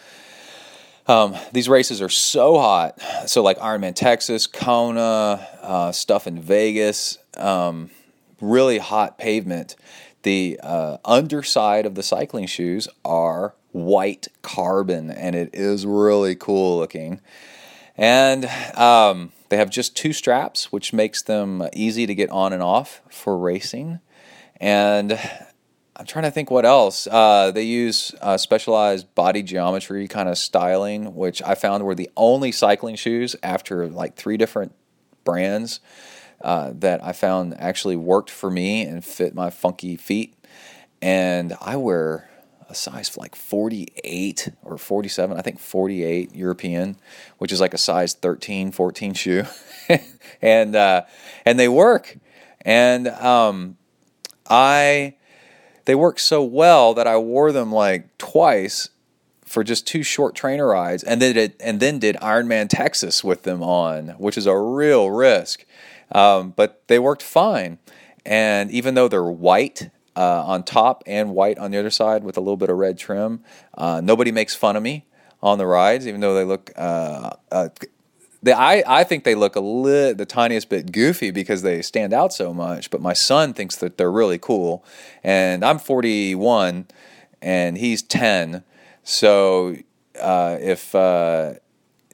Um, 1.06 1.36
these 1.52 1.68
races 1.68 2.02
are 2.02 2.08
so 2.08 2.58
hot. 2.58 3.00
So, 3.26 3.42
like 3.42 3.58
Ironman 3.58 3.94
Texas, 3.94 4.46
Kona, 4.46 5.46
uh, 5.62 5.92
stuff 5.92 6.26
in 6.26 6.40
Vegas, 6.40 7.18
um, 7.36 7.90
really 8.40 8.78
hot 8.78 9.18
pavement. 9.18 9.76
The 10.22 10.58
uh, 10.62 10.98
underside 11.04 11.86
of 11.86 11.94
the 11.94 12.02
cycling 12.02 12.46
shoes 12.46 12.88
are 13.04 13.54
white 13.72 14.28
carbon, 14.42 15.10
and 15.10 15.36
it 15.36 15.50
is 15.52 15.86
really 15.86 16.34
cool 16.34 16.78
looking. 16.78 17.20
And 17.96 18.46
um, 18.76 19.32
they 19.48 19.56
have 19.56 19.70
just 19.70 19.96
two 19.96 20.12
straps, 20.12 20.72
which 20.72 20.92
makes 20.92 21.22
them 21.22 21.66
easy 21.72 22.06
to 22.06 22.14
get 22.14 22.30
on 22.30 22.52
and 22.52 22.62
off 22.62 23.02
for 23.08 23.38
racing. 23.38 24.00
And 24.60 25.18
I'm 25.94 26.06
trying 26.06 26.24
to 26.24 26.30
think 26.30 26.50
what 26.50 26.66
else. 26.66 27.06
Uh, 27.06 27.50
they 27.50 27.62
use 27.62 28.14
uh, 28.20 28.36
specialized 28.36 29.14
body 29.14 29.42
geometry 29.42 30.08
kind 30.08 30.28
of 30.28 30.36
styling, 30.36 31.14
which 31.14 31.42
I 31.42 31.54
found 31.54 31.84
were 31.84 31.94
the 31.94 32.10
only 32.16 32.52
cycling 32.52 32.96
shoes 32.96 33.36
after 33.42 33.86
like 33.86 34.16
three 34.16 34.36
different 34.36 34.74
brands 35.24 35.80
uh, 36.40 36.72
that 36.74 37.02
I 37.04 37.12
found 37.12 37.54
actually 37.58 37.96
worked 37.96 38.30
for 38.30 38.50
me 38.50 38.82
and 38.82 39.04
fit 39.04 39.34
my 39.34 39.50
funky 39.50 39.96
feet. 39.96 40.34
And 41.02 41.56
I 41.60 41.76
wear 41.76 42.30
a 42.68 42.74
size 42.74 43.16
like 43.16 43.36
48 43.36 44.52
or 44.62 44.76
47, 44.76 45.36
I 45.36 45.42
think 45.42 45.60
48 45.60 46.34
European, 46.34 46.96
which 47.38 47.52
is 47.52 47.60
like 47.60 47.74
a 47.74 47.78
size 47.78 48.14
13, 48.14 48.72
14 48.72 49.14
shoe. 49.14 49.44
and, 50.42 50.74
uh, 50.74 51.02
and 51.44 51.58
they 51.58 51.68
work. 51.68 52.18
And 52.62 53.08
um, 53.08 53.76
I 54.48 55.14
they 55.86 55.94
work 55.94 56.18
so 56.18 56.42
well 56.42 56.94
that 56.94 57.06
I 57.06 57.16
wore 57.16 57.52
them 57.52 57.72
like 57.72 58.18
twice 58.18 58.90
for 59.44 59.62
just 59.62 59.86
two 59.86 60.02
short 60.02 60.34
trainer 60.34 60.66
rides, 60.66 61.04
and 61.04 61.22
then 61.22 61.34
did, 61.34 61.54
and 61.60 61.78
then 61.78 62.00
did 62.00 62.16
Ironman 62.16 62.68
Texas 62.68 63.22
with 63.22 63.44
them 63.44 63.62
on, 63.62 64.08
which 64.18 64.36
is 64.36 64.46
a 64.46 64.58
real 64.58 65.10
risk. 65.10 65.64
Um, 66.12 66.50
but 66.54 66.82
they 66.86 66.98
worked 66.98 67.22
fine, 67.22 67.78
and 68.24 68.70
even 68.70 68.94
though 68.94 69.08
they're 69.08 69.24
white 69.24 69.90
uh, 70.16 70.44
on 70.44 70.62
top 70.62 71.02
and 71.06 71.30
white 71.34 71.58
on 71.58 71.70
the 71.70 71.78
other 71.78 71.90
side 71.90 72.24
with 72.24 72.36
a 72.36 72.40
little 72.40 72.56
bit 72.56 72.70
of 72.70 72.76
red 72.76 72.98
trim, 72.98 73.42
uh, 73.74 74.00
nobody 74.02 74.32
makes 74.32 74.54
fun 74.54 74.76
of 74.76 74.82
me 74.82 75.04
on 75.42 75.58
the 75.58 75.66
rides, 75.66 76.06
even 76.06 76.20
though 76.20 76.34
they 76.34 76.44
look 76.44 76.72
uh, 76.76 77.30
uh 77.50 77.68
they, 78.42 78.52
I, 78.52 79.00
I 79.00 79.04
think 79.04 79.24
they 79.24 79.34
look 79.34 79.56
a 79.56 79.60
little 79.60 80.14
the 80.14 80.26
tiniest 80.26 80.68
bit 80.68 80.92
goofy 80.92 81.32
because 81.32 81.62
they 81.62 81.82
stand 81.82 82.12
out 82.12 82.32
so 82.32 82.54
much. 82.54 82.90
But 82.90 83.00
my 83.00 83.12
son 83.12 83.52
thinks 83.52 83.76
that 83.76 83.98
they're 83.98 84.12
really 84.12 84.38
cool, 84.38 84.84
and 85.24 85.64
I'm 85.64 85.78
41 85.78 86.86
and 87.42 87.78
he's 87.78 88.02
10. 88.02 88.62
So 89.02 89.76
uh, 90.20 90.58
if 90.60 90.94
uh, 90.94 91.54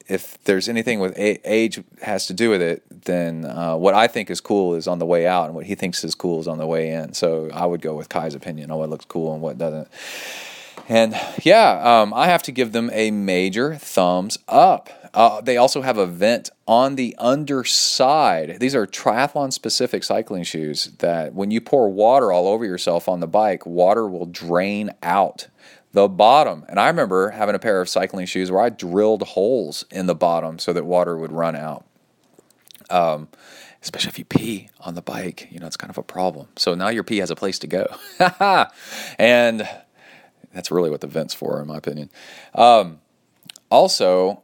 if 0.07 0.41
there's 0.43 0.67
anything 0.69 0.99
with 0.99 1.13
age 1.17 1.81
has 2.01 2.27
to 2.27 2.33
do 2.33 2.49
with 2.49 2.61
it, 2.61 2.83
then 3.05 3.45
uh, 3.45 3.75
what 3.75 3.93
I 3.93 4.07
think 4.07 4.29
is 4.29 4.41
cool 4.41 4.75
is 4.75 4.87
on 4.87 4.99
the 4.99 5.05
way 5.05 5.27
out, 5.27 5.45
and 5.45 5.55
what 5.55 5.65
he 5.65 5.75
thinks 5.75 6.03
is 6.03 6.15
cool 6.15 6.39
is 6.39 6.47
on 6.47 6.57
the 6.57 6.67
way 6.67 6.89
in. 6.89 7.13
So 7.13 7.49
I 7.53 7.65
would 7.65 7.81
go 7.81 7.95
with 7.95 8.09
Kai's 8.09 8.35
opinion 8.35 8.71
on 8.71 8.79
what 8.79 8.89
looks 8.89 9.05
cool 9.05 9.33
and 9.33 9.41
what 9.41 9.57
doesn't. 9.57 9.87
And 10.89 11.15
yeah, 11.43 12.01
um, 12.01 12.13
I 12.13 12.27
have 12.27 12.43
to 12.43 12.51
give 12.51 12.71
them 12.71 12.89
a 12.93 13.11
major 13.11 13.75
thumbs 13.75 14.37
up. 14.47 14.89
Uh, 15.13 15.41
they 15.41 15.57
also 15.57 15.83
have 15.83 15.97
a 15.97 16.07
vent 16.07 16.49
on 16.67 16.95
the 16.95 17.15
underside. 17.19 18.59
These 18.59 18.73
are 18.73 18.87
triathlon 18.87 19.53
specific 19.53 20.03
cycling 20.03 20.43
shoes 20.43 20.85
that 20.99 21.33
when 21.33 21.51
you 21.51 21.61
pour 21.61 21.89
water 21.89 22.31
all 22.31 22.47
over 22.47 22.65
yourself 22.65 23.07
on 23.07 23.19
the 23.19 23.27
bike, 23.27 23.65
water 23.65 24.07
will 24.07 24.25
drain 24.25 24.91
out 25.03 25.47
the 25.93 26.07
bottom. 26.07 26.65
And 26.67 26.79
I 26.79 26.87
remember 26.87 27.29
having 27.29 27.55
a 27.55 27.59
pair 27.59 27.79
of 27.79 27.87
cycling 27.87 28.25
shoes 28.25 28.51
where 28.51 28.61
I 28.61 28.69
drilled 28.69 29.23
holes 29.23 29.85
in 29.91 30.07
the 30.07 30.15
bottom 30.15 30.59
so 30.59 30.73
that 30.73 30.85
water 30.85 31.15
would 31.17 31.31
run 31.31 31.55
out. 31.55 31.85
Um, 32.89 33.29
especially 33.81 34.09
if 34.09 34.19
you 34.19 34.25
pee 34.25 34.69
on 34.81 34.95
the 34.95 35.01
bike, 35.01 35.47
you 35.51 35.59
know, 35.59 35.67
it's 35.67 35.77
kind 35.77 35.89
of 35.89 35.97
a 35.97 36.03
problem. 36.03 36.47
So 36.55 36.73
now 36.73 36.89
your 36.89 37.03
pee 37.03 37.17
has 37.17 37.31
a 37.31 37.35
place 37.35 37.59
to 37.59 37.67
go. 37.67 37.87
and 39.19 39.69
that's 40.53 40.71
really 40.71 40.89
what 40.89 41.01
the 41.01 41.07
vent's 41.07 41.33
for, 41.33 41.61
in 41.61 41.67
my 41.67 41.77
opinion. 41.77 42.09
Um, 42.55 42.99
also, 43.69 44.43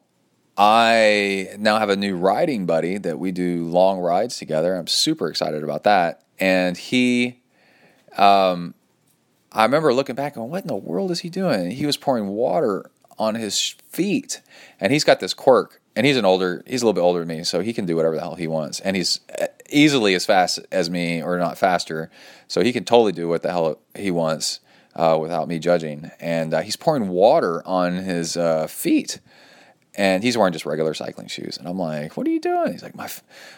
I 0.57 1.55
now 1.57 1.79
have 1.79 1.89
a 1.89 1.95
new 1.95 2.15
riding 2.17 2.65
buddy 2.65 2.97
that 2.97 3.17
we 3.17 3.31
do 3.31 3.65
long 3.65 3.99
rides 3.99 4.37
together. 4.37 4.75
I'm 4.75 4.87
super 4.87 5.29
excited 5.29 5.63
about 5.63 5.83
that. 5.83 6.23
And 6.39 6.77
he, 6.77 7.41
um, 8.17 8.73
I 9.51 9.63
remember 9.63 9.93
looking 9.93 10.15
back 10.15 10.35
and 10.35 10.49
what 10.49 10.63
in 10.63 10.67
the 10.67 10.75
world 10.75 11.11
is 11.11 11.21
he 11.21 11.29
doing? 11.29 11.71
He 11.71 11.85
was 11.85 11.97
pouring 11.97 12.27
water 12.27 12.89
on 13.17 13.35
his 13.35 13.75
feet, 13.89 14.41
and 14.79 14.93
he's 14.93 15.03
got 15.03 15.19
this 15.19 15.33
quirk. 15.33 15.81
And 15.95 16.05
he's 16.05 16.17
an 16.17 16.23
older, 16.23 16.63
he's 16.65 16.81
a 16.81 16.85
little 16.85 16.93
bit 16.93 17.01
older 17.01 17.19
than 17.19 17.27
me, 17.27 17.43
so 17.43 17.59
he 17.59 17.73
can 17.73 17.85
do 17.85 17.95
whatever 17.95 18.15
the 18.15 18.21
hell 18.21 18.35
he 18.35 18.47
wants. 18.47 18.79
And 18.79 18.95
he's 18.95 19.19
uh, 19.41 19.47
easily 19.69 20.13
as 20.15 20.25
fast 20.25 20.59
as 20.71 20.89
me, 20.89 21.21
or 21.21 21.37
not 21.37 21.57
faster, 21.57 22.09
so 22.47 22.61
he 22.61 22.71
can 22.71 22.85
totally 22.85 23.11
do 23.11 23.27
what 23.27 23.41
the 23.41 23.51
hell 23.51 23.79
he 23.95 24.11
wants 24.11 24.61
uh, 24.95 25.17
without 25.19 25.49
me 25.49 25.59
judging. 25.59 26.09
And 26.21 26.53
uh, 26.53 26.61
he's 26.61 26.77
pouring 26.77 27.09
water 27.09 27.65
on 27.67 27.97
his 27.97 28.37
uh, 28.37 28.67
feet, 28.67 29.19
and 29.95 30.23
he's 30.23 30.37
wearing 30.37 30.53
just 30.53 30.65
regular 30.65 30.93
cycling 30.93 31.27
shoes. 31.27 31.57
And 31.57 31.67
I'm 31.67 31.77
like, 31.77 32.15
"What 32.15 32.25
are 32.27 32.31
you 32.31 32.39
doing?" 32.39 32.71
He's 32.71 32.83
like, 32.83 32.95
"My 32.95 33.09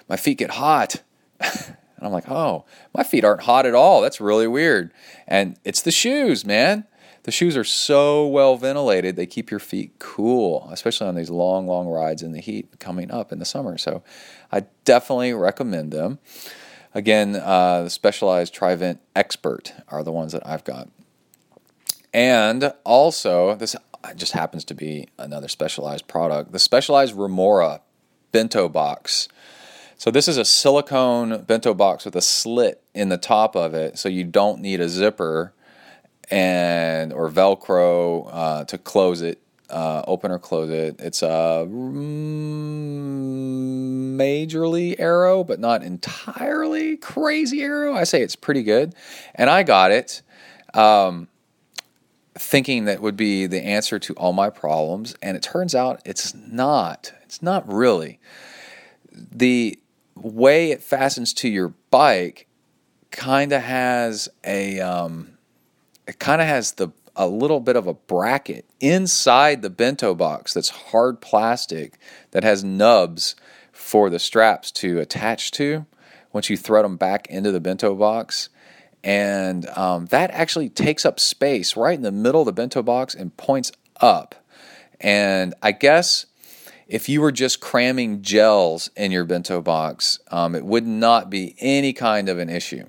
my 0.10 0.18
feet 0.18 0.40
get 0.40 0.52
hot." 0.52 1.04
and 2.02 2.08
I'm 2.08 2.14
like, 2.14 2.30
"Oh, 2.30 2.66
my 2.94 3.04
feet 3.04 3.24
aren't 3.24 3.44
hot 3.44 3.66
at 3.66 3.76
all. 3.76 4.02
That's 4.02 4.20
really 4.20 4.48
weird." 4.48 4.92
And 5.28 5.58
it's 5.64 5.82
the 5.82 5.92
shoes, 5.92 6.44
man. 6.46 6.86
The 7.24 7.32
shoes 7.32 7.56
are 7.56 7.64
so 7.64 8.26
well 8.26 8.58
ventilated, 8.58 9.16
they 9.16 9.28
keep 9.28 9.52
your 9.52 9.60
feet 9.60 9.94
cool, 10.00 10.68
especially 10.72 11.08
on 11.08 11.16
these 11.16 11.30
long, 11.30 11.68
long 11.68 11.88
rides 11.88 12.24
in 12.24 12.32
the 12.32 12.42
heat 12.42 12.80
coming 12.80 13.12
up 13.12 13.32
in 13.32 13.38
the 13.38 13.46
summer. 13.46 13.78
So 13.78 14.04
I 14.52 14.66
definitely 14.86 15.34
recommend 15.34 15.92
them. 15.92 16.18
Again, 16.94 17.36
uh, 17.36 17.84
the 17.84 17.90
Specialized 17.90 18.56
Trivent 18.56 19.00
Expert 19.16 19.74
are 19.88 20.04
the 20.04 20.12
ones 20.12 20.32
that 20.32 20.46
I've 20.46 20.64
got. 20.64 20.90
And 22.14 22.74
also, 22.84 23.56
this 23.56 23.76
just 24.16 24.34
happens 24.34 24.66
to 24.66 24.74
be 24.74 25.08
another 25.18 25.48
specialized 25.48 26.08
product 26.08 26.52
the 26.52 26.60
Specialized 26.60 27.16
Remora 27.16 27.82
bento 28.32 28.68
box. 28.68 29.28
So, 30.02 30.10
this 30.10 30.28
is 30.28 30.38
a 30.38 30.46
silicone 30.46 31.44
bento 31.44 31.76
box 31.76 32.06
with 32.06 32.16
a 32.16 32.24
slit 32.24 32.82
in 32.96 33.10
the 33.10 33.20
top 33.20 33.56
of 33.56 33.76
it, 33.76 34.00
so 34.00 34.10
you 34.10 34.24
don't 34.24 34.60
need 34.60 34.82
a 34.82 34.90
zipper 34.90 35.54
and 36.32 37.14
or 37.14 37.30
Velcro 37.30 38.28
uh, 38.34 38.66
to 38.66 38.80
close 38.80 39.22
it, 39.22 39.40
uh, 39.70 40.02
open 40.08 40.32
or 40.32 40.40
close 40.40 40.72
it. 40.72 40.96
It's 40.98 41.22
a 41.22 41.68
mm, 41.70 41.76
majorly 44.18 44.96
aero, 44.98 45.44
but 45.44 45.60
not 45.60 45.84
entirely 45.84 46.98
crazy 46.98 47.62
aero. 47.62 47.94
I 47.94 48.04
say 48.06 48.24
it's 48.24 48.36
pretty 48.36 48.64
good, 48.64 48.96
and 49.36 49.52
I 49.52 49.62
got 49.62 49.92
it. 49.92 50.24
Um, 50.74 51.28
thinking 52.34 52.86
that 52.86 53.04
would 53.04 53.18
be 53.18 53.46
the 53.46 53.62
answer 53.62 54.00
to 54.00 54.16
all 54.16 54.34
my 54.34 54.50
problems 54.50 55.14
and 55.22 55.38
it 55.38 55.44
turns 55.44 55.76
out 55.76 56.02
it's 56.06 56.34
not 56.34 57.12
it's 57.24 57.42
not 57.42 57.72
really 57.72 58.20
the 59.12 59.78
way 60.24 60.72
it 60.72 60.82
fastens 60.82 61.34
to 61.34 61.50
your 61.50 61.74
bike 61.90 62.48
kind 63.12 63.52
of 63.52 63.62
has 63.62 64.30
a 64.44 64.80
um, 64.80 65.38
it 66.08 66.20
kind 66.20 66.42
of 66.42 66.48
has 66.48 66.74
the 66.74 66.90
a 67.16 67.28
little 67.28 67.60
bit 67.60 67.76
of 67.76 67.88
a 67.88 67.94
bracket 67.94 68.66
inside 68.80 69.62
the 69.62 69.70
bento 69.70 70.16
box 70.16 70.54
that's 70.54 70.70
hard 70.70 71.20
plastic 71.22 71.98
that 72.32 72.44
has 72.44 72.64
nubs 72.64 73.36
for 73.72 74.10
the 74.10 74.20
straps 74.20 74.72
to 74.72 75.00
attach 75.00 75.52
to 75.52 75.86
once 76.32 76.50
you 76.50 76.58
thread 76.58 76.86
them 76.86 76.96
back 76.96 77.28
into 77.28 77.52
the 77.52 77.60
bento 77.60 77.96
box. 77.96 78.50
And 79.04 79.68
um, 79.70 80.06
that 80.08 80.32
actually 80.32 80.70
takes 80.70 81.06
up 81.06 81.20
space 81.20 81.76
right 81.76 81.96
in 81.96 82.04
the 82.04 82.12
middle 82.12 82.42
of 82.42 82.46
the 82.46 82.54
bento 82.54 82.84
box 82.84 83.16
and 83.16 83.36
points 83.36 83.72
up. 84.00 84.36
And 85.00 85.54
I 85.62 85.72
guess 85.72 86.28
if 86.92 87.08
you 87.08 87.22
were 87.22 87.32
just 87.32 87.62
cramming 87.62 88.22
gels 88.22 88.90
in 88.98 89.14
your 89.14 89.24
bento 89.24 89.62
box, 89.62 90.20
um, 90.30 90.54
it 90.54 90.66
would 90.66 90.86
not 90.86 91.30
be 91.30 91.56
any 91.60 91.94
kind 91.94 92.28
of 92.28 92.38
an 92.38 92.50
issue. 92.50 92.86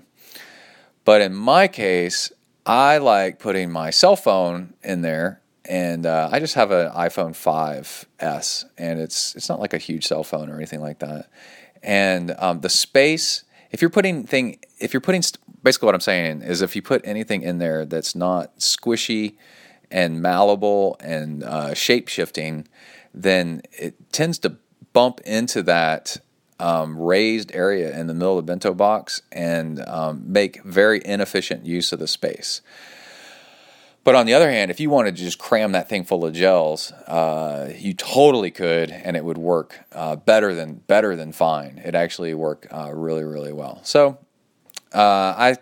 But 1.04 1.20
in 1.20 1.32
my 1.32 1.68
case, 1.68 2.32
I 2.66 2.98
like 2.98 3.38
putting 3.38 3.70
my 3.70 3.90
cell 3.90 4.16
phone 4.16 4.74
in 4.82 5.02
there, 5.02 5.40
and 5.64 6.04
uh, 6.04 6.28
I 6.32 6.40
just 6.40 6.54
have 6.54 6.72
an 6.72 6.90
iPhone 6.90 7.30
5s, 7.30 8.64
and 8.76 9.00
it's 9.00 9.36
it's 9.36 9.48
not 9.48 9.60
like 9.60 9.72
a 9.72 9.78
huge 9.78 10.04
cell 10.08 10.24
phone 10.24 10.50
or 10.50 10.56
anything 10.56 10.80
like 10.80 10.98
that. 10.98 11.30
And 11.80 12.34
um, 12.38 12.60
the 12.60 12.68
space, 12.68 13.44
if 13.70 13.80
you're 13.80 13.90
putting 13.90 14.24
thing, 14.24 14.58
if 14.80 14.92
you're 14.92 15.00
putting 15.00 15.22
basically 15.62 15.86
what 15.86 15.94
I'm 15.94 16.00
saying 16.00 16.42
is 16.42 16.60
if 16.60 16.74
you 16.74 16.82
put 16.82 17.02
anything 17.04 17.42
in 17.42 17.58
there 17.58 17.86
that's 17.86 18.16
not 18.16 18.58
squishy 18.58 19.36
and 19.92 20.20
malleable 20.20 20.96
and 20.98 21.44
uh, 21.44 21.72
shape 21.74 22.08
shifting, 22.08 22.66
then 23.14 23.62
it 23.72 24.12
tends 24.12 24.38
to 24.40 24.56
bump 24.92 25.20
into 25.24 25.62
that 25.62 26.18
um, 26.58 26.98
raised 26.98 27.54
area 27.54 27.98
in 27.98 28.06
the 28.06 28.14
middle 28.14 28.38
of 28.38 28.46
the 28.46 28.52
bento 28.52 28.72
box 28.72 29.22
and 29.32 29.80
um, 29.88 30.22
make 30.30 30.62
very 30.62 31.00
inefficient 31.04 31.66
use 31.66 31.92
of 31.92 31.98
the 31.98 32.06
space. 32.06 32.60
But 34.04 34.16
on 34.16 34.26
the 34.26 34.34
other 34.34 34.50
hand, 34.50 34.70
if 34.70 34.80
you 34.80 34.90
wanted 34.90 35.16
to 35.16 35.22
just 35.22 35.38
cram 35.38 35.72
that 35.72 35.88
thing 35.88 36.04
full 36.04 36.24
of 36.24 36.34
gels, 36.34 36.90
uh, 37.06 37.72
you 37.76 37.94
totally 37.94 38.50
could, 38.50 38.90
and 38.90 39.16
it 39.16 39.24
would 39.24 39.38
work 39.38 39.80
uh, 39.92 40.16
better 40.16 40.54
than 40.54 40.74
better 40.74 41.14
than 41.14 41.30
fine. 41.32 41.80
It 41.84 41.94
actually 41.94 42.34
worked 42.34 42.66
uh, 42.72 42.90
really, 42.92 43.22
really 43.22 43.52
well. 43.52 43.80
So 43.84 44.18
uh, 44.92 45.34
I 45.36 45.56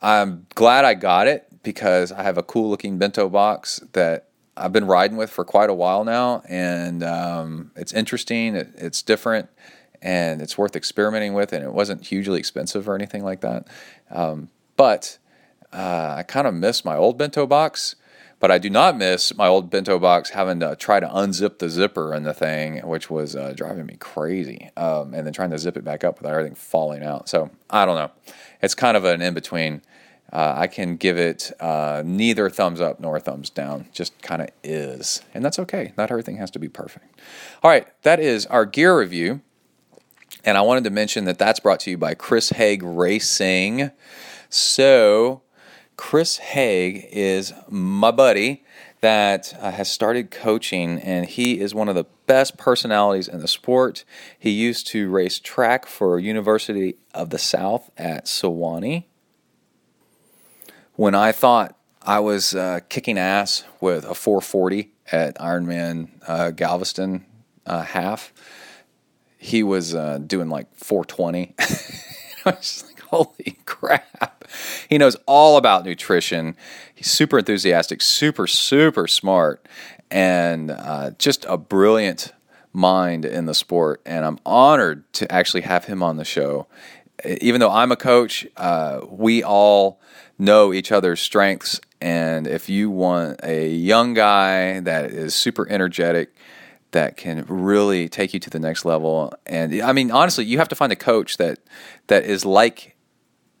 I'm 0.00 0.46
glad 0.54 0.84
I 0.84 0.94
got 0.94 1.26
it 1.26 1.46
because 1.64 2.12
I 2.12 2.22
have 2.22 2.38
a 2.38 2.42
cool 2.42 2.70
looking 2.70 2.98
bento 2.98 3.28
box 3.28 3.80
that 3.92 4.28
I've 4.62 4.72
been 4.72 4.86
riding 4.86 5.16
with 5.16 5.30
for 5.30 5.44
quite 5.44 5.70
a 5.70 5.74
while 5.74 6.04
now, 6.04 6.42
and 6.48 7.02
um, 7.02 7.72
it's 7.76 7.92
interesting. 7.92 8.54
It, 8.54 8.70
it's 8.76 9.02
different 9.02 9.48
and 10.02 10.42
it's 10.42 10.58
worth 10.58 10.76
experimenting 10.76 11.32
with. 11.32 11.52
And 11.52 11.64
it 11.64 11.72
wasn't 11.72 12.04
hugely 12.06 12.38
expensive 12.38 12.88
or 12.88 12.94
anything 12.94 13.24
like 13.24 13.40
that. 13.40 13.68
Um, 14.10 14.48
but 14.76 15.18
uh, 15.72 16.16
I 16.18 16.24
kind 16.24 16.46
of 16.46 16.54
miss 16.54 16.84
my 16.84 16.96
old 16.96 17.16
bento 17.16 17.46
box. 17.46 17.94
But 18.40 18.50
I 18.50 18.58
do 18.58 18.68
not 18.68 18.96
miss 18.96 19.36
my 19.36 19.46
old 19.46 19.70
bento 19.70 20.00
box 20.00 20.30
having 20.30 20.58
to 20.58 20.74
try 20.74 20.98
to 20.98 21.06
unzip 21.06 21.58
the 21.60 21.70
zipper 21.70 22.12
in 22.12 22.24
the 22.24 22.34
thing, 22.34 22.78
which 22.78 23.08
was 23.08 23.36
uh, 23.36 23.52
driving 23.54 23.86
me 23.86 23.94
crazy. 24.00 24.68
Um, 24.76 25.14
and 25.14 25.24
then 25.24 25.32
trying 25.32 25.50
to 25.50 25.58
zip 25.58 25.76
it 25.76 25.84
back 25.84 26.02
up 26.02 26.18
without 26.18 26.32
everything 26.32 26.56
falling 26.56 27.04
out. 27.04 27.28
So 27.28 27.50
I 27.70 27.86
don't 27.86 27.94
know. 27.94 28.10
It's 28.60 28.74
kind 28.74 28.96
of 28.96 29.04
an 29.04 29.22
in 29.22 29.32
between. 29.32 29.82
Uh, 30.32 30.54
I 30.56 30.66
can 30.66 30.96
give 30.96 31.18
it 31.18 31.52
uh, 31.60 32.02
neither 32.04 32.48
thumbs 32.48 32.80
up 32.80 33.00
nor 33.00 33.20
thumbs 33.20 33.50
down, 33.50 33.88
just 33.92 34.20
kind 34.22 34.40
of 34.40 34.48
is. 34.62 35.22
And 35.34 35.44
that's 35.44 35.58
okay. 35.58 35.92
Not 35.98 36.10
everything 36.10 36.36
has 36.38 36.50
to 36.52 36.58
be 36.58 36.68
perfect. 36.68 37.20
All 37.62 37.70
right, 37.70 37.86
that 38.02 38.18
is 38.18 38.46
our 38.46 38.64
gear 38.64 38.98
review. 38.98 39.42
And 40.44 40.56
I 40.56 40.62
wanted 40.62 40.84
to 40.84 40.90
mention 40.90 41.26
that 41.26 41.38
that's 41.38 41.60
brought 41.60 41.80
to 41.80 41.90
you 41.90 41.98
by 41.98 42.14
Chris 42.14 42.50
Haig 42.50 42.82
Racing. 42.82 43.90
So, 44.48 45.42
Chris 45.96 46.38
Haig 46.38 47.06
is 47.12 47.52
my 47.68 48.10
buddy 48.10 48.64
that 49.02 49.54
uh, 49.60 49.70
has 49.72 49.90
started 49.90 50.30
coaching, 50.30 50.98
and 51.00 51.26
he 51.26 51.60
is 51.60 51.74
one 51.74 51.88
of 51.88 51.94
the 51.94 52.06
best 52.26 52.56
personalities 52.56 53.28
in 53.28 53.40
the 53.40 53.48
sport. 53.48 54.04
He 54.38 54.50
used 54.50 54.86
to 54.88 55.10
race 55.10 55.38
track 55.38 55.86
for 55.86 56.18
University 56.18 56.96
of 57.12 57.30
the 57.30 57.38
South 57.38 57.90
at 57.98 58.26
Sewanee. 58.26 59.04
When 60.94 61.14
I 61.14 61.32
thought 61.32 61.74
I 62.02 62.20
was 62.20 62.54
uh, 62.54 62.80
kicking 62.90 63.16
ass 63.16 63.64
with 63.80 64.04
a 64.04 64.14
440 64.14 64.92
at 65.10 65.38
Ironman 65.38 66.10
uh, 66.28 66.50
Galveston 66.50 67.24
uh, 67.64 67.82
half, 67.82 68.30
he 69.38 69.62
was 69.62 69.94
uh, 69.94 70.18
doing 70.18 70.50
like 70.50 70.66
420. 70.74 71.54
I 71.58 72.50
was 72.50 72.58
just 72.60 72.86
like, 72.86 73.00
holy 73.00 73.58
crap. 73.64 74.44
He 74.86 74.98
knows 74.98 75.16
all 75.26 75.56
about 75.56 75.86
nutrition. 75.86 76.56
He's 76.94 77.10
super 77.10 77.38
enthusiastic, 77.38 78.02
super, 78.02 78.46
super 78.46 79.06
smart, 79.06 79.66
and 80.10 80.70
uh, 80.70 81.12
just 81.18 81.46
a 81.48 81.56
brilliant 81.56 82.34
mind 82.74 83.24
in 83.24 83.46
the 83.46 83.54
sport. 83.54 84.02
And 84.04 84.26
I'm 84.26 84.38
honored 84.44 85.10
to 85.14 85.32
actually 85.32 85.62
have 85.62 85.86
him 85.86 86.02
on 86.02 86.18
the 86.18 86.24
show. 86.26 86.66
Even 87.24 87.60
though 87.60 87.70
I'm 87.70 87.92
a 87.92 87.96
coach, 87.96 88.46
uh, 88.58 89.00
we 89.08 89.42
all 89.42 90.00
know 90.38 90.72
each 90.72 90.92
other's 90.92 91.20
strengths. 91.20 91.80
And 92.00 92.46
if 92.46 92.68
you 92.68 92.90
want 92.90 93.40
a 93.42 93.68
young 93.68 94.14
guy 94.14 94.80
that 94.80 95.10
is 95.10 95.34
super 95.34 95.68
energetic, 95.68 96.34
that 96.92 97.16
can 97.16 97.44
really 97.48 98.08
take 98.08 98.34
you 98.34 98.40
to 98.40 98.50
the 98.50 98.58
next 98.58 98.84
level. 98.84 99.32
And 99.46 99.80
I 99.80 99.92
mean, 99.92 100.10
honestly, 100.10 100.44
you 100.44 100.58
have 100.58 100.68
to 100.68 100.74
find 100.74 100.92
a 100.92 100.96
coach 100.96 101.36
that 101.38 101.58
that 102.06 102.24
is 102.24 102.44
like 102.44 102.96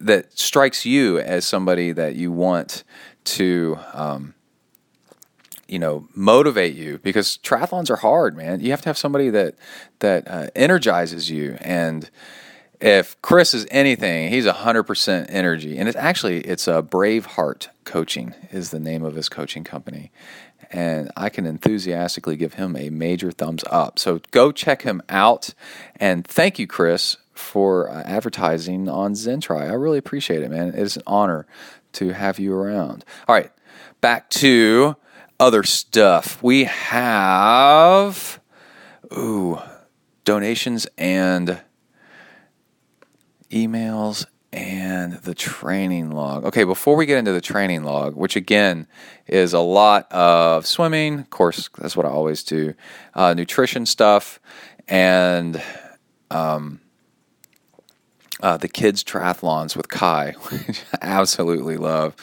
that 0.00 0.38
strikes 0.38 0.84
you 0.84 1.18
as 1.18 1.46
somebody 1.46 1.92
that 1.92 2.14
you 2.14 2.30
want 2.30 2.84
to. 3.24 3.78
Um, 3.92 4.34
you 5.68 5.78
know, 5.78 6.06
motivate 6.14 6.74
you 6.74 6.98
because 6.98 7.38
triathlons 7.38 7.88
are 7.88 7.96
hard, 7.96 8.36
man. 8.36 8.60
You 8.60 8.72
have 8.72 8.82
to 8.82 8.90
have 8.90 8.98
somebody 8.98 9.30
that 9.30 9.54
that 10.00 10.28
uh, 10.28 10.48
energizes 10.54 11.30
you. 11.30 11.56
And 11.62 12.10
if 12.82 13.20
Chris 13.22 13.54
is 13.54 13.66
anything, 13.70 14.30
he's 14.30 14.46
hundred 14.46 14.82
percent 14.82 15.30
energy. 15.30 15.78
And 15.78 15.88
it's 15.88 15.96
actually 15.96 16.40
it's 16.40 16.66
a 16.66 16.82
Braveheart 16.82 17.68
Coaching 17.84 18.34
is 18.50 18.70
the 18.70 18.80
name 18.80 19.04
of 19.04 19.14
his 19.14 19.28
coaching 19.28 19.62
company, 19.64 20.10
and 20.70 21.10
I 21.16 21.28
can 21.28 21.46
enthusiastically 21.46 22.36
give 22.36 22.54
him 22.54 22.76
a 22.76 22.90
major 22.90 23.30
thumbs 23.30 23.64
up. 23.70 23.98
So 23.98 24.20
go 24.32 24.50
check 24.52 24.82
him 24.82 25.00
out. 25.08 25.54
And 25.96 26.26
thank 26.26 26.58
you, 26.58 26.66
Chris, 26.66 27.16
for 27.32 27.88
uh, 27.88 28.02
advertising 28.02 28.88
on 28.88 29.14
ZenTri. 29.14 29.70
I 29.70 29.74
really 29.74 29.98
appreciate 29.98 30.42
it, 30.42 30.50
man. 30.50 30.68
It 30.68 30.74
is 30.74 30.96
an 30.96 31.02
honor 31.06 31.46
to 31.94 32.10
have 32.10 32.38
you 32.38 32.54
around. 32.54 33.04
All 33.28 33.34
right, 33.34 33.52
back 34.00 34.28
to 34.30 34.96
other 35.38 35.62
stuff. 35.62 36.42
We 36.42 36.64
have 36.64 38.40
ooh 39.16 39.60
donations 40.24 40.86
and 40.96 41.60
emails 43.52 44.26
and 44.52 45.14
the 45.14 45.34
training 45.34 46.10
log. 46.10 46.44
Okay, 46.44 46.64
before 46.64 46.94
we 46.94 47.06
get 47.06 47.18
into 47.18 47.32
the 47.32 47.40
training 47.40 47.84
log, 47.84 48.14
which 48.14 48.36
again 48.36 48.86
is 49.26 49.54
a 49.54 49.60
lot 49.60 50.10
of 50.12 50.66
swimming, 50.66 51.20
of 51.20 51.30
course, 51.30 51.70
that's 51.78 51.96
what 51.96 52.04
I 52.04 52.10
always 52.10 52.42
do, 52.42 52.74
uh, 53.14 53.32
nutrition 53.34 53.86
stuff, 53.86 54.40
and 54.88 55.62
um, 56.30 56.80
uh, 58.42 58.56
the 58.58 58.68
kids' 58.68 59.02
triathlons 59.02 59.74
with 59.74 59.88
Kai, 59.88 60.32
which 60.50 60.82
I 60.94 60.98
absolutely 61.00 61.78
love. 61.78 62.14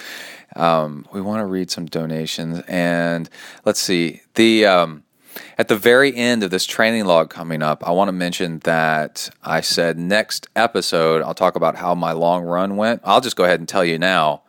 Um, 0.56 1.08
we 1.12 1.22
want 1.22 1.42
to 1.42 1.46
read 1.46 1.72
some 1.72 1.86
donations, 1.86 2.62
and 2.68 3.30
let's 3.66 3.80
see 3.80 4.22
the. 4.36 4.66
Um, 4.66 5.04
at 5.58 5.68
the 5.68 5.76
very 5.76 6.16
end 6.16 6.44
of 6.44 6.52
this 6.52 6.66
training 6.66 7.06
log 7.06 7.30
coming 7.30 7.62
up, 7.62 7.88
I 7.88 7.92
want 7.92 8.08
to 8.08 8.14
mention 8.14 8.60
that 8.60 9.30
I 9.44 9.62
said 9.62 9.98
next 9.98 10.48
episode 10.56 11.22
I'll 11.22 11.34
talk 11.34 11.56
about 11.56 11.76
how 11.76 11.96
my 11.96 12.12
long 12.12 12.44
run 12.44 12.78
went. 12.78 13.02
I'll 13.04 13.22
just 13.22 13.36
go 13.36 13.44
ahead 13.44 13.60
and 13.60 13.68
tell 13.68 13.86
you 13.86 14.00
now. 14.00 14.44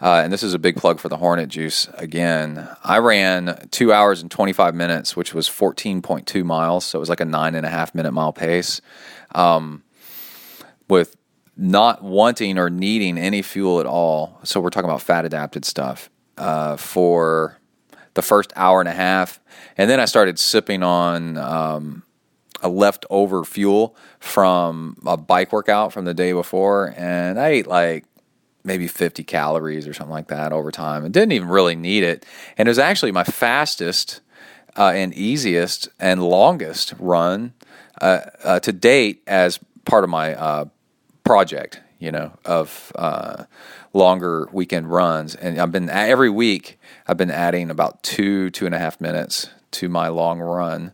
Uh, 0.00 0.20
and 0.22 0.32
this 0.32 0.42
is 0.42 0.52
a 0.52 0.58
big 0.58 0.76
plug 0.76 0.98
for 0.98 1.08
the 1.08 1.16
Hornet 1.16 1.48
Juice 1.48 1.88
again. 1.94 2.68
I 2.82 2.98
ran 2.98 3.68
two 3.70 3.92
hours 3.92 4.20
and 4.20 4.30
25 4.30 4.74
minutes, 4.74 5.16
which 5.16 5.32
was 5.32 5.48
14.2 5.48 6.44
miles. 6.44 6.84
So 6.84 6.98
it 6.98 7.00
was 7.00 7.08
like 7.08 7.20
a 7.20 7.24
nine 7.24 7.54
and 7.54 7.64
a 7.64 7.70
half 7.70 7.94
minute 7.94 8.12
mile 8.12 8.32
pace 8.32 8.80
um, 9.34 9.82
with 10.88 11.16
not 11.56 12.02
wanting 12.02 12.58
or 12.58 12.68
needing 12.68 13.16
any 13.16 13.40
fuel 13.40 13.80
at 13.80 13.86
all. 13.86 14.40
So 14.42 14.60
we're 14.60 14.70
talking 14.70 14.90
about 14.90 15.00
fat 15.00 15.24
adapted 15.24 15.64
stuff 15.64 16.10
uh, 16.36 16.76
for 16.76 17.58
the 18.14 18.22
first 18.22 18.52
hour 18.56 18.80
and 18.80 18.88
a 18.88 18.92
half, 18.92 19.40
and 19.76 19.90
then 19.90 20.00
I 20.00 20.04
started 20.04 20.38
sipping 20.38 20.82
on 20.82 21.36
um, 21.36 22.02
a 22.62 22.68
leftover 22.68 23.44
fuel 23.44 23.96
from 24.18 24.96
a 25.06 25.16
bike 25.16 25.52
workout 25.52 25.92
from 25.92 26.04
the 26.04 26.14
day 26.14 26.32
before, 26.32 26.94
and 26.96 27.38
I 27.38 27.48
ate 27.48 27.66
like 27.66 28.04
maybe 28.64 28.88
50 28.88 29.22
calories 29.24 29.86
or 29.86 29.92
something 29.92 30.12
like 30.12 30.28
that 30.28 30.52
over 30.52 30.70
time, 30.70 31.04
and 31.04 31.12
didn't 31.12 31.32
even 31.32 31.48
really 31.48 31.76
need 31.76 32.02
it. 32.02 32.24
And 32.56 32.66
it 32.66 32.70
was 32.70 32.78
actually 32.78 33.12
my 33.12 33.24
fastest 33.24 34.20
uh, 34.76 34.92
and 34.94 35.12
easiest 35.14 35.88
and 36.00 36.22
longest 36.22 36.94
run 36.98 37.52
uh, 38.00 38.20
uh, 38.42 38.60
to 38.60 38.72
date 38.72 39.22
as 39.26 39.60
part 39.84 40.04
of 40.04 40.10
my 40.10 40.34
uh, 40.34 40.64
project, 41.22 41.80
you 41.98 42.10
know, 42.10 42.32
of 42.44 42.92
uh, 42.96 43.44
longer 43.92 44.48
weekend 44.52 44.90
runs. 44.90 45.34
And 45.34 45.58
I've 45.58 45.72
been 45.72 45.90
every 45.90 46.30
week 46.30 46.78
I've 47.06 47.16
been 47.16 47.30
adding 47.30 47.70
about 47.70 48.02
two 48.02 48.50
two 48.50 48.66
and 48.66 48.74
a 48.74 48.78
half 48.78 49.00
minutes 49.00 49.50
to 49.72 49.88
my 49.88 50.08
long 50.08 50.40
run, 50.40 50.92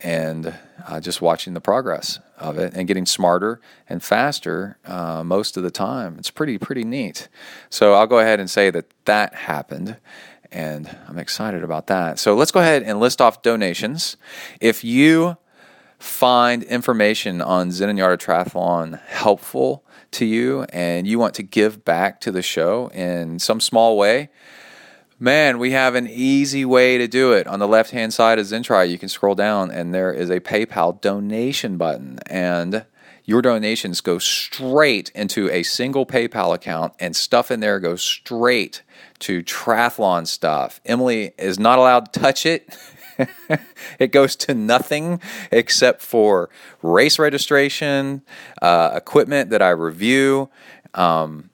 and 0.00 0.54
uh, 0.86 1.00
just 1.00 1.20
watching 1.20 1.54
the 1.54 1.60
progress 1.60 2.20
of 2.38 2.58
it 2.58 2.72
and 2.74 2.86
getting 2.86 3.06
smarter 3.06 3.60
and 3.88 4.02
faster 4.02 4.78
uh, 4.84 5.22
most 5.24 5.56
of 5.56 5.62
the 5.62 5.70
time. 5.70 6.16
It's 6.18 6.30
pretty 6.30 6.58
pretty 6.58 6.84
neat. 6.84 7.28
So 7.68 7.94
I'll 7.94 8.06
go 8.06 8.18
ahead 8.18 8.40
and 8.40 8.48
say 8.48 8.70
that 8.70 8.86
that 9.04 9.34
happened. 9.34 9.96
And 10.52 10.96
I'm 11.06 11.18
excited 11.18 11.62
about 11.62 11.86
that. 11.86 12.18
So 12.18 12.34
let's 12.34 12.50
go 12.50 12.58
ahead 12.58 12.82
and 12.82 12.98
list 12.98 13.20
off 13.20 13.40
donations. 13.40 14.16
If 14.60 14.82
you 14.82 15.36
find 16.00 16.64
information 16.64 17.40
on 17.40 17.70
Zen 17.70 17.88
and 17.88 17.98
Yard 17.98 18.20
Triathlon 18.20 19.00
helpful 19.06 19.84
to 20.12 20.24
you 20.24 20.64
and 20.72 21.06
you 21.06 21.20
want 21.20 21.34
to 21.34 21.44
give 21.44 21.84
back 21.84 22.20
to 22.22 22.32
the 22.32 22.42
show 22.42 22.88
in 22.88 23.38
some 23.38 23.60
small 23.60 23.96
way, 23.96 24.30
man, 25.20 25.58
we 25.58 25.70
have 25.72 25.94
an 25.94 26.08
easy 26.08 26.64
way 26.64 26.98
to 26.98 27.06
do 27.06 27.32
it. 27.32 27.46
On 27.46 27.58
the 27.58 27.68
left 27.68 27.90
hand 27.90 28.12
side 28.12 28.38
of 28.38 28.46
ZenTri, 28.46 28.90
you 28.90 28.98
can 28.98 29.08
scroll 29.08 29.34
down 29.34 29.70
and 29.70 29.94
there 29.94 30.12
is 30.12 30.30
a 30.30 30.40
PayPal 30.40 31.00
donation 31.00 31.76
button. 31.76 32.18
And 32.26 32.86
your 33.24 33.42
donations 33.42 34.00
go 34.00 34.18
straight 34.18 35.12
into 35.14 35.48
a 35.50 35.62
single 35.62 36.04
PayPal 36.04 36.52
account, 36.52 36.94
and 36.98 37.14
stuff 37.14 37.50
in 37.50 37.60
there 37.60 37.78
goes 37.78 38.02
straight 38.02 38.82
to 39.20 39.42
triathlon 39.42 40.26
stuff. 40.26 40.80
Emily 40.84 41.32
is 41.38 41.58
not 41.58 41.78
allowed 41.78 42.12
to 42.12 42.20
touch 42.20 42.44
it. 42.44 42.76
it 44.00 44.08
goes 44.10 44.34
to 44.34 44.54
nothing 44.54 45.20
except 45.52 46.02
for 46.02 46.50
race 46.82 47.18
registration, 47.18 48.22
uh, 48.62 48.92
equipment 48.94 49.50
that 49.50 49.62
I 49.62 49.70
review. 49.70 50.50
Um, 50.94 51.49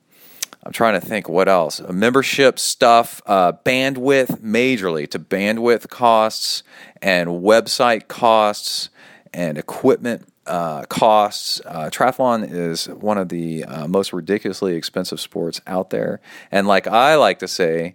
I'm 0.66 0.72
trying 0.72 1.00
to 1.00 1.06
think 1.06 1.28
what 1.28 1.48
else. 1.48 1.80
Membership 1.80 2.58
stuff, 2.58 3.22
uh, 3.24 3.52
bandwidth, 3.52 4.40
majorly 4.40 5.08
to 5.10 5.18
bandwidth 5.20 5.88
costs 5.88 6.64
and 7.00 7.28
website 7.28 8.08
costs 8.08 8.90
and 9.32 9.58
equipment 9.58 10.26
uh, 10.44 10.82
costs. 10.86 11.60
Uh, 11.64 11.88
triathlon 11.88 12.50
is 12.50 12.88
one 12.88 13.16
of 13.16 13.28
the 13.28 13.62
uh, 13.62 13.86
most 13.86 14.12
ridiculously 14.12 14.74
expensive 14.74 15.20
sports 15.20 15.60
out 15.68 15.90
there. 15.90 16.20
And 16.50 16.66
like 16.66 16.88
I 16.88 17.14
like 17.14 17.38
to 17.38 17.48
say, 17.48 17.94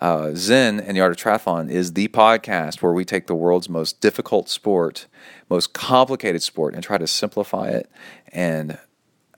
uh, 0.00 0.30
Zen 0.36 0.78
and 0.78 0.96
the 0.96 1.00
Art 1.00 1.10
of 1.10 1.16
Triathlon 1.16 1.68
is 1.68 1.94
the 1.94 2.06
podcast 2.06 2.82
where 2.82 2.92
we 2.92 3.04
take 3.04 3.26
the 3.26 3.34
world's 3.34 3.68
most 3.68 4.00
difficult 4.00 4.48
sport, 4.48 5.08
most 5.50 5.72
complicated 5.72 6.40
sport, 6.44 6.74
and 6.74 6.84
try 6.84 6.98
to 6.98 7.08
simplify 7.08 7.70
it 7.70 7.90
and 8.28 8.78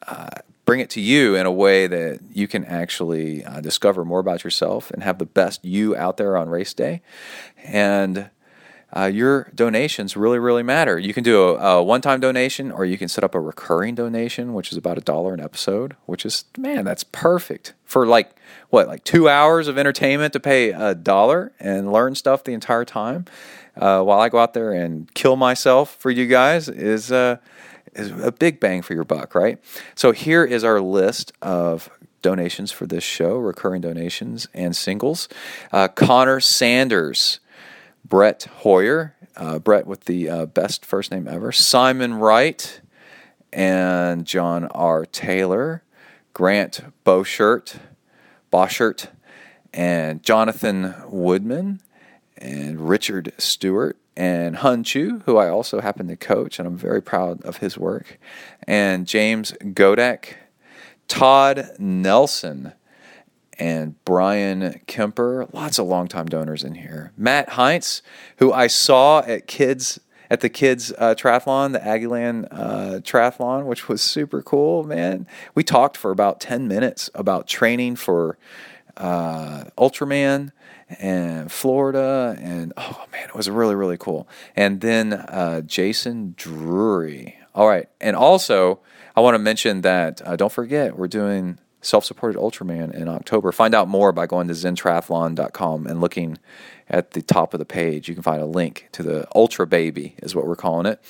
uh, 0.07 0.29
bring 0.65 0.81
it 0.81 0.91
to 0.91 1.01
you 1.01 1.35
in 1.35 1.47
a 1.47 1.53
way 1.53 1.87
that 1.87 2.21
you 2.33 2.49
can 2.49 2.65
actually 2.65 3.45
uh, 3.45 3.61
discover 3.61 4.05
more 4.05 4.21
about 4.21 4.45
yourself 4.45 4.91
and 4.91 5.03
have 5.03 5.19
the 5.19 5.27
best 5.27 5.65
you 5.65 5.95
out 5.97 6.17
there 6.17 6.37
on 6.37 6.49
race 6.49 6.73
day. 6.73 7.03
And 7.63 8.31
uh, 8.97 9.07
your 9.07 9.51
donations 9.55 10.17
really, 10.17 10.39
really 10.39 10.63
matter. 10.63 10.99
You 10.99 11.13
can 11.13 11.25
do 11.25 11.43
a, 11.43 11.79
a 11.79 11.83
one 11.83 12.01
time 12.01 12.21
donation 12.21 12.71
or 12.71 12.85
you 12.85 12.97
can 12.97 13.09
set 13.09 13.25
up 13.25 13.35
a 13.35 13.41
recurring 13.41 13.97
donation, 13.97 14.55
which 14.55 14.71
is 14.71 14.79
about 14.79 14.97
a 14.97 15.01
dollar 15.01 15.35
an 15.35 15.41
episode, 15.41 15.97
which 16.07 16.25
is, 16.25 16.45
man, 16.57 16.85
that's 16.85 17.03
perfect 17.05 17.75
for 17.85 18.07
like, 18.07 18.31
what, 18.71 18.87
like 18.87 19.03
two 19.03 19.29
hours 19.29 19.67
of 19.67 19.77
entertainment 19.77 20.33
to 20.33 20.41
pay 20.41 20.71
a 20.71 20.95
dollar 20.95 21.53
and 21.59 21.93
learn 21.93 22.15
stuff 22.15 22.45
the 22.45 22.53
entire 22.53 22.85
time 22.85 23.25
uh, 23.77 24.01
while 24.03 24.21
I 24.21 24.29
go 24.29 24.39
out 24.39 24.55
there 24.55 24.73
and 24.73 25.13
kill 25.15 25.35
myself 25.35 25.97
for 25.97 26.11
you 26.13 26.27
guys 26.27 26.69
is, 26.69 27.11
uh, 27.11 27.39
is 27.95 28.11
a 28.11 28.33
big 28.33 28.61
bang 28.61 28.83
for 28.83 28.95
your 28.95 29.05
buck, 29.05 29.35
right? 29.35 29.59
So 29.95 30.13
here 30.13 30.45
is 30.45 30.65
our 30.65 30.81
list 30.81 31.33
of 31.43 31.91
donations 32.23 32.73
for 32.73 32.87
this 32.87 33.05
show, 33.05 33.37
recurring 33.37 33.83
donations 33.83 34.49
and 34.55 34.75
singles. 34.75 35.29
Uh, 35.73 35.89
Connor 35.89 36.41
Sanders. 36.41 37.41
Brett 38.05 38.45
Hoyer, 38.59 39.15
uh, 39.37 39.59
Brett 39.59 39.87
with 39.87 40.05
the 40.05 40.29
uh, 40.29 40.47
best 40.47 40.85
first 40.85 41.11
name 41.11 41.27
ever, 41.27 41.53
Simon 41.53 42.15
Wright, 42.15 42.81
and 43.53 44.27
John 44.27 44.67
R. 44.67 45.07
Taylor, 45.07 45.83
Grant 46.35 46.81
Boschert, 47.05 47.79
Boschert, 48.53 49.09
and 49.73 50.23
Jonathan 50.23 50.95
Woodman, 51.09 51.81
and 52.37 52.89
Richard 52.89 53.33
Stewart, 53.39 53.97
and 54.17 54.57
Hun 54.57 54.85
Chu, 54.85 55.23
who 55.27 55.37
I 55.37 55.49
also 55.49 55.81
happen 55.81 56.09
to 56.09 56.17
coach, 56.17 56.59
and 56.59 56.69
I'm 56.69 56.77
very 56.77 57.03
proud 57.03 57.43
of 57.43 57.59
his 57.59 57.77
work, 57.77 58.19
and 58.67 59.07
James 59.07 59.53
Godek, 59.61 60.35
Todd 61.09 61.71
Nelson, 61.79 62.73
and 63.59 64.03
Brian 64.05 64.81
Kemper. 64.87 65.47
Lots 65.53 65.79
of 65.79 65.87
longtime 65.87 66.27
donors 66.27 66.65
in 66.65 66.75
here. 66.75 67.13
Matt 67.17 67.51
Heinz, 67.51 68.03
who 68.39 68.53
I 68.53 68.67
saw 68.67 69.21
at 69.21 69.47
kids 69.47 70.01
at 70.31 70.41
the 70.41 70.49
kids 70.49 70.93
uh, 70.99 71.15
triathlon, 71.15 71.73
the 71.73 71.79
Aggieland 71.81 72.49
uh, 72.51 73.01
triathlon, 73.01 73.67
which 73.67 73.89
was 73.89 74.01
super 74.01 74.43
cool. 74.43 74.83
Man, 74.83 75.27
we 75.55 75.63
talked 75.63 75.97
for 75.97 76.11
about 76.11 76.41
ten 76.41 76.67
minutes 76.67 77.11
about 77.15 77.47
training 77.47 77.97
for 77.97 78.39
uh, 78.97 79.65
Ultraman 79.77 80.53
and 80.89 81.51
Florida, 81.51 82.37
and 82.39 82.73
oh 82.77 83.05
man, 83.13 83.29
it 83.29 83.35
was 83.35 83.49
really 83.49 83.75
really 83.75 83.97
cool. 83.97 84.29
And 84.57 84.81
then 84.81 85.13
uh, 85.13 85.63
Jason 85.63 86.35
Drury. 86.37 87.37
All 87.55 87.69
right, 87.69 87.89
and 88.01 88.17
also 88.17 88.81
I 89.17 89.21
want 89.21 89.35
to 89.35 89.39
mention 89.39 89.83
that 89.83 90.21
uh, 90.27 90.37
don't 90.37 90.53
forget 90.53 90.99
we're 90.99 91.09
doing 91.09 91.59
self 91.85 92.05
supported 92.05 92.39
Ultraman 92.39 92.93
in 92.95 93.09
October. 93.09 93.53
Find 93.53 93.75
out 93.75 93.89
more 93.89 94.13
by 94.13 94.27
going 94.27 94.49
to 94.49 94.55
zentriathlon.com 94.55 95.87
and 95.87 96.01
looking 96.01 96.39
at 96.89 97.13
the 97.13 97.23
top 97.23 97.55
of 97.55 97.59
the 97.59 97.65
page. 97.65 98.09
You 98.09 98.15
can 98.15 98.23
find 98.23 98.43
a 98.43 98.47
link 98.47 98.89
to 98.93 99.03
the 99.03 99.27
Ultra 99.35 99.67
Baby, 99.67 100.17
is 100.19 100.35
what 100.35 100.47
we're 100.47 100.57
calling 100.57 100.87
it. 100.87 101.01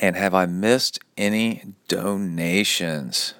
And 0.00 0.16
have 0.16 0.34
I 0.34 0.46
missed 0.46 0.98
any 1.16 1.74
donations? 1.88 3.34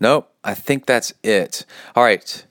Nope, 0.00 0.32
I 0.44 0.54
think 0.54 0.86
that's 0.86 1.12
it. 1.22 1.64
All 1.96 2.04
right. 2.04 2.44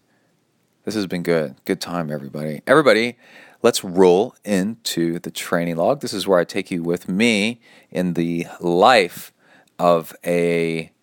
This 0.88 0.96
has 0.96 1.06
been 1.06 1.24
good. 1.24 1.56
Good 1.66 1.82
time, 1.82 2.10
everybody. 2.10 2.62
Everybody, 2.66 3.18
let's 3.62 3.84
roll 3.84 4.36
into 4.46 5.20
the 5.20 5.30
training 5.30 5.76
log. 5.76 6.00
This 6.00 6.14
is 6.14 6.26
where 6.26 6.40
I 6.40 6.46
take 6.46 6.72
you 6.72 6.82
with 6.82 7.10
me 7.10 7.60
in 7.92 8.14
the 8.14 8.48
life 8.62 9.34
of 9.78 10.16
a 10.26 10.94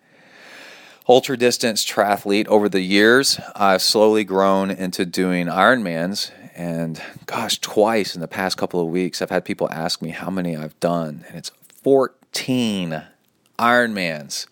ultra 1.07 1.37
distance 1.37 1.85
triathlete 1.85 2.47
over 2.47 2.67
the 2.67 2.81
years. 2.81 3.39
I've 3.55 3.83
slowly 3.83 4.23
grown 4.23 4.71
into 4.71 5.05
doing 5.05 5.45
Ironmans, 5.45 6.31
and 6.55 6.99
gosh, 7.27 7.59
twice 7.59 8.15
in 8.15 8.21
the 8.21 8.27
past 8.27 8.57
couple 8.57 8.81
of 8.81 8.87
weeks, 8.87 9.21
I've 9.21 9.29
had 9.29 9.45
people 9.45 9.69
ask 9.71 10.01
me 10.01 10.09
how 10.09 10.31
many 10.31 10.57
I've 10.57 10.79
done, 10.79 11.25
and 11.27 11.37
it's 11.37 11.51
14 11.83 13.03
Ironmans, 13.59 14.47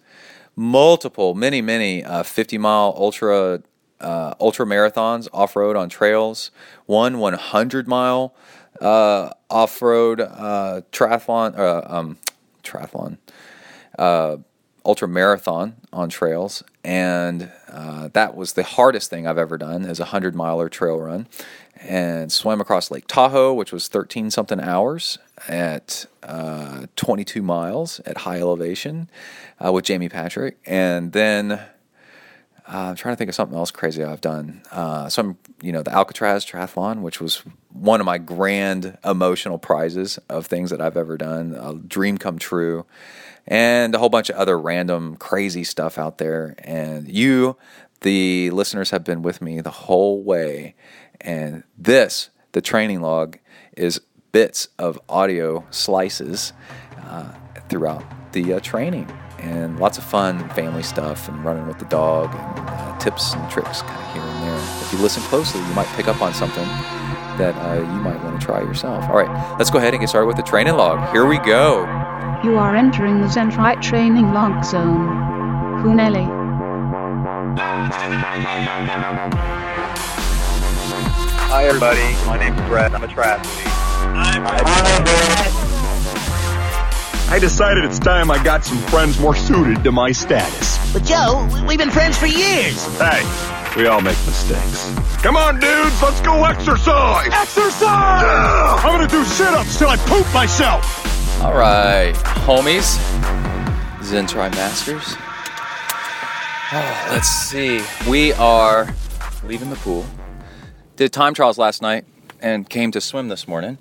multiple, 0.56 1.34
many, 1.34 1.60
many 1.60 2.04
uh, 2.04 2.22
50 2.22 2.60
mile 2.60 2.94
ultra 2.96 3.64
uh, 4.00 4.34
ultra 4.40 4.66
marathons 4.66 5.28
off 5.34 5.56
road 5.56 5.76
on 5.76 5.90
trails, 5.90 6.52
one 6.86 7.20
100 7.20 7.88
mile 7.88 8.36
uh, 8.82 9.30
off 9.50 9.82
road 9.82 10.22
uh, 10.22 10.82
triathlon, 10.92 11.58
uh, 11.58 11.82
um, 11.86 12.18
triathlon, 12.64 13.18
uh, 13.98 14.38
ultra 14.86 15.08
marathon 15.08 15.76
on 15.92 16.10
trails, 16.10 16.64
and 16.84 17.52
uh, 17.72 18.10
that 18.14 18.36
was 18.36 18.54
the 18.54 18.64
hardest 18.64 19.10
thing 19.10 19.26
I've 19.26 19.38
ever 19.38 19.58
done 19.58 19.86
is 19.86 20.00
a 20.00 20.04
100 20.04 20.36
miler 20.36 20.70
trail 20.70 21.00
run. 21.00 21.28
And 21.86 22.32
swam 22.32 22.62
across 22.62 22.92
Lake 22.92 23.08
Tahoe, 23.08 23.54
which 23.54 23.74
was 23.74 23.90
13 23.90 24.32
something 24.32 24.62
hours 24.62 25.18
at 25.50 26.06
22 26.96 27.42
miles 27.42 28.00
at 28.06 28.20
high 28.20 28.40
elevation 28.40 29.10
with 29.60 29.84
Jamie 29.84 30.08
Patrick. 30.08 30.58
And 30.66 31.12
then 31.12 31.60
uh, 32.68 32.90
I'm 32.90 32.96
trying 32.96 33.14
to 33.14 33.18
think 33.18 33.30
of 33.30 33.36
something 33.36 33.58
else 33.58 33.72
crazy 33.72 34.04
I've 34.04 34.22
done. 34.22 34.62
Uh, 34.72 35.10
some, 35.10 35.38
you 35.62 35.72
know, 35.72 35.84
the 35.84 35.92
Alcatraz 35.92 36.46
Triathlon, 36.46 37.02
which 37.02 37.20
was 37.20 37.44
one 37.70 38.00
of 38.00 38.06
my 38.06 38.18
grand 38.18 38.98
emotional 39.04 39.58
prizes 39.58 40.18
of 40.30 40.46
things 40.46 40.70
that 40.70 40.80
I've 40.80 40.96
ever 40.96 41.18
done, 41.18 41.56
a 41.60 41.74
dream 41.74 42.18
come 42.18 42.40
true, 42.40 42.86
and 43.46 43.94
a 43.94 44.00
whole 44.00 44.10
bunch 44.10 44.30
of 44.30 44.38
other 44.38 44.58
random 44.58 45.18
crazy 45.18 45.66
stuff 45.66 45.98
out 45.98 46.20
there. 46.20 46.56
And 46.60 47.10
you, 47.10 47.58
the 48.02 48.50
listeners, 48.52 48.92
have 48.92 49.04
been 49.04 49.24
with 49.24 49.42
me 49.42 49.60
the 49.60 49.72
whole 49.72 50.24
way. 50.24 50.76
And 51.20 51.64
this, 51.78 52.30
the 52.54 52.62
training 52.62 53.02
log, 53.02 53.40
is 53.76 54.00
bits 54.32 54.70
of 54.80 55.00
audio 55.10 55.66
slices 55.70 56.54
uh, 57.02 57.34
throughout 57.68 58.04
the 58.32 58.54
uh, 58.54 58.60
training 58.62 59.12
and 59.44 59.80
lots 59.80 59.98
of 59.98 60.04
fun 60.04 60.50
family 60.50 60.84
stuff 60.84 61.28
and 61.28 61.44
running 61.44 61.68
with 61.68 61.80
the 61.80 61.86
dog 61.86 62.34
and 62.34 62.70
uh, 62.70 62.98
tips 62.98 63.34
and 63.34 63.50
tricks 63.50 63.82
kind 63.82 64.00
of 64.00 64.14
here 64.14 64.24
and 64.24 64.44
there. 64.44 64.82
If 64.82 64.94
you 64.94 65.00
listen 65.00 65.22
closely, 65.24 65.62
you 65.62 65.74
might 65.74 65.88
pick 65.96 66.08
up 66.08 66.22
on 66.22 66.34
something 66.34 66.66
that 67.38 67.56
uh, 67.58 67.82
you 67.82 68.00
might 68.02 68.24
want 68.24 68.40
to 68.40 68.46
try 68.46 68.62
yourself. 68.62 69.04
All 69.10 69.18
right, 69.18 69.58
let's 69.58 69.70
go 69.70 69.78
ahead 69.80 69.94
and 69.94 70.02
get 70.02 70.10
started 70.10 70.28
with 70.28 70.38
the 70.38 70.44
training 70.44 70.76
log. 70.76 71.12
Here 71.12 71.26
we 71.26 71.40
go. 71.40 71.82
You 72.44 72.58
are 72.58 72.76
entering 72.76 73.22
the 73.22 73.28
ZenTri 73.28 73.82
training 73.82 74.34
log 74.34 74.64
zone. 74.64 75.08
Huneli. 75.84 76.28
Hi, 81.50 81.66
everybody. 81.66 82.02
My 82.26 82.38
name's 82.38 82.60
Brett. 82.68 82.94
I'm 82.94 83.04
a 83.04 83.08
triathlete. 83.08 83.68
I'm 84.16 85.53
I 87.30 87.40
decided 87.40 87.84
it's 87.86 88.00
time 88.00 88.30
I 88.30 88.42
got 88.44 88.64
some 88.64 88.78
friends 88.90 89.20
more 89.20 89.36
suited 89.36 89.84
to 89.84 89.92
my 89.92 90.12
status. 90.12 90.78
But 90.94 91.04
Joe, 91.04 91.48
we- 91.52 91.62
we've 91.64 91.78
been 91.80 91.90
friends 91.90 92.18
for 92.18 92.28
years. 92.28 92.84
Hey, 93.00 93.24
we 93.76 93.88
all 93.88 94.02
make 94.02 94.18
mistakes. 94.26 94.92
Come 95.24 95.36
on, 95.36 95.60
dudes, 95.60 96.02
let's 96.04 96.22
go 96.22 96.44
exercise! 96.44 97.32
Exercise! 97.34 98.84
I'm 98.84 98.92
gonna 98.92 99.08
do 99.08 99.24
sit-ups 99.24 99.80
till 99.80 99.90
I 99.90 99.96
poop 99.98 100.32
myself! 100.34 101.42
All 101.42 101.54
right, 101.54 102.14
homies, 102.46 102.98
ZenTri 104.02 104.52
Masters. 104.52 105.16
Oh, 106.76 107.08
let's 107.12 107.30
see. 107.30 107.82
We 108.08 108.34
are 108.34 108.88
leaving 109.46 109.70
the 109.70 109.76
pool. 109.78 110.06
Did 110.98 111.12
time 111.14 111.34
trials 111.34 111.58
last 111.58 111.82
night 111.82 112.06
and 112.42 112.70
came 112.70 112.92
to 112.92 113.02
swim 113.02 113.28
this 113.30 113.48
morning. 113.48 113.78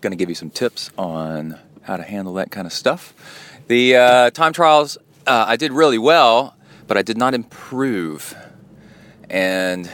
Going 0.00 0.12
to 0.12 0.16
give 0.16 0.28
you 0.28 0.34
some 0.34 0.50
tips 0.50 0.90
on 0.98 1.58
how 1.84 1.96
to 1.96 2.02
handle 2.02 2.34
that 2.34 2.50
kind 2.50 2.66
of 2.66 2.72
stuff. 2.72 3.14
The 3.68 3.96
uh, 3.96 4.30
time 4.30 4.52
trials, 4.52 4.98
uh, 5.26 5.44
I 5.48 5.56
did 5.56 5.72
really 5.72 5.98
well, 5.98 6.56
but 6.86 6.96
I 6.96 7.02
did 7.02 7.16
not 7.16 7.34
improve. 7.34 8.34
And 9.30 9.90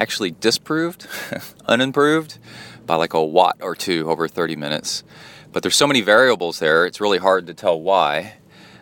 actually 0.00 0.30
disproved, 0.32 1.06
unimproved 1.66 2.38
by 2.86 2.96
like 2.96 3.12
a 3.12 3.22
watt 3.22 3.58
or 3.60 3.76
two 3.76 4.10
over 4.10 4.26
30 4.26 4.56
minutes. 4.56 5.04
But 5.52 5.62
there's 5.62 5.76
so 5.76 5.86
many 5.86 6.00
variables 6.00 6.58
there, 6.58 6.86
it's 6.86 7.00
really 7.00 7.18
hard 7.18 7.46
to 7.48 7.54
tell 7.54 7.80
why. 7.80 8.34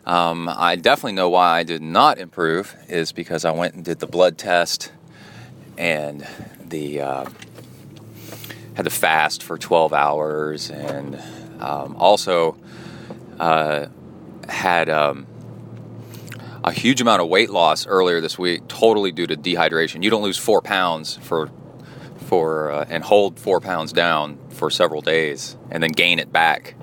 Um, 0.06 0.48
I 0.48 0.76
definitely 0.76 1.12
know 1.12 1.28
why 1.28 1.58
I 1.58 1.62
did 1.64 1.82
not 1.82 2.18
improve 2.18 2.74
is 2.88 3.12
because 3.12 3.44
I 3.44 3.50
went 3.50 3.74
and 3.74 3.84
did 3.84 3.98
the 3.98 4.06
blood 4.06 4.38
test 4.38 4.90
and 5.76 6.26
the 6.64 7.02
uh, 7.02 7.30
had 8.74 8.84
to 8.84 8.90
fast 8.90 9.42
for 9.42 9.58
12 9.58 9.92
hours 9.92 10.70
and 10.70 11.20
um, 11.60 11.96
also 11.96 12.56
uh, 13.38 13.86
had 14.48 14.88
um, 14.88 15.26
a 16.64 16.72
huge 16.72 17.00
amount 17.00 17.22
of 17.22 17.28
weight 17.28 17.50
loss 17.50 17.86
earlier 17.86 18.20
this 18.20 18.38
week, 18.38 18.66
totally 18.68 19.12
due 19.12 19.26
to 19.26 19.36
dehydration. 19.36 20.02
You 20.02 20.10
don't 20.10 20.22
lose 20.22 20.38
four 20.38 20.62
pounds 20.62 21.16
for 21.16 21.50
for 22.26 22.70
uh, 22.70 22.86
and 22.90 23.02
hold 23.02 23.38
four 23.38 23.60
pounds 23.60 23.92
down 23.92 24.38
for 24.50 24.70
several 24.70 25.00
days 25.00 25.56
and 25.70 25.82
then 25.82 25.92
gain 25.92 26.18
it 26.18 26.30
back 26.30 26.74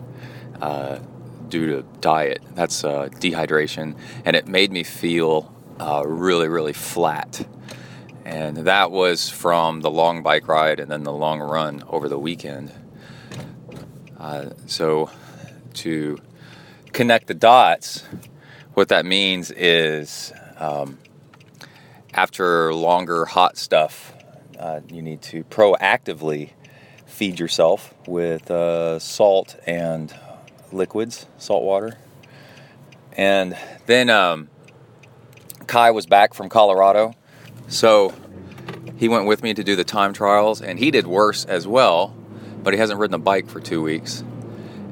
uh, 0.59 0.97
due 1.49 1.67
to 1.67 1.81
diet. 2.01 2.41
That's 2.55 2.83
uh, 2.83 3.09
dehydration, 3.11 3.95
and 4.25 4.35
it 4.35 4.47
made 4.47 4.71
me 4.71 4.83
feel 4.83 5.53
uh, 5.79 6.03
really, 6.05 6.47
really 6.47 6.73
flat. 6.73 7.47
And 8.23 8.57
that 8.57 8.89
was 8.89 9.29
from 9.29 9.81
the 9.81 9.91
long 9.91 10.23
bike 10.23 10.47
ride 10.47 10.79
and 10.79 10.89
then 10.89 11.03
the 11.03 11.13
long 11.13 11.39
run 11.39 11.83
over 11.87 12.09
the 12.09 12.17
weekend. 12.17 12.71
Uh, 14.19 14.49
so, 14.65 15.09
to 15.73 16.17
connect 16.93 17.27
the 17.27 17.33
dots, 17.33 18.03
what 18.73 18.89
that 18.89 19.05
means 19.05 19.51
is 19.51 20.33
um, 20.57 20.97
after 22.13 22.73
longer 22.73 23.25
hot 23.25 23.57
stuff, 23.57 24.13
uh, 24.57 24.79
you 24.89 25.01
need 25.01 25.21
to 25.21 25.43
proactively 25.45 26.51
feed 27.05 27.39
yourself 27.39 27.93
with 28.07 28.49
uh, 28.49 28.99
salt 28.99 29.57
and 29.65 30.13
liquids, 30.71 31.25
salt 31.37 31.63
water. 31.63 31.97
And 33.13 33.57
then 33.85 34.09
um, 34.09 34.49
Kai 35.67 35.91
was 35.91 36.05
back 36.05 36.33
from 36.33 36.49
Colorado, 36.49 37.13
so 37.67 38.13
he 38.97 39.07
went 39.07 39.25
with 39.25 39.43
me 39.43 39.53
to 39.53 39.63
do 39.63 39.75
the 39.75 39.83
time 39.83 40.13
trials, 40.13 40.61
and 40.61 40.79
he 40.79 40.91
did 40.91 41.07
worse 41.07 41.45
as 41.45 41.67
well, 41.67 42.15
but 42.65 42.73
he 42.73 42.79
hasn't 42.79 42.99
ridden 42.99 43.13
a 43.13 43.19
bike 43.19 43.47
for 43.47 43.61
two 43.61 43.81
weeks. 43.81 44.23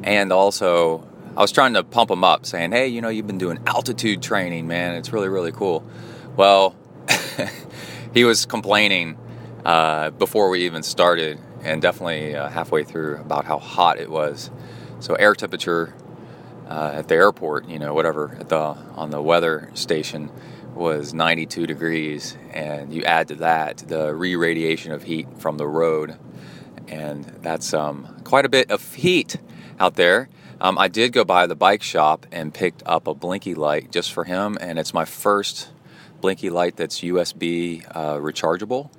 And 0.03 0.31
also, 0.31 1.05
I 1.35 1.41
was 1.41 1.51
trying 1.51 1.73
to 1.73 1.83
pump 1.83 2.11
him 2.11 2.23
up, 2.23 2.45
saying, 2.45 2.71
"Hey, 2.71 2.87
you 2.87 3.01
know, 3.01 3.09
you've 3.09 3.27
been 3.27 3.39
doing 3.39 3.59
altitude 3.65 4.21
training, 4.21 4.67
man. 4.67 4.95
It's 4.95 5.11
really, 5.11 5.27
really 5.27 5.51
cool." 5.51 5.83
Well, 6.37 6.75
he 8.13 8.23
was 8.23 8.45
complaining 8.45 9.17
uh, 9.65 10.11
before 10.11 10.49
we 10.49 10.65
even 10.65 10.83
started, 10.83 11.39
and 11.63 11.81
definitely 11.81 12.35
uh, 12.35 12.47
halfway 12.47 12.83
through 12.83 13.17
about 13.17 13.45
how 13.45 13.57
hot 13.57 13.97
it 13.97 14.09
was. 14.09 14.51
So 14.99 15.15
air 15.15 15.33
temperature 15.33 15.95
uh, 16.69 16.91
at 16.93 17.07
the 17.07 17.15
airport, 17.15 17.67
you 17.67 17.79
know, 17.79 17.93
whatever 17.93 18.37
at 18.39 18.49
the 18.49 18.57
on 18.57 19.09
the 19.09 19.21
weather 19.21 19.71
station 19.73 20.31
was 20.75 21.13
92 21.13 21.65
degrees, 21.65 22.37
and 22.51 22.93
you 22.93 23.03
add 23.03 23.29
to 23.29 23.35
that 23.35 23.77
the 23.77 24.13
re-radiation 24.13 24.91
of 24.91 25.03
heat 25.03 25.27
from 25.37 25.57
the 25.57 25.67
road, 25.67 26.17
and 26.94 27.26
that's 27.41 27.74
um, 27.74 28.22
quite 28.24 28.45
a 28.45 28.49
bit 28.49 28.72
of 28.72 28.94
heat 28.94 29.38
out 29.80 29.95
there. 29.95 30.30
Um, 30.61 30.78
I 30.78 30.88
did 30.88 31.11
go 31.11 31.26
by 31.26 31.48
the 31.48 31.56
bike 31.56 31.84
shop 31.84 32.26
and 32.32 32.53
picked 32.53 32.84
up 32.86 33.07
a 33.07 33.14
blinky 33.14 33.56
light 33.56 33.91
just 33.91 34.14
for 34.14 34.24
him, 34.24 34.57
and 34.61 34.80
it's 34.80 34.94
my 34.94 35.06
first 35.06 35.72
blinky 36.22 36.49
light 36.49 36.78
that's 36.78 37.02
USB 37.02 37.86
uh, 37.94 38.15
rechargeable, 38.18 38.90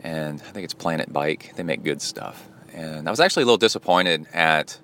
and 0.00 0.40
I 0.40 0.50
think 0.52 0.64
it's 0.64 0.74
Planet 0.74 1.12
Bike. 1.12 1.54
They 1.56 1.62
make 1.62 1.82
good 1.82 2.02
stuff, 2.02 2.48
and 2.72 3.08
I 3.08 3.10
was 3.10 3.18
actually 3.18 3.44
a 3.44 3.46
little 3.46 3.58
disappointed 3.58 4.26
at 4.32 4.78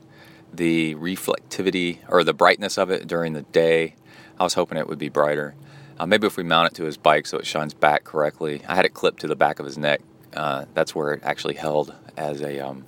the 0.53 0.95
reflectivity 0.95 1.99
or 2.09 2.25
the 2.25 2.35
brightness 2.35 2.79
of 2.79 2.91
it 2.91 3.07
during 3.07 3.35
the 3.35 3.43
day. 3.43 3.95
I 4.41 4.45
was 4.45 4.55
hoping 4.55 4.79
it 4.79 4.89
would 4.89 4.99
be 4.99 5.11
brighter. 5.11 5.55
Uh, 5.99 6.07
maybe 6.07 6.27
if 6.27 6.37
we 6.37 6.43
mount 6.43 6.69
it 6.73 6.75
to 6.77 6.85
his 6.85 6.97
bike 6.97 7.27
so 7.27 7.39
it 7.39 7.47
shines 7.47 7.75
back 7.75 8.05
correctly. 8.05 8.62
I 8.66 8.75
had 8.75 8.85
it 8.85 8.95
clipped 8.95 9.20
to 9.20 9.27
the 9.27 9.37
back 9.37 9.59
of 9.59 9.66
his 9.66 9.77
neck. 9.77 10.01
Uh, 10.33 10.65
that's 10.75 10.95
where 10.95 11.12
it 11.12 11.20
actually 11.25 11.55
held 11.55 11.95
as 12.19 12.43
a 12.43 12.59
um, 12.59 12.85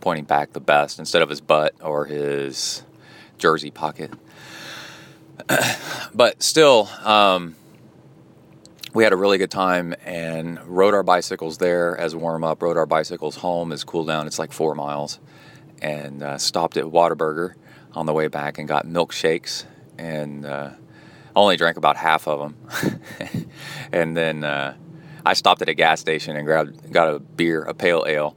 pointing 0.00 0.24
back 0.24 0.52
the 0.52 0.60
best 0.60 0.98
instead 0.98 1.22
of 1.22 1.28
his 1.28 1.40
butt 1.40 1.74
or 1.80 2.06
his 2.06 2.82
jersey 3.38 3.70
pocket. 3.70 4.10
but 6.14 6.42
still, 6.42 6.88
um, 7.04 7.54
we 8.94 9.04
had 9.04 9.12
a 9.12 9.16
really 9.16 9.36
good 9.36 9.50
time 9.50 9.94
and 10.04 10.58
rode 10.66 10.94
our 10.94 11.02
bicycles 11.02 11.58
there 11.58 11.96
as 11.98 12.16
warm 12.16 12.42
up. 12.42 12.62
Rode 12.62 12.78
our 12.78 12.86
bicycles 12.86 13.36
home 13.36 13.70
as 13.72 13.84
cool 13.84 14.04
down. 14.04 14.26
It's 14.26 14.38
like 14.38 14.52
four 14.52 14.74
miles, 14.74 15.20
and 15.82 16.22
uh, 16.22 16.38
stopped 16.38 16.78
at 16.78 16.84
Whataburger 16.86 17.54
on 17.92 18.06
the 18.06 18.12
way 18.12 18.28
back 18.28 18.58
and 18.58 18.66
got 18.66 18.86
milkshakes 18.86 19.64
and 19.98 20.46
uh, 20.46 20.70
only 21.34 21.56
drank 21.56 21.76
about 21.76 21.96
half 21.96 22.26
of 22.26 22.40
them. 22.40 23.48
and 23.92 24.16
then 24.16 24.44
uh, 24.44 24.74
I 25.26 25.34
stopped 25.34 25.60
at 25.62 25.68
a 25.68 25.74
gas 25.74 26.00
station 26.00 26.36
and 26.36 26.46
grabbed 26.46 26.92
got 26.92 27.14
a 27.14 27.18
beer, 27.18 27.62
a 27.62 27.74
pale 27.74 28.04
ale, 28.06 28.36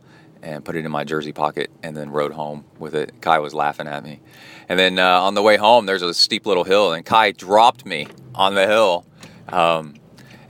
and 0.54 0.66
put 0.66 0.76
it 0.76 0.86
in 0.86 0.92
my 0.92 1.04
jersey 1.04 1.32
pocket, 1.32 1.70
and 1.84 1.96
then 1.96 2.10
rode 2.10 2.32
home 2.32 2.66
with 2.80 2.96
it. 2.96 3.22
Kai 3.22 3.40
was 3.40 3.54
laughing 3.54 3.88
at 3.88 4.04
me. 4.04 4.20
And 4.68 4.80
then 4.80 5.00
uh, 5.00 5.22
on 5.22 5.34
the 5.34 5.42
way 5.42 5.58
home, 5.58 5.86
there's 5.86 6.02
a 6.02 6.14
steep 6.14 6.46
little 6.46 6.64
hill, 6.64 6.94
and 6.94 7.06
Kai 7.06 7.32
dropped 7.32 7.86
me 7.86 8.08
on 8.36 8.56
the 8.56 8.68
hill. 8.68 9.06
Um, 9.48 9.96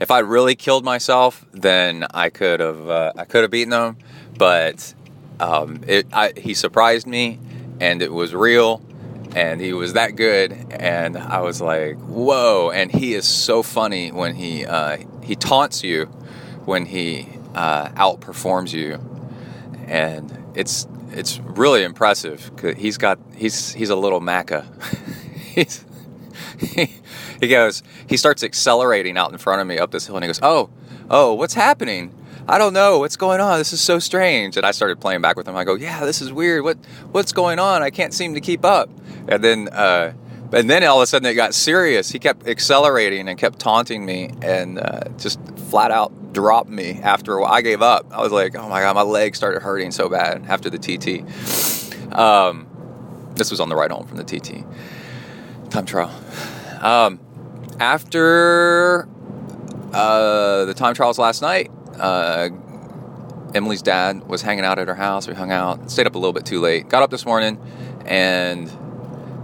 if 0.00 0.10
I 0.10 0.20
really 0.20 0.54
killed 0.54 0.84
myself, 0.84 1.44
then 1.52 2.06
I 2.12 2.30
could 2.30 2.60
have 2.60 2.88
uh, 2.88 3.12
I 3.16 3.24
could 3.24 3.42
have 3.42 3.50
beaten 3.50 3.72
him, 3.72 3.96
but 4.38 4.94
um, 5.38 5.82
it, 5.86 6.06
I, 6.12 6.32
he 6.36 6.54
surprised 6.54 7.06
me, 7.06 7.38
and 7.80 8.00
it 8.00 8.12
was 8.12 8.34
real, 8.34 8.82
and 9.34 9.60
he 9.60 9.72
was 9.72 9.92
that 9.92 10.16
good, 10.16 10.52
and 10.70 11.16
I 11.16 11.40
was 11.40 11.60
like, 11.60 11.96
whoa! 11.98 12.70
And 12.70 12.90
he 12.90 13.14
is 13.14 13.26
so 13.26 13.62
funny 13.62 14.10
when 14.10 14.34
he 14.34 14.64
uh, 14.64 14.98
he 15.22 15.36
taunts 15.36 15.84
you, 15.84 16.06
when 16.64 16.86
he 16.86 17.28
uh, 17.54 17.88
outperforms 17.90 18.72
you, 18.72 18.98
and 19.90 20.32
it's 20.54 20.86
it's 21.10 21.40
really 21.40 21.82
impressive. 21.82 22.50
he's 22.76 22.96
got 22.96 23.18
he's 23.34 23.72
he's 23.74 23.90
a 23.90 23.96
little 23.96 24.20
maca. 24.20 24.64
he's, 25.34 25.84
he, 26.58 26.88
he 27.40 27.48
goes 27.48 27.82
he 28.06 28.16
starts 28.16 28.42
accelerating 28.42 29.18
out 29.18 29.32
in 29.32 29.38
front 29.38 29.60
of 29.60 29.66
me 29.66 29.78
up 29.78 29.90
this 29.90 30.06
hill, 30.06 30.16
and 30.16 30.24
he 30.24 30.28
goes, 30.28 30.40
oh 30.42 30.70
oh 31.10 31.34
what's 31.34 31.54
happening? 31.54 32.14
I 32.48 32.58
don't 32.58 32.72
know 32.72 33.00
what's 33.00 33.16
going 33.16 33.40
on. 33.40 33.58
This 33.58 33.72
is 33.72 33.80
so 33.80 33.98
strange. 33.98 34.56
And 34.56 34.64
I 34.64 34.70
started 34.70 35.00
playing 35.00 35.20
back 35.20 35.36
with 35.36 35.46
him. 35.46 35.54
I 35.56 35.64
go, 35.64 35.74
yeah, 35.74 36.04
this 36.04 36.22
is 36.22 36.32
weird. 36.32 36.64
What 36.64 36.78
what's 37.10 37.32
going 37.32 37.58
on? 37.58 37.82
I 37.82 37.90
can't 37.90 38.14
seem 38.14 38.34
to 38.34 38.40
keep 38.40 38.64
up. 38.64 38.88
And 39.28 39.42
then 39.44 39.68
uh, 39.68 40.14
and 40.52 40.68
then 40.68 40.84
all 40.84 40.98
of 40.98 41.02
a 41.02 41.06
sudden 41.06 41.26
it 41.26 41.34
got 41.34 41.54
serious. 41.54 42.10
He 42.10 42.18
kept 42.18 42.46
accelerating 42.46 43.28
and 43.28 43.38
kept 43.38 43.58
taunting 43.58 44.04
me 44.04 44.30
and 44.42 44.78
uh, 44.78 45.08
just 45.18 45.40
flat 45.70 45.90
out 45.90 46.32
dropped 46.32 46.70
me 46.70 47.00
after 47.02 47.36
a 47.36 47.42
while. 47.42 47.52
I 47.52 47.62
gave 47.62 47.82
up. 47.82 48.06
I 48.12 48.20
was 48.22 48.32
like, 48.32 48.56
oh 48.56 48.68
my 48.68 48.80
god, 48.80 48.94
my 48.94 49.02
leg 49.02 49.36
started 49.36 49.62
hurting 49.62 49.90
so 49.90 50.08
bad 50.08 50.44
after 50.48 50.70
the 50.70 50.78
TT. 50.78 51.24
Um, 52.16 52.66
this 53.34 53.50
was 53.50 53.60
on 53.60 53.68
the 53.68 53.76
ride 53.76 53.90
home 53.90 54.06
from 54.06 54.16
the 54.16 54.24
TT 54.24 54.64
time 55.70 55.86
trial. 55.86 56.12
Um, 56.80 57.20
after 57.78 59.08
uh, 59.92 60.64
the 60.66 60.74
time 60.74 60.94
trials 60.94 61.18
last 61.18 61.42
night, 61.42 61.70
uh, 61.98 62.50
Emily's 63.54 63.82
dad 63.82 64.28
was 64.28 64.42
hanging 64.42 64.64
out 64.64 64.78
at 64.78 64.88
her 64.88 64.94
house. 64.94 65.26
We 65.26 65.34
hung 65.34 65.50
out, 65.50 65.90
stayed 65.90 66.06
up 66.06 66.14
a 66.14 66.18
little 66.18 66.32
bit 66.32 66.44
too 66.44 66.60
late. 66.60 66.88
Got 66.88 67.02
up 67.02 67.10
this 67.10 67.24
morning 67.24 67.58
and 68.04 68.70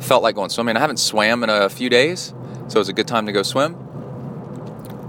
felt 0.01 0.23
like 0.23 0.35
going 0.35 0.51
swimming. 0.51 0.77
I 0.77 0.81
haven't 0.81 0.99
swam 0.99 1.43
in 1.43 1.51
a 1.51 1.69
few 1.69 1.89
days, 1.89 2.35
so 2.69 2.77
it 2.77 2.79
was 2.79 2.89
a 2.89 2.93
good 2.93 3.09
time 3.09 3.27
to 3.27 3.33
go 3.33 3.43
swim. 3.43 3.77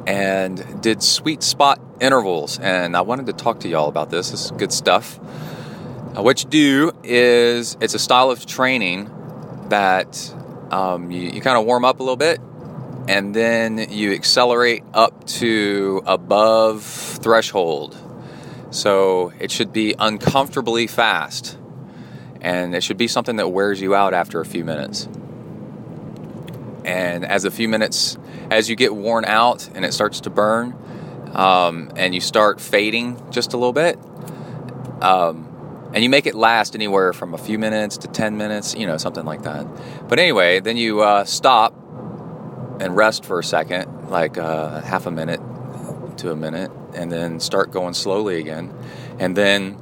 And 0.08 0.82
did 0.82 1.04
sweet 1.04 1.44
spot 1.44 1.82
intervals. 2.00 2.60
And 2.60 2.96
I 2.96 3.02
wanted 3.02 3.26
to 3.26 3.34
talk 3.34 3.60
to 3.62 3.68
y'all 3.68 3.90
about 3.90 4.10
this. 4.10 4.32
This 4.32 4.46
is 4.46 4.52
good 4.52 4.72
stuff. 4.72 5.20
Uh, 6.18 6.24
what 6.24 6.44
you 6.44 6.50
do 6.50 6.92
is 7.04 7.78
it's 7.82 7.94
a 7.94 8.00
style 8.00 8.32
of 8.32 8.46
training 8.46 9.12
that 9.70 10.34
um, 10.72 11.12
you, 11.12 11.30
you 11.30 11.42
kind 11.42 11.58
of 11.58 11.66
warm 11.66 11.84
up 11.86 12.00
a 12.00 12.04
little 12.04 12.16
bit 12.16 12.40
and 13.08 13.34
then 13.34 13.78
you 13.90 14.14
accelerate 14.14 14.84
up 14.94 15.26
to 15.26 16.02
above 16.06 16.84
threshold. 16.84 17.96
So 18.70 19.32
it 19.40 19.50
should 19.50 19.72
be 19.72 19.96
uncomfortably 19.98 20.88
fast, 20.88 21.58
and 22.48 22.74
it 22.74 22.82
should 22.82 22.96
be 22.96 23.10
something 23.10 23.36
that 23.36 23.50
wears 23.50 23.82
you 23.82 23.94
out 23.94 24.14
after 24.14 24.40
a 24.40 24.46
few 24.46 24.64
minutes. 24.64 25.10
And 26.86 27.26
as 27.26 27.44
a 27.44 27.52
few 27.52 27.68
minutes, 27.68 28.18
as 28.50 28.70
you 28.70 28.78
get 28.78 28.96
worn 28.96 29.26
out 29.26 29.68
and 29.76 29.84
it 29.84 29.94
starts 29.94 30.22
to 30.22 30.30
burn, 30.30 30.74
um, 31.34 31.92
and 31.98 32.16
you 32.16 32.22
start 32.22 32.62
fading 32.62 33.22
just 33.32 33.52
a 33.52 33.58
little 33.58 33.74
bit, 33.74 34.00
um, 35.02 35.90
and 35.94 36.06
you 36.06 36.10
make 36.10 36.26
it 36.26 36.36
last 36.36 36.74
anywhere 36.74 37.12
from 37.12 37.34
a 37.34 37.38
few 37.38 37.60
minutes 37.60 37.98
to 37.98 38.08
10 38.08 38.38
minutes, 38.38 38.76
you 38.76 38.88
know, 38.88 38.96
something 38.96 39.26
like 39.26 39.42
that. 39.42 39.68
But 40.08 40.18
anyway, 40.18 40.62
then 40.62 40.78
you 40.78 41.02
uh, 41.02 41.26
stop 41.26 41.74
and 42.80 42.96
rest 42.96 43.26
for 43.26 43.40
a 43.40 43.44
second, 43.44 44.10
like 44.10 44.38
uh, 44.38 44.80
half 44.82 45.06
a 45.06 45.12
minute 45.12 45.42
to 46.20 46.32
a 46.32 46.36
minute, 46.38 46.72
and 46.96 47.12
then 47.12 47.42
start 47.42 47.72
going 47.72 47.94
slowly 47.94 48.40
again. 48.40 48.74
And 49.20 49.36
then 49.36 49.78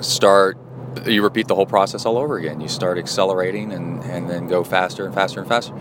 start, 0.00 0.58
you 1.06 1.22
repeat 1.22 1.48
the 1.48 1.54
whole 1.54 1.66
process 1.66 2.04
all 2.06 2.18
over 2.18 2.36
again. 2.36 2.60
You 2.60 2.68
start 2.68 2.98
accelerating 2.98 3.72
and, 3.72 4.02
and 4.04 4.28
then 4.28 4.46
go 4.46 4.64
faster 4.64 5.04
and 5.04 5.14
faster 5.14 5.40
and 5.40 5.48
faster. 5.48 5.74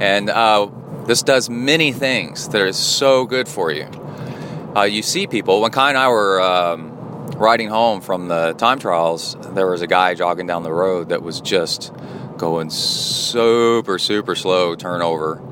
And 0.00 0.30
uh, 0.30 0.68
this 1.06 1.22
does 1.22 1.48
many 1.48 1.92
things 1.92 2.48
that 2.48 2.60
are 2.60 2.72
so 2.72 3.26
good 3.26 3.48
for 3.48 3.70
you. 3.70 3.88
Uh, 4.76 4.82
you 4.82 5.02
see 5.02 5.26
people, 5.26 5.60
when 5.60 5.70
Kai 5.70 5.90
and 5.90 5.98
I 5.98 6.08
were 6.08 6.40
um, 6.40 6.92
riding 7.36 7.68
home 7.68 8.00
from 8.00 8.28
the 8.28 8.52
time 8.54 8.78
trials, 8.78 9.36
there 9.54 9.66
was 9.66 9.82
a 9.82 9.86
guy 9.86 10.14
jogging 10.14 10.46
down 10.46 10.62
the 10.62 10.72
road 10.72 11.08
that 11.08 11.22
was 11.22 11.40
just 11.40 11.92
going 12.36 12.70
super, 12.70 13.98
super 13.98 14.34
slow 14.34 14.76
turnover 14.76 15.42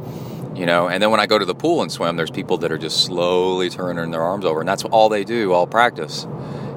you 0.57 0.65
know 0.65 0.89
and 0.89 1.03
then 1.03 1.11
when 1.11 1.21
i 1.21 1.27
go 1.27 1.39
to 1.39 1.45
the 1.45 1.55
pool 1.55 1.83
and 1.83 1.93
swim 1.93 2.17
there's 2.17 2.31
people 2.31 2.57
that 2.57 2.73
are 2.73 2.79
just 2.79 3.05
slowly 3.05 3.69
turning 3.69 4.11
their 4.11 4.23
arms 4.23 4.45
over 4.45 4.61
and 4.61 4.69
that's 4.69 4.85
all 4.85 5.09
they 5.09 5.23
do 5.23 5.53
all 5.53 5.67
practice 5.67 6.27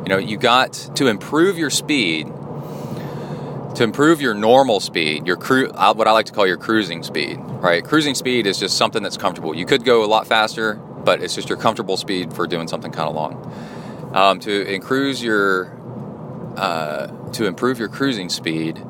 you 0.09 0.15
know 0.15 0.21
you 0.21 0.37
got 0.37 0.73
to 0.95 1.05
improve 1.05 1.59
your 1.59 1.69
speed 1.69 2.25
to 3.75 3.83
improve 3.83 4.19
your 4.19 4.33
normal 4.33 4.79
speed 4.79 5.27
your 5.27 5.37
cru- 5.37 5.69
uh, 5.69 5.93
what 5.93 6.07
i 6.07 6.11
like 6.11 6.25
to 6.25 6.31
call 6.31 6.47
your 6.47 6.57
cruising 6.57 7.03
speed 7.03 7.37
right? 7.59 7.83
Cruising 7.83 8.15
speed 8.15 8.47
is 8.47 8.57
just 8.57 8.77
something 8.77 9.03
that's 9.03 9.17
comfortable. 9.17 9.53
You 9.53 9.65
could 9.67 9.83
go 9.83 10.03
a 10.03 10.07
lot 10.07 10.25
faster 10.25 10.73
but 10.73 11.21
it's 11.21 11.35
just 11.35 11.47
your 11.47 11.59
comfortable 11.59 11.95
speed 11.95 12.33
for 12.33 12.47
doing 12.47 12.67
something 12.67 12.91
kind 12.91 13.07
of 13.07 13.13
long. 13.13 14.11
Um, 14.15 14.39
to 14.39 14.73
increase 14.73 15.21
your 15.21 15.77
uh, 16.57 17.07
to 17.33 17.45
improve 17.45 17.77
your 17.77 17.89
cruising 17.89 18.29
speed 18.29 18.81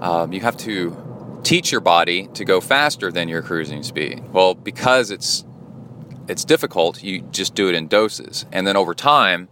um, 0.00 0.32
you 0.32 0.40
have 0.40 0.56
to 0.56 1.40
teach 1.44 1.70
your 1.70 1.80
body 1.80 2.26
to 2.34 2.44
go 2.44 2.60
faster 2.60 3.12
than 3.12 3.28
your 3.28 3.42
cruising 3.42 3.84
speed. 3.84 4.24
Well, 4.32 4.56
because 4.56 5.12
it's 5.12 5.44
it's 6.26 6.44
difficult, 6.44 7.00
you 7.00 7.20
just 7.20 7.54
do 7.54 7.68
it 7.68 7.76
in 7.76 7.86
doses, 7.86 8.44
and 8.50 8.66
then 8.66 8.76
over 8.76 8.92
time, 8.92 9.48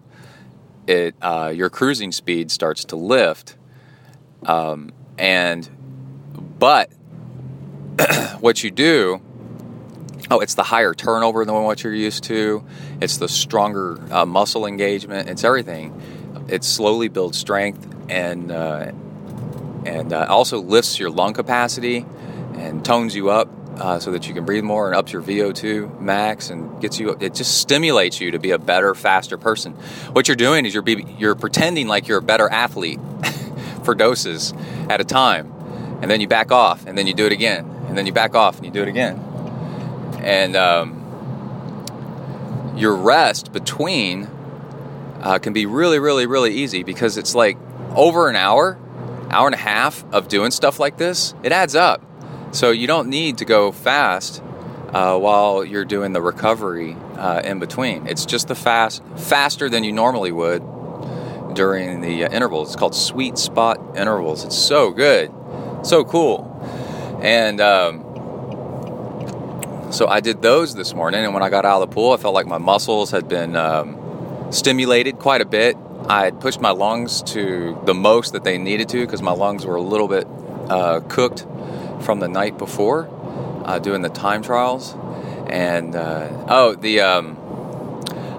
it 0.91 1.15
uh, 1.23 1.53
your 1.55 1.71
cruising 1.71 2.13
speed 2.13 2.51
starts 2.51 2.85
to 2.87 2.97
lift. 2.97 3.57
Um, 4.45 4.93
and 5.19 5.69
but 6.59 6.91
what 8.41 8.65
you 8.65 8.71
do, 8.71 9.21
oh, 10.31 10.41
it's 10.41 10.55
the 10.55 10.65
higher 10.65 10.93
turnover 10.93 11.45
than 11.45 11.55
what 11.55 11.85
you're 11.85 11.95
used 11.95 12.25
to. 12.25 12.65
It's 13.01 13.19
the 13.19 13.29
stronger 13.29 14.01
uh, 14.13 14.27
muscle 14.27 14.67
engagement. 14.67 15.29
It's 15.29 15.45
everything. 15.45 16.01
It 16.49 16.65
slowly 16.65 17.09
builds 17.09 17.39
strength 17.39 17.87
and. 18.09 18.51
Uh, 18.51 18.93
and 19.87 20.13
uh, 20.13 20.27
also 20.29 20.61
lifts 20.61 20.99
your 20.99 21.09
lung 21.09 21.33
capacity 21.33 22.05
and 22.53 22.85
tones 22.85 23.17
you 23.17 23.31
up 23.31 23.49
uh, 23.77 23.99
so 23.99 24.11
that 24.13 24.29
you 24.29 24.35
can 24.35 24.45
breathe 24.45 24.65
more 24.65 24.87
and 24.87 24.95
ups 24.97 25.13
your 25.13 25.23
VO2 25.23 26.01
max 26.01 26.51
and 26.51 26.81
gets 26.81 26.99
you. 26.99 27.17
It 27.21 27.35
just 27.35 27.59
stimulates 27.59 28.21
you 28.21 28.31
to 28.33 28.39
be 28.39 28.51
a 28.51 28.59
better, 28.59 28.95
faster 28.95 29.39
person. 29.39 29.73
What 30.13 30.29
you're 30.29 30.37
doing 30.37 30.67
is 30.67 30.75
you're 30.75 30.83
be, 30.83 31.05
you're 31.19 31.35
pretending 31.35 31.89
like 31.89 32.09
you're 32.09 32.19
a 32.19 32.23
better 32.23 32.49
athlete 32.49 33.01
for 33.85 33.95
doses 33.95 34.53
at 34.89 35.01
a 35.01 35.05
time, 35.05 35.53
and 36.03 36.11
then 36.11 36.21
you 36.21 36.29
back 36.29 36.53
off, 36.53 36.87
and 36.87 36.97
then 36.99 37.07
you 37.07 37.15
do 37.15 37.27
it 37.27 37.33
again, 37.33 37.65
and 37.89 37.97
then 37.97 38.07
you 38.07 38.13
back 38.13 38.35
off, 38.35 38.57
and 38.57 38.67
you 38.67 38.73
do 38.73 38.83
it 38.83 38.89
again, 38.89 39.19
and 40.23 40.57
um, 40.57 40.97
your 42.77 42.95
rest 42.95 43.53
between 43.53 44.29
uh, 45.21 45.39
can 45.39 45.53
be 45.53 45.67
really, 45.67 45.99
really, 45.99 46.27
really 46.27 46.55
easy 46.55 46.83
because 46.83 47.17
it's 47.17 47.35
like 47.35 47.57
over 47.95 48.29
an 48.29 48.37
hour 48.37 48.79
hour 49.31 49.47
and 49.47 49.55
a 49.55 49.59
half 49.59 50.05
of 50.13 50.29
doing 50.29 50.51
stuff 50.51 50.79
like 50.79 50.97
this, 50.97 51.35
it 51.43 51.53
adds 51.53 51.75
up. 51.75 52.03
So 52.53 52.71
you 52.73 52.87
don't 52.87 53.09
need 53.09 53.39
to 53.39 53.45
go 53.45 53.71
fast 53.71 54.43
uh, 54.93 55.17
while 55.19 55.65
you're 55.65 55.85
doing 55.85 56.13
the 56.13 56.21
recovery 56.21 56.97
uh, 57.17 57.43
in 57.45 57.61
between. 57.61 58.09
It's 58.09 58.27
just 58.27 58.49
the 58.49 58.57
fast, 58.57 59.03
faster 59.17 59.69
than 59.69 59.85
you 59.85 59.93
normally 59.93 60.33
would 60.33 60.63
during 61.55 62.01
the 62.01 62.25
uh, 62.25 62.33
intervals. 62.33 62.71
It's 62.71 62.77
called 62.77 62.95
sweet 62.97 63.39
spot 63.39 63.79
intervals. 63.97 64.45
It's 64.45 64.59
so 64.59 64.91
good, 64.91 65.33
so 65.85 66.05
cool, 66.05 66.49
and 67.23 67.61
um, 67.61 68.05
so 69.93 70.09
I 70.09 70.19
did 70.21 70.43
those 70.43 70.75
this 70.75 70.93
morning. 70.93 71.25
And 71.25 71.33
when 71.33 71.45
I 71.45 71.51
got 71.51 71.65
out 71.65 71.83
of 71.83 71.89
the 71.89 71.95
pool, 71.95 72.13
I 72.13 72.17
felt 72.17 72.35
like 72.35 72.47
my 72.47 72.59
muscles 72.59 73.13
had 73.13 73.29
been 73.29 73.55
um, 73.55 74.49
stimulated 74.51 75.19
quite 75.19 75.41
a 75.41 75.47
bit. 75.47 75.77
I 76.09 76.25
had 76.25 76.41
pushed 76.41 76.61
my 76.61 76.71
lungs 76.71 77.23
to 77.35 77.81
the 77.85 77.95
most 77.95 78.33
that 78.33 78.43
they 78.43 78.59
needed 78.59 78.89
to 78.91 79.01
because 79.01 79.23
my 79.23 79.33
lungs 79.33 79.65
were 79.65 79.77
a 79.77 79.83
little 79.83 80.09
bit 80.09 80.27
uh, 80.69 81.01
cooked 81.09 81.47
from 82.01 82.21
the 82.21 82.29
night 82.29 82.59
before 82.59 83.09
uh, 83.65 83.79
doing 83.79 84.03
the 84.03 84.09
time 84.09 84.43
trials. 84.43 84.95
And 85.49 85.95
uh, 85.95 86.47
oh, 86.49 86.75
the 86.75 87.01
um, 87.01 87.37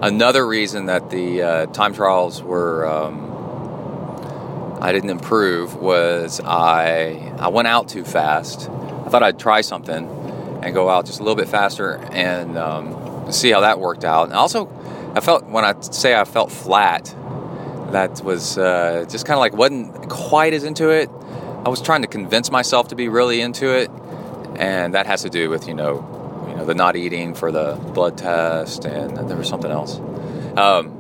another 0.02 0.46
reason 0.46 0.86
that 0.86 1.10
the 1.10 1.42
uh, 1.42 1.66
time 1.68 1.94
trials 1.94 2.42
were 2.42 2.86
um, 2.88 4.78
I 4.82 4.92
didn't 4.92 5.10
improve 5.10 5.76
was 5.76 6.40
I 6.44 7.34
I 7.40 7.50
went 7.50 7.68
out 7.68 7.90
too 7.90 8.04
fast. 8.04 8.70
I 8.70 9.10
thought 9.10 9.24
I'd 9.24 9.40
try 9.40 9.62
something 9.62 10.08
and 10.64 10.74
go 10.74 10.90
out 10.90 11.06
just 11.06 11.20
a 11.20 11.24
little 11.24 11.36
bit 11.36 11.50
faster 11.50 11.98
and 12.12 12.58
um, 12.58 13.32
see 13.32 13.52
how 13.52 13.62
that 13.62 13.80
worked 13.80 14.06
out. 14.06 14.26
And 14.26 14.34
also, 14.34 14.68
I 15.16 15.20
felt 15.20 15.46
when 15.46 15.66
I 15.66 15.80
say 15.82 16.16
I 16.16 16.24
felt 16.24 16.52
flat, 16.52 17.14
that 17.92 18.24
was 18.24 18.58
uh, 18.58 19.06
just 19.10 19.26
kind 19.26 19.36
of 19.36 19.40
like 19.40 19.54
wasn't 19.54 20.10
quite 20.10 20.54
as 20.54 20.64
into 20.64 20.90
it. 20.90 21.10
I 21.64 21.70
was 21.70 21.82
trying 21.82 22.02
to 22.02 22.08
convince 22.08 22.50
myself 22.52 22.88
to 22.88 22.96
be 22.96 23.08
really 23.08 23.40
into 23.40 23.70
it, 23.70 23.92
and 24.56 24.96
that 24.96 25.06
has 25.06 25.22
to 25.22 25.30
do 25.30 25.50
with 25.50 25.68
you 25.68 25.76
know, 25.76 26.46
you 26.50 26.56
know, 26.56 26.66
the 26.66 26.74
not 26.74 26.96
eating 26.96 27.36
for 27.36 27.52
the 27.52 27.80
blood 27.94 28.18
test, 28.18 28.86
and 28.86 29.30
there 29.30 29.38
was 29.38 29.48
something 29.48 29.70
else. 29.70 30.00
Um, 30.58 30.98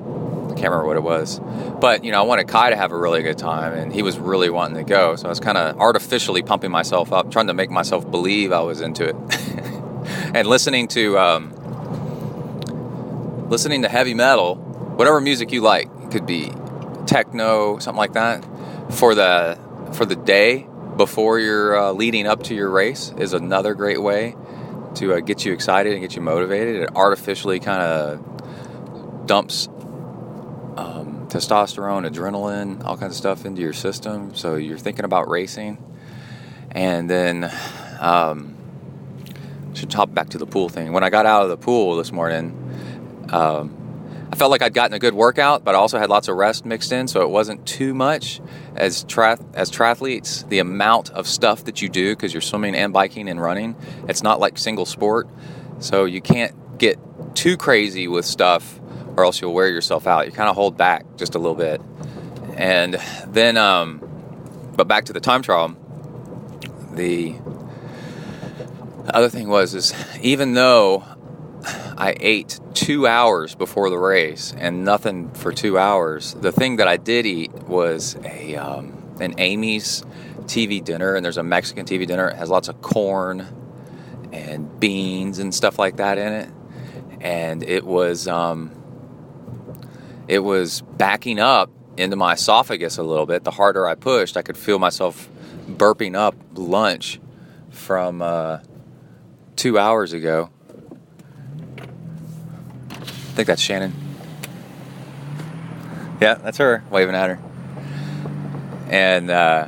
I 0.51 0.53
can't 0.53 0.69
remember 0.71 0.85
what 0.85 0.97
it 0.97 1.03
was, 1.03 1.39
but 1.79 2.03
you 2.03 2.11
know, 2.11 2.19
I 2.19 2.25
wanted 2.25 2.47
Kai 2.47 2.69
to 2.69 2.75
have 2.75 2.91
a 2.91 2.97
really 2.97 3.23
good 3.23 3.39
time, 3.39 3.73
and 3.73 3.91
he 3.91 4.03
was 4.03 4.19
really 4.19 4.51
wanting 4.51 4.77
to 4.77 4.83
go. 4.83 5.15
So 5.15 5.25
I 5.25 5.29
was 5.29 5.39
kind 5.39 5.57
of 5.57 5.79
artificially 5.79 6.43
pumping 6.43 6.69
myself 6.69 7.11
up, 7.11 7.31
trying 7.31 7.47
to 7.47 7.55
make 7.55 7.71
myself 7.71 8.09
believe 8.09 8.51
I 8.51 8.61
was 8.61 8.81
into 8.81 9.09
it, 9.09 9.15
and 10.35 10.47
listening 10.47 10.88
to 10.89 11.17
um, 11.17 11.53
listening 13.49 13.81
to 13.81 13.89
heavy 13.89 14.13
metal, 14.13 14.57
whatever 14.95 15.19
music 15.19 15.51
you 15.51 15.61
like. 15.61 15.89
It 16.03 16.11
could 16.11 16.27
be 16.27 16.51
techno, 17.07 17.79
something 17.79 17.97
like 17.97 18.13
that, 18.13 18.45
for 18.91 19.15
the 19.15 19.57
for 19.93 20.05
the 20.05 20.15
day 20.15 20.68
before 20.97 21.39
you're 21.39 21.77
uh, 21.77 21.91
leading 21.91 22.27
up 22.27 22.43
to 22.43 22.55
your 22.55 22.69
race 22.69 23.13
is 23.18 23.34
another 23.34 23.73
great 23.73 24.01
way 24.01 24.35
to 24.95 25.13
uh, 25.13 25.19
get 25.19 25.45
you 25.45 25.53
excited 25.53 25.93
and 25.93 26.01
get 26.01 26.15
you 26.15 26.22
motivated. 26.22 26.84
It 26.84 26.95
artificially 26.95 27.59
kind 27.59 27.81
of 27.81 29.26
dumps 29.26 29.68
um, 30.77 31.27
testosterone, 31.30 32.09
adrenaline, 32.09 32.84
all 32.84 32.97
kinds 32.97 33.13
of 33.13 33.18
stuff 33.18 33.45
into 33.45 33.61
your 33.61 33.73
system. 33.73 34.35
So 34.35 34.55
you're 34.55 34.77
thinking 34.77 35.05
about 35.05 35.30
racing, 35.30 35.77
and 36.72 37.09
then 37.09 37.51
um, 37.99 38.57
should 39.73 39.91
hop 39.93 40.13
back 40.13 40.30
to 40.30 40.38
the 40.38 40.47
pool 40.47 40.69
thing. 40.69 40.91
When 40.91 41.03
I 41.03 41.09
got 41.09 41.26
out 41.26 41.43
of 41.43 41.49
the 41.49 41.57
pool 41.57 41.97
this 41.97 42.11
morning. 42.11 42.57
Um, 43.30 43.80
I 44.31 44.37
felt 44.37 44.49
like 44.49 44.61
I'd 44.61 44.73
gotten 44.73 44.93
a 44.93 44.99
good 44.99 45.13
workout, 45.13 45.65
but 45.65 45.75
I 45.75 45.77
also 45.77 45.99
had 45.99 46.09
lots 46.09 46.27
of 46.29 46.37
rest 46.37 46.65
mixed 46.65 46.91
in, 46.91 47.07
so 47.07 47.21
it 47.21 47.29
wasn't 47.29 47.65
too 47.65 47.93
much. 47.93 48.39
As 48.75 49.03
triath- 49.03 49.43
as 49.53 49.69
triathletes, 49.69 50.47
the 50.47 50.59
amount 50.59 51.09
of 51.09 51.27
stuff 51.27 51.65
that 51.65 51.81
you 51.81 51.89
do 51.89 52.15
because 52.15 52.33
you're 52.33 52.41
swimming 52.41 52.73
and 52.73 52.93
biking 52.93 53.27
and 53.27 53.41
running, 53.41 53.75
it's 54.07 54.23
not 54.23 54.39
like 54.39 54.57
single 54.57 54.85
sport, 54.85 55.27
so 55.79 56.05
you 56.05 56.21
can't 56.21 56.77
get 56.77 56.97
too 57.35 57.57
crazy 57.57 58.07
with 58.07 58.25
stuff, 58.25 58.79
or 59.17 59.25
else 59.25 59.41
you'll 59.41 59.53
wear 59.53 59.67
yourself 59.67 60.07
out. 60.07 60.25
You 60.25 60.31
kind 60.31 60.49
of 60.49 60.55
hold 60.55 60.77
back 60.77 61.05
just 61.17 61.35
a 61.35 61.39
little 61.39 61.55
bit, 61.55 61.81
and 62.55 62.97
then, 63.27 63.57
um, 63.57 64.01
but 64.75 64.87
back 64.87 65.05
to 65.05 65.13
the 65.13 65.19
time 65.19 65.41
trial. 65.41 65.75
The 66.93 67.35
other 69.13 69.29
thing 69.29 69.49
was 69.49 69.73
is 69.73 69.93
even 70.21 70.53
though 70.53 71.03
I 71.63 72.15
ate 72.19 72.59
two 72.73 73.05
hours 73.07 73.55
before 73.55 73.89
the 73.89 73.97
race 73.97 74.53
and 74.57 74.83
nothing 74.83 75.29
for 75.31 75.51
two 75.51 75.77
hours. 75.77 76.33
The 76.33 76.51
thing 76.51 76.77
that 76.77 76.88
I 76.88 76.97
did 76.97 77.25
eat 77.25 77.53
was 77.53 78.15
a 78.23 78.55
um, 78.55 79.15
an 79.19 79.35
Amy's 79.38 80.03
TV 80.45 80.83
dinner, 80.83 81.15
and 81.15 81.23
there's 81.23 81.38
a 81.38 81.43
Mexican 81.43 81.85
TV 81.85 82.07
dinner. 82.07 82.27
It 82.29 82.38
has 82.38 82.49
lots 82.49 82.67
of 82.67 82.81
corn 82.81 83.47
and 84.31 84.79
beans 84.79 85.39
and 85.39 85.53
stuff 85.53 85.77
like 85.77 85.97
that 85.97 86.17
in 86.17 86.33
it, 86.33 86.49
and 87.19 87.63
it 87.63 87.85
was 87.85 88.27
um, 88.27 88.71
it 90.27 90.39
was 90.39 90.81
backing 90.81 91.39
up 91.39 91.69
into 91.97 92.15
my 92.15 92.33
esophagus 92.33 92.97
a 92.97 93.03
little 93.03 93.25
bit. 93.25 93.43
The 93.43 93.51
harder 93.51 93.88
I 93.88 93.95
pushed, 93.95 94.38
I 94.38 94.41
could 94.41 94.57
feel 94.57 94.79
myself 94.79 95.29
burping 95.67 96.15
up 96.15 96.35
lunch 96.53 97.19
from 97.69 98.21
uh, 98.21 98.59
two 99.55 99.77
hours 99.77 100.13
ago 100.13 100.49
think 103.41 103.47
that's 103.47 103.61
Shannon. 103.63 103.91
Yeah, 106.22 106.35
that's 106.35 106.59
her 106.59 106.84
waving 106.91 107.15
at 107.15 107.31
her. 107.31 107.39
And 108.88 109.31
uh, 109.31 109.68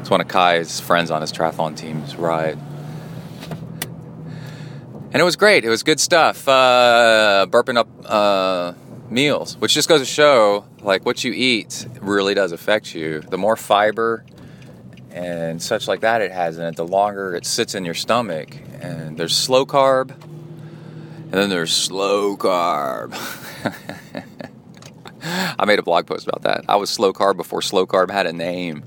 it's 0.00 0.10
one 0.10 0.20
of 0.20 0.28
Kai's 0.28 0.78
friends 0.78 1.10
on 1.10 1.22
his 1.22 1.32
triathlon 1.32 1.74
team's 1.74 2.16
ride. 2.16 2.58
And 5.10 5.14
it 5.14 5.22
was 5.22 5.36
great. 5.36 5.64
It 5.64 5.70
was 5.70 5.82
good 5.82 6.00
stuff. 6.00 6.46
Uh, 6.46 7.46
burping 7.48 7.78
up 7.78 7.88
uh, 8.04 8.74
meals, 9.08 9.56
which 9.56 9.72
just 9.72 9.88
goes 9.88 10.00
to 10.00 10.06
show 10.06 10.66
like 10.82 11.06
what 11.06 11.24
you 11.24 11.32
eat 11.32 11.88
really 12.02 12.34
does 12.34 12.52
affect 12.52 12.94
you. 12.94 13.20
The 13.20 13.38
more 13.38 13.56
fiber 13.56 14.22
and 15.10 15.62
such 15.62 15.88
like 15.88 16.00
that 16.00 16.20
it 16.20 16.30
has 16.30 16.58
in 16.58 16.66
it, 16.66 16.76
the 16.76 16.86
longer 16.86 17.34
it 17.34 17.46
sits 17.46 17.74
in 17.74 17.86
your 17.86 17.94
stomach. 17.94 18.54
And 18.82 19.16
there's 19.16 19.34
slow 19.34 19.64
carb, 19.64 20.14
and 21.34 21.42
then 21.42 21.50
there's 21.50 21.74
slow 21.74 22.36
carb. 22.36 23.12
I 25.58 25.64
made 25.64 25.80
a 25.80 25.82
blog 25.82 26.06
post 26.06 26.28
about 26.28 26.42
that. 26.42 26.64
I 26.68 26.76
was 26.76 26.90
slow 26.90 27.12
carb 27.12 27.36
before 27.36 27.60
slow 27.60 27.88
carb 27.88 28.08
had 28.08 28.26
a 28.26 28.32
name. 28.32 28.84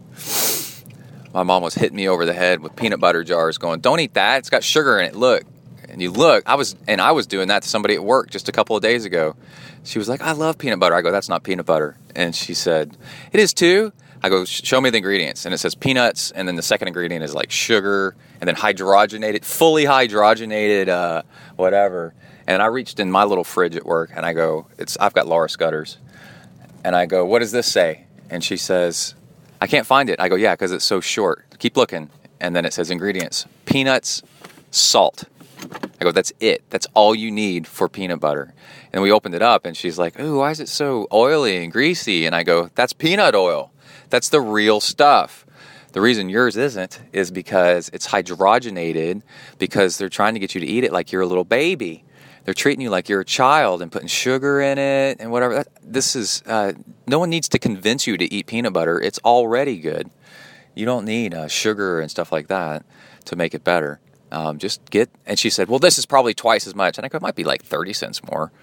My 1.34 1.44
mom 1.44 1.62
was 1.62 1.76
hitting 1.76 1.98
me 1.98 2.08
over 2.08 2.26
the 2.26 2.32
head 2.32 2.62
with 2.62 2.74
peanut 2.78 3.02
butter 3.02 3.26
jars, 3.26 3.58
going, 3.58 3.82
"Don't 3.82 4.00
eat 4.00 4.14
that. 4.14 4.38
It's 4.38 4.50
got 4.50 4.64
sugar 4.64 4.98
in 4.98 5.08
it. 5.08 5.14
Look." 5.14 5.44
And 5.90 6.02
you 6.02 6.10
look. 6.10 6.44
I 6.46 6.56
was, 6.56 6.78
and 6.88 7.02
I 7.02 7.12
was 7.12 7.28
doing 7.28 7.50
that 7.50 7.64
to 7.64 7.68
somebody 7.68 7.96
at 7.96 8.04
work 8.06 8.30
just 8.30 8.48
a 8.48 8.54
couple 8.54 8.78
of 8.78 8.82
days 8.82 9.04
ago. 9.04 9.36
She 9.84 10.00
was 10.00 10.08
like, 10.08 10.22
"I 10.22 10.32
love 10.32 10.58
peanut 10.58 10.80
butter." 10.80 10.96
I 10.96 11.02
go, 11.02 11.12
"That's 11.12 11.28
not 11.28 11.44
peanut 11.44 11.66
butter." 11.66 11.98
And 12.16 12.34
she 12.34 12.54
said, 12.54 12.96
"It 13.34 13.42
is 13.42 13.54
too." 13.54 13.92
I 14.24 14.30
go, 14.30 14.46
"Show 14.46 14.80
me 14.80 14.90
the 14.90 15.00
ingredients." 15.00 15.44
And 15.44 15.54
it 15.54 15.58
says 15.58 15.76
peanuts, 15.76 16.32
and 16.32 16.48
then 16.48 16.56
the 16.56 16.62
second 16.62 16.88
ingredient 16.88 17.26
is 17.26 17.36
like 17.36 17.52
sugar, 17.52 18.16
and 18.40 18.48
then 18.48 18.56
hydrogenated, 18.56 19.44
fully 19.44 19.84
hydrogenated, 19.84 20.88
uh, 20.88 21.24
whatever. 21.58 22.14
And 22.48 22.62
I 22.62 22.68
reached 22.68 23.00
in 23.00 23.12
my 23.12 23.26
little 23.26 23.44
fridge 23.44 23.76
at 23.76 23.86
work 23.86 24.12
and 24.16 24.26
I 24.26 24.34
go, 24.34 24.68
it's 24.78 24.98
I've 24.98 25.14
got 25.14 25.28
Laura 25.28 25.50
Scudder's. 25.50 25.98
And 26.84 26.96
I 26.96 27.06
go, 27.06 27.26
what 27.26 27.40
does 27.40 27.52
this 27.52 27.70
say? 27.70 28.06
And 28.30 28.42
she 28.44 28.56
says, 28.56 29.14
I 29.62 29.68
can't 29.68 29.86
find 29.86 30.10
it. 30.10 30.20
I 30.20 30.30
go, 30.30 30.36
yeah, 30.36 30.54
because 30.54 30.72
it's 30.72 30.86
so 30.86 31.02
short. 31.02 31.46
Keep 31.60 31.76
looking. 31.76 32.10
And 32.40 32.56
then 32.56 32.66
it 32.66 32.74
says 32.74 32.90
ingredients 32.90 33.46
peanuts, 33.66 34.24
salt. 34.72 35.26
I 36.00 36.04
go, 36.04 36.12
that's 36.12 36.32
it. 36.40 36.64
That's 36.70 36.88
all 36.94 37.14
you 37.14 37.32
need 37.32 37.68
for 37.68 37.90
peanut 37.90 38.22
butter. 38.22 38.54
And 38.94 39.04
we 39.04 39.12
opened 39.12 39.36
it 39.36 39.42
up 39.42 39.66
and 39.66 39.76
she's 39.76 40.00
like, 40.00 40.18
ooh, 40.20 40.38
why 40.38 40.52
is 40.52 40.62
it 40.62 40.70
so 40.70 41.08
oily 41.12 41.62
and 41.62 41.72
greasy? 41.72 42.26
And 42.26 42.34
I 42.34 42.44
go, 42.44 42.70
that's 42.76 42.94
peanut 42.94 43.36
oil. 43.36 43.72
That's 44.10 44.30
the 44.30 44.40
real 44.40 44.80
stuff. 44.80 45.46
The 45.92 46.00
reason 46.00 46.30
yours 46.30 46.56
isn't 46.56 47.02
is 47.12 47.32
because 47.32 47.90
it's 47.90 48.08
hydrogenated 48.08 49.24
because 49.58 49.98
they're 49.98 50.10
trying 50.10 50.36
to 50.36 50.40
get 50.40 50.54
you 50.54 50.62
to 50.62 50.68
eat 50.68 50.84
it 50.84 50.94
like 50.94 51.12
you're 51.12 51.24
a 51.24 51.28
little 51.28 51.44
baby 51.44 52.06
they're 52.48 52.54
treating 52.54 52.80
you 52.80 52.90
like 52.90 53.10
you're 53.10 53.20
a 53.20 53.26
child 53.26 53.82
and 53.82 53.92
putting 53.92 54.08
sugar 54.08 54.62
in 54.62 54.78
it 54.78 55.18
and 55.20 55.34
whatever. 55.34 55.56
That, 55.56 55.68
this 55.84 56.16
is 56.16 56.42
uh, 56.46 56.72
no 57.06 57.20
one 57.20 57.30
needs 57.30 57.50
to 57.50 57.60
convince 57.60 58.08
you 58.08 58.16
to 58.16 58.34
eat 58.34 58.46
peanut 58.46 58.72
butter. 58.72 59.02
It's 59.02 59.20
already 59.26 59.80
good. 59.80 60.10
You 60.74 60.86
don't 60.86 61.04
need 61.04 61.34
uh, 61.34 61.50
sugar 61.50 62.00
and 62.00 62.10
stuff 62.10 62.32
like 62.32 62.48
that 62.48 62.86
to 63.26 63.36
make 63.36 63.54
it 63.54 63.66
better. 63.66 64.00
Um, 64.32 64.60
just 64.60 64.90
get. 64.90 65.10
And 65.26 65.38
she 65.38 65.50
said, 65.50 65.68
"Well, 65.68 65.80
this 65.80 65.98
is 65.98 66.06
probably 66.06 66.34
twice 66.34 66.68
as 66.68 66.74
much." 66.74 66.98
And 66.98 67.04
I 67.04 67.10
go, 67.10 67.18
"It 67.18 67.22
might 67.22 67.36
be 67.36 67.44
like 67.44 67.64
thirty 67.64 67.92
cents 67.92 68.24
more." 68.24 68.54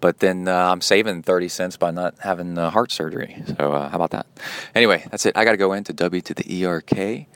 But 0.00 0.20
then 0.20 0.48
uh, 0.48 0.72
I'm 0.72 0.80
saving 0.80 1.24
30 1.24 1.48
cents 1.48 1.76
by 1.76 1.90
not 1.90 2.14
having 2.20 2.56
heart 2.56 2.90
surgery. 2.90 3.36
So, 3.46 3.70
uh, 3.70 3.90
how 3.90 3.96
about 3.96 4.12
that? 4.12 4.26
Anyway, 4.74 5.06
that's 5.10 5.26
it. 5.26 5.36
I 5.36 5.44
got 5.44 5.50
to 5.50 5.58
go 5.58 5.74
into 5.74 5.92
W 5.92 6.22
to 6.22 6.32
the 6.32 6.64
ERK 6.64 7.26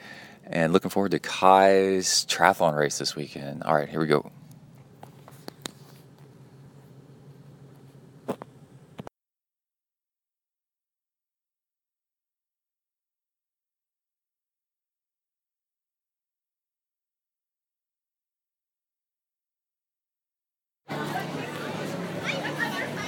and 0.47 0.73
looking 0.73 0.89
forward 0.89 1.11
to 1.11 1.19
Kai's 1.19 2.25
triathlon 2.25 2.75
race 2.75 2.97
this 2.97 3.15
weekend. 3.15 3.65
All 3.65 3.75
right, 3.75 3.87
here 3.87 4.01
we 4.01 4.07
go. 4.07 4.33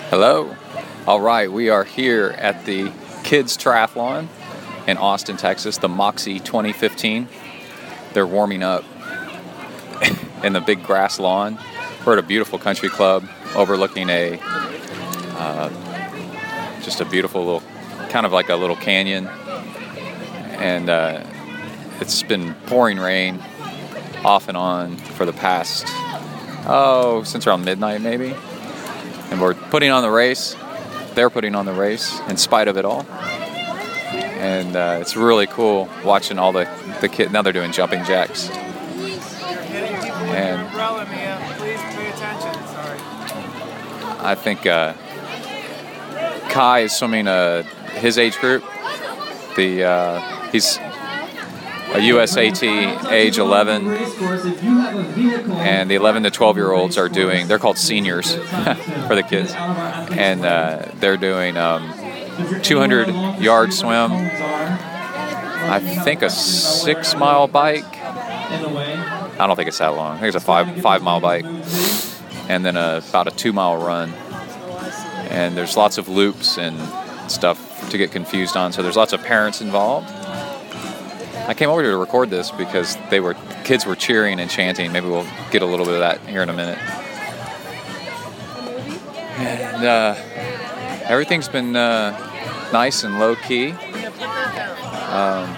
Hello. 0.08 0.54
All 1.04 1.20
right, 1.20 1.50
we 1.50 1.68
are 1.68 1.82
here 1.82 2.28
at 2.38 2.64
the 2.64 2.92
Kids 3.24 3.56
Triathlon 3.56 4.28
in 4.86 4.98
Austin, 4.98 5.36
Texas, 5.36 5.78
the 5.78 5.88
Moxie 5.88 6.38
2015. 6.38 7.26
They're 8.12 8.24
warming 8.24 8.62
up 8.62 8.84
in 10.44 10.52
the 10.52 10.60
big 10.60 10.84
grass 10.84 11.18
lawn. 11.18 11.58
We're 12.04 12.12
at 12.12 12.18
a 12.20 12.22
beautiful 12.22 12.56
country 12.56 12.88
club 12.88 13.28
overlooking 13.56 14.08
a 14.08 14.38
uh, 15.32 15.70
just 16.82 17.00
a 17.00 17.04
beautiful 17.04 17.44
little, 17.44 17.62
kind 18.08 18.24
of 18.24 18.32
like 18.32 18.48
a 18.48 18.54
little 18.54 18.76
canyon. 18.76 19.26
And 19.26 20.88
uh, 20.88 21.24
it's 22.00 22.22
been 22.22 22.54
pouring 22.66 22.98
rain 22.98 23.42
off 24.24 24.46
and 24.46 24.56
on 24.56 24.98
for 24.98 25.26
the 25.26 25.32
past, 25.32 25.84
oh, 26.68 27.24
since 27.24 27.44
around 27.44 27.64
midnight 27.64 28.02
maybe 28.02 28.36
and 29.30 29.40
we're 29.40 29.54
putting 29.54 29.90
on 29.90 30.02
the 30.02 30.10
race. 30.10 30.56
They're 31.14 31.30
putting 31.30 31.54
on 31.54 31.66
the 31.66 31.72
race 31.72 32.18
in 32.28 32.36
spite 32.36 32.68
of 32.68 32.76
it 32.76 32.84
all. 32.84 33.02
and 33.02 34.76
uh, 34.76 34.98
it's 35.00 35.16
really 35.16 35.46
cool 35.46 35.88
watching 36.04 36.38
all 36.38 36.52
the 36.52 36.68
the 37.00 37.08
kid. 37.08 37.32
Now 37.32 37.42
they're 37.42 37.52
doing 37.52 37.72
jumping 37.72 38.04
jacks, 38.04 38.50
and. 38.50 38.66
I 44.18 44.34
think 44.34 44.66
uh, 44.66 44.94
Kai 46.48 46.80
is 46.80 46.92
swimming 46.92 47.28
uh, 47.28 47.62
his 47.94 48.18
age 48.18 48.36
group. 48.38 48.64
The 49.56 49.84
uh, 49.84 50.50
he's 50.50 50.78
a 51.97 51.98
USAT 51.98 53.10
age 53.10 53.39
11, 53.39 53.86
and 55.56 55.90
the 55.90 55.94
11 55.94 56.24
to 56.24 56.31
12 56.31 56.56
year 56.56 56.73
olds 56.73 56.98
are 56.98 57.09
doing. 57.09 57.48
They're 57.48 57.59
called 57.59 57.78
seniors 57.78 58.35
for 59.06 59.14
the 59.14 59.24
kids, 59.27 59.52
and 59.55 60.44
uh, 60.44 60.90
they're 60.97 61.16
doing 61.16 61.56
um, 61.56 61.93
200 62.62 63.40
yard 63.40 63.73
swim. 63.73 64.12
I 64.12 65.81
think 66.05 66.23
a 66.23 66.31
six 66.31 67.16
mile 67.16 67.48
bike. 67.48 67.85
I 67.97 69.47
don't 69.47 69.56
think 69.56 69.68
it's 69.68 69.78
that 69.78 69.89
long. 69.89 70.16
I 70.16 70.20
think 70.20 70.35
it's 70.35 70.43
a 70.43 70.47
five 70.47 70.81
five 70.82 71.02
mile 71.02 71.20
bike, 71.20 71.47
and 72.48 72.64
then 72.64 72.77
a, 72.77 73.02
about 73.09 73.27
a 73.27 73.31
two 73.31 73.52
mile 73.55 73.77
run. 73.77 74.12
And 75.31 75.56
there's 75.56 75.77
lots 75.77 75.98
of 75.98 76.09
loops 76.09 76.59
and 76.59 76.77
stuff 77.31 77.90
to 77.90 77.98
get 77.98 78.12
confused 78.12 78.56
on. 78.56 78.73
So 78.73 78.82
there's 78.82 78.97
lots 78.97 79.12
of 79.12 79.23
parents 79.23 79.60
involved. 79.60 80.09
I 81.48 81.55
came 81.55 81.70
over 81.70 81.81
here 81.81 81.93
to 81.93 81.97
record 81.97 82.28
this 82.28 82.51
because 82.51 82.97
they 83.09 83.20
were 83.20 83.35
kids 83.64 83.86
were 83.86 83.94
cheering 83.94 84.40
and 84.40 84.51
chanting. 84.51 84.90
Maybe 84.90 85.06
we'll 85.06 85.27
get 85.51 85.62
a 85.62 85.66
little 85.66 85.86
bit 85.86 85.94
of 85.94 86.01
that 86.01 86.20
here 86.27 86.43
in 86.43 86.48
a 86.48 86.52
minute. 86.52 86.78
And 89.39 89.85
uh, 89.85 90.14
everything's 91.05 91.48
been 91.48 91.77
uh, 91.77 92.70
nice 92.73 93.05
and 93.05 93.20
low 93.20 93.36
key. 93.36 93.70
Um, 95.10 95.56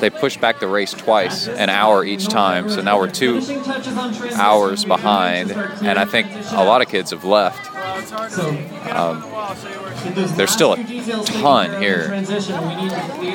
they 0.00 0.10
pushed 0.10 0.40
back 0.40 0.60
the 0.60 0.68
race 0.68 0.92
twice, 0.92 1.48
an 1.48 1.70
hour 1.70 2.04
each 2.04 2.26
time. 2.28 2.68
So 2.68 2.82
now 2.82 2.98
we're 2.98 3.10
two 3.10 3.40
hours 4.34 4.84
behind, 4.84 5.52
and 5.52 5.98
I 5.98 6.04
think 6.04 6.26
a 6.52 6.64
lot 6.64 6.82
of 6.82 6.88
kids 6.88 7.12
have 7.12 7.24
left. 7.24 7.70
Um, 8.90 9.24
there's 10.36 10.50
still 10.50 10.74
a 10.74 10.84
ton 11.24 11.80
here, 11.80 12.08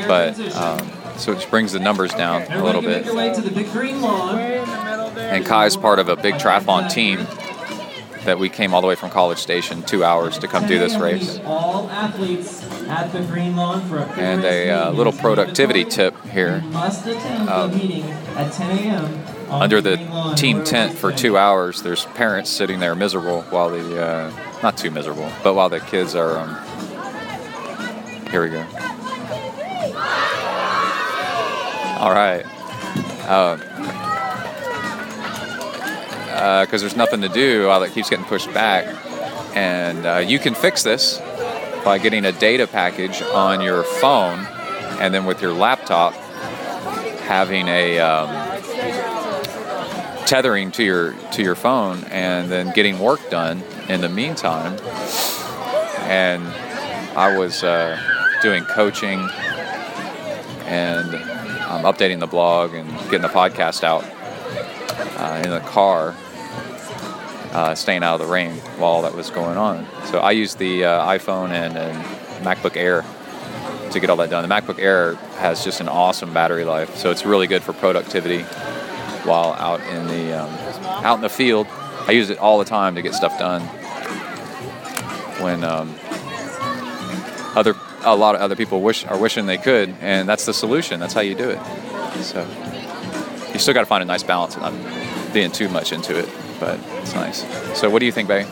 but 0.07 0.39
um, 0.55 0.91
so 1.19 1.33
it 1.33 1.47
brings 1.49 1.73
the 1.73 1.79
numbers 1.79 2.11
down 2.13 2.43
a 2.51 2.63
little 2.63 2.81
bit. 2.81 3.05
And 5.17 5.45
Kai's 5.45 5.77
part 5.77 5.99
of 5.99 6.09
a 6.09 6.15
big 6.15 6.35
triathlon 6.35 6.89
team 6.89 7.27
that 8.25 8.37
we 8.37 8.49
came 8.49 8.73
all 8.73 8.81
the 8.81 8.87
way 8.87 8.95
from 8.95 9.09
College 9.09 9.37
Station, 9.37 9.81
two 9.83 10.03
hours 10.03 10.37
to 10.39 10.47
come 10.47 10.67
do 10.67 10.77
this 10.77 10.95
race. 10.97 11.39
All 11.45 11.89
athletes 11.89 12.63
at 12.87 13.11
the 13.11 13.21
green 13.21 13.55
lawn 13.55 13.81
And 14.17 14.43
a 14.43 14.69
uh, 14.69 14.91
little 14.91 15.13
productivity 15.13 15.85
tip 15.85 16.15
here. 16.25 16.63
Um, 16.73 17.75
meeting 17.75 18.03
at 18.35 18.51
10 18.51 18.77
a.m. 18.77 19.25
Under 19.49 19.81
the 19.81 19.97
team 20.37 20.63
tent 20.63 20.97
for 20.97 21.11
two 21.11 21.37
hours, 21.37 21.81
there's 21.81 22.05
parents 22.05 22.49
sitting 22.49 22.79
there 22.79 22.93
miserable 22.93 23.41
while 23.43 23.69
the, 23.69 24.05
uh, 24.05 24.59
not 24.61 24.77
too 24.77 24.91
miserable, 24.91 25.31
but 25.43 25.55
while 25.55 25.69
the 25.69 25.79
kids 25.79 26.13
are, 26.13 26.37
um, 26.37 28.27
here 28.29 28.43
we 28.43 28.49
go. 28.49 28.65
All 31.99 32.13
right. 32.13 32.43
Because 36.63 36.81
there's 36.81 36.95
nothing 36.95 37.21
to 37.21 37.29
do 37.29 37.67
while 37.67 37.83
it 37.83 37.91
keeps 37.91 38.09
getting 38.09 38.25
pushed 38.25 38.53
back. 38.53 38.85
And 39.55 40.05
uh, 40.05 40.17
you 40.17 40.39
can 40.39 40.55
fix 40.55 40.83
this 40.83 41.19
by 41.83 41.97
getting 41.97 42.25
a 42.25 42.31
data 42.31 42.67
package 42.67 43.21
on 43.21 43.61
your 43.61 43.83
phone 43.83 44.45
and 44.99 45.13
then 45.13 45.25
with 45.25 45.41
your 45.41 45.53
laptop 45.53 46.13
having 47.23 47.67
a 47.67 47.99
um, 47.99 48.29
tethering 50.25 50.71
to 50.71 50.83
your 50.83 51.13
to 51.31 51.41
your 51.41 51.55
phone 51.55 52.03
and 52.05 52.51
then 52.51 52.73
getting 52.73 52.99
work 52.99 53.19
done 53.29 53.63
in 53.87 54.01
the 54.01 54.09
meantime 54.09 54.77
and 56.03 56.43
I 57.17 57.37
was 57.37 57.63
uh, 57.63 57.99
doing 58.41 58.63
coaching 58.63 59.27
and 60.65 61.38
um, 61.69 61.83
updating 61.83 62.19
the 62.19 62.27
blog 62.27 62.73
and 62.73 62.89
getting 63.05 63.21
the 63.21 63.27
podcast 63.27 63.83
out 63.83 64.03
uh, 65.19 65.41
in 65.43 65.51
the 65.51 65.59
car, 65.61 66.15
uh, 67.51 67.75
staying 67.75 68.03
out 68.03 68.19
of 68.19 68.27
the 68.27 68.31
rain 68.31 68.53
while 68.77 68.91
all 68.91 69.01
that 69.03 69.15
was 69.15 69.29
going 69.29 69.57
on. 69.57 69.87
So 70.05 70.19
I 70.19 70.31
used 70.31 70.57
the 70.57 70.85
uh, 70.85 71.05
iPhone 71.07 71.51
and, 71.51 71.77
and 71.77 72.03
MacBook 72.43 72.75
Air 72.75 73.05
to 73.91 73.99
get 73.99 74.09
all 74.09 74.17
that 74.17 74.29
done. 74.29 74.47
The 74.47 74.53
MacBook 74.53 74.79
Air 74.79 75.15
has 75.37 75.63
just 75.63 75.79
an 75.79 75.87
awesome 75.87 76.33
battery 76.33 76.65
life, 76.65 76.95
so 76.97 77.11
it's 77.11 77.25
really 77.25 77.47
good 77.47 77.63
for 77.63 77.73
productivity 77.73 78.41
while 79.23 79.53
out 79.53 79.79
in 79.81 80.07
the 80.07 80.41
um, 80.41 80.49
out 81.05 81.15
in 81.15 81.21
the 81.21 81.29
field. 81.29 81.67
I 82.07 82.11
use 82.11 82.29
it 82.29 82.39
all 82.39 82.57
the 82.57 82.65
time 82.65 82.95
to 82.95 83.01
get 83.01 83.13
stuff 83.13 83.37
done. 83.37 83.61
When 85.41 85.63
um, 85.63 85.95
other 87.55 87.75
a 88.03 88.15
lot 88.15 88.35
of 88.35 88.41
other 88.41 88.55
people 88.55 88.81
wish 88.81 89.05
are 89.05 89.17
wishing 89.17 89.45
they 89.45 89.57
could, 89.57 89.93
and 90.01 90.27
that's 90.27 90.45
the 90.45 90.53
solution. 90.53 90.99
That's 90.99 91.13
how 91.13 91.21
you 91.21 91.35
do 91.35 91.49
it. 91.49 91.59
So 92.23 92.45
you 93.53 93.59
still 93.59 93.73
got 93.73 93.81
to 93.81 93.85
find 93.85 94.01
a 94.01 94.05
nice 94.05 94.23
balance, 94.23 94.55
not 94.57 94.73
being 95.33 95.51
too 95.51 95.69
much 95.69 95.91
into 95.91 96.17
it, 96.17 96.27
but 96.59 96.79
it's 97.01 97.13
nice. 97.15 97.43
So 97.79 97.89
what 97.89 97.99
do 97.99 98.05
you 98.05 98.11
think, 98.11 98.27
Bay? 98.27 98.45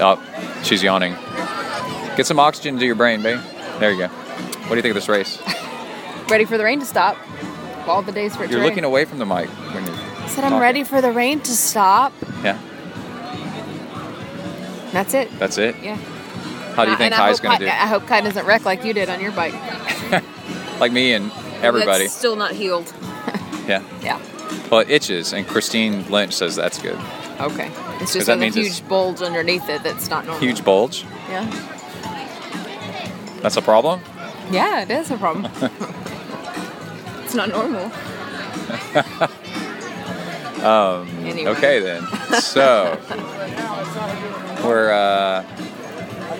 Oh, 0.00 0.22
she's 0.62 0.82
yawning. 0.82 1.14
Get 2.16 2.26
some 2.26 2.38
oxygen 2.38 2.78
to 2.78 2.84
your 2.86 2.94
brain, 2.94 3.22
Bay. 3.22 3.40
There 3.78 3.90
you 3.92 3.98
go. 3.98 4.08
What 4.08 4.70
do 4.70 4.76
you 4.76 4.82
think 4.82 4.90
of 4.92 4.94
this 4.96 5.08
race? 5.08 5.40
Ready 6.30 6.44
for 6.44 6.58
the 6.58 6.64
rain 6.64 6.80
to 6.80 6.86
stop. 6.86 7.16
All 7.86 8.02
the 8.02 8.12
days 8.12 8.36
for 8.36 8.44
You're 8.44 8.60
looking 8.60 8.76
rain. 8.78 8.84
away 8.84 9.04
from 9.06 9.18
the 9.18 9.24
mic 9.26 9.48
when 9.48 9.86
you 9.86 9.92
I 9.92 10.26
said 10.28 10.44
I'm 10.44 10.50
talking. 10.50 10.58
ready 10.60 10.84
for 10.84 11.00
the 11.00 11.10
rain 11.10 11.40
to 11.40 11.50
stop. 11.52 12.12
Yeah, 12.44 12.58
That's 14.92 15.14
it. 15.14 15.30
that's 15.38 15.56
it. 15.58 15.74
Yeah. 15.82 15.98
How 16.78 16.84
do 16.84 16.92
you 16.92 16.96
think 16.96 17.12
Kai's 17.12 17.40
going 17.40 17.58
to 17.58 17.64
do? 17.64 17.70
I 17.70 17.88
hope 17.88 18.06
Kai 18.06 18.20
doesn't 18.20 18.46
wreck 18.46 18.64
like 18.64 18.84
you 18.84 18.92
did 18.92 19.10
on 19.10 19.20
your 19.20 19.32
bike. 19.32 19.54
Like 20.78 20.92
me 20.92 21.12
and 21.12 21.32
everybody. 21.60 22.04
That's 22.04 22.14
still 22.14 22.36
not 22.36 22.52
healed. 22.52 22.92
Yeah. 23.66 23.82
Yeah. 24.00 24.18
Well, 24.70 24.80
it 24.80 24.88
itches, 24.88 25.34
and 25.34 25.46
Christine 25.46 26.08
Lynch 26.08 26.32
says 26.32 26.56
that's 26.56 26.80
good. 26.80 26.98
Okay. 27.38 27.70
It's 28.00 28.14
just 28.14 28.28
that 28.28 28.40
a 28.40 28.46
huge 28.46 28.88
bulge 28.88 29.20
underneath 29.20 29.68
it 29.68 29.82
that's 29.82 30.08
not 30.08 30.24
normal. 30.24 30.40
Huge 30.40 30.64
bulge. 30.64 31.04
Yeah. 31.28 31.44
That's 33.42 33.58
a 33.58 33.60
problem. 33.60 34.00
Yeah, 34.50 34.82
it 34.82 34.90
is 34.90 35.10
a 35.10 35.18
problem. 35.18 35.52
it's 37.24 37.34
not 37.34 37.50
normal. 37.50 37.90
Um, 40.64 41.08
Anyway. 41.26 41.50
Okay 41.50 41.80
then. 41.80 42.06
So 42.40 42.98
we're 44.64 44.92
uh, 44.92 45.44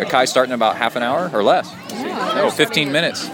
Kai's 0.09 0.31
starting 0.31 0.51
in 0.51 0.55
about 0.55 0.77
half 0.77 0.97
an 0.97 1.02
hour 1.02 1.31
or 1.32 1.43
less. 1.43 1.73
No, 1.93 2.51
15 2.51 2.93
minutes. 2.93 3.28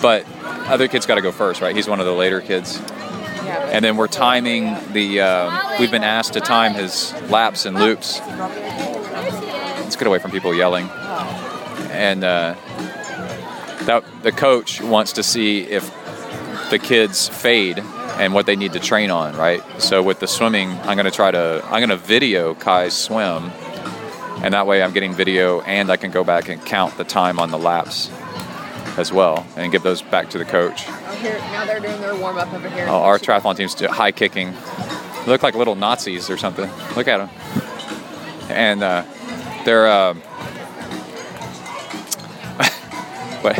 But 0.00 0.24
other 0.68 0.88
kids 0.88 1.06
got 1.06 1.16
to 1.16 1.20
go 1.20 1.32
first, 1.32 1.60
right? 1.60 1.74
He's 1.74 1.88
one 1.88 2.00
of 2.00 2.06
the 2.06 2.14
later 2.14 2.40
kids. 2.40 2.80
And 3.50 3.84
then 3.84 3.96
we're 3.96 4.08
timing 4.08 4.76
the. 4.92 5.20
Uh, 5.20 5.78
we've 5.78 5.90
been 5.90 6.04
asked 6.04 6.34
to 6.34 6.40
time 6.40 6.74
his 6.74 7.12
laps 7.28 7.66
and 7.66 7.76
loops. 7.76 8.20
Let's 8.20 9.96
get 9.96 10.06
away 10.06 10.18
from 10.18 10.30
people 10.30 10.54
yelling. 10.54 10.88
And 11.90 12.22
uh, 12.22 12.54
that 13.86 14.04
the 14.22 14.32
coach 14.32 14.80
wants 14.80 15.14
to 15.14 15.22
see 15.22 15.62
if 15.62 15.84
the 16.70 16.78
kids 16.78 17.28
fade 17.28 17.78
and 17.78 18.34
what 18.34 18.46
they 18.46 18.54
need 18.56 18.72
to 18.74 18.80
train 18.80 19.10
on, 19.10 19.36
right? 19.36 19.62
So 19.78 20.02
with 20.02 20.20
the 20.20 20.28
swimming, 20.28 20.70
I'm 20.70 20.96
going 20.96 21.04
to 21.04 21.10
try 21.10 21.30
to 21.30 21.62
I'm 21.64 21.80
going 21.80 21.88
to 21.90 21.96
video 21.96 22.54
Kai's 22.54 22.94
swim, 22.94 23.50
and 24.42 24.54
that 24.54 24.66
way 24.66 24.82
I'm 24.82 24.92
getting 24.92 25.12
video 25.12 25.60
and 25.62 25.90
I 25.90 25.96
can 25.96 26.10
go 26.10 26.24
back 26.24 26.48
and 26.48 26.64
count 26.64 26.96
the 26.96 27.04
time 27.04 27.38
on 27.38 27.50
the 27.50 27.58
laps 27.58 28.10
as 28.96 29.12
well 29.12 29.46
and 29.56 29.70
give 29.70 29.82
those 29.82 30.02
back 30.02 30.30
to 30.30 30.38
the 30.38 30.44
coach. 30.44 30.84
Oh, 30.86 31.18
here, 31.20 31.38
now 31.38 31.64
they're 31.64 31.80
doing 31.80 32.00
their 32.00 32.16
warm 32.16 32.38
up 32.38 32.52
over 32.52 32.68
here. 32.68 32.86
Oh, 32.88 33.02
our 33.02 33.18
triathlon 33.18 33.56
team's 33.56 33.78
high 33.80 34.12
kicking. 34.12 34.52
They 35.24 35.26
look 35.26 35.42
like 35.42 35.54
little 35.54 35.74
Nazis 35.74 36.30
or 36.30 36.36
something. 36.36 36.70
Look 36.96 37.08
at 37.08 37.18
them. 37.18 37.30
And 38.48 38.82
uh, 38.82 39.04
they're. 39.64 39.90
Um, 39.90 40.22
but 43.42 43.56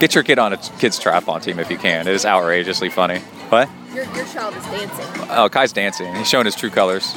get 0.00 0.14
your 0.14 0.24
kid 0.24 0.38
on 0.38 0.52
a 0.52 0.56
kid's 0.56 0.98
triathlon 0.98 1.42
team 1.42 1.58
if 1.58 1.70
you 1.70 1.78
can. 1.78 2.08
It 2.08 2.14
is 2.14 2.24
outrageously 2.24 2.88
funny. 2.90 3.18
What? 3.50 3.68
Your, 3.94 4.04
your 4.14 4.24
child 4.26 4.54
is 4.54 4.64
dancing. 4.64 5.06
Oh, 5.30 5.48
Kai's 5.50 5.72
dancing. 5.72 6.14
He's 6.14 6.28
showing 6.28 6.46
his 6.46 6.54
true 6.54 6.70
colors. 6.70 7.14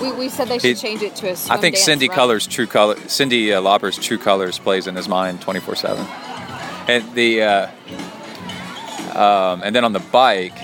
We, 0.00 0.12
we 0.12 0.28
said 0.28 0.48
they 0.48 0.58
He- 0.58 0.74
should 0.74 0.78
change 0.78 1.02
it 1.02 1.16
to 1.16 1.28
a 1.28 1.32
I 1.50 1.56
think 1.56 1.76
Cindy 1.76 2.08
run. 2.08 2.14
Colors' 2.16 2.46
true 2.46 2.66
color, 2.66 2.96
Cindy 3.08 3.52
uh, 3.52 3.60
Lauper's 3.60 3.98
true 3.98 4.18
colors 4.18 4.58
plays 4.58 4.86
in 4.86 4.94
his 4.96 5.08
mind 5.08 5.40
24/7. 5.40 5.98
And 6.88 7.14
the 7.14 7.42
uh, 7.42 7.66
um, 9.18 9.62
and 9.64 9.74
then 9.74 9.84
on 9.84 9.92
the 9.92 10.00
bike, 10.00 10.56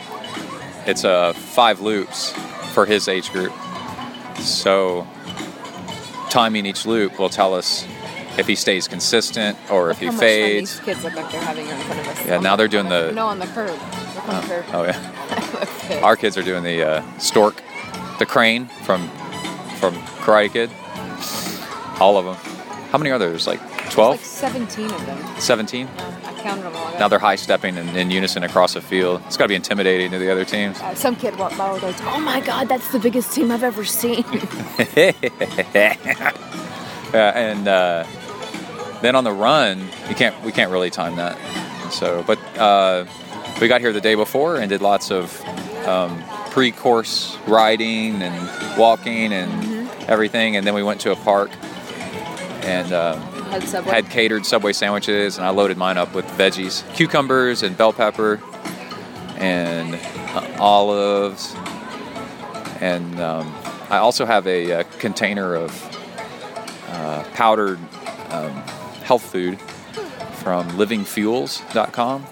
it's 0.86 1.04
uh, 1.04 1.32
five 1.32 1.80
loops 1.80 2.32
for 2.72 2.86
his 2.86 3.08
age 3.08 3.30
group. 3.32 3.52
So 4.40 5.06
timing 6.30 6.66
each 6.66 6.86
loop 6.86 7.18
will 7.18 7.28
tell 7.28 7.54
us 7.54 7.86
if 8.38 8.46
he 8.46 8.54
stays 8.56 8.88
consistent 8.88 9.56
or 9.70 9.90
if 9.90 9.98
he 10.00 10.06
how 10.06 10.12
much 10.12 10.20
fun 10.20 10.28
fades. 10.28 10.80
Kids 10.80 11.04
look 11.04 11.14
like 11.14 11.30
they're 11.30 11.40
having 11.40 11.66
in 11.68 11.76
front 11.78 12.00
of 12.00 12.08
us. 12.08 12.26
Yeah, 12.26 12.40
now 12.40 12.56
they're 12.56 12.66
doing 12.68 12.88
the- 12.88 13.12
No, 13.12 13.26
on 13.26 13.38
the 13.38 13.46
curb. 13.46 13.70
Look 14.14 14.28
on 14.28 14.42
the 14.42 14.48
curb. 14.48 14.64
Oh 14.72 14.82
yeah. 14.84 16.00
Our 16.02 16.16
kids 16.16 16.36
are 16.36 16.42
doing 16.42 16.64
the 16.64 16.82
uh, 16.82 17.18
stork, 17.18 17.62
the 18.18 18.26
crane 18.26 18.66
from 18.84 19.08
from 19.90 20.00
Karate 20.24 20.50
Kid. 20.50 20.70
All 22.00 22.16
of 22.16 22.24
them. 22.24 22.36
How 22.90 22.96
many 22.96 23.10
are 23.10 23.18
there? 23.18 23.28
There's 23.28 23.46
like 23.46 23.60
There's 23.60 23.94
12, 23.94 24.10
like 24.12 24.20
17 24.24 24.90
of 24.90 25.06
them. 25.06 25.18
17. 25.38 25.86
Yeah, 25.86 26.20
I 26.24 26.32
counted 26.40 26.62
them 26.62 26.74
all. 26.74 26.98
Now 26.98 27.08
they're 27.08 27.18
high 27.18 27.36
stepping 27.36 27.76
in, 27.76 27.88
in 27.90 28.10
unison 28.10 28.44
across 28.44 28.72
the 28.74 28.80
field. 28.80 29.20
It's 29.26 29.36
got 29.36 29.44
to 29.44 29.48
be 29.48 29.54
intimidating 29.54 30.10
to 30.12 30.18
the 30.18 30.32
other 30.32 30.46
teams. 30.46 30.80
Uh, 30.80 30.94
some 30.94 31.16
kid 31.16 31.36
walked 31.38 31.58
by 31.58 31.70
like, 31.78 31.96
"Oh 32.04 32.18
my 32.18 32.40
God, 32.40 32.68
that's 32.68 32.90
the 32.92 32.98
biggest 32.98 33.32
team 33.34 33.50
I've 33.50 33.62
ever 33.62 33.84
seen." 33.84 34.24
yeah, 34.96 35.96
and 37.12 37.68
uh, 37.68 38.06
then 39.02 39.14
on 39.16 39.24
the 39.24 39.32
run, 39.32 39.80
you 40.08 40.14
can't 40.14 40.40
we 40.44 40.52
can't 40.52 40.70
really 40.70 40.90
time 40.90 41.16
that. 41.16 41.36
So, 41.92 42.24
but 42.26 42.38
uh, 42.56 43.04
we 43.60 43.68
got 43.68 43.82
here 43.82 43.92
the 43.92 44.00
day 44.00 44.14
before 44.14 44.56
and 44.56 44.70
did 44.70 44.80
lots 44.80 45.10
of 45.10 45.44
um, 45.86 46.22
pre-course 46.50 47.36
riding 47.46 48.22
and 48.22 48.78
walking 48.78 49.32
and 49.32 49.73
everything, 50.08 50.56
and 50.56 50.66
then 50.66 50.74
we 50.74 50.82
went 50.82 51.00
to 51.02 51.12
a 51.12 51.16
park 51.16 51.50
and 52.64 52.92
um, 52.92 53.20
Had 53.20 53.62
Subway. 53.64 53.92
had 53.92 54.10
catered 54.10 54.46
Subway 54.46 54.72
sandwiches, 54.72 55.36
and 55.36 55.46
I 55.46 55.50
loaded 55.50 55.76
mine 55.76 55.98
up 55.98 56.14
with 56.14 56.24
veggies, 56.38 56.82
cucumbers 56.94 57.62
and 57.62 57.76
bell 57.76 57.92
pepper, 57.92 58.40
and 59.36 59.94
uh, 59.94 60.56
olives, 60.58 61.54
and 62.80 63.20
um, 63.20 63.54
I 63.90 63.98
also 63.98 64.24
have 64.24 64.46
a, 64.46 64.72
uh 64.72 64.82
container 64.98 65.54
of 65.54 65.70
uh, 66.88 67.24
powdered 67.34 67.78
um, 68.30 68.52
health 69.02 69.22
food 69.22 69.60
from 70.36 70.68
LivingFuels.com, 70.70 72.26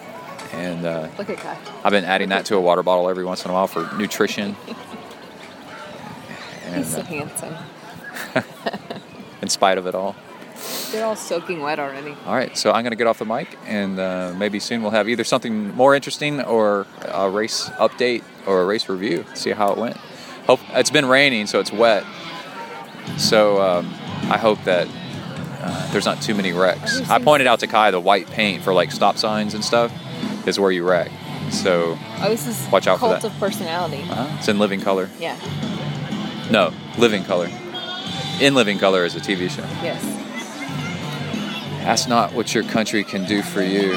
and 0.52 0.86
uh, 0.86 1.08
Look 1.18 1.30
at 1.30 1.58
I've 1.84 1.92
been 1.92 2.04
adding 2.04 2.30
that 2.30 2.46
to 2.46 2.56
a 2.56 2.60
water 2.60 2.82
bottle 2.82 3.08
every 3.08 3.24
once 3.24 3.44
in 3.44 3.50
a 3.50 3.54
while 3.54 3.66
for 3.66 3.88
nutrition. 3.96 4.56
And, 6.72 6.84
He's 6.84 6.94
so 6.94 7.00
uh, 7.00 7.04
handsome. 7.04 7.54
in 9.42 9.48
spite 9.48 9.78
of 9.78 9.86
it 9.86 9.94
all. 9.94 10.16
They're 10.92 11.04
all 11.04 11.16
soaking 11.16 11.60
wet 11.62 11.78
already. 11.78 12.14
All 12.26 12.34
right, 12.34 12.56
so 12.56 12.70
I'm 12.70 12.82
going 12.84 12.90
to 12.92 12.96
get 12.96 13.06
off 13.06 13.18
the 13.18 13.24
mic, 13.24 13.58
and 13.66 13.98
uh, 13.98 14.32
maybe 14.36 14.60
soon 14.60 14.82
we'll 14.82 14.90
have 14.92 15.08
either 15.08 15.24
something 15.24 15.74
more 15.74 15.94
interesting 15.94 16.40
or 16.42 16.86
a 17.08 17.28
race 17.28 17.68
update 17.80 18.22
or 18.46 18.62
a 18.62 18.64
race 18.66 18.88
review. 18.88 19.24
See 19.34 19.50
how 19.50 19.72
it 19.72 19.78
went. 19.78 19.96
Hope 20.46 20.60
it's 20.70 20.90
been 20.90 21.06
raining, 21.06 21.46
so 21.46 21.58
it's 21.60 21.72
wet. 21.72 22.04
So 23.16 23.60
um, 23.60 23.86
I 24.30 24.38
hope 24.38 24.62
that 24.64 24.86
uh, 25.60 25.92
there's 25.92 26.04
not 26.06 26.20
too 26.22 26.34
many 26.34 26.52
wrecks. 26.52 27.00
I 27.10 27.18
pointed 27.20 27.46
out 27.48 27.60
to 27.60 27.66
Kai 27.66 27.90
the 27.90 28.00
white 28.00 28.28
paint 28.28 28.62
for 28.62 28.72
like 28.72 28.92
stop 28.92 29.16
signs 29.16 29.54
and 29.54 29.64
stuff 29.64 29.92
is 30.46 30.60
where 30.60 30.70
you 30.70 30.86
wreck. 30.88 31.10
So 31.50 31.98
Oh, 32.20 32.28
this 32.28 32.46
is 32.46 32.68
Watch 32.70 32.86
out 32.86 32.96
for 32.98 33.08
cult 33.08 33.22
that. 33.22 33.32
of 33.32 33.38
personality. 33.40 34.04
uh, 34.08 34.36
it's 34.38 34.48
in 34.48 34.58
living 34.58 34.80
color. 34.80 35.10
Yeah. 35.18 35.36
No, 36.50 36.72
living 36.98 37.24
color. 37.24 37.48
In 38.40 38.54
living 38.54 38.78
color 38.78 39.04
is 39.04 39.14
a 39.14 39.20
TV 39.20 39.48
show. 39.48 39.62
Yes. 39.82 40.02
That's 41.84 42.06
not 42.06 42.32
what 42.32 42.54
your 42.54 42.64
country 42.64 43.04
can 43.04 43.24
do 43.26 43.42
for 43.42 43.62
you. 43.62 43.96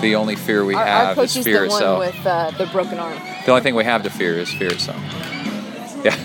The 0.00 0.14
only 0.16 0.34
fear 0.36 0.64
we 0.64 0.74
our, 0.74 0.82
our 0.82 1.06
have 1.06 1.16
coach 1.16 1.30
is 1.30 1.36
is 1.38 1.44
fear 1.44 1.60
the 1.60 1.64
itself. 1.66 1.98
one 1.98 2.08
with 2.08 2.26
uh, 2.26 2.50
the 2.52 2.66
broken 2.66 2.98
arm. 2.98 3.18
The 3.44 3.50
only 3.50 3.62
thing 3.62 3.74
we 3.74 3.84
have 3.84 4.02
to 4.04 4.10
fear 4.10 4.38
is 4.38 4.50
fear 4.52 4.72
itself. 4.72 4.98
Yeah. 6.04 6.16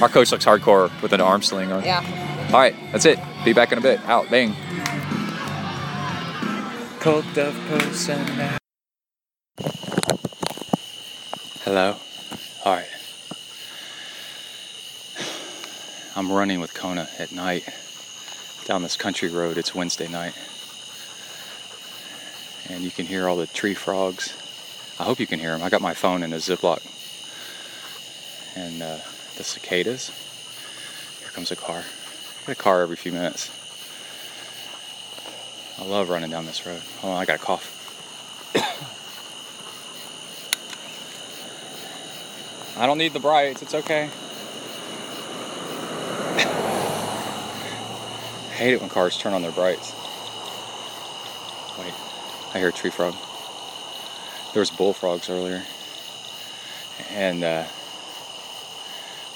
Our 0.00 0.08
coach 0.08 0.32
looks 0.32 0.44
hardcore 0.44 0.90
with 1.02 1.12
an 1.12 1.20
arm 1.20 1.42
sling 1.42 1.70
on. 1.72 1.84
Yeah. 1.84 2.02
All 2.52 2.60
right, 2.60 2.74
that's 2.92 3.04
it. 3.04 3.18
Be 3.44 3.52
back 3.52 3.72
in 3.72 3.78
a 3.78 3.80
bit. 3.80 4.00
Out. 4.06 4.30
Bang. 4.30 4.54
Cult 7.00 7.38
of 7.38 7.54
personality. 7.68 8.58
Hello. 11.64 11.96
All 12.64 12.72
right. 12.74 12.86
I'm 16.16 16.30
running 16.30 16.60
with 16.60 16.74
Kona 16.74 17.08
at 17.18 17.32
night 17.32 17.68
down 18.66 18.84
this 18.84 18.94
country 18.94 19.28
road. 19.28 19.58
It's 19.58 19.74
Wednesday 19.74 20.06
night. 20.06 20.32
And 22.68 22.84
you 22.84 22.92
can 22.92 23.04
hear 23.04 23.28
all 23.28 23.34
the 23.34 23.48
tree 23.48 23.74
frogs. 23.74 24.32
I 25.00 25.02
hope 25.02 25.18
you 25.18 25.26
can 25.26 25.40
hear 25.40 25.50
them. 25.50 25.64
I 25.64 25.70
got 25.70 25.82
my 25.82 25.92
phone 25.92 26.22
in 26.22 26.32
a 26.32 26.36
Ziploc. 26.36 26.86
And 28.56 28.80
uh, 28.80 28.98
the 29.36 29.42
cicadas. 29.42 30.12
Here 31.18 31.30
comes 31.30 31.50
a 31.50 31.56
car. 31.56 31.78
I 31.78 32.46
get 32.46 32.52
a 32.52 32.62
car 32.62 32.82
every 32.82 32.94
few 32.94 33.10
minutes. 33.10 33.50
I 35.80 35.84
love 35.84 36.10
running 36.10 36.30
down 36.30 36.46
this 36.46 36.64
road. 36.64 36.80
Oh, 37.02 37.10
I 37.10 37.24
got 37.24 37.36
a 37.36 37.42
cough. 37.42 37.72
I 42.78 42.86
don't 42.86 42.98
need 42.98 43.14
the 43.14 43.20
brights. 43.20 43.62
It's 43.62 43.74
okay. 43.74 44.10
I 46.36 46.40
hate 48.56 48.74
it 48.74 48.80
when 48.80 48.90
cars 48.90 49.18
turn 49.18 49.32
on 49.32 49.42
their 49.42 49.52
brights. 49.52 49.92
Wait, 51.78 51.92
I 52.54 52.58
hear 52.58 52.68
a 52.68 52.72
tree 52.72 52.90
frog. 52.90 53.14
There 54.52 54.60
was 54.60 54.70
bullfrogs 54.70 55.28
earlier. 55.28 55.62
And 57.10 57.42
uh, 57.42 57.64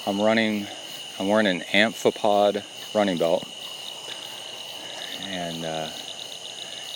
I'm 0.07 0.21
running, 0.21 0.67
I'm 1.19 1.27
wearing 1.27 1.47
an 1.47 1.61
amphipod 1.73 2.63
running 2.95 3.17
belt. 3.17 3.45
And 5.23 5.65
uh, 5.65 5.89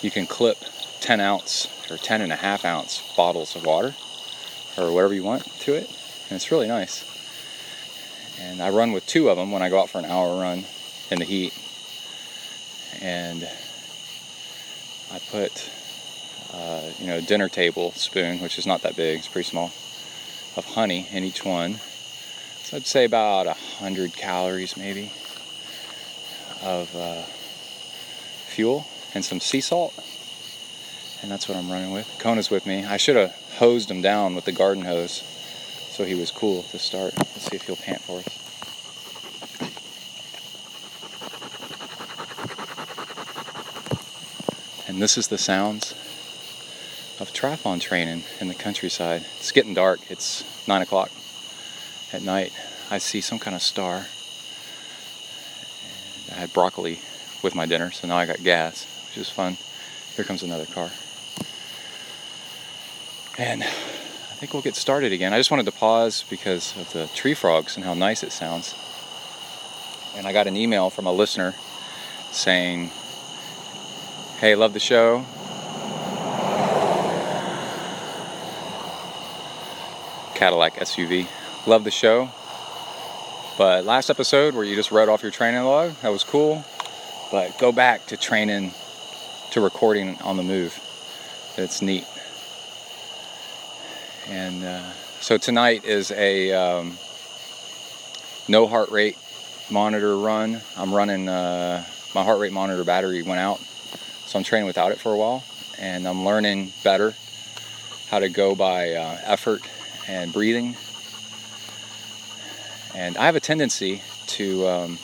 you 0.00 0.10
can 0.10 0.26
clip 0.26 0.56
10 1.00 1.20
ounce 1.20 1.68
or 1.90 1.98
10 1.98 2.22
and 2.22 2.32
a 2.32 2.36
half 2.36 2.64
ounce 2.64 3.02
bottles 3.16 3.54
of 3.56 3.66
water 3.66 3.94
or 4.78 4.92
whatever 4.92 5.14
you 5.14 5.22
want 5.22 5.44
to 5.60 5.74
it. 5.74 5.88
And 6.30 6.36
it's 6.36 6.50
really 6.50 6.68
nice. 6.68 7.13
And 8.40 8.60
I 8.60 8.70
run 8.70 8.92
with 8.92 9.06
two 9.06 9.28
of 9.28 9.36
them 9.36 9.50
when 9.52 9.62
I 9.62 9.68
go 9.68 9.80
out 9.80 9.90
for 9.90 9.98
an 9.98 10.04
hour 10.04 10.40
run 10.40 10.64
in 11.10 11.18
the 11.18 11.24
heat. 11.24 11.52
And 13.00 13.48
I 15.12 15.18
put, 15.30 15.70
uh, 16.52 16.82
you 16.98 17.06
know, 17.06 17.20
dinner 17.20 17.48
table 17.48 17.92
spoon, 17.92 18.40
which 18.40 18.58
is 18.58 18.66
not 18.66 18.82
that 18.82 18.96
big, 18.96 19.18
it's 19.18 19.28
pretty 19.28 19.48
small, 19.48 19.66
of 20.56 20.64
honey 20.74 21.06
in 21.10 21.24
each 21.24 21.44
one. 21.44 21.80
So 22.62 22.76
I'd 22.76 22.86
say 22.86 23.04
about 23.04 23.46
100 23.46 24.14
calories 24.14 24.76
maybe 24.76 25.10
of 26.62 26.94
uh, 26.96 27.22
fuel 28.46 28.86
and 29.14 29.24
some 29.24 29.40
sea 29.40 29.60
salt. 29.60 29.94
And 31.22 31.30
that's 31.30 31.48
what 31.48 31.56
I'm 31.56 31.70
running 31.70 31.92
with. 31.92 32.06
Kona's 32.18 32.50
with 32.50 32.66
me. 32.66 32.84
I 32.84 32.96
should 32.96 33.16
have 33.16 33.34
hosed 33.56 33.90
him 33.90 34.02
down 34.02 34.34
with 34.34 34.44
the 34.44 34.52
garden 34.52 34.84
hose 34.84 35.22
so 35.94 36.02
he 36.02 36.16
was 36.16 36.32
cool 36.32 36.64
to 36.64 36.78
start. 36.78 37.16
Let's 37.16 37.48
see 37.48 37.54
if 37.54 37.62
he'll 37.62 37.76
pant 37.76 38.00
for 38.02 38.18
us. 38.18 38.26
And 44.88 45.00
this 45.00 45.16
is 45.16 45.28
the 45.28 45.38
sounds 45.38 45.92
of 47.20 47.32
triathlon 47.32 47.80
training 47.80 48.24
in 48.40 48.48
the 48.48 48.56
countryside. 48.56 49.24
It's 49.36 49.52
getting 49.52 49.72
dark. 49.72 50.00
It's 50.10 50.42
nine 50.66 50.82
o'clock 50.82 51.12
at 52.12 52.22
night. 52.22 52.52
I 52.90 52.98
see 52.98 53.20
some 53.20 53.38
kind 53.38 53.54
of 53.54 53.62
star. 53.62 54.06
I 56.32 56.40
had 56.40 56.52
broccoli 56.52 56.98
with 57.44 57.54
my 57.54 57.66
dinner, 57.66 57.92
so 57.92 58.08
now 58.08 58.16
I 58.16 58.26
got 58.26 58.42
gas, 58.42 58.84
which 59.06 59.18
is 59.18 59.30
fun. 59.30 59.58
Here 60.16 60.24
comes 60.24 60.42
another 60.42 60.66
car. 60.66 60.90
And 63.38 63.64
think 64.44 64.52
we'll 64.52 64.62
get 64.62 64.76
started 64.76 65.10
again. 65.10 65.32
I 65.32 65.38
just 65.38 65.50
wanted 65.50 65.64
to 65.64 65.72
pause 65.72 66.22
because 66.28 66.76
of 66.76 66.92
the 66.92 67.06
tree 67.14 67.32
frogs 67.32 67.76
and 67.76 67.84
how 67.84 67.94
nice 67.94 68.22
it 68.22 68.30
sounds. 68.30 68.74
And 70.16 70.26
I 70.26 70.34
got 70.34 70.46
an 70.46 70.54
email 70.54 70.90
from 70.90 71.06
a 71.06 71.12
listener 71.12 71.54
saying, 72.30 72.90
Hey, 74.40 74.54
love 74.54 74.74
the 74.74 74.80
show. 74.80 75.24
Cadillac 80.34 80.74
SUV. 80.74 81.26
Love 81.66 81.84
the 81.84 81.90
show. 81.90 82.28
But 83.56 83.86
last 83.86 84.10
episode 84.10 84.54
where 84.54 84.64
you 84.64 84.76
just 84.76 84.92
read 84.92 85.08
off 85.08 85.22
your 85.22 85.32
training 85.32 85.62
log, 85.62 85.94
that 86.02 86.10
was 86.10 86.22
cool. 86.22 86.62
But 87.32 87.56
go 87.56 87.72
back 87.72 88.04
to 88.08 88.18
training, 88.18 88.72
to 89.52 89.62
recording 89.62 90.20
on 90.20 90.36
the 90.36 90.42
move. 90.42 90.78
It's 91.56 91.80
neat. 91.80 92.04
And 94.28 94.64
uh, 94.64 94.90
so 95.20 95.36
tonight 95.36 95.84
is 95.84 96.10
a 96.10 96.52
um, 96.52 96.96
no 98.48 98.66
heart 98.66 98.90
rate 98.90 99.18
monitor 99.70 100.16
run. 100.16 100.62
I'm 100.76 100.94
running, 100.94 101.28
uh, 101.28 101.84
my 102.14 102.24
heart 102.24 102.40
rate 102.40 102.52
monitor 102.52 102.84
battery 102.84 103.22
went 103.22 103.40
out. 103.40 103.58
So 104.26 104.38
I'm 104.38 104.44
training 104.44 104.66
without 104.66 104.92
it 104.92 104.98
for 104.98 105.12
a 105.12 105.16
while. 105.16 105.44
And 105.78 106.08
I'm 106.08 106.24
learning 106.24 106.72
better 106.82 107.14
how 108.08 108.18
to 108.18 108.30
go 108.30 108.54
by 108.54 108.92
uh, 108.92 109.18
effort 109.24 109.62
and 110.08 110.32
breathing. 110.32 110.74
And 112.94 113.18
I 113.18 113.26
have 113.26 113.36
a 113.36 113.40
tendency 113.40 114.00
to 114.28 114.66
um, 114.66 114.98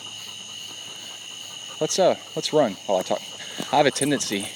let's 1.80 1.98
uh 1.98 2.16
let's 2.36 2.52
run 2.52 2.74
while 2.86 2.98
I 2.98 3.02
talk. 3.02 3.20
I 3.72 3.76
have 3.76 3.86
a 3.86 3.90
tendency 3.90 4.48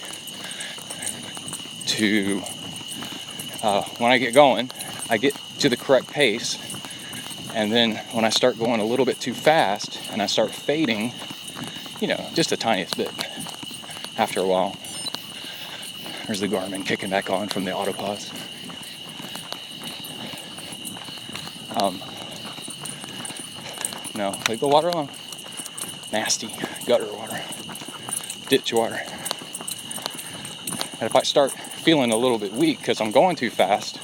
to 1.86 2.42
uh, 3.64 3.82
when 3.96 4.12
I 4.12 4.18
get 4.18 4.34
going, 4.34 4.70
I 5.08 5.16
get 5.16 5.34
to 5.60 5.70
the 5.70 5.76
correct 5.76 6.08
pace, 6.08 6.58
and 7.54 7.72
then 7.72 7.96
when 8.12 8.22
I 8.22 8.28
start 8.28 8.58
going 8.58 8.78
a 8.78 8.84
little 8.84 9.06
bit 9.06 9.20
too 9.20 9.32
fast 9.32 9.98
and 10.12 10.20
I 10.20 10.26
start 10.26 10.50
fading, 10.50 11.14
you 11.98 12.08
know, 12.08 12.28
just 12.34 12.50
the 12.50 12.58
tiniest 12.58 12.98
bit. 12.98 13.10
After 14.18 14.40
a 14.40 14.46
while, 14.46 14.76
there's 16.26 16.40
the 16.40 16.48
Garmin 16.48 16.84
kicking 16.84 17.08
back 17.08 17.30
on 17.30 17.48
from 17.48 17.64
the 17.64 17.70
autopause. 17.70 18.32
Um, 21.80 22.02
no, 24.14 24.38
leave 24.48 24.60
the 24.60 24.68
water 24.68 24.88
alone. 24.88 25.08
Nasty 26.12 26.48
gutter 26.86 27.10
water, 27.10 27.40
ditch 28.48 28.74
water. 28.74 29.00
And 31.00 31.02
if 31.02 31.16
I 31.16 31.22
start 31.22 31.54
feeling 31.84 32.10
a 32.12 32.16
little 32.16 32.38
bit 32.38 32.50
weak 32.54 32.78
because 32.78 32.98
I'm 32.98 33.10
going 33.10 33.36
too 33.36 33.50
fast, 33.50 34.00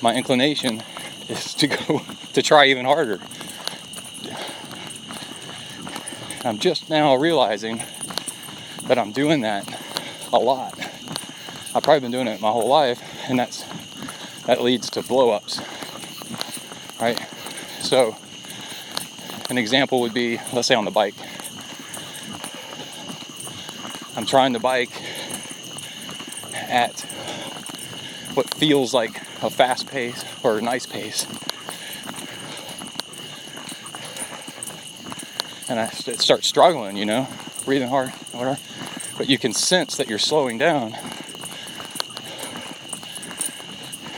my 0.00 0.14
inclination 0.14 0.80
is 1.28 1.54
to 1.54 1.66
go 1.66 2.02
to 2.34 2.40
try 2.42 2.66
even 2.66 2.84
harder. 2.84 3.18
I'm 6.44 6.58
just 6.58 6.88
now 6.88 7.16
realizing 7.16 7.82
that 8.84 8.96
I'm 8.96 9.10
doing 9.10 9.40
that 9.40 9.66
a 10.32 10.38
lot. 10.38 10.78
I've 11.74 11.82
probably 11.82 11.98
been 11.98 12.12
doing 12.12 12.28
it 12.28 12.40
my 12.40 12.52
whole 12.52 12.68
life, 12.68 13.02
and 13.28 13.36
that's 13.36 13.64
that 14.44 14.62
leads 14.62 14.88
to 14.90 15.02
blow-ups. 15.02 15.60
Right? 17.00 17.18
So 17.80 18.16
an 19.50 19.58
example 19.58 20.00
would 20.02 20.14
be, 20.14 20.38
let's 20.52 20.68
say 20.68 20.76
on 20.76 20.84
the 20.84 20.92
bike. 20.92 21.16
I'm 24.16 24.26
trying 24.26 24.52
to 24.52 24.60
bike 24.60 24.92
at 26.76 27.00
what 28.34 28.52
feels 28.52 28.92
like 28.92 29.16
a 29.42 29.48
fast 29.48 29.86
pace 29.86 30.22
or 30.42 30.58
a 30.58 30.60
nice 30.60 30.84
pace. 30.84 31.24
And 35.70 35.80
I 35.80 35.88
start 35.88 36.44
struggling, 36.44 36.98
you 36.98 37.06
know, 37.06 37.28
breathing 37.64 37.88
hard, 37.88 38.10
whatever. 38.32 38.58
But 39.16 39.30
you 39.30 39.38
can 39.38 39.54
sense 39.54 39.96
that 39.96 40.10
you're 40.10 40.18
slowing 40.18 40.58
down. 40.58 40.92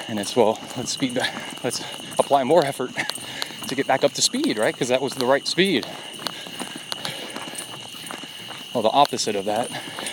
And 0.08 0.18
it's, 0.18 0.34
well, 0.34 0.58
let's 0.76 0.90
speed 0.90 1.14
back, 1.14 1.62
let's 1.62 1.80
apply 2.18 2.42
more 2.42 2.64
effort 2.64 2.90
to 3.68 3.74
get 3.76 3.86
back 3.86 4.02
up 4.02 4.14
to 4.14 4.22
speed, 4.22 4.58
right? 4.58 4.74
Because 4.74 4.88
that 4.88 5.00
was 5.00 5.14
the 5.14 5.26
right 5.26 5.46
speed. 5.46 5.86
Well, 8.74 8.82
the 8.82 8.90
opposite 8.90 9.36
of 9.36 9.44
that, 9.44 9.70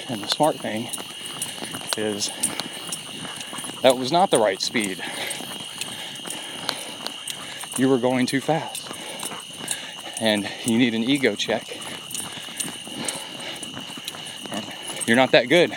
and 0.09 0.21
the 0.21 0.27
smart 0.27 0.57
thing, 0.57 0.89
is 1.97 2.31
that 3.81 3.97
was 3.97 4.11
not 4.11 4.31
the 4.31 4.39
right 4.39 4.61
speed. 4.61 5.03
You 7.77 7.89
were 7.89 7.97
going 7.97 8.25
too 8.25 8.41
fast. 8.41 8.89
And 10.19 10.49
you 10.65 10.77
need 10.77 10.93
an 10.93 11.03
ego 11.03 11.35
check. 11.35 11.77
And 14.51 14.65
you're 15.05 15.17
not 15.17 15.31
that 15.31 15.49
good. 15.49 15.71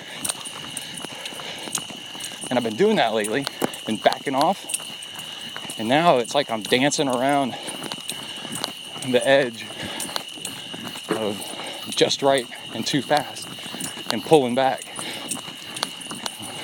And 2.49 2.59
I've 2.59 2.65
been 2.65 2.77
doing 2.77 2.97
that 2.97 3.15
lately, 3.15 3.45
been 3.85 3.97
backing 3.97 4.35
off. 4.35 4.75
And 5.79 5.89
now 5.89 6.19
it's 6.19 6.35
like 6.35 6.51
I'm 6.51 6.63
dancing 6.63 7.09
around 7.09 7.57
the 9.07 9.21
edge 9.27 9.67
of 11.11 11.41
just 11.91 12.23
right 12.23 12.47
and 12.75 12.87
too 12.87 13.03
fast 13.03 13.49
and 14.13 14.23
pulling 14.23 14.55
back 14.55 14.88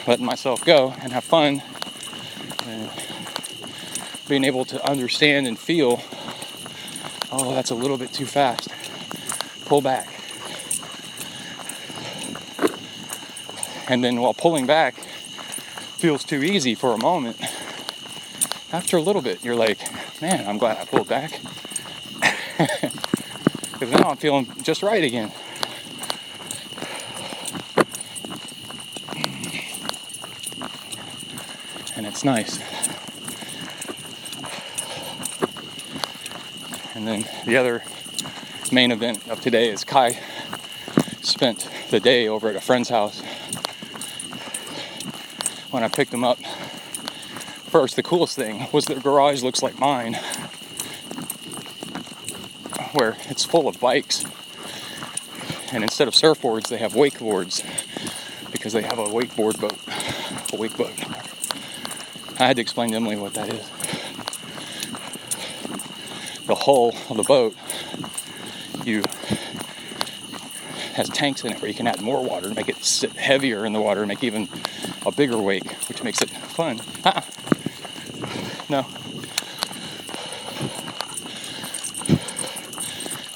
letting 0.07 0.25
myself 0.27 0.65
go 0.65 0.95
and 1.01 1.13
have 1.13 1.25
fun 1.25 1.63
and 2.67 2.91
being 4.29 4.45
able 4.45 4.65
to 4.65 4.85
understand 4.89 5.47
and 5.47 5.59
feel 5.59 6.03
oh 7.33 7.55
that's 7.55 7.71
a 7.71 7.75
little 7.75 7.97
bit 7.97 8.13
too 8.13 8.27
fast. 8.27 8.69
Pull 9.67 9.81
back. 9.81 10.09
And 13.89 14.03
then 14.03 14.21
while 14.21 14.35
pulling 14.35 14.67
back 14.67 14.95
feels 14.95 16.25
too 16.25 16.43
easy 16.43 16.75
for 16.75 16.93
a 16.93 16.99
moment. 16.99 17.41
After 18.73 18.97
a 18.97 19.03
little 19.03 19.23
bit 19.23 19.45
you're 19.45 19.57
like 19.57 19.79
man 20.21 20.47
i'm 20.47 20.59
glad 20.59 20.79
i 20.79 20.85
pulled 20.85 21.09
back. 21.09 21.41
Because 23.73 23.91
now 23.91 24.11
i'm 24.11 24.17
feeling 24.17 24.47
just 24.63 24.83
right 24.85 25.03
again 25.03 25.33
nice. 32.25 32.59
And 36.95 37.07
then 37.07 37.27
the 37.45 37.57
other 37.57 37.85
main 38.73 38.91
event 38.91 39.29
of 39.29 39.41
today 39.41 39.69
is 39.69 39.85
Kai 39.85 40.19
spent 41.21 41.69
the 41.91 42.01
day 42.01 42.27
over 42.27 42.49
at 42.49 42.57
a 42.57 42.61
friend's 42.61 42.89
house. 42.89 43.21
When 45.71 45.83
I 45.83 45.89
picked 45.89 46.15
him 46.15 46.25
up, 46.25 46.39
first, 46.39 47.97
the 47.97 48.03
coolest 48.03 48.37
thing 48.37 48.69
was 48.73 48.87
their 48.87 49.01
garage 49.01 49.43
looks 49.43 49.63
like 49.63 49.79
mine, 49.79 50.15
where 52.93 53.17
it's 53.29 53.45
full 53.45 53.69
of 53.69 53.79
bikes. 53.81 54.25
And 55.73 55.83
instead 55.83 56.07
of 56.07 56.15
surfboards, 56.15 56.69
they 56.69 56.79
have 56.79 56.93
wakeboards 56.93 57.63
because 58.53 58.73
they 58.73 58.83
have 58.83 58.99
a 58.99 59.07
wakeboard 59.07 59.61
boat, 59.61 59.79
a 60.53 60.57
wake 60.57 60.77
boat. 60.77 61.14
I 62.39 62.47
had 62.47 62.57
to 62.57 62.63
explain 62.63 62.91
to 62.91 62.97
Emily 62.97 63.17
what 63.17 63.35
that 63.35 63.53
is. 63.53 63.69
The 66.47 66.55
hull 66.55 66.95
of 67.09 67.17
the 67.17 67.23
boat, 67.23 67.57
you 68.85 69.03
has 70.95 71.09
tanks 71.09 71.45
in 71.45 71.53
it 71.53 71.61
where 71.61 71.69
you 71.69 71.75
can 71.75 71.87
add 71.87 72.01
more 72.01 72.23
water 72.23 72.49
to 72.49 72.55
make 72.55 72.69
it 72.69 72.85
sit 72.85 73.13
heavier 73.13 73.65
in 73.65 73.73
the 73.73 73.81
water 73.81 74.03
and 74.03 74.09
make 74.09 74.23
even 74.23 74.49
a 75.05 75.11
bigger 75.11 75.39
wake, 75.39 75.71
which 75.89 76.03
makes 76.03 76.21
it 76.23 76.31
fun. 76.31 76.81
Ah. 77.05 77.25
No. 78.69 78.87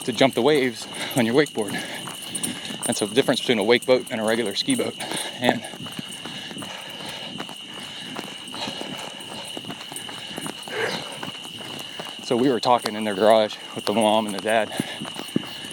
To 0.04 0.12
jump 0.12 0.34
the 0.34 0.42
waves 0.42 0.86
on 1.16 1.26
your 1.26 1.34
wakeboard. 1.34 1.72
That's 2.84 3.00
the 3.00 3.06
difference 3.06 3.40
between 3.40 3.58
a 3.58 3.64
wake 3.64 3.84
boat 3.84 4.06
and 4.10 4.20
a 4.20 4.24
regular 4.24 4.54
ski 4.54 4.74
boat. 4.74 4.94
And 5.40 5.64
So 12.28 12.36
we 12.36 12.50
were 12.50 12.60
talking 12.60 12.94
in 12.94 13.05
their 13.05 13.14
garage 13.14 13.56
with 13.74 13.86
the 13.86 13.94
mom 13.94 14.26
and 14.26 14.34
the 14.34 14.42
dad. 14.42 14.70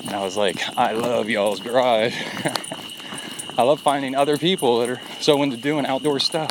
And 0.06 0.11
I 0.11 0.23
was 0.23 0.38
like, 0.38 0.57
I 0.77 0.94
love 0.94 1.30
y'all's 1.30 1.60
garage. 1.60 2.15
I 3.57 3.64
love 3.64 3.82
finding 3.82 4.15
other 4.15 4.38
people 4.38 4.80
that 4.80 4.90
are 4.90 5.02
so 5.19 5.44
into 5.44 5.57
doing 5.57 5.86
outdoor 5.86 6.18
stuff. 6.22 6.49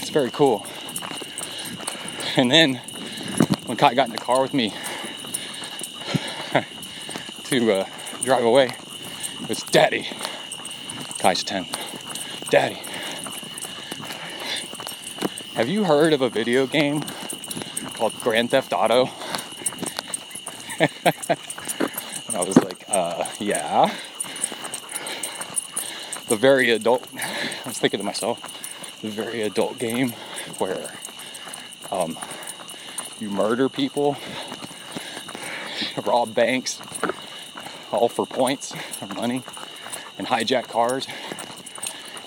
It's 0.00 0.08
very 0.08 0.30
cool. 0.30 0.66
And 2.34 2.50
then 2.50 2.76
when 3.66 3.76
Kai 3.76 3.92
got 3.92 4.06
in 4.06 4.12
the 4.12 4.18
car 4.18 4.40
with 4.40 4.54
me 4.54 4.70
to 7.44 7.72
uh, 7.72 7.86
drive 8.24 8.44
away, 8.44 8.74
it 9.42 9.48
was 9.50 9.62
Daddy. 9.64 10.08
Kai's 11.18 11.44
10. 11.44 11.66
Daddy. 12.48 12.80
Have 15.52 15.68
you 15.68 15.84
heard 15.84 16.14
of 16.14 16.22
a 16.22 16.30
video 16.30 16.66
game 16.66 17.04
called 18.02 18.20
Grand 18.20 18.50
Theft 18.50 18.72
Auto. 18.72 19.04
and 20.80 20.90
I 22.34 22.42
was 22.42 22.56
like, 22.56 22.84
uh, 22.88 23.24
yeah. 23.38 23.94
The 26.26 26.34
very 26.34 26.70
adult, 26.70 27.06
I 27.14 27.68
was 27.68 27.78
thinking 27.78 28.00
to 28.00 28.04
myself, 28.04 28.40
the 29.02 29.08
very 29.08 29.42
adult 29.42 29.78
game 29.78 30.14
where 30.58 30.90
um, 31.92 32.18
you 33.20 33.30
murder 33.30 33.68
people, 33.68 34.16
rob 36.04 36.34
banks, 36.34 36.80
all 37.92 38.08
for 38.08 38.26
points 38.26 38.74
or 39.00 39.14
money, 39.14 39.44
and 40.18 40.26
hijack 40.26 40.64
cars 40.66 41.06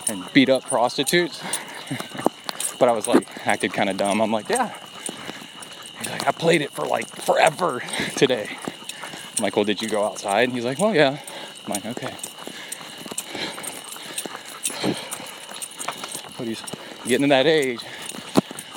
and 0.07 0.23
beat 0.31 0.47
up 0.47 0.63
prostitutes. 0.63 1.43
but 2.79 2.87
I 2.87 2.93
was 2.93 3.07
like, 3.07 3.45
acted 3.45 3.73
kind 3.73 3.89
of 3.89 3.97
dumb. 3.97 4.21
I'm 4.21 4.31
like, 4.31 4.47
yeah, 4.47 4.73
I 6.23 6.31
played 6.31 6.61
it 6.61 6.71
for 6.71 6.85
like 6.85 7.07
forever 7.07 7.81
today. 8.15 8.57
I'm 9.37 9.43
like, 9.43 9.55
well, 9.55 9.65
did 9.65 9.81
you 9.81 9.89
go 9.89 10.05
outside? 10.05 10.45
And 10.45 10.53
he's 10.53 10.65
like, 10.65 10.79
well, 10.79 10.95
yeah. 10.95 11.19
I'm 11.65 11.73
like, 11.73 11.85
okay. 11.85 12.13
But 16.37 16.47
he's 16.47 16.61
getting 17.05 17.23
to 17.23 17.27
that 17.29 17.47
age 17.47 17.81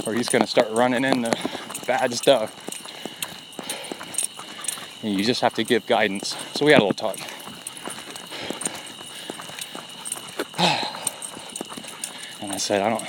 where 0.04 0.16
he's 0.16 0.28
going 0.28 0.42
to 0.42 0.48
start 0.48 0.70
running 0.70 1.04
into 1.04 1.30
bad 1.86 2.14
stuff. 2.14 2.64
And 5.02 5.14
you 5.14 5.24
just 5.24 5.40
have 5.42 5.54
to 5.54 5.64
give 5.64 5.86
guidance. 5.86 6.36
So 6.54 6.64
we 6.66 6.72
had 6.72 6.80
a 6.80 6.84
little 6.84 6.94
talk. 6.94 7.18
And 12.40 12.52
I 12.52 12.56
said, 12.56 12.82
I 12.82 12.88
don't, 12.88 13.02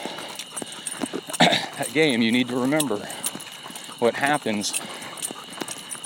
that 1.77 1.89
game, 1.93 2.23
you 2.23 2.31
need 2.31 2.47
to 2.47 2.55
remember 2.55 2.97
what 3.99 4.15
happens 4.15 4.79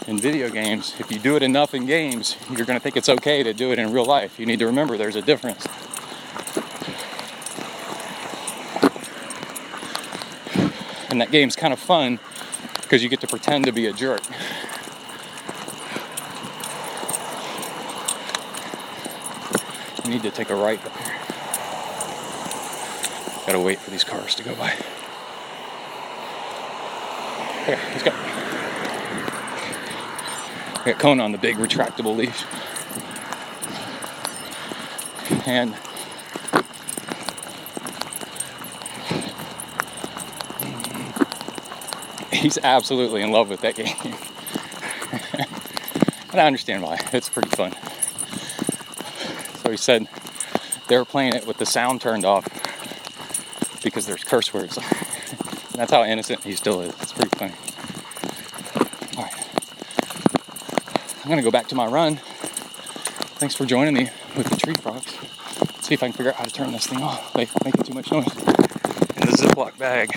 in 0.07 0.18
video 0.18 0.49
games. 0.49 0.95
If 0.99 1.11
you 1.11 1.20
do 1.20 1.36
it 1.36 1.44
enough 1.44 1.74
in 1.74 1.86
games, 1.86 2.36
you're 2.49 2.65
going 2.65 2.78
to 2.78 2.84
think 2.84 2.98
it's 2.98 3.10
okay 3.10 3.44
to 3.44 3.53
do 3.53 3.72
it 3.72 3.80
in 3.80 3.91
real 3.91 4.06
life. 4.06 4.40
You 4.40 4.45
need 4.45 4.60
to 4.60 4.65
remember 4.65 4.98
there's 4.98 5.15
a 5.15 5.22
difference. 5.22 5.65
And 11.10 11.22
that 11.22 11.32
game's 11.32 11.56
kind 11.56 11.72
of 11.72 11.80
fun 11.80 12.20
because 12.82 13.03
you 13.03 13.10
get 13.10 13.22
to 13.22 13.28
pretend 13.28 13.65
to 13.65 13.72
be 13.72 13.86
a 13.86 13.94
jerk. 13.94 14.22
We 20.03 20.10
need 20.10 20.24
to 20.24 20.32
take 20.32 20.49
a 20.49 20.56
right 20.56 20.84
up 20.84 20.98
here. 20.98 21.15
Gotta 23.45 23.60
wait 23.60 23.80
for 23.80 23.91
these 23.91 24.03
cars 24.03 24.36
to 24.36 24.44
go 24.44 24.56
by. 24.56 24.76
Okay, 27.64 27.80
let's 27.91 28.03
go. 28.03 28.11
We 30.84 30.91
got 30.91 30.99
Kona 30.99 31.23
on 31.23 31.31
the 31.31 31.38
big 31.38 31.56
retractable 31.56 32.14
leash. 32.14 32.44
And 35.48 35.73
he's 42.34 42.57
absolutely 42.57 43.22
in 43.22 43.31
love 43.31 43.49
with 43.49 43.61
that 43.61 43.76
game. 43.76 43.95
and 46.34 46.41
I 46.41 46.45
understand 46.45 46.84
why. 46.84 46.99
It's 47.14 47.30
pretty 47.30 47.49
fun. 47.52 47.72
So 49.64 49.72
he 49.72 49.77
said 49.77 50.10
they 50.90 50.98
were 50.98 51.06
playing 51.06 51.34
it 51.34 51.48
with 51.48 51.60
the 51.60 51.65
sound 51.65 52.02
turned 52.02 52.26
off 52.26 52.45
because 53.81 54.06
there's 54.06 54.26
curse 54.26 54.53
words. 54.53 54.76
That's 55.76 55.91
how 55.91 56.03
innocent 56.03 56.44
he 56.44 56.56
still 56.56 56.81
is. 56.81 56.94
It's 57.02 57.14
pretty 57.14 57.32
funny. 57.49 59.18
All 59.18 59.24
right. 59.24 59.34
I'm 61.24 61.30
gonna 61.30 61.41
go 61.41 61.52
back 61.52 61.68
to 61.68 61.76
my 61.76 61.86
run. 61.86 62.18
Thanks 63.38 63.56
for 63.56 63.65
joining 63.65 63.94
me 63.94 64.10
with 64.38 64.49
the 64.49 64.56
tree 64.56 64.76
frogs. 64.76 65.18
Let's 65.60 65.88
see 65.88 65.94
if 65.94 66.03
I 66.03 66.07
can 66.07 66.14
figure 66.14 66.32
out 66.32 66.38
how 66.38 66.44
to 66.45 66.52
turn 66.52 66.72
this 66.72 66.88
thing 66.88 67.02
off. 67.02 67.36
Like 67.36 67.49
making 67.64 67.84
too 67.84 67.94
much 67.94 68.11
noise. 68.11 68.34
In 68.36 69.30
the 69.30 69.38
Ziploc 69.38 69.78
bag. 69.78 70.11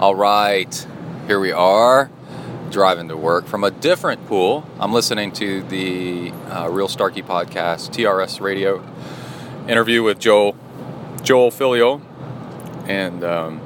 All 0.00 0.14
right, 0.14 0.86
here 1.26 1.40
we 1.40 1.50
are, 1.50 2.08
driving 2.70 3.08
to 3.08 3.16
work 3.16 3.46
from 3.46 3.64
a 3.64 3.70
different 3.72 4.24
pool. 4.26 4.64
I'm 4.78 4.92
listening 4.92 5.32
to 5.32 5.62
the 5.62 6.30
uh, 6.50 6.68
Real 6.70 6.86
Starky 6.86 7.22
podcast, 7.22 7.90
TRS 7.90 8.40
Radio 8.40 8.84
interview 9.66 10.04
with 10.04 10.20
Joel 10.20 10.56
Joel 11.22 11.50
Filliol, 11.50 12.00
and 12.88 13.22
um, 13.22 13.60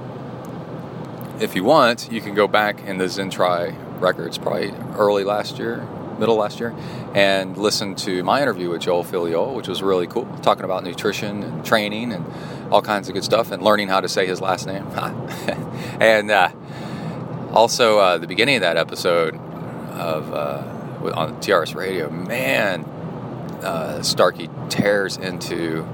if 1.41 1.55
you 1.55 1.65
want, 1.65 2.11
you 2.13 2.21
can 2.21 2.35
go 2.35 2.47
back 2.47 2.81
in 2.83 2.99
the 2.99 3.05
ZenTri 3.05 4.01
records, 4.01 4.37
probably 4.37 4.73
early 4.97 5.25
last 5.25 5.59
year, 5.59 5.87
middle 6.19 6.37
last 6.37 6.61
year, 6.61 6.75
and 7.15 7.57
listen 7.57 7.95
to 7.95 8.23
my 8.25 8.43
interview 8.43 8.69
with 8.69 8.83
Joel 8.83 9.05
Filliol, 9.05 9.55
which 9.55 9.69
was 9.69 9.83
really 9.83 10.07
cool, 10.07 10.27
talking 10.43 10.65
about 10.65 10.85
nutrition 10.85 11.43
and 11.43 11.65
training 11.65 12.13
and 12.13 12.25
all 12.71 12.83
kinds 12.83 13.09
of 13.09 13.15
good 13.15 13.25
stuff, 13.25 13.51
and 13.51 13.63
learning 13.63 13.89
how 13.89 14.01
to 14.01 14.09
say 14.09 14.27
his 14.27 14.41
last 14.41 14.67
name. 14.67 14.87
and 16.01 16.31
uh, 16.31 16.51
also, 17.53 17.99
uh, 17.99 18.19
the 18.19 18.27
beginning 18.27 18.57
of 18.57 18.63
that 18.63 18.77
episode 18.77 19.35
of 19.35 20.33
uh, 20.33 21.13
on 21.15 21.37
TRS 21.41 21.75
Radio, 21.75 22.11
man, 22.11 22.85
uh, 23.63 24.03
Starky 24.03 24.49
tears 24.69 25.17
into 25.17 25.87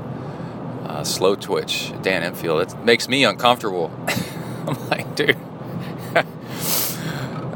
uh, 0.99 1.03
Slowtwitch 1.03 2.03
Dan 2.03 2.25
Empfield. 2.25 2.63
It 2.63 2.85
makes 2.85 3.09
me 3.09 3.25
uncomfortable. 3.25 3.93
I'm 4.67 4.89
like, 4.89 5.15
dude, 5.15 5.37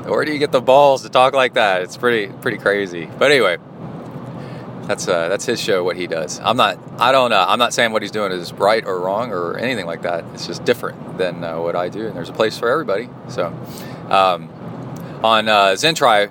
where 0.06 0.24
do 0.24 0.32
you 0.32 0.38
get 0.38 0.52
the 0.52 0.60
balls 0.60 1.02
to 1.02 1.08
talk 1.08 1.34
like 1.34 1.54
that? 1.54 1.82
It's 1.82 1.96
pretty 1.96 2.32
pretty 2.32 2.58
crazy. 2.58 3.06
But 3.18 3.32
anyway, 3.32 3.56
that's 4.82 5.08
uh, 5.08 5.28
that's 5.28 5.44
his 5.44 5.60
show. 5.60 5.82
What 5.82 5.96
he 5.96 6.06
does. 6.06 6.38
I'm 6.38 6.56
not. 6.56 6.78
I 6.98 7.10
don't. 7.10 7.32
Uh, 7.32 7.44
I'm 7.48 7.58
not 7.58 7.74
saying 7.74 7.92
what 7.92 8.02
he's 8.02 8.12
doing 8.12 8.30
is 8.30 8.52
right 8.52 8.84
or 8.84 9.00
wrong 9.00 9.32
or 9.32 9.58
anything 9.58 9.86
like 9.86 10.02
that. 10.02 10.24
It's 10.34 10.46
just 10.46 10.64
different 10.64 11.18
than 11.18 11.42
uh, 11.42 11.60
what 11.60 11.74
I 11.74 11.88
do, 11.88 12.06
and 12.06 12.14
there's 12.14 12.28
a 12.28 12.34
place 12.34 12.56
for 12.56 12.70
everybody. 12.70 13.08
So, 13.28 13.46
um, 14.08 14.48
on 15.24 15.48
uh, 15.48 15.72
ZenTri, 15.72 16.30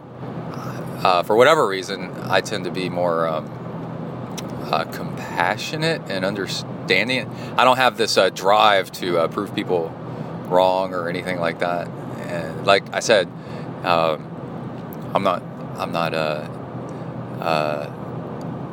uh, 1.04 1.24
for 1.24 1.36
whatever 1.36 1.68
reason, 1.68 2.10
I 2.24 2.40
tend 2.40 2.64
to 2.64 2.72
be 2.72 2.90
more. 2.90 3.28
Um, 3.28 3.58
uh, 4.72 4.86
compassionate 4.86 6.02
and 6.08 6.24
understanding. 6.24 6.81
I 6.92 7.64
don't 7.64 7.78
have 7.78 7.98
this 7.98 8.18
uh, 8.18 8.30
drive 8.30 8.92
to 8.94 9.20
uh, 9.20 9.28
prove 9.28 9.56
people 9.56 9.90
wrong 10.48 10.94
or 10.94 11.10
anything 11.10 11.40
like 11.40 11.60
that. 11.60 11.88
And 11.88 12.66
like 12.66 12.84
I 12.94 13.00
said, 13.00 13.28
um, 13.84 14.28
I'm 15.14 15.24
not. 15.24 15.42
I'm 15.78 15.92
not. 15.92 16.14
Uh, 16.14 16.48
uh, 17.40 17.90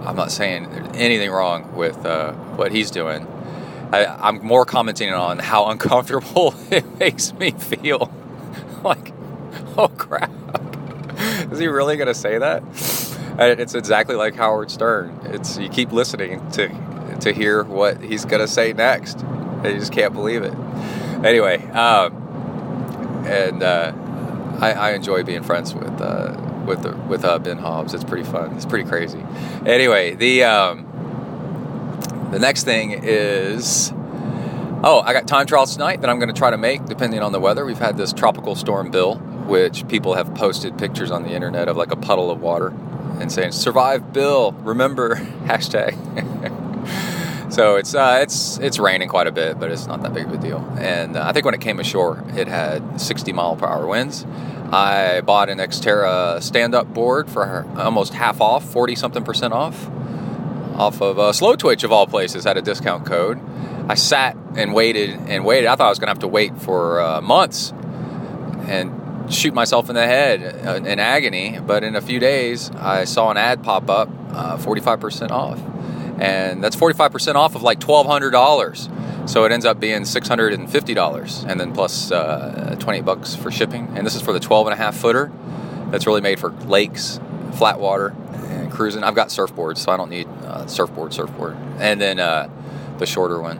I'm 0.04 0.16
not 0.16 0.30
saying 0.30 0.66
anything 0.94 1.30
wrong 1.30 1.74
with 1.74 2.04
uh, 2.04 2.32
what 2.32 2.72
he's 2.72 2.90
doing. 2.90 3.26
I, 3.92 4.06
I'm 4.06 4.44
more 4.44 4.64
commenting 4.64 5.12
on 5.12 5.38
how 5.38 5.68
uncomfortable 5.68 6.54
it 6.70 6.98
makes 6.98 7.32
me 7.34 7.52
feel. 7.52 8.12
like, 8.84 9.12
oh 9.76 9.88
crap! 9.96 10.30
Is 11.52 11.58
he 11.58 11.66
really 11.66 11.96
going 11.96 12.08
to 12.08 12.14
say 12.14 12.38
that? 12.38 12.62
It's 13.40 13.74
exactly 13.74 14.16
like 14.16 14.34
Howard 14.34 14.70
Stern. 14.70 15.18
It's 15.24 15.58
you 15.58 15.68
keep 15.68 15.92
listening 15.92 16.50
to 16.52 16.68
to 17.20 17.32
hear 17.32 17.62
what 17.64 18.02
he's 18.02 18.24
gonna 18.24 18.48
say 18.48 18.72
next, 18.72 19.24
you 19.64 19.78
just 19.78 19.92
can't 19.92 20.12
believe 20.12 20.42
it. 20.42 20.54
Anyway, 21.24 21.66
um, 21.70 22.16
and 23.26 23.62
uh, 23.62 23.92
I, 24.60 24.72
I, 24.72 24.92
enjoy 24.92 25.24
being 25.24 25.42
friends 25.42 25.74
with 25.74 26.00
uh, 26.00 26.36
with 26.64 26.82
the, 26.82 26.96
with 27.08 27.24
uh, 27.24 27.38
Ben 27.38 27.58
Hobbs. 27.58 27.92
It's 27.92 28.04
pretty 28.04 28.24
fun. 28.24 28.54
It's 28.54 28.64
pretty 28.64 28.88
crazy. 28.88 29.24
Anyway, 29.66 30.14
the 30.14 30.44
um, 30.44 30.86
the 32.30 32.38
next 32.38 32.64
thing 32.64 32.92
is. 32.92 33.92
Oh, 34.80 35.00
I 35.00 35.12
got 35.12 35.26
time 35.26 35.46
trials 35.46 35.72
tonight 35.72 36.02
that 36.02 36.10
I'm 36.10 36.20
going 36.20 36.32
to 36.32 36.38
try 36.38 36.50
to 36.50 36.56
make 36.56 36.84
depending 36.84 37.20
on 37.20 37.32
the 37.32 37.40
weather. 37.40 37.64
We've 37.64 37.76
had 37.76 37.96
this 37.96 38.12
tropical 38.12 38.54
storm 38.54 38.92
Bill, 38.92 39.16
which 39.16 39.88
people 39.88 40.14
have 40.14 40.36
posted 40.36 40.78
pictures 40.78 41.10
on 41.10 41.24
the 41.24 41.30
internet 41.30 41.68
of 41.68 41.76
like 41.76 41.90
a 41.90 41.96
puddle 41.96 42.30
of 42.30 42.40
water 42.40 42.68
and 43.18 43.30
saying 43.32 43.52
"Survive, 43.52 44.12
Bill." 44.12 44.52
Remember 44.52 45.16
hashtag. 45.46 45.96
so 47.50 47.76
it's 47.76 47.94
uh, 47.94 48.18
it's 48.22 48.58
it's 48.58 48.78
raining 48.78 49.08
quite 49.08 49.26
a 49.26 49.32
bit, 49.32 49.58
but 49.58 49.70
it's 49.70 49.86
not 49.86 50.02
that 50.02 50.14
big 50.14 50.26
of 50.26 50.32
a 50.32 50.38
deal. 50.38 50.58
And 50.78 51.16
uh, 51.16 51.26
I 51.26 51.32
think 51.32 51.44
when 51.44 51.54
it 51.54 51.60
came 51.60 51.80
ashore, 51.80 52.22
it 52.36 52.48
had 52.48 53.00
60 53.00 53.32
mile 53.32 53.56
per 53.56 53.66
hour 53.66 53.86
winds. 53.86 54.26
I 54.70 55.22
bought 55.22 55.48
an 55.48 55.58
Xterra 55.58 56.42
stand-up 56.42 56.92
board 56.92 57.30
for 57.30 57.66
almost 57.78 58.12
half 58.12 58.42
off, 58.42 58.64
40 58.64 58.96
something 58.96 59.24
percent 59.24 59.54
off, 59.54 59.88
off 60.74 61.00
of 61.00 61.18
uh, 61.18 61.32
Slowtwitch 61.32 61.84
of 61.84 61.92
all 61.92 62.06
places 62.06 62.44
had 62.44 62.56
a 62.58 62.62
discount 62.62 63.06
code. 63.06 63.40
I 63.88 63.94
sat 63.94 64.36
and 64.56 64.74
waited 64.74 65.10
and 65.10 65.44
waited. 65.44 65.68
I 65.68 65.76
thought 65.76 65.86
I 65.86 65.88
was 65.88 65.98
going 65.98 66.08
to 66.08 66.12
have 66.12 66.18
to 66.18 66.28
wait 66.28 66.58
for 66.58 67.00
uh, 67.00 67.20
months 67.22 67.72
and 68.66 69.32
shoot 69.32 69.54
myself 69.54 69.88
in 69.88 69.94
the 69.94 70.06
head 70.06 70.66
uh, 70.66 70.74
in 70.74 70.98
agony. 70.98 71.58
But 71.58 71.84
in 71.84 71.96
a 71.96 72.00
few 72.00 72.18
days, 72.18 72.70
I 72.70 73.04
saw 73.04 73.30
an 73.30 73.38
ad 73.38 73.62
pop 73.62 73.88
up, 73.88 74.08
uh, 74.32 74.58
45% 74.58 75.30
off. 75.30 75.58
And 76.20 76.62
that's 76.62 76.76
45% 76.76 77.34
off 77.34 77.54
of 77.54 77.62
like 77.62 77.80
$1,200. 77.80 79.28
So 79.28 79.44
it 79.44 79.52
ends 79.52 79.66
up 79.66 79.78
being 79.78 80.02
$650 80.02 81.46
and 81.46 81.60
then 81.60 81.72
plus 81.72 82.10
uh, 82.10 82.76
20 82.78 83.00
bucks 83.02 83.34
for 83.34 83.50
shipping. 83.50 83.92
And 83.94 84.06
this 84.06 84.14
is 84.14 84.22
for 84.22 84.32
the 84.32 84.40
12 84.40 84.68
and 84.68 84.74
a 84.74 84.76
half 84.76 84.96
footer 84.96 85.30
that's 85.90 86.06
really 86.06 86.20
made 86.20 86.40
for 86.40 86.50
lakes, 86.50 87.20
flat 87.54 87.78
water, 87.78 88.14
and 88.32 88.70
cruising. 88.70 89.02
I've 89.02 89.14
got 89.14 89.28
surfboards, 89.28 89.78
so 89.78 89.92
I 89.92 89.96
don't 89.96 90.10
need 90.10 90.28
uh, 90.44 90.66
surfboard, 90.66 91.12
surfboard. 91.12 91.56
And 91.78 92.00
then 92.00 92.18
uh, 92.18 92.48
the 92.98 93.06
shorter 93.06 93.40
one. 93.40 93.58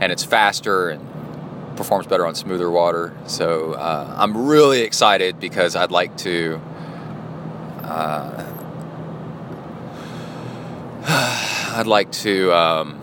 And 0.00 0.10
it's 0.10 0.24
faster 0.24 0.90
and 0.90 1.06
performs 1.76 2.06
better 2.06 2.26
on 2.26 2.34
smoother 2.34 2.70
water. 2.70 3.16
So 3.26 3.72
uh, 3.74 4.14
I'm 4.18 4.46
really 4.46 4.82
excited 4.82 5.40
because 5.40 5.76
I'd 5.76 5.90
like 5.90 6.16
to. 6.18 6.60
Uh, 7.82 8.51
I'd 11.74 11.86
like 11.86 12.12
to 12.12 12.52
um, 12.52 12.98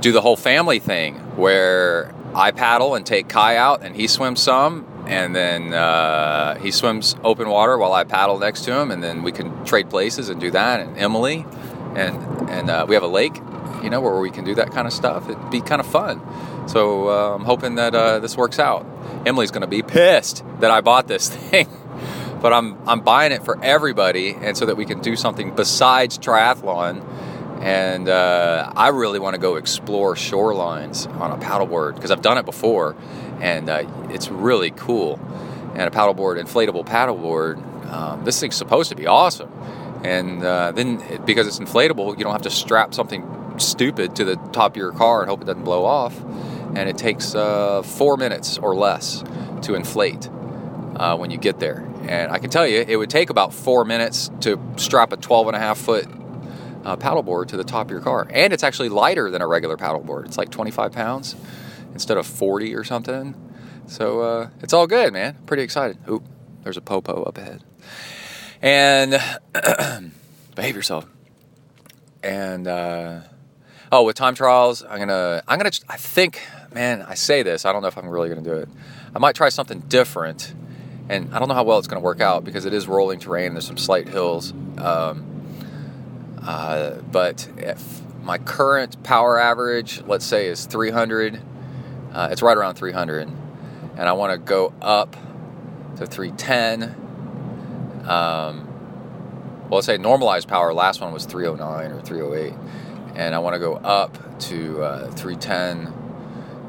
do 0.00 0.12
the 0.12 0.20
whole 0.20 0.36
family 0.36 0.78
thing 0.78 1.16
where 1.36 2.14
I 2.34 2.52
paddle 2.52 2.94
and 2.94 3.04
take 3.04 3.28
Kai 3.28 3.56
out 3.56 3.82
and 3.82 3.96
he 3.96 4.06
swims 4.06 4.40
some, 4.40 4.86
and 5.08 5.34
then 5.34 5.74
uh, 5.74 6.56
he 6.58 6.70
swims 6.70 7.16
open 7.24 7.48
water 7.48 7.78
while 7.78 7.92
I 7.92 8.04
paddle 8.04 8.38
next 8.38 8.62
to 8.62 8.78
him, 8.78 8.90
and 8.90 9.02
then 9.02 9.22
we 9.22 9.32
can 9.32 9.64
trade 9.64 9.90
places 9.90 10.28
and 10.28 10.40
do 10.40 10.50
that. 10.52 10.80
And 10.80 10.96
Emily, 10.98 11.44
and 11.96 12.16
and 12.50 12.70
uh, 12.70 12.86
we 12.88 12.94
have 12.94 13.02
a 13.02 13.08
lake, 13.08 13.36
you 13.82 13.90
know, 13.90 14.00
where 14.00 14.18
we 14.20 14.30
can 14.30 14.44
do 14.44 14.54
that 14.54 14.70
kind 14.70 14.86
of 14.86 14.92
stuff. 14.92 15.28
It'd 15.28 15.50
be 15.50 15.60
kind 15.60 15.80
of 15.80 15.86
fun 15.86 16.20
So 16.68 17.08
uh, 17.08 17.34
I'm 17.34 17.44
hoping 17.44 17.76
that 17.76 17.94
uh, 17.94 18.18
this 18.20 18.36
works 18.36 18.58
out. 18.58 18.86
Emily's 19.24 19.50
going 19.50 19.62
to 19.62 19.66
be 19.66 19.82
pissed 19.82 20.44
that 20.60 20.70
I 20.70 20.80
bought 20.80 21.08
this 21.08 21.28
thing, 21.50 21.68
but 22.40 22.52
I'm 22.52 22.76
I'm 22.88 23.00
buying 23.00 23.32
it 23.32 23.44
for 23.44 23.62
everybody, 23.62 24.34
and 24.34 24.56
so 24.56 24.66
that 24.66 24.76
we 24.76 24.84
can 24.84 25.00
do 25.00 25.16
something 25.16 25.54
besides 25.54 26.18
triathlon. 26.18 27.04
And 27.60 28.08
uh, 28.08 28.70
I 28.76 28.88
really 28.88 29.18
want 29.18 29.34
to 29.34 29.40
go 29.40 29.56
explore 29.56 30.14
shorelines 30.14 31.08
on 31.20 31.32
a 31.32 31.38
paddleboard 31.38 31.94
because 31.94 32.10
I've 32.10 32.22
done 32.22 32.38
it 32.38 32.44
before, 32.44 32.94
and 33.40 33.68
uh, 33.68 33.84
it's 34.10 34.28
really 34.28 34.70
cool. 34.70 35.18
And 35.74 35.82
a 35.82 35.90
paddleboard, 35.90 36.40
inflatable 36.40 36.86
paddleboard, 36.86 37.90
um, 37.90 38.24
this 38.24 38.38
thing's 38.40 38.56
supposed 38.56 38.90
to 38.90 38.96
be 38.96 39.06
awesome. 39.06 39.50
And 40.04 40.44
uh, 40.44 40.72
then 40.72 41.02
because 41.24 41.46
it's 41.46 41.58
inflatable, 41.58 42.16
you 42.16 42.24
don't 42.24 42.32
have 42.32 42.42
to 42.42 42.50
strap 42.50 42.94
something 42.94 43.24
stupid 43.58 44.14
to 44.16 44.24
the 44.24 44.36
top 44.52 44.72
of 44.72 44.76
your 44.76 44.92
car 44.92 45.22
and 45.22 45.30
hope 45.30 45.40
it 45.40 45.46
doesn't 45.46 45.64
blow 45.64 45.84
off. 45.84 46.22
And 46.74 46.88
it 46.88 46.98
takes 46.98 47.34
uh, 47.34 47.82
four 47.82 48.16
minutes 48.16 48.58
or 48.58 48.74
less 48.74 49.24
to 49.62 49.74
inflate 49.74 50.28
uh, 50.96 51.16
when 51.16 51.30
you 51.30 51.38
get 51.38 51.58
there. 51.60 51.86
And 52.08 52.30
I 52.30 52.38
can 52.38 52.50
tell 52.50 52.66
you, 52.66 52.84
it 52.86 52.96
would 52.96 53.10
take 53.10 53.30
about 53.30 53.52
four 53.52 53.84
minutes 53.84 54.30
to 54.40 54.60
strap 54.76 55.12
a 55.12 55.16
12 55.16 55.48
and 55.48 55.56
a 55.56 55.58
half 55.58 55.78
foot 55.78 56.06
uh, 56.84 56.96
paddleboard 56.96 57.48
to 57.48 57.56
the 57.56 57.64
top 57.64 57.86
of 57.86 57.90
your 57.90 58.00
car. 58.00 58.26
And 58.30 58.52
it's 58.52 58.62
actually 58.62 58.88
lighter 58.88 59.30
than 59.30 59.42
a 59.42 59.46
regular 59.46 59.76
paddleboard. 59.76 60.26
It's 60.26 60.38
like 60.38 60.50
25 60.50 60.92
pounds 60.92 61.36
instead 61.92 62.16
of 62.16 62.26
40 62.26 62.74
or 62.74 62.84
something. 62.84 63.34
So 63.86 64.20
uh, 64.20 64.48
it's 64.60 64.72
all 64.72 64.86
good, 64.86 65.12
man. 65.12 65.36
Pretty 65.46 65.62
excited. 65.62 65.98
Oop, 66.08 66.24
there's 66.62 66.76
a 66.76 66.80
popo 66.80 67.22
up 67.24 67.38
ahead. 67.38 67.62
And 68.62 69.20
behave 70.54 70.76
yourself. 70.76 71.06
And 72.22 72.66
uh, 72.66 73.20
oh, 73.92 74.04
with 74.04 74.16
time 74.16 74.34
trials, 74.34 74.82
I'm 74.82 74.98
gonna, 74.98 75.42
I'm 75.46 75.58
gonna, 75.58 75.70
I 75.88 75.96
think, 75.96 76.42
man, 76.72 77.02
I 77.02 77.14
say 77.14 77.42
this, 77.42 77.64
I 77.64 77.72
don't 77.72 77.82
know 77.82 77.88
if 77.88 77.98
I'm 77.98 78.08
really 78.08 78.28
gonna 78.28 78.42
do 78.42 78.54
it. 78.54 78.68
I 79.14 79.18
might 79.18 79.34
try 79.34 79.48
something 79.48 79.80
different, 79.80 80.52
and 81.08 81.32
I 81.34 81.38
don't 81.38 81.48
know 81.48 81.54
how 81.54 81.64
well 81.64 81.78
it's 81.78 81.88
gonna 81.88 82.00
work 82.00 82.20
out 82.20 82.44
because 82.44 82.64
it 82.66 82.74
is 82.74 82.88
rolling 82.88 83.18
terrain. 83.18 83.54
There's 83.54 83.66
some 83.66 83.78
slight 83.78 84.08
hills, 84.08 84.52
um, 84.78 85.24
uh, 86.42 86.96
but 87.10 87.48
if 87.56 88.02
my 88.22 88.38
current 88.38 89.02
power 89.04 89.38
average, 89.38 90.02
let's 90.02 90.24
say, 90.24 90.46
is 90.48 90.66
300, 90.66 91.40
uh, 92.12 92.28
it's 92.30 92.42
right 92.42 92.56
around 92.56 92.74
300, 92.74 93.28
and 93.96 94.08
I 94.08 94.12
want 94.12 94.32
to 94.32 94.38
go 94.38 94.72
up 94.82 95.16
to 95.96 96.06
310. 96.06 96.94
Um, 98.08 98.66
well, 99.68 99.78
let's 99.78 99.86
say 99.86 99.96
normalized 99.98 100.48
power. 100.48 100.72
Last 100.72 101.00
one 101.00 101.12
was 101.12 101.24
309 101.24 101.92
or 101.92 102.00
308, 102.02 102.54
and 103.14 103.34
I 103.34 103.38
want 103.38 103.54
to 103.54 103.60
go 103.60 103.74
up 103.74 104.38
to 104.40 104.82
uh, 104.82 105.10
310, 105.12 105.92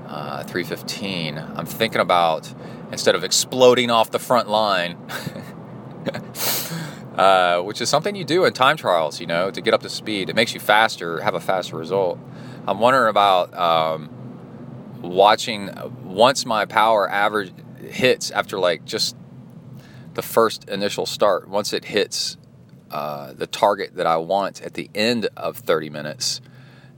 uh, 0.07 0.43
315. 0.43 1.37
I'm 1.37 1.65
thinking 1.65 2.01
about 2.01 2.53
instead 2.91 3.15
of 3.15 3.23
exploding 3.23 3.89
off 3.89 4.11
the 4.11 4.19
front 4.19 4.49
line, 4.49 4.97
uh, 7.17 7.61
which 7.61 7.81
is 7.81 7.89
something 7.89 8.15
you 8.15 8.23
do 8.23 8.45
in 8.45 8.53
time 8.53 8.77
trials, 8.77 9.19
you 9.19 9.27
know, 9.27 9.51
to 9.51 9.61
get 9.61 9.73
up 9.73 9.81
to 9.81 9.89
speed. 9.89 10.29
It 10.29 10.35
makes 10.35 10.53
you 10.53 10.59
faster, 10.59 11.21
have 11.21 11.35
a 11.35 11.39
faster 11.39 11.75
result. 11.75 12.19
I'm 12.67 12.79
wondering 12.79 13.09
about 13.09 13.57
um, 13.57 14.09
watching 15.01 15.69
once 16.03 16.45
my 16.45 16.65
power 16.65 17.09
average 17.09 17.53
hits 17.81 18.31
after 18.31 18.59
like 18.59 18.85
just 18.85 19.15
the 20.13 20.21
first 20.21 20.67
initial 20.69 21.05
start. 21.05 21.47
Once 21.47 21.73
it 21.73 21.85
hits 21.85 22.37
uh, 22.91 23.33
the 23.33 23.47
target 23.47 23.95
that 23.95 24.07
I 24.07 24.17
want 24.17 24.61
at 24.61 24.73
the 24.73 24.89
end 24.95 25.29
of 25.37 25.57
30 25.57 25.89
minutes, 25.89 26.41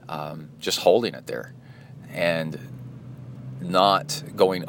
um, 0.07 0.49
just 0.60 0.80
holding 0.80 1.14
it 1.14 1.28
there 1.28 1.53
and 2.11 2.60
not 3.61 4.24
going 4.36 4.66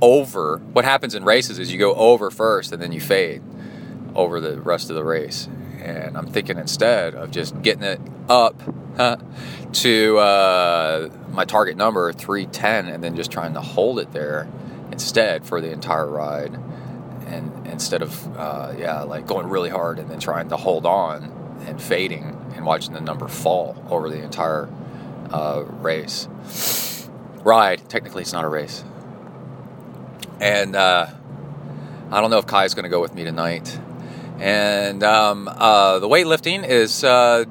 over. 0.00 0.58
What 0.72 0.84
happens 0.84 1.14
in 1.14 1.24
races 1.24 1.58
is 1.58 1.72
you 1.72 1.78
go 1.78 1.94
over 1.94 2.30
first 2.30 2.72
and 2.72 2.82
then 2.82 2.92
you 2.92 3.00
fade 3.00 3.42
over 4.14 4.40
the 4.40 4.60
rest 4.60 4.90
of 4.90 4.96
the 4.96 5.04
race. 5.04 5.48
And 5.80 6.16
I'm 6.16 6.26
thinking 6.26 6.58
instead 6.58 7.14
of 7.14 7.30
just 7.30 7.60
getting 7.62 7.82
it 7.82 8.00
up 8.28 8.60
huh, 8.96 9.16
to 9.72 10.18
uh, 10.18 11.10
my 11.30 11.44
target 11.44 11.76
number, 11.76 12.12
310, 12.12 12.88
and 12.88 13.04
then 13.04 13.16
just 13.16 13.30
trying 13.30 13.54
to 13.54 13.60
hold 13.60 13.98
it 13.98 14.12
there 14.12 14.48
instead 14.92 15.44
for 15.44 15.60
the 15.60 15.70
entire 15.70 16.08
ride. 16.08 16.54
And 17.26 17.66
instead 17.66 18.02
of, 18.02 18.36
uh, 18.38 18.74
yeah, 18.78 19.02
like 19.02 19.26
going 19.26 19.48
really 19.48 19.70
hard 19.70 19.98
and 19.98 20.10
then 20.10 20.20
trying 20.20 20.48
to 20.50 20.56
hold 20.56 20.86
on 20.86 21.58
and 21.66 21.80
fading 21.80 22.36
and 22.54 22.64
watching 22.64 22.94
the 22.94 23.00
number 23.00 23.28
fall 23.28 23.76
over 23.90 24.08
the 24.08 24.22
entire 24.22 24.68
uh, 25.30 25.64
race. 25.80 26.28
Ride, 27.42 27.88
technically, 27.88 28.22
it's 28.22 28.32
not 28.32 28.44
a 28.44 28.48
race. 28.48 28.84
And 30.40 30.76
uh, 30.76 31.06
I 32.10 32.20
don't 32.20 32.30
know 32.30 32.38
if 32.38 32.46
Kai's 32.46 32.74
going 32.74 32.84
to 32.84 32.90
go 32.90 33.00
with 33.00 33.14
me 33.14 33.24
tonight. 33.24 33.78
And 34.38 35.02
um, 35.02 35.48
uh, 35.48 36.00
the 36.00 36.08
weightlifting 36.08 36.66
is 36.66 37.04
uh, 37.04 37.44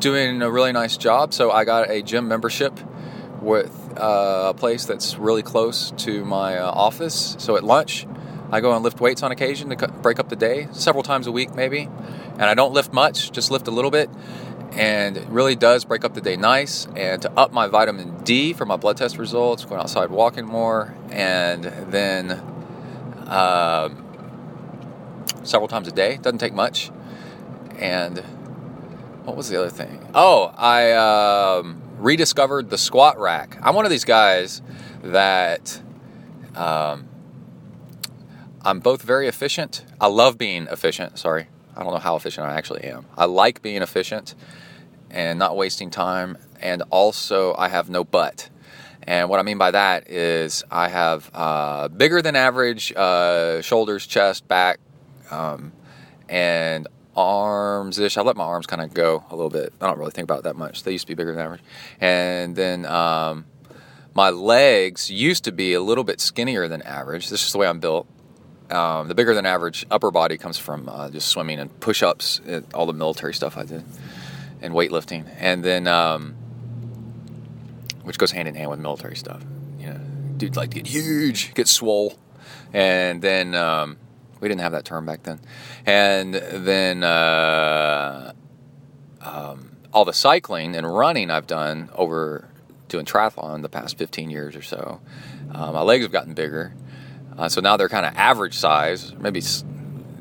doing 0.00 0.42
a 0.42 0.50
really 0.50 0.72
nice 0.72 0.96
job. 0.96 1.32
So 1.34 1.50
I 1.50 1.64
got 1.64 1.90
a 1.90 2.02
gym 2.02 2.28
membership 2.28 2.78
with 3.40 3.70
uh, 3.96 4.50
a 4.50 4.54
place 4.54 4.84
that's 4.84 5.18
really 5.18 5.42
close 5.42 5.92
to 5.98 6.24
my 6.24 6.58
uh, 6.58 6.70
office. 6.70 7.36
So 7.38 7.56
at 7.56 7.64
lunch, 7.64 8.06
I 8.50 8.60
go 8.60 8.74
and 8.74 8.84
lift 8.84 9.00
weights 9.00 9.22
on 9.22 9.32
occasion 9.32 9.70
to 9.70 9.88
break 9.88 10.18
up 10.18 10.28
the 10.28 10.36
day, 10.36 10.68
several 10.72 11.02
times 11.02 11.26
a 11.26 11.32
week 11.32 11.54
maybe. 11.54 11.88
And 12.32 12.42
I 12.42 12.54
don't 12.54 12.72
lift 12.72 12.92
much, 12.92 13.32
just 13.32 13.50
lift 13.50 13.66
a 13.68 13.70
little 13.70 13.90
bit. 13.90 14.10
And 14.72 15.16
it 15.18 15.28
really 15.28 15.54
does 15.54 15.84
break 15.84 16.04
up 16.04 16.14
the 16.14 16.20
day 16.20 16.36
nice. 16.36 16.86
And 16.96 17.20
to 17.22 17.30
up 17.32 17.52
my 17.52 17.66
vitamin 17.66 18.22
D 18.24 18.52
for 18.52 18.64
my 18.64 18.76
blood 18.76 18.96
test 18.96 19.18
results, 19.18 19.64
going 19.64 19.80
outside 19.80 20.10
walking 20.10 20.46
more, 20.46 20.94
and 21.10 21.64
then 21.64 22.30
um, 23.26 24.02
several 25.42 25.68
times 25.68 25.88
a 25.88 25.92
day. 25.92 26.16
Doesn't 26.16 26.38
take 26.38 26.54
much. 26.54 26.90
And 27.78 28.18
what 29.24 29.36
was 29.36 29.48
the 29.48 29.58
other 29.58 29.70
thing? 29.70 30.08
Oh, 30.14 30.52
I 30.56 30.92
um, 30.92 31.82
rediscovered 31.98 32.70
the 32.70 32.78
squat 32.78 33.18
rack. 33.18 33.58
I'm 33.62 33.74
one 33.74 33.84
of 33.84 33.90
these 33.90 34.04
guys 34.04 34.62
that 35.02 35.80
um, 36.54 37.08
I'm 38.62 38.80
both 38.80 39.02
very 39.02 39.28
efficient. 39.28 39.84
I 40.00 40.06
love 40.06 40.38
being 40.38 40.66
efficient. 40.68 41.18
Sorry, 41.18 41.48
I 41.76 41.82
don't 41.82 41.92
know 41.92 41.98
how 41.98 42.16
efficient 42.16 42.46
I 42.46 42.54
actually 42.54 42.84
am. 42.84 43.06
I 43.16 43.24
like 43.26 43.62
being 43.62 43.82
efficient 43.82 44.34
and 45.12 45.38
not 45.38 45.56
wasting 45.56 45.90
time. 45.90 46.36
And 46.60 46.82
also, 46.90 47.54
I 47.56 47.68
have 47.68 47.88
no 47.90 48.02
butt. 48.02 48.48
And 49.04 49.28
what 49.28 49.40
I 49.40 49.42
mean 49.42 49.58
by 49.58 49.72
that 49.72 50.08
is 50.10 50.62
I 50.70 50.88
have 50.88 51.30
uh, 51.34 51.88
bigger 51.88 52.22
than 52.22 52.36
average 52.36 52.92
uh, 52.92 53.60
shoulders, 53.60 54.06
chest, 54.06 54.46
back, 54.46 54.78
um, 55.30 55.72
and 56.28 56.86
arms 57.16 57.98
ish. 57.98 58.16
I 58.16 58.22
let 58.22 58.36
my 58.36 58.44
arms 58.44 58.66
kind 58.66 58.80
of 58.80 58.94
go 58.94 59.24
a 59.28 59.36
little 59.36 59.50
bit. 59.50 59.72
I 59.80 59.86
don't 59.86 59.98
really 59.98 60.12
think 60.12 60.24
about 60.24 60.40
it 60.40 60.44
that 60.44 60.56
much. 60.56 60.84
They 60.84 60.92
used 60.92 61.06
to 61.06 61.08
be 61.08 61.14
bigger 61.14 61.32
than 61.32 61.44
average. 61.44 61.62
And 62.00 62.54
then 62.54 62.86
um, 62.86 63.46
my 64.14 64.30
legs 64.30 65.10
used 65.10 65.44
to 65.44 65.52
be 65.52 65.74
a 65.74 65.80
little 65.80 66.04
bit 66.04 66.20
skinnier 66.20 66.68
than 66.68 66.82
average. 66.82 67.28
This 67.28 67.44
is 67.44 67.52
the 67.52 67.58
way 67.58 67.66
I'm 67.66 67.80
built. 67.80 68.06
Um, 68.70 69.08
the 69.08 69.14
bigger 69.14 69.34
than 69.34 69.44
average 69.44 69.84
upper 69.90 70.10
body 70.10 70.38
comes 70.38 70.56
from 70.56 70.88
uh, 70.88 71.10
just 71.10 71.28
swimming 71.28 71.58
and 71.58 71.78
push 71.80 72.02
ups, 72.02 72.40
all 72.72 72.86
the 72.86 72.94
military 72.94 73.34
stuff 73.34 73.58
I 73.58 73.64
did, 73.64 73.84
and 74.62 74.72
weightlifting. 74.74 75.28
And 75.38 75.62
then, 75.62 75.86
um, 75.86 76.34
which 78.02 78.18
goes 78.18 78.32
hand 78.32 78.48
in 78.48 78.54
hand 78.54 78.70
with 78.70 78.80
military 78.80 79.16
stuff. 79.16 79.42
You 79.78 79.88
know, 79.88 80.00
dudes 80.36 80.56
like 80.56 80.70
to 80.70 80.76
get 80.76 80.86
huge, 80.86 81.54
get 81.54 81.68
swole. 81.68 82.18
And 82.72 83.20
then, 83.20 83.54
um, 83.54 83.98
we 84.42 84.48
didn't 84.48 84.62
have 84.62 84.72
that 84.72 84.84
term 84.84 85.06
back 85.06 85.22
then. 85.22 85.40
And 85.86 86.34
then 86.34 87.04
uh, 87.04 88.32
um, 89.20 89.76
all 89.92 90.04
the 90.04 90.12
cycling 90.12 90.74
and 90.74 90.92
running 90.92 91.30
I've 91.30 91.46
done 91.46 91.90
over 91.94 92.48
doing 92.88 93.06
triathlon 93.06 93.62
the 93.62 93.68
past 93.68 93.96
15 93.96 94.30
years 94.30 94.56
or 94.56 94.62
so. 94.62 95.00
Uh, 95.54 95.70
my 95.72 95.82
legs 95.82 96.04
have 96.04 96.12
gotten 96.12 96.34
bigger. 96.34 96.74
Uh, 97.38 97.48
so 97.48 97.60
now 97.60 97.76
they're 97.76 97.88
kind 97.88 98.04
of 98.04 98.14
average 98.16 98.54
size, 98.54 99.14
maybe, 99.14 99.40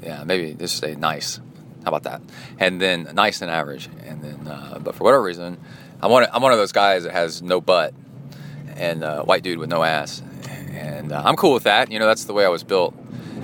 yeah, 0.03 0.23
maybe 0.23 0.53
just 0.53 0.77
say 0.77 0.95
nice. 0.95 1.39
How 1.83 1.89
about 1.89 2.03
that? 2.03 2.21
And 2.59 2.81
then 2.81 3.09
nice 3.13 3.41
and 3.41 3.49
average. 3.49 3.89
And 4.05 4.21
then, 4.21 4.47
uh, 4.47 4.79
but 4.83 4.95
for 4.95 5.03
whatever 5.03 5.23
reason, 5.23 5.57
I'm 6.01 6.11
one, 6.11 6.27
I'm 6.31 6.41
one 6.41 6.51
of 6.51 6.57
those 6.57 6.71
guys 6.71 7.03
that 7.03 7.13
has 7.13 7.41
no 7.41 7.61
butt 7.61 7.93
and 8.75 9.03
uh, 9.03 9.23
white 9.23 9.43
dude 9.43 9.59
with 9.59 9.69
no 9.69 9.83
ass. 9.83 10.21
And 10.71 11.11
uh, 11.11 11.21
I'm 11.25 11.35
cool 11.35 11.53
with 11.53 11.63
that. 11.63 11.91
You 11.91 11.99
know, 11.99 12.05
that's 12.05 12.25
the 12.25 12.33
way 12.33 12.45
I 12.45 12.49
was 12.49 12.63
built 12.63 12.95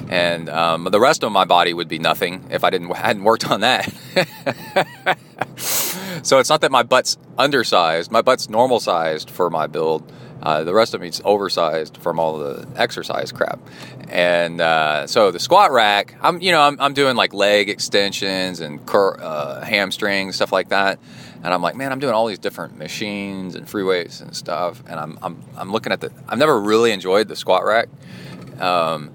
and 0.09 0.49
um, 0.49 0.85
the 0.85 0.99
rest 0.99 1.23
of 1.23 1.31
my 1.31 1.45
body 1.45 1.73
would 1.73 1.87
be 1.87 1.99
nothing 1.99 2.47
if 2.49 2.63
I 2.63 2.69
didn't 2.69 2.91
hadn't 2.95 3.23
worked 3.23 3.49
on 3.49 3.61
that. 3.61 3.85
so 5.57 6.39
it's 6.39 6.49
not 6.49 6.61
that 6.61 6.71
my 6.71 6.83
butt's 6.83 7.17
undersized; 7.37 8.11
my 8.11 8.21
butt's 8.21 8.49
normal 8.49 8.79
sized 8.79 9.29
for 9.29 9.49
my 9.49 9.67
build, 9.67 10.11
Uh, 10.41 10.63
the 10.63 10.73
rest 10.73 10.93
of 10.93 11.01
me's 11.01 11.21
oversized 11.25 11.97
from 11.97 12.19
all 12.19 12.37
the 12.37 12.67
exercise 12.75 13.31
crap, 13.31 13.59
and 14.07 14.61
uh, 14.61 15.07
so 15.07 15.31
the 15.31 15.39
squat 15.39 15.71
rack, 15.71 16.15
I'm 16.21 16.39
you 16.41 16.51
know 16.51 16.61
I'm, 16.61 16.79
I'm 16.79 16.93
doing 16.93 17.15
like 17.15 17.33
leg 17.33 17.69
extensions 17.69 18.59
and 18.59 18.85
cur- 18.85 19.17
uh, 19.19 19.65
hamstrings 19.65 20.35
stuff 20.35 20.51
like 20.51 20.69
that, 20.69 20.99
and 21.43 21.53
I'm 21.53 21.61
like 21.61 21.75
man 21.75 21.91
I'm 21.91 21.99
doing 21.99 22.13
all 22.13 22.27
these 22.27 22.39
different 22.39 22.77
machines 22.77 23.55
and 23.55 23.67
free 23.67 23.83
weights 23.83 24.21
and 24.21 24.35
stuff, 24.35 24.83
and 24.87 24.99
I'm 24.99 25.17
I'm, 25.21 25.43
I'm 25.55 25.71
looking 25.71 25.91
at 25.91 26.01
the 26.01 26.11
I've 26.29 26.37
never 26.37 26.59
really 26.59 26.91
enjoyed 26.91 27.27
the 27.27 27.35
squat 27.35 27.65
rack, 27.65 27.89
um, 28.61 29.11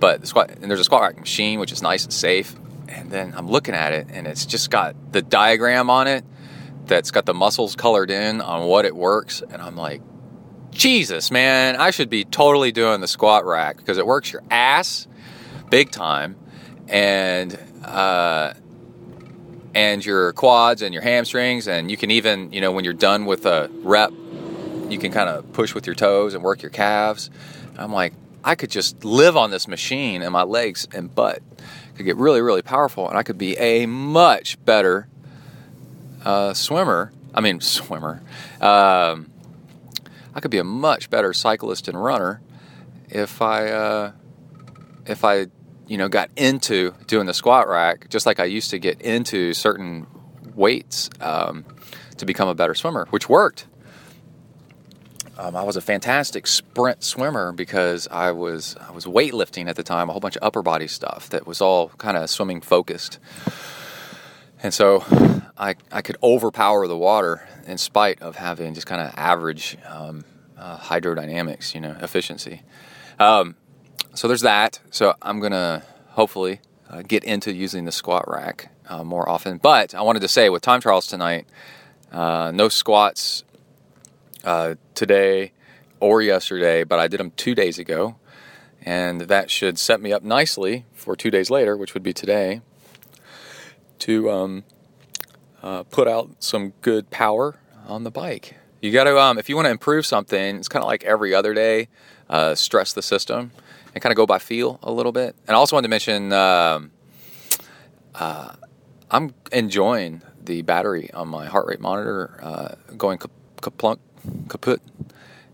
but 0.00 0.20
the 0.20 0.26
squat 0.26 0.50
and 0.60 0.68
there's 0.68 0.80
a 0.80 0.84
squat 0.84 1.02
rack 1.02 1.18
machine 1.18 1.60
which 1.60 1.70
is 1.70 1.82
nice 1.82 2.02
and 2.02 2.12
safe, 2.12 2.56
and 2.88 3.12
then 3.12 3.32
I'm 3.36 3.48
looking 3.48 3.74
at 3.74 3.92
it 3.92 4.08
and 4.10 4.26
it's 4.26 4.44
just 4.44 4.70
got 4.70 4.96
the 5.12 5.22
diagram 5.22 5.88
on 5.88 6.08
it 6.08 6.24
that's 6.86 7.10
got 7.12 7.26
the 7.26 7.34
muscles 7.34 7.76
colored 7.76 8.10
in 8.10 8.40
on 8.40 8.66
what 8.66 8.84
it 8.84 8.96
works, 8.96 9.40
and 9.40 9.62
I'm 9.62 9.76
like 9.76 10.02
Jesus, 10.70 11.30
man, 11.30 11.76
I 11.76 11.90
should 11.90 12.10
be 12.10 12.24
totally 12.24 12.72
doing 12.72 13.00
the 13.00 13.08
squat 13.08 13.44
rack 13.44 13.78
because 13.78 13.98
it 13.98 14.06
works 14.06 14.32
your 14.32 14.42
ass 14.50 15.06
big 15.70 15.90
time, 15.90 16.36
and 16.88 17.58
uh, 17.84 18.54
and 19.74 20.04
your 20.04 20.32
quads 20.32 20.82
and 20.82 20.92
your 20.92 21.02
hamstrings, 21.02 21.68
and 21.68 21.90
you 21.90 21.96
can 21.96 22.10
even, 22.10 22.52
you 22.52 22.60
know, 22.60 22.72
when 22.72 22.84
you're 22.84 22.94
done 22.94 23.26
with 23.26 23.46
a 23.46 23.70
rep, 23.82 24.12
you 24.88 24.98
can 24.98 25.12
kind 25.12 25.28
of 25.28 25.52
push 25.52 25.74
with 25.74 25.86
your 25.86 25.94
toes 25.94 26.34
and 26.34 26.42
work 26.42 26.62
your 26.62 26.70
calves. 26.70 27.30
I'm 27.76 27.92
like, 27.92 28.14
I 28.42 28.54
could 28.54 28.70
just 28.70 29.04
live 29.04 29.36
on 29.36 29.50
this 29.50 29.68
machine, 29.68 30.22
and 30.22 30.32
my 30.32 30.42
legs 30.42 30.88
and 30.92 31.14
butt 31.14 31.42
could 31.96 32.06
get 32.06 32.16
really, 32.16 32.40
really 32.40 32.62
powerful, 32.62 33.08
and 33.08 33.18
I 33.18 33.22
could 33.22 33.38
be 33.38 33.56
a 33.58 33.86
much 33.86 34.62
better 34.64 35.08
uh, 36.24 36.54
swimmer. 36.54 37.12
I 37.34 37.40
mean, 37.40 37.60
swimmer. 37.60 38.22
Um, 38.60 39.30
I 40.38 40.40
could 40.40 40.52
be 40.52 40.58
a 40.58 40.64
much 40.64 41.10
better 41.10 41.32
cyclist 41.32 41.88
and 41.88 42.00
runner 42.00 42.40
if 43.08 43.42
I 43.42 43.70
uh, 43.70 44.12
if 45.04 45.24
I 45.24 45.48
you 45.88 45.98
know 45.98 46.08
got 46.08 46.30
into 46.36 46.94
doing 47.08 47.26
the 47.26 47.34
squat 47.34 47.68
rack 47.68 48.08
just 48.08 48.24
like 48.24 48.38
I 48.38 48.44
used 48.44 48.70
to 48.70 48.78
get 48.78 49.02
into 49.02 49.52
certain 49.52 50.06
weights 50.54 51.10
um, 51.20 51.64
to 52.18 52.24
become 52.24 52.46
a 52.46 52.54
better 52.54 52.76
swimmer, 52.76 53.08
which 53.10 53.28
worked. 53.28 53.66
Um, 55.36 55.56
I 55.56 55.64
was 55.64 55.74
a 55.74 55.80
fantastic 55.80 56.46
sprint 56.46 57.02
swimmer 57.02 57.50
because 57.50 58.06
I 58.06 58.30
was 58.30 58.76
I 58.80 58.92
was 58.92 59.06
weightlifting 59.06 59.68
at 59.68 59.74
the 59.74 59.82
time, 59.82 60.08
a 60.08 60.12
whole 60.12 60.20
bunch 60.20 60.36
of 60.36 60.44
upper 60.44 60.62
body 60.62 60.86
stuff 60.86 61.28
that 61.30 61.48
was 61.48 61.60
all 61.60 61.88
kind 61.98 62.16
of 62.16 62.30
swimming 62.30 62.60
focused, 62.60 63.18
and 64.62 64.72
so 64.74 65.04
I 65.56 65.76
I 65.92 66.02
could 66.02 66.16
overpower 66.22 66.86
the 66.86 66.96
water 66.96 67.48
in 67.66 67.78
spite 67.78 68.22
of 68.22 68.36
having 68.36 68.74
just 68.74 68.86
kind 68.86 69.00
of 69.00 69.12
average 69.16 69.76
um, 69.86 70.24
uh, 70.56 70.78
hydrodynamics, 70.78 71.74
you 71.74 71.80
know, 71.80 71.96
efficiency. 72.00 72.62
Um, 73.18 73.56
so 74.14 74.28
there's 74.28 74.42
that. 74.42 74.80
So 74.90 75.14
I'm 75.22 75.40
gonna 75.40 75.82
hopefully 76.10 76.60
uh, 76.90 77.02
get 77.02 77.24
into 77.24 77.52
using 77.52 77.84
the 77.84 77.92
squat 77.92 78.24
rack 78.26 78.70
uh, 78.88 79.04
more 79.04 79.28
often. 79.28 79.58
But 79.58 79.94
I 79.94 80.02
wanted 80.02 80.20
to 80.20 80.28
say 80.28 80.48
with 80.48 80.62
time 80.62 80.80
trials 80.80 81.06
tonight, 81.06 81.46
uh, 82.10 82.50
no 82.54 82.68
squats 82.68 83.44
uh, 84.44 84.74
today 84.94 85.52
or 86.00 86.22
yesterday, 86.22 86.84
but 86.84 86.98
I 86.98 87.08
did 87.08 87.20
them 87.20 87.32
two 87.36 87.54
days 87.54 87.78
ago, 87.78 88.16
and 88.82 89.22
that 89.22 89.50
should 89.50 89.78
set 89.78 90.00
me 90.00 90.12
up 90.12 90.22
nicely 90.22 90.86
for 90.92 91.16
two 91.16 91.30
days 91.30 91.50
later, 91.50 91.76
which 91.76 91.94
would 91.94 92.02
be 92.02 92.12
today, 92.12 92.60
to 94.00 94.30
um, 94.30 94.64
uh, 95.62 95.82
put 95.84 96.08
out 96.08 96.42
some 96.42 96.70
good 96.82 97.10
power 97.10 97.60
on 97.86 98.04
the 98.04 98.10
bike. 98.10 98.56
You 98.80 98.92
got 98.92 99.04
to, 99.04 99.18
um, 99.18 99.38
if 99.38 99.48
you 99.48 99.56
want 99.56 99.66
to 99.66 99.70
improve 99.70 100.06
something, 100.06 100.56
it's 100.56 100.68
kind 100.68 100.82
of 100.82 100.88
like 100.88 101.04
every 101.04 101.34
other 101.34 101.52
day, 101.52 101.88
uh, 102.30 102.54
stress 102.54 102.92
the 102.92 103.02
system 103.02 103.50
and 103.94 104.02
kind 104.02 104.12
of 104.12 104.16
go 104.16 104.26
by 104.26 104.38
feel 104.38 104.78
a 104.82 104.92
little 104.92 105.12
bit. 105.12 105.34
And 105.46 105.56
I 105.56 105.58
also 105.58 105.74
wanted 105.74 105.88
to 105.88 105.90
mention, 105.90 106.32
um, 106.32 106.92
uh, 108.14 108.54
I'm 109.10 109.34
enjoying 109.52 110.22
the 110.42 110.62
battery 110.62 111.10
on 111.12 111.28
my 111.28 111.46
heart 111.46 111.66
rate 111.66 111.80
monitor 111.80 112.38
uh, 112.42 112.74
going 112.96 113.18
kaplunk, 113.18 113.98
kaput, 114.48 114.80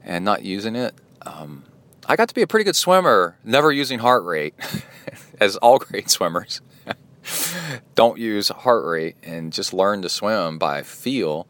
and 0.03 0.25
not 0.25 0.45
using 0.45 0.77
it. 0.77 0.95
Um, 1.23 1.65
I 2.07 2.17
got 2.17 2.29
to 2.29 2.35
be 2.35 2.43
a 2.43 2.47
pretty 2.47 2.65
good 2.65 2.77
swimmer, 2.77 3.39
never 3.45 3.73
using 3.73 4.01
heart 4.01 4.25
rate, 4.25 4.55
as 5.41 5.57
all 5.57 5.79
great 5.79 6.11
swimmers. 6.11 6.61
Don't 7.95 8.19
use 8.19 8.49
heart 8.49 8.85
rate 8.85 9.17
and 9.23 9.53
just 9.53 9.73
learn 9.73 10.03
to 10.03 10.09
swim 10.09 10.59
by 10.59 10.83
feel 10.83 11.49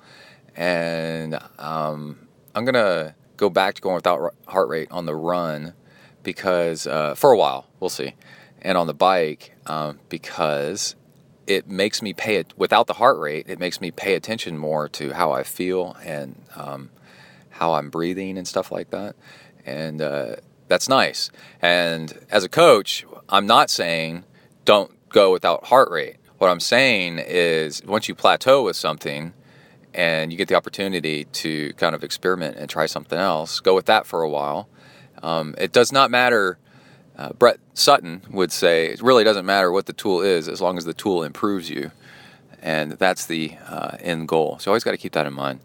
and 0.56 1.38
um, 1.58 2.28
I'm 2.54 2.64
gonna 2.64 3.14
go 3.36 3.50
back 3.50 3.74
to 3.74 3.82
going 3.82 3.96
without 3.96 4.34
heart 4.46 4.68
rate 4.68 4.88
on 4.90 5.06
the 5.06 5.14
run 5.14 5.74
because 6.22 6.86
uh, 6.86 7.14
for 7.14 7.32
a 7.32 7.36
while 7.36 7.66
we'll 7.80 7.90
see, 7.90 8.14
and 8.62 8.78
on 8.78 8.86
the 8.86 8.94
bike 8.94 9.54
um, 9.66 9.98
because 10.08 10.94
it 11.46 11.68
makes 11.68 12.00
me 12.00 12.12
pay 12.14 12.36
it 12.36 12.54
without 12.56 12.86
the 12.86 12.94
heart 12.94 13.18
rate. 13.18 13.46
It 13.48 13.58
makes 13.58 13.80
me 13.80 13.90
pay 13.90 14.14
attention 14.14 14.56
more 14.56 14.88
to 14.90 15.12
how 15.12 15.32
I 15.32 15.42
feel 15.42 15.96
and 16.02 16.42
um, 16.56 16.90
how 17.50 17.74
I'm 17.74 17.90
breathing 17.90 18.38
and 18.38 18.46
stuff 18.46 18.70
like 18.70 18.90
that, 18.90 19.16
and 19.66 20.00
uh, 20.00 20.36
that's 20.68 20.88
nice. 20.88 21.30
And 21.60 22.16
as 22.30 22.44
a 22.44 22.48
coach, 22.48 23.04
I'm 23.28 23.46
not 23.46 23.70
saying 23.70 24.24
don't 24.64 24.92
go 25.14 25.30
without 25.30 25.64
heart 25.66 25.90
rate. 25.90 26.16
What 26.38 26.50
I'm 26.50 26.60
saying 26.60 27.20
is 27.20 27.82
once 27.84 28.08
you 28.08 28.16
plateau 28.16 28.64
with 28.64 28.74
something 28.74 29.32
and 29.94 30.32
you 30.32 30.36
get 30.36 30.48
the 30.48 30.56
opportunity 30.56 31.24
to 31.26 31.72
kind 31.74 31.94
of 31.94 32.02
experiment 32.02 32.56
and 32.56 32.68
try 32.68 32.86
something 32.86 33.18
else, 33.18 33.60
go 33.60 33.76
with 33.76 33.86
that 33.86 34.06
for 34.06 34.22
a 34.22 34.28
while. 34.28 34.68
Um, 35.22 35.54
it 35.56 35.72
does 35.72 35.92
not 35.92 36.10
matter. 36.10 36.58
Uh, 37.16 37.32
Brett 37.32 37.58
Sutton 37.74 38.22
would 38.28 38.50
say 38.50 38.86
it 38.86 39.00
really 39.00 39.22
doesn't 39.22 39.46
matter 39.46 39.70
what 39.70 39.86
the 39.86 39.92
tool 39.92 40.20
is 40.20 40.48
as 40.48 40.60
long 40.60 40.76
as 40.76 40.84
the 40.84 40.92
tool 40.92 41.22
improves 41.22 41.70
you, 41.70 41.92
and 42.60 42.92
that's 42.92 43.26
the 43.26 43.54
uh, 43.68 43.96
end 44.00 44.26
goal. 44.26 44.58
So 44.58 44.72
always 44.72 44.82
got 44.82 44.90
to 44.90 44.98
keep 44.98 45.12
that 45.12 45.26
in 45.26 45.32
mind. 45.32 45.60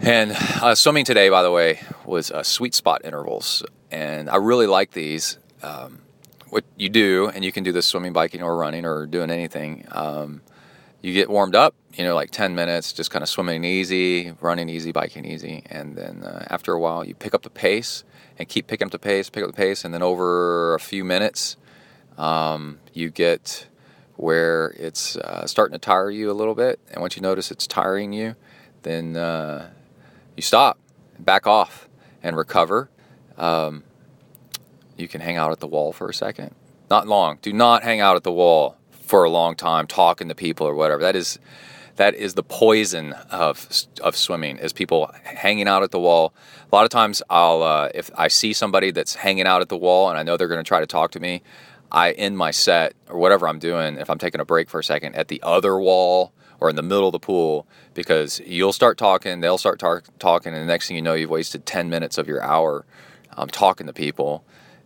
And 0.00 0.32
uh, 0.62 0.74
swimming 0.74 1.04
today, 1.04 1.28
by 1.28 1.42
the 1.42 1.50
way, 1.50 1.80
was 2.06 2.30
uh, 2.30 2.42
sweet 2.42 2.74
spot 2.74 3.02
intervals, 3.04 3.62
and 3.90 4.30
I 4.30 4.36
really 4.36 4.66
like 4.66 4.92
these. 4.92 5.38
Um, 5.62 6.00
what 6.54 6.64
you 6.76 6.88
do, 6.88 7.28
and 7.34 7.44
you 7.44 7.50
can 7.50 7.64
do 7.64 7.72
this 7.72 7.84
swimming, 7.84 8.12
biking, 8.12 8.40
or 8.40 8.56
running, 8.56 8.84
or 8.84 9.06
doing 9.06 9.28
anything. 9.28 9.84
Um, 9.90 10.40
you 11.02 11.12
get 11.12 11.28
warmed 11.28 11.56
up, 11.56 11.74
you 11.94 12.04
know, 12.04 12.14
like 12.14 12.30
10 12.30 12.54
minutes, 12.54 12.92
just 12.92 13.10
kind 13.10 13.24
of 13.24 13.28
swimming 13.28 13.64
easy, 13.64 14.32
running 14.40 14.68
easy, 14.68 14.92
biking 14.92 15.24
easy. 15.24 15.64
And 15.66 15.96
then 15.96 16.22
uh, 16.22 16.46
after 16.48 16.72
a 16.72 16.78
while, 16.78 17.04
you 17.04 17.12
pick 17.12 17.34
up 17.34 17.42
the 17.42 17.50
pace 17.50 18.04
and 18.38 18.48
keep 18.48 18.68
picking 18.68 18.86
up 18.86 18.92
the 18.92 19.00
pace, 19.00 19.28
pick 19.28 19.42
up 19.42 19.50
the 19.50 19.56
pace. 19.56 19.84
And 19.84 19.92
then 19.92 20.00
over 20.00 20.74
a 20.74 20.80
few 20.80 21.04
minutes, 21.04 21.56
um, 22.16 22.78
you 22.92 23.10
get 23.10 23.66
where 24.14 24.68
it's 24.78 25.16
uh, 25.16 25.48
starting 25.48 25.72
to 25.72 25.80
tire 25.80 26.08
you 26.08 26.30
a 26.30 26.36
little 26.38 26.54
bit. 26.54 26.78
And 26.92 27.00
once 27.00 27.16
you 27.16 27.22
notice 27.22 27.50
it's 27.50 27.66
tiring 27.66 28.12
you, 28.12 28.36
then 28.82 29.16
uh, 29.16 29.70
you 30.36 30.42
stop, 30.42 30.78
back 31.18 31.48
off, 31.48 31.88
and 32.22 32.36
recover. 32.36 32.90
Um, 33.36 33.82
you 34.96 35.08
can 35.08 35.20
hang 35.20 35.36
out 35.36 35.50
at 35.50 35.60
the 35.60 35.66
wall 35.66 35.92
for 35.92 36.08
a 36.08 36.14
second. 36.14 36.54
Not 36.90 37.06
long. 37.08 37.38
Do 37.42 37.52
not 37.52 37.82
hang 37.82 38.00
out 38.00 38.16
at 38.16 38.24
the 38.24 38.32
wall 38.32 38.76
for 38.90 39.24
a 39.24 39.30
long 39.30 39.54
time 39.54 39.86
talking 39.86 40.28
to 40.28 40.34
people 40.34 40.66
or 40.66 40.74
whatever. 40.74 41.02
That 41.02 41.16
is 41.16 41.38
that 41.96 42.14
is 42.14 42.34
the 42.34 42.42
poison 42.42 43.12
of 43.30 43.68
of 44.00 44.16
swimming 44.16 44.58
is 44.58 44.72
people 44.72 45.12
hanging 45.22 45.68
out 45.68 45.82
at 45.82 45.90
the 45.90 46.00
wall. 46.00 46.34
A 46.70 46.74
lot 46.74 46.84
of 46.84 46.90
times 46.90 47.22
I'll 47.30 47.62
uh, 47.62 47.88
if 47.94 48.10
I 48.16 48.28
see 48.28 48.52
somebody 48.52 48.90
that's 48.90 49.14
hanging 49.14 49.46
out 49.46 49.60
at 49.60 49.68
the 49.68 49.76
wall 49.76 50.08
and 50.08 50.18
I 50.18 50.22
know 50.22 50.36
they're 50.36 50.48
going 50.48 50.62
to 50.62 50.68
try 50.68 50.80
to 50.80 50.86
talk 50.86 51.12
to 51.12 51.20
me, 51.20 51.42
I 51.90 52.12
end 52.12 52.36
my 52.36 52.50
set 52.50 52.94
or 53.08 53.18
whatever 53.18 53.46
I'm 53.48 53.58
doing 53.58 53.96
if 53.96 54.10
I'm 54.10 54.18
taking 54.18 54.40
a 54.40 54.44
break 54.44 54.68
for 54.68 54.80
a 54.80 54.84
second 54.84 55.14
at 55.14 55.28
the 55.28 55.40
other 55.42 55.78
wall 55.78 56.32
or 56.60 56.70
in 56.70 56.76
the 56.76 56.82
middle 56.82 57.06
of 57.06 57.12
the 57.12 57.20
pool 57.20 57.66
because 57.94 58.40
you'll 58.40 58.72
start 58.72 58.98
talking, 58.98 59.40
they'll 59.40 59.58
start 59.58 59.78
tar- 59.78 60.02
talking, 60.18 60.52
and 60.52 60.62
the 60.62 60.66
next 60.66 60.88
thing 60.88 60.96
you 60.96 61.02
know, 61.02 61.14
you've 61.14 61.30
wasted 61.30 61.66
10 61.66 61.90
minutes 61.90 62.16
of 62.18 62.26
your 62.26 62.42
hour 62.42 62.84
um, 63.36 63.48
talking 63.48 63.86
to 63.86 63.92
people. 63.92 64.44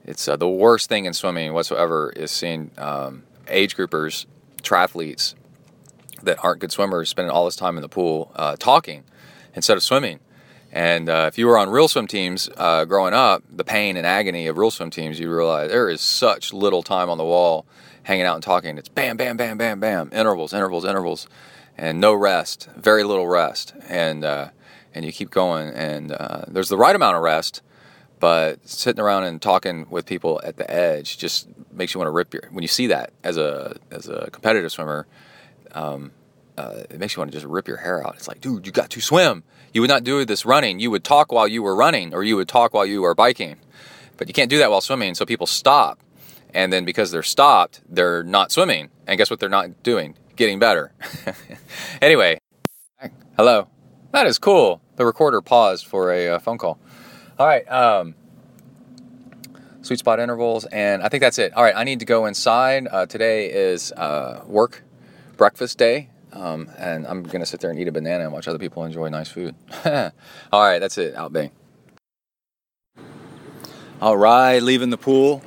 It's 0.08 0.26
uh, 0.26 0.36
the 0.36 0.48
worst 0.48 0.88
thing 0.88 1.04
in 1.04 1.12
swimming 1.12 1.52
whatsoever 1.52 2.10
is 2.16 2.30
seeing 2.30 2.70
um, 2.78 3.24
age 3.46 3.76
groupers, 3.76 4.24
triathletes 4.62 5.34
that 6.22 6.42
aren't 6.42 6.60
good 6.60 6.72
swimmers 6.72 7.10
spending 7.10 7.30
all 7.30 7.44
this 7.44 7.56
time 7.56 7.76
in 7.76 7.82
the 7.82 7.90
pool 7.90 8.32
uh, 8.34 8.56
talking 8.56 9.04
instead 9.54 9.76
of 9.76 9.82
swimming. 9.82 10.20
And 10.72 11.10
uh, 11.10 11.26
if 11.28 11.36
you 11.36 11.46
were 11.46 11.58
on 11.58 11.68
real 11.68 11.88
swim 11.88 12.06
teams 12.06 12.48
uh, 12.56 12.86
growing 12.86 13.12
up, 13.12 13.42
the 13.50 13.64
pain 13.64 13.98
and 13.98 14.06
agony 14.06 14.46
of 14.46 14.56
real 14.56 14.70
swim 14.70 14.88
teams, 14.88 15.20
you 15.20 15.30
realize 15.30 15.70
there 15.70 15.90
is 15.90 16.00
such 16.00 16.54
little 16.54 16.82
time 16.82 17.10
on 17.10 17.18
the 17.18 17.24
wall 17.24 17.66
hanging 18.04 18.24
out 18.24 18.34
and 18.34 18.42
talking. 18.42 18.78
It's 18.78 18.88
bam, 18.88 19.18
bam, 19.18 19.36
bam, 19.36 19.58
bam, 19.58 19.78
bam, 19.78 20.08
intervals, 20.14 20.54
intervals, 20.54 20.86
intervals, 20.86 21.28
and 21.76 22.00
no 22.00 22.14
rest, 22.14 22.66
very 22.78 23.04
little 23.04 23.28
rest. 23.28 23.74
And, 23.86 24.24
uh, 24.24 24.48
and 24.94 25.04
you 25.04 25.12
keep 25.12 25.30
going. 25.30 25.68
And 25.68 26.12
uh, 26.12 26.44
there's 26.48 26.70
the 26.70 26.78
right 26.78 26.96
amount 26.96 27.16
of 27.16 27.22
rest, 27.22 27.60
but 28.20 28.66
sitting 28.68 29.00
around 29.00 29.24
and 29.24 29.40
talking 29.40 29.86
with 29.90 30.06
people 30.06 30.40
at 30.44 30.56
the 30.56 30.70
edge 30.70 31.18
just 31.18 31.48
makes 31.72 31.94
you 31.94 31.98
want 31.98 32.08
to 32.08 32.12
rip 32.12 32.32
your 32.32 32.42
when 32.50 32.62
you 32.62 32.68
see 32.68 32.86
that 32.86 33.12
as 33.22 33.36
a 33.36 33.76
as 33.90 34.08
a 34.08 34.28
competitive 34.30 34.72
swimmer 34.72 35.06
um, 35.72 36.12
uh, 36.58 36.82
it 36.90 36.98
makes 36.98 37.14
you 37.14 37.20
want 37.20 37.30
to 37.30 37.36
just 37.36 37.46
rip 37.46 37.68
your 37.68 37.76
hair 37.76 38.04
out. 38.04 38.16
It's 38.16 38.26
like, 38.26 38.40
dude, 38.40 38.66
you 38.66 38.72
got 38.72 38.90
to 38.90 39.00
swim. 39.00 39.44
You 39.72 39.80
would 39.80 39.90
not 39.90 40.02
do 40.02 40.24
this 40.24 40.44
running. 40.44 40.80
You 40.80 40.90
would 40.90 41.04
talk 41.04 41.30
while 41.30 41.46
you 41.46 41.62
were 41.62 41.76
running, 41.76 42.12
or 42.12 42.24
you 42.24 42.34
would 42.34 42.48
talk 42.48 42.74
while 42.74 42.84
you 42.84 43.02
were 43.02 43.14
biking. 43.14 43.56
But 44.16 44.26
you 44.26 44.34
can't 44.34 44.50
do 44.50 44.58
that 44.58 44.70
while 44.70 44.80
swimming. 44.80 45.14
So 45.14 45.24
people 45.24 45.46
stop, 45.46 46.00
and 46.52 46.72
then 46.72 46.84
because 46.84 47.12
they're 47.12 47.22
stopped, 47.22 47.80
they're 47.88 48.24
not 48.24 48.50
swimming. 48.50 48.88
And 49.06 49.16
guess 49.18 49.30
what? 49.30 49.38
They're 49.38 49.48
not 49.48 49.84
doing 49.84 50.16
getting 50.34 50.58
better. 50.58 50.92
anyway, 52.02 52.40
hello. 53.36 53.68
That 54.12 54.26
is 54.26 54.38
cool. 54.38 54.80
The 54.96 55.04
recorder 55.04 55.40
paused 55.40 55.86
for 55.86 56.12
a 56.12 56.28
uh, 56.28 56.38
phone 56.38 56.58
call. 56.58 56.78
All 57.38 57.46
right. 57.46 57.70
Um, 57.70 58.16
sweet 59.82 60.00
spot 60.00 60.18
intervals, 60.18 60.64
and 60.64 61.02
I 61.02 61.08
think 61.08 61.20
that's 61.20 61.38
it. 61.38 61.52
All 61.54 61.62
right, 61.62 61.74
I 61.76 61.84
need 61.84 62.00
to 62.00 62.04
go 62.04 62.26
inside. 62.26 62.88
Uh, 62.90 63.06
today 63.06 63.52
is 63.52 63.92
uh, 63.92 64.42
work 64.46 64.82
breakfast 65.36 65.78
day, 65.78 66.10
um, 66.32 66.68
and 66.76 67.06
I'm 67.06 67.22
gonna 67.22 67.46
sit 67.46 67.60
there 67.60 67.70
and 67.70 67.78
eat 67.78 67.86
a 67.86 67.92
banana 67.92 68.24
and 68.24 68.32
watch 68.32 68.48
other 68.48 68.58
people 68.58 68.84
enjoy 68.84 69.08
nice 69.08 69.28
food. 69.28 69.54
All 69.84 70.10
right, 70.52 70.80
that's 70.80 70.98
it. 70.98 71.14
Out 71.14 71.32
bang. 71.32 71.52
All 74.02 74.16
right, 74.16 74.60
leaving 74.60 74.90
the 74.90 74.98
pool. 74.98 75.42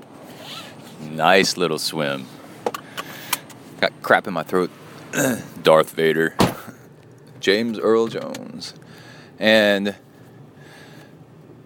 Nice 1.01 1.57
little 1.57 1.79
swim. 1.79 2.25
Got 3.81 3.91
crap 4.01 4.27
in 4.27 4.33
my 4.33 4.43
throat. 4.43 4.71
Darth 5.61 5.93
Vader. 5.93 6.35
James 7.41 7.77
Earl 7.79 8.07
Jones. 8.07 8.75
And 9.39 9.95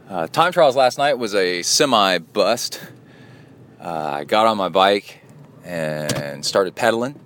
uh, 0.09 0.27
time 0.27 0.51
trials 0.51 0.75
last 0.75 0.97
night 0.97 1.15
was 1.15 1.33
a 1.33 1.61
semi 1.63 2.19
bust. 2.19 2.81
Uh, 3.79 4.17
I 4.19 4.23
got 4.23 4.47
on 4.47 4.57
my 4.57 4.69
bike 4.69 5.21
and 5.63 6.45
started 6.45 6.75
pedaling, 6.75 7.19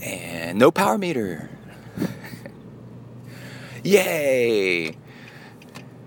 and 0.00 0.58
no 0.58 0.70
power 0.70 0.98
meter. 0.98 1.50
Yay! 3.82 4.96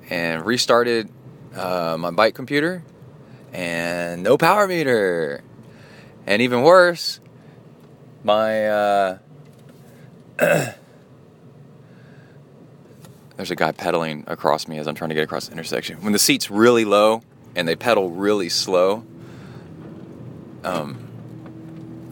And 0.10 0.46
restarted 0.46 1.10
uh, 1.56 1.98
my 2.00 2.12
bike 2.12 2.36
computer, 2.36 2.84
and 3.52 4.24
no 4.24 4.38
power 4.38 4.68
meter. 4.68 5.44
And 6.26 6.42
even 6.42 6.62
worse, 6.62 7.20
my 8.24 8.68
uh, 8.68 9.18
there's 13.38 13.52
a 13.52 13.56
guy 13.56 13.72
pedaling 13.72 14.24
across 14.28 14.68
me 14.68 14.80
as 14.80 14.88
I'm 14.88 14.96
trying 14.96 15.10
to 15.10 15.16
get 15.16 15.24
across 15.24 15.48
the 15.48 15.54
intersection. 15.54 16.02
When 16.02 16.12
the 16.12 16.20
seat's 16.20 16.52
really 16.52 16.86
low 16.86 17.22
and 17.56 17.68
they 17.68 17.76
pedal 17.76 18.10
really 18.10 18.50
slow, 18.50 19.06
um, 20.64 20.96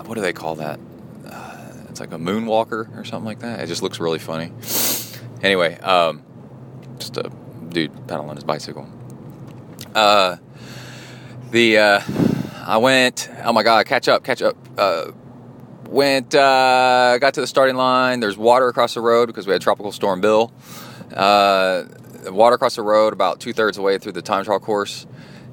what 0.05 0.15
do 0.15 0.21
they 0.21 0.33
call 0.33 0.55
that? 0.55 0.79
Uh, 1.27 1.71
it's 1.89 1.99
like 1.99 2.13
a 2.13 2.17
moonwalker 2.17 2.95
or 2.95 3.03
something 3.03 3.25
like 3.25 3.39
that. 3.39 3.59
It 3.59 3.67
just 3.67 3.81
looks 3.81 3.99
really 3.99 4.19
funny. 4.19 4.51
Anyway, 5.41 5.77
um, 5.79 6.21
just 6.99 7.17
a 7.17 7.31
dude 7.69 7.91
pedaling 8.07 8.35
his 8.35 8.43
bicycle. 8.43 8.87
Uh, 9.95 10.37
the 11.51 11.77
uh, 11.79 12.01
I 12.65 12.77
went. 12.77 13.29
Oh 13.43 13.51
my 13.51 13.63
god! 13.63 13.85
Catch 13.85 14.07
up! 14.07 14.23
Catch 14.23 14.41
up! 14.41 14.55
Uh, 14.77 15.11
went. 15.87 16.35
Uh, 16.35 17.17
got 17.19 17.33
to 17.33 17.41
the 17.41 17.47
starting 17.47 17.75
line. 17.75 18.19
There's 18.19 18.37
water 18.37 18.67
across 18.67 18.93
the 18.93 19.01
road 19.01 19.27
because 19.27 19.47
we 19.47 19.53
had 19.53 19.61
Tropical 19.61 19.91
Storm 19.91 20.21
Bill. 20.21 20.51
Uh, 21.13 21.83
water 22.27 22.55
across 22.55 22.75
the 22.75 22.81
road 22.81 23.13
about 23.13 23.39
two 23.39 23.53
thirds 23.53 23.79
way 23.79 23.97
through 23.97 24.13
the 24.13 24.21
time 24.21 24.43
trial 24.43 24.59
course, 24.59 25.05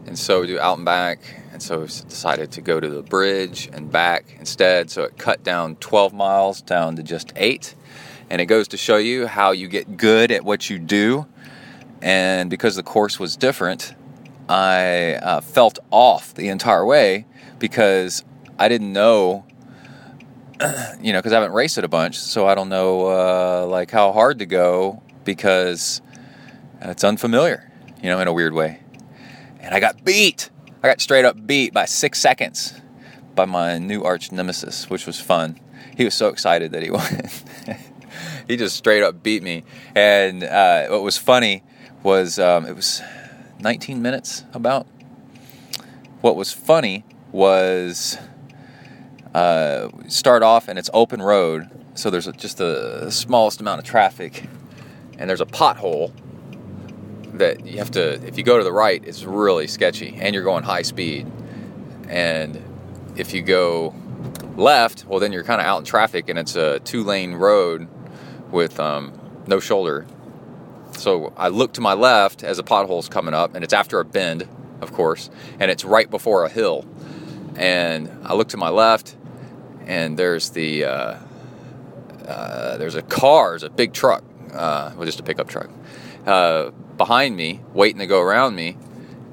and 0.06 0.18
so 0.18 0.40
we 0.40 0.46
do 0.46 0.58
out 0.58 0.78
and 0.78 0.84
back. 0.84 1.20
And 1.52 1.62
so 1.62 1.80
we 1.80 1.86
decided 1.86 2.50
to 2.52 2.62
go 2.62 2.80
to 2.80 2.88
the 2.88 3.02
bridge 3.02 3.68
and 3.72 3.92
back 3.92 4.24
instead. 4.38 4.90
So 4.90 5.02
it 5.04 5.18
cut 5.18 5.44
down 5.44 5.76
12 5.76 6.14
miles 6.14 6.62
down 6.62 6.96
to 6.96 7.02
just 7.02 7.32
eight. 7.36 7.74
And 8.30 8.40
it 8.40 8.46
goes 8.46 8.68
to 8.68 8.78
show 8.78 8.96
you 8.96 9.26
how 9.26 9.50
you 9.50 9.68
get 9.68 9.98
good 9.98 10.32
at 10.32 10.44
what 10.44 10.70
you 10.70 10.78
do. 10.78 11.26
And 12.00 12.48
because 12.48 12.74
the 12.76 12.82
course 12.82 13.20
was 13.20 13.36
different, 13.36 13.94
I 14.48 15.14
uh, 15.16 15.40
felt 15.42 15.78
off 15.90 16.32
the 16.32 16.48
entire 16.48 16.86
way 16.86 17.26
because 17.58 18.24
I 18.58 18.68
didn't 18.68 18.92
know 18.92 19.44
you 21.02 21.12
know, 21.12 21.18
because 21.18 21.32
I 21.32 21.36
haven't 21.36 21.52
raced 21.52 21.76
it 21.76 21.84
a 21.84 21.88
bunch, 21.88 22.18
so 22.18 22.46
I 22.46 22.54
don't 22.54 22.68
know 22.68 23.06
uh, 23.06 23.66
like 23.66 23.90
how 23.90 24.12
hard 24.12 24.38
to 24.38 24.46
go 24.46 25.02
because 25.24 26.00
it's 26.80 27.04
unfamiliar, 27.04 27.70
you 28.02 28.08
know, 28.08 28.20
in 28.20 28.28
a 28.28 28.32
weird 28.32 28.54
way. 28.54 28.80
And 29.60 29.74
I 29.74 29.80
got 29.80 30.04
beat. 30.04 30.50
I 30.82 30.88
got 30.88 31.00
straight 31.00 31.24
up 31.24 31.46
beat 31.46 31.72
by 31.72 31.84
six 31.84 32.18
seconds 32.18 32.74
by 33.34 33.44
my 33.44 33.78
new 33.78 34.02
arch 34.02 34.32
nemesis, 34.32 34.90
which 34.90 35.06
was 35.06 35.20
fun. 35.20 35.58
He 35.96 36.04
was 36.04 36.14
so 36.14 36.28
excited 36.28 36.72
that 36.72 36.82
he 36.82 36.90
won. 36.90 37.06
he 38.48 38.56
just 38.56 38.76
straight 38.76 39.02
up 39.02 39.22
beat 39.22 39.42
me. 39.42 39.64
And 39.94 40.42
uh, 40.42 40.88
what 40.88 41.02
was 41.02 41.16
funny 41.18 41.62
was 42.02 42.38
um, 42.38 42.66
it 42.66 42.74
was 42.74 43.02
19 43.60 44.02
minutes 44.02 44.44
about. 44.52 44.86
What 46.20 46.36
was 46.36 46.52
funny 46.52 47.04
was 47.30 48.18
uh, 49.34 49.88
start 50.08 50.42
off 50.42 50.68
and 50.68 50.78
it's 50.78 50.90
open 50.92 51.22
road, 51.22 51.68
so 51.94 52.10
there's 52.10 52.26
just 52.32 52.58
the 52.58 53.10
smallest 53.10 53.60
amount 53.60 53.80
of 53.80 53.84
traffic, 53.84 54.44
and 55.22 55.30
there's 55.30 55.40
a 55.40 55.46
pothole 55.46 56.10
that 57.34 57.64
you 57.64 57.78
have 57.78 57.92
to. 57.92 58.14
If 58.26 58.36
you 58.36 58.42
go 58.42 58.58
to 58.58 58.64
the 58.64 58.72
right, 58.72 59.00
it's 59.06 59.22
really 59.22 59.68
sketchy, 59.68 60.18
and 60.18 60.34
you're 60.34 60.42
going 60.42 60.64
high 60.64 60.82
speed, 60.82 61.30
and 62.08 62.60
if 63.14 63.32
you 63.32 63.40
go 63.40 63.94
left, 64.56 65.06
well, 65.06 65.20
then 65.20 65.30
you're 65.30 65.44
kind 65.44 65.60
of 65.60 65.66
out 65.66 65.78
in 65.78 65.84
traffic, 65.84 66.28
and 66.28 66.40
it's 66.40 66.56
a 66.56 66.80
two-lane 66.80 67.34
road 67.34 67.86
with 68.50 68.80
um, 68.80 69.12
no 69.46 69.60
shoulder. 69.60 70.06
So 70.96 71.32
I 71.36 71.48
look 71.48 71.74
to 71.74 71.80
my 71.80 71.94
left 71.94 72.42
as 72.42 72.58
a 72.58 72.64
pothole's 72.64 73.08
coming 73.08 73.32
up, 73.32 73.54
and 73.54 73.62
it's 73.62 73.72
after 73.72 74.00
a 74.00 74.04
bend, 74.04 74.48
of 74.80 74.92
course, 74.92 75.30
and 75.60 75.70
it's 75.70 75.84
right 75.84 76.10
before 76.10 76.44
a 76.44 76.48
hill. 76.48 76.84
And 77.54 78.10
I 78.24 78.34
look 78.34 78.48
to 78.48 78.56
my 78.56 78.70
left, 78.70 79.16
and 79.86 80.18
there's 80.18 80.50
the 80.50 80.84
uh, 80.84 81.18
uh, 82.26 82.76
there's 82.78 82.96
a 82.96 83.02
car, 83.02 83.50
there's 83.50 83.62
a 83.62 83.70
big 83.70 83.92
truck, 83.92 84.24
uh, 84.52 84.92
well, 84.96 85.04
just 85.04 85.20
a 85.20 85.22
pickup 85.22 85.48
truck, 85.48 85.70
uh, 86.26 86.70
behind 86.96 87.36
me, 87.36 87.60
waiting 87.72 87.98
to 88.00 88.06
go 88.06 88.20
around 88.20 88.54
me, 88.54 88.76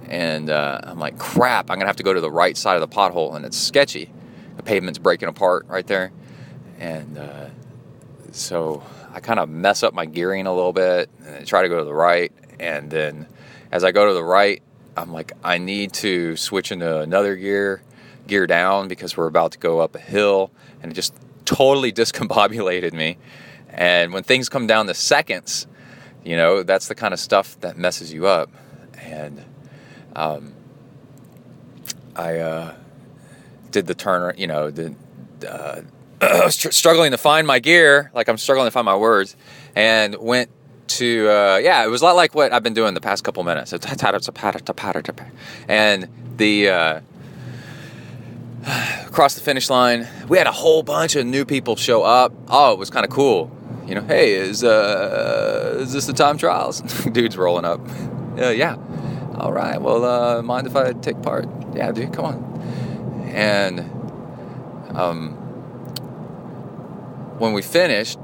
and 0.07 0.49
uh, 0.49 0.79
I'm 0.83 0.99
like, 0.99 1.17
crap, 1.17 1.69
I'm 1.69 1.77
gonna 1.77 1.87
have 1.87 1.97
to 1.97 2.03
go 2.03 2.13
to 2.13 2.21
the 2.21 2.31
right 2.31 2.57
side 2.57 2.81
of 2.81 2.89
the 2.89 2.95
pothole, 2.95 3.35
and 3.35 3.45
it's 3.45 3.57
sketchy. 3.57 4.11
The 4.57 4.63
pavement's 4.63 4.99
breaking 4.99 5.29
apart 5.29 5.65
right 5.67 5.87
there, 5.87 6.11
and 6.79 7.17
uh, 7.17 7.47
so 8.31 8.83
I 9.13 9.19
kind 9.19 9.39
of 9.39 9.49
mess 9.49 9.83
up 9.83 9.93
my 9.93 10.05
gearing 10.05 10.47
a 10.47 10.53
little 10.53 10.73
bit, 10.73 11.09
and 11.25 11.45
try 11.45 11.61
to 11.61 11.69
go 11.69 11.79
to 11.79 11.85
the 11.85 11.93
right, 11.93 12.31
and 12.59 12.89
then 12.89 13.27
as 13.71 13.83
I 13.83 13.91
go 13.91 14.07
to 14.07 14.13
the 14.13 14.23
right, 14.23 14.61
I'm 14.97 15.13
like, 15.13 15.31
I 15.43 15.57
need 15.59 15.93
to 15.93 16.35
switch 16.35 16.71
into 16.71 16.99
another 16.99 17.35
gear 17.35 17.81
gear 18.27 18.47
down 18.47 18.87
because 18.87 19.17
we're 19.17 19.27
about 19.27 19.51
to 19.53 19.57
go 19.57 19.79
up 19.79 19.95
a 19.95 19.99
hill 19.99 20.51
and 20.81 20.91
it 20.91 20.95
just 20.95 21.13
totally 21.45 21.91
discombobulated 22.01 22.93
me. 22.93 23.17
And 23.69 24.13
when 24.13 24.23
things 24.23 24.49
come 24.49 24.67
down 24.67 24.87
to 24.87 24.93
seconds, 24.93 25.67
you 26.23 26.35
know, 26.35 26.63
that's 26.63 26.87
the 26.87 26.95
kind 26.95 27.13
of 27.13 27.19
stuff 27.19 27.59
that 27.61 27.77
messes 27.77 28.11
you 28.11 28.27
up. 28.27 28.49
And 29.01 29.43
um, 30.15 30.53
I 32.15 32.37
uh, 32.37 32.75
did 33.71 33.87
the 33.87 33.95
turn, 33.95 34.35
you 34.37 34.47
know, 34.47 34.71
uh, 35.47 35.81
struggling 36.49 37.11
to 37.11 37.17
find 37.17 37.47
my 37.47 37.59
gear, 37.59 38.11
like 38.13 38.27
I'm 38.27 38.37
struggling 38.37 38.67
to 38.67 38.71
find 38.71 38.85
my 38.85 38.97
words, 38.97 39.35
and 39.75 40.15
went 40.17 40.49
to, 40.87 41.29
uh, 41.29 41.57
yeah, 41.57 41.85
it 41.85 41.89
was 41.89 42.01
a 42.01 42.05
lot 42.05 42.15
like 42.15 42.35
what 42.35 42.51
I've 42.51 42.63
been 42.63 42.73
doing 42.73 42.93
the 42.93 43.01
past 43.01 43.23
couple 43.23 43.43
minutes. 43.43 43.71
And 45.67 46.09
the, 46.37 46.69
uh, 46.69 47.01
across 49.05 49.35
the 49.35 49.41
finish 49.41 49.69
line. 49.69 50.07
We 50.27 50.37
had 50.37 50.47
a 50.47 50.51
whole 50.51 50.83
bunch 50.83 51.15
of 51.15 51.25
new 51.25 51.45
people 51.45 51.75
show 51.75 52.03
up. 52.03 52.33
Oh, 52.47 52.73
it 52.73 52.79
was 52.79 52.89
kind 52.89 53.05
of 53.05 53.11
cool. 53.11 53.51
You 53.89 53.95
know, 53.95 54.01
hey, 54.01 54.33
is 54.33 54.63
uh, 54.63 55.77
is 55.79 55.93
this 55.93 56.05
the 56.05 56.13
time 56.13 56.37
trials? 56.37 56.81
Dude's 57.11 57.35
rolling 57.35 57.65
up. 57.65 57.81
Uh, 58.37 58.49
yeah. 58.49 58.75
All 59.33 59.51
right. 59.51 59.81
Well, 59.81 60.05
uh, 60.05 60.43
mind 60.43 60.67
if 60.67 60.75
I 60.75 60.93
take 60.93 61.19
part? 61.23 61.47
Yeah, 61.73 61.91
dude, 61.91 62.13
come 62.13 62.25
on. 62.25 63.31
And 63.33 63.79
um, 64.95 65.31
when 67.39 67.53
we 67.53 67.63
finished, 67.63 68.19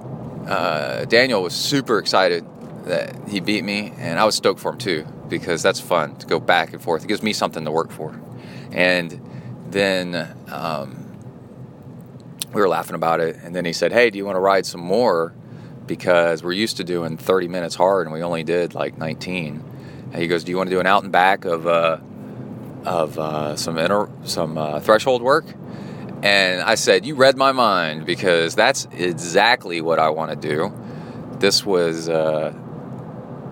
uh, 0.46 1.06
Daniel 1.06 1.42
was 1.42 1.56
super 1.56 1.98
excited 1.98 2.46
that 2.84 3.28
he 3.28 3.40
beat 3.40 3.64
me, 3.64 3.92
and 3.98 4.20
I 4.20 4.26
was 4.26 4.36
stoked 4.36 4.60
for 4.60 4.74
him 4.74 4.78
too 4.78 5.08
because 5.30 5.64
that's 5.64 5.80
fun 5.80 6.16
to 6.18 6.28
go 6.28 6.40
back 6.40 6.74
and 6.74 6.82
forth. 6.82 7.04
It 7.04 7.08
gives 7.08 7.24
me 7.24 7.34
something 7.34 7.66
to 7.66 7.72
work 7.72 7.92
for, 7.92 8.22
and 8.72 9.20
then 9.72 10.32
um, 10.48 11.06
we 12.54 12.62
were 12.62 12.70
laughing 12.70 12.94
about 12.94 13.20
it. 13.20 13.38
And 13.38 13.56
then 13.56 13.66
he 13.66 13.74
said, 13.74 13.92
Hey, 13.92 14.12
do 14.12 14.20
you 14.20 14.26
want 14.26 14.36
to 14.36 14.42
ride 14.42 14.68
some 14.68 14.82
more? 14.82 15.34
Because 15.88 16.44
we're 16.44 16.54
used 16.54 16.78
to 16.78 16.84
doing 16.84 17.18
30 17.18 17.48
minutes 17.48 17.76
hard 17.76 18.08
and 18.08 18.14
we 18.14 18.24
only 18.24 18.44
did 18.44 18.74
like 18.74 18.98
19. 18.98 19.64
And 20.12 20.22
he 20.22 20.28
goes, 20.28 20.44
Do 20.44 20.52
you 20.52 20.58
want 20.58 20.70
to 20.70 20.76
do 20.76 20.80
an 20.80 20.88
out 20.88 21.04
and 21.04 21.12
back 21.12 21.46
of, 21.46 21.68
uh, 21.68 22.00
of 22.86 23.20
uh, 23.20 23.56
some, 23.56 23.78
inter- 23.78 24.10
some 24.24 24.58
uh, 24.58 24.80
threshold 24.80 25.22
work? 25.22 25.46
And 26.24 26.62
I 26.62 26.76
said, 26.76 27.06
You 27.06 27.16
read 27.16 27.38
my 27.38 27.52
mind 27.52 28.06
because 28.06 28.56
that's 28.56 28.88
exactly 28.92 29.82
what 29.82 30.00
I 30.00 30.10
want 30.10 30.32
to 30.32 30.36
do. 30.36 30.74
This 31.40 31.66
was, 31.66 32.10
uh, 32.10 32.54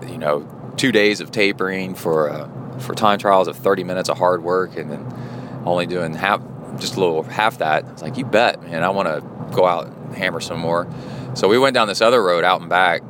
you 0.08 0.18
know, 0.18 0.48
two 0.76 0.90
days 0.90 1.20
of 1.20 1.30
tapering 1.30 1.94
for 1.94 2.30
uh, 2.30 2.80
for 2.80 2.94
time 2.94 3.18
trials 3.18 3.46
of 3.46 3.56
30 3.56 3.84
minutes 3.84 4.08
of 4.08 4.18
hard 4.18 4.42
work 4.42 4.76
and 4.76 4.90
then 4.90 5.62
only 5.64 5.86
doing 5.86 6.14
half, 6.14 6.42
just 6.78 6.96
a 6.96 7.00
little 7.00 7.22
half 7.22 7.58
that. 7.58 7.84
It's 7.90 8.02
like, 8.02 8.16
You 8.16 8.24
bet, 8.24 8.62
man, 8.62 8.82
I 8.82 8.88
want 8.90 9.08
to 9.08 9.54
go 9.54 9.66
out 9.66 9.86
and 9.86 10.16
hammer 10.16 10.40
some 10.40 10.58
more. 10.58 10.88
So 11.34 11.48
we 11.48 11.58
went 11.58 11.74
down 11.74 11.88
this 11.88 12.00
other 12.00 12.22
road 12.22 12.44
out 12.44 12.60
and 12.60 12.70
back 12.70 13.02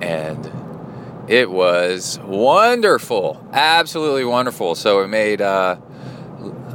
and 0.00 0.50
it 1.28 1.50
was 1.50 2.18
wonderful, 2.20 3.46
absolutely 3.52 4.24
wonderful. 4.24 4.74
So 4.74 5.02
we 5.02 5.08
made, 5.08 5.40
uh, 5.40 5.76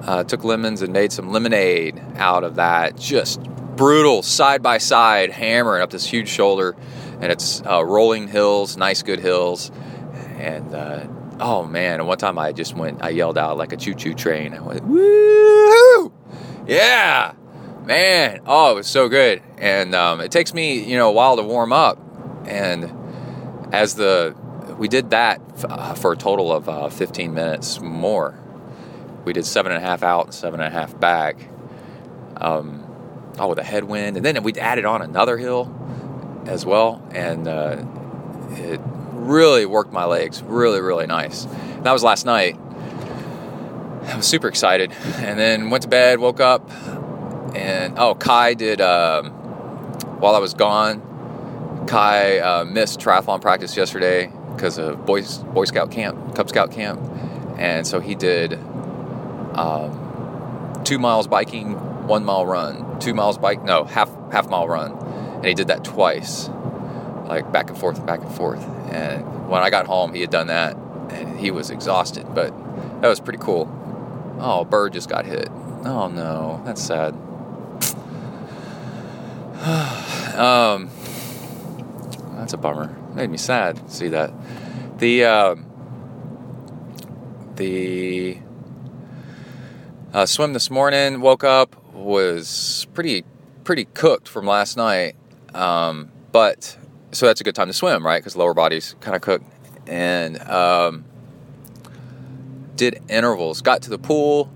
uh, 0.06 0.24
took 0.24 0.44
lemons 0.44 0.82
and 0.82 0.94
made 0.94 1.12
some 1.12 1.32
lemonade 1.32 2.02
out 2.18 2.44
of 2.44 2.56
that. 2.56 2.98
Just 2.98 3.42
brutal, 3.76 4.22
side 4.22 4.62
by 4.62 4.78
side, 4.78 5.32
hammering 5.32 5.82
up 5.82 5.90
this 5.90 6.06
huge 6.06 6.28
shoulder, 6.28 6.76
and 7.22 7.32
it's 7.32 7.62
uh, 7.66 7.84
rolling 7.84 8.28
hills, 8.28 8.78
nice, 8.78 9.02
good 9.02 9.20
hills, 9.20 9.72
and 10.38 10.74
uh, 10.74 11.08
oh 11.40 11.64
man! 11.66 12.00
And 12.00 12.08
one 12.08 12.18
time 12.18 12.38
I 12.38 12.52
just 12.52 12.76
went, 12.76 13.04
I 13.04 13.10
yelled 13.10 13.38
out 13.38 13.58
like 13.58 13.72
a 13.72 13.78
choo-choo 13.78 14.14
train. 14.14 14.54
I 14.54 14.62
went, 14.62 14.84
woo! 14.84 16.14
Yeah, 16.68 17.34
man! 17.86 18.42
Oh, 18.46 18.72
it 18.72 18.76
was 18.76 18.88
so 18.88 19.10
good. 19.10 19.42
And 19.58 19.94
um, 19.96 20.22
it 20.22 20.32
takes 20.32 20.54
me, 20.54 20.84
you 20.84 20.98
know, 20.98 21.10
a 21.10 21.12
while 21.12 21.36
to 21.38 21.44
warm 21.44 21.74
up, 21.74 22.00
and 22.46 22.92
as 23.74 23.96
the 23.96 24.36
we 24.78 24.88
did 24.88 25.12
that 25.12 25.42
uh, 25.66 25.94
for 25.94 26.14
a 26.14 26.18
total 26.18 26.52
of 26.52 26.68
uh, 26.68 26.90
15 26.90 27.34
minutes 27.34 27.80
more. 27.80 28.40
We 29.24 29.34
did 29.34 29.46
seven 29.46 29.72
and 29.72 29.84
a 29.84 29.88
half 29.88 30.04
out 30.04 30.26
and 30.26 30.34
seven 30.34 30.60
and 30.60 30.74
a 30.74 30.78
half 30.78 31.00
back. 31.00 31.38
Um, 32.38 32.84
oh, 33.40 33.48
with 33.48 33.60
a 33.60 33.64
headwind, 33.64 34.18
and 34.18 34.26
then 34.26 34.42
we 34.44 34.54
added 34.54 34.86
on 34.86 35.02
another 35.02 35.38
hill 35.38 35.74
as 36.46 36.66
well, 36.66 37.08
and 37.12 37.48
uh, 37.48 37.86
it 38.50 38.82
really 39.12 39.66
worked 39.66 39.94
my 39.94 40.06
legs. 40.06 40.42
Really, 40.44 40.82
really 40.82 41.08
nice. 41.08 41.46
And 41.46 41.86
that 41.86 41.92
was 41.92 42.04
last 42.04 42.26
night. 42.26 42.60
I 44.06 44.18
was 44.18 44.26
super 44.26 44.50
excited, 44.50 44.92
and 45.18 45.40
then 45.40 45.70
went 45.70 45.84
to 45.84 45.88
bed, 45.88 46.20
woke 46.20 46.42
up, 46.42 46.70
and 47.56 47.98
oh, 47.98 48.16
Kai 48.16 48.54
did. 48.54 48.82
Um, 48.82 49.32
while 50.20 50.36
I 50.36 50.40
was 50.40 50.54
gone, 50.54 51.86
Kai 51.88 52.40
uh, 52.40 52.64
missed 52.64 53.00
triathlon 53.00 53.42
practice 53.42 53.76
yesterday 53.76 54.32
because 54.56 54.78
of 54.78 55.06
Boy, 55.06 55.24
Boy 55.54 55.66
Scout 55.66 55.92
camp, 55.92 56.36
Cub 56.36 56.48
Scout 56.50 56.72
camp. 56.72 57.02
And 57.58 57.86
so 57.86 58.00
he 58.00 58.16
did 58.16 58.54
um, 59.54 60.82
two 60.86 60.98
miles 60.98 61.28
biking, 61.28 61.74
one 62.08 62.24
mile 62.24 62.46
run, 62.46 63.00
two 63.00 63.14
miles 63.14 63.38
bike, 63.38 63.64
no, 63.64 63.84
half 63.84 64.10
half 64.32 64.50
mile 64.50 64.68
run. 64.68 64.94
And 65.36 65.46
he 65.46 65.54
did 65.54 65.68
that 65.68 65.84
twice, 65.84 66.50
like 67.26 67.52
back 67.52 67.70
and 67.70 67.78
forth 67.78 67.98
and 67.98 68.08
back 68.08 68.22
and 68.22 68.34
forth. 68.34 68.64
And 68.92 69.50
when 69.50 69.62
I 69.62 69.70
got 69.70 69.88
home, 69.88 70.14
he 70.14 70.22
had 70.22 70.30
done 70.30 70.48
that 70.48 70.78
and 71.10 71.38
he 71.40 71.52
was 71.52 71.70
exhausted, 71.70 72.26
but 72.34 72.54
that 73.02 73.08
was 73.08 73.20
pretty 73.20 73.40
cool. 73.40 73.70
Oh, 74.40 74.64
bird 74.64 74.94
just 74.94 75.10
got 75.10 75.26
hit. 75.26 75.50
Oh 75.86 76.08
no, 76.08 76.62
that's 76.66 76.82
sad. 76.82 77.14
um, 80.36 80.90
that's 82.36 82.52
a 82.52 82.58
bummer. 82.58 82.94
It 83.12 83.16
Made 83.16 83.30
me 83.30 83.38
sad 83.38 83.78
to 83.78 83.90
see 83.90 84.10
that. 84.10 84.34
The 84.98 85.24
um, 85.24 85.66
the 87.56 88.40
uh, 90.14 90.26
swim 90.26 90.52
this 90.52 90.70
morning. 90.70 91.22
Woke 91.22 91.46
up 91.46 91.82
was 91.94 92.88
pretty 92.94 93.24
pretty 93.64 93.86
cooked 93.86 94.28
from 94.28 94.46
last 94.46 94.76
night, 94.76 95.16
um, 95.54 96.12
but 96.34 96.78
so 97.14 97.26
that's 97.26 97.40
a 97.40 97.46
good 97.46 97.56
time 97.56 97.68
to 97.68 97.74
swim, 97.74 98.06
right? 98.06 98.20
Because 98.20 98.36
lower 98.36 98.54
body's 98.54 98.98
kind 99.00 99.16
of 99.16 99.22
cooked, 99.22 99.46
and 99.88 100.42
um, 100.42 101.06
did 102.76 103.02
intervals. 103.08 103.62
Got 103.62 103.84
to 103.84 103.90
the 103.90 103.98
pool 103.98 104.52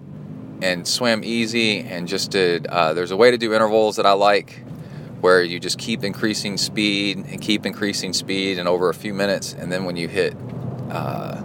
and 0.62 0.86
swam 0.86 1.24
easy, 1.24 1.80
and 1.80 2.10
just 2.10 2.30
did. 2.30 2.68
Uh, 2.68 2.94
there's 2.94 3.12
a 3.12 3.18
way 3.18 3.32
to 3.32 3.38
do 3.38 3.54
intervals 3.54 3.96
that 3.96 4.06
I 4.06 4.12
like 4.12 4.67
where 5.22 5.42
you 5.44 5.60
just 5.60 5.78
keep 5.78 6.04
increasing 6.04 6.58
speed 6.58 7.18
and 7.18 7.42
keep 7.42 7.66
increasing 7.66 8.14
speed 8.14 8.60
and 8.60 8.68
over 8.68 8.90
a 8.90 8.94
few 8.94 9.14
minutes 9.14 9.54
and 9.54 9.72
then 9.72 9.86
when 9.86 9.96
you 9.96 10.08
hit 10.08 10.36
uh, 10.90 11.42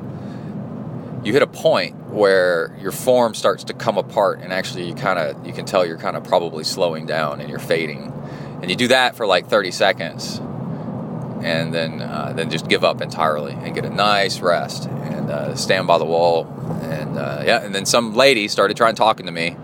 you 1.24 1.32
hit 1.32 1.42
a 1.42 1.46
point 1.46 1.94
where 2.08 2.76
your 2.80 2.92
form 2.92 3.34
starts 3.34 3.64
to 3.64 3.74
come 3.74 3.96
apart 3.96 4.40
and 4.40 4.52
actually 4.52 4.88
you 4.88 4.94
kind 4.94 5.18
of 5.18 5.46
you 5.46 5.52
can 5.52 5.64
tell 5.64 5.86
you're 5.86 5.98
kind 5.98 6.16
of 6.16 6.24
probably 6.24 6.64
slowing 6.64 7.06
down 7.06 7.40
and 7.40 7.48
you're 7.48 7.58
fading. 7.58 8.12
And 8.60 8.70
you 8.70 8.76
do 8.76 8.88
that 8.88 9.16
for 9.16 9.26
like 9.26 9.48
30 9.48 9.70
seconds 9.70 10.38
and 11.42 11.74
then 11.74 12.00
uh, 12.00 12.32
then 12.34 12.50
just 12.50 12.68
give 12.68 12.84
up 12.84 13.00
entirely 13.00 13.52
and 13.52 13.74
get 13.74 13.84
a 13.84 13.90
nice 13.90 14.40
rest 14.40 14.86
and 14.86 15.30
uh, 15.30 15.54
stand 15.54 15.86
by 15.86 15.98
the 15.98 16.04
wall. 16.04 16.46
And 16.82 17.18
uh, 17.18 17.42
yeah 17.44 17.62
and 17.62 17.74
then 17.74 17.86
some 17.86 18.14
lady 18.14 18.48
started 18.48 18.76
trying 18.76 18.94
talking 18.94 19.26
to 19.26 19.32
me. 19.32 19.56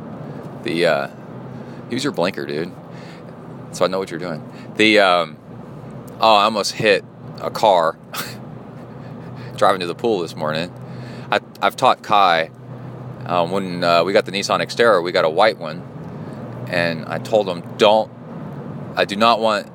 The 0.62 0.86
uh, 0.86 1.08
use 1.90 2.04
your 2.04 2.12
blinker 2.12 2.46
dude 2.46 2.72
so 3.72 3.84
I 3.84 3.88
know 3.88 3.98
what 3.98 4.10
you're 4.10 4.20
doing. 4.20 4.42
The 4.76 5.00
um, 5.00 5.36
oh, 6.20 6.34
I 6.34 6.44
almost 6.44 6.72
hit 6.72 7.04
a 7.40 7.50
car 7.50 7.98
driving 9.56 9.80
to 9.80 9.86
the 9.86 9.94
pool 9.94 10.20
this 10.20 10.36
morning. 10.36 10.72
I, 11.30 11.40
have 11.62 11.76
taught 11.76 12.02
Kai 12.02 12.50
um, 13.26 13.50
when 13.50 13.84
uh, 13.84 14.04
we 14.04 14.12
got 14.12 14.24
the 14.24 14.32
Nissan 14.32 14.60
Xterra, 14.60 15.02
we 15.02 15.12
got 15.12 15.24
a 15.24 15.30
white 15.30 15.58
one, 15.58 15.82
and 16.68 17.04
I 17.06 17.18
told 17.18 17.48
him 17.48 17.62
don't. 17.76 18.10
I 18.96 19.04
do 19.04 19.16
not 19.16 19.40
want. 19.40 19.70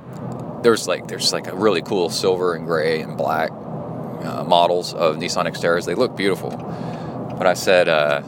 There's 0.64 0.88
like 0.88 1.08
there's 1.08 1.32
like 1.32 1.48
a 1.48 1.56
really 1.56 1.82
cool 1.82 2.10
silver 2.10 2.56
and 2.56 2.66
gray 2.66 3.02
and 3.02 3.18
black 3.18 3.52
uh, 3.52 4.44
models 4.48 4.94
of 4.94 5.18
Nissan 5.18 5.46
Xterras. 5.46 5.86
They 5.86 5.96
look 5.96 6.18
beautiful, 6.18 6.50
but 7.38 7.46
I 7.46 7.54
said, 7.54 7.88
uh, 7.88 8.24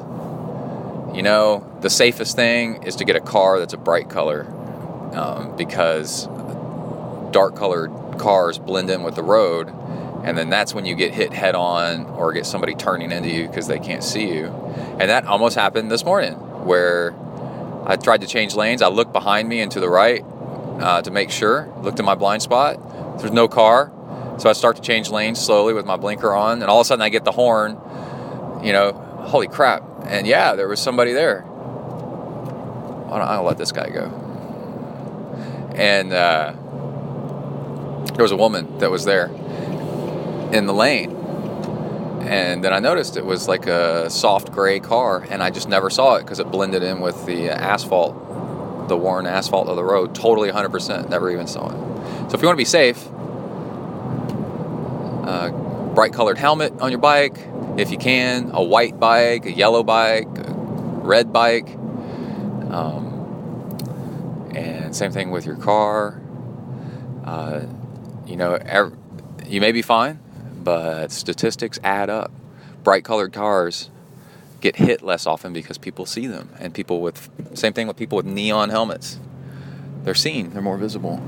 you 1.13 1.23
know, 1.23 1.77
the 1.81 1.89
safest 1.89 2.35
thing 2.35 2.83
is 2.83 2.97
to 2.97 3.05
get 3.05 3.15
a 3.15 3.21
car 3.21 3.59
that's 3.59 3.73
a 3.73 3.77
bright 3.77 4.09
color 4.09 4.45
um, 5.15 5.55
because 5.55 6.27
dark 7.31 7.55
colored 7.55 7.91
cars 8.17 8.57
blend 8.57 8.89
in 8.89 9.03
with 9.03 9.15
the 9.15 9.23
road 9.23 9.69
and 10.25 10.35
then 10.35 10.49
that's 10.49 10.73
when 10.73 10.85
you 10.85 10.95
get 10.95 11.13
hit 11.13 11.31
head 11.33 11.53
on 11.53 12.05
or 12.05 12.33
get 12.33 12.47
somebody 12.47 12.73
turning 12.73 13.11
into 13.11 13.29
you 13.29 13.47
because 13.47 13.67
they 13.67 13.77
can't 13.77 14.03
see 14.03 14.27
you. 14.27 14.45
And 14.99 15.11
that 15.11 15.25
almost 15.25 15.55
happened 15.55 15.91
this 15.91 16.03
morning 16.03 16.33
where 16.65 17.13
i 17.85 17.95
tried 17.95 18.21
to 18.21 18.27
change 18.27 18.55
lanes. 18.55 18.81
I 18.81 18.87
looked 18.87 19.13
behind 19.13 19.47
me 19.47 19.59
and 19.59 19.71
to 19.73 19.79
the 19.79 19.89
right 19.89 20.25
uh, 20.79 21.03
to 21.03 21.11
make 21.11 21.29
sure 21.29 21.71
looked 21.81 21.99
in 21.99 22.05
my 22.05 22.15
blind 22.15 22.41
spot. 22.41 23.19
There's 23.19 23.31
no 23.31 23.47
car 23.47 23.91
so 24.39 24.49
i 24.49 24.53
start 24.53 24.75
to 24.77 24.81
change 24.81 25.09
lanes 25.09 25.39
slowly 25.39 25.73
with 25.73 25.85
my 25.85 25.95
blinker 25.95 26.33
on 26.33 26.61
and 26.61 26.69
all 26.69 26.81
of 26.81 26.85
a 26.85 26.87
sudden 26.87 27.01
i 27.01 27.07
get 27.07 27.23
the 27.23 27.31
horn 27.31 27.79
you 28.63 28.73
know 28.73 28.93
holy 29.27 29.47
crap. 29.47 29.83
And 30.05 30.25
yeah 30.25 30.55
there 30.55 30.67
was 30.67 30.79
somebody 30.79 31.13
there. 31.13 31.45
I'll 33.11 33.43
let 33.43 33.57
this 33.57 33.71
guy 33.71 33.89
go 33.89 34.24
and 35.75 36.13
uh, 36.13 36.53
there 38.13 38.23
was 38.23 38.31
a 38.31 38.37
woman 38.37 38.77
that 38.79 38.89
was 38.89 39.05
there 39.05 39.27
in 40.51 40.65
the 40.65 40.73
lane. 40.73 41.11
And 42.21 42.63
then 42.63 42.73
I 42.73 42.79
noticed 42.79 43.17
it 43.17 43.25
was 43.25 43.47
like 43.47 43.67
a 43.67 44.09
soft 44.09 44.51
gray 44.51 44.79
car, 44.79 45.27
and 45.29 45.43
I 45.43 45.51
just 45.51 45.69
never 45.69 45.89
saw 45.89 46.15
it 46.15 46.21
because 46.21 46.39
it 46.39 46.49
blended 46.49 46.81
in 46.81 46.99
with 46.99 47.25
the 47.25 47.49
asphalt, 47.51 48.87
the 48.87 48.97
worn 48.97 49.27
asphalt 49.27 49.67
of 49.67 49.75
the 49.75 49.83
road, 49.83 50.15
totally 50.15 50.49
100%. 50.49 51.09
Never 51.09 51.29
even 51.29 51.45
saw 51.45 51.67
it. 51.67 52.29
So 52.29 52.35
if 52.35 52.41
you 52.41 52.47
want 52.47 52.55
to 52.55 52.61
be 52.61 52.65
safe, 52.65 53.05
uh, 55.27 55.51
bright 55.93 56.13
colored 56.13 56.37
helmet 56.37 56.73
on 56.79 56.89
your 56.89 56.99
bike, 56.99 57.37
if 57.77 57.91
you 57.91 57.97
can, 57.97 58.49
a 58.53 58.63
white 58.63 58.99
bike, 58.99 59.45
a 59.45 59.51
yellow 59.51 59.83
bike, 59.83 60.27
a 60.27 60.53
red 60.53 61.31
bike. 61.31 61.67
Um, 62.71 63.14
same 64.95 65.11
thing 65.11 65.31
with 65.31 65.45
your 65.45 65.57
car. 65.57 66.21
Uh, 67.23 67.61
you 68.25 68.35
know, 68.35 68.53
every, 68.53 68.97
you 69.45 69.61
may 69.61 69.71
be 69.71 69.81
fine, 69.81 70.19
but 70.63 71.11
statistics 71.11 71.79
add 71.83 72.09
up. 72.09 72.31
Bright 72.83 73.03
colored 73.03 73.33
cars 73.33 73.89
get 74.61 74.77
hit 74.77 75.01
less 75.01 75.27
often 75.27 75.53
because 75.53 75.77
people 75.77 76.05
see 76.05 76.27
them, 76.27 76.49
and 76.59 76.73
people 76.73 77.01
with 77.01 77.29
same 77.53 77.73
thing 77.73 77.87
with 77.87 77.97
people 77.97 78.15
with 78.15 78.25
neon 78.25 78.69
helmets. 78.69 79.19
They're 80.03 80.15
seen, 80.15 80.51
they're 80.51 80.61
more 80.61 80.77
visible. 80.77 81.21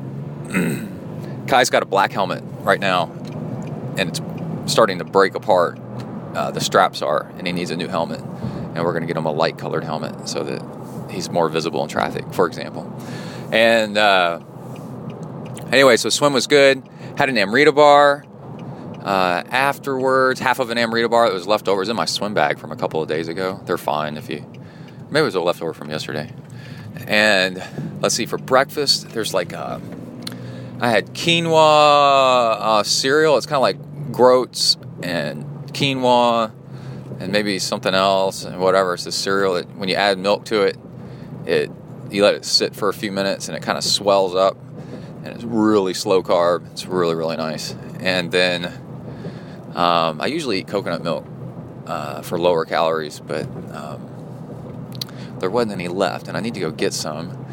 Kai's 1.48 1.70
got 1.70 1.84
a 1.84 1.86
black 1.86 2.12
helmet 2.12 2.44
right 2.60 2.80
now, 2.80 3.12
and 3.98 4.10
it's 4.10 4.22
starting 4.72 5.00
to 5.00 5.04
break 5.04 5.36
apart. 5.36 5.80
Uh, 6.36 6.52
the 6.52 6.62
straps 6.62 7.02
are, 7.02 7.32
and 7.38 7.48
he 7.48 7.54
needs 7.54 7.72
a 7.72 7.76
new 7.76 7.88
helmet. 7.88 8.20
And 8.22 8.84
we're 8.84 8.92
going 8.92 9.02
to 9.02 9.08
get 9.08 9.18
him 9.18 9.26
a 9.26 9.32
light 9.32 9.58
colored 9.58 9.84
helmet 9.84 10.30
so 10.30 10.44
that 10.44 11.10
he's 11.10 11.32
more 11.32 11.50
visible 11.50 11.82
in 11.82 11.90
traffic, 11.90 12.32
for 12.32 12.46
example. 12.46 12.84
And 13.51 13.98
uh, 13.98 14.40
anyway, 15.72 15.98
so 15.98 16.09
swim 16.09 16.34
was 16.34 16.48
good. 16.48 16.84
Had 17.17 17.30
an 17.30 17.38
Amrita 17.38 17.72
bar. 17.72 18.26
Uh, 19.03 19.43
afterwards, 19.50 20.40
half 20.40 20.59
of 20.59 20.69
an 20.69 20.77
Amrita 20.77 21.08
bar 21.08 21.30
that 21.30 21.34
was 21.34 21.48
left 21.48 21.69
over 21.69 21.84
in 21.84 21.95
my 21.95 22.06
swim 22.06 22.34
bag 22.34 22.59
from 22.59 22.72
a 22.72 22.76
couple 22.76 23.01
of 23.01 23.08
days 23.08 23.30
ago. 23.30 23.61
They're 23.66 23.77
fine 23.77 24.17
if 24.17 24.30
you. 24.30 24.45
Maybe 25.09 25.22
it 25.22 25.26
was 25.26 25.35
a 25.35 25.42
leftover 25.42 25.74
from 25.74 25.90
yesterday. 25.90 26.34
And 27.08 27.64
let's 28.01 28.16
see, 28.16 28.26
for 28.26 28.38
breakfast, 28.38 29.09
there's 29.11 29.34
like 29.34 29.53
uh, 29.53 29.80
I 30.82 30.90
had 30.90 31.14
quinoa 31.14 32.58
uh, 32.59 32.84
cereal. 32.84 33.38
It's 33.38 33.45
kind 33.45 33.58
of 33.58 33.61
like 33.61 34.11
groats 34.11 34.77
and 35.01 35.45
quinoa 35.74 36.51
and 37.19 37.32
maybe 37.32 37.59
something 37.59 37.93
else 37.93 38.43
and 38.43 38.59
whatever. 38.59 38.95
It's 38.95 39.06
a 39.06 39.11
cereal 39.11 39.56
that 39.56 39.76
when 39.76 39.90
you 39.90 39.95
add 39.95 40.17
milk 40.17 40.45
to 40.45 40.64
it, 40.64 40.77
it 41.45 41.72
you 42.11 42.24
let 42.24 42.36
it 42.36 42.45
sit 42.45 42.76
for 42.76 42.90
a 42.90 42.94
few 42.94 43.11
minutes 43.11 43.48
and 43.48 43.58
it 43.58 43.61
kind 43.61 43.77
of 43.77 43.84
swells 43.84 44.36
up 44.36 44.58
and 45.24 45.27
it's 45.27 45.44
really 45.44 45.94
slow 45.94 46.24
carb. 46.24 46.69
It's 46.72 46.86
really 46.86 47.16
really 47.16 47.38
nice. 47.38 47.76
And 48.00 48.32
then 48.32 48.66
um, 49.76 50.22
I 50.22 50.27
usually 50.27 50.60
eat 50.60 50.68
coconut 50.68 51.03
milk 51.03 51.26
uh, 51.86 52.22
for 52.22 52.40
lower 52.40 52.66
calories, 52.66 53.19
but 53.19 53.45
um, 53.74 54.95
there 55.40 55.50
wasn't 55.50 55.74
any 55.74 55.88
left, 55.88 56.27
and 56.27 56.36
I 56.36 56.40
need 56.40 56.53
to 56.56 56.60
go 56.60 56.72
get 56.72 56.94
some. 56.94 57.45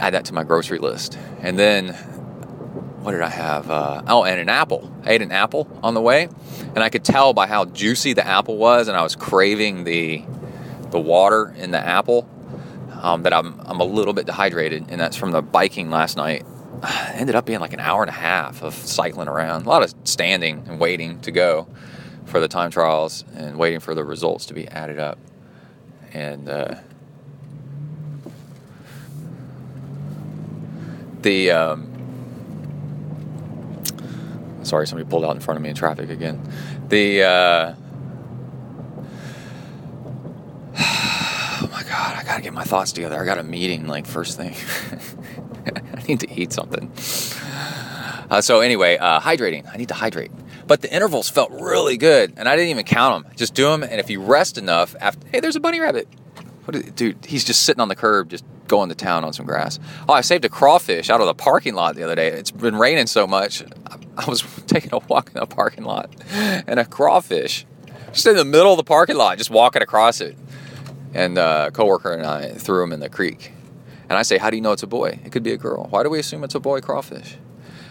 Add 0.00 0.14
that 0.14 0.26
to 0.26 0.34
my 0.34 0.44
grocery 0.44 0.78
list, 0.78 1.18
and 1.40 1.58
then 1.58 1.94
what 3.02 3.12
did 3.12 3.22
I 3.22 3.28
have? 3.28 3.70
Uh, 3.70 4.02
oh, 4.06 4.24
and 4.24 4.38
an 4.38 4.48
apple. 4.48 4.92
I 5.04 5.12
ate 5.12 5.22
an 5.22 5.32
apple 5.32 5.68
on 5.82 5.94
the 5.94 6.00
way, 6.00 6.28
and 6.74 6.78
I 6.78 6.90
could 6.90 7.04
tell 7.04 7.32
by 7.32 7.46
how 7.46 7.64
juicy 7.64 8.12
the 8.12 8.26
apple 8.26 8.56
was, 8.56 8.88
and 8.88 8.96
I 8.96 9.02
was 9.02 9.16
craving 9.16 9.84
the 9.84 10.22
the 10.90 11.00
water 11.00 11.54
in 11.56 11.70
the 11.70 11.78
apple. 11.78 12.28
Um, 13.00 13.22
that 13.22 13.32
I'm 13.32 13.60
I'm 13.64 13.80
a 13.80 13.84
little 13.84 14.12
bit 14.12 14.26
dehydrated, 14.26 14.86
and 14.88 15.00
that's 15.00 15.16
from 15.16 15.30
the 15.30 15.40
biking 15.40 15.90
last 15.90 16.16
night. 16.16 16.44
Ended 17.14 17.36
up 17.36 17.46
being 17.46 17.60
like 17.60 17.72
an 17.72 17.80
hour 17.80 18.02
and 18.02 18.10
a 18.10 18.12
half 18.12 18.62
of 18.62 18.74
cycling 18.74 19.28
around, 19.28 19.66
a 19.66 19.68
lot 19.68 19.82
of 19.82 19.94
standing 20.04 20.64
and 20.66 20.80
waiting 20.80 21.20
to 21.20 21.30
go 21.30 21.68
for 22.24 22.40
the 22.40 22.48
time 22.48 22.70
trials, 22.70 23.24
and 23.34 23.56
waiting 23.56 23.80
for 23.80 23.94
the 23.94 24.04
results 24.04 24.46
to 24.46 24.54
be 24.54 24.68
added 24.68 24.98
up, 24.98 25.18
and. 26.12 26.48
Uh, 26.48 26.74
the 31.22 31.50
um, 31.50 31.88
sorry, 34.62 34.86
somebody 34.86 35.08
pulled 35.08 35.24
out 35.24 35.34
in 35.34 35.40
front 35.40 35.56
of 35.56 35.62
me 35.62 35.70
in 35.70 35.74
traffic 35.74 36.10
again. 36.10 36.40
The 36.88 37.22
uh, 37.22 37.74
oh 40.78 41.68
my 41.72 41.82
god, 41.82 42.16
I 42.16 42.22
gotta 42.24 42.42
get 42.42 42.47
my 42.58 42.64
thoughts 42.64 42.90
together. 42.90 43.16
I 43.20 43.24
got 43.24 43.38
a 43.38 43.44
meeting 43.44 43.86
like 43.86 44.04
first 44.04 44.36
thing. 44.36 44.52
I 45.94 46.02
need 46.08 46.18
to 46.20 46.32
eat 46.32 46.52
something. 46.52 46.90
Uh, 48.28 48.40
so 48.40 48.58
anyway, 48.58 48.96
uh, 48.96 49.20
hydrating. 49.20 49.64
I 49.72 49.76
need 49.76 49.88
to 49.88 49.94
hydrate. 49.94 50.32
But 50.66 50.82
the 50.82 50.92
intervals 50.92 51.30
felt 51.30 51.52
really 51.52 51.96
good, 51.96 52.34
and 52.36 52.48
I 52.48 52.56
didn't 52.56 52.70
even 52.70 52.84
count 52.84 53.24
them. 53.24 53.32
Just 53.36 53.54
do 53.54 53.70
them, 53.70 53.84
and 53.84 54.00
if 54.00 54.10
you 54.10 54.20
rest 54.20 54.58
enough, 54.58 54.96
after 55.00 55.24
hey, 55.28 55.38
there's 55.38 55.54
a 55.54 55.60
bunny 55.60 55.78
rabbit. 55.78 56.08
Dude? 56.96 57.24
He's 57.24 57.44
just 57.44 57.62
sitting 57.62 57.80
on 57.80 57.86
the 57.86 57.94
curb, 57.94 58.28
just 58.28 58.44
going 58.66 58.88
to 58.88 58.96
town 58.96 59.24
on 59.24 59.32
some 59.32 59.46
grass. 59.46 59.78
Oh, 60.08 60.12
I 60.12 60.22
saved 60.22 60.44
a 60.44 60.48
crawfish 60.48 61.10
out 61.10 61.20
of 61.20 61.28
the 61.28 61.34
parking 61.34 61.74
lot 61.74 61.94
the 61.94 62.02
other 62.02 62.16
day. 62.16 62.26
It's 62.26 62.50
been 62.50 62.76
raining 62.76 63.06
so 63.06 63.28
much. 63.28 63.62
I 64.16 64.24
was 64.28 64.42
taking 64.66 64.90
a 64.92 64.98
walk 64.98 65.28
in 65.28 65.34
the 65.34 65.46
parking 65.46 65.84
lot, 65.84 66.12
and 66.32 66.80
a 66.80 66.84
crawfish, 66.84 67.66
just 68.12 68.26
in 68.26 68.34
the 68.34 68.44
middle 68.44 68.72
of 68.72 68.78
the 68.78 68.84
parking 68.84 69.16
lot, 69.16 69.38
just 69.38 69.48
walking 69.48 69.80
across 69.80 70.20
it. 70.20 70.36
And 71.14 71.38
uh, 71.38 71.66
a 71.68 71.70
coworker 71.70 72.12
and 72.12 72.26
I 72.26 72.52
threw 72.52 72.82
him 72.82 72.92
in 72.92 73.00
the 73.00 73.08
creek. 73.08 73.52
And 74.08 74.16
I 74.18 74.22
say, 74.22 74.38
"How 74.38 74.50
do 74.50 74.56
you 74.56 74.62
know 74.62 74.72
it's 74.72 74.82
a 74.82 74.86
boy? 74.86 75.20
It 75.24 75.32
could 75.32 75.42
be 75.42 75.52
a 75.52 75.56
girl. 75.56 75.86
Why 75.90 76.02
do 76.02 76.10
we 76.10 76.18
assume 76.18 76.44
it's 76.44 76.54
a 76.54 76.60
boy 76.60 76.80
crawfish?" 76.80 77.36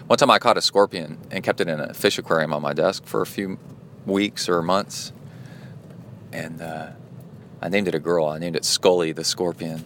One 0.07 0.17
time 0.17 0.31
I 0.31 0.39
caught 0.39 0.57
a 0.57 0.61
scorpion 0.61 1.17
and 1.31 1.43
kept 1.43 1.59
it 1.59 1.67
in 1.67 1.81
a 1.81 1.93
fish 1.93 2.17
aquarium 2.17 2.53
on 2.53 2.61
my 2.61 2.73
desk 2.73 3.05
for 3.05 3.21
a 3.21 3.25
few 3.25 3.59
weeks 4.05 4.47
or 4.47 4.61
months. 4.61 5.11
And 6.31 6.61
uh, 6.61 6.91
I 7.61 7.67
named 7.67 7.89
it 7.89 7.95
a 7.95 7.99
girl. 7.99 8.25
I 8.27 8.39
named 8.39 8.55
it 8.55 8.63
Scully 8.63 9.11
the 9.11 9.25
scorpion. 9.25 9.83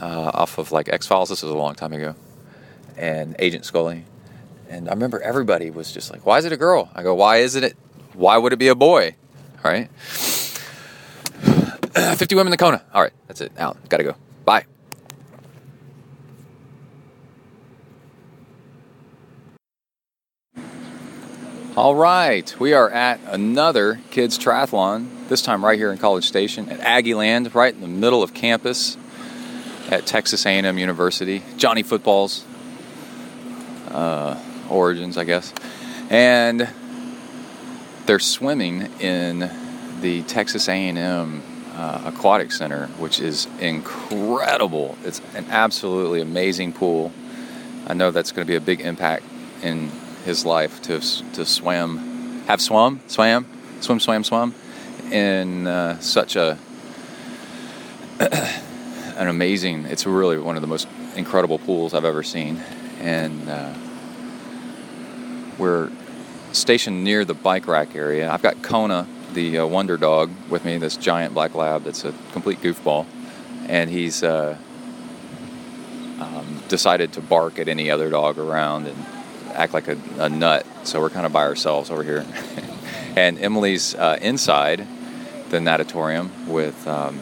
Uh, 0.00 0.30
off 0.34 0.58
of 0.58 0.72
like 0.72 0.88
X 0.88 1.06
Files. 1.06 1.28
This 1.28 1.42
was 1.42 1.52
a 1.52 1.56
long 1.56 1.74
time 1.74 1.92
ago. 1.92 2.16
And 2.96 3.36
Agent 3.38 3.64
Scully. 3.64 4.04
And 4.68 4.88
I 4.88 4.92
remember 4.92 5.20
everybody 5.20 5.70
was 5.70 5.92
just 5.92 6.10
like, 6.10 6.26
why 6.26 6.38
is 6.38 6.44
it 6.44 6.52
a 6.52 6.56
girl? 6.56 6.90
I 6.94 7.02
go, 7.02 7.14
why 7.14 7.38
isn't 7.38 7.62
it? 7.62 7.76
Why 8.14 8.38
would 8.38 8.52
it 8.52 8.58
be 8.58 8.68
a 8.68 8.74
boy? 8.74 9.14
Right? 9.62 9.88
50 11.92 12.34
women 12.34 12.48
in 12.48 12.50
the 12.52 12.56
Kona. 12.56 12.82
All 12.94 13.02
right, 13.02 13.12
that's 13.26 13.40
it. 13.40 13.52
Out. 13.58 13.76
Gotta 13.88 14.04
go. 14.04 14.14
Bye. 14.44 14.64
All 21.76 21.94
right, 21.94 22.54
we 22.60 22.74
are 22.74 22.90
at 22.90 23.20
another 23.26 24.00
kids 24.10 24.38
triathlon. 24.38 25.28
This 25.28 25.42
time 25.42 25.64
right 25.64 25.78
here 25.78 25.92
in 25.92 25.98
College 25.98 26.26
Station 26.26 26.68
at 26.68 26.80
Aggie 26.80 27.14
Land, 27.14 27.54
right 27.54 27.72
in 27.72 27.80
the 27.80 27.88
middle 27.88 28.22
of 28.22 28.34
campus 28.34 28.96
at 29.90 30.06
Texas 30.06 30.44
A&M 30.46 30.78
University. 30.78 31.42
Johnny 31.56 31.82
Football's 31.82 32.44
uh, 33.88 34.38
origins, 34.68 35.16
I 35.16 35.24
guess, 35.24 35.52
and 36.10 36.68
they're 38.06 38.18
swimming 38.18 38.82
in 39.00 39.50
the 40.00 40.22
Texas 40.22 40.68
A&M 40.68 41.42
uh, 41.80 42.02
Aquatic 42.04 42.52
Center, 42.52 42.88
which 42.98 43.20
is 43.20 43.48
incredible. 43.58 44.98
It's 45.02 45.22
an 45.34 45.46
absolutely 45.48 46.20
amazing 46.20 46.74
pool. 46.74 47.10
I 47.86 47.94
know 47.94 48.10
that's 48.10 48.32
going 48.32 48.46
to 48.46 48.50
be 48.50 48.56
a 48.56 48.60
big 48.60 48.82
impact 48.82 49.24
in 49.62 49.90
his 50.26 50.44
life 50.44 50.82
to 50.82 51.00
to 51.32 51.46
swim, 51.46 52.42
have 52.46 52.60
swum, 52.60 53.00
swam, 53.06 53.46
swim, 53.80 53.98
swam, 53.98 54.24
swum 54.24 54.54
in 55.10 55.66
uh, 55.66 55.98
such 56.00 56.36
a 56.36 56.58
an 58.20 59.28
amazing. 59.28 59.86
It's 59.86 60.06
really 60.06 60.38
one 60.38 60.56
of 60.56 60.62
the 60.62 60.68
most 60.68 60.86
incredible 61.16 61.58
pools 61.58 61.94
I've 61.94 62.04
ever 62.04 62.22
seen, 62.22 62.60
and 63.00 63.48
uh, 63.48 63.72
we're 65.56 65.90
stationed 66.52 67.04
near 67.04 67.24
the 67.24 67.34
bike 67.34 67.66
rack 67.66 67.96
area. 67.96 68.30
I've 68.30 68.42
got 68.42 68.60
Kona, 68.62 69.06
the 69.34 69.58
uh, 69.58 69.66
Wonder 69.66 69.96
Dog, 69.96 70.30
with 70.48 70.64
me. 70.64 70.78
This 70.78 70.96
giant 70.96 71.34
black 71.34 71.54
lab 71.54 71.84
that's 71.84 72.04
a 72.04 72.14
complete 72.32 72.60
goofball, 72.60 73.06
and 73.68 73.90
he's 73.90 74.22
uh, 74.22 74.56
um, 76.20 76.62
decided 76.68 77.12
to 77.14 77.20
bark 77.20 77.58
at 77.58 77.68
any 77.68 77.90
other 77.90 78.10
dog 78.10 78.38
around 78.38 78.86
and 78.86 79.06
act 79.54 79.74
like 79.74 79.88
a, 79.88 79.98
a 80.18 80.28
nut. 80.28 80.66
So 80.84 81.00
we're 81.00 81.10
kind 81.10 81.26
of 81.26 81.32
by 81.32 81.42
ourselves 81.42 81.90
over 81.90 82.02
here. 82.02 82.26
and 83.16 83.38
Emily's 83.38 83.94
uh, 83.94 84.18
inside 84.20 84.86
the 85.50 85.60
natatorium 85.60 86.48
with 86.48 86.86
um, 86.86 87.20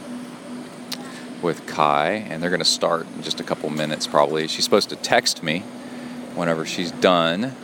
with 1.43 1.67
Kai, 1.67 2.11
and 2.29 2.43
they're 2.43 2.51
going 2.51 2.61
to 2.61 2.65
start 2.65 3.07
in 3.17 3.23
just 3.23 3.41
a 3.41 3.45
couple 3.45 3.71
minutes 3.71 4.07
probably. 4.07 4.49
She's 4.49 4.65
supposed 4.65 4.89
to 4.91 4.97
text 4.97 5.43
me 5.43 5.61
whenever 6.35 6.67
she's 6.67 6.91
done, 6.91 7.55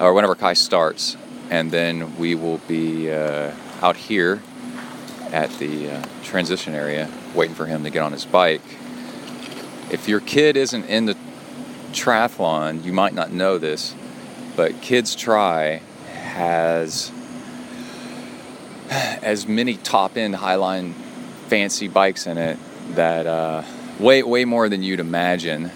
or 0.00 0.12
whenever 0.14 0.34
Kai 0.34 0.54
starts, 0.54 1.16
and 1.50 1.70
then 1.70 2.16
we 2.16 2.34
will 2.34 2.58
be 2.68 3.10
uh, 3.10 3.52
out 3.82 3.96
here 3.96 4.42
at 5.32 5.50
the 5.58 5.90
uh, 5.90 6.04
transition 6.22 6.74
area 6.74 7.10
waiting 7.34 7.54
for 7.54 7.66
him 7.66 7.82
to 7.84 7.90
get 7.90 8.02
on 8.02 8.12
his 8.12 8.24
bike. 8.24 8.62
If 9.90 10.08
your 10.08 10.20
kid 10.20 10.56
isn't 10.56 10.84
in 10.86 11.06
the 11.06 11.16
triathlon, 11.92 12.84
you 12.84 12.92
might 12.92 13.14
not 13.14 13.32
know 13.32 13.58
this, 13.58 13.94
but 14.56 14.80
Kids 14.80 15.14
Tri 15.14 15.80
has 16.12 17.10
as 18.88 19.46
many 19.46 19.76
top 19.76 20.16
end 20.16 20.34
Highline 20.34 20.94
fancy 21.48 21.88
bikes 21.88 22.26
in 22.26 22.38
it 22.38 22.58
that 22.90 23.26
uh, 23.26 23.62
way 23.98 24.22
way 24.22 24.44
more 24.44 24.68
than 24.68 24.82
you'd 24.82 25.00
imagine, 25.00 25.70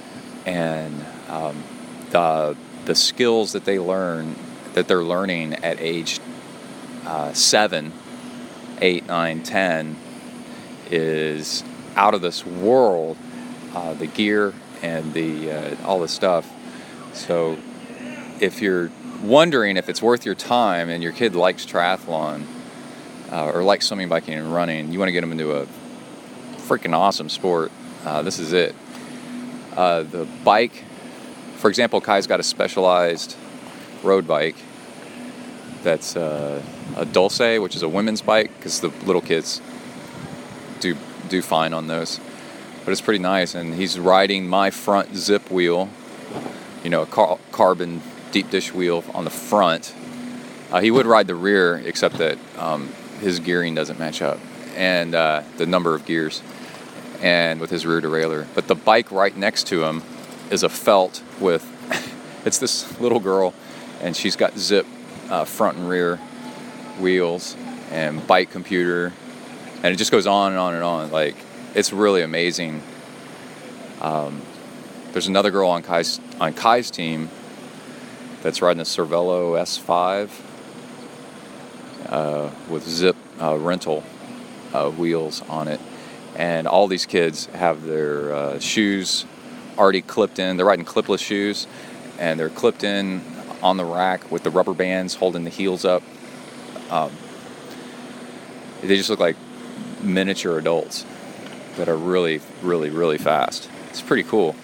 and 0.46 1.04
um, 1.28 1.62
the 2.10 2.56
the 2.84 2.94
skills 2.94 3.52
that 3.52 3.64
they 3.64 3.78
learn 3.78 4.34
that 4.78 4.86
they're 4.86 5.02
learning 5.02 5.54
at 5.54 5.80
age 5.80 6.20
uh, 7.04 7.32
seven, 7.32 7.92
eight, 8.80 9.06
nine, 9.08 9.42
ten 9.42 9.96
is 10.88 11.64
out 11.96 12.14
of 12.14 12.20
this 12.20 12.46
world. 12.46 13.16
Uh, 13.74 13.94
the 13.94 14.06
gear 14.06 14.54
and 14.82 15.12
the 15.14 15.50
uh, 15.50 15.76
all 15.84 15.98
the 15.98 16.08
stuff. 16.08 16.48
So 17.12 17.58
if 18.40 18.62
you're 18.62 18.90
wondering 19.20 19.76
if 19.76 19.88
it's 19.88 20.00
worth 20.00 20.24
your 20.24 20.36
time 20.36 20.88
and 20.88 21.02
your 21.02 21.12
kid 21.12 21.34
likes 21.34 21.66
triathlon 21.66 22.44
uh, 23.32 23.50
or 23.50 23.64
likes 23.64 23.86
swimming, 23.88 24.08
biking, 24.08 24.34
and 24.34 24.54
running, 24.54 24.92
you 24.92 24.98
want 25.00 25.08
to 25.08 25.12
get 25.12 25.22
them 25.22 25.32
into 25.32 25.54
a 25.56 25.66
freaking 26.68 26.94
awesome 26.96 27.28
sport. 27.28 27.72
Uh, 28.04 28.22
this 28.22 28.38
is 28.38 28.52
it. 28.52 28.76
Uh, 29.76 30.04
the 30.04 30.24
bike, 30.44 30.84
for 31.56 31.68
example, 31.68 32.00
Kai's 32.00 32.28
got 32.28 32.38
a 32.38 32.44
specialized 32.44 33.36
road 34.04 34.26
bike 34.26 34.56
that's 35.82 36.16
uh, 36.16 36.62
a 36.96 37.04
Dolce, 37.04 37.58
which 37.58 37.76
is 37.76 37.82
a 37.82 37.88
women's 37.88 38.22
bike 38.22 38.50
because 38.56 38.80
the 38.80 38.88
little 39.04 39.22
kids 39.22 39.60
do 40.80 40.96
do 41.28 41.42
fine 41.42 41.72
on 41.74 41.88
those 41.88 42.20
but 42.88 42.92
it's 42.92 43.02
pretty 43.02 43.18
nice. 43.18 43.54
And 43.54 43.74
he's 43.74 43.98
riding 43.98 44.48
my 44.48 44.70
front 44.70 45.10
Zipp 45.10 45.50
wheel, 45.50 45.90
you 46.82 46.88
know, 46.88 47.02
a 47.02 47.06
car- 47.06 47.38
carbon 47.52 48.00
deep 48.32 48.48
dish 48.48 48.72
wheel 48.72 49.04
on 49.12 49.24
the 49.24 49.30
front. 49.30 49.94
Uh, 50.72 50.80
he 50.80 50.90
would 50.90 51.04
ride 51.04 51.26
the 51.26 51.34
rear, 51.34 51.76
except 51.84 52.16
that 52.16 52.38
um, 52.56 52.88
his 53.20 53.40
gearing 53.40 53.74
doesn't 53.74 53.98
match 53.98 54.22
up, 54.22 54.38
and 54.74 55.14
uh, 55.14 55.42
the 55.58 55.66
number 55.66 55.94
of 55.94 56.06
gears. 56.06 56.40
and 57.20 57.60
with 57.60 57.68
his 57.68 57.84
rear 57.84 58.00
derailleur. 58.00 58.46
But 58.54 58.68
the 58.68 58.74
bike 58.74 59.12
right 59.12 59.36
next 59.36 59.66
to 59.66 59.84
him 59.84 60.02
is 60.50 60.62
a 60.62 60.70
felt 60.70 61.22
with 61.38 61.66
it's 62.46 62.56
this 62.56 62.98
little 62.98 63.20
girl, 63.20 63.52
and 64.00 64.16
she's 64.16 64.34
got 64.34 64.54
Zipp 64.54 64.86
uh, 65.30 65.44
front 65.44 65.78
and 65.78 65.88
rear 65.88 66.18
wheels 66.98 67.56
and 67.90 68.26
bike 68.26 68.50
computer, 68.50 69.12
and 69.82 69.94
it 69.94 69.96
just 69.96 70.10
goes 70.10 70.26
on 70.26 70.52
and 70.52 70.58
on 70.58 70.74
and 70.74 70.82
on. 70.82 71.10
Like 71.10 71.36
it's 71.74 71.92
really 71.92 72.22
amazing. 72.22 72.82
Um, 74.00 74.42
there's 75.12 75.26
another 75.26 75.50
girl 75.50 75.70
on 75.70 75.82
Kai's 75.82 76.20
on 76.40 76.54
Kai's 76.54 76.90
team 76.90 77.30
that's 78.42 78.62
riding 78.62 78.80
a 78.80 78.84
Cervelo 78.84 79.60
S5 79.60 80.30
uh, 82.08 82.50
with 82.68 82.86
Zipp 82.86 83.16
uh, 83.40 83.56
rental 83.56 84.04
uh, 84.72 84.90
wheels 84.90 85.42
on 85.48 85.68
it, 85.68 85.80
and 86.36 86.66
all 86.66 86.86
these 86.86 87.06
kids 87.06 87.46
have 87.46 87.84
their 87.84 88.32
uh, 88.32 88.58
shoes 88.58 89.26
already 89.76 90.02
clipped 90.02 90.38
in. 90.38 90.56
They're 90.56 90.66
riding 90.66 90.84
clipless 90.84 91.20
shoes, 91.20 91.66
and 92.18 92.38
they're 92.38 92.48
clipped 92.48 92.84
in 92.84 93.22
on 93.62 93.76
the 93.76 93.84
rack 93.84 94.30
with 94.30 94.42
the 94.42 94.50
rubber 94.50 94.74
bands 94.74 95.14
holding 95.14 95.44
the 95.44 95.50
heels 95.50 95.84
up. 95.84 96.02
Um, 96.90 97.12
they 98.80 98.96
just 98.96 99.10
look 99.10 99.20
like 99.20 99.36
miniature 100.00 100.58
adults 100.58 101.04
that 101.76 101.88
are 101.88 101.96
really, 101.96 102.40
really, 102.62 102.90
really 102.90 103.18
fast. 103.18 103.68
It's 103.90 104.02
pretty 104.02 104.22
cool. 104.22 104.54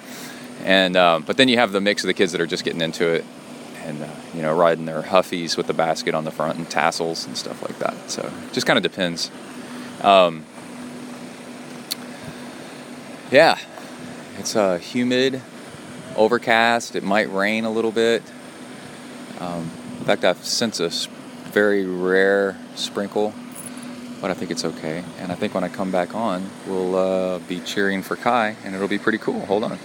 And 0.65 0.97
um, 0.97 1.23
but 1.23 1.37
then 1.37 1.49
you 1.49 1.59
have 1.59 1.73
the 1.73 1.81
mix 1.81 2.03
of 2.05 2.09
the 2.09 2.15
kids 2.15 2.33
that 2.33 2.41
are 2.41 2.47
just 2.47 2.65
getting 2.65 2.81
into 2.81 3.07
it, 3.07 3.25
and 3.85 4.03
uh, 4.03 4.09
you 4.33 4.43
know, 4.43 4.55
riding 4.55 4.87
their 4.87 5.03
huffies 5.03 5.57
with 5.57 5.67
the 5.67 5.75
basket 5.75 6.15
on 6.15 6.25
the 6.25 6.31
front 6.31 6.59
and 6.59 6.71
tassels 6.71 7.27
and 7.27 7.37
stuff 7.37 7.63
like 7.63 7.79
that. 7.81 8.11
So 8.11 8.23
it 8.23 8.53
just 8.53 8.67
kind 8.67 8.77
of 8.77 8.83
depends. 8.83 9.31
Um, 10.03 10.45
yeah, 13.31 13.59
it's 14.39 14.55
uh, 14.57 14.79
humid, 14.79 15.43
overcast. 16.17 16.97
It 16.97 17.03
might 17.03 17.33
rain 17.33 17.65
a 17.65 17.71
little 17.71 17.93
bit. 17.93 18.23
Um, 19.41 19.71
in 19.99 20.05
fact, 20.05 20.25
I've 20.25 20.45
sensed 20.45 20.81
a 20.81 20.91
very 21.51 21.85
rare 21.85 22.57
sprinkle, 22.75 23.33
but 24.21 24.31
I 24.31 24.35
think 24.35 24.51
it's 24.51 24.65
okay. 24.65 25.05
And 25.19 25.33
I 25.33 25.35
think 25.35 25.55
when 25.55 25.65
I 25.65 25.69
come 25.69 25.91
back 25.91 26.15
on, 26.15 26.51
we'll 26.67 26.97
uh, 26.97 27.39
be 27.41 27.61
cheering 27.61 28.03
for 28.03 28.17
Kai, 28.17 28.57
and 28.65 28.75
it'll 28.75 28.89
be 28.89 28.99
pretty 28.99 29.19
cool. 29.19 29.41
Hold 29.47 29.65
on. 29.65 29.79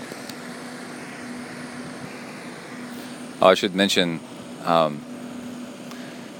Oh, 3.41 3.47
I 3.47 3.53
should 3.53 3.73
mention, 3.73 4.19
um, 4.65 5.01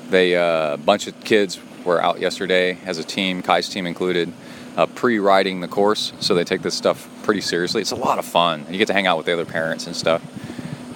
they 0.10 0.36
uh, 0.36 0.74
a 0.74 0.78
bunch 0.78 1.08
of 1.08 1.20
kids 1.22 1.60
were 1.86 2.02
out 2.02 2.20
yesterday 2.20 2.78
as 2.86 2.98
a 2.98 3.04
team, 3.04 3.42
Kai's 3.42 3.70
team 3.70 3.86
included, 3.86 4.34
uh, 4.76 4.86
pre-riding 4.86 5.62
the 5.62 5.68
course. 5.68 6.12
So 6.20 6.36
they 6.36 6.44
take 6.44 6.62
this 6.62 6.76
stuff 6.76 7.10
pretty 7.24 7.42
seriously. 7.42 7.82
It's 7.82 7.92
a 7.92 7.96
lot 7.96 8.20
of 8.20 8.26
fun. 8.26 8.66
You 8.70 8.78
get 8.78 8.88
to 8.88 8.94
hang 8.94 9.08
out 9.08 9.18
with 9.18 9.26
the 9.26 9.34
other 9.34 9.46
parents 9.46 9.88
and 9.88 9.96
stuff. 9.96 10.22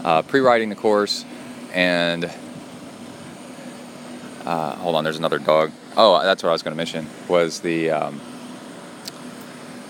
Uh, 0.03 0.21
pre-riding 0.21 0.69
the 0.69 0.75
course, 0.75 1.23
and 1.73 2.31
uh, 4.45 4.75
hold 4.75 4.95
on, 4.95 5.03
there's 5.03 5.17
another 5.17 5.39
dog. 5.39 5.71
Oh, 5.97 6.21
that's 6.23 6.43
what 6.43 6.49
I 6.49 6.53
was 6.53 6.63
going 6.63 6.73
to 6.73 6.77
mention. 6.77 7.07
Was 7.27 7.61
the 7.61 7.91
um, 7.91 8.21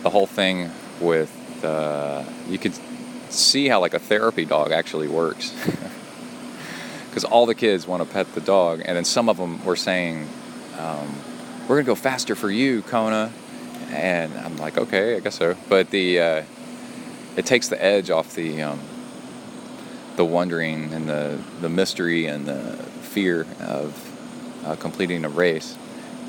the 0.02 0.10
whole 0.10 0.28
thing 0.28 0.72
with 1.00 1.64
uh, 1.64 2.24
you 2.48 2.58
could 2.58 2.74
see 3.30 3.68
how 3.68 3.80
like 3.80 3.94
a 3.94 4.00
therapy 4.00 4.46
dog 4.46 4.72
actually 4.72 5.08
works. 5.08 5.54
because 7.14 7.26
all 7.26 7.46
the 7.46 7.54
kids 7.54 7.86
want 7.86 8.02
to 8.02 8.12
pet 8.12 8.34
the 8.34 8.42
dog, 8.42 8.82
and 8.84 8.98
then 8.98 9.06
some 9.06 9.30
of 9.30 9.38
them 9.38 9.64
were 9.64 9.76
saying, 9.76 10.28
um, 10.80 11.16
"We're 11.68 11.76
gonna 11.76 11.84
go 11.84 11.94
faster 11.94 12.34
for 12.34 12.50
you, 12.50 12.82
Kona," 12.82 13.32
and 13.92 14.34
I'm 14.34 14.58
like, 14.58 14.80
"Okay, 14.80 15.16
I 15.16 15.20
guess 15.20 15.36
so." 15.36 15.56
But 15.70 15.92
the 15.92 16.20
uh, 16.20 16.44
it 17.36 17.46
takes 17.46 17.68
the 17.68 17.84
edge 17.84 18.10
off 18.10 18.34
the 18.34 18.64
um, 18.64 18.80
the 20.16 20.26
wondering 20.26 20.94
and 20.94 21.10
the 21.10 21.40
the 21.62 21.70
mystery 21.70 22.26
and 22.28 22.46
the 22.46 22.78
fear 23.02 23.46
of 23.60 24.62
uh, 24.66 24.76
completing 24.76 25.26
a 25.26 25.30
race 25.30 25.78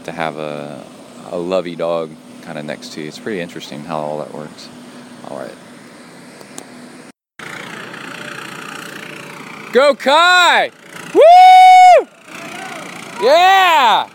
to 0.05 0.13
have 0.13 0.39
a 0.39 0.85
a 1.31 1.39
lovey 1.39 1.75
dog 1.77 2.11
kind 2.43 2.59
of 2.59 2.65
next 2.65 2.93
to 2.93 3.01
you. 3.01 3.09
It's 3.09 3.19
pretty 3.19 3.41
interesting 3.41 3.81
how 3.85 3.99
all 3.99 4.19
that 4.19 4.33
works. 4.33 4.69
All 5.29 5.39
right. 5.39 5.55
Go 9.73 9.95
Kai! 9.95 10.71
Woo! 11.15 12.09
Yeah! 13.21 14.09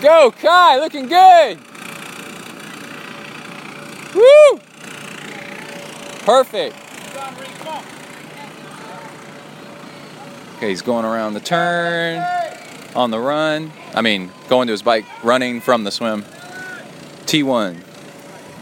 Go 0.00 0.30
Kai, 0.30 0.78
looking 0.78 1.08
good! 1.08 1.58
Woo! 4.14 4.60
Perfect. 6.24 6.76
Okay, 10.56 10.70
he's 10.70 10.80
going 10.80 11.04
around 11.04 11.34
the 11.34 11.40
turn, 11.40 12.24
on 12.94 13.10
the 13.10 13.20
run. 13.20 13.72
I 13.94 14.00
mean, 14.00 14.30
going 14.48 14.68
to 14.68 14.72
his 14.72 14.80
bike, 14.80 15.04
running 15.22 15.60
from 15.60 15.84
the 15.84 15.90
swim. 15.90 16.22
T1. 17.26 17.76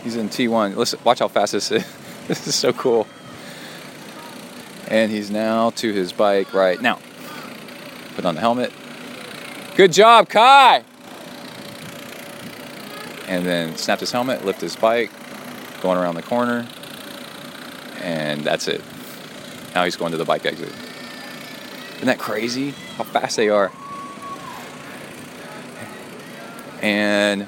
He's 0.03 0.17
in 0.17 0.29
T1. 0.29 0.75
Listen, 0.75 0.99
watch 1.05 1.21
how 1.21 1.29
fast 1.29 1.53
this 1.53 1.71
is. 1.71 1.85
This 2.27 2.47
is 2.47 2.55
so 2.55 2.73
cool. 2.73 3.07
And 4.89 5.13
he's 5.13 5.31
now 5.31 5.69
to 5.71 5.93
his 5.93 6.11
bike 6.11 6.55
right 6.55 6.81
now. 6.81 6.99
Put 8.15 8.25
on 8.25 8.35
the 8.35 8.41
helmet. 8.41 8.73
Good 9.77 9.93
job, 9.93 10.31
Kai! 10.31 10.85
And 13.29 13.45
then 13.45 13.77
snapped 13.77 14.01
his 14.01 14.11
helmet, 14.11 14.43
lift 14.47 14.63
his 14.63 14.75
bike, 14.75 15.11
going 15.83 15.99
around 15.99 16.15
the 16.15 16.23
corner, 16.23 16.67
and 18.01 18.43
that's 18.43 18.69
it. 18.69 18.81
Now 19.75 19.85
he's 19.85 19.97
going 19.97 20.13
to 20.13 20.17
the 20.17 20.25
bike 20.25 20.47
exit. 20.47 20.73
Isn't 22.05 22.19
that 22.19 22.23
crazy? 22.23 22.73
How 22.99 23.05
fast 23.05 23.39
they 23.39 23.49
are. 23.49 23.73
And 26.83 27.47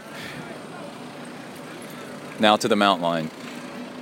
now 2.41 2.57
to 2.57 2.67
the 2.67 2.75
mount 2.75 3.03
line. 3.03 3.31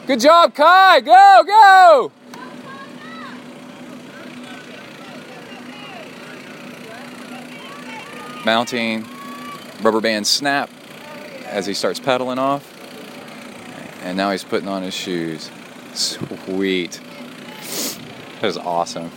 Good 0.06 0.20
job, 0.20 0.54
Kai! 0.54 1.00
Go, 1.00 1.42
go! 1.44 2.12
Mounting, 8.44 9.08
rubber 9.82 10.00
band 10.00 10.24
snap 10.24 10.70
as 11.46 11.66
he 11.66 11.74
starts 11.74 11.98
pedaling 11.98 12.38
off. 12.38 12.64
And 14.04 14.16
now 14.16 14.30
he's 14.30 14.44
putting 14.44 14.68
on 14.68 14.84
his 14.84 14.94
shoes. 14.94 15.50
Sweet. 15.94 17.00
That 18.40 18.46
is 18.46 18.56
awesome. 18.56 19.10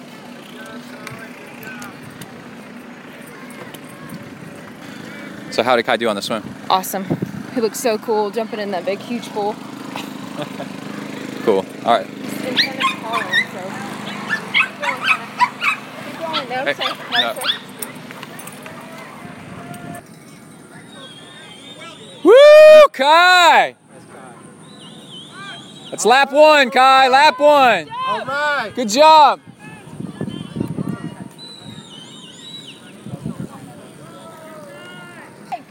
So 5.57 5.63
how 5.63 5.75
did 5.75 5.87
Kai 5.87 5.97
do 5.97 6.07
on 6.07 6.15
the 6.15 6.21
swim? 6.21 6.43
Awesome. 6.69 7.03
He 7.55 7.61
looks 7.61 7.79
so 7.79 7.97
cool 7.97 8.29
jumping 8.29 8.59
in 8.59 8.69
that 8.69 8.85
big, 8.85 8.99
huge 8.99 9.27
pool. 9.29 9.55
Cool. 11.41 11.65
All 11.83 11.97
right. 11.97 12.05
In 12.05 12.13
front 12.13 12.77
of 12.77 12.85
Colin, 13.01 13.25
so. 13.53 13.61
Keep 16.05 16.19
going. 16.19 16.49
No, 16.49 16.63
Hey, 16.63 16.75
no. 17.11 17.33
No. 17.33 17.39
Woo, 22.23 22.87
Kai! 22.93 23.75
That's 25.89 26.05
lap 26.05 26.31
one, 26.31 26.69
Kai. 26.69 27.07
Lap 27.07 27.39
one. 27.39 27.89
All 28.07 28.25
right. 28.25 28.71
Good 28.75 28.89
job. 28.89 29.39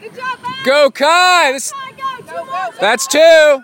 Good 0.06 0.15
job, 0.15 0.40
bud. 0.40 0.55
Go, 0.66 0.90
Kai. 0.90 1.52
This, 1.52 1.70
Go, 1.70 1.78
go, 2.26 2.44
go. 2.44 2.70
that's 2.80 3.06
two. 3.06 3.62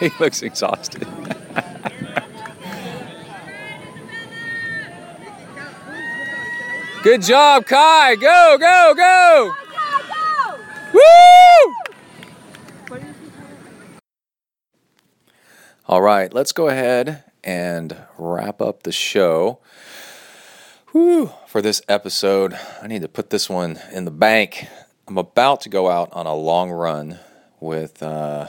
he 0.00 0.10
looks 0.18 0.40
exhausted. 0.40 1.06
Good 7.02 7.20
job, 7.20 7.66
Kai. 7.66 8.16
Go, 8.16 8.56
go, 8.58 8.94
go. 8.96 9.54
Woo! 10.94 11.74
All 15.86 16.00
right, 16.00 16.32
let's 16.32 16.52
go 16.52 16.68
ahead 16.68 17.22
and 17.44 17.94
wrap 18.16 18.62
up 18.62 18.84
the 18.84 18.92
show. 18.92 19.58
Whew, 20.94 21.32
for 21.48 21.60
this 21.60 21.82
episode, 21.88 22.56
I 22.80 22.86
need 22.86 23.02
to 23.02 23.08
put 23.08 23.30
this 23.30 23.50
one 23.50 23.80
in 23.92 24.04
the 24.04 24.12
bank. 24.12 24.68
I'm 25.08 25.18
about 25.18 25.62
to 25.62 25.68
go 25.68 25.90
out 25.90 26.08
on 26.12 26.26
a 26.26 26.36
long 26.36 26.70
run 26.70 27.18
with 27.58 28.00
uh, 28.00 28.46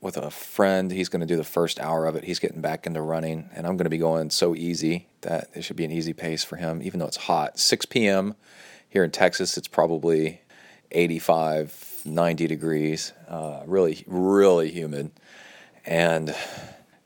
with 0.00 0.16
a 0.16 0.30
friend. 0.30 0.92
He's 0.92 1.08
going 1.08 1.22
to 1.22 1.26
do 1.26 1.34
the 1.34 1.42
first 1.42 1.80
hour 1.80 2.06
of 2.06 2.14
it. 2.14 2.22
He's 2.22 2.38
getting 2.38 2.60
back 2.60 2.86
into 2.86 3.02
running, 3.02 3.50
and 3.52 3.66
I'm 3.66 3.76
going 3.76 3.86
to 3.86 3.90
be 3.90 3.98
going 3.98 4.30
so 4.30 4.54
easy 4.54 5.08
that 5.22 5.48
it 5.54 5.62
should 5.62 5.74
be 5.74 5.84
an 5.84 5.90
easy 5.90 6.12
pace 6.12 6.44
for 6.44 6.54
him, 6.54 6.82
even 6.84 7.00
though 7.00 7.08
it's 7.08 7.16
hot. 7.16 7.58
6 7.58 7.86
p.m. 7.86 8.36
here 8.88 9.02
in 9.02 9.10
Texas. 9.10 9.58
It's 9.58 9.66
probably 9.66 10.42
85, 10.92 12.02
90 12.04 12.46
degrees, 12.46 13.12
uh, 13.26 13.64
really, 13.66 14.04
really 14.06 14.70
humid. 14.70 15.10
And 15.84 16.32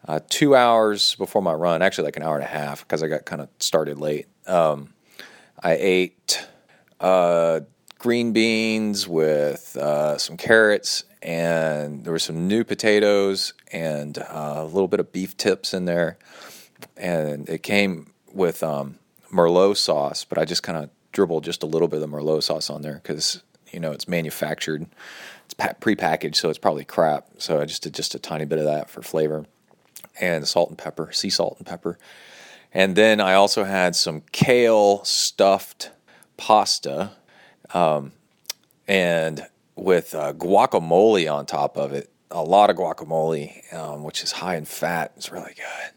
uh, 0.07 0.21
two 0.29 0.55
hours 0.55 1.15
before 1.15 1.41
my 1.41 1.55
run, 1.55 1.81
actually 1.81 2.05
like 2.05 2.19
an 2.19 2.25
hour 2.25 2.35
and 2.35 2.45
a 2.45 2.47
half, 2.47 2.87
because 2.87 3.03
I 3.03 3.09
got 3.09 3.25
kind 3.25 3.41
of 3.41 3.49
started 3.59 3.97
late. 3.97 4.27
Um, 4.47 4.95
I 5.63 5.77
ate 5.79 6.47
uh, 7.01 7.61
green 7.99 8.33
beans 8.33 9.07
with 9.07 9.77
uh, 9.77 10.19
some 10.19 10.37
carrots, 10.37 11.05
and 11.23 12.05
there 12.05 12.13
were 12.13 12.19
some 12.19 12.49
new 12.49 12.65
potatoes 12.65 13.55
and 13.73 14.19
uh, 14.19 14.55
a 14.57 14.65
little 14.65 14.89
bit 14.89 15.01
of 15.01 15.13
beef 15.13 15.37
tips 15.37 15.73
in 15.73 15.85
there. 15.85 16.19
And 16.97 17.49
it 17.49 17.63
came 17.63 18.13
with 18.33 18.63
um, 18.63 18.99
Merlot 19.33 19.77
sauce, 19.77 20.25
but 20.25 20.39
I 20.39 20.45
just 20.45 20.63
kind 20.63 20.83
of 20.83 20.91
dribbled 21.13 21.45
just 21.45 21.63
a 21.63 21.67
little 21.67 21.89
bit 21.89 22.03
of 22.03 22.11
the 22.11 22.17
Merlot 22.17 22.43
sauce 22.43 22.71
on 22.71 22.83
there 22.83 23.01
because 23.03 23.43
you 23.71 23.81
know 23.81 23.93
it's 23.93 24.09
manufactured, 24.09 24.87
it's 25.45 25.55
pre-packaged, 25.81 26.37
so 26.37 26.49
it's 26.49 26.59
probably 26.59 26.85
crap. 26.85 27.29
So 27.39 27.61
I 27.61 27.67
just 27.67 27.83
did 27.83 27.95
just 27.95 28.15
a 28.15 28.19
tiny 28.19 28.45
bit 28.45 28.59
of 28.59 28.65
that 28.65 28.91
for 28.91 29.03
flavor, 29.03 29.47
and 30.21 30.47
salt 30.47 30.71
and 30.71 30.79
pepper, 30.79 31.13
sea 31.13 31.31
salt 31.31 31.57
and 31.59 31.67
pepper. 31.67 31.99
And 32.75 32.97
then 32.97 33.21
I 33.21 33.35
also 33.35 33.65
had 33.65 33.95
some 33.95 34.23
kale 34.33 35.05
stuffed 35.05 35.91
pasta, 36.37 37.13
um, 37.75 38.13
and 38.89 39.47
with 39.77 40.15
uh, 40.15 40.33
guacamole 40.33 41.33
on 41.33 41.47
top 41.47 41.77
of 41.77 41.93
it. 41.93 42.11
A 42.31 42.43
lot 42.43 42.71
of 42.71 42.77
guacamole, 42.77 43.75
um, 43.75 44.05
which 44.05 44.23
is 44.23 44.33
high 44.33 44.57
in 44.57 44.65
fat. 44.65 45.13
It's 45.17 45.31
really 45.31 45.55
good, 45.55 45.93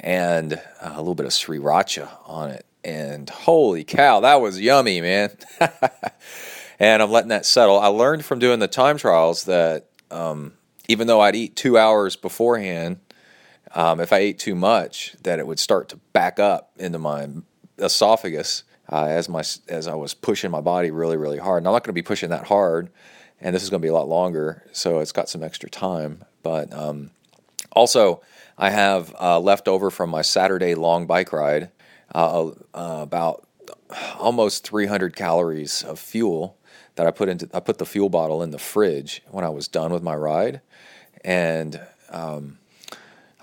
and 0.00 0.54
uh, 0.54 0.92
a 0.94 0.98
little 0.98 1.14
bit 1.14 1.26
of 1.26 1.32
sriracha 1.32 2.08
on 2.24 2.50
it. 2.50 2.64
And 2.82 3.28
holy 3.28 3.84
cow, 3.84 4.20
that 4.20 4.40
was 4.40 4.60
yummy, 4.60 5.00
man! 5.02 5.30
and 6.78 7.02
I'm 7.02 7.10
letting 7.10 7.28
that 7.28 7.44
settle. 7.44 7.78
I 7.78 7.88
learned 7.88 8.24
from 8.24 8.38
doing 8.38 8.60
the 8.60 8.68
time 8.68 8.96
trials 8.96 9.44
that 9.44 9.88
um, 10.10 10.54
even 10.88 11.06
though 11.06 11.20
I'd 11.20 11.36
eat 11.36 11.56
two 11.56 11.76
hours 11.78 12.16
beforehand, 12.16 12.98
um, 13.74 14.00
if 14.00 14.12
I 14.12 14.18
ate 14.18 14.38
too 14.38 14.54
much, 14.54 15.16
that 15.22 15.38
it 15.38 15.46
would 15.46 15.58
start 15.58 15.88
to 15.90 15.96
back 16.12 16.38
up 16.38 16.70
into 16.78 16.98
my 16.98 17.28
esophagus 17.78 18.62
uh, 18.90 19.06
as 19.06 19.28
my 19.28 19.42
as 19.68 19.88
I 19.88 19.94
was 19.94 20.14
pushing 20.14 20.50
my 20.50 20.60
body 20.60 20.90
really 20.90 21.16
really 21.16 21.38
hard. 21.38 21.58
And 21.58 21.66
I'm 21.66 21.72
not 21.72 21.82
going 21.82 21.94
to 21.94 22.00
be 22.00 22.02
pushing 22.02 22.30
that 22.30 22.46
hard, 22.46 22.90
and 23.40 23.54
this 23.54 23.62
is 23.62 23.70
going 23.70 23.80
to 23.80 23.84
be 23.84 23.90
a 23.90 23.94
lot 23.94 24.08
longer, 24.08 24.62
so 24.72 25.00
it's 25.00 25.12
got 25.12 25.28
some 25.28 25.42
extra 25.42 25.68
time. 25.68 26.24
But 26.42 26.72
um, 26.72 27.10
also, 27.72 28.22
I 28.56 28.70
have 28.70 29.14
uh, 29.20 29.40
left 29.40 29.66
over 29.66 29.90
from 29.90 30.10
my 30.10 30.22
Saturday 30.22 30.74
long 30.74 31.06
bike 31.06 31.32
ride 31.32 31.70
uh, 32.14 32.50
uh 32.74 32.98
about 33.02 33.48
almost 34.18 34.66
300 34.66 35.16
calories 35.16 35.82
of 35.82 35.98
fuel 35.98 36.56
that 36.94 37.06
I 37.06 37.10
put 37.10 37.28
into. 37.28 37.48
I 37.52 37.60
put 37.60 37.78
the 37.78 37.86
fuel 37.86 38.08
bottle 38.08 38.42
in 38.42 38.50
the 38.50 38.58
fridge 38.58 39.22
when 39.30 39.44
I 39.44 39.48
was 39.48 39.66
done 39.66 39.92
with 39.92 40.02
my 40.02 40.14
ride, 40.14 40.60
and 41.24 41.80
um, 42.10 42.58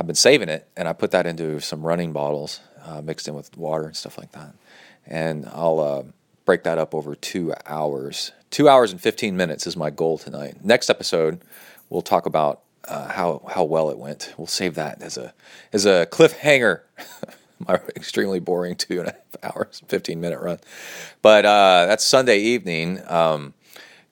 I've 0.02 0.08
been 0.08 0.16
saving 0.16 0.50
it, 0.50 0.68
and 0.76 0.88
I 0.88 0.94
put 0.94 1.12
that 1.12 1.28
into 1.28 1.60
some 1.60 1.84
running 1.84 2.12
bottles 2.12 2.60
uh, 2.84 3.04
mixed 3.04 3.28
in 3.28 3.36
with 3.36 3.56
water 3.56 3.86
and 3.86 3.96
stuff 3.96 4.18
like 4.18 4.32
that. 4.32 4.56
And 5.06 5.48
I'll 5.54 5.80
uh, 5.80 6.04
break 6.44 6.64
that 6.64 6.80
up 6.80 6.96
over 6.96 7.14
two 7.14 7.54
hours. 7.68 8.32
Two 8.50 8.68
hours 8.68 8.92
and 8.92 9.00
15 9.00 9.38
minutes 9.38 9.68
is 9.68 9.78
my 9.78 9.92
goal 9.92 10.18
tonight. 10.18 10.66
Next 10.66 10.90
episode, 10.90 11.44
we'll 11.92 12.02
talk 12.02 12.26
about 12.26 12.62
uh, 12.86 13.10
how 13.10 13.44
how 13.48 13.64
well 13.64 13.92
it 13.92 14.00
went. 14.00 14.34
We'll 14.40 14.48
save 14.48 14.74
that 14.74 15.04
as 15.04 15.18
a 15.18 15.36
as 15.72 15.86
a 15.86 16.08
cliffhanger. 16.08 16.80
my 17.60 17.76
extremely 17.96 18.40
boring 18.40 18.78
two 18.78 19.02
and 19.02 19.10
a 19.10 19.12
half 19.12 19.56
hours, 19.56 19.84
15 19.88 20.20
minute 20.20 20.40
run. 20.40 20.58
But 21.22 21.46
uh, 21.46 21.86
that's 21.86 22.04
Sunday 22.04 22.40
evening. 22.40 23.02
Um, 23.08 23.54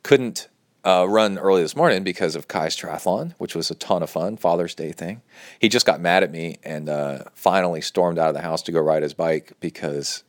couldn't 0.03 0.49
uh, 0.89 1.05
run 1.05 1.37
early 1.37 1.61
this 1.61 1.75
morning 1.75 2.03
because 2.03 2.35
of 2.35 2.47
Kai's 2.47 2.75
triathlon, 2.75 3.33
which 3.37 3.55
was 3.55 3.69
a 3.69 3.75
ton 3.75 4.01
of 4.01 4.09
fun, 4.09 4.37
Father's 4.37 4.73
Day 4.73 4.91
thing. 4.91 5.21
He 5.59 5.69
just 5.69 5.85
got 5.85 6.01
mad 6.01 6.23
at 6.23 6.31
me 6.31 6.57
and 6.63 6.89
uh, 6.89 7.25
finally 7.35 7.81
stormed 7.81 8.17
out 8.17 8.29
of 8.29 8.33
the 8.33 8.41
house 8.41 8.63
to 8.63 8.71
go 8.71 8.79
ride 8.81 9.03
his 9.03 9.13
bike 9.13 9.53
because 9.59 10.23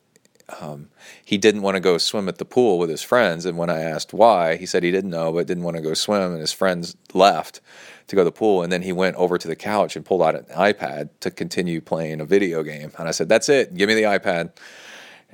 um, 0.60 0.90
he 1.24 1.38
didn't 1.38 1.62
want 1.62 1.76
to 1.76 1.80
go 1.80 1.96
swim 1.96 2.28
at 2.28 2.36
the 2.36 2.44
pool 2.44 2.78
with 2.78 2.90
his 2.90 3.02
friends. 3.02 3.46
And 3.46 3.56
when 3.56 3.70
I 3.70 3.80
asked 3.80 4.12
why, 4.12 4.56
he 4.56 4.66
said 4.66 4.82
he 4.82 4.90
didn't 4.90 5.10
know, 5.10 5.32
but 5.32 5.46
didn't 5.46 5.64
want 5.64 5.76
to 5.76 5.82
go 5.82 5.94
swim. 5.94 6.32
And 6.32 6.40
his 6.40 6.52
friends 6.52 6.94
left 7.14 7.62
to 8.08 8.16
go 8.16 8.20
to 8.20 8.26
the 8.26 8.32
pool. 8.32 8.62
And 8.62 8.70
then 8.70 8.82
he 8.82 8.92
went 8.92 9.16
over 9.16 9.38
to 9.38 9.48
the 9.48 9.56
couch 9.56 9.96
and 9.96 10.04
pulled 10.04 10.22
out 10.22 10.34
an 10.34 10.44
iPad 10.46 11.08
to 11.20 11.30
continue 11.30 11.80
playing 11.80 12.20
a 12.20 12.26
video 12.26 12.62
game. 12.62 12.92
And 12.98 13.08
I 13.08 13.12
said, 13.12 13.30
That's 13.30 13.48
it. 13.48 13.74
Give 13.74 13.88
me 13.88 13.94
the 13.94 14.02
iPad 14.02 14.50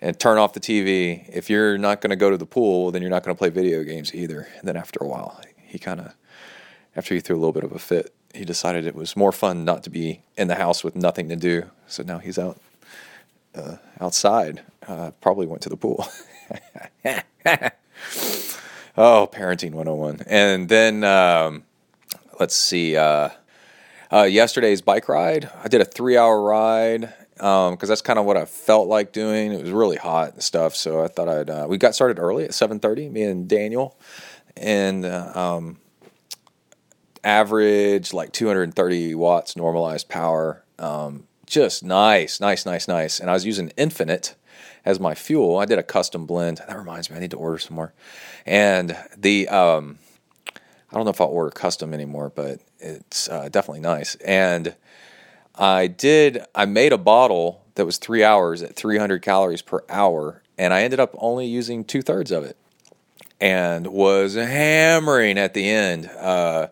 and 0.00 0.18
turn 0.18 0.39
off 0.39 0.52
the 0.52 0.60
TV. 0.60 1.28
If 1.28 1.49
you're 1.50 1.78
not 1.78 2.00
going 2.00 2.10
to 2.10 2.16
go 2.16 2.31
to 2.31 2.36
the 2.36 2.47
pool, 2.47 2.91
then 2.91 3.02
you're 3.02 3.10
not 3.10 3.23
going 3.23 3.34
to 3.34 3.39
play 3.39 3.50
video 3.50 3.83
games 3.83 4.15
either. 4.15 4.49
And 4.58 4.68
then 4.68 4.76
after 4.76 4.99
a 5.02 5.07
while, 5.07 5.41
he 5.57 5.78
kind 5.78 6.00
of, 6.00 6.15
after 6.94 7.15
he 7.15 7.20
threw 7.20 7.36
a 7.36 7.41
little 7.41 7.52
bit 7.52 7.65
of 7.65 7.73
a 7.73 7.78
fit, 7.78 8.15
he 8.34 8.44
decided 8.44 8.86
it 8.86 8.94
was 8.94 9.16
more 9.16 9.33
fun 9.33 9.65
not 9.65 9.83
to 9.84 9.91
be 9.91 10.20
in 10.36 10.49
the 10.49 10.57
house 10.57 10.84
with 10.84 10.94
nothing 10.94 11.28
to 11.31 11.36
do. 11.36 11.70
So 11.86 12.02
now 12.02 12.18
he's 12.18 12.39
out 12.39 12.60
uh, 13.55 13.76
outside. 14.00 14.62
Uh, 14.86 15.12
probably 15.20 15.47
went 15.47 15.62
to 15.62 15.68
the 15.68 15.76
pool. 15.76 16.07
oh, 18.97 19.28
parenting 19.33 19.73
101. 19.73 20.20
And 20.26 20.68
then 20.68 21.02
um, 21.05 21.65
let's 22.39 22.55
see. 22.55 22.97
Uh, 22.97 23.31
uh, 24.12 24.23
yesterday's 24.23 24.83
bike 24.83 25.08
ride, 25.08 25.50
I 25.65 25.68
did 25.68 25.81
a 25.81 25.84
three 25.84 26.16
hour 26.16 26.41
ride 26.41 27.12
because 27.36 27.70
um, 27.70 27.89
that's 27.89 28.00
kind 28.00 28.18
of 28.18 28.24
what 28.24 28.36
I 28.36 28.47
felt 28.47 28.89
like 28.89 29.12
doing. 29.12 29.52
It 29.52 29.62
was 29.62 29.70
really 29.70 29.97
hot 29.97 30.32
and 30.32 30.42
stuff, 30.42 30.74
so 30.74 31.05
I 31.05 31.08
thought 31.08 31.28
I'd. 31.28 31.50
Uh, 31.50 31.66
we 31.68 31.76
got 31.78 31.94
started 31.94 32.18
early 32.18 32.44
at 32.44 32.55
seven 32.55 32.81
thirty. 32.81 33.08
Me 33.08 33.23
and 33.23 33.47
Daniel, 33.47 33.97
and 34.56 35.05
uh, 35.05 35.32
um, 35.34 35.78
average 37.23 38.12
like 38.12 38.32
two 38.32 38.47
hundred 38.47 38.62
and 38.62 38.74
thirty 38.74 39.15
watts 39.15 39.56
normalized 39.56 40.08
power. 40.08 40.65
Um, 40.78 41.26
just 41.47 41.84
nice, 41.84 42.40
nice, 42.40 42.65
nice, 42.65 42.89
nice. 42.89 43.20
And 43.20 43.28
I 43.28 43.34
was 43.34 43.44
using 43.44 43.68
Infinit 43.70 44.34
as 44.84 44.98
my 44.98 45.15
fuel. 45.15 45.58
I 45.58 45.66
did 45.66 45.78
a 45.78 45.82
custom 45.82 46.24
blend. 46.26 46.62
That 46.66 46.76
reminds 46.78 47.10
me, 47.10 47.16
I 47.16 47.20
need 47.20 47.32
to 47.32 47.36
order 47.36 47.58
some 47.58 47.76
more. 47.76 47.92
And 48.47 48.97
the 49.16 49.48
um, 49.48 49.98
I 50.90 50.94
don't 50.94 51.05
know 51.05 51.10
if 51.10 51.20
I'll 51.20 51.26
order 51.28 51.50
custom 51.50 51.92
anymore, 51.92 52.32
but 52.34 52.60
it's 52.78 53.28
uh, 53.28 53.48
definitely 53.50 53.81
nice. 53.81 54.15
And 54.16 54.74
I 55.59 55.86
did, 55.86 56.44
I 56.55 56.67
made 56.67 56.93
a 56.93 56.99
bottle 56.99 57.62
that 57.76 57.86
was 57.86 57.99
three 57.99 58.25
hours 58.25 58.62
at 58.62 58.76
300 58.76 59.23
calories 59.23 59.62
per 59.62 59.83
hour, 59.89 60.43
and 60.59 60.73
I 60.73 60.83
ended 60.83 61.01
up 61.01 61.15
only 61.18 61.47
using 61.47 61.85
two 61.85 62.02
thirds 62.02 62.31
of 62.31 62.44
it 62.44 62.57
and 63.41 63.86
was 63.86 64.35
hammering 64.35 65.39
at 65.39 65.55
the 65.55 65.68
end. 65.68 66.07
Uh, 66.07 66.68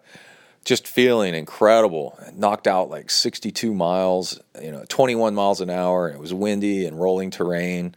just 0.65 0.89
feeling 0.89 1.35
incredible. 1.35 2.19
Knocked 2.35 2.67
out 2.67 2.89
like 2.89 3.11
62 3.11 3.75
miles, 3.75 4.41
you 4.63 4.73
know, 4.73 4.85
21 4.89 5.35
miles 5.35 5.61
an 5.61 5.71
hour. 5.71 6.09
It 6.09 6.19
was 6.19 6.33
windy 6.33 6.87
and 6.87 6.99
rolling 6.99 7.31
terrain. 7.31 7.95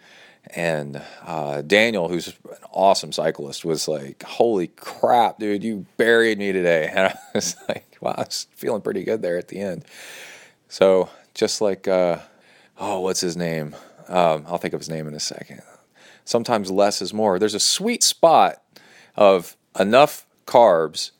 And 0.55 1.01
uh, 1.25 1.61
Daniel, 1.61 2.07
who's 2.07 2.27
an 2.27 2.33
awesome 2.71 3.11
cyclist, 3.11 3.65
was 3.65 3.87
like, 3.87 4.23
"Holy 4.23 4.67
crap, 4.67 5.39
dude! 5.39 5.61
You 5.61 5.85
buried 5.97 6.37
me 6.39 6.53
today." 6.53 6.89
And 6.95 7.07
I 7.07 7.17
was 7.33 7.57
like, 7.67 7.97
"Wow, 7.99 8.15
I 8.17 8.21
was 8.21 8.47
feeling 8.55 8.81
pretty 8.81 9.03
good 9.03 9.21
there 9.21 9.37
at 9.37 9.49
the 9.49 9.59
end." 9.59 9.83
So 10.67 11.09
just 11.33 11.61
like, 11.61 11.87
uh, 11.87 12.19
oh, 12.77 12.99
what's 12.99 13.21
his 13.21 13.37
name? 13.37 13.75
Um, 14.07 14.45
I'll 14.47 14.57
think 14.57 14.73
of 14.73 14.79
his 14.79 14.89
name 14.89 15.07
in 15.07 15.13
a 15.13 15.19
second. 15.19 15.61
Sometimes 16.25 16.69
less 16.71 17.01
is 17.01 17.13
more. 17.13 17.39
There's 17.39 17.53
a 17.53 17.59
sweet 17.59 18.03
spot 18.03 18.61
of 19.15 19.55
enough 19.79 20.25
carbs 20.45 21.11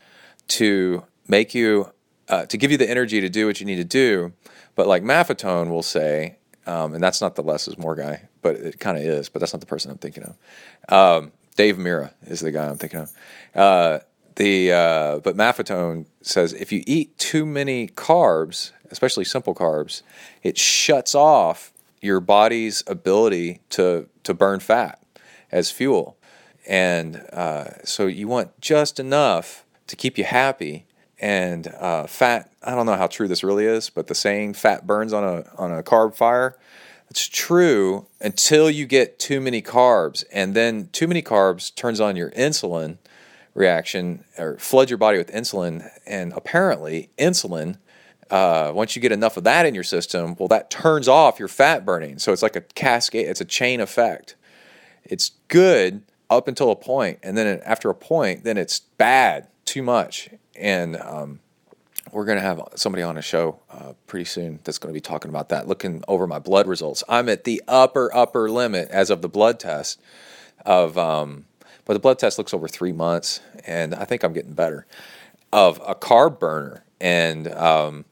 to 0.50 1.04
make 1.28 1.54
you, 1.54 1.92
uh, 2.30 2.46
to 2.46 2.58
give 2.58 2.72
you 2.72 2.78
the 2.78 2.90
energy 2.90 3.22
to 3.22 3.30
do 3.30 3.46
what 3.46 3.60
you 3.60 3.66
need 3.66 3.76
to 3.78 3.84
do. 3.84 4.34
But 4.76 4.88
like 4.88 5.04
Maffetone 5.04 5.70
will 5.70 5.84
say, 5.84 6.38
um, 6.66 6.94
and 6.94 7.02
that's 7.02 7.22
not 7.22 7.36
the 7.36 7.44
less 7.44 7.68
is 7.68 7.78
more 7.78 7.96
guy, 7.96 8.28
but 8.42 8.58
it 8.58 8.80
kind 8.80 8.98
of 8.98 9.04
is, 9.04 9.30
but 9.30 9.40
that's 9.40 9.54
not 9.54 9.62
the 9.62 9.66
person 9.66 9.90
I'm 9.92 9.98
thinking 9.98 10.24
of. 10.24 11.24
Um, 11.24 11.32
Dave 11.56 11.78
Mirra 11.78 12.14
is 12.28 12.42
the 12.42 12.52
guy 12.52 12.68
I'm 12.68 12.78
thinking 12.78 13.00
of. 13.00 13.12
Uh, 13.56 14.00
the 14.38 14.72
uh, 14.72 15.20
but 15.20 15.36
Maffetone 15.36 16.06
says 16.22 16.54
if 16.54 16.72
you 16.72 16.84
eat 16.88 17.18
too 17.18 17.46
many 17.46 17.88
carbs, 17.88 18.72
especially 18.90 19.26
simple 19.26 19.54
carbs, 19.54 20.04
it 20.44 20.58
shuts 20.58 21.14
off 21.14 21.74
your 22.02 22.20
body's 22.20 22.84
ability 22.88 23.62
to 23.72 24.08
to 24.24 24.34
burn 24.34 24.60
fat 24.60 25.02
as 25.52 25.72
fuel, 25.72 26.18
and 26.68 27.18
uh, 27.34 27.84
so 27.84 28.06
you 28.08 28.28
want 28.28 28.60
just 28.62 29.00
enough 29.00 29.66
to 29.88 29.96
keep 29.96 30.18
you 30.18 30.24
happy. 30.24 30.86
And 31.20 31.68
uh, 31.80 32.06
fat, 32.06 32.52
I 32.62 32.76
don't 32.76 32.86
know 32.86 32.96
how 32.96 33.08
true 33.08 33.28
this 33.28 33.44
really 33.44 33.66
is, 33.66 33.90
but 33.90 34.06
the 34.06 34.16
saying 34.16 34.54
"fat 34.54 34.86
burns 34.86 35.14
on 35.14 35.24
a 35.24 35.52
on 35.58 35.72
a 35.72 35.82
carb 35.82 36.16
fire." 36.16 36.58
It's 37.10 37.28
true 37.28 38.06
until 38.20 38.70
you 38.70 38.86
get 38.86 39.18
too 39.18 39.40
many 39.40 39.62
carbs, 39.62 40.26
and 40.32 40.54
then 40.54 40.90
too 40.92 41.08
many 41.08 41.24
carbs 41.24 41.74
turns 41.74 42.00
on 42.00 42.16
your 42.16 42.30
insulin 42.32 42.98
reaction 43.58 44.24
or 44.38 44.56
flood 44.60 44.90
your 44.90 44.98
body 44.98 45.18
with 45.18 45.32
insulin. 45.34 45.90
And 46.06 46.32
apparently, 46.34 47.10
insulin, 47.18 47.78
uh, 48.30 48.72
once 48.74 48.96
you 48.96 49.02
get 49.02 49.12
enough 49.12 49.36
of 49.36 49.44
that 49.46 49.66
in 49.66 49.74
your 49.74 49.84
system, 49.84 50.36
well, 50.38 50.48
that 50.50 50.70
turns 50.70 51.08
off 51.08 51.40
your 51.40 51.48
fat 51.48 51.84
burning. 51.84 52.20
So 52.20 52.32
it's 52.32 52.44
like 52.44 52.56
a 52.56 52.62
cascade, 52.62 53.28
it's 53.28 53.42
a 53.42 53.46
chain 53.46 53.82
effect. 53.82 54.36
It's 55.04 55.32
good 55.48 56.04
up 56.30 56.48
until 56.48 56.70
a 56.70 56.76
point, 56.76 57.20
and 57.24 57.38
then 57.38 57.62
after 57.66 57.90
a 57.90 57.96
point, 57.96 58.44
then 58.44 58.58
it's 58.58 58.80
bad, 58.80 59.48
too 59.64 59.82
much, 59.82 60.30
and 60.58 60.98
um, 60.98 61.40
we're 62.12 62.26
going 62.26 62.38
to 62.38 62.42
have 62.42 62.62
somebody 62.76 63.02
on 63.02 63.18
a 63.18 63.22
show 63.22 63.60
uh, 63.72 63.94
pretty 64.08 64.26
soon 64.26 64.60
that's 64.66 64.78
going 64.78 64.94
to 64.94 64.94
be 64.94 65.02
talking 65.02 65.30
about 65.30 65.50
that, 65.50 65.68
looking 65.68 66.04
over 66.10 66.28
my 66.28 66.40
blood 66.40 66.68
results. 66.68 67.04
I'm 67.08 67.30
at 67.30 67.46
the 67.46 67.64
upper 67.66 68.14
upper 68.14 68.52
limit 68.52 68.90
as 68.90 69.10
of 69.10 69.22
the 69.22 69.30
blood 69.30 69.60
test 69.60 70.02
of, 70.66 70.98
um, 70.98 71.46
but 71.88 71.94
the 71.94 72.00
blood 72.00 72.20
test 72.20 72.38
looks 72.38 72.54
over 72.54 72.68
three 72.68 72.92
months, 72.92 73.40
and 73.66 73.96
I 73.96 74.04
think 74.04 74.24
I'm 74.24 74.34
getting 74.34 74.52
better 74.52 74.86
of 75.54 75.82
a 75.88 75.96
carb 75.96 76.38
burner, 76.38 76.84
and 77.00 77.48
um, 77.54 78.04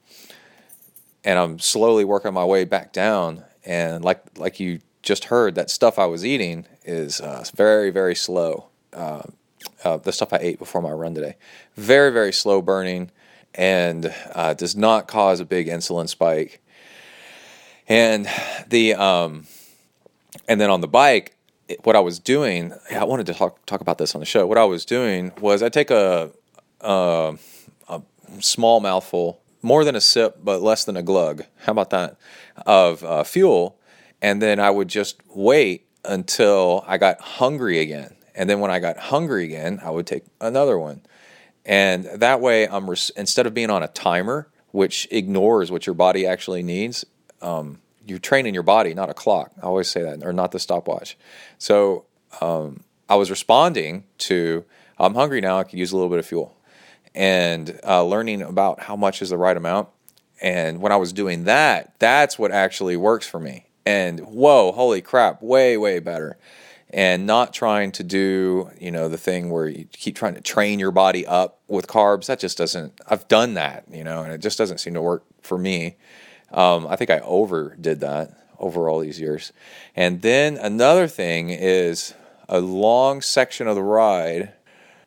and 1.26 1.38
I'm 1.38 1.60
slowly 1.60 2.06
working 2.06 2.34
my 2.34 2.46
way 2.46 2.64
back 2.64 2.94
down. 2.94 3.44
And 3.66 4.04
like 4.04 4.22
like 4.38 4.62
you 4.62 4.80
just 5.02 5.26
heard, 5.26 5.56
that 5.56 5.70
stuff 5.70 6.00
I 6.00 6.06
was 6.06 6.26
eating 6.26 6.66
is 6.86 7.20
uh, 7.20 7.44
very 7.54 7.90
very 7.92 8.16
slow. 8.16 8.70
Uh, 8.94 9.24
uh, 9.84 9.98
the 9.98 10.14
stuff 10.14 10.32
I 10.32 10.38
ate 10.38 10.58
before 10.58 10.82
my 10.82 10.92
run 10.92 11.14
today, 11.14 11.36
very 11.76 12.14
very 12.14 12.32
slow 12.32 12.62
burning, 12.62 13.12
and 13.54 14.14
uh, 14.34 14.54
does 14.54 14.78
not 14.78 15.10
cause 15.10 15.42
a 15.42 15.46
big 15.46 15.68
insulin 15.68 16.08
spike. 16.08 16.62
And 17.90 18.26
the 18.70 18.94
um, 18.94 19.48
and 20.48 20.62
then 20.62 20.70
on 20.70 20.80
the 20.80 20.88
bike, 20.88 21.35
what 21.84 21.96
I 21.96 22.00
was 22.00 22.20
doing, 22.20 22.74
I 22.92 23.04
wanted 23.04 23.26
to 23.28 23.34
talk 23.34 23.66
talk 23.66 23.82
about 23.82 23.98
this 23.98 24.16
on 24.16 24.20
the 24.20 24.26
show. 24.26 24.46
What 24.46 24.58
I 24.58 24.66
was 24.66 24.86
doing 24.86 25.32
was 25.40 25.64
I 25.64 25.70
take 25.70 25.92
a, 25.92 26.32
a, 26.82 27.38
a 27.90 28.02
small 28.40 28.80
mouthful 28.80 29.42
more 29.62 29.84
than 29.84 29.96
a 29.96 30.02
sip, 30.02 30.38
but 30.44 30.62
less 30.62 30.86
than 30.86 30.96
a 30.96 31.04
glug. 31.04 31.44
How 31.58 31.72
about 31.72 31.90
that? 31.90 32.18
Of 32.66 33.04
uh, 33.04 33.24
fuel. 33.24 33.80
And 34.22 34.42
then 34.42 34.60
I 34.60 34.70
would 34.70 34.88
just 34.88 35.22
wait 35.34 35.88
until 36.04 36.84
I 36.88 36.98
got 36.98 37.20
hungry 37.20 37.80
again. 37.80 38.16
And 38.36 38.50
then 38.50 38.60
when 38.60 38.70
I 38.70 38.80
got 38.80 38.98
hungry 38.98 39.46
again, 39.46 39.80
I 39.84 39.90
would 39.90 40.06
take 40.06 40.24
another 40.40 40.78
one. 40.78 41.02
And 41.66 42.06
that 42.06 42.42
way, 42.42 42.68
I'm 42.68 42.90
res- 42.90 43.12
instead 43.18 43.48
of 43.48 43.54
being 43.54 43.72
on 43.72 43.82
a 43.82 43.88
timer, 43.88 44.50
which 44.72 45.08
ignores 45.10 45.72
what 45.72 45.88
your 45.88 45.96
body 45.96 46.28
actually 46.28 46.62
needs, 46.62 47.06
um, 47.42 47.80
you're 48.06 48.20
training 48.20 48.54
your 48.54 48.64
body, 48.64 48.94
not 48.94 49.10
a 49.10 49.14
clock. 49.14 49.52
I 49.62 49.66
always 49.66 49.90
say 49.90 50.04
that, 50.04 50.24
or 50.24 50.34
not 50.34 50.52
the 50.52 50.60
stopwatch. 50.60 51.18
So 51.58 52.06
um, 52.42 52.84
I 53.10 53.16
was 53.16 53.30
responding 53.30 54.06
to, 54.20 54.66
I'm 54.98 55.16
hungry 55.16 55.42
now, 55.42 55.60
I 55.60 55.64
could 55.64 55.80
use 55.80 55.92
a 55.92 55.96
little 55.96 56.10
bit 56.10 56.20
of 56.20 56.26
fuel 56.26 56.56
and 57.14 57.80
uh, 57.84 58.04
learning 58.04 58.42
about 58.42 58.82
how 58.82 58.96
much 58.96 59.22
is 59.22 59.30
the 59.30 59.38
right 59.38 59.56
amount. 59.56 59.90
And 60.42 60.82
when 60.82 60.92
I 60.92 60.98
was 60.98 61.14
doing 61.14 61.46
that, 61.46 61.98
that's 62.00 62.38
what 62.38 62.52
actually 62.52 62.98
works 62.98 63.26
for 63.26 63.40
me. 63.40 63.68
And 63.86 64.20
whoa, 64.20 64.72
holy 64.72 65.02
crap, 65.02 65.42
way, 65.42 65.78
way 65.78 66.00
better. 66.00 66.38
And 66.90 67.26
not 67.26 67.54
trying 67.54 67.92
to 67.94 68.04
do, 68.04 68.70
you 68.80 68.92
know, 68.92 69.10
the 69.10 69.18
thing 69.18 69.50
where 69.50 69.68
you 69.68 69.86
keep 69.92 70.16
trying 70.16 70.36
to 70.36 70.42
train 70.42 70.80
your 70.80 70.92
body 70.92 71.26
up 71.26 71.60
with 71.68 71.88
carbs. 71.88 72.28
That 72.28 72.40
just 72.40 72.58
doesn't, 72.58 73.00
I've 73.08 73.28
done 73.28 73.56
that, 73.56 73.86
you 73.92 74.04
know, 74.04 74.24
and 74.24 74.32
it 74.32 74.42
just 74.42 74.58
doesn't 74.58 74.80
seem 74.80 74.94
to 74.94 75.02
work 75.02 75.24
for 75.42 75.58
me. 75.58 75.98
Um, 76.52 76.88
I 76.88 76.96
think 76.96 77.10
I 77.10 77.20
overdid 77.20 78.00
that 78.02 78.32
over 78.60 78.90
all 78.90 79.00
these 79.00 79.20
years. 79.20 79.52
And 79.96 80.22
then 80.22 80.58
another 80.58 81.08
thing 81.08 81.50
is 81.50 82.14
a 82.48 82.60
long 82.60 83.22
section 83.22 83.68
of 83.68 83.76
the 83.76 83.84
ride 83.84 84.54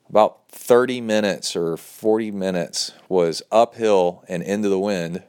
about 0.09 0.49
30 0.49 1.01
minutes 1.01 1.55
or 1.55 1.77
40 1.77 2.31
minutes 2.31 2.93
was 3.07 3.43
uphill 3.51 4.23
and 4.27 4.41
into 4.41 4.67
the 4.67 4.79
wind. 4.79 5.23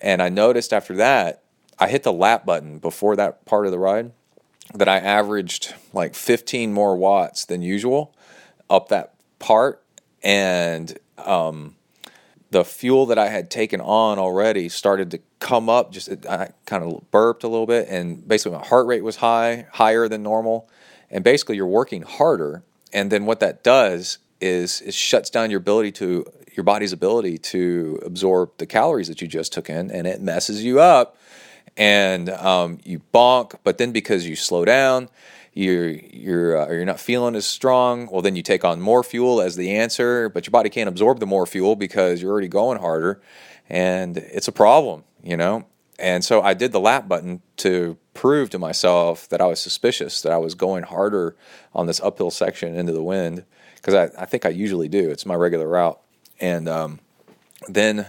And 0.00 0.22
I 0.22 0.30
noticed 0.30 0.72
after 0.72 0.94
that, 0.96 1.42
I 1.78 1.88
hit 1.88 2.02
the 2.02 2.12
lap 2.12 2.46
button 2.46 2.78
before 2.78 3.16
that 3.16 3.44
part 3.44 3.66
of 3.66 3.72
the 3.72 3.78
ride 3.78 4.12
that 4.74 4.88
I 4.88 4.96
averaged 4.96 5.74
like 5.92 6.14
15 6.14 6.72
more 6.72 6.96
watts 6.96 7.44
than 7.44 7.60
usual 7.60 8.14
up 8.70 8.88
that 8.88 9.14
part. 9.38 9.82
And 10.22 10.98
um, 11.18 11.76
the 12.54 12.64
fuel 12.64 13.06
that 13.06 13.18
I 13.18 13.28
had 13.28 13.50
taken 13.50 13.80
on 13.80 14.18
already 14.18 14.68
started 14.68 15.10
to 15.10 15.20
come 15.40 15.68
up. 15.68 15.92
Just 15.92 16.08
I 16.26 16.50
kind 16.66 16.84
of 16.84 17.10
burped 17.10 17.44
a 17.44 17.48
little 17.48 17.66
bit, 17.66 17.88
and 17.88 18.26
basically 18.26 18.56
my 18.56 18.64
heart 18.64 18.86
rate 18.86 19.04
was 19.04 19.16
high, 19.16 19.66
higher 19.72 20.08
than 20.08 20.22
normal. 20.22 20.68
And 21.10 21.22
basically, 21.22 21.56
you're 21.56 21.66
working 21.66 22.02
harder 22.02 22.62
and 22.94 23.10
then 23.10 23.26
what 23.26 23.40
that 23.40 23.64
does 23.64 24.18
is 24.40 24.80
it 24.82 24.94
shuts 24.94 25.28
down 25.28 25.50
your 25.50 25.58
ability 25.58 25.90
to 25.92 26.24
your 26.56 26.62
body's 26.62 26.92
ability 26.92 27.36
to 27.36 27.98
absorb 28.06 28.50
the 28.58 28.66
calories 28.66 29.08
that 29.08 29.20
you 29.20 29.26
just 29.26 29.52
took 29.52 29.68
in, 29.68 29.90
and 29.90 30.06
it 30.06 30.20
messes 30.20 30.62
you 30.62 30.78
up, 30.78 31.16
and 31.76 32.30
um, 32.30 32.78
you 32.84 33.02
bonk. 33.12 33.56
But 33.64 33.78
then 33.78 33.90
because 33.90 34.24
you 34.24 34.36
slow 34.36 34.64
down, 34.64 35.08
you're 35.54 35.88
you're 35.88 36.58
uh, 36.60 36.72
you're 36.72 36.84
not 36.84 37.00
feeling 37.00 37.36
as 37.36 37.46
strong. 37.46 38.08
Well, 38.10 38.22
then 38.22 38.36
you 38.36 38.42
take 38.42 38.64
on 38.64 38.80
more 38.80 39.02
fuel 39.04 39.40
as 39.40 39.56
the 39.56 39.70
answer, 39.70 40.28
but 40.28 40.46
your 40.46 40.50
body 40.50 40.68
can't 40.68 40.88
absorb 40.88 41.20
the 41.20 41.26
more 41.26 41.46
fuel 41.46 41.76
because 41.76 42.20
you're 42.20 42.32
already 42.32 42.48
going 42.48 42.80
harder, 42.80 43.22
and 43.68 44.16
it's 44.18 44.48
a 44.48 44.52
problem, 44.52 45.04
you 45.22 45.36
know. 45.36 45.66
And 45.98 46.24
so 46.24 46.42
I 46.42 46.54
did 46.54 46.72
the 46.72 46.80
lap 46.80 47.06
button 47.06 47.40
to 47.58 47.96
prove 48.14 48.50
to 48.50 48.58
myself 48.58 49.28
that 49.28 49.40
I 49.40 49.46
was 49.46 49.60
suspicious, 49.60 50.22
that 50.22 50.32
I 50.32 50.38
was 50.38 50.56
going 50.56 50.82
harder 50.82 51.36
on 51.72 51.86
this 51.86 52.00
uphill 52.00 52.32
section 52.32 52.74
into 52.74 52.92
the 52.92 53.02
wind, 53.02 53.44
because 53.76 53.94
I, 53.94 54.22
I, 54.22 54.26
think 54.26 54.44
I 54.44 54.48
usually 54.48 54.88
do. 54.88 55.10
It's 55.10 55.24
my 55.24 55.36
regular 55.36 55.68
route. 55.68 56.00
And 56.40 56.68
um, 56.68 56.98
then 57.68 58.06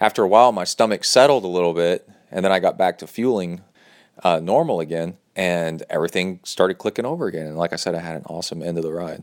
after 0.00 0.22
a 0.22 0.28
while, 0.28 0.52
my 0.52 0.62
stomach 0.62 1.02
settled 1.02 1.42
a 1.42 1.48
little 1.48 1.74
bit, 1.74 2.08
and 2.30 2.44
then 2.44 2.52
I 2.52 2.60
got 2.60 2.78
back 2.78 2.98
to 2.98 3.06
fueling 3.08 3.62
uh, 4.22 4.38
normal 4.38 4.78
again, 4.78 5.16
and 5.36 5.82
everything 5.90 6.40
started 6.44 6.74
clicking 6.74 7.04
over 7.04 7.26
again. 7.26 7.46
And 7.46 7.56
like 7.56 7.72
I 7.72 7.76
said, 7.76 7.94
I 7.94 8.00
had 8.00 8.16
an 8.16 8.24
awesome 8.26 8.62
end 8.62 8.78
of 8.78 8.84
the 8.84 8.92
ride. 8.92 9.22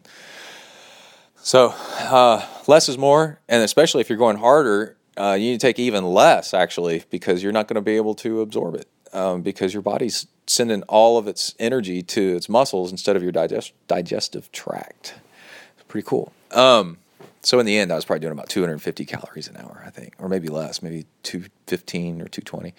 So 1.37 1.73
uh, 1.99 2.45
less 2.67 2.87
is 2.87 2.97
more, 2.97 3.39
and 3.49 3.63
especially 3.63 4.01
if 4.01 4.09
you're 4.09 4.17
going 4.17 4.37
harder, 4.37 4.97
uh, 5.17 5.33
you 5.33 5.51
need 5.51 5.59
to 5.59 5.67
take 5.67 5.79
even 5.79 6.05
less 6.05 6.53
actually 6.53 7.03
because 7.09 7.41
you're 7.41 7.51
not 7.51 7.67
going 7.67 7.75
to 7.75 7.81
be 7.81 7.95
able 7.95 8.15
to 8.15 8.41
absorb 8.41 8.75
it 8.75 8.87
um, 9.13 9.41
because 9.41 9.73
your 9.73 9.81
body's 9.81 10.27
sending 10.47 10.83
all 10.83 11.17
of 11.17 11.27
its 11.27 11.55
energy 11.59 12.01
to 12.01 12.35
its 12.35 12.47
muscles 12.47 12.91
instead 12.91 13.15
of 13.15 13.23
your 13.23 13.31
digest- 13.31 13.73
digestive 13.87 14.51
tract. 14.51 15.15
It's 15.75 15.83
pretty 15.87 16.07
cool. 16.07 16.31
Um, 16.51 16.97
so 17.41 17.59
in 17.59 17.65
the 17.65 17.77
end, 17.77 17.91
I 17.91 17.95
was 17.95 18.05
probably 18.05 18.21
doing 18.21 18.33
about 18.33 18.49
250 18.49 19.05
calories 19.05 19.47
an 19.47 19.57
hour, 19.57 19.83
I 19.85 19.89
think, 19.89 20.13
or 20.19 20.29
maybe 20.29 20.47
less, 20.47 20.81
maybe 20.81 21.05
215 21.23 22.21
or 22.21 22.27
220. 22.27 22.73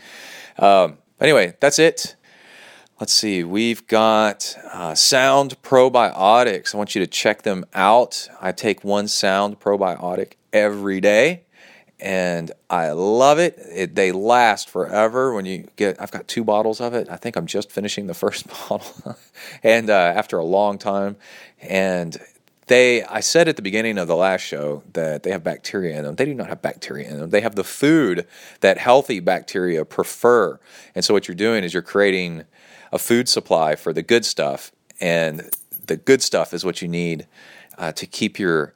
Um, 0.59 0.99
anyway, 1.21 1.57
that's 1.61 1.79
it. 1.79 2.15
Let's 3.01 3.13
see. 3.13 3.43
We've 3.43 3.87
got 3.87 4.57
uh, 4.73 4.95
Sound 4.95 5.61
Probiotics. 5.63 6.75
I 6.75 6.79
want 6.79 6.95
you 6.95 7.01
to 7.01 7.07
check 7.07 7.43
them 7.43 7.65
out. 7.75 8.29
I 8.41 8.53
take 8.53 8.85
one 8.85 9.09
Sound 9.09 9.59
Probiotic 9.59 10.35
every 10.53 11.01
day 11.01 11.43
and 12.03 12.51
I 12.69 12.91
love 12.91 13.39
it. 13.39 13.57
it. 13.59 13.95
They 13.95 14.11
last 14.11 14.69
forever. 14.69 15.33
When 15.33 15.47
you 15.47 15.69
get, 15.77 16.01
I've 16.03 16.11
got 16.11 16.27
two 16.27 16.43
bottles 16.43 16.81
of 16.81 16.95
it. 16.95 17.09
I 17.09 17.17
think 17.17 17.37
I'm 17.37 17.47
just 17.47 17.71
finishing 17.71 18.09
the 18.09 18.15
first 18.23 18.49
bottle, 18.49 19.17
and 19.63 19.89
uh, 19.89 19.93
after 19.93 20.37
a 20.37 20.45
long 20.45 20.79
time, 20.79 21.17
and 21.61 22.19
they, 22.67 23.05
I 23.05 23.21
said 23.21 23.49
at 23.49 23.57
the 23.57 23.63
beginning 23.63 23.99
of 23.99 24.09
the 24.09 24.17
last 24.17 24.41
show 24.41 24.83
that 24.95 25.23
they 25.23 25.31
have 25.31 25.45
bacteria 25.45 25.97
in 25.97 26.05
them. 26.05 26.17
They 26.17 26.25
do 26.25 26.35
not 26.35 26.49
have 26.49 26.61
bacteria 26.61 27.09
in 27.09 27.19
them. 27.19 27.31
They 27.31 27.41
have 27.41 27.55
the 27.55 27.65
food 27.65 28.27
that 28.61 28.79
healthy 28.79 29.21
bacteria 29.21 29.85
prefer, 29.85 30.59
and 30.97 31.05
so 31.05 31.15
what 31.15 31.29
you're 31.29 31.37
doing 31.37 31.63
is 31.63 31.73
you're 31.73 31.83
creating 31.83 32.45
a 32.93 32.99
food 32.99 33.29
supply 33.29 33.75
for 33.75 33.93
the 33.93 34.03
good 34.03 34.25
stuff, 34.25 34.71
and 35.01 35.51
the 35.87 35.97
good 35.97 36.23
stuff 36.23 36.55
is 36.55 36.65
what 36.65 36.83
you 36.83 36.89
need 36.89 37.27
uh, 37.79 37.93
to 37.93 38.07
keep 38.07 38.39
your 38.39 38.75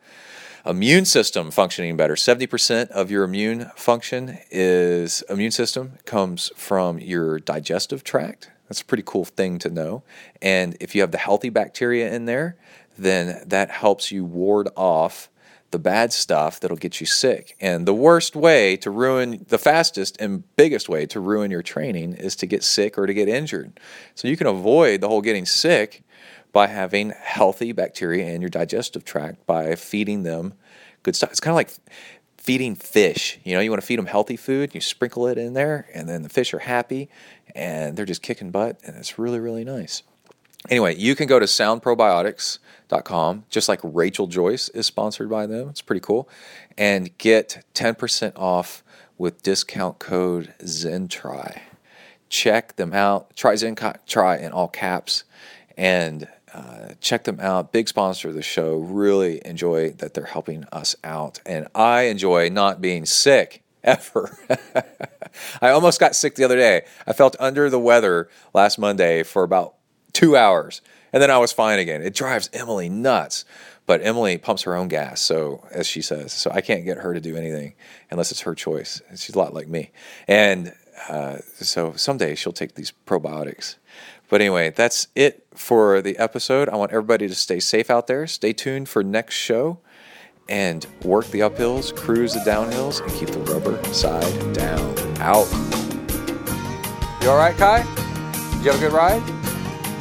immune 0.65 1.05
system 1.05 1.51
functioning 1.51 1.97
better. 1.97 2.15
70% 2.15 2.89
of 2.89 3.11
your 3.11 3.25
immune 3.25 3.71
function 3.77 4.39
is 4.51 5.23
immune 5.29 5.53
system 5.53 5.93
comes 6.05 6.51
from 6.57 6.99
your 6.99 7.39
digestive 7.39 8.03
tract. 8.03 8.51
That's 8.69 8.81
a 8.81 8.85
pretty 8.85 9.05
cool 9.07 9.25
thing 9.25 9.59
to 9.61 9.71
know. 9.71 10.03
And 10.43 10.77
if 10.81 10.95
you 10.95 11.03
have 11.03 11.13
the 11.13 11.19
healthy 11.19 11.51
bacteria 11.51 12.13
in 12.13 12.25
there, 12.25 12.57
then 12.99 13.43
that 13.47 13.71
helps 13.71 14.11
you 14.11 14.25
ward 14.25 14.69
off 14.75 15.29
the 15.71 15.79
bad 15.79 16.13
stuff 16.13 16.61
that'll 16.61 16.77
get 16.77 17.01
you 17.01 17.07
sick. 17.07 17.57
And 17.61 17.87
the 17.87 17.95
worst 17.95 18.37
way 18.37 18.77
to 18.79 18.91
ruin, 18.91 19.45
the 19.49 19.59
fastest 19.59 20.17
and 20.21 20.45
biggest 20.57 20.89
way 20.89 21.07
to 21.07 21.21
ruin 21.21 21.51
your 21.51 21.63
training 21.63 22.15
is 22.15 22.37
to 22.37 22.47
get 22.47 22.63
sick 22.63 22.97
or 22.97 23.07
to 23.07 23.15
get 23.15 23.29
injured. 23.29 23.79
So 24.15 24.29
you 24.29 24.37
can 24.37 24.47
avoid 24.47 25.01
the 25.01 25.09
whole 25.09 25.23
getting 25.23 25.47
sick 25.47 26.03
by 26.53 26.69
having 26.69 27.11
healthy 27.11 27.73
bacteria 27.73 28.27
in 28.27 28.41
your 28.41 28.49
digestive 28.51 29.05
tract 29.05 29.45
by 29.47 29.75
feeding 29.75 30.23
them 30.23 30.55
good 31.03 31.17
stuff. 31.17 31.31
It's 31.31 31.41
kind 31.41 31.53
of 31.53 31.57
like 31.57 31.71
feeding 32.39 32.77
fish. 32.77 33.39
You 33.45 33.55
know, 33.55 33.61
you 33.61 33.71
want 33.71 33.83
to 33.83 33.87
feed 33.87 33.99
them 33.99 34.07
healthy 34.07 34.37
food, 34.37 34.75
you 34.75 34.81
sprinkle 34.81 35.27
it 35.27 35.37
in 35.37 35.53
there, 35.53 35.89
and 35.93 36.09
then 36.09 36.23
the 36.23 36.29
fish 36.29 36.55
are 36.55 36.61
happy 36.61 37.11
and 37.55 37.97
they're 37.97 38.07
just 38.07 38.23
kicking 38.23 38.51
butt, 38.51 38.79
and 38.85 38.97
it's 38.97 39.19
really, 39.19 39.41
really 39.41 39.65
nice. 39.65 40.03
Anyway, 40.71 40.95
you 40.97 41.15
can 41.15 41.27
go 41.27 41.39
to 41.39 41.47
soundprobiotics.com, 42.89 43.45
just 43.51 43.69
like 43.69 43.81
Rachel 43.83 44.27
Joyce 44.27 44.69
is 44.71 44.87
sponsored 44.87 45.29
by 45.29 45.47
them. 45.47 45.69
It's 45.69 45.83
pretty 45.83 46.01
cool. 46.01 46.29
And 46.77 47.17
get 47.19 47.65
10% 47.75 48.33
off 48.37 48.83
with 49.19 49.43
discount 49.43 49.99
code 49.99 50.55
ZenTri. 50.61 51.61
Check 52.29 52.77
them 52.77 52.93
out. 52.93 53.35
Try 53.37 53.55
ZenTri 53.55 54.41
in 54.41 54.53
all 54.53 54.69
caps 54.69 55.25
and 55.77 56.29
Uh, 56.55 56.95
check 57.03 57.25
them 57.25 57.39
out. 57.39 57.71
Big 57.71 57.87
sponsor 57.87 58.29
of 58.31 58.35
the 58.35 58.41
show. 58.41 58.77
Really 58.77 59.43
enjoy 59.45 59.91
that 59.99 60.15
they're 60.15 60.25
helping 60.25 60.65
us 60.73 60.97
out. 61.05 61.39
And 61.45 61.67
I 61.75 62.03
enjoy 62.05 62.49
not 62.49 62.81
being 62.81 63.05
sick 63.05 63.63
ever. 63.85 64.39
I 65.61 65.69
almost 65.71 66.01
got 66.01 66.17
sick 66.17 66.37
the 66.37 66.45
other 66.45 66.57
day. 66.57 66.87
I 67.07 67.13
felt 67.13 67.37
under 67.39 67.69
the 67.69 67.81
weather 67.81 68.31
last 68.55 68.79
Monday 68.79 69.23
for 69.23 69.43
about 69.43 69.75
two 70.15 70.35
hours, 70.35 70.81
and 71.17 71.23
then 71.23 71.31
I 71.31 71.39
was 71.39 71.51
fine 71.51 71.79
again. 71.79 72.03
It 72.03 72.15
drives 72.15 72.51
Emily 72.53 72.91
nuts. 72.91 73.47
But 73.87 74.03
Emily 74.03 74.37
pumps 74.37 74.65
her 74.65 74.75
own 74.75 74.89
gas, 74.89 75.23
so 75.23 75.67
as 75.71 75.87
she 75.87 76.03
says, 76.03 76.33
so 76.33 76.51
I 76.51 76.61
can't 76.61 76.85
get 76.85 76.99
her 76.99 77.15
to 77.15 77.21
do 77.21 77.37
anything 77.37 77.73
unless 78.11 78.31
it's 78.33 78.41
her 78.41 78.55
choice. 78.55 79.01
She's 79.13 79.35
a 79.35 79.39
lot 79.39 79.55
like 79.55 79.67
me, 79.67 79.93
and 80.29 80.75
uh, 81.09 81.39
so 81.55 81.95
someday 81.95 82.35
she'll 82.35 82.53
take 82.53 82.75
these 82.75 82.93
probiotics. 83.07 83.77
But 84.29 84.43
anyway, 84.43 84.71
that's 84.71 85.09
it 85.15 85.47
for 85.55 86.03
the 86.03 86.19
episode. 86.19 86.69
I 86.69 86.77
want 86.77 86.91
everybody 86.91 87.29
to 87.29 87.35
stay 87.35 87.61
safe 87.61 87.89
out 87.89 88.09
there. 88.09 88.27
Stay 88.27 88.53
tuned 88.53 88.91
for 88.91 89.03
next 89.03 89.37
show 89.37 89.79
and 90.51 90.87
work 91.03 91.29
the 91.29 91.41
uphills, 91.41 91.97
cruise 91.97 92.35
the 92.35 92.41
downhills, 92.41 93.01
and 93.01 93.11
keep 93.13 93.31
the 93.31 93.39
rubber 93.53 93.83
side 93.95 94.53
down. 94.53 94.95
Out. 95.21 95.49
You 97.23 97.31
all 97.31 97.39
right, 97.39 97.57
Kai? 97.57 97.83
Did 98.57 98.65
you 98.65 98.73
have 98.73 98.83
a 98.83 98.85
good 98.85 98.93
ride? 98.93 99.23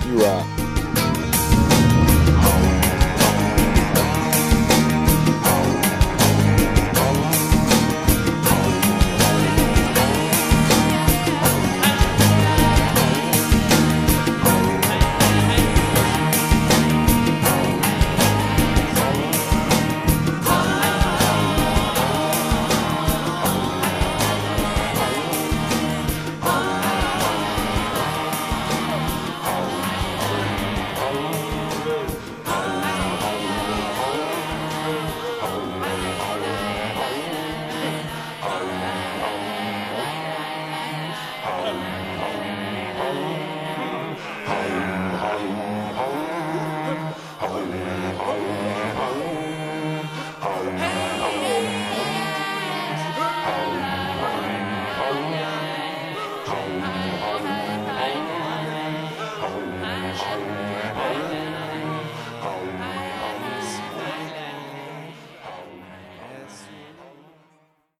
You 0.08 0.24
rock. 0.26 0.55